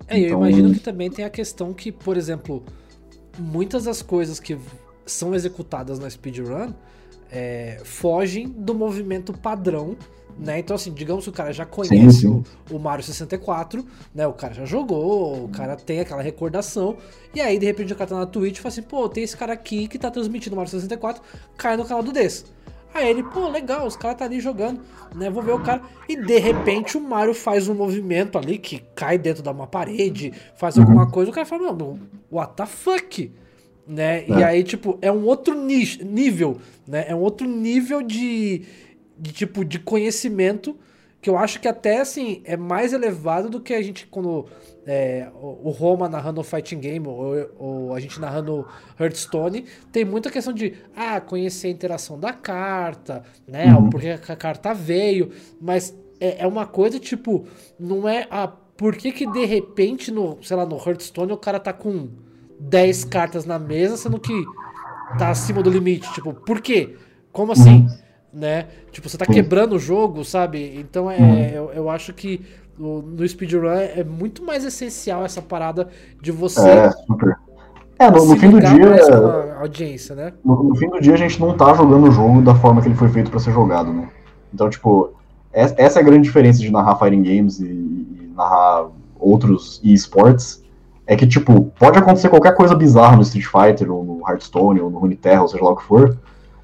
É, 0.08 0.18
então... 0.18 0.30
eu 0.30 0.48
imagino 0.48 0.74
que 0.74 0.80
também 0.80 1.10
tem 1.10 1.24
a 1.24 1.30
questão 1.30 1.72
que, 1.72 1.92
por 1.92 2.16
exemplo, 2.16 2.62
muitas 3.38 3.84
das 3.84 4.02
coisas 4.02 4.40
que 4.40 4.58
são 5.06 5.34
executadas 5.34 5.98
na 5.98 6.10
speedrun 6.10 6.72
é, 7.30 7.80
fogem 7.84 8.48
do 8.48 8.74
movimento 8.74 9.32
padrão 9.32 9.96
né? 10.38 10.60
Então, 10.60 10.76
assim, 10.76 10.92
digamos 10.92 11.24
que 11.24 11.30
o 11.30 11.32
cara 11.32 11.52
já 11.52 11.66
conhece 11.66 12.20
sim, 12.20 12.42
sim. 12.44 12.44
O, 12.70 12.76
o, 12.76 12.78
Mario 12.78 13.04
64, 13.04 13.84
né? 14.14 14.26
O 14.26 14.32
cara 14.32 14.54
já 14.54 14.64
jogou, 14.64 15.44
o 15.44 15.48
cara 15.48 15.74
tem 15.74 16.00
aquela 16.00 16.22
recordação. 16.22 16.96
E 17.34 17.40
aí, 17.40 17.58
de 17.58 17.66
repente, 17.66 17.92
o 17.92 17.96
cara 17.96 18.08
tá 18.08 18.16
na 18.16 18.26
Twitch 18.26 18.58
e 18.58 18.60
fala 18.60 18.72
assim: 18.72 18.82
pô, 18.82 19.08
tem 19.08 19.24
esse 19.24 19.36
cara 19.36 19.52
aqui 19.52 19.88
que 19.88 19.98
tá 19.98 20.10
transmitindo 20.10 20.54
o 20.54 20.56
Mario 20.56 20.70
64, 20.70 21.20
cai 21.56 21.76
no 21.76 21.84
canal 21.84 22.02
do 22.02 22.12
desse. 22.12 22.44
Aí 22.92 23.08
ele, 23.08 23.22
pô, 23.22 23.48
legal, 23.48 23.86
os 23.86 23.96
caras 23.96 24.18
tá 24.18 24.24
ali 24.24 24.40
jogando, 24.40 24.80
né? 25.14 25.28
Vou 25.30 25.42
ver 25.42 25.52
o 25.52 25.60
cara. 25.60 25.82
E 26.08 26.16
de 26.16 26.38
repente 26.38 26.96
o 26.96 27.00
Mario 27.00 27.34
faz 27.34 27.68
um 27.68 27.74
movimento 27.74 28.38
ali 28.38 28.58
que 28.58 28.82
cai 28.94 29.18
dentro 29.18 29.42
de 29.42 29.48
uma 29.48 29.66
parede, 29.66 30.32
faz 30.56 30.76
uhum. 30.76 30.82
alguma 30.82 31.10
coisa. 31.10 31.30
O 31.30 31.34
cara 31.34 31.46
fala, 31.46 31.72
não, 31.72 31.98
what 32.30 32.54
the 32.56 32.66
fuck? 32.66 33.30
Né? 33.86 34.24
É. 34.24 34.26
E 34.28 34.44
aí, 34.44 34.64
tipo, 34.64 34.98
é 35.00 35.12
um 35.12 35.24
outro 35.24 35.54
nível, 35.54 36.58
né? 36.86 37.06
É 37.08 37.14
um 37.14 37.20
outro 37.20 37.46
nível 37.46 38.02
de, 38.02 38.62
de 39.18 39.32
tipo 39.32 39.64
de 39.64 39.78
conhecimento 39.78 40.76
que 41.20 41.28
eu 41.28 41.36
acho 41.36 41.60
que 41.60 41.66
até 41.66 42.00
assim 42.00 42.42
é 42.44 42.56
mais 42.56 42.92
elevado 42.92 43.50
do 43.50 43.60
que 43.60 43.74
a 43.74 43.82
gente 43.82 44.06
quando 44.06 44.46
é, 44.86 45.28
o 45.34 45.70
Roma 45.70 46.08
narrando 46.08 46.40
o 46.40 46.44
fighting 46.44 46.78
game 46.78 47.06
ou, 47.06 47.34
ou, 47.58 47.94
a 47.94 48.00
gente 48.00 48.20
narrando 48.20 48.66
Hearthstone 48.98 49.64
tem 49.90 50.04
muita 50.04 50.30
questão 50.30 50.52
de 50.52 50.74
ah 50.94 51.20
conhecer 51.20 51.68
a 51.68 51.70
interação 51.70 52.18
da 52.18 52.32
carta 52.32 53.24
né 53.46 53.74
uhum. 53.74 53.90
porque 53.90 54.08
a 54.08 54.36
carta 54.36 54.72
veio 54.72 55.32
mas 55.60 55.94
é, 56.20 56.42
é, 56.44 56.46
uma 56.46 56.66
coisa 56.66 57.00
tipo 57.00 57.46
não 57.78 58.08
é 58.08 58.26
a 58.30 58.46
por 58.46 58.94
que 58.94 59.10
que 59.10 59.26
de 59.26 59.44
repente 59.44 60.12
no 60.12 60.38
sei 60.40 60.56
lá 60.56 60.64
no 60.64 60.76
Hearthstone 60.76 61.32
o 61.32 61.36
cara 61.36 61.58
tá 61.58 61.72
com 61.72 62.08
10 62.60 63.04
cartas 63.06 63.44
na 63.44 63.58
mesa 63.58 63.96
sendo 63.96 64.20
que 64.20 64.44
tá 65.18 65.30
acima 65.30 65.62
do 65.64 65.70
limite 65.70 66.12
tipo 66.14 66.32
por 66.32 66.60
quê? 66.60 66.96
Como 67.32 67.52
assim? 67.52 67.82
Uhum 67.82 68.07
né? 68.32 68.66
Tipo, 68.90 69.08
você 69.08 69.16
tá 69.16 69.26
quebrando 69.26 69.74
o 69.74 69.78
jogo, 69.78 70.24
sabe? 70.24 70.78
Então 70.78 71.10
é, 71.10 71.18
uhum. 71.18 71.38
eu, 71.38 71.70
eu 71.72 71.90
acho 71.90 72.12
que 72.12 72.44
no, 72.78 73.02
no 73.02 73.28
speedrun 73.28 73.68
é 73.70 74.04
muito 74.04 74.44
mais 74.44 74.64
essencial 74.64 75.24
essa 75.24 75.42
parada 75.42 75.88
de 76.20 76.30
você. 76.30 76.68
É, 76.68 76.90
super. 76.90 77.36
É, 77.98 78.10
no, 78.10 78.24
no 78.24 78.36
fim 78.36 78.50
do 78.50 78.60
dia. 78.60 79.56
audiência, 79.60 80.14
né? 80.14 80.32
No, 80.44 80.62
no, 80.62 80.76
fim 80.76 80.88
do 80.88 81.00
dia 81.00 81.14
a 81.14 81.16
gente 81.16 81.40
não 81.40 81.56
tá 81.56 81.74
jogando 81.74 82.08
o 82.08 82.12
jogo 82.12 82.40
da 82.42 82.54
forma 82.54 82.80
que 82.80 82.88
ele 82.88 82.94
foi 82.94 83.08
feito 83.08 83.30
para 83.30 83.40
ser 83.40 83.52
jogado, 83.52 83.92
né? 83.92 84.08
Então, 84.54 84.70
tipo, 84.70 85.12
essa 85.52 85.98
é 85.98 86.02
a 86.02 86.04
grande 86.04 86.22
diferença 86.22 86.60
de 86.60 86.70
narrar 86.70 86.96
fighting 86.96 87.22
games 87.22 87.58
e, 87.58 87.64
e 87.64 88.32
narrar 88.36 88.86
outros 89.18 89.80
esports. 89.82 90.62
É 91.06 91.16
que, 91.16 91.26
tipo, 91.26 91.72
pode 91.78 91.98
acontecer 91.98 92.28
qualquer 92.28 92.54
coisa 92.54 92.74
bizarra 92.74 93.16
no 93.16 93.22
Street 93.22 93.46
Fighter, 93.46 93.90
ou 93.90 94.04
no 94.04 94.20
Hearthstone, 94.28 94.78
ou 94.78 94.90
no 94.90 94.98
Runeterra, 94.98 95.40
ou 95.40 95.48
seja 95.48 95.64
lá 95.64 95.70
o 95.70 95.76
que 95.76 95.82
for 95.82 96.16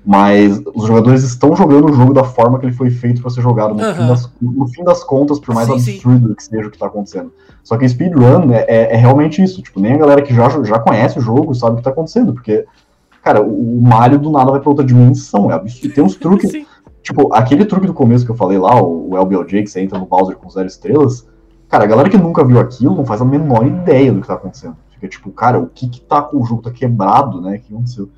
mas 0.05 0.61
os 0.75 0.87
jogadores 0.87 1.23
estão 1.23 1.57
jogando 1.57 1.91
o 1.91 1.95
jogo 1.95 2.13
da 2.13 2.25
forma 2.25 2.59
que 2.59 2.67
ele 2.67 2.75
foi 2.75 2.91
feito 2.91 3.23
para 3.23 3.31
ser 3.31 3.41
jogado, 3.41 3.75
no, 3.75 3.83
uhum. 3.83 3.95
fim 3.95 4.07
das, 4.07 4.33
no, 4.41 4.69
fim 4.69 4.85
das, 4.85 5.03
contas, 5.03 5.41
por 5.41 5.55
mais 5.55 5.67
sim, 5.67 5.75
absurdo 5.75 6.29
sim. 6.29 6.35
que 6.35 6.45
seja 6.45 6.67
o 6.67 6.71
que 6.71 6.77
está 6.77 6.87
acontecendo. 6.87 7.33
Só 7.63 7.79
que 7.79 7.89
speedrun 7.89 8.53
é, 8.53 8.67
é, 8.69 8.95
é, 8.95 8.97
realmente 8.97 9.43
isso, 9.43 9.63
tipo, 9.63 9.81
nem 9.81 9.95
a 9.95 9.97
galera 9.97 10.21
que 10.21 10.35
já, 10.35 10.49
já 10.63 10.79
conhece 10.79 11.19
o 11.19 11.23
jogo 11.23 11.55
sabe 11.55 11.73
o 11.73 11.75
que 11.77 11.81
está 11.81 11.91
acontecendo, 11.91 12.35
porque, 12.35 12.67
cara, 13.23 13.43
o, 13.43 13.79
o, 13.79 13.83
Mario 13.83 14.19
do 14.19 14.31
nada 14.31 14.51
vai 14.51 14.61
pra 14.61 14.69
outra 14.69 14.85
dimensão, 14.85 15.51
é 15.51 15.55
absurdo. 15.55 15.95
Tem 15.95 16.05
uns 16.05 16.17
truques, 16.17 16.53
tipo, 17.03 17.33
aquele 17.33 17.65
truque 17.65 17.87
do 17.87 17.95
começo 17.95 18.27
que 18.27 18.31
eu 18.31 18.37
falei 18.37 18.59
lá, 18.59 18.79
o, 18.83 19.13
o 19.13 19.17
LBLJ, 19.17 19.63
que 19.63 19.71
você 19.71 19.81
entra 19.81 19.99
no 19.99 20.05
Bowser 20.05 20.37
com 20.37 20.51
zero 20.51 20.67
estrelas, 20.67 21.27
cara, 21.67 21.85
a 21.85 21.87
galera 21.87 22.11
que 22.11 22.19
nunca 22.19 22.45
viu 22.45 22.61
aquilo 22.61 22.95
não 22.95 23.07
faz 23.07 23.23
a 23.23 23.25
menor 23.25 23.67
ideia 23.67 24.13
do 24.13 24.21
que 24.21 24.27
tá 24.27 24.35
acontecendo. 24.35 24.77
Fica 24.91 25.09
tipo, 25.09 25.31
cara, 25.31 25.59
o 25.59 25.67
que 25.67 25.89
que 25.89 26.03
tá 26.03 26.21
com 26.21 26.43
o 26.43 26.45
jogo? 26.45 26.61
Tá 26.61 26.71
quebrado, 26.71 27.41
né? 27.41 27.57
O 27.57 27.61
que 27.61 27.73
aconteceu? 27.73 28.11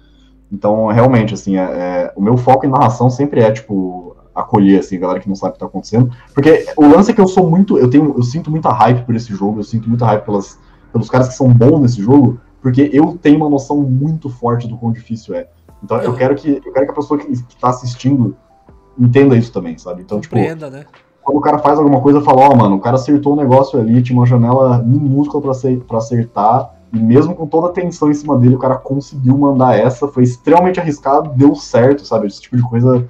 Então, 0.51 0.87
realmente, 0.87 1.35
assim, 1.35 1.57
é, 1.57 1.63
é, 1.63 2.13
o 2.15 2.23
meu 2.23 2.37
foco 2.37 2.67
em 2.67 2.71
narração 2.71 3.11
sempre 3.11 3.41
é, 3.41 3.51
tipo, 3.51 4.17
acolher, 4.35 4.81
assim, 4.81 4.97
a 4.97 5.01
galera 5.01 5.21
que 5.21 5.29
não 5.29 5.35
sabe 5.35 5.51
o 5.51 5.53
que 5.55 5.61
tá 5.61 5.67
acontecendo. 5.67 6.11
Porque 6.33 6.67
o 6.77 6.87
lance 6.87 7.11
é 7.11 7.15
que 7.15 7.21
eu 7.21 7.27
sou 7.27 7.49
muito, 7.49 7.79
eu 7.79 7.91
tenho, 7.91 8.15
eu 8.17 8.23
sinto 8.23 8.51
muita 8.51 8.71
hype 8.71 9.05
por 9.05 9.15
esse 9.15 9.35
jogo, 9.35 9.61
eu 9.61 9.65
sinto 9.65 9.89
muita 9.89 10.07
hype 10.07 10.25
pelas, 10.25 10.59
pelos 10.93 11.11
caras 11.11 11.29
que 11.29 11.35
são 11.35 11.49
bons 11.49 11.81
nesse 11.81 12.01
jogo, 12.01 12.41
porque 12.61 12.91
eu 12.93 13.19
tenho 13.21 13.39
uma 13.39 13.51
noção 13.51 13.79
muito 13.79 14.29
forte 14.29 14.69
do 14.69 14.77
quão 14.77 14.93
difícil 14.93 15.35
é. 15.35 15.49
Então, 15.83 16.01
eu 16.01 16.15
quero 16.15 16.35
que, 16.35 16.61
eu 16.65 16.73
quero 16.73 16.87
que 16.87 16.93
a 16.93 16.95
pessoa 16.95 17.19
que, 17.19 17.27
que 17.27 17.57
tá 17.57 17.69
assistindo 17.69 18.37
entenda 18.99 19.37
isso 19.37 19.53
também, 19.53 19.77
sabe? 19.77 20.03
Então, 20.03 20.21
tipo, 20.21 20.35
Compreenda, 20.35 20.67
tipo, 20.67 20.79
né? 20.79 20.87
quando 21.23 21.39
o 21.39 21.41
cara 21.41 21.59
faz 21.59 21.79
alguma 21.79 22.01
coisa, 22.01 22.19
eu 22.19 22.23
falo, 22.23 22.41
ó, 22.41 22.51
oh, 22.53 22.57
mano, 22.57 22.77
o 22.77 22.81
cara 22.81 22.95
acertou 22.95 23.33
um 23.33 23.37
negócio 23.37 23.81
ali, 23.81 24.01
tinha 24.01 24.17
uma 24.17 24.27
janela 24.27 24.79
minúscula 24.79 25.43
para 25.87 25.99
acertar, 25.99 26.76
e 26.93 26.99
mesmo 26.99 27.35
com 27.35 27.47
toda 27.47 27.69
a 27.69 27.73
tensão 27.73 28.11
em 28.11 28.15
cima 28.15 28.39
dele, 28.39 28.55
o 28.55 28.59
cara 28.59 28.77
conseguiu 28.77 29.37
mandar 29.37 29.77
essa. 29.77 30.09
Foi 30.09 30.23
extremamente 30.23 30.81
arriscado, 30.81 31.31
deu 31.35 31.55
certo, 31.55 32.05
sabe? 32.05 32.27
Esse 32.27 32.41
tipo 32.41 32.57
de 32.57 32.63
coisa 32.63 33.09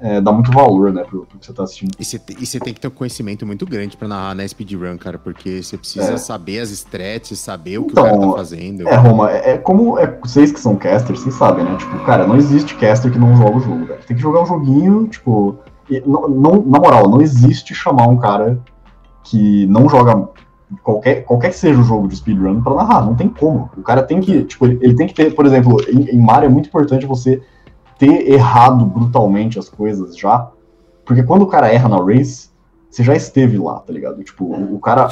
é, 0.00 0.20
dá 0.20 0.32
muito 0.32 0.52
valor, 0.52 0.92
né, 0.92 1.02
pro, 1.02 1.26
pro 1.26 1.38
que 1.38 1.46
você 1.46 1.52
tá 1.52 1.64
assistindo. 1.64 1.90
E 1.98 2.04
você, 2.04 2.20
e 2.38 2.46
você 2.46 2.60
tem 2.60 2.72
que 2.72 2.80
ter 2.80 2.88
um 2.88 2.92
conhecimento 2.92 3.44
muito 3.44 3.66
grande 3.66 3.96
para 3.96 4.06
narrar 4.06 4.34
na 4.34 4.46
speedrun, 4.46 4.96
cara, 4.96 5.18
porque 5.18 5.62
você 5.62 5.76
precisa 5.76 6.12
é. 6.12 6.16
saber 6.16 6.60
as 6.60 6.70
stretches, 6.70 7.40
saber 7.40 7.78
o 7.78 7.84
que 7.84 7.92
então, 7.92 8.04
o 8.04 8.06
cara 8.06 8.20
tá 8.20 8.32
fazendo. 8.36 8.88
É, 8.88 8.94
Roma, 8.94 9.30
é, 9.30 9.50
é, 9.50 9.58
como 9.58 9.98
é, 9.98 10.06
vocês 10.22 10.52
que 10.52 10.60
são 10.60 10.76
casters, 10.76 11.20
vocês 11.20 11.34
sabem, 11.34 11.64
né? 11.64 11.76
Tipo, 11.76 11.98
cara, 12.04 12.26
não 12.26 12.36
existe 12.36 12.76
caster 12.76 13.10
que 13.10 13.18
não 13.18 13.36
joga 13.36 13.56
o 13.56 13.60
jogo, 13.60 13.86
velho. 13.86 14.00
Tem 14.06 14.16
que 14.16 14.22
jogar 14.22 14.42
um 14.42 14.46
joguinho, 14.46 15.08
tipo. 15.08 15.58
E, 15.90 16.00
não, 16.06 16.28
não, 16.28 16.62
na 16.62 16.78
moral, 16.78 17.08
não 17.08 17.20
existe 17.20 17.74
chamar 17.74 18.06
um 18.06 18.18
cara 18.18 18.60
que 19.24 19.66
não 19.66 19.88
joga 19.88 20.28
qualquer, 20.82 21.24
qualquer 21.24 21.50
que 21.50 21.56
seja 21.56 21.80
o 21.80 21.84
jogo 21.84 22.08
de 22.08 22.16
speedrun 22.16 22.62
para 22.62 22.74
narrar, 22.74 23.04
não 23.04 23.14
tem 23.14 23.28
como. 23.28 23.70
O 23.76 23.82
cara 23.82 24.02
tem 24.02 24.20
que, 24.20 24.44
tipo, 24.44 24.66
ele, 24.66 24.78
ele 24.82 24.94
tem 24.94 25.06
que 25.06 25.14
ter, 25.14 25.34
por 25.34 25.46
exemplo, 25.46 25.78
em, 25.88 26.16
em, 26.16 26.20
Mario 26.20 26.46
é 26.46 26.50
muito 26.50 26.68
importante 26.68 27.06
você 27.06 27.40
ter 27.98 28.30
errado 28.30 28.84
brutalmente 28.84 29.58
as 29.58 29.68
coisas 29.68 30.16
já, 30.16 30.50
porque 31.04 31.22
quando 31.22 31.42
o 31.42 31.46
cara 31.46 31.72
erra 31.72 31.88
na 31.88 31.98
race, 31.98 32.50
você 32.90 33.02
já 33.02 33.14
esteve 33.14 33.58
lá, 33.58 33.80
tá 33.80 33.92
ligado? 33.92 34.22
Tipo, 34.22 34.44
o, 34.44 34.76
o 34.76 34.80
cara 34.80 35.08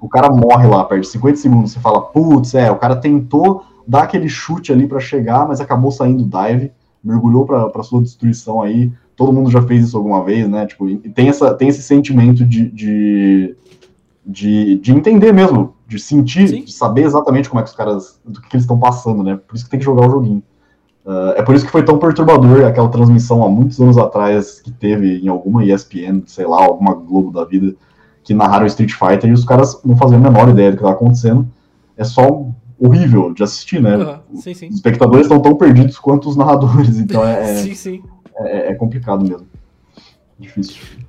o, 0.00 0.08
cara 0.08 0.30
morre 0.30 0.66
lá, 0.66 0.84
perde 0.84 1.06
50 1.06 1.36
segundos, 1.36 1.72
você 1.72 1.80
fala, 1.80 2.00
putz, 2.00 2.54
é, 2.54 2.70
o 2.70 2.76
cara 2.76 2.96
tentou 2.96 3.64
dar 3.86 4.04
aquele 4.04 4.28
chute 4.28 4.72
ali 4.72 4.86
para 4.86 5.00
chegar, 5.00 5.46
mas 5.46 5.60
acabou 5.60 5.90
saindo 5.90 6.24
dive, 6.24 6.72
mergulhou 7.02 7.44
para 7.44 7.82
sua 7.82 8.02
destruição 8.02 8.62
aí, 8.62 8.90
todo 9.16 9.32
mundo 9.32 9.50
já 9.50 9.62
fez 9.62 9.86
isso 9.86 9.96
alguma 9.96 10.22
vez, 10.24 10.48
né? 10.48 10.66
Tipo, 10.66 10.88
e 10.88 10.96
tem, 10.96 11.28
essa, 11.28 11.54
tem 11.54 11.68
esse 11.68 11.82
sentimento 11.82 12.44
de, 12.44 12.70
de, 12.70 13.56
de, 14.26 14.76
de 14.76 14.92
entender 14.92 15.32
mesmo, 15.32 15.74
de 15.86 15.98
sentir, 15.98 16.48
Sim. 16.48 16.64
de 16.64 16.72
saber 16.72 17.02
exatamente 17.02 17.48
como 17.48 17.60
é 17.60 17.62
que 17.62 17.70
os 17.70 17.76
caras, 17.76 18.20
do 18.24 18.40
que, 18.40 18.48
que 18.48 18.56
eles 18.56 18.64
estão 18.64 18.78
passando, 18.78 19.22
né? 19.22 19.38
Por 19.46 19.54
isso 19.54 19.64
que 19.64 19.70
tem 19.70 19.78
que 19.78 19.84
jogar 19.84 20.06
o 20.06 20.10
joguinho. 20.10 20.42
Uh, 21.04 21.36
é 21.36 21.42
por 21.42 21.54
isso 21.54 21.66
que 21.66 21.70
foi 21.70 21.84
tão 21.84 21.98
perturbador 21.98 22.64
aquela 22.64 22.88
transmissão 22.88 23.44
há 23.44 23.48
muitos 23.48 23.78
anos 23.78 23.98
atrás 23.98 24.60
que 24.60 24.70
teve 24.70 25.18
em 25.18 25.28
alguma 25.28 25.62
ESPN, 25.62 26.22
sei 26.26 26.46
lá, 26.46 26.64
alguma 26.64 26.94
Globo 26.94 27.30
da 27.30 27.44
vida, 27.44 27.74
que 28.22 28.32
narraram 28.32 28.64
Street 28.66 28.92
Fighter 28.92 29.28
e 29.28 29.34
os 29.34 29.44
caras 29.44 29.78
não 29.84 29.96
faziam 29.96 30.18
a 30.18 30.30
menor 30.30 30.48
ideia 30.48 30.70
do 30.70 30.78
que 30.78 30.82
estava 30.82 30.94
acontecendo. 30.96 31.46
É 31.94 32.04
só 32.04 32.46
horrível 32.78 33.34
de 33.34 33.42
assistir, 33.42 33.82
né? 33.82 33.94
Aham, 33.96 34.20
Sim, 34.36 34.54
sim. 34.54 34.68
Os 34.68 34.76
espectadores 34.76 35.26
estão 35.26 35.40
tão 35.40 35.54
perdidos 35.56 35.98
quanto 35.98 36.28
os 36.28 36.36
narradores, 36.36 36.98
então 36.98 37.22
é, 37.22 37.44
sim. 37.74 38.02
é- 38.38 38.70
é 38.70 38.74
complicado 38.74 39.22
mesmo. 39.22 39.46
Difícil. 40.38 41.03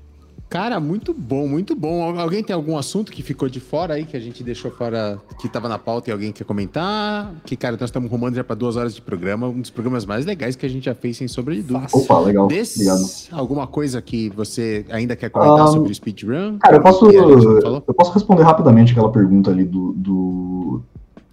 Cara, 0.56 0.80
muito 0.80 1.14
bom, 1.14 1.48
muito 1.50 1.76
bom. 1.76 2.02
Al- 2.02 2.18
Alguém 2.18 2.42
tem 2.42 2.56
algum 2.56 2.78
assunto 2.78 3.12
que 3.12 3.22
ficou 3.22 3.50
de 3.50 3.60
fora 3.60 3.96
aí, 3.96 4.06
que 4.06 4.16
a 4.16 4.20
gente 4.22 4.42
deixou 4.42 4.72
fora, 4.72 5.20
que 5.42 5.50
tava 5.50 5.68
na 5.68 5.78
pauta 5.78 6.10
e 6.10 6.14
alguém 6.14 6.32
quer 6.32 6.46
comentar? 6.46 7.30
Que, 7.46 7.58
cara, 7.58 7.74
nós 7.78 7.90
estamos 7.90 8.10
rumando 8.10 8.38
já 8.38 8.44
para 8.44 8.56
duas 8.56 8.78
horas 8.78 8.96
de 8.96 9.02
programa, 9.02 9.48
um 9.50 9.60
dos 9.60 9.70
programas 9.70 10.06
mais 10.06 10.26
legais 10.26 10.56
que 10.56 10.66
a 10.66 10.70
gente 10.70 10.86
já 10.86 10.96
fez, 10.96 11.18
sem 11.18 11.28
sombra 11.28 11.54
de 11.54 11.62
dúvida. 11.62 11.88
Opa, 11.92 12.20
legal. 12.22 12.48
Desse, 12.48 12.88
Obrigado. 12.90 13.38
alguma 13.38 13.68
coisa 13.68 14.02
que 14.02 14.30
você 14.30 14.86
ainda 14.90 15.14
quer 15.18 15.30
comentar 15.30 15.66
Ah, 15.66 15.68
sobre 15.68 15.92
o 15.92 15.96
speedrun? 15.96 16.58
Cara, 16.60 16.78
eu 16.78 16.82
posso, 16.82 17.06
eu 17.12 17.94
posso 17.94 18.14
responder 18.14 18.44
rapidamente 18.44 18.94
aquela 18.94 19.12
pergunta 19.12 19.52
ali 19.52 19.66
do. 19.66 19.92
do- 19.92 20.82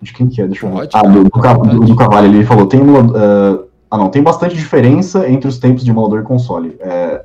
de 0.00 0.12
quem 0.12 0.26
que 0.28 0.42
é? 0.42 0.48
Deixa 0.48 0.66
eu 0.66 0.74
ver. 0.76 0.88
Ah, 0.92 1.02
do, 1.02 1.22
do, 1.22 1.30
do, 1.78 1.86
do 1.86 1.94
Cavalho. 1.96 2.26
Ele 2.34 2.44
falou: 2.44 2.66
tem 2.66 2.80
eh, 2.80 3.58
Ah, 3.88 3.96
não, 3.98 4.08
tem 4.08 4.20
bastante 4.20 4.56
diferença 4.56 5.28
entre 5.28 5.46
os 5.48 5.58
tempos 5.60 5.84
de 5.84 5.90
emulador 5.92 6.18
e 6.20 6.24
console. 6.24 6.76
É, 6.80 7.24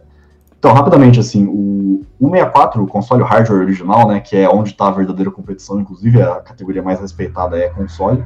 Então, 0.60 0.74
rapidamente, 0.74 1.20
assim, 1.20 1.46
o 1.46 2.06
164, 2.20 2.84
o 2.84 2.88
console 2.88 3.24
hardware 3.24 3.62
original, 3.62 4.08
né, 4.08 4.20
que 4.20 4.36
é 4.36 4.50
onde 4.50 4.72
está 4.72 4.88
a 4.88 4.92
verdadeira 4.92 5.30
competição, 5.30 5.80
inclusive 5.80 6.22
a 6.22 6.36
categoria 6.36 6.82
mais 6.82 7.00
respeitada 7.00 7.58
é 7.58 7.70
console, 7.70 8.24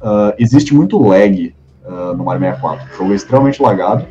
ah, 0.00 0.34
existe 0.38 0.74
muito 0.74 0.98
lag 0.98 1.54
ah, 1.84 2.14
no 2.16 2.24
Mario 2.24 2.40
64. 2.40 2.86
O 2.86 2.96
jogo 2.96 3.12
é 3.12 3.16
extremamente 3.16 3.62
lagado 3.62 4.06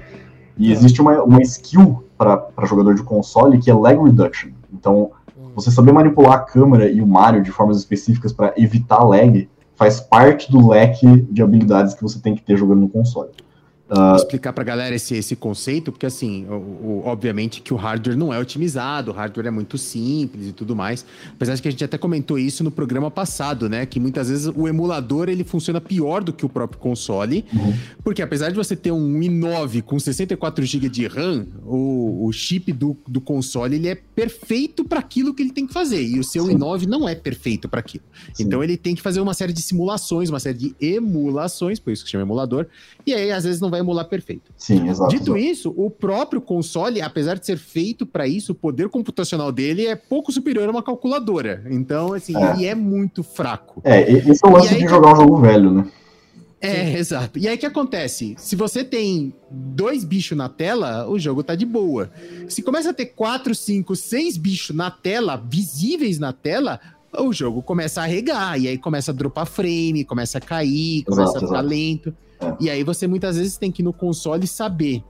e 0.58 0.72
existe 0.72 1.02
uma, 1.02 1.24
uma 1.24 1.42
skill 1.42 2.04
para 2.18 2.66
jogador 2.66 2.96
de 2.96 3.04
console 3.04 3.58
que 3.60 3.70
é 3.70 3.74
lag 3.74 4.02
reduction. 4.02 4.50
Então, 4.74 5.12
você 5.54 5.72
saber 5.72 5.92
manipular 5.94 6.34
a 6.34 6.40
câmera 6.40 6.90
e 6.90 7.02
o 7.02 7.08
Mario 7.08 7.42
de 7.42 7.52
formas 7.52 7.78
específicas 7.78 8.34
para 8.34 8.54
evitar 8.58 9.04
lag 9.04 9.50
faz 9.76 10.00
parte 10.00 10.52
do 10.52 10.70
leque 10.70 11.22
de 11.30 11.42
habilidades 11.42 11.94
que 11.94 12.04
você 12.04 12.20
tem 12.20 12.36
que 12.36 12.42
ter 12.42 12.58
jogando 12.58 12.82
no 12.82 12.90
console. 12.90 13.30
Vou 13.88 14.16
explicar 14.16 14.52
pra 14.52 14.64
galera 14.64 14.96
esse, 14.96 15.16
esse 15.16 15.36
conceito, 15.36 15.92
porque 15.92 16.08
assim, 16.08 16.46
o- 16.50 16.54
o- 16.54 17.04
obviamente 17.06 17.62
que 17.62 17.72
o 17.72 17.78
hardware 17.78 18.18
não 18.18 18.34
é 18.34 18.40
otimizado, 18.40 19.12
o 19.12 19.14
hardware 19.14 19.46
é 19.48 19.52
muito 19.52 19.78
simples 19.78 20.48
e 20.48 20.52
tudo 20.52 20.76
mais. 20.76 21.06
Apesar 21.34 21.54
de 21.54 21.62
que 21.62 21.68
a 21.68 21.72
gente 21.72 21.84
até 21.84 21.96
comentou 21.96 22.40
isso 22.40 22.64
no 22.64 22.72
programa 22.72 23.12
passado, 23.12 23.70
né? 23.70 23.86
Que 23.86 24.00
muitas 24.00 24.28
vezes 24.30 24.48
o 24.56 24.68
emulador 24.68 25.30
ele 25.30 25.44
funciona 25.44 25.80
pior 25.80 26.24
do 26.24 26.34
que 26.34 26.44
o 26.44 26.50
próprio 26.50 26.80
console, 26.80 27.46
Uhum. 27.54 27.74
porque 28.04 28.24
apesar 28.24 28.50
de 28.50 28.56
você 28.56 28.76
ter 28.76 28.92
um 28.92 29.20
i9 29.20 29.84
com 29.84 30.00
64 30.00 30.66
GB 30.66 30.90
de 30.90 31.06
RAM, 31.06 31.46
o, 31.64 32.26
o 32.26 32.32
chip 32.32 32.72
do, 32.74 32.98
do 33.08 33.22
console 33.22 33.76
ele 33.76 33.88
é 33.88 33.94
perfeito 33.96 34.84
para 34.84 35.00
aquilo 35.00 35.32
que 35.32 35.44
ele 35.44 35.52
tem 35.52 35.68
que 35.68 35.74
fazer, 35.74 36.02
e 36.02 36.18
o 36.20 36.24
seu 36.24 36.46
Sim. 36.48 36.58
i9 36.58 36.88
não 36.88 37.08
é 37.08 37.14
perfeito 37.14 37.70
para 37.70 37.82
aquilo. 37.82 38.04
Sim. 38.34 38.44
Então 38.46 38.64
ele 38.64 38.78
tem 38.78 38.96
que 38.96 39.02
fazer 39.04 39.20
uma 39.22 39.36
série 39.36 39.54
de 39.54 39.62
simulações, 39.62 40.30
uma 40.32 40.40
série 40.40 40.58
de 40.58 40.76
emulações, 40.82 41.80
por 41.80 41.94
isso 41.94 42.04
que 42.04 42.10
chama 42.10 42.24
emulador, 42.24 42.66
e 43.06 43.14
aí 43.14 43.32
às 43.32 43.44
vezes 43.44 43.62
não 43.62 43.70
vai 43.70 43.76
emular 43.86 44.06
perfeito. 44.10 44.52
Sim, 44.58 44.90
exato. 44.90 45.10
Dito 45.12 45.36
exato. 45.36 45.38
isso, 45.38 45.74
o 45.78 45.90
próprio 45.90 46.42
console, 46.42 47.02
apesar 47.02 47.38
de 47.38 47.46
ser 47.46 47.58
feito 47.58 48.06
para 48.06 48.28
isso, 48.28 48.52
o 48.52 48.56
poder 48.56 48.90
computacional 48.90 49.52
dele 49.52 49.86
é 49.88 49.96
pouco 49.96 50.32
superior 50.32 50.68
a 50.68 50.72
uma 50.72 50.84
calculadora. 50.84 51.64
Então, 51.70 52.14
assim, 52.14 52.36
É. 52.36 52.54
ele 52.54 52.66
é 52.66 52.76
muito 52.76 53.24
fraco. 53.24 53.82
É, 53.84 54.12
esse 54.12 54.46
é 54.46 54.48
o 54.48 54.52
lance 54.52 54.74
E 54.74 54.76
aí 54.78 54.84
de 54.84 54.90
jogar 54.90 55.14
um 55.14 55.16
jogo 55.16 55.38
velho, 55.38 55.72
né? 55.72 55.88
É, 56.62 56.98
exato. 56.98 57.38
E 57.38 57.48
aí 57.48 57.56
o 57.56 57.60
que 57.60 57.66
acontece? 57.66 58.34
Se 58.40 58.56
você 58.56 58.84
tem 58.84 59.34
dois 59.52 60.04
bichos 60.04 60.36
na 60.36 60.50
tela, 60.50 61.08
o 61.08 61.20
jogo 61.20 61.44
tá 61.44 61.54
de 61.54 61.66
boa. 61.66 62.10
Se 62.50 62.64
começa 62.64 62.90
a 62.90 62.94
ter 62.94 63.08
quatro, 63.08 63.54
cinco, 63.54 63.96
seis 63.96 64.36
bichos 64.36 64.76
na 64.76 64.90
tela, 64.90 65.36
visíveis 65.38 66.18
na 66.18 66.34
tela, 66.34 66.80
o 67.20 67.32
jogo 67.32 67.62
começa 67.62 68.02
a 68.02 68.06
regar. 68.06 68.60
E 68.60 68.68
aí 68.68 68.78
começa 68.80 69.12
a 69.12 69.14
dropar 69.14 69.46
frame, 69.46 70.04
começa 70.06 70.40
a 70.40 70.42
cair, 70.42 71.04
começa 71.04 71.32
Exato, 71.32 71.38
a 71.38 71.48
ficar 71.48 71.60
exato. 71.60 71.70
lento. 71.70 72.16
É. 72.40 72.54
E 72.60 72.70
aí 72.70 72.84
você 72.84 73.08
muitas 73.08 73.38
vezes 73.38 73.58
tem 73.58 73.72
que 73.72 73.82
ir 73.82 73.86
no 73.86 73.94
console 73.94 74.46
saber 74.48 75.04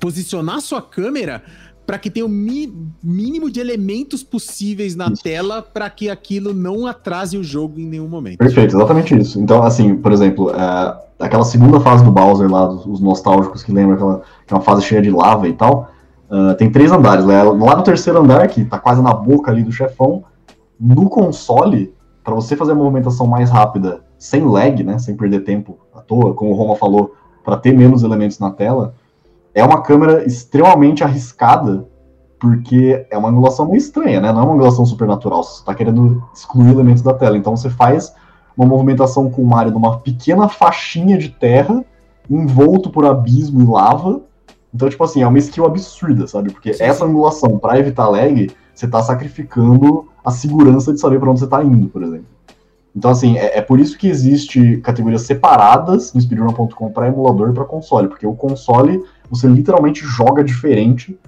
posicionar 0.00 0.60
sua 0.60 0.82
câmera 0.82 1.42
para 1.86 1.98
que 1.98 2.10
tenha 2.10 2.24
o 2.24 2.28
mi- 2.28 2.72
mínimo 3.02 3.50
de 3.50 3.60
elementos 3.60 4.22
possíveis 4.22 4.94
na 4.94 5.08
Isso. 5.08 5.22
tela 5.22 5.62
para 5.62 5.90
que 5.90 6.08
aquilo 6.08 6.54
não 6.54 6.86
atrase 6.86 7.36
o 7.36 7.42
jogo 7.42 7.80
em 7.80 7.86
nenhum 7.86 8.08
momento. 8.08 8.38
Perfeito, 8.38 8.76
exatamente 8.76 9.18
isso. 9.18 9.40
Então, 9.40 9.62
assim, 9.62 9.96
por 9.96 10.12
exemplo, 10.12 10.50
é, 10.50 10.96
aquela 11.18 11.44
segunda 11.44 11.80
fase 11.80 12.04
do 12.04 12.10
Bowser 12.12 12.50
lá, 12.50 12.66
dos, 12.66 12.86
os 12.86 13.00
nostálgicos 13.00 13.62
que 13.62 13.72
lembram 13.72 13.94
aquela, 13.94 14.22
que 14.46 14.54
é 14.54 14.56
uma 14.56 14.62
fase 14.62 14.82
cheia 14.82 15.02
de 15.02 15.10
lava 15.10 15.48
e 15.48 15.52
tal, 15.52 15.90
ah, 16.30 16.54
tem 16.54 16.70
três 16.70 16.90
andares. 16.90 17.24
Né? 17.26 17.42
Lá 17.42 17.76
no 17.76 17.82
terceiro 17.82 18.20
andar, 18.20 18.46
que 18.48 18.64
tá 18.64 18.78
quase 18.78 19.02
na 19.02 19.12
boca 19.12 19.50
ali 19.50 19.62
do 19.62 19.72
chefão, 19.72 20.24
no 20.80 21.10
console, 21.10 21.92
para 22.22 22.34
você 22.34 22.56
fazer 22.56 22.72
a 22.72 22.74
movimentação 22.74 23.26
mais 23.26 23.50
rápida, 23.50 24.04
sem 24.18 24.44
lag, 24.44 24.82
né, 24.84 24.98
sem 24.98 25.16
perder 25.16 25.40
tempo 25.40 25.78
à 25.94 26.00
toa, 26.00 26.34
como 26.34 26.52
o 26.52 26.54
Roma 26.54 26.76
falou, 26.76 27.14
para 27.44 27.56
ter 27.56 27.72
menos 27.72 28.02
elementos 28.02 28.38
na 28.38 28.50
tela, 28.50 28.94
é 29.54 29.64
uma 29.64 29.82
câmera 29.82 30.24
extremamente 30.24 31.02
arriscada, 31.02 31.86
porque 32.40 33.06
é 33.10 33.18
uma 33.18 33.28
angulação 33.28 33.66
meio 33.66 33.78
estranha, 33.78 34.20
né? 34.20 34.32
Não 34.32 34.40
é 34.40 34.44
uma 34.44 34.54
angulação 34.54 34.84
supernatural, 34.84 35.44
você 35.44 35.60
está 35.60 35.74
querendo 35.74 36.22
excluir 36.34 36.70
elementos 36.70 37.02
da 37.02 37.14
tela. 37.14 37.36
Então 37.36 37.56
você 37.56 37.70
faz 37.70 38.12
uma 38.56 38.66
movimentação 38.66 39.30
com 39.30 39.42
o 39.42 39.46
Mario 39.46 39.72
numa 39.72 39.98
pequena 39.98 40.48
faixinha 40.48 41.16
de 41.16 41.28
terra, 41.28 41.84
envolto 42.28 42.90
por 42.90 43.04
abismo 43.04 43.62
e 43.62 43.66
lava. 43.66 44.22
Então, 44.74 44.88
tipo 44.88 45.04
assim, 45.04 45.22
é 45.22 45.26
uma 45.26 45.38
skill 45.38 45.66
absurda, 45.66 46.26
sabe? 46.26 46.50
Porque 46.50 46.70
essa 46.70 47.04
angulação, 47.04 47.58
para 47.58 47.78
evitar 47.78 48.08
lag, 48.08 48.50
você 48.74 48.86
tá 48.86 49.02
sacrificando 49.02 50.08
a 50.24 50.30
segurança 50.30 50.92
de 50.92 51.00
saber 51.00 51.18
para 51.18 51.30
onde 51.30 51.40
você 51.40 51.46
tá 51.46 51.62
indo, 51.62 51.88
por 51.88 52.02
exemplo. 52.02 52.26
Então, 52.94 53.10
assim, 53.10 53.38
é, 53.38 53.58
é 53.58 53.62
por 53.62 53.80
isso 53.80 53.96
que 53.96 54.08
existe 54.08 54.76
categorias 54.78 55.22
separadas 55.22 56.12
no 56.12 56.20
speedrun.com 56.20 56.90
para 56.90 57.08
emulador 57.08 57.50
e 57.50 57.54
para 57.54 57.64
console, 57.64 58.08
porque 58.08 58.26
o 58.26 58.34
console 58.34 59.02
você 59.30 59.46
literalmente 59.46 60.04
joga 60.04 60.44
diferente 60.44 61.18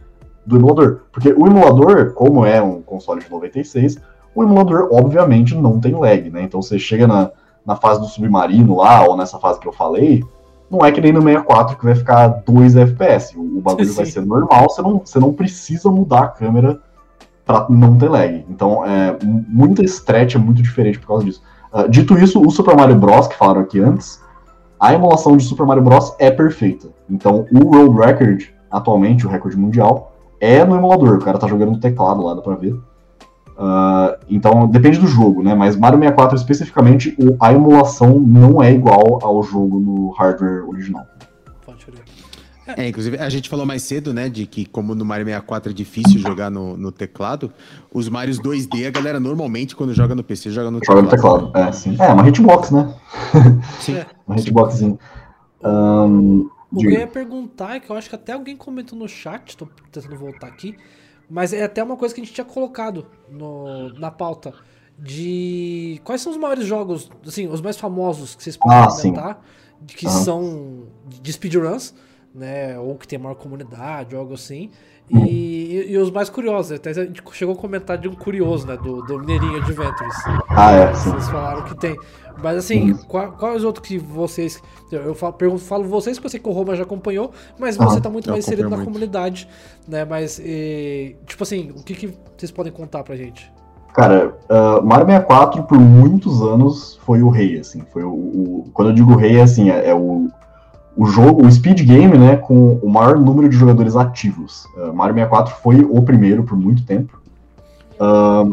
do 0.44 0.56
emulador. 0.56 1.00
Porque 1.10 1.32
o 1.32 1.46
emulador, 1.46 2.12
como 2.12 2.44
é 2.44 2.60
um 2.60 2.82
console 2.82 3.22
de 3.22 3.30
96, 3.30 3.98
o 4.34 4.42
emulador 4.42 4.88
obviamente 4.92 5.54
não 5.54 5.80
tem 5.80 5.94
lag, 5.94 6.28
né? 6.30 6.42
Então 6.42 6.60
você 6.60 6.78
chega 6.78 7.06
na, 7.06 7.30
na 7.64 7.76
fase 7.76 8.00
do 8.00 8.06
submarino 8.06 8.76
lá, 8.76 9.06
ou 9.06 9.16
nessa 9.16 9.38
fase 9.38 9.58
que 9.58 9.66
eu 9.66 9.72
falei, 9.72 10.22
não 10.70 10.84
é 10.84 10.92
que 10.92 11.00
nem 11.00 11.12
no 11.12 11.22
64 11.22 11.78
que 11.78 11.84
vai 11.84 11.94
ficar 11.94 12.28
2 12.28 12.76
FPS. 12.76 13.38
O, 13.38 13.58
o 13.58 13.60
bagulho 13.62 13.86
Sim. 13.88 13.96
vai 13.96 14.06
ser 14.06 14.24
normal, 14.26 14.68
você 14.68 14.82
não, 14.82 14.98
você 14.98 15.18
não 15.18 15.32
precisa 15.32 15.90
mudar 15.90 16.24
a 16.24 16.28
câmera 16.28 16.80
pra 17.44 17.66
não 17.68 17.96
ter 17.96 18.08
lag. 18.08 18.44
Então, 18.48 18.84
é, 18.84 19.16
muita 19.22 19.82
stretch 19.84 20.34
é 20.34 20.38
muito 20.38 20.62
diferente 20.62 20.98
por 20.98 21.08
causa 21.08 21.24
disso. 21.24 21.42
Ah, 21.72 21.86
dito 21.86 22.16
isso, 22.18 22.40
o 22.40 22.50
Super 22.50 22.76
Mario 22.76 22.96
Bros. 22.96 23.26
que 23.26 23.36
falaram 23.36 23.60
aqui 23.60 23.80
antes, 23.80 24.22
a 24.78 24.94
emulação 24.94 25.36
de 25.36 25.44
Super 25.44 25.66
Mario 25.66 25.82
Bros. 25.82 26.14
é 26.18 26.30
perfeita. 26.30 26.88
Então, 27.10 27.46
o 27.52 27.66
World 27.66 27.98
Record, 27.98 28.44
atualmente, 28.70 29.26
o 29.26 29.30
recorde 29.30 29.56
mundial, 29.56 30.12
é 30.40 30.64
no 30.64 30.76
emulador. 30.76 31.16
O 31.16 31.24
cara 31.24 31.38
tá 31.38 31.46
jogando 31.46 31.72
no 31.72 31.80
teclado 31.80 32.22
lá, 32.22 32.34
dá 32.34 32.42
pra 32.42 32.54
ver. 32.54 32.78
Ah, 33.56 34.16
então, 34.28 34.66
depende 34.66 34.98
do 34.98 35.06
jogo, 35.06 35.42
né? 35.42 35.54
Mas 35.54 35.76
Mario 35.76 35.98
64 35.98 36.36
especificamente, 36.36 37.16
a 37.40 37.52
emulação 37.52 38.18
não 38.18 38.62
é 38.62 38.72
igual 38.72 39.18
ao 39.22 39.42
jogo 39.42 39.78
no 39.78 40.10
hardware 40.10 40.68
original. 40.68 41.04
É, 42.66 42.88
inclusive, 42.88 43.18
a 43.18 43.28
gente 43.28 43.48
falou 43.48 43.66
mais 43.66 43.82
cedo, 43.82 44.12
né, 44.14 44.28
de 44.28 44.46
que 44.46 44.64
como 44.64 44.94
no 44.94 45.04
Mario 45.04 45.26
64 45.26 45.70
é 45.70 45.74
difícil 45.74 46.18
jogar 46.20 46.50
no, 46.50 46.76
no 46.76 46.90
teclado, 46.90 47.52
os 47.92 48.08
Marios 48.08 48.38
2D, 48.40 48.86
a 48.86 48.90
galera 48.90 49.20
normalmente, 49.20 49.76
quando 49.76 49.92
joga 49.92 50.14
no 50.14 50.24
PC, 50.24 50.50
joga 50.50 50.70
no 50.70 50.80
Joga 50.84 51.08
teclado. 51.08 51.42
no 51.46 51.52
teclado, 51.52 51.68
é, 51.68 51.72
sim. 51.72 51.96
É, 52.00 52.08
uma 52.12 52.26
hitbox, 52.28 52.70
né? 52.70 52.94
Sim. 53.80 53.96
É. 53.96 54.06
Uma 54.26 54.38
hitboxzinha. 54.40 54.98
Ahn, 55.62 56.46
O 56.72 56.78
que 56.78 56.86
eu 56.86 56.90
ia 56.92 57.06
perguntar 57.06 57.76
é 57.76 57.80
que 57.80 57.90
eu 57.90 57.96
acho 57.96 58.08
que 58.08 58.14
até 58.14 58.32
alguém 58.32 58.56
comentou 58.56 58.98
no 58.98 59.06
chat, 59.06 59.54
tô 59.56 59.66
tentando 59.92 60.16
voltar 60.16 60.46
aqui, 60.46 60.74
mas 61.28 61.52
é 61.52 61.62
até 61.62 61.82
uma 61.82 61.96
coisa 61.96 62.14
que 62.14 62.20
a 62.20 62.24
gente 62.24 62.32
tinha 62.34 62.44
colocado 62.44 63.06
no, 63.30 63.90
na 63.98 64.10
pauta. 64.10 64.52
De 64.98 66.00
quais 66.04 66.20
são 66.22 66.30
os 66.32 66.38
maiores 66.38 66.64
jogos, 66.66 67.10
assim, 67.26 67.48
os 67.48 67.60
mais 67.60 67.76
famosos 67.76 68.34
que 68.36 68.42
vocês 68.44 68.56
podem 68.56 68.78
Ah, 68.78 68.88
sim. 68.90 69.10
comentar, 69.12 69.44
de 69.82 69.94
que 69.94 70.06
Aham. 70.06 70.16
são 70.24 70.82
de 71.20 71.32
speedruns, 71.32 71.92
né? 72.34 72.78
Ou 72.78 72.94
que 72.96 73.06
tem 73.06 73.18
maior 73.18 73.34
comunidade, 73.36 74.14
ou 74.14 74.20
algo 74.20 74.34
assim. 74.34 74.70
E, 75.10 75.18
e, 75.18 75.92
e 75.92 75.98
os 75.98 76.10
mais 76.10 76.30
curiosos, 76.30 76.72
até 76.72 76.88
a 76.90 76.92
gente 76.94 77.22
chegou 77.32 77.54
a 77.54 77.58
comentar 77.58 77.98
de 77.98 78.08
um 78.08 78.14
curioso, 78.14 78.66
né? 78.66 78.74
Do, 78.76 79.02
do 79.02 79.18
Mineirinho 79.18 79.58
Adventures. 79.58 80.14
Ah, 80.48 80.72
é, 80.72 80.94
sim. 80.94 81.10
Vocês 81.10 81.28
falaram 81.28 81.62
que 81.64 81.74
tem. 81.76 81.94
Mas 82.42 82.56
assim, 82.56 82.94
qual- 83.06 83.32
quais 83.32 83.62
outros 83.64 83.86
que 83.86 83.98
vocês. 83.98 84.60
Eu 84.90 85.14
falo, 85.14 85.34
pergunto, 85.34 85.60
falo 85.62 85.84
vocês, 85.84 86.18
que 86.18 86.24
eu 86.24 86.30
sei 86.30 86.40
que 86.40 86.48
o 86.48 86.52
Roma 86.52 86.74
já 86.74 86.82
acompanhou, 86.84 87.30
mas 87.58 87.76
você 87.76 87.98
Ah, 87.98 88.00
tá 88.00 88.08
muito 88.10 88.28
eu 88.28 88.32
mais 88.32 88.44
inserido 88.46 88.68
na 88.70 88.76
muito. 88.76 88.88
comunidade, 88.88 89.46
né? 89.86 90.04
Mas, 90.06 90.40
eh, 90.42 91.14
tipo 91.26 91.42
assim, 91.42 91.70
o 91.76 91.82
que, 91.82 91.94
que 91.94 92.14
vocês 92.36 92.50
podem 92.50 92.72
contar 92.72 93.04
pra 93.04 93.14
gente? 93.14 93.52
Cara, 93.92 94.36
ah, 94.48 94.80
Mario 94.82 95.06
64 95.06 95.62
por 95.64 95.78
muitos 95.78 96.40
anos 96.42 96.98
foi 97.04 97.22
o 97.22 97.28
rei, 97.28 97.58
assim. 97.58 97.82
Foi 97.92 98.02
o, 98.02 98.10
o- 98.10 98.70
quando 98.72 98.88
eu 98.88 98.94
digo 98.94 99.14
rei, 99.14 99.36
é 99.36 99.42
assim, 99.42 99.70
é, 99.70 99.90
é 99.90 99.94
o, 99.94 100.28
o 100.96 101.06
jogo, 101.06 101.46
o 101.46 101.50
speed 101.50 101.80
game, 101.82 102.16
né, 102.16 102.36
com 102.36 102.74
o 102.82 102.88
maior 102.88 103.18
número 103.18 103.48
de 103.48 103.56
jogadores 103.56 103.96
ativos. 103.96 104.66
Ah, 104.76 104.92
Mario 104.92 105.14
64 105.14 105.54
foi 105.62 105.80
o 105.80 106.02
primeiro 106.02 106.44
por 106.44 106.56
muito 106.56 106.84
tempo. 106.84 107.20
Ah, 107.98 108.44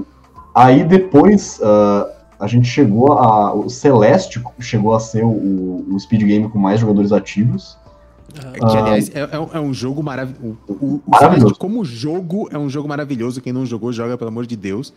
aí 0.55 0.84
depois 0.84 1.59
ah, 1.63 2.09
a 2.39 2.47
gente 2.47 2.68
chegou 2.68 3.13
a. 3.13 3.53
O 3.53 3.69
Celeste 3.69 4.41
chegou 4.59 4.95
a 4.95 4.99
ser 4.99 5.23
o, 5.23 5.85
o 5.89 5.99
speed 5.99 6.23
game 6.23 6.49
com 6.49 6.57
mais 6.59 6.80
jogadores 6.80 7.11
ativos. 7.11 7.77
Aham. 8.43 8.51
Que, 8.53 8.77
aliás, 8.77 9.11
é, 9.13 9.19
é 9.34 9.39
um- 9.39 9.49
é 9.53 9.59
um 9.59 9.73
jogo 9.73 10.01
maravilhoso. 10.01 10.57
O, 10.68 10.72
o, 10.72 11.01
o 11.05 11.11
Maravilhoso. 11.11 11.41
Celeste, 11.47 11.59
como 11.59 11.84
jogo, 11.84 12.47
é 12.49 12.57
um 12.57 12.69
jogo 12.69 12.88
maravilhoso. 12.88 13.41
Quem 13.41 13.51
não 13.51 13.65
jogou, 13.65 13.91
joga, 13.91 14.18
pelo 14.18 14.30
amor 14.30 14.45
de 14.45 14.55
Deus. 14.55 14.93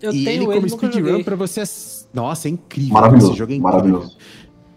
Eu 0.00 0.12
e 0.12 0.24
tenho 0.24 0.44
ele, 0.44 0.44
ele, 0.44 0.54
como 0.54 0.68
speedrun, 0.68 1.24
pra 1.24 1.34
você. 1.34 1.64
Nossa, 2.14 2.46
é 2.46 2.52
incrível. 2.52 2.94
Maravilhoso, 2.94 3.30
Esse 3.30 3.38
jogo 3.38 3.52
é 3.52 3.56
incrível. 3.56 3.72
maravilhoso. 3.78 4.16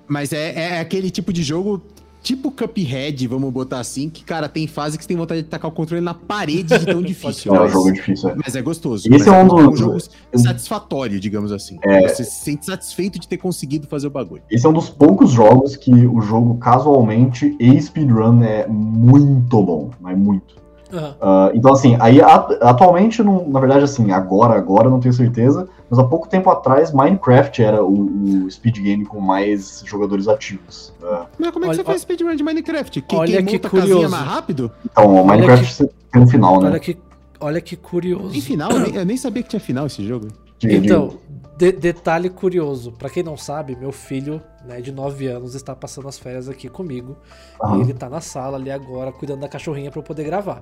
Mas 0.08 0.34
é, 0.34 0.78
é 0.78 0.80
aquele 0.80 1.12
tipo 1.12 1.32
de 1.32 1.44
jogo, 1.44 1.84
tipo 2.30 2.52
Cuphead, 2.52 3.28
vamos 3.28 3.52
botar 3.52 3.80
assim, 3.80 4.08
que, 4.08 4.24
cara, 4.24 4.48
tem 4.48 4.68
fase 4.68 5.00
que 5.00 5.04
você 5.04 5.08
tem 5.08 5.18
vontade 5.18 5.42
de 5.42 5.48
tacar 5.48 5.72
o 5.72 5.74
controle 5.74 6.00
na 6.00 6.14
parede 6.14 6.78
de 6.78 6.86
tão 6.86 7.02
difícil. 7.02 7.52
É, 7.56 7.58
o 7.58 7.62
mas, 7.64 7.72
jogo 7.72 7.90
é 7.90 7.92
difícil, 7.92 8.30
é. 8.30 8.36
mas 8.36 8.56
é 8.56 8.62
gostoso. 8.62 9.08
Esse 9.08 9.10
mas 9.10 9.26
é 9.28 9.32
um 9.32 9.42
um 9.46 9.70
dos- 9.72 9.80
jogo 9.80 9.98
satisfatório, 10.36 11.20
digamos 11.20 11.52
assim. 11.52 11.80
Você 12.04 12.24
se 12.24 12.44
sente 12.44 12.68
satisfeito 12.68 13.18
de 13.20 13.28
ter 13.28 13.38
conseguido 13.38 13.88
fazer 13.88 14.06
o 14.06 14.12
bagulho. 14.12 14.44
Esse 14.52 14.64
é 14.64 14.70
um 14.70 14.74
dos 14.74 14.92
poucos 14.92 15.32
jogos 15.32 15.76
que 15.76 15.92
o 15.92 16.22
jogo 16.22 16.56
casualmente 16.60 17.56
e 17.60 17.82
speedrun 17.82 18.44
é 18.44 18.68
muito 18.68 19.60
bom, 19.64 19.90
mas 20.00 20.16
muito. 20.16 20.56
Aham. 20.94 21.16
Ah, 21.20 21.52
então, 21.56 21.74
assim, 21.74 21.98
aí 22.00 22.20
atualmente, 22.22 23.24
não- 23.24 23.50
na 23.50 23.60
verdade, 23.60 23.84
assim, 23.86 24.12
agora, 24.12 24.54
agora 24.56 24.86
eu 24.88 24.92
não 24.92 25.00
tenho 25.00 25.14
certeza, 25.16 25.68
mas 25.90 26.00
há 26.00 26.04
pouco 26.04 26.28
tempo 26.28 26.50
atrás, 26.50 26.92
Minecraft 26.94 27.62
era 27.64 27.84
o, 27.84 28.46
o 28.46 28.52
speed 28.52 28.78
game 28.80 29.06
com 29.06 29.20
mais 29.20 29.82
jogadores 29.86 30.28
ativos. 30.28 30.94
Ah, 31.04 31.26
Mas 31.40 31.52
como 31.52 31.66
é 31.66 31.68
que 31.68 31.74
Olha- 31.74 31.78
você 31.78 31.84
faz 31.84 32.02
speedrun 32.02 32.36
de 32.36 32.44
Minecraft? 32.44 33.02
Quem, 33.02 33.20
Olha 33.20 33.38
quem 33.38 33.46
que 33.46 33.54
monta 33.54 33.68
a 33.68 33.72
casinha 33.72 33.94
curioso. 33.96 34.12
mais 34.16 34.26
rápido? 34.28 34.72
então, 34.86 35.26
Minecraft 35.26 35.74
você 35.74 35.90
tem 36.12 36.22
um 36.22 36.28
final, 36.28 36.62
né? 36.62 36.70
Olha 36.70 36.80
que, 36.80 36.98
olha 37.40 37.62
que 37.62 37.76
curioso. 37.76 38.32
Tem 38.32 38.42
final? 38.42 38.72
Eu 38.72 38.80
nem, 38.80 38.96
eu 38.96 39.06
nem 39.06 39.18
sabia 39.18 39.42
que 39.44 39.50
tinha 39.50 39.60
final 39.60 39.86
esse 39.88 40.06
jogo. 40.08 40.28
Diga, 40.60 40.76
Então, 40.76 41.08
diga. 41.08 41.20
de- 41.58 41.72
detalhe 41.80 42.30
curioso. 42.30 42.92
Pra 42.92 43.10
quem 43.10 43.24
não 43.24 43.38
sabe, 43.38 43.76
meu 43.76 43.92
filho, 43.92 44.42
né, 44.66 44.82
de 44.82 44.92
9 44.92 45.26
anos, 45.28 45.56
está 45.56 45.74
passando 45.76 46.08
as 46.08 46.20
férias 46.20 46.50
aqui 46.50 46.68
comigo. 46.70 47.16
Aham. 47.64 47.78
E 47.78 47.82
ele 47.82 47.94
tá 47.94 48.10
na 48.10 48.20
sala 48.22 48.58
ali 48.58 48.70
agora, 48.70 49.12
cuidando 49.12 49.40
da 49.42 49.48
cachorrinha 49.48 49.90
pra 49.90 50.00
eu 50.00 50.04
poder 50.04 50.24
gravar. 50.26 50.62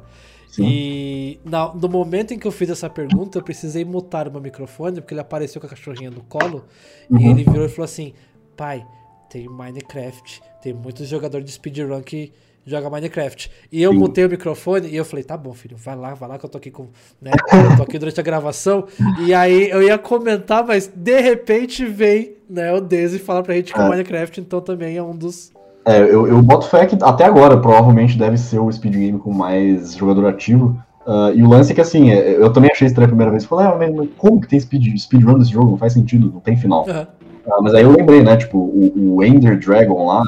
Sim. 0.50 0.66
E 0.68 1.40
na- 1.46 1.74
no 1.74 1.88
momento 1.90 2.34
em 2.34 2.40
que 2.40 2.48
eu 2.48 2.52
fiz 2.52 2.70
essa 2.70 2.90
pergunta, 2.90 3.38
eu 3.38 3.44
precisei 3.44 3.84
mutar 3.86 4.28
o 4.28 4.32
meu 4.32 4.42
microfone, 4.42 5.02
porque 5.02 5.14
ele 5.14 5.22
apareceu 5.22 5.60
com 5.62 5.68
a 5.68 5.70
cachorrinha 5.70 6.10
no 6.10 6.22
colo. 6.24 6.66
E 7.10 7.14
Uhum. 7.14 7.32
ele 7.32 7.44
virou 7.44 7.66
e 7.66 7.70
falou 7.70 7.86
assim: 7.86 8.14
Pai, 8.56 8.86
tem 9.30 9.48
Minecraft, 9.48 10.42
tem 10.62 10.74
muitos 10.74 11.08
jogadores 11.08 11.46
de 11.46 11.52
speedrun 11.52 12.02
que 12.02 12.32
joga 12.66 12.90
Minecraft. 12.90 13.52
E 13.72 13.82
eu 13.82 13.92
Sim. 13.92 13.98
mutei 14.00 14.26
o 14.26 14.30
microfone 14.30 14.88
e 14.90 14.96
eu 14.98 15.06
falei, 15.06 15.24
tá 15.24 15.38
bom, 15.38 15.54
filho, 15.54 15.78
vai 15.78 15.96
lá, 15.96 16.14
vai 16.14 16.28
lá 16.28 16.38
que 16.40 16.46
eu 16.46 16.50
tô 16.50 16.58
aqui 16.58 16.72
com. 16.72 16.88
Né, 17.22 17.32
eu 17.72 17.78
tô 17.78 17.84
aqui 17.84 17.98
durante 18.00 18.20
a 18.20 18.24
gravação. 18.24 18.88
E 19.26 19.34
aí 19.34 19.70
eu 19.70 19.82
ia 19.84 19.98
comentar, 19.98 20.66
mas 20.66 20.88
de 20.88 21.20
repente 21.22 21.86
vem 21.86 22.36
né, 22.50 22.74
o 22.74 22.82
Daisy 22.82 23.20
falar 23.20 23.44
pra 23.44 23.54
gente 23.56 23.74
que 23.74 23.80
o 23.80 23.84
É. 23.84 23.90
Minecraft 23.90 24.42
então 24.42 24.60
também 24.60 24.98
é 24.98 25.04
um 25.04 25.16
dos. 25.16 25.52
É, 25.88 26.02
eu, 26.02 26.28
eu 26.28 26.42
boto 26.42 26.68
fé 26.68 26.86
que 26.86 26.98
até 27.02 27.24
agora 27.24 27.58
provavelmente 27.58 28.18
deve 28.18 28.38
ser 28.38 28.60
o 28.60 28.72
speed 28.72 28.94
game 28.94 29.20
com 29.20 29.32
mais 29.32 29.96
jogador 29.96 30.28
ativo. 30.28 30.78
Ah, 31.06 31.32
e 31.34 31.42
o 31.42 31.48
lance 31.48 31.72
é 31.72 31.76
que, 31.76 31.80
assim, 31.82 32.12
é, 32.12 32.36
eu 32.36 32.52
também 32.52 32.70
achei 32.70 32.86
estranho 32.88 33.06
a 33.06 33.10
primeira 33.10 33.32
vez. 33.32 33.46
Falei, 33.46 33.66
ah, 33.68 33.76
mas 33.78 34.10
como 34.18 34.42
que 34.42 34.48
tem 34.50 34.60
speed, 34.60 34.98
speedrun 34.98 35.40
desse 35.40 35.52
jogo? 35.52 35.72
Não 35.72 35.78
faz 35.78 35.94
sentido, 35.94 36.30
não 36.34 36.42
tem 36.42 36.58
final. 36.58 36.86
Ah, 36.90 37.62
mas 37.62 37.74
aí 37.74 37.84
eu 37.84 37.92
lembrei, 37.92 38.22
né? 38.22 38.36
Tipo, 38.36 38.58
o, 38.58 39.16
o 39.16 39.24
Ender 39.24 39.58
Dragon 39.58 40.06
lá, 40.06 40.22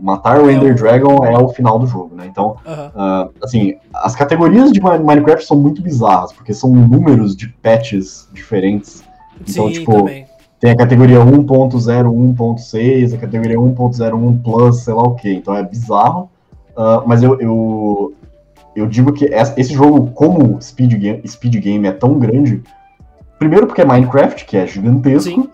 matar 0.00 0.40
o 0.42 0.50
É 0.50 0.54
Ender 0.54 0.72
o- 0.72 0.76
Dragon 0.76 1.24
é 1.24 1.38
o 1.38 1.48
final 1.50 1.78
do 1.78 1.86
jogo, 1.86 2.16
né? 2.16 2.26
Então, 2.26 2.56
ah, 2.66 3.28
assim, 3.40 3.74
as 3.94 4.16
categorias 4.16 4.72
de 4.72 4.82
Mi- 4.82 4.98
Minecraft 4.98 5.46
são 5.46 5.56
muito 5.56 5.80
bizarras, 5.80 6.32
porque 6.32 6.52
são 6.52 6.70
números 6.70 7.36
de 7.36 7.48
patches 7.62 8.28
diferentes. 8.32 9.04
Então, 9.48 9.68
Sim, 9.68 9.72
tipo, 9.72 9.92
também. 9.92 10.23
Tem 10.64 10.72
a 10.72 10.76
categoria 10.76 11.18
1.0, 11.18 11.44
1.6, 11.46 13.14
a 13.14 13.18
categoria 13.18 13.58
1.01 13.58 14.42
Plus, 14.42 14.76
sei 14.78 14.94
lá 14.94 15.02
o 15.02 15.14
que. 15.14 15.30
Então 15.30 15.54
é 15.54 15.62
bizarro. 15.62 16.30
Ah, 16.74 17.02
mas 17.04 17.22
eu, 17.22 17.38
eu, 17.38 18.14
eu 18.74 18.86
digo 18.86 19.12
que 19.12 19.26
esse 19.26 19.74
jogo, 19.74 20.12
como 20.12 20.58
speed 20.62 20.94
game, 20.94 21.28
speed 21.28 21.56
game 21.56 21.86
é 21.86 21.92
tão 21.92 22.18
grande, 22.18 22.62
primeiro 23.38 23.66
porque 23.66 23.82
é 23.82 23.84
Minecraft, 23.84 24.46
que 24.46 24.56
é 24.56 24.66
gigantesco, 24.66 25.42
Sim. 25.42 25.50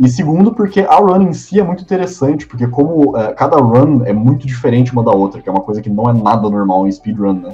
e 0.00 0.08
segundo 0.08 0.52
porque 0.52 0.80
a 0.80 0.96
run 0.96 1.28
em 1.28 1.32
si 1.32 1.60
é 1.60 1.62
muito 1.62 1.84
interessante, 1.84 2.44
porque 2.44 2.66
como 2.66 3.16
eh, 3.16 3.32
cada 3.34 3.58
run 3.58 4.02
é 4.06 4.12
muito 4.12 4.44
diferente 4.44 4.90
uma 4.90 5.04
da 5.04 5.12
outra, 5.12 5.40
que 5.40 5.48
é 5.48 5.52
uma 5.52 5.62
coisa 5.62 5.80
que 5.80 5.88
não 5.88 6.10
é 6.10 6.12
nada 6.12 6.50
normal 6.50 6.84
em 6.84 6.90
speedrun, 6.90 7.34
né? 7.34 7.52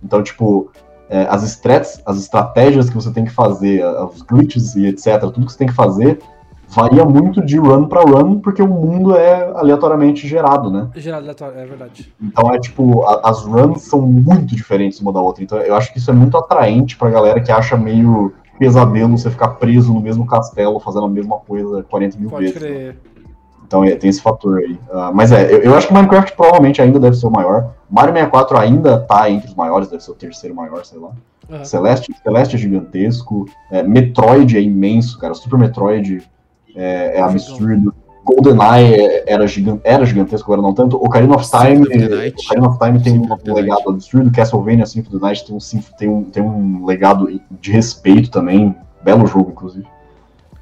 Então, 0.00 0.22
tipo, 0.22 0.70
eh, 1.10 1.26
as, 1.28 1.42
strats, 1.42 2.00
as 2.06 2.16
estratégias 2.18 2.88
que 2.88 2.94
você 2.94 3.10
tem 3.10 3.24
que 3.24 3.32
fazer, 3.32 3.84
os 4.14 4.22
glitches 4.22 4.76
e 4.76 4.86
etc., 4.86 5.18
tudo 5.22 5.44
que 5.44 5.50
você 5.50 5.58
tem 5.58 5.66
que 5.66 5.74
fazer, 5.74 6.20
varia 6.68 7.04
muito 7.04 7.44
de 7.44 7.56
run 7.58 7.86
pra 7.86 8.02
run, 8.02 8.40
porque 8.40 8.62
o 8.62 8.68
mundo 8.68 9.16
é 9.16 9.50
aleatoriamente 9.56 10.26
gerado, 10.26 10.70
né? 10.70 10.88
Gerado 10.96 11.22
aleatório, 11.22 11.58
é 11.58 11.64
verdade. 11.66 12.12
Então 12.20 12.52
é 12.52 12.58
tipo, 12.58 13.02
a- 13.04 13.20
as 13.24 13.44
runs 13.44 13.82
são 13.82 14.00
muito 14.02 14.54
diferentes 14.54 15.00
uma 15.00 15.12
da 15.12 15.20
outra. 15.20 15.42
Então 15.42 15.58
eu 15.58 15.74
acho 15.74 15.92
que 15.92 15.98
isso 15.98 16.10
é 16.10 16.14
muito 16.14 16.36
atraente 16.36 16.96
pra 16.96 17.10
galera 17.10 17.40
que 17.40 17.50
acha 17.52 17.76
meio 17.76 18.32
pesadelo 18.58 19.16
você 19.16 19.30
ficar 19.30 19.48
preso 19.50 19.92
no 19.92 20.00
mesmo 20.00 20.26
castelo 20.26 20.80
fazendo 20.80 21.06
a 21.06 21.08
mesma 21.10 21.36
coisa 21.38 21.82
40 21.84 22.18
mil 22.18 22.30
Pode 22.30 22.44
vezes. 22.46 22.60
né? 22.60 22.68
crer. 22.68 22.98
Então 23.66 23.82
é, 23.84 23.96
tem 23.96 24.08
esse 24.10 24.22
fator 24.22 24.58
aí. 24.58 24.78
Ah, 24.92 25.10
mas 25.12 25.32
é, 25.32 25.52
eu, 25.52 25.58
eu 25.58 25.74
acho 25.76 25.88
que 25.88 25.92
Minecraft 25.94 26.36
provavelmente 26.36 26.80
ainda 26.80 26.98
deve 27.00 27.16
ser 27.16 27.26
o 27.26 27.30
maior. 27.30 27.72
Mario 27.90 28.12
64 28.14 28.56
ainda 28.58 28.98
tá 28.98 29.28
entre 29.28 29.48
os 29.48 29.54
maiores, 29.54 29.88
deve 29.88 30.02
ser 30.04 30.10
o 30.12 30.14
terceiro 30.14 30.54
maior, 30.54 30.84
sei 30.84 30.98
lá. 30.98 31.10
Aham. 31.50 31.64
Celeste, 31.64 32.12
Celeste 32.22 32.56
é 32.56 32.58
gigantesco. 32.58 33.46
É, 33.70 33.82
Metroid 33.82 34.56
é 34.56 34.60
imenso, 34.60 35.18
cara. 35.18 35.34
Super 35.34 35.58
Metroid 35.58 36.22
é, 36.76 37.18
é 37.18 37.22
absurdo. 37.22 37.94
GoldenEye 38.24 38.94
é- 38.94 39.24
era, 39.32 39.46
gigan, 39.46 39.78
era 39.84 40.04
gigantesco, 40.04 40.52
agora 40.52 40.66
não 40.66 40.74
tanto. 40.74 40.96
Ocarina 40.96 41.36
of 41.36 41.48
Time. 41.48 41.82
Ocarina 41.86 42.68
of 42.68 42.78
Time 42.78 43.00
tem 43.00 43.18
um 43.20 43.54
legado 43.54 43.88
absurdo. 43.88 44.30
Castlevania 44.32 44.84
Symphony 44.84 45.16
of 45.16 45.20
the 45.20 45.26
Night 45.26 45.44
tem 45.46 45.54
um, 45.56 45.82
tem, 45.96 46.08
um, 46.08 46.24
tem 46.24 46.42
um 46.42 46.84
legado 46.84 47.40
de 47.60 47.70
respeito 47.70 48.30
também. 48.30 48.74
Belo 49.04 49.26
jogo, 49.28 49.50
inclusive. 49.52 49.86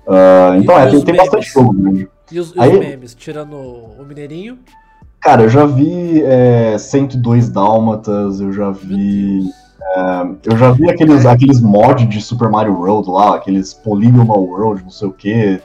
Ah, 0.07 0.55
então 0.59 0.79
é, 0.79 0.91
tem, 0.91 1.01
tem 1.01 1.17
bastante 1.17 1.49
jogo 1.49 1.73
grande. 1.73 2.09
E 2.31 2.39
os, 2.39 2.49
e 2.51 2.53
os 2.53 2.59
Aí- 2.59 2.79
memes? 2.79 3.15
Tirando 3.15 3.57
o 3.57 4.05
Mineirinho. 4.07 4.59
Cara, 5.21 5.43
eu 5.45 5.49
já 5.49 5.65
vi 5.65 6.23
é, 6.23 6.77
102 6.77 7.49
Dálmatas, 7.49 8.41
eu 8.43 8.53
já 8.53 8.71
vi. 8.71 9.49
é, 9.97 10.27
eu 10.45 10.57
já 10.59 10.71
vi 10.71 10.91
aqueles, 10.91 11.25
aqueles 11.25 11.63
mods 11.63 12.07
de 12.11 12.21
Super 12.21 12.51
Mario 12.51 12.75
World 12.79 13.09
lá, 13.11 13.37
aqueles 13.37 13.73
Polygonal 13.73 14.43
World, 14.45 14.83
não 14.83 14.91
sei 14.91 15.09
o 15.09 15.13
que. 15.13 15.59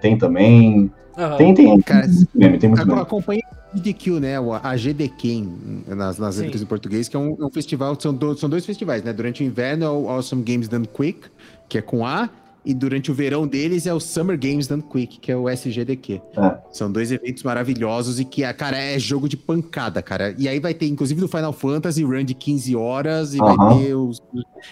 Tem 0.00 0.16
também. 0.18 0.90
Aham. 1.16 1.36
Tem, 1.36 1.54
tem. 1.54 1.80
Cara, 1.82 2.02
tem 2.06 2.10
muito 2.16 2.28
meme, 2.34 2.58
tem 2.58 2.68
muito 2.70 2.82
A- 2.82 2.86
meme. 2.86 3.42
GDQ, 3.74 4.20
né? 4.20 4.38
o- 4.38 4.52
A 4.52 4.76
GDQ 4.76 5.48
nas, 5.88 6.16
nas 6.18 6.36
letras 6.36 6.62
em 6.62 6.66
português, 6.66 7.08
que 7.08 7.16
é 7.16 7.18
um, 7.18 7.36
é 7.40 7.44
um 7.44 7.50
festival, 7.50 7.98
são, 7.98 8.14
do- 8.14 8.36
são 8.36 8.48
dois 8.48 8.64
festivais, 8.64 9.02
né? 9.02 9.12
Durante 9.12 9.42
o 9.42 9.46
inverno 9.46 9.84
é 9.84 9.90
o 9.90 10.08
Awesome 10.08 10.42
Games 10.44 10.68
Done 10.68 10.86
Quick, 10.86 11.28
que 11.68 11.78
é 11.78 11.82
com 11.82 12.06
A, 12.06 12.30
e 12.64 12.72
durante 12.72 13.10
o 13.10 13.14
verão 13.14 13.46
deles 13.48 13.84
é 13.86 13.92
o 13.92 13.98
Summer 14.00 14.38
Games 14.38 14.66
Done 14.68 14.82
Quick, 14.82 15.18
que 15.18 15.30
é 15.32 15.36
o 15.36 15.48
SGDQ. 15.48 16.20
É. 16.36 16.58
São 16.72 16.90
dois 16.90 17.10
eventos 17.10 17.42
maravilhosos 17.42 18.20
e 18.20 18.24
que, 18.24 18.44
ah, 18.44 18.54
cara, 18.54 18.78
é 18.78 18.96
jogo 18.98 19.28
de 19.28 19.36
pancada, 19.36 20.00
cara. 20.00 20.34
E 20.38 20.48
aí 20.48 20.60
vai 20.60 20.72
ter, 20.72 20.86
inclusive, 20.86 21.20
do 21.20 21.26
Final 21.28 21.52
Fantasy, 21.52 22.04
run 22.04 22.24
de 22.24 22.32
15 22.34 22.74
horas, 22.76 23.34
e 23.34 23.38
vai 23.38 23.54
Aham. 23.56 23.78
ter 23.78 23.94
os, 23.94 24.22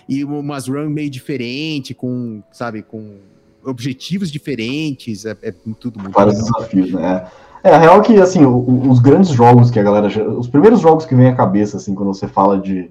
e 0.09 0.25
umas 0.25 0.69
run 0.69 0.89
meio 0.89 1.11
diferente, 1.11 1.93
com, 1.93 2.41
sabe, 2.53 2.83
com 2.83 3.17
objetivos 3.65 4.31
diferentes, 4.31 5.25
é, 5.25 5.37
é 5.43 5.53
tudo 5.79 5.99
muito 6.01 6.15
Vários 6.15 6.37
legal. 6.37 6.53
desafios, 6.55 6.93
né? 6.93 7.27
É, 7.65 7.71
a 7.71 7.79
real 7.79 7.99
é 7.99 8.01
que, 8.03 8.21
assim, 8.21 8.45
o- 8.45 8.51
o- 8.57 8.91
os 8.91 8.99
grandes 8.99 9.31
jogos 9.31 9.71
que 9.71 9.79
a 9.79 9.83
galera. 9.83 10.09
Os 10.33 10.49
primeiros 10.49 10.81
jogos 10.81 11.07
que 11.07 11.15
vem 11.15 11.29
à 11.29 11.35
cabeça, 11.35 11.77
assim, 11.77 11.95
quando 11.95 12.13
você 12.13 12.27
fala 12.27 12.59
de. 12.59 12.91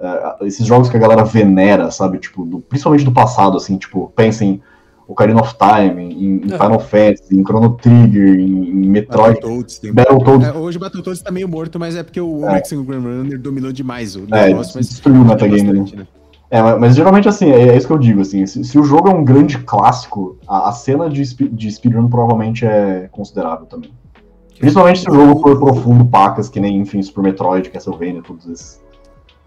eh, 0.00 0.46
esses 0.46 0.64
jogos 0.64 0.88
que 0.88 0.96
a 0.96 1.00
galera 1.00 1.24
venera, 1.24 1.90
sabe? 1.90 2.18
Tipo, 2.18 2.44
do- 2.44 2.60
principalmente 2.60 3.04
do 3.04 3.10
passado, 3.10 3.56
assim, 3.56 3.76
tipo, 3.76 4.12
pensem 4.14 4.60
Ocarina 5.08 5.40
of 5.40 5.54
Time, 5.58 6.02
em, 6.04 6.36
em 6.36 6.48
Final 6.50 6.78
Fantasy, 6.78 7.34
em 7.34 7.42
Chrono 7.42 7.70
Trigger, 7.78 8.38
em, 8.38 8.44
em 8.70 8.88
Metroid. 8.88 9.34
Battletoads, 9.40 9.80
Battletoads. 9.92 10.46
É, 10.46 10.52
hoje 10.52 10.76
o 10.76 10.80
Battletoads 10.80 11.20
tá 11.22 11.32
meio 11.32 11.48
morto, 11.48 11.80
mas 11.80 11.96
é 11.96 12.02
porque 12.04 12.20
o 12.20 12.44
É. 12.46 12.54
Mexican 12.54 12.84
Grand 12.84 13.00
Runner 13.00 13.38
dominou 13.40 13.72
demais 13.72 14.14
o 14.14 14.20
É, 14.30 14.46
negócio, 14.48 14.74
mas 14.76 14.88
destruiu 14.88 15.20
o 15.22 15.24
metagame, 15.24 15.72
né? 15.72 16.06
É, 16.50 16.62
mas, 16.76 16.96
geralmente 16.96 17.28
assim, 17.28 17.50
é, 17.50 17.68
é 17.68 17.76
isso 17.76 17.86
que 17.86 17.92
eu 17.92 17.98
digo, 17.98 18.22
assim, 18.22 18.46
se, 18.46 18.64
se 18.64 18.78
o 18.78 18.82
jogo 18.82 19.08
é 19.08 19.12
um 19.14 19.22
grande 19.22 19.58
clássico, 19.58 20.38
a, 20.48 20.70
a 20.70 20.72
cena 20.72 21.08
de, 21.10 21.20
spe- 21.22 21.48
de 21.48 21.70
speedrun 21.70 22.08
provavelmente 22.08 22.64
é 22.64 23.08
considerável 23.12 23.66
também. 23.66 23.90
Principalmente 24.58 25.00
se 25.00 25.10
o 25.10 25.14
jogo 25.14 25.40
for 25.40 25.58
profundo, 25.58 26.04
pacas, 26.06 26.48
que 26.48 26.58
nem, 26.58 26.78
enfim, 26.78 27.02
Super 27.02 27.22
Metroid, 27.22 27.68
Castlevania, 27.70 28.22
todos 28.22 28.46
esses. 28.48 28.80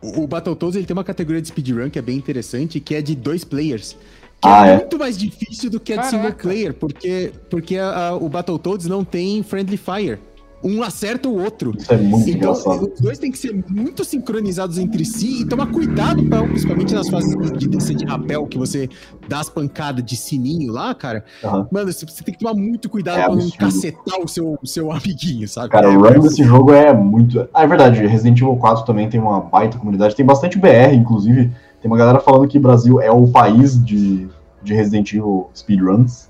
O, 0.02 0.22
o 0.24 0.28
Battletoads 0.28 0.76
ele 0.76 0.86
tem 0.86 0.96
uma 0.96 1.04
categoria 1.04 1.42
de 1.42 1.48
speedrun 1.50 1.90
que 1.90 2.00
é 2.00 2.02
bem 2.02 2.18
interessante, 2.18 2.80
que 2.80 2.96
é 2.96 3.02
de 3.02 3.16
dois 3.16 3.44
players. 3.44 3.94
Que 4.40 4.48
Ah, 4.48 4.68
é, 4.68 4.74
é? 4.74 4.78
muito 4.78 4.98
mais 4.98 5.18
difícil 5.18 5.70
do 5.70 5.80
que 5.80 5.94
a 5.94 5.98
de 5.98 6.08
single 6.08 6.32
player, 6.34 6.74
porque, 6.74 7.32
porque 7.50 7.78
a- 7.78 8.10
a- 8.10 8.16
o 8.16 8.30
Battletoads 8.30 8.88
não 8.88 9.04
tem 9.04 9.44
friendly 9.44 9.78
fire. 9.78 10.18
Um 10.64 10.84
acerta 10.84 11.28
o 11.28 11.42
outro. 11.42 11.74
Isso 11.78 11.92
é 11.92 11.98
muito 11.98 12.30
Então, 12.30 12.52
engraçado. 12.52 12.92
os 12.94 13.00
dois 13.02 13.18
têm 13.18 13.32
que 13.32 13.38
ser 13.38 13.64
muito 13.70 14.04
sincronizados 14.06 14.78
entre 14.78 15.04
si 15.04 15.42
e 15.42 15.46
tomar 15.46 15.68
cuidado, 15.72 16.24
pra, 16.26 16.44
principalmente 16.44 16.94
nas 16.94 17.10
fases 17.10 17.36
de 17.58 17.68
descer 17.68 17.96
de 17.96 18.06
rapel, 18.06 18.46
que 18.46 18.58
você 18.58 18.88
dá 19.28 19.40
as 19.40 19.50
pancadas 19.50 20.04
de 20.06 20.16
sininho 20.16 20.72
lá, 20.72 20.94
cara. 20.94 21.24
Aham. 21.44 21.68
Mano, 21.72 21.92
você 21.92 22.06
tem 22.24 22.34
que 22.34 22.40
tomar 22.40 22.54
muito 22.54 22.90
cuidado 22.90 23.20
É 23.20 23.26
pra 23.26 23.36
não 23.36 23.50
cacetar 23.50 24.20
o 24.24 24.28
seu, 24.28 24.58
seu 24.64 24.92
amiguinho, 24.92 25.48
sabe? 25.48 25.70
Cara, 25.70 25.90
o 25.90 26.00
run 26.02 26.20
desse 26.20 26.44
jogo 26.44 26.72
é 26.74 26.94
muito. 26.94 27.48
Ah, 27.54 27.64
é 27.64 27.68
verdade, 27.68 28.06
Resident 28.06 28.38
Evil 28.40 28.56
4 28.56 28.86
também 28.86 29.10
tem 29.10 29.20
uma 29.20 29.42
baita 29.42 29.78
comunidade, 29.78 30.16
tem 30.16 30.26
bastante 30.26 30.58
BR, 30.58 30.94
inclusive. 30.94 31.52
Tem 31.82 31.90
uma 31.90 31.98
galera 31.98 32.20
falando 32.20 32.48
que 32.48 32.58
o 32.60 32.62
Brasil 32.62 33.02
é 33.02 33.10
o 33.10 33.28
país 33.28 33.84
de, 33.84 34.28
de 34.62 34.74
Resident 34.74 35.12
Evil 35.14 35.50
speedruns. 35.56 36.30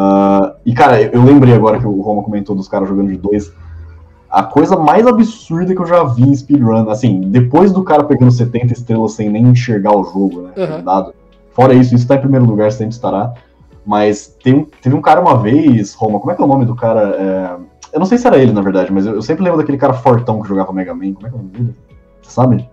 Ah, 0.00 0.54
e, 0.64 0.72
cara, 0.72 1.02
eu 1.02 1.24
lembrei 1.24 1.52
agora 1.52 1.80
que 1.80 1.86
o 1.86 2.00
Roma 2.00 2.22
comentou 2.22 2.54
dos 2.54 2.68
caras 2.68 2.88
jogando 2.88 3.08
de 3.08 3.16
dois. 3.16 3.52
A 4.30 4.44
coisa 4.44 4.76
mais 4.76 5.04
absurda 5.04 5.74
que 5.74 5.80
eu 5.80 5.86
já 5.86 6.04
vi 6.04 6.22
em 6.22 6.34
speedrun, 6.34 6.88
assim, 6.88 7.22
depois 7.22 7.72
do 7.72 7.82
cara 7.82 8.04
pegando 8.04 8.30
70 8.30 8.74
estrelas 8.74 9.12
sem 9.12 9.28
nem 9.28 9.42
enxergar 9.48 9.96
o 9.96 10.04
jogo, 10.04 10.42
né? 10.42 10.50
Aham. 10.56 10.82
Dado. 10.84 11.14
Fora 11.50 11.74
isso, 11.74 11.96
isso 11.96 12.06
tá 12.06 12.14
em 12.14 12.20
primeiro 12.20 12.46
lugar, 12.46 12.70
sempre 12.70 12.94
estará. 12.94 13.34
Mas 13.84 14.36
tem, 14.44 14.64
teve 14.80 14.94
um 14.94 15.00
cara 15.00 15.20
uma 15.20 15.36
vez, 15.36 15.94
Roma, 15.94 16.20
como 16.20 16.30
é 16.30 16.36
que 16.36 16.42
é 16.42 16.44
o 16.44 16.48
nome 16.48 16.64
do 16.64 16.76
cara? 16.76 17.00
É, 17.00 17.56
eu 17.94 17.98
não 17.98 18.06
sei 18.06 18.18
se 18.18 18.26
era 18.26 18.38
ele, 18.38 18.52
na 18.52 18.60
verdade, 18.60 18.92
mas 18.92 19.04
eu, 19.04 19.14
eu 19.14 19.22
sempre 19.22 19.42
lembro 19.42 19.58
daquele 19.58 19.78
cara 19.78 19.94
fortão 19.94 20.40
que 20.40 20.48
jogava 20.48 20.72
Mega 20.72 20.94
Man. 20.94 21.14
Como 21.14 21.26
é 21.26 21.30
que 21.30 21.36
é 21.36 21.38
o 21.38 21.42
nome 21.42 21.50
dele? 21.50 21.74
Você 22.22 22.30
sabe? 22.30 22.68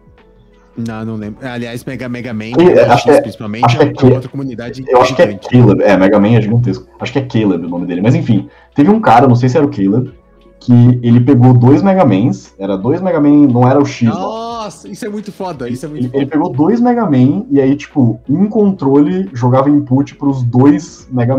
Não, 0.78 1.06
não 1.06 1.16
lembro. 1.16 1.38
Aliás, 1.48 1.84
Mega, 1.86 2.10
Mega 2.10 2.34
Man, 2.34 2.52
Mega 2.58 2.84
acho 2.94 3.04
X, 3.04 3.04
que 3.04 3.10
é- 3.12 3.22
principalmente, 3.22 3.66
acho 3.66 3.82
é 3.82 3.86
é 3.86 3.94
que- 3.94 4.06
uma 4.06 4.16
outra 4.16 4.30
comunidade 4.30 4.84
Eu 4.88 5.02
acho 5.02 5.16
que 5.16 5.22
é. 5.22 5.34
Caleb. 5.34 5.82
É, 5.84 5.96
Mega 5.96 6.20
Man 6.20 6.36
é 6.36 6.42
gigantesco. 6.42 6.86
Acho 7.00 7.14
que 7.14 7.20
é 7.20 7.22
Caleb 7.22 7.66
o 7.66 7.70
nome 7.70 7.86
dele. 7.86 8.02
Mas 8.02 8.14
enfim, 8.16 8.50
teve 8.74 8.90
um 8.90 9.00
cara, 9.00 9.28
não 9.28 9.36
sei 9.36 9.48
se 9.48 9.56
era 9.58 9.66
o 9.66 9.70
Caleb, 9.70 10.12
que 10.60 10.74
ele 11.02 11.22
pegou 11.22 11.54
dois 11.54 11.82
Mega 11.82 12.04
Mans. 12.04 12.54
Era 12.60 12.78
dois 12.78 13.02
Mega 13.02 13.22
Man, 13.22 13.48
não 13.48 13.66
era 13.68 13.80
o 13.80 13.86
X 13.86 14.10
lá. 14.10 14.16
Nossa, 14.20 14.90
isso 14.90 15.06
é 15.06 15.10
muito 15.10 15.32
foda, 15.32 15.70
isso 15.70 15.86
é 15.86 15.90
muito 15.90 16.06
Ele, 16.06 16.12
ele 16.14 16.26
foda. 16.26 16.32
pegou 16.32 16.50
dois 16.52 16.82
Mega 16.82 17.06
Man 17.06 17.46
e 17.52 17.62
aí, 17.62 17.76
tipo, 17.76 18.20
um 18.30 18.48
controle 18.50 19.30
jogava 19.34 19.70
input 19.70 20.16
pros 20.16 20.44
dois 20.44 21.08
Mega 21.12 21.38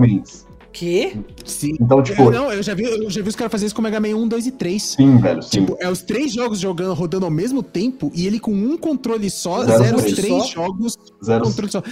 Que? 0.79 1.17
Sim. 1.43 1.75
Então, 1.81 2.03
tipo, 2.03 2.23
Eu, 2.25 2.31
não, 2.31 2.53
eu 2.53 2.63
já 2.63 2.75
vi, 2.75 2.85
eu 2.85 3.09
já 3.11 3.23
vi 3.23 3.29
os 3.31 3.35
caras 3.37 3.51
fazer 3.51 3.65
isso 3.65 3.75
com 3.75 3.81
o 3.81 3.85
Mega 3.85 3.99
Man 3.99 4.15
1, 4.15 4.29
2 4.29 4.47
e 4.47 4.51
3. 4.51 4.83
sim, 4.83 5.17
velho, 5.17 5.43
sim. 5.43 5.61
Tipo, 5.61 5.77
é 5.81 5.89
os 5.91 6.03
três 6.03 6.35
jogos 6.35 6.59
jogando, 6.61 6.93
rodando 6.93 7.25
ao 7.25 7.31
mesmo 7.31 7.63
tempo 7.63 8.13
e 8.15 8.27
ele 8.27 8.39
com 8.39 8.53
um 8.53 8.77
controle 8.77 9.31
só, 9.31 9.65
Zero 9.65 9.83
zero, 9.83 9.97
os 9.97 10.03
três. 10.03 10.17
três 10.17 10.43
Só? 10.43 10.47
jogos 10.49 10.99
Zero. 11.25 11.45
controle 11.45 11.73
só. 11.73 11.83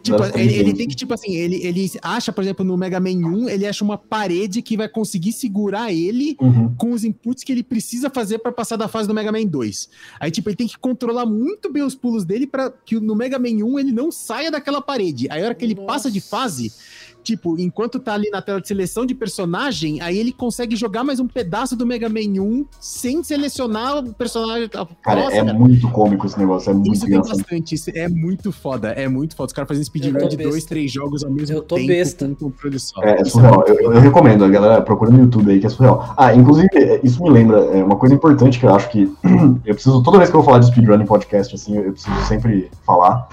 Tipo, 0.00 0.22
ele, 0.38 0.54
ele 0.54 0.72
tem 0.72 0.86
que, 0.88 0.94
tipo 0.94 1.12
assim, 1.12 1.34
ele, 1.34 1.56
ele 1.66 1.90
acha, 2.00 2.32
por 2.32 2.42
exemplo, 2.42 2.64
no 2.64 2.76
Mega 2.78 2.98
Man 3.00 3.10
1, 3.44 3.48
ele 3.48 3.66
acha 3.66 3.84
uma 3.84 3.98
parede 3.98 4.62
que 4.62 4.76
vai 4.76 4.88
conseguir 4.88 5.32
segurar 5.32 5.92
ele 5.92 6.34
Uhum. 6.40 6.72
com 6.78 6.92
os 6.92 7.02
inputs 7.04 7.42
que 7.44 7.50
ele 7.52 7.62
precisa 7.64 8.08
fazer 8.08 8.38
pra 8.38 8.52
passar 8.52 8.76
da 8.76 8.86
fase 8.88 9.06
do 9.08 9.12
Mega 9.12 9.32
Man 9.32 9.44
2. 9.44 9.88
Aí, 10.20 10.30
tipo, 10.30 10.48
ele 10.48 10.56
tem 10.56 10.66
que 10.68 10.78
controlar 10.78 11.26
muito 11.26 11.70
bem 11.70 11.82
os 11.82 11.94
pulos 11.96 12.24
dele 12.24 12.46
pra 12.46 12.70
que 12.70 12.98
no 13.00 13.14
Mega 13.16 13.38
Man 13.38 13.62
1 13.64 13.78
ele 13.80 13.92
não 13.92 14.10
saia 14.12 14.50
daquela 14.50 14.80
parede. 14.80 15.26
Aí, 15.30 15.42
a 15.42 15.46
hora 15.46 15.54
que 15.54 15.64
ele 15.64 15.74
passa 15.74 16.08
de 16.10 16.20
Nossa. 16.20 16.30
fase, 16.30 16.72
tipo, 17.22 17.58
enquanto 17.58 17.98
tá 17.98 18.14
ali 18.14 18.30
na 18.30 18.40
tela 18.40 18.60
de 18.60 18.68
seleção 18.68 19.04
de 19.04 19.14
personagem, 19.14 20.00
aí 20.00 20.18
ele 20.18 20.32
consegue 20.32 20.74
jogar 20.76 21.04
mais 21.04 21.20
um 21.20 21.26
pedaço 21.26 21.76
do 21.76 21.84
Mega 21.86 22.08
Man 22.08 22.40
1 22.40 22.66
sem 22.80 23.22
selecionar 23.22 23.98
o 23.98 24.14
personagem. 24.14 24.68
Cara, 24.68 25.20
Nossa, 25.20 25.36
é 25.36 25.44
cara. 25.44 25.54
muito 25.58 25.90
cômico 25.90 26.26
esse 26.26 26.38
negócio, 26.38 26.70
é 26.70 26.74
muito 26.74 26.92
Isso 26.94 27.06
tem 27.06 27.20
bastante, 27.20 27.74
isso 27.74 27.90
é 27.94 28.08
muito 28.08 28.50
foda, 28.52 28.88
é 28.90 29.08
muito 29.08 29.36
foda. 29.36 29.48
Os 29.48 29.52
caras 29.52 29.68
fazendo 29.68 29.82
Eu 29.82 29.86
speedrun 29.86 30.28
de 30.28 30.36
dois, 30.36 30.64
três 30.64 30.90
jogos 30.90 31.22
ao 31.24 31.30
mesmo 31.30 31.56
Eu 31.56 31.62
tô 31.62 31.74
tempo 31.76 31.88
besta. 31.88 32.26
com 32.26 32.32
um 32.32 32.34
controle 32.34 32.78
só. 32.78 33.02
É, 33.02 33.18
é 33.18 33.22
Isso 33.22 33.32
surreal. 33.32 33.54
muito 33.66 33.68
Eu, 33.82 33.92
eu- 33.92 34.00
recomendo, 34.00 34.44
a 34.44 34.48
galera 34.48 34.80
procura 34.80 35.10
no 35.10 35.18
YouTube 35.20 35.50
aí 35.50 35.60
que 35.60 35.66
é 35.66 35.70
surreal. 35.70 36.14
Ah, 36.16 36.34
inclusive, 36.34 36.68
é, 36.74 37.00
isso 37.04 37.22
me 37.22 37.30
lembra, 37.30 37.58
é 37.66 37.82
uma 37.84 37.96
coisa 37.96 38.14
importante 38.14 38.58
que 38.58 38.64
eu 38.66 38.74
acho 38.74 38.88
que 38.90 39.02
eu 39.66 39.74
preciso, 39.74 40.02
toda 40.02 40.18
vez 40.18 40.30
que 40.30 40.36
eu 40.36 40.40
vou 40.40 40.46
falar 40.46 40.60
de 40.60 40.66
speedrun 40.66 41.00
em 41.02 41.06
podcast, 41.06 41.54
assim, 41.54 41.76
eu, 41.76 41.92
preciso 41.92 42.16
sempre 42.26 42.70
falar, 42.86 43.28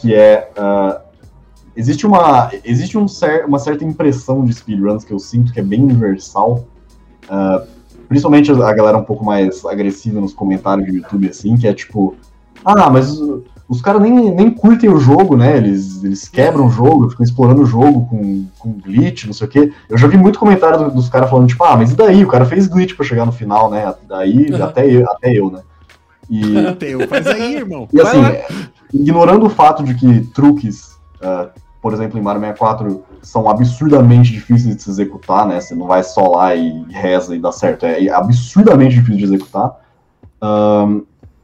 que 0.00 0.14
é. 0.14 0.50
ah, 0.56 1.00
existe 1.76 2.06
uma, 2.06 2.50
existe 2.64 2.96
um 2.98 3.06
cer 3.08 3.44
uma 3.46 3.58
certa 3.58 3.84
impressão 3.84 4.44
de 4.44 4.52
speedruns 4.52 5.04
que 5.04 5.12
eu 5.12 5.18
sinto 5.18 5.52
que 5.52 5.60
é 5.60 5.62
bem 5.62 5.82
universal. 5.82 6.64
ah, 7.28 7.62
principalmente 8.08 8.50
a 8.52 8.72
galera 8.74 8.98
um 8.98 9.04
pouco 9.04 9.24
mais 9.24 9.64
agressiva 9.64 10.20
nos 10.20 10.34
comentários 10.34 10.86
do 10.86 10.94
YouTube, 10.94 11.28
assim, 11.30 11.56
que 11.56 11.66
é 11.66 11.72
tipo. 11.72 12.14
Ah, 12.64 12.90
mas 12.90 13.18
uh, 13.18 13.42
os 13.68 13.80
caras 13.80 14.02
nem, 14.02 14.30
nem 14.34 14.50
curtem 14.50 14.90
o 14.90 15.00
jogo, 15.00 15.34
né? 15.36 15.56
Eles, 15.56 16.04
eles 16.04 16.28
quebram 16.28 16.66
o 16.66 16.70
jogo, 16.70 17.08
ficam 17.08 17.24
explorando 17.24 17.62
o 17.62 17.66
jogo 17.66 18.06
com, 18.10 18.44
com 18.58 18.72
glitch, 18.72 19.24
não 19.24 19.32
sei 19.32 19.46
o 19.46 19.50
quê. 19.50 19.72
Eu 19.88 19.96
já 19.96 20.06
vi 20.08 20.18
muito 20.18 20.38
comentário 20.38 20.78
do- 20.78 20.90
dos 20.94 21.08
caras 21.08 21.30
falando, 21.30 21.48
tipo, 21.48 21.64
ah, 21.64 21.74
mas 21.76 21.92
e 21.92 21.96
daí? 21.96 22.22
O 22.22 22.28
cara 22.28 22.44
fez 22.44 22.66
glitch 22.68 22.94
pra 22.94 23.04
chegar 23.06 23.24
no 23.24 23.32
final, 23.32 23.70
né? 23.70 23.92
Daí, 24.06 24.50
Uhum. 24.52 24.62
até, 24.62 24.86
eu, 24.94 25.10
até 25.10 25.32
eu, 25.32 25.50
né? 25.50 25.60
E, 26.30 26.72
Teu, 26.78 27.08
faz 27.08 27.26
aí, 27.26 27.54
irmão. 27.56 27.88
e 27.92 28.00
assim, 28.00 28.20
ignorando 28.92 29.46
o 29.46 29.50
fato 29.50 29.82
de 29.82 29.94
que 29.94 30.20
truques, 30.32 30.91
ah, 31.22 31.48
por 31.80 31.92
exemplo, 31.92 32.18
em 32.18 32.22
Mario 32.22 32.40
64, 32.40 33.02
são 33.22 33.48
absurdamente 33.48 34.32
difíceis 34.32 34.76
de 34.76 34.82
se 34.82 34.90
executar, 34.90 35.46
né? 35.46 35.60
Você 35.60 35.74
não 35.74 35.86
vai 35.86 36.02
só 36.04 36.28
lá 36.28 36.54
e 36.54 36.84
reza 36.90 37.34
e 37.34 37.40
dá 37.40 37.50
certo. 37.50 37.84
É 37.84 38.08
absurdamente 38.08 38.94
difícil 38.94 39.18
de 39.18 39.24
executar. 39.24 39.80
Ahn, 40.40 41.02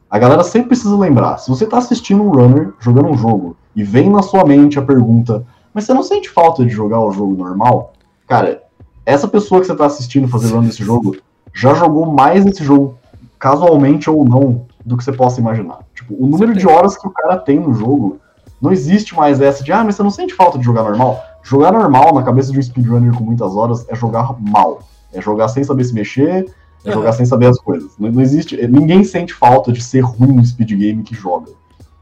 a 0.09 0.17
galera 0.17 0.43
sempre 0.43 0.69
precisa 0.69 0.97
lembrar, 0.97 1.37
se 1.37 1.49
você 1.49 1.67
tá 1.67 1.77
assistindo 1.77 2.23
um 2.23 2.31
runner 2.31 2.73
jogando 2.79 3.09
um 3.09 3.17
jogo 3.17 3.55
e 3.75 3.83
vem 3.83 4.09
na 4.09 4.23
sua 4.23 4.43
mente 4.43 4.79
a 4.79 4.81
pergunta, 4.81 5.45
mas 5.71 5.83
você 5.83 5.93
não 5.93 6.01
sente 6.01 6.29
falta 6.29 6.65
de 6.65 6.71
jogar 6.71 6.99
o 6.99 7.11
jogo 7.11 7.35
normal? 7.35 7.93
Cara, 8.27 8.63
essa 9.05 9.27
pessoa 9.27 9.61
que 9.61 9.67
você 9.67 9.75
tá 9.75 9.85
assistindo 9.85 10.27
fazer 10.27 10.51
run 10.51 10.63
desse 10.63 10.83
jogo 10.83 11.15
já 11.53 11.75
jogou 11.75 12.07
mais 12.07 12.43
esse 12.45 12.63
jogo, 12.63 12.97
casualmente 13.37 14.09
ou 14.09 14.25
não, 14.25 14.65
do 14.83 14.97
que 14.97 15.03
você 15.03 15.11
possa 15.11 15.39
imaginar. 15.39 15.79
Tipo, 15.93 16.15
o 16.17 16.25
número 16.25 16.55
de 16.55 16.67
horas 16.67 16.97
que 16.97 17.07
o 17.07 17.11
cara 17.11 17.37
tem 17.37 17.59
no 17.59 17.73
jogo, 17.73 18.19
não 18.61 18.71
existe 18.71 19.15
mais 19.15 19.39
essa 19.39 19.63
de, 19.63 19.71
ah, 19.71 19.83
mas 19.83 19.95
você 19.95 20.03
não 20.03 20.11
sente 20.11 20.33
falta 20.33 20.57
de 20.57 20.65
jogar 20.65 20.83
normal? 20.83 21.23
Jogar 21.43 21.71
normal 21.71 22.13
na 22.13 22.23
cabeça 22.23 22.51
de 22.51 22.59
um 22.59 22.61
speedrunner 22.61 23.13
com 23.13 23.23
muitas 23.23 23.55
horas 23.55 23.85
é 23.89 23.95
jogar 23.95 24.35
mal. 24.39 24.79
É 25.13 25.21
jogar 25.21 25.47
sem 25.47 25.63
saber 25.63 25.83
se 25.85 25.93
mexer, 25.93 26.53
é 26.85 26.91
jogar 26.91 27.13
sem 27.13 27.25
saber 27.25 27.47
as 27.47 27.59
coisas. 27.59 27.91
Não, 27.97 28.11
não 28.11 28.21
existe. 28.21 28.55
Ninguém 28.67 29.03
sente 29.03 29.33
falta 29.33 29.71
de 29.71 29.81
ser 29.81 30.01
ruim 30.01 30.33
no 30.33 30.45
speed 30.45 30.71
game 30.71 31.03
que 31.03 31.15
joga. 31.15 31.51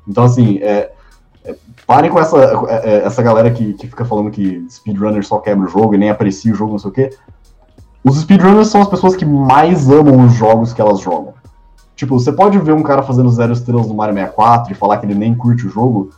Então, 0.07 0.23
assim, 0.23 0.57
é, 0.57 0.91
é, 1.43 1.55
parem 1.85 2.09
com 2.09 2.19
essa, 2.19 2.37
é, 2.37 2.89
é, 2.89 3.05
essa 3.05 3.21
galera 3.21 3.51
que, 3.51 3.73
que 3.73 3.87
fica 3.87 4.03
falando 4.03 4.31
que 4.31 4.65
speedrunner 4.69 5.25
só 5.25 5.37
quebra 5.39 5.65
o 5.65 5.69
jogo 5.69 5.95
e 5.95 5.97
nem 5.97 6.09
aprecia 6.09 6.51
o 6.51 6.55
jogo, 6.55 6.71
não 6.71 6.79
sei 6.79 6.89
o 6.89 6.93
quê. 6.93 7.09
Os 8.03 8.19
speedrunners 8.19 8.69
são 8.69 8.81
as 8.81 8.87
pessoas 8.87 9.15
que 9.15 9.25
mais 9.25 9.89
amam 9.89 10.25
os 10.25 10.33
jogos 10.33 10.73
que 10.73 10.81
elas 10.81 10.99
jogam. 10.99 11.33
Tipo, 11.95 12.19
você 12.19 12.31
pode 12.31 12.57
ver 12.59 12.73
um 12.73 12.83
cara 12.83 13.01
fazendo 13.03 13.29
zero 13.29 13.51
estrelas 13.51 13.87
no 13.87 13.95
Mario 13.95 14.13
64 14.13 14.71
e 14.71 14.75
falar 14.75 14.97
que 14.97 15.05
ele 15.05 15.15
nem 15.15 15.35
curte 15.35 15.65
o 15.65 15.69
jogo, 15.69 16.11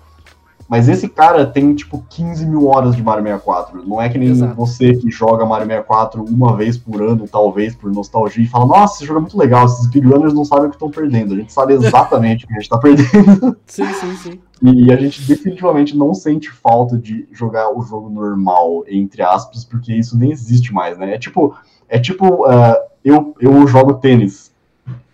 mas 0.69 0.87
esse 0.87 1.09
cara 1.09 1.47
tem, 1.47 1.73
tipo, 1.73 2.05
15 2.07 2.45
mil 2.45 2.67
horas 2.67 2.95
de 2.95 3.01
Mario 3.01 3.23
64. 3.23 3.83
Não 3.87 3.99
é 3.99 4.07
que 4.07 4.19
nem 4.19 4.29
Exato. 4.29 4.53
você 4.53 4.93
que 4.93 5.09
joga 5.09 5.43
Mario 5.43 5.65
64 5.65 6.23
uma 6.23 6.55
vez 6.55 6.77
por 6.77 7.01
ano, 7.01 7.27
talvez, 7.27 7.75
por 7.75 7.91
nostalgia, 7.91 8.43
e 8.43 8.47
fala, 8.47 8.67
nossa, 8.67 8.97
esse 8.97 9.05
jogo 9.07 9.17
é 9.17 9.21
muito 9.21 9.37
legal, 9.37 9.65
esses 9.65 9.85
speedrunners 9.85 10.31
não 10.31 10.45
sabem 10.45 10.67
o 10.67 10.69
que 10.69 10.75
estão 10.75 10.91
perdendo. 10.91 11.33
A 11.33 11.37
gente 11.37 11.51
sabe 11.51 11.73
exatamente 11.73 12.45
o 12.45 12.47
que 12.47 12.53
a 12.53 12.59
gente 12.59 12.69
tá 12.69 12.77
perdendo. 12.77 13.57
Sim, 13.65 13.85
sim, 13.93 14.15
sim. 14.15 14.39
E 14.61 14.91
a 14.91 14.95
gente 14.95 15.21
definitivamente 15.23 15.97
não 15.97 16.13
sente 16.13 16.51
falta 16.51 16.97
de 16.97 17.27
jogar 17.31 17.75
o 17.75 17.81
jogo 17.81 18.09
normal, 18.09 18.83
entre 18.87 19.23
aspas, 19.23 19.63
porque 19.63 19.93
isso 19.93 20.17
nem 20.17 20.31
existe 20.31 20.73
mais, 20.73 20.97
né? 20.97 21.15
É 21.15 21.17
tipo, 21.17 21.55
é 21.87 21.97
tipo 21.97 22.45
ah, 22.45 22.77
eu, 23.03 23.33
eu 23.39 23.65
jogo 23.67 23.95
tênis. 23.95 24.51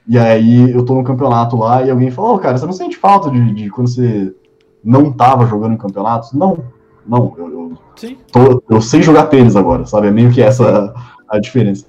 E 0.08 0.18
aí 0.18 0.72
eu 0.72 0.84
tô 0.84 0.96
no 0.96 1.04
campeonato 1.04 1.56
lá 1.56 1.84
e 1.84 1.92
alguém 1.92 2.12
fala, 2.12 2.34
ô 2.34 2.40
cara, 2.40 2.58
você 2.58 2.66
não 2.66 2.74
sente 2.74 2.98
falta 2.98 3.30
de, 3.30 3.54
de 3.54 3.70
quando 3.70 3.88
você 3.88 4.34
não 4.86 5.12
tava 5.12 5.46
jogando 5.48 5.74
em 5.74 5.78
campeonatos? 5.78 6.32
Não, 6.32 6.60
não, 7.06 7.34
eu, 7.38 7.52
eu, 7.52 7.72
Sim. 7.96 8.18
tô- 8.32 8.62
eu 8.70 8.80
sei 8.82 9.02
jogar 9.02 9.26
tênis 9.26 9.56
agora, 9.56 9.86
sabe? 9.86 10.08
É 10.08 10.12
meio 10.12 10.32
que 10.32 10.42
essa 10.42 10.94
a 11.28 11.40
diferença. 11.40 11.86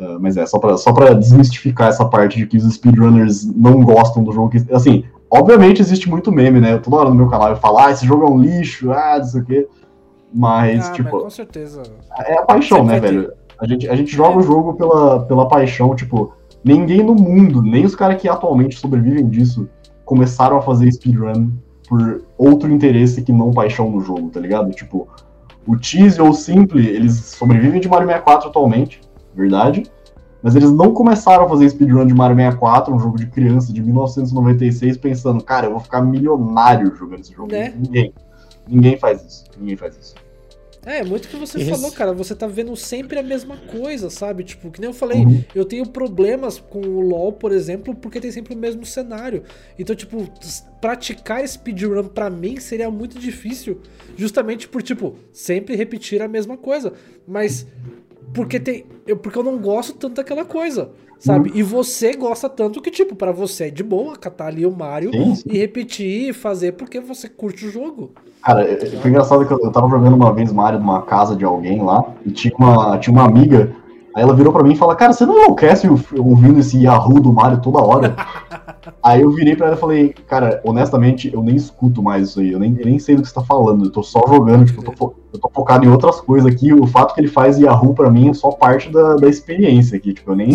Ah, 0.00 0.16
mas 0.20 0.36
é, 0.36 0.44
só 0.46 0.58
pra, 0.58 0.76
só 0.76 0.92
pra 0.92 1.12
desmistificar 1.12 1.88
essa 1.88 2.04
parte 2.04 2.38
de 2.38 2.46
que 2.46 2.56
os 2.56 2.64
speedrunners 2.74 3.44
não 3.54 3.82
gostam 3.84 4.24
do 4.24 4.32
jogo. 4.32 4.50
Que, 4.50 4.64
assim, 4.74 5.04
obviamente 5.30 5.80
existe 5.80 6.08
muito 6.08 6.32
meme, 6.32 6.58
né? 6.60 6.78
Toda 6.78 6.96
hora 6.96 7.08
no 7.10 7.14
meu 7.14 7.28
canal 7.28 7.50
eu 7.50 7.56
falo, 7.56 7.78
ah, 7.78 7.90
esse 7.90 8.04
jogo 8.06 8.24
é 8.26 8.30
um 8.30 8.40
lixo, 8.40 8.90
ah, 8.92 9.16
não 9.18 9.24
sei 9.24 9.40
o 9.40 9.44
quê. 9.44 9.68
Mas, 10.32 10.88
Ah, 10.88 10.92
tipo, 10.92 11.10
mas 11.12 11.22
com 11.24 11.30
certeza. 11.30 11.82
é 12.26 12.38
a 12.38 12.42
paixão, 12.42 12.84
né, 12.84 12.94
ter. 12.94 13.00
velho? 13.00 13.32
A 13.60 13.66
gente, 13.66 13.88
a 13.88 13.94
gente 13.94 14.10
joga 14.14 14.38
o 14.38 14.42
jogo 14.42 14.74
pela, 14.74 15.20
pela 15.26 15.46
paixão, 15.46 15.94
tipo, 15.94 16.32
ninguém 16.64 17.02
no 17.02 17.14
mundo, 17.14 17.60
nem 17.60 17.84
os 17.84 17.94
caras 17.94 18.20
que 18.20 18.26
atualmente 18.28 18.78
sobrevivem 18.78 19.28
disso, 19.28 19.68
começaram 20.04 20.56
a 20.56 20.62
fazer 20.62 20.90
speedrun 20.92 21.50
por 21.90 22.22
outro 22.38 22.72
interesse 22.72 23.20
que 23.20 23.32
não 23.32 23.50
paixão 23.50 23.90
no 23.90 24.00
jogo, 24.00 24.30
tá 24.30 24.38
ligado? 24.38 24.70
Tipo, 24.70 25.08
o 25.66 25.76
Cheese 25.76 26.20
ou 26.20 26.28
o 26.28 26.32
Simple, 26.32 26.86
eles 26.86 27.14
sobrevivem 27.14 27.80
de 27.80 27.88
Mario 27.88 28.06
64 28.06 28.48
atualmente, 28.48 29.00
verdade? 29.34 29.82
Mas 30.40 30.54
eles 30.54 30.70
não 30.70 30.94
começaram 30.94 31.44
a 31.44 31.48
fazer 31.48 31.68
speedrun 31.68 32.06
de 32.06 32.14
Mario 32.14 32.36
64, 32.36 32.94
um 32.94 33.00
jogo 33.00 33.18
de 33.18 33.26
criança 33.26 33.72
de 33.72 33.82
1996, 33.82 34.98
pensando, 34.98 35.42
cara, 35.42 35.66
eu 35.66 35.72
vou 35.72 35.80
ficar 35.80 36.00
milionário 36.00 36.94
jogando 36.94 37.22
esse 37.22 37.34
jogo. 37.34 37.50
Né? 37.50 37.74
Ninguém. 37.76 38.14
Ninguém 38.68 38.96
faz 38.96 39.24
isso. 39.24 39.44
Ninguém 39.58 39.76
faz 39.76 39.98
isso. 39.98 40.14
É, 40.84 41.04
muito 41.04 41.28
que 41.28 41.36
você 41.36 41.60
Esse- 41.60 41.70
falou, 41.70 41.92
cara. 41.92 42.12
Você 42.14 42.34
tá 42.34 42.46
vendo 42.46 42.74
sempre 42.74 43.18
a 43.18 43.22
mesma 43.22 43.56
coisa, 43.58 44.08
sabe? 44.08 44.44
Tipo, 44.44 44.70
que 44.70 44.80
nem 44.80 44.88
eu 44.88 44.94
falei, 44.94 45.18
Uhum. 45.24 45.44
eu 45.54 45.64
tenho 45.64 45.86
problemas 45.86 46.58
com 46.58 46.80
o 46.80 47.00
LoL, 47.00 47.32
por 47.34 47.52
exemplo, 47.52 47.94
porque 47.94 48.18
tem 48.20 48.30
sempre 48.32 48.54
o 48.54 48.56
mesmo 48.56 48.86
cenário. 48.86 49.42
Então, 49.78 49.94
tipo, 49.94 50.26
praticar 50.80 51.46
speedrun 51.46 52.04
pra 52.08 52.30
mim 52.30 52.58
seria 52.58 52.90
muito 52.90 53.18
difícil, 53.18 53.80
justamente 54.16 54.66
por, 54.68 54.82
tipo, 54.82 55.16
sempre 55.32 55.76
repetir 55.76 56.22
a 56.22 56.28
mesma 56.28 56.56
coisa. 56.56 56.92
Mas 57.26 57.66
porque 58.32 58.58
tem. 58.58 58.86
Eu, 59.06 59.16
porque 59.16 59.38
eu 59.38 59.42
não 59.42 59.58
gosto 59.58 59.92
tanto 59.94 60.14
daquela 60.14 60.44
coisa. 60.44 60.90
Sabe? 61.20 61.52
E 61.54 61.62
você 61.62 62.16
gosta 62.16 62.48
tanto 62.48 62.80
que, 62.80 62.90
tipo, 62.90 63.14
pra 63.14 63.30
você 63.30 63.64
é 63.64 63.70
de 63.70 63.82
boa 63.84 64.16
catar 64.16 64.46
ali 64.46 64.64
o 64.64 64.70
Mario 64.74 65.12
Sim, 65.12 65.34
sim. 65.34 65.42
e 65.50 65.58
repetir 65.58 66.30
e 66.30 66.32
fazer 66.32 66.72
porque 66.72 66.98
você 66.98 67.28
curte 67.28 67.66
o 67.66 67.70
jogo. 67.70 68.10
Cara, 68.42 68.64
é- 68.64 68.72
é- 68.72 68.86
foi 68.86 69.10
engraçado 69.10 69.46
que 69.46 69.52
eu, 69.52 69.58
eu 69.62 69.70
tava 69.70 69.86
jogando 69.88 70.14
uma 70.14 70.32
vez 70.32 70.50
Mario 70.50 70.80
numa 70.80 71.02
casa 71.02 71.36
de 71.36 71.44
alguém 71.44 71.82
lá, 71.82 72.02
e 72.24 72.30
tinha 72.30 72.54
uma, 72.58 72.96
tinha 72.98 73.12
uma 73.12 73.26
amiga, 73.26 73.70
aí 74.16 74.22
ela 74.22 74.34
virou 74.34 74.50
pra 74.50 74.62
mim 74.62 74.72
e 74.72 74.76
falou, 74.76 74.96
cara, 74.96 75.12
você 75.12 75.26
não 75.26 75.36
enlouquece 75.36 75.86
ou- 75.88 76.00
ouvindo 76.18 76.58
esse 76.58 76.78
Yahoo 76.82 77.20
do 77.20 77.32
Mario 77.32 77.60
toda 77.60 77.80
hora? 77.82 78.16
aí 79.02 79.22
eu 79.22 79.30
virei 79.30 79.56
pra 79.56 79.66
ela 79.66 79.76
e 79.76 79.78
falei, 79.78 80.14
cara, 80.26 80.60
honestamente, 80.64 81.32
eu 81.32 81.42
nem 81.42 81.56
escuto 81.56 82.02
mais 82.02 82.28
isso 82.28 82.40
aí, 82.40 82.52
eu 82.52 82.58
nem, 82.58 82.76
eu 82.78 82.86
nem 82.86 82.98
sei 82.98 83.16
do 83.16 83.22
que 83.22 83.28
você 83.28 83.34
tá 83.34 83.42
falando, 83.42 83.84
eu 83.84 83.90
tô 83.90 84.02
só 84.02 84.22
jogando, 84.26 84.66
tipo, 84.66 84.82
eu 84.82 84.94
tô, 84.94 85.14
eu 85.32 85.38
tô 85.38 85.50
focado 85.52 85.84
em 85.84 85.88
outras 85.88 86.20
coisas 86.20 86.50
aqui, 86.52 86.72
o 86.72 86.86
fato 86.86 87.14
que 87.14 87.20
ele 87.20 87.28
faz 87.28 87.58
Yahoo 87.58 87.94
pra 87.94 88.10
mim 88.10 88.30
é 88.30 88.34
só 88.34 88.50
parte 88.50 88.90
da, 88.90 89.16
da 89.16 89.28
experiência 89.28 89.96
aqui, 89.96 90.12
tipo, 90.12 90.32
eu 90.32 90.36
nem, 90.36 90.50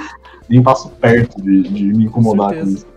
nem 0.48 0.62
passo 0.62 0.88
perto 0.90 1.40
de, 1.40 1.62
de 1.62 1.84
me 1.84 2.04
incomodar 2.04 2.48
com 2.48 2.54
certeza. 2.54 2.76
isso. 2.76 2.92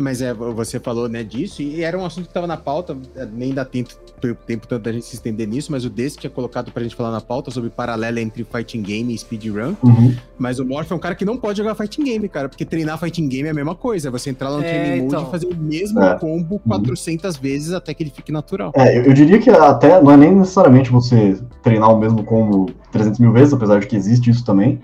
Mas 0.00 0.22
é, 0.22 0.32
você 0.32 0.78
falou 0.78 1.08
né, 1.08 1.24
disso, 1.24 1.60
e 1.60 1.82
era 1.82 1.98
um 1.98 2.04
assunto 2.04 2.24
que 2.24 2.30
estava 2.30 2.46
na 2.46 2.56
pauta, 2.56 2.96
nem 3.32 3.52
dá 3.52 3.64
tempo, 3.64 3.90
tempo 4.18 4.66
tanto 4.66 4.82
da 4.82 4.92
gente 4.92 5.06
se 5.06 5.14
estender 5.14 5.46
nisso, 5.48 5.70
mas 5.72 5.84
o 5.84 5.90
Desse 5.90 6.16
tinha 6.18 6.30
colocado 6.30 6.70
pra 6.72 6.82
gente 6.82 6.94
falar 6.94 7.10
na 7.10 7.20
pauta 7.20 7.50
sobre 7.50 7.70
paralela 7.70 8.20
entre 8.20 8.44
fighting 8.44 8.82
game 8.82 9.14
e 9.14 9.18
speedrun. 9.18 9.74
Uhum. 9.82 10.14
Mas 10.38 10.58
o 10.58 10.64
Morph 10.64 10.90
é 10.90 10.94
um 10.94 10.98
cara 10.98 11.14
que 11.14 11.24
não 11.24 11.36
pode 11.36 11.58
jogar 11.58 11.74
fighting 11.74 12.04
game, 12.04 12.28
cara, 12.28 12.48
porque 12.48 12.64
treinar 12.64 12.98
fighting 12.98 13.28
game 13.28 13.48
é 13.48 13.50
a 13.50 13.54
mesma 13.54 13.74
coisa. 13.74 14.08
É 14.08 14.10
você 14.10 14.30
entrar 14.30 14.48
lá 14.50 14.58
no 14.58 14.64
É, 14.64 14.68
training 14.68 15.02
mode 15.02 15.14
então. 15.14 15.28
e 15.28 15.30
fazer 15.30 15.46
o 15.46 15.56
mesmo 15.56 16.00
É. 16.02 16.18
combo 16.18 16.58
400 16.60 17.36
vezes 17.36 17.72
até 17.72 17.94
que 17.94 18.02
ele 18.02 18.10
fique 18.10 18.32
natural. 18.32 18.72
É, 18.74 18.98
eu, 18.98 19.04
eu 19.04 19.12
diria 19.12 19.38
que 19.38 19.50
até 19.50 20.00
não 20.02 20.10
é 20.10 20.16
nem 20.16 20.34
necessariamente 20.34 20.90
você 20.90 21.38
treinar 21.62 21.92
o 21.94 21.98
mesmo 21.98 22.24
combo 22.24 22.66
300 22.92 23.18
mil 23.20 23.32
vezes, 23.32 23.52
apesar 23.52 23.80
de 23.80 23.86
que 23.86 23.96
existe 23.96 24.30
isso 24.30 24.44
também, 24.44 24.80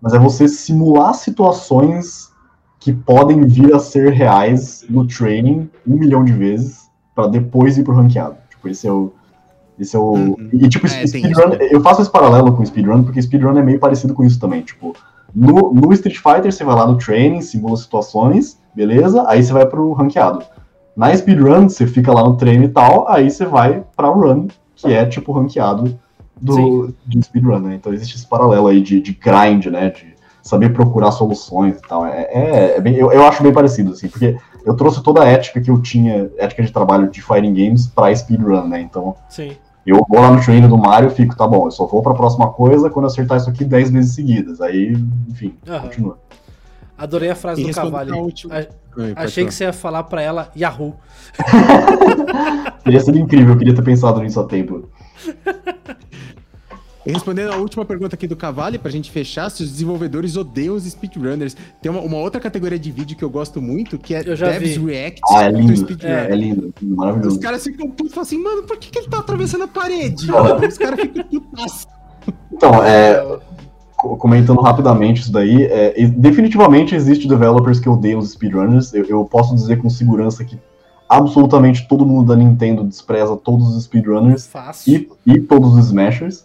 mas 0.00 0.12
é 0.14 0.18
você 0.18 0.46
simular 0.46 1.14
situações 1.14 2.30
que 2.78 2.92
podem 2.92 3.46
vir 3.46 3.74
a 3.74 3.78
ser 3.78 4.12
reais 4.12 4.84
no 4.88 5.06
training 5.06 5.68
um 5.86 5.96
milhão 5.96 6.24
de 6.24 6.32
vezes 6.32 6.86
para 7.14 7.26
depois 7.28 7.78
ir 7.78 7.82
pro 7.82 7.94
ranqueado. 7.94 8.36
Tipo, 8.66 8.68
esse 8.68 8.86
é 8.86 8.92
o. 8.92 9.12
Esse 9.78 9.96
é 9.96 9.98
o. 9.98 10.12
Uhum. 10.12 10.48
E 10.52 10.68
tipo, 10.68 10.86
É, 10.86 11.06
speedrun, 11.06 11.52
isso, 11.52 11.62
eu 11.74 11.80
faço 11.82 12.02
esse 12.02 12.10
paralelo 12.10 12.52
com 12.56 12.64
speedrun, 12.64 13.02
porque 13.02 13.20
speedrun 13.22 13.56
é 13.58 13.62
meio 13.62 13.78
parecido 13.78 14.14
com 14.14 14.24
isso 14.24 14.38
também. 14.40 14.62
Tipo, 14.62 14.94
no, 15.34 15.72
no 15.72 15.92
Street 15.92 16.16
Fighter 16.16 16.52
você 16.52 16.64
vai 16.64 16.74
lá 16.74 16.86
no 16.86 16.96
training, 16.96 17.40
simula 17.42 17.76
situações, 17.76 18.58
beleza? 18.74 19.24
Aí 19.28 19.42
você 19.42 19.52
vai 19.52 19.66
pro 19.66 19.92
ranqueado. 19.92 20.42
Na 20.96 21.14
speedrun, 21.14 21.68
você 21.68 21.86
fica 21.86 22.10
lá 22.12 22.22
no 22.24 22.36
treino 22.36 22.64
e 22.64 22.68
tal, 22.68 23.06
aí 23.08 23.30
você 23.30 23.44
vai 23.44 23.84
pra 23.94 24.08
run, 24.08 24.46
que 24.74 24.92
é 24.92 25.04
tipo 25.04 25.30
o 25.30 25.34
ranqueado 25.34 25.98
do, 26.40 26.94
de 27.06 27.22
speedrun, 27.22 27.58
né? 27.58 27.74
Então 27.74 27.92
existe 27.92 28.16
esse 28.16 28.26
paralelo 28.26 28.66
aí 28.68 28.80
de, 28.80 29.00
de 29.00 29.12
grind, 29.12 29.66
né? 29.66 29.90
De 29.90 30.16
saber 30.42 30.72
procurar 30.72 31.10
soluções 31.10 31.76
e 31.76 31.82
tal. 31.82 32.06
É, 32.06 32.22
é- 32.32 32.74
é 32.78 32.80
bem, 32.80 32.94
eu, 32.94 33.12
eu 33.12 33.26
acho 33.26 33.42
bem 33.42 33.52
parecido, 33.52 33.92
assim, 33.92 34.08
porque 34.08 34.38
eu 34.66 34.74
trouxe 34.74 35.02
toda 35.02 35.22
a 35.22 35.24
ética 35.26 35.60
que 35.60 35.70
eu 35.70 35.80
tinha, 35.80 36.28
ética 36.36 36.62
de 36.62 36.70
trabalho 36.72 37.08
de 37.10 37.22
fighting 37.22 37.54
games 37.54 37.86
pra 37.86 38.14
speedrun, 38.14 38.66
né? 38.68 38.80
Então 38.80 39.14
Sim. 39.30 39.52
eu 39.86 40.04
vou 40.08 40.20
lá 40.20 40.30
no 40.30 40.42
treino 40.42 40.68
do 40.68 40.76
Mario 40.76 41.08
e 41.08 41.14
fico, 41.14 41.36
tá 41.36 41.46
bom, 41.46 41.66
eu 41.66 41.70
só 41.70 41.86
vou 41.86 42.02
pra 42.02 42.12
próxima 42.14 42.50
coisa 42.52 42.90
quando 42.90 43.04
eu 43.04 43.10
acertar 43.10 43.38
isso 43.38 43.48
aqui 43.48 43.64
10 43.64 43.90
vezes 43.90 44.14
seguidas. 44.14 44.60
Aí, 44.60 44.92
enfim, 45.28 45.54
Aham. 45.68 45.80
continua. 45.82 46.18
Adorei 46.98 47.30
a 47.30 47.34
frase 47.34 47.62
E 47.62 47.66
do 47.66 47.72
cavalo. 47.74 48.16
última- 48.18 48.54
A- 48.58 48.66
Achei 49.24 49.44
que 49.44 49.52
você 49.52 49.64
ia 49.64 49.72
falar 49.74 50.02
pra 50.04 50.22
ela 50.22 50.50
Yahoo. 50.56 50.94
Teria 52.82 53.00
sido 53.00 53.18
incrível, 53.18 53.52
eu 53.52 53.58
queria 53.58 53.74
ter 53.74 53.82
pensado 53.82 54.20
nisso 54.22 54.40
a 54.40 54.44
tempo. 54.44 54.88
E 57.06 57.12
respondendo 57.12 57.52
a 57.52 57.56
última 57.56 57.84
pergunta 57.84 58.16
aqui 58.16 58.26
do 58.26 58.34
Cavalli, 58.34 58.78
pra 58.78 58.90
gente 58.90 59.12
fechar, 59.12 59.48
se 59.48 59.62
os 59.62 59.70
desenvolvedores 59.70 60.36
odeiam 60.36 60.74
os 60.74 60.82
speedrunners. 60.84 61.56
Tem 61.80 61.90
uma, 61.90 62.00
uma 62.00 62.16
outra 62.16 62.40
categoria 62.40 62.78
de 62.78 62.90
vídeo 62.90 63.16
que 63.16 63.22
eu 63.22 63.30
gosto 63.30 63.62
muito, 63.62 63.96
que 63.96 64.12
é 64.12 64.24
Devs 64.24 64.76
vi. 64.76 64.86
React 64.86 65.20
Ah, 65.30 65.44
é 65.44 65.50
lindo. 65.50 65.76
Speedrun. 65.76 66.08
É, 66.08 66.34
lindo, 66.34 66.74
lindo, 66.82 66.96
maravilhoso. 66.96 67.36
Os 67.36 67.42
caras 67.42 67.62
ficam 67.62 67.88
putos 67.88 68.10
e 68.10 68.14
falam 68.14 68.22
assim, 68.26 68.42
mano, 68.42 68.64
por 68.64 68.76
que, 68.76 68.90
que 68.90 68.98
ele 68.98 69.08
tá 69.08 69.20
atravessando 69.20 69.62
a 69.64 69.68
parede? 69.68 70.26
Os 70.68 70.78
caras 70.78 71.00
ficam 71.00 71.22
putos. 71.24 71.86
Então, 72.52 72.82
é, 72.82 73.38
co- 73.96 74.16
comentando 74.16 74.60
rapidamente 74.60 75.20
isso 75.22 75.30
daí, 75.30 75.62
é, 75.64 75.94
definitivamente 76.08 76.92
existe 76.96 77.28
developers 77.28 77.78
que 77.78 77.88
odeiam 77.88 78.18
os 78.18 78.30
speedrunners. 78.32 78.92
Eu, 78.92 79.04
eu 79.04 79.24
posso 79.24 79.54
dizer 79.54 79.76
com 79.80 79.88
segurança 79.88 80.44
que 80.44 80.58
absolutamente 81.08 81.86
todo 81.86 82.04
mundo 82.04 82.26
da 82.26 82.36
Nintendo 82.36 82.82
despreza 82.82 83.36
todos 83.36 83.76
os 83.76 83.84
speedrunners 83.84 84.50
e, 84.88 85.08
e 85.24 85.40
todos 85.40 85.72
os 85.76 85.86
smashers. 85.86 86.44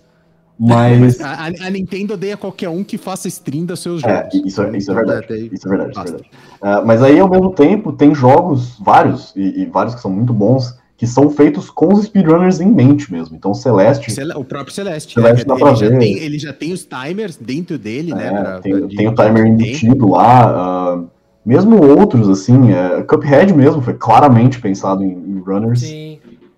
Mas. 0.63 1.19
A, 1.19 1.33
a- 1.47 1.67
a 1.67 1.69
Nintendo 1.71 2.13
odeia 2.13 2.38
qualquer 2.38 2.69
um 2.69 2.83
que 2.83 2.97
faça 2.97 3.27
stream 3.27 3.65
dos 3.65 3.79
seus 3.79 4.03
É, 4.03 4.29
jogos. 4.29 4.33
isso, 4.45 4.61
é- 4.61 4.77
isso 4.77 4.91
é 4.91 4.93
verdade. 4.95 5.49
Isso 5.51 5.67
é 5.67 5.69
verdade, 5.69 5.91
isso 5.91 5.99
é 5.99 6.03
verdade. 6.03 6.23
Ah, 6.61 6.83
mas 6.85 7.01
aí, 7.01 7.19
ao 7.19 7.27
mesmo 7.29 7.51
tempo, 7.53 7.91
tem 7.91 8.13
jogos, 8.13 8.77
vários, 8.79 9.33
e, 9.35 9.63
e 9.63 9.65
vários 9.65 9.95
que 9.95 10.01
são 10.01 10.11
muito 10.11 10.31
bons, 10.31 10.79
que 10.95 11.07
são 11.07 11.31
feitos 11.31 11.71
com 11.71 11.91
os 11.91 12.05
speedrunners 12.05 12.59
em 12.61 12.71
mente 12.71 13.11
mesmo. 13.11 13.35
Então, 13.35 13.55
Celeste, 13.55 14.11
Cele- 14.11 14.33
O 14.35 14.43
próprio 14.43 14.71
Celeste. 14.71 15.15
Celeste 15.15 15.39
né? 15.39 15.45
dá 15.47 15.53
ele, 15.55 15.63
pra 15.63 15.73
já 15.73 15.89
ver. 15.89 15.97
tem, 15.97 16.17
ele 16.19 16.38
já 16.38 16.53
tem 16.53 16.71
os 16.71 16.85
timers 16.85 17.38
dentro 17.38 17.79
dele, 17.79 18.13
né? 18.13 18.27
É, 18.27 18.29
pra- 18.31 18.59
tem, 18.59 18.71
pra- 18.77 18.88
de- 18.88 18.95
tem 18.95 19.07
o 19.07 19.15
timer 19.15 19.47
embutido 19.47 20.10
lá. 20.11 20.44
ah, 20.45 21.03
mesmo 21.44 21.84
outros, 21.84 22.29
assim, 22.29 22.71
é, 22.71 23.02
Cuphead 23.02 23.52
mesmo 23.52 23.81
foi 23.81 23.95
claramente 23.95 24.61
pensado 24.61 25.03
em, 25.03 25.07
em 25.11 25.39
runners. 25.39 25.79
Sim. 25.79 26.11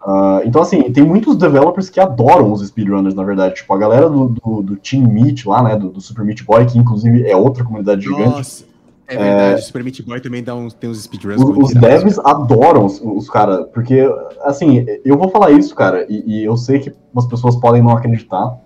Ah, 0.05 0.41
então, 0.43 0.61
assim, 0.61 0.91
tem 0.91 1.03
muitos 1.03 1.37
developers 1.37 1.89
que 1.89 1.99
adoram 1.99 2.51
os 2.51 2.65
speedrunners, 2.65 3.15
na 3.15 3.23
verdade. 3.23 3.55
Tipo, 3.55 3.73
a 3.73 3.77
galera 3.77 4.09
do, 4.09 4.27
do, 4.27 4.61
do 4.61 4.75
Team 4.75 5.03
Meat 5.07 5.47
lá, 5.47 5.63
né, 5.63 5.77
do, 5.77 5.89
do 5.89 6.01
Super 6.01 6.25
Meat 6.25 6.43
Boy, 6.43 6.65
que 6.65 6.77
inclusive 6.77 7.25
é 7.25 7.35
outra 7.35 7.63
comunidade 7.63 8.01
gigante. 8.01 8.29
Nossa, 8.29 8.65
é 9.07 9.17
verdade. 9.17 9.61
O 9.61 9.63
Super 9.63 9.83
Meat 9.83 10.03
Boy 10.03 10.19
também 10.19 10.43
dá 10.43 10.53
uns, 10.55 10.73
tem 10.73 10.89
uns 10.89 11.01
speedruns 11.01 11.41
Os, 11.41 11.57
os 11.57 11.73
devs 11.73 12.19
adoram 12.19 12.85
os, 12.85 12.99
os 13.01 13.29
caras, 13.29 13.65
porque, 13.73 14.01
assim, 14.41 14.85
eu 15.05 15.17
vou 15.17 15.29
falar 15.29 15.51
isso, 15.51 15.73
cara, 15.73 16.05
e, 16.09 16.39
e 16.39 16.43
eu 16.43 16.57
sei 16.57 16.79
que 16.79 16.93
as 17.15 17.25
pessoas 17.25 17.55
podem 17.55 17.81
não 17.81 17.91
acreditar, 17.91 18.57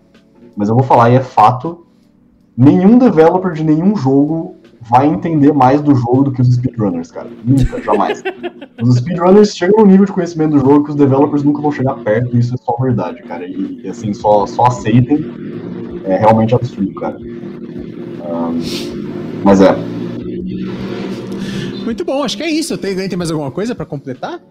mas 0.56 0.70
eu 0.70 0.76
vou 0.76 0.84
falar 0.84 1.12
e 1.12 1.16
é 1.16 1.22
fato: 1.22 1.86
nenhum 2.58 2.98
developer 2.98 3.54
de 3.54 3.64
nenhum 3.64 3.96
jogo 3.96 4.56
vai 4.82 5.08
entender 5.08 5.54
mais 5.54 5.82
do 5.82 5.96
jogo 5.96 6.24
do 6.24 6.32
que 6.32 6.42
os 6.42 6.54
speedrunners, 6.54 7.12
cara. 7.12 7.30
Nunca, 7.44 7.82
jamais. 7.82 8.24
os 8.82 8.96
speedrunners 8.96 9.56
chegam 9.56 9.82
no 9.82 9.88
nível 9.88 10.06
de 10.06 10.12
conhecimento 10.12 10.52
do 10.52 10.60
jogo 10.60 10.86
que 10.86 10.90
os 10.92 10.96
developers 10.96 11.44
nunca 11.44 11.62
vão 11.62 11.72
chegar 11.72 11.96
perto, 11.96 12.36
e 12.36 12.40
isso 12.40 12.54
é 12.54 12.58
só 12.58 12.76
verdade, 12.80 13.22
cara. 13.24 13.46
E, 13.46 13.82
e, 13.84 13.90
assim, 13.90 14.14
só, 14.14 14.46
só 14.46 14.66
aceitem. 14.66 15.26
É 16.04 16.18
realmente 16.18 16.56
absurdo, 16.56 16.94
cara. 16.96 17.18
Ahn, 17.18 18.60
mas 19.44 19.62
é. 19.62 19.76
Muito 21.84 22.04
bom, 22.06 22.24
acho 22.24 22.38
que 22.38 22.44
é 22.44 22.50
isso. 22.50 22.78
Tem, 22.78 22.96
tem 22.96 23.18
mais 23.18 23.32
alguma 23.32 23.52
coisa 23.52 23.74
pra 23.74 23.86
completar? 23.86 24.42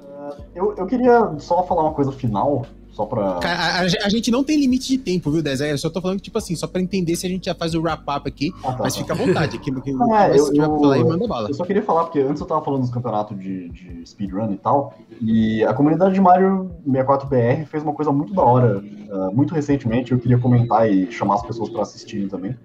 Eu, 0.54 0.74
eu 0.76 0.86
queria 0.86 1.34
só 1.38 1.62
falar 1.64 1.82
uma 1.82 1.92
coisa 1.92 2.10
final, 2.10 2.64
só 2.96 3.04
pra. 3.04 3.34
Cara, 3.34 3.58
a, 3.60 3.80
a- 3.82 4.08
gente 4.08 4.30
não 4.30 4.42
tem 4.42 4.58
limite 4.58 4.88
de 4.88 4.98
tempo, 4.98 5.30
viu, 5.30 5.42
Dez? 5.42 5.60
Eu 5.60 5.76
só 5.76 5.90
tô 5.90 6.00
falando, 6.00 6.18
tipo 6.18 6.38
assim, 6.38 6.56
só 6.56 6.66
pra 6.66 6.80
entender 6.80 7.14
se 7.14 7.26
a 7.26 7.28
gente 7.28 7.44
já 7.44 7.54
faz 7.54 7.74
o 7.74 7.80
wrap-up 7.82 8.26
aqui. 8.26 8.50
Ah, 8.64 8.72
tá, 8.72 8.78
mas 8.84 8.94
tá. 8.94 9.00
fica 9.00 9.12
à 9.12 9.16
vontade. 9.16 9.56
Aqui, 9.58 9.70
aqui, 9.70 9.90
É, 10.16 10.30
eu- 10.38 10.54
eu- 10.54 10.80
falar 10.80 10.94
aí, 10.94 11.04
manda 11.04 11.28
bala. 11.28 11.48
Eu 11.50 11.54
só 11.54 11.64
queria 11.64 11.82
falar, 11.82 12.04
porque 12.04 12.20
antes 12.20 12.40
eu 12.40 12.46
tava 12.46 12.64
falando 12.64 12.80
dos 12.80 12.90
campeonatos 12.90 13.38
de, 13.38 13.68
de 13.68 14.06
speedrun 14.08 14.50
e 14.52 14.56
tal, 14.56 14.94
e 15.20 15.62
a 15.64 15.74
comunidade 15.74 16.14
de 16.14 16.20
Mario 16.20 16.70
64BR 16.88 17.66
fez 17.66 17.82
uma 17.82 17.92
coisa 17.92 18.10
muito 18.10 18.32
da 18.32 18.42
hora, 18.42 18.82
ah, 19.10 19.30
muito 19.32 19.54
recentemente, 19.54 20.12
eu 20.12 20.18
queria 20.18 20.38
comentar 20.38 20.90
e 20.90 21.10
chamar 21.12 21.34
as 21.34 21.42
pessoas 21.46 21.68
pra 21.68 21.82
assistirem 21.82 22.28
também, 22.28 22.56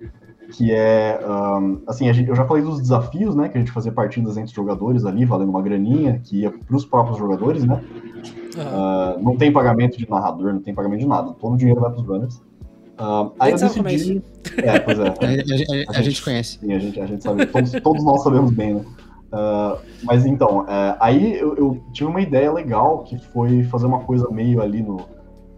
que 0.54 0.72
é, 0.72 1.20
ahn, 1.24 1.78
assim, 1.88 2.10
a 2.10 2.14
gente- 2.14 2.30
eu 2.30 2.36
já 2.36 2.46
falei 2.46 2.64
dos 2.64 2.80
desafios, 2.82 3.36
né, 3.36 3.50
que 3.50 3.58
a 3.58 3.60
gente 3.60 3.72
fazia 3.72 3.92
partidas 3.92 4.36
entre 4.38 4.48
os 4.50 4.54
jogadores 4.56 5.06
ali, 5.06 5.26
valendo 5.26 5.50
uma 5.50 5.62
graninha, 5.62 6.22
que 6.24 6.42
ia 6.42 6.52
pros 6.52 6.86
próprios 6.86 7.18
jogadores, 7.18 7.64
né, 7.66 7.82
Uh, 8.56 9.22
não 9.22 9.38
tem 9.38 9.52
pagamento 9.52 9.98
de 9.98 10.10
narrador, 10.10 10.54
não 10.54 10.62
tem 10.62 10.74
pagamento 10.74 11.00
de 11.00 11.08
nada. 11.08 11.34
Todo 11.34 11.54
o 11.54 11.58
dinheiro 11.58 11.80
vai 11.80 11.92
pros 11.92 12.06
runners. 12.06 12.42
Uh, 13.00 13.32
aí 13.40 13.52
eu 13.52 13.58
decidi. 13.58 14.22
É, 14.58 14.76
é, 14.76 14.80
pois 14.80 15.00
é. 15.00 15.08
a, 15.08 15.12
a, 15.12 15.96
a, 15.96 16.00
a, 16.00 16.02
gente, 16.02 16.24
conhece. 16.24 16.60
Sim, 16.60 16.74
a 16.74 16.80
gente, 16.80 17.00
a 17.00 17.06
gente 17.06 17.24
sabe. 17.24 17.46
Todos, 17.48 17.72
todos 17.72 18.04
nós 18.04 18.24
sabemos 18.24 18.52
bem, 18.52 18.76
né? 18.76 18.86
Uh, 19.32 19.80
mas 20.04 20.26
então, 20.26 20.62
uh, 20.62 20.98
aí 21.00 21.40
eu, 21.40 21.56
eu, 21.56 21.84
tive 21.94 22.10
uma 22.10 22.22
ideia 22.22 22.52
legal 22.52 23.04
que 23.04 23.18
foi 23.18 23.64
fazer 23.64 23.86
uma 23.86 24.02
coisa 24.02 24.30
meio 24.30 24.62
ali 24.62 24.84
no, 24.84 25.08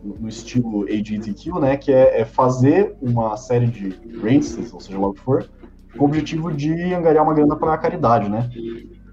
no 0.03 0.29
estilo 0.29 0.83
AGTQ, 0.83 1.59
né? 1.59 1.75
Que 1.75 1.91
é, 1.91 2.21
é, 2.21 2.25
fazer 2.25 2.95
uma 3.01 3.35
série 3.35 3.65
de 3.65 3.89
races, 4.21 4.71
ou 4.71 4.79
seja 4.79 4.99
lá 4.99 5.07
o 5.07 5.13
que 5.13 5.21
for, 5.21 5.49
com 5.97 6.03
o 6.03 6.07
objetivo 6.07 6.51
de 6.51 6.71
angariar 6.93 7.23
uma 7.23 7.33
grana 7.33 7.55
para 7.55 7.73
a 7.73 7.77
caridade, 7.77 8.29
né? 8.29 8.47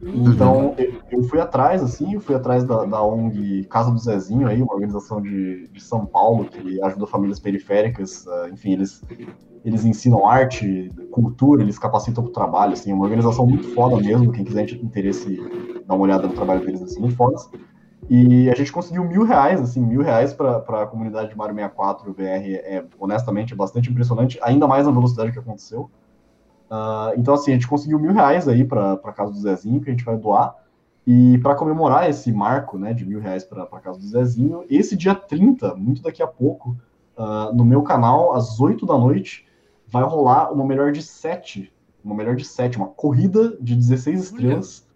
Então, 0.03 0.75
eu 1.11 1.23
fui 1.25 1.39
atrás, 1.39 1.83
assim, 1.83 2.15
eu 2.15 2.21
fui 2.21 2.35
atrás 2.35 2.65
da, 2.65 2.85
da 2.85 3.03
ONG 3.03 3.65
Casa 3.65 3.91
do 3.91 3.99
Zezinho, 3.99 4.47
aí, 4.47 4.63
uma 4.63 4.73
organização 4.73 5.21
de, 5.21 5.69
de 5.69 5.81
São 5.81 6.07
Paulo 6.07 6.47
que 6.47 6.83
ajuda 6.83 7.07
famílias 7.07 7.39
periféricas, 7.39 8.25
uh, 8.27 8.49
enfim, 8.51 8.73
eles, 8.73 9.03
eles 9.63 9.85
ensinam 9.85 10.27
arte, 10.27 10.91
cultura, 11.11 11.63
eles 11.63 11.79
capacitam 11.79 12.25
para 12.25 12.31
o 12.31 12.33
trabalho, 12.33 12.73
assim, 12.73 12.91
é 12.91 12.95
uma 12.95 13.05
organização 13.05 13.47
muito 13.47 13.69
foda 13.75 13.97
mesmo, 13.97 14.33
quem 14.33 14.45
quiser 14.45 14.67
ter 14.67 14.77
interesse, 14.77 15.37
dar 15.87 15.95
uma 15.95 16.05
olhada 16.05 16.27
no 16.27 16.33
trabalho 16.33 16.65
deles, 16.65 16.83
assim, 16.83 16.99
muito 16.99 17.17
fodas. 17.17 17.51
E 18.09 18.51
a 18.51 18.55
gente 18.55 18.73
conseguiu 18.73 19.05
mil 19.05 19.23
reais, 19.23 19.61
assim, 19.61 19.81
mil 19.81 20.01
reais 20.01 20.33
para 20.33 20.57
a 20.83 20.87
comunidade 20.87 21.29
de 21.29 21.37
Mario 21.37 21.55
64 21.55 22.13
VR, 22.13 22.23
é, 22.25 22.85
honestamente, 22.99 23.53
é 23.53 23.57
bastante 23.57 23.91
impressionante, 23.91 24.39
ainda 24.43 24.67
mais 24.67 24.87
na 24.87 24.93
velocidade 24.93 25.31
que 25.31 25.39
aconteceu. 25.39 25.91
Uh, 26.71 27.19
então, 27.19 27.35
assim, 27.35 27.51
a 27.51 27.55
gente 27.55 27.67
conseguiu 27.67 27.99
mil 27.99 28.13
reais 28.13 28.47
aí 28.47 28.65
para 28.65 28.97
casa 29.13 29.33
do 29.33 29.39
Zezinho, 29.39 29.81
que 29.81 29.89
a 29.89 29.93
gente 29.93 30.05
vai 30.05 30.17
doar. 30.17 30.55
E 31.07 31.39
para 31.39 31.57
comemorar 31.57 32.09
esse 32.09 32.33
marco 32.33 32.79
né, 32.79 32.95
de 32.95 33.05
mil 33.05 33.21
reais 33.21 33.43
para 33.43 33.67
casa 33.81 33.99
do 33.99 34.07
Zezinho, 34.07 34.65
esse 34.71 34.97
dia 34.97 35.15
30, 35.15 35.75
muito 35.75 36.03
daqui 36.03 36.23
a 36.23 36.27
pouco, 36.27 36.77
uh, 37.19 37.53
no 37.53 37.65
meu 37.65 37.83
canal, 37.83 38.35
às 38.35 38.61
8 38.61 38.87
da 38.87 38.97
noite, 38.97 39.47
vai 39.89 40.05
rolar 40.05 40.53
uma 40.53 40.65
melhor 40.65 40.93
de 40.93 41.03
7. 41.03 41.73
Uma 42.05 42.15
melhor 42.15 42.37
de 42.37 42.45
7, 42.45 42.77
uma 42.77 42.87
corrida 42.87 43.57
de 43.61 43.75
16 43.75 44.25
estrelas. 44.25 44.89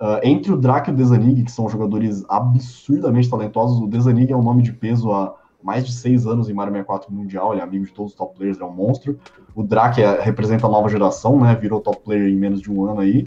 Uh, 0.00 0.18
entre 0.24 0.50
o 0.50 0.56
Drake 0.56 0.90
e 0.90 0.94
o 0.94 0.96
Desanig, 0.96 1.44
que 1.44 1.52
são 1.52 1.68
jogadores 1.68 2.24
absurdamente 2.28 3.30
talentosos. 3.30 3.80
O 3.80 3.86
Desanig 3.86 4.32
é 4.32 4.36
um 4.36 4.42
nome 4.42 4.62
de 4.62 4.72
peso 4.72 5.12
há 5.12 5.36
mais 5.62 5.86
de 5.86 5.92
seis 5.92 6.26
anos 6.26 6.48
em 6.48 6.54
Mario 6.54 6.72
64 6.72 7.12
Mundial, 7.12 7.52
ele 7.52 7.60
é 7.60 7.64
amigo 7.64 7.84
de 7.84 7.92
todos 7.92 8.12
os 8.12 8.18
top 8.18 8.34
players, 8.36 8.58
é 8.60 8.64
um 8.64 8.72
monstro. 8.72 9.18
O 9.54 9.62
Drake 9.62 10.02
é, 10.02 10.20
representa 10.20 10.66
a 10.66 10.70
nova 10.70 10.88
geração, 10.88 11.40
né? 11.40 11.54
Virou 11.54 11.80
top 11.80 12.00
player 12.04 12.28
em 12.28 12.36
menos 12.36 12.60
de 12.60 12.70
um 12.70 12.84
ano 12.84 13.00
aí. 13.00 13.24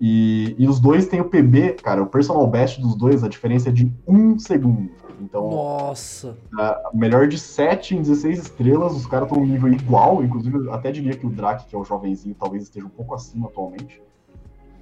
E, 0.00 0.54
e 0.58 0.68
os 0.68 0.78
dois 0.78 1.06
têm 1.06 1.20
o 1.20 1.24
PB, 1.24 1.76
cara, 1.82 2.02
o 2.02 2.06
personal 2.06 2.46
best 2.46 2.80
dos 2.80 2.94
dois, 2.94 3.24
a 3.24 3.28
diferença 3.28 3.70
é 3.70 3.72
de 3.72 3.90
um 4.06 4.38
segundo. 4.38 4.90
Então, 5.20 5.48
Nossa! 5.50 6.36
Uh, 6.52 6.96
melhor 6.96 7.26
de 7.26 7.38
7 7.38 7.96
em 7.96 8.02
16 8.02 8.38
estrelas, 8.38 8.94
os 8.94 9.06
caras 9.06 9.28
estão 9.28 9.42
no 9.42 9.50
nível 9.50 9.72
igual, 9.72 10.22
inclusive 10.22 10.70
até 10.70 10.92
diria 10.92 11.16
que 11.16 11.26
o 11.26 11.30
Drake, 11.30 11.66
que 11.66 11.74
é 11.74 11.78
o 11.78 11.84
jovenzinho, 11.84 12.36
talvez 12.38 12.64
esteja 12.64 12.86
um 12.86 12.90
pouco 12.90 13.14
acima 13.14 13.48
atualmente. 13.48 14.02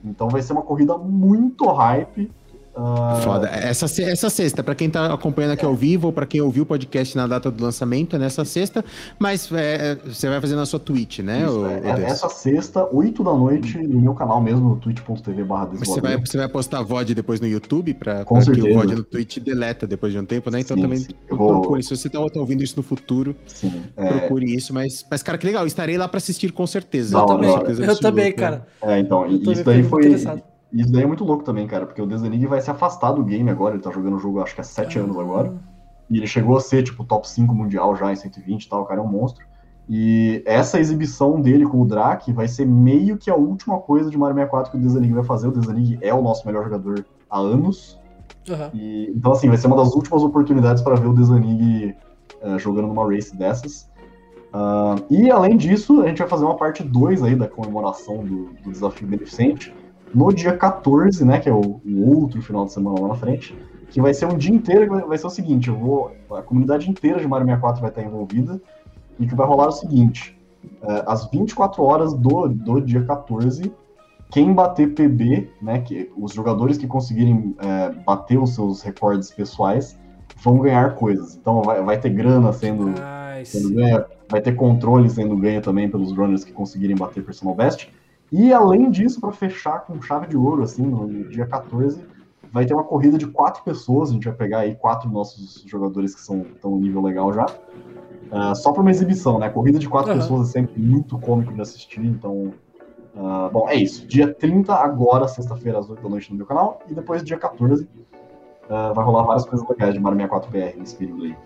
Então 0.04 0.28
vai 0.28 0.42
ser 0.42 0.52
uma 0.52 0.62
corrida 0.62 0.98
muito 0.98 1.66
hype. 1.66 2.30
Uh... 2.76 3.20
Foda. 3.22 3.48
Essa, 3.48 3.86
essa 4.02 4.28
sexta, 4.28 4.62
para 4.62 4.74
quem 4.74 4.90
tá 4.90 5.12
acompanhando 5.12 5.52
aqui 5.52 5.64
ao 5.64 5.74
vivo, 5.74 6.08
ou 6.08 6.12
para 6.12 6.26
quem 6.26 6.40
ouviu 6.40 6.64
o 6.64 6.66
podcast 6.66 7.16
na 7.16 7.26
data 7.26 7.50
do 7.50 7.62
lançamento, 7.62 8.16
é 8.16 8.18
nessa 8.18 8.44
sexta, 8.44 8.84
mas 9.18 9.50
é, 9.52 9.92
é 9.92 9.94
você 9.94 10.28
vai 10.28 10.40
fazer 10.40 10.56
na 10.56 10.66
sua 10.66 10.80
Twitch, 10.80 11.20
né? 11.20 11.44
Isso, 11.44 11.60
o, 11.60 11.66
é, 11.66 11.80
é 11.84 12.02
essa 12.04 12.28
sexta, 12.28 12.88
8 12.92 13.22
da 13.22 13.32
noite, 13.32 13.78
no 13.78 14.00
meu 14.00 14.14
canal 14.14 14.40
mesmo, 14.40 14.76
twitch.tv 14.76 15.44
barra 15.44 15.66
você 15.66 16.00
vai, 16.00 16.16
você 16.18 16.36
vai 16.36 16.48
postar 16.48 16.82
VOD 16.82 17.14
depois 17.14 17.40
no 17.40 17.46
YouTube, 17.46 17.94
para 17.94 18.24
que 18.24 18.32
o 18.32 18.74
VOD 18.74 18.94
no 18.96 19.04
Twitch 19.04 19.38
deleta 19.38 19.86
depois 19.86 20.12
de 20.12 20.18
um 20.18 20.24
tempo, 20.24 20.50
né? 20.50 20.60
Então 20.60 20.76
sim, 20.76 20.82
também 20.82 20.98
sim. 20.98 21.12
Vou... 21.30 21.60
procure, 21.60 21.82
se 21.82 21.96
você 21.96 22.08
tá, 22.08 22.20
ouvindo 22.20 22.62
isso 22.62 22.74
no 22.76 22.82
futuro, 22.82 23.36
sim, 23.46 23.82
é... 23.96 24.18
procure 24.18 24.54
isso, 24.54 24.74
mas, 24.74 25.04
mas 25.10 25.22
cara, 25.22 25.38
que 25.38 25.46
legal, 25.46 25.66
estarei 25.66 25.96
lá 25.96 26.08
para 26.08 26.18
assistir 26.18 26.52
com 26.52 26.66
certeza. 26.66 27.16
Eu 27.16 27.26
também, 27.26 27.50
eu 27.50 28.00
também, 28.00 28.32
cara. 28.32 28.66
É, 28.82 28.98
então, 28.98 29.26
isso 29.26 29.64
daí 29.64 29.82
foi... 29.82 30.14
Isso 30.74 30.90
daí 30.90 31.04
é 31.04 31.06
muito 31.06 31.24
louco 31.24 31.44
também, 31.44 31.66
cara, 31.68 31.86
porque 31.86 32.02
o 32.02 32.06
Desanig 32.06 32.44
vai 32.46 32.60
se 32.60 32.68
afastar 32.68 33.12
do 33.12 33.22
game 33.22 33.48
agora, 33.48 33.74
ele 33.74 33.82
tá 33.82 33.92
jogando 33.92 34.16
o 34.16 34.18
jogo 34.18 34.40
acho 34.40 34.54
que 34.56 34.60
há 34.60 34.64
7 34.64 34.98
anos 34.98 35.16
agora. 35.16 35.54
E 36.10 36.18
ele 36.18 36.26
chegou 36.26 36.56
a 36.56 36.60
ser, 36.60 36.82
tipo, 36.82 37.04
top 37.04 37.28
5 37.28 37.54
mundial 37.54 37.94
já 37.94 38.12
em 38.12 38.16
120 38.16 38.64
e 38.64 38.68
tal, 38.68 38.82
o 38.82 38.84
cara 38.84 39.00
é 39.00 39.02
um 39.02 39.08
monstro. 39.08 39.46
E 39.88 40.42
essa 40.44 40.80
exibição 40.80 41.40
dele 41.40 41.64
com 41.64 41.80
o 41.80 41.86
Drake 41.86 42.32
vai 42.32 42.48
ser 42.48 42.66
meio 42.66 43.16
que 43.16 43.30
a 43.30 43.36
última 43.36 43.78
coisa 43.78 44.10
de 44.10 44.18
Mario 44.18 44.34
64 44.34 44.72
que 44.72 44.78
o 44.78 44.80
Desanig 44.80 45.12
vai 45.12 45.22
fazer. 45.22 45.48
O 45.48 45.52
Desanig 45.52 45.98
é 46.00 46.12
o 46.12 46.22
nosso 46.22 46.46
melhor 46.46 46.64
jogador 46.64 47.04
há 47.30 47.38
anos. 47.38 48.00
Uhum. 48.48 48.70
E, 48.74 49.12
então, 49.14 49.32
assim, 49.32 49.46
vai 49.48 49.56
ser 49.56 49.68
uma 49.68 49.76
das 49.76 49.94
últimas 49.94 50.22
oportunidades 50.22 50.82
para 50.82 50.96
ver 50.96 51.06
o 51.06 51.14
Desanig 51.14 51.94
uh, 52.42 52.58
jogando 52.58 52.88
numa 52.88 53.08
race 53.08 53.36
dessas. 53.36 53.88
Uh, 54.52 55.04
e, 55.10 55.30
além 55.30 55.56
disso, 55.56 56.00
a 56.00 56.08
gente 56.08 56.18
vai 56.18 56.28
fazer 56.28 56.44
uma 56.44 56.56
parte 56.56 56.82
2 56.82 57.22
aí 57.22 57.36
da 57.36 57.46
comemoração 57.46 58.24
do, 58.24 58.54
do 58.64 58.72
desafio 58.72 59.06
beneficente 59.06 59.72
no 60.14 60.32
dia 60.32 60.56
14, 60.56 61.24
né, 61.24 61.40
que 61.40 61.48
é 61.48 61.52
o, 61.52 61.80
o, 61.84 62.18
outro 62.20 62.40
final 62.40 62.64
de 62.64 62.72
semana 62.72 63.00
lá 63.00 63.08
na 63.08 63.14
frente, 63.14 63.56
que 63.90 64.00
vai 64.00 64.14
ser 64.14 64.26
um 64.26 64.36
dia 64.36 64.54
inteiro, 64.54 64.88
vai, 64.88 65.02
vai 65.02 65.18
ser 65.18 65.26
o 65.26 65.30
seguinte, 65.30 65.68
eu 65.68 65.76
vou, 65.76 66.12
a 66.30 66.42
comunidade 66.42 66.88
inteira 66.88 67.20
de 67.20 67.26
Mario 67.26 67.46
64 67.46 67.80
vai 67.80 67.90
estar 67.90 68.02
envolvida, 68.02 68.60
e 69.18 69.26
que 69.26 69.34
vai 69.34 69.46
rolar 69.46 69.68
o 69.68 69.72
seguinte, 69.72 70.38
é, 70.82 71.04
às 71.06 71.28
24 71.30 71.82
horas 71.82 72.14
do, 72.14 72.48
do 72.48 72.80
dia 72.80 73.04
14, 73.04 73.72
quem 74.30 74.52
bater 74.52 74.94
PB, 74.94 75.50
né, 75.62 75.80
que 75.80 76.10
os 76.16 76.32
jogadores 76.32 76.76
que 76.78 76.86
conseguirem 76.86 77.54
é, 77.58 77.90
bater 78.04 78.38
os 78.38 78.54
seus 78.54 78.82
recordes 78.82 79.30
pessoais, 79.30 79.98
vão 80.42 80.58
ganhar 80.58 80.94
coisas. 80.94 81.36
Então 81.36 81.62
vai, 81.62 81.82
vai 81.82 81.98
ter 81.98 82.10
grana 82.10 82.52
sendo, 82.52 82.86
nice. 82.86 83.52
sendo 83.52 83.74
ganha, 83.74 84.04
vai 84.28 84.40
ter 84.40 84.52
controle 84.52 85.08
sendo 85.08 85.36
ganho 85.36 85.60
também 85.60 85.88
pelos 85.88 86.12
runners 86.12 86.44
que 86.44 86.52
conseguirem 86.52 86.96
bater 86.96 87.24
personal 87.24 87.54
best. 87.54 87.88
E 88.36 88.52
além 88.52 88.90
disso, 88.90 89.20
para 89.20 89.30
fechar 89.30 89.84
com 89.84 90.02
chave 90.02 90.26
de 90.26 90.36
ouro, 90.36 90.64
assim, 90.64 90.82
no, 90.82 91.28
dia 91.28 91.46
14, 91.46 92.04
vai 92.52 92.66
ter 92.66 92.74
uma 92.74 92.82
corrida 92.82 93.16
de 93.16 93.28
quatro 93.28 93.62
pessoas. 93.62 94.10
A 94.10 94.12
gente 94.12 94.24
vai 94.24 94.34
pegar 94.34 94.58
aí 94.60 94.74
quatro 94.74 95.08
nossos 95.08 95.62
jogadores 95.68 96.16
que 96.16 96.20
são 96.20 96.40
estão 96.40 96.72
no 96.72 96.78
nível 96.78 97.00
legal 97.00 97.32
já. 97.32 97.46
Uh, 97.46 98.52
só 98.56 98.72
para 98.72 98.80
uma 98.80 98.90
exibição, 98.90 99.38
né? 99.38 99.48
Corrida 99.50 99.78
de 99.78 99.88
quatro 99.88 100.10
uhum. 100.10 100.18
pessoas 100.18 100.48
é 100.48 100.52
sempre 100.52 100.82
muito 100.82 101.16
cômico 101.20 101.54
de 101.54 101.60
assistir, 101.60 102.04
então. 102.04 102.52
Uh, 103.14 103.48
bom, 103.52 103.68
é 103.68 103.76
isso. 103.76 104.04
Dia 104.04 104.34
30, 104.34 104.74
agora, 104.74 105.28
sexta-feira, 105.28 105.78
às 105.78 105.88
8 105.88 106.02
da 106.02 106.08
noite 106.08 106.32
no 106.32 106.36
meu 106.36 106.46
canal. 106.46 106.80
E 106.88 106.94
depois, 106.94 107.22
dia 107.22 107.38
14, 107.38 107.84
uh, 107.84 107.88
ah, 108.68 108.92
vai 108.92 109.04
rolar 109.04 109.22
várias 109.22 109.44
coisas 109.44 109.64
legais 109.68 109.94
de 109.94 110.00
Mario 110.00 110.18
64BR 110.18 110.76
nesse 110.76 110.96
período 110.96 111.22
aí. 111.22 111.36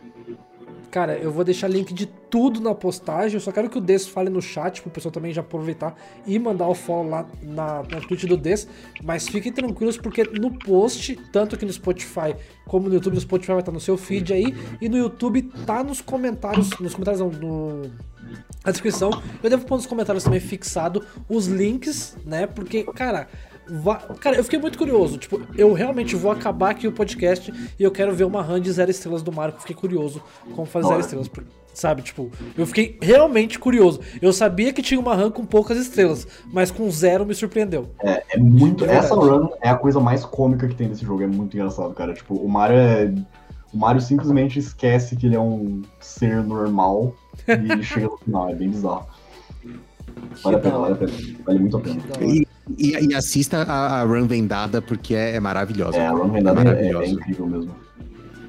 Cara, 0.99 1.17
eu 1.17 1.31
vou 1.31 1.45
deixar 1.45 1.69
link 1.69 1.95
de 1.95 2.07
tudo 2.07 2.61
na 2.61 2.75
postagem. 2.75 3.35
Eu 3.35 3.41
só 3.41 3.53
quero 3.53 3.71
que 3.71 3.79
o 3.79 3.81
Des 3.81 4.09
fale 4.09 4.29
no 4.29 4.43
chat, 4.43 4.83
pro 4.83 4.91
pessoal 4.91 5.13
também 5.13 5.33
já 5.33 5.43
aproveitar 5.43 5.97
e 6.27 6.37
mandar 6.41 6.67
o 6.67 6.75
follow 6.75 7.09
lá 7.09 7.27
na, 7.41 7.85
na 7.85 8.01
Twitch 8.01 8.25
do 8.25 8.37
Des. 8.37 8.67
Mas 9.05 9.29
fiquem 9.29 9.53
tranquilos, 9.53 9.97
porque 9.97 10.25
no 10.25 10.51
post, 10.51 11.15
tanto 11.31 11.55
aqui 11.55 11.65
no 11.65 11.73
Spotify 11.73 12.35
como 12.67 12.89
no 12.89 12.95
YouTube, 12.97 13.15
no 13.15 13.21
Spotify 13.21 13.53
vai 13.53 13.61
estar 13.61 13.71
no 13.71 13.79
seu 13.79 13.97
feed 13.97 14.33
aí. 14.33 14.53
E 14.81 14.89
no 14.89 14.99
YouTube 14.99 15.43
tá 15.65 15.85
nos 15.85 16.01
comentários. 16.01 16.71
Nos 16.81 16.95
comentários 16.95 17.21
não, 17.21 17.31
no, 17.31 17.83
na 18.65 18.73
descrição. 18.73 19.11
Eu 19.41 19.49
devo 19.49 19.65
pôr 19.67 19.77
nos 19.77 19.87
comentários 19.87 20.25
também 20.25 20.41
fixado 20.41 21.07
os 21.29 21.47
links, 21.47 22.17
né? 22.27 22.49
Porque, 22.49 22.83
cara, 22.83 23.29
Cara, 24.21 24.37
eu 24.37 24.45
fiquei 24.45 24.59
muito 24.59 24.79
curioso. 24.79 25.19
Tipo, 25.19 25.41
eu 25.57 25.73
realmente 25.73 26.17
vou 26.17 26.31
acabar 26.31 26.71
aqui 26.71 26.87
o 26.87 26.93
podcast 26.93 27.53
e 27.79 27.83
eu 27.83 27.91
quero 27.91 28.15
ver 28.15 28.25
uma 28.25 28.43
run 28.43 28.61
de 28.61 28.73
zero 28.73 28.91
estrelas 28.91 29.23
do 29.23 29.33
Marco. 29.33 29.61
Fiquei 29.61 29.77
curioso 29.77 30.23
como 30.55 30.67
fazer 30.67 30.89
zero 30.89 31.01
estrelas. 31.01 31.31
Sabe, 31.75 32.03
tipo, 32.03 32.29
eu 32.57 32.67
fiquei 32.67 32.99
realmente 33.01 33.57
curioso. 33.57 34.01
Eu 34.21 34.33
sabia 34.33 34.73
que 34.73 34.83
tinha 34.83 34.99
uma 34.99 35.15
run 35.15 35.31
com 35.31 35.47
poucas 35.47 35.79
estrelas, 35.79 36.27
mas 36.53 36.73
com 36.73 36.91
zero 36.91 37.25
me 37.25 37.35
surpreendeu. 37.35 37.91
É, 38.03 38.25
é 38.31 38.37
muito. 38.37 38.85
essa 38.85 39.15
run 39.15 39.49
é 39.63 39.69
a 39.69 39.77
coisa 39.77 40.01
mais 40.01 40.25
cômica 40.25 40.67
que 40.67 40.75
tem 40.75 40.89
nesse 40.89 41.05
jogo. 41.05 41.23
É 41.23 41.27
muito 41.27 41.57
engraçado, 41.57 41.95
cara. 41.95 42.15
Tipo, 42.15 42.35
o 42.35 42.49
Mario 42.49 42.77
é. 42.77 43.15
O 43.73 43.77
Mario 43.77 44.01
simplesmente 44.01 44.59
esquece 44.59 45.15
que 45.15 45.27
ele 45.27 45.37
é 45.37 45.41
um 45.41 45.83
ser 46.01 46.43
normal 46.43 47.15
e 47.47 47.83
chega 47.85 48.07
no 48.07 48.17
final. 48.17 48.49
É 48.49 48.55
bem 48.55 48.71
bizarro. 48.71 49.07
Vale 50.43 50.57
a 50.57 50.59
pena, 50.59 50.79
vale 50.79 50.95
a 50.95 50.97
pena. 50.97 51.13
Vale 51.45 51.59
muito 51.59 51.77
a 51.77 51.81
pena. 51.81 52.03
E, 52.23 52.48
e, 52.77 53.11
e 53.11 53.15
assista 53.15 53.63
a, 53.63 54.01
a, 54.01 54.05
run 54.05 54.27
vendada, 54.27 54.83
porque 54.83 55.15
é, 55.15 55.37
é 55.37 55.41
maravilhosa. 55.41 55.97
É, 55.97 56.07
a 56.07 56.11
run 56.11 56.29
vendada 56.29 56.61
é, 56.71 56.89
é, 56.89 56.93
é, 56.93 57.09
incrível 57.09 57.47
mesmo. 57.47 57.75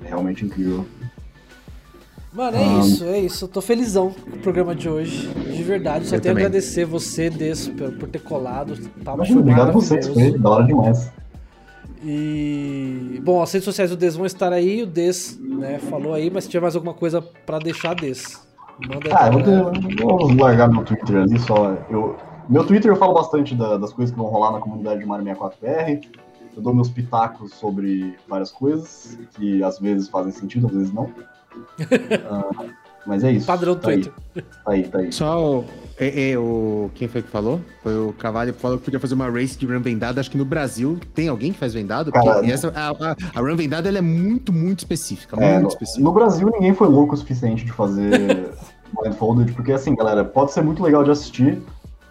É 0.04 0.08
realmente 0.08 0.46
incrível. 0.46 0.86
Mano, 2.34 2.58
é 2.58 2.62
um... 2.62 2.80
isso, 2.82 3.04
é 3.06 3.20
isso. 3.20 3.46
Eu 3.46 3.50
tô 3.50 3.62
felizão 3.62 4.12
com 4.12 4.36
o 4.36 4.40
programa 4.40 4.76
de 4.76 4.88
hoje. 4.88 5.28
De 5.28 5.64
verdade. 5.64 6.08
Só 6.08 6.16
eu 6.16 6.22
tenho 6.22 6.36
a 6.36 6.38
agradecer 6.38 6.86
você, 6.86 7.30
Des, 7.30 7.68
por, 7.68 7.92
por 7.94 8.10
ter 8.10 8.20
colado. 8.20 8.78
Tá 9.04 9.14
Imagina, 9.14 9.40
obrigado 9.40 9.70
a 9.70 9.72
você, 9.72 10.02
foi 10.02 10.38
da 10.38 10.50
hora 10.50 10.66
demais. 10.66 11.12
E. 12.04 13.20
Bom, 13.24 13.42
as 13.42 13.52
redes 13.52 13.66
sociais 13.66 13.90
do 13.90 13.98
Des 13.98 14.16
vão 14.16 14.26
estar 14.26 14.54
aí. 14.54 14.84
O 14.84 14.88
Des 14.88 15.40
né, 15.42 15.80
falou 15.80 16.14
aí, 16.14 16.30
mas 16.30 16.44
se 16.44 16.50
tiver 16.50 16.62
mais 16.62 16.76
alguma 16.76 16.94
coisa 16.94 17.22
pra 17.22 17.60
deixar, 17.60 17.96
Des. 17.96 18.48
Manda 18.88 19.10
ah, 19.12 19.28
eu 19.28 19.44
vou, 19.44 20.28
vou 20.30 20.36
largar 20.36 20.70
meu 20.70 20.84
Twitter 20.84 21.18
ali 21.18 21.38
só. 21.40 21.78
Eu, 21.90 22.16
meu 22.50 22.66
Twitter 22.66 22.92
eu 22.92 22.96
falo 22.96 23.14
bastante 23.14 23.56
da, 23.56 23.78
das 23.78 23.94
coisas 23.94 24.12
que 24.12 24.20
vão 24.20 24.28
rolar 24.28 24.52
na 24.52 24.60
comunidade 24.60 25.00
de 25.00 25.06
Mario 25.06 25.26
64BR. 25.26 26.04
eu 26.58 26.62
dou 26.62 26.74
meus 26.74 26.90
pitacos 26.90 27.54
sobre 27.54 28.16
várias 28.28 28.52
coisas, 28.52 29.18
que 29.36 29.64
às 29.64 29.80
vezes 29.80 30.10
fazem 30.10 30.32
sentido, 30.32 30.68
às 30.68 30.74
vezes 30.74 30.92
não. 30.92 31.10
Ah, 32.30 32.66
mas 33.08 33.24
é 33.24 33.32
isso. 33.32 33.48
Padrão 33.48 33.76
tá 33.76 33.90
aí, 33.90 34.02
Twitter. 34.02 34.14
tá 34.64 34.72
aí, 34.72 34.84
tá 34.84 35.00
aí. 35.00 35.12
Só 35.12 35.60
o, 35.60 35.66
é, 35.98 36.32
é, 36.32 36.38
o. 36.38 36.92
Quem 36.94 37.08
foi 37.08 37.24
que 37.24 37.30
falou? 37.30 37.60
Foi 37.82 37.98
o 37.98 38.14
Cavalho 38.14 38.54
que 38.54 38.60
falou 38.60 38.78
que 38.78 38.86
podia 38.86 39.00
fazer 39.00 39.16
uma 39.16 39.30
race 39.30 39.58
de 39.58 39.66
run 39.66 39.82
vendada. 39.82 40.20
Acho 40.22 40.30
que 40.30 40.38
no 40.38 40.46
Brasil 40.46 41.00
tem 41.14 41.28
alguém 41.28 41.52
que 41.52 41.58
faz 41.58 41.74
vendado. 41.74 42.12
Porque 42.12 42.52
essa, 42.52 42.70
a, 42.70 42.90
a, 42.90 43.16
a 43.36 43.42
run 43.42 43.56
vendada 43.56 43.90
ela 43.90 43.98
é 43.98 44.02
muito, 44.02 44.54
muito 44.54 44.80
específica. 44.80 45.36
É, 45.38 45.54
muito 45.54 45.64
no, 45.64 45.68
específica. 45.70 46.04
no 46.04 46.12
Brasil 46.12 46.50
ninguém 46.54 46.74
foi 46.74 46.88
louco 46.88 47.16
o 47.16 47.18
suficiente 47.18 47.66
de 47.66 47.72
fazer 47.72 48.52
blindfolded, 49.02 49.54
porque 49.54 49.72
assim, 49.72 49.96
galera, 49.96 50.24
pode 50.24 50.52
ser 50.52 50.62
muito 50.62 50.84
legal 50.84 51.04
de 51.04 51.12
assistir, 51.12 51.62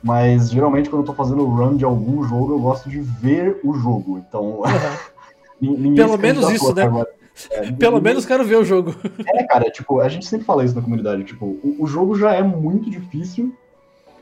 mas 0.03 0.51
geralmente 0.51 0.89
quando 0.89 1.03
eu 1.03 1.07
tô 1.07 1.15
fazendo 1.15 1.45
run 1.45 1.77
de 1.77 1.85
algum 1.85 2.23
jogo, 2.25 2.53
eu 2.55 2.59
gosto 2.61 2.89
de 2.89 3.01
ver 3.01 3.61
o 3.65 3.75
jogo. 3.75 4.19
Então, 4.19 4.63
ninguém 5.61 5.95
Pelo 5.95 6.19
menos 6.19 6.49
isso, 6.51 6.75
né? 6.75 6.83
agora. 6.83 7.09
É, 7.53 7.61
Pelo 7.71 7.99
ninguém- 7.99 8.01
menos 8.03 8.27
quero 8.27 8.45
ver 8.45 8.57
o 8.57 8.65
jogo. 8.65 8.97
É, 9.25 9.45
cara, 9.45 9.71
tipo, 9.71 10.01
a 10.01 10.09
gente 10.09 10.27
sempre 10.27 10.45
fala 10.45 10.65
isso 10.65 10.75
na 10.75 10.83
comunidade, 10.83 11.23
tipo, 11.23 11.47
o, 11.47 11.77
o 11.79 11.87
jogo 11.87 12.17
já 12.19 12.33
é 12.35 12.43
muito 12.43 12.91
difícil, 12.91 13.55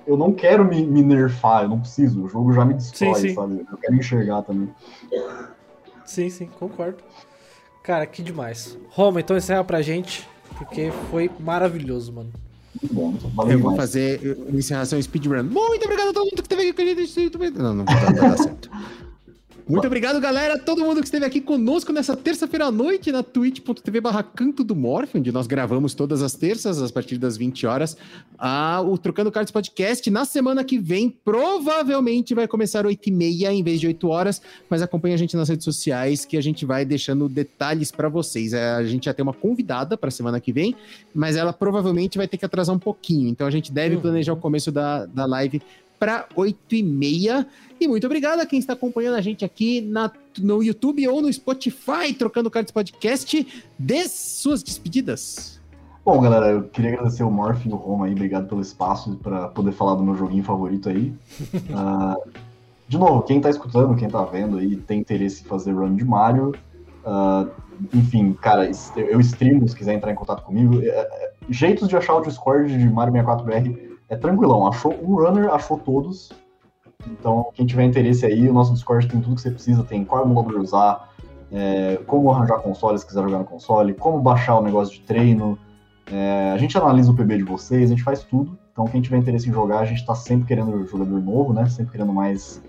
eu 0.07 0.19
não 0.19 0.35
quero 0.35 0.63
me, 0.67 0.87
me 0.87 1.01
nerfar, 1.03 1.63
eu 1.63 1.71
não 1.71 1.81
preciso, 1.81 2.23
o 2.23 2.29
jogo 2.29 2.53
já 2.53 2.63
me 2.63 2.75
destrói, 2.75 3.15
Sim, 3.15 3.29
sim. 3.31 3.35
sabe? 3.35 3.65
Eu 3.73 3.79
quero 3.79 3.95
enxergar 3.95 4.43
também. 4.43 4.69
Sim, 6.05 6.29
sim, 6.29 6.47
concordo. 6.59 6.99
Cara, 7.83 8.05
que 8.05 8.23
demais. 8.23 8.79
Roma, 8.91 9.19
então 9.21 9.35
encerra 9.35 9.65
pra 9.65 9.81
gente, 9.81 10.29
porque 10.59 10.91
foi 11.11 11.31
maravilhoso, 11.41 12.13
mano. 12.13 12.31
Muito 12.83 12.95
bom, 12.95 13.13
valeu 13.35 13.53
Eu 13.53 13.59
vou 13.59 13.77
fazer 13.77 14.39
uma 14.49 14.59
encerração 14.59 15.01
speedrun. 15.01 15.45
Muito 15.45 15.85
obrigado 15.85 16.09
a 16.09 16.13
todo 16.13 16.25
mundo 16.25 16.37
que 16.37 16.41
esteve 16.43 16.63
aqui 16.63 16.73
com 16.73 16.83
a 16.83 17.05
gente. 17.05 17.59
Não, 17.59 17.75
não, 17.75 17.85
vai 17.85 18.15
dar 18.15 18.37
certo. 18.39 18.71
Muito 19.69 19.85
obrigado, 19.85 20.21
galera, 20.21 20.57
todo 20.57 20.85
mundo 20.85 21.01
que 21.01 21.07
esteve 21.07 21.27
aqui 21.27 21.41
conosco 21.41 21.93
nessa 21.93 22.17
terça-feira 22.17 22.67
à 22.67 22.71
noite 22.71 23.11
na 23.11 23.25
twitch.tv 23.25 24.01
barra 24.01 24.23
Canto 24.23 24.63
do 24.63 24.77
Morph, 24.77 25.17
onde 25.17 25.33
nós 25.33 25.49
gravamos 25.49 25.93
todas 25.93 26.23
as 26.23 26.35
terças, 26.35 26.81
a 26.81 26.89
partir 26.89 27.19
das 27.19 27.37
20 27.37 27.67
horas, 27.67 27.97
a, 28.39 28.81
o 28.81 28.97
Trocando 28.97 29.33
Cards 29.33 29.51
Podcast. 29.51 30.09
Na 30.09 30.25
semana 30.25 30.63
que 30.63 30.79
vem, 30.79 31.11
provavelmente 31.11 32.33
vai 32.33 32.47
começar 32.47 32.87
8 32.87 33.09
e 33.09 33.11
meia 33.11 33.53
em 33.53 33.65
vez 33.65 33.81
de 33.81 33.89
8 33.89 34.07
horas, 34.07 34.41
mas 34.71 34.83
acompanhe 34.83 35.15
a 35.15 35.19
gente 35.19 35.37
nas 35.37 35.49
redes 35.49 35.65
sociais 35.65 36.25
que 36.25 36.37
a 36.37 36.41
gente 36.41 36.65
vai 36.65 36.85
deixando 36.85 37.29
detalhes 37.29 37.91
para 37.91 38.09
vocês. 38.09 38.53
É, 38.53 38.71
A 38.75 38.85
gente 38.85 39.07
já 39.07 39.15
tem 39.15 39.25
uma 39.25 39.35
convidada 39.35 39.97
para 39.97 40.13
semana 40.13 40.39
que 40.39 40.53
vem, 40.53 40.77
mas 41.13 41.35
ela 41.35 41.53
provavelmente 41.53 42.17
vai 42.19 42.29
ter 42.29 42.37
que 42.37 42.45
atrasar 42.45 42.73
um 42.73 42.79
pouquinho. 42.79 43.29
Então 43.29 43.45
a 43.45 43.51
gente 43.51 43.73
deve 43.73 43.97
Uhum. 43.97 44.01
planejar 44.01 44.33
o 44.33 44.37
começo 44.37 44.71
da, 44.71 45.07
da 45.07 45.27
live 45.27 45.61
para 45.99 46.29
8 46.37 46.75
e 46.77 46.83
meia. 46.85 47.47
E 47.81 47.87
muito 47.87 48.07
obrigado 48.07 48.41
a 48.41 48.47
quem 48.47 48.59
está 48.59 48.73
acompanhando 48.73 49.17
a 49.17 49.21
gente 49.21 49.45
aqui 49.45 49.81
na, 49.81 50.11
no 50.39 50.63
YouTube 50.63 51.07
ou 51.09 51.21
no 51.21 51.33
Spotify, 51.33 52.13
trocando 52.17 52.51
cards 52.51 52.73
podcast. 52.73 53.65
Dê 53.79 54.09
suas 54.09 54.63
despedidas. 54.63 55.61
Bom, 56.05 56.21
galera, 56.21 56.47
eu 56.49 56.63
queria 56.63 56.93
agradecer 56.93 57.25
o 57.25 57.31
Morph 57.31 57.67
e 57.67 57.69
o 57.69 57.75
Roma 57.75 58.07
aí, 58.07 58.13
obrigado 58.13 58.49
pelo 58.49 58.61
espaço 58.61 59.17
para 59.17 59.49
poder 59.49 59.73
falar 59.73 59.97
do 59.97 60.05
meu 60.05 60.15
joguinho 60.15 60.45
favorito 60.45 60.89
aí. 60.89 61.13
Ah, 61.75 62.17
de 62.89 62.97
novo, 62.97 63.23
quem 63.23 63.41
tá 63.41 63.51
escutando, 63.51 63.97
quem 63.97 64.09
tá 64.09 64.23
vendo 64.23 64.59
aí, 64.59 64.77
tem 64.77 65.01
interesse 65.01 65.43
em 65.43 65.47
fazer 65.47 65.73
run 65.73 65.97
de 65.97 66.05
Mario, 66.05 66.55
ah, 67.05 67.47
enfim, 67.95 68.33
cara, 68.33 68.69
eu 68.97 69.21
streamo 69.21 69.69
se 69.69 69.77
quiser 69.77 69.95
entrar 69.95 70.11
em 70.11 70.15
contato 70.15 70.43
comigo. 70.43 70.81
É, 70.83 70.89
é, 70.89 71.33
jeitos 71.49 71.89
de 71.89 71.97
achar 71.97 72.15
o 72.15 72.21
Discord 72.21 72.77
de 72.77 72.89
Mario 72.89 73.15
64BR 73.15 73.79
é 74.09 74.17
tranquilão, 74.17 74.67
achou 74.67 74.93
um 74.93 75.15
runner, 75.15 75.53
achou 75.53 75.79
todos. 75.79 76.33
Então, 77.07 77.51
quem 77.55 77.67
tiver 77.67 77.85
interesse 77.85 78.27
aí, 78.27 78.49
o 78.49 78.53
nosso 78.53 78.73
Discord 78.73 79.07
tem 79.09 79.21
tudo 79.21 79.35
que 79.35 79.41
você 79.41 79.51
precisa, 79.51 79.83
tem 79.85 80.05
qual 80.05 80.25
emulador 80.25 80.61
usar, 80.61 81.11
é, 81.53 81.99
como 82.07 82.31
arranjar 82.31 82.59
console 82.59 82.99
se 82.99 83.07
quiser 83.07 83.23
jogar 83.23 83.39
no 83.39 83.45
console, 83.45 83.95
como 83.95 84.21
baixar 84.21 84.59
o 84.59 84.63
negócio 84.63 84.95
de 84.95 85.01
treino, 85.01 85.59
é, 86.11 86.53
a 86.53 86.59
gente 86.59 86.77
analisa 86.77 87.11
o 87.11 87.15
PB 87.15 87.39
de 87.39 87.43
vocês, 87.45 87.91
a 87.91 87.95
gente 87.95 88.03
faz 88.03 88.23
tudo. 88.23 88.57
Então, 88.73 88.85
quem 88.87 89.01
tiver 89.01 89.17
interesse 89.17 89.49
em 89.49 89.53
jogar, 89.53 89.81
a 89.81 89.85
gente 89.85 90.05
tá 90.05 90.15
sempre 90.15 90.47
querendo 90.47 90.87
jogador 90.87 91.21
novo, 91.21 91.53
né? 91.53 91.67
Sempre 91.67 91.93
querendo 91.93 92.13
mais, 92.13 92.63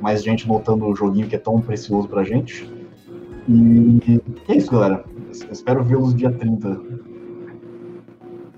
mais 0.00 0.22
gente 0.22 0.46
notando 0.46 0.86
o 0.86 0.94
joguinho 0.94 1.28
que 1.28 1.36
é 1.36 1.38
tão 1.38 1.60
precioso 1.60 2.08
pra 2.08 2.24
gente. 2.24 2.70
E 3.48 4.20
é 4.48 4.56
isso, 4.56 4.70
galera. 4.70 5.04
Espero 5.50 5.84
vê-los 5.84 6.14
dia 6.14 6.30
30. 6.30 6.80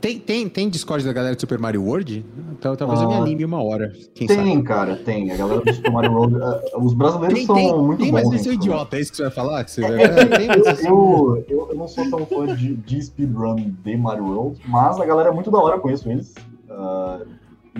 Tem, 0.00 0.18
tem, 0.20 0.49
tem 0.49 0.68
Discord 0.68 1.05
da 1.05 1.12
galera 1.12 1.34
de 1.34 1.41
Super 1.41 1.58
Mario 1.58 1.83
World? 1.83 2.25
Então 2.52 2.76
talvez 2.76 3.00
eu 3.00 3.08
me 3.08 3.15
Ah, 3.15 3.18
anime 3.18 3.44
uma 3.44 3.62
hora. 3.62 3.92
Quem 4.15 4.28
sabe? 4.28 4.42
Tem, 4.42 4.62
cara, 4.62 4.97
tem. 4.97 5.33
A 5.33 5.36
galera 5.36 5.60
do 5.62 5.73
Super 5.73 5.91
Mario 5.91 6.12
World. 6.12 6.36
ah, 6.42 6.62
os 6.78 6.92
brasileiros 6.94 7.39
Tem, 7.39 7.47
são 7.47 7.57
tem, 7.57 7.78
muito 7.83 8.02
tem 8.02 8.12
bons. 8.12 8.25
mas 8.25 8.33
esse 8.41 8.49
é 8.50 8.52
idiota, 8.52 8.97
é 8.97 9.00
isso 9.00 9.10
que 9.10 9.16
você 9.16 9.23
vai 9.25 9.33
falar? 9.33 9.65
Que 9.65 9.70
você 9.70 9.81
vai... 9.81 9.94
É, 9.94 10.05
É, 10.05 10.26
tem, 10.26 10.49
eu, 10.86 11.44
eu, 11.49 11.68
eu, 11.70 11.75
não 11.75 11.89
sou 11.89 12.08
tão 12.10 12.26
fã 12.26 12.55
de, 12.55 12.75
de 12.76 13.02
speedrun 13.02 13.57
de 13.83 13.97
Mario 13.97 14.25
World, 14.26 14.60
mas 14.68 15.00
a 15.00 15.05
galera 15.07 15.31
é 15.31 15.33
muito 15.33 15.50
da 15.50 15.58
hora, 15.58 15.78
conheço 15.81 16.10
eles. 16.10 16.34
Ah, 16.70 17.20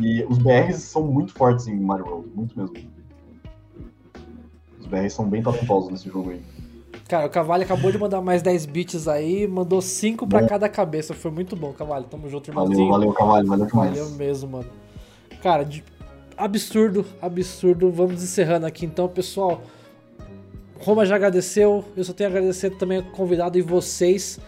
e 0.01 0.25
os 0.29 0.39
BRs 0.39 0.77
são 0.77 1.03
muito 1.03 1.33
fortes 1.35 1.67
em 1.69 1.79
Mario 1.79 2.07
World, 2.07 2.29
muito 2.35 2.59
mesmo. 2.59 2.75
Os 4.81 4.87
BRs 4.87 5.13
são 5.13 5.29
bem 5.29 5.43
talentosos 5.43 5.91
nesse 5.91 6.09
jogo 6.09 6.31
aí. 6.31 6.41
Cara, 7.09 7.27
o 7.27 7.31
Cavalho 7.31 7.63
acabou 7.63 7.93
de 7.93 7.99
mandar 7.99 8.21
mais 8.21 8.43
10 8.43 8.67
bits 8.67 9.07
aí, 9.07 9.47
mandou 9.47 9.81
5 9.81 10.27
pra 10.27 10.41
Bom. 10.41 10.47
cada 10.49 10.69
cabeça. 10.69 11.15
Foi 11.15 11.31
muito 11.31 11.55
bom, 11.55 11.73
Cavalho. 11.73 12.05
Tamo 12.05 12.29
junto, 12.29 12.51
Valeu, 12.53 12.73
irmãozinho. 12.73 12.91
valeu, 12.91 13.13
Cavalho, 13.13 13.47
valeu 13.47 13.67
demais. 13.67 13.91
Valeu 13.97 14.11
mesmo, 14.17 14.51
mano. 14.51 14.67
Cara, 15.41 15.63
de- 15.65 15.85
absurdo, 16.37 17.07
absurdo. 17.23 17.93
Vamos 17.93 18.25
encerrando 18.25 18.67
aqui 18.67 18.85
então, 18.85 19.07
pessoal. 19.09 19.63
Roma 20.81 21.07
já 21.07 21.15
agradeceu, 21.15 21.85
eu 21.97 22.03
só 22.05 22.13
tenho 22.13 22.29
a 22.29 22.33
agradecer 22.33 22.71
também 22.71 22.99
ao 22.99 23.05
convidado 23.05 23.57
e 23.57 23.63
vocês. 23.63 24.39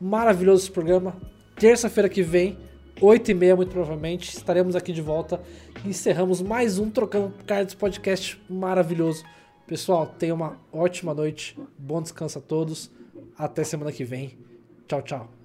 Maravilhoso 0.00 0.62
esse 0.64 0.70
programa. 0.70 1.14
Terça-feira 1.54 2.08
que 2.08 2.22
vem, 2.22 2.56
8h30, 3.00 3.54
muito 3.56 3.70
provavelmente, 3.72 4.30
estaremos 4.34 4.74
aqui 4.74 4.90
de 4.92 5.02
volta. 5.02 5.40
Encerramos 5.84 6.40
mais 6.42 6.78
um 6.78 6.88
Trocando 6.90 7.32
Cards 7.46 7.74
Podcast 7.74 8.40
maravilhoso. 8.48 9.22
Pessoal, 9.66 10.06
tenha 10.06 10.32
uma 10.32 10.60
ótima 10.72 11.12
noite. 11.12 11.58
Bom 11.76 12.00
descanso 12.00 12.38
a 12.38 12.42
todos. 12.42 12.88
Até 13.36 13.64
semana 13.64 13.90
que 13.90 14.04
vem. 14.04 14.38
Tchau, 14.86 15.02
tchau. 15.02 15.35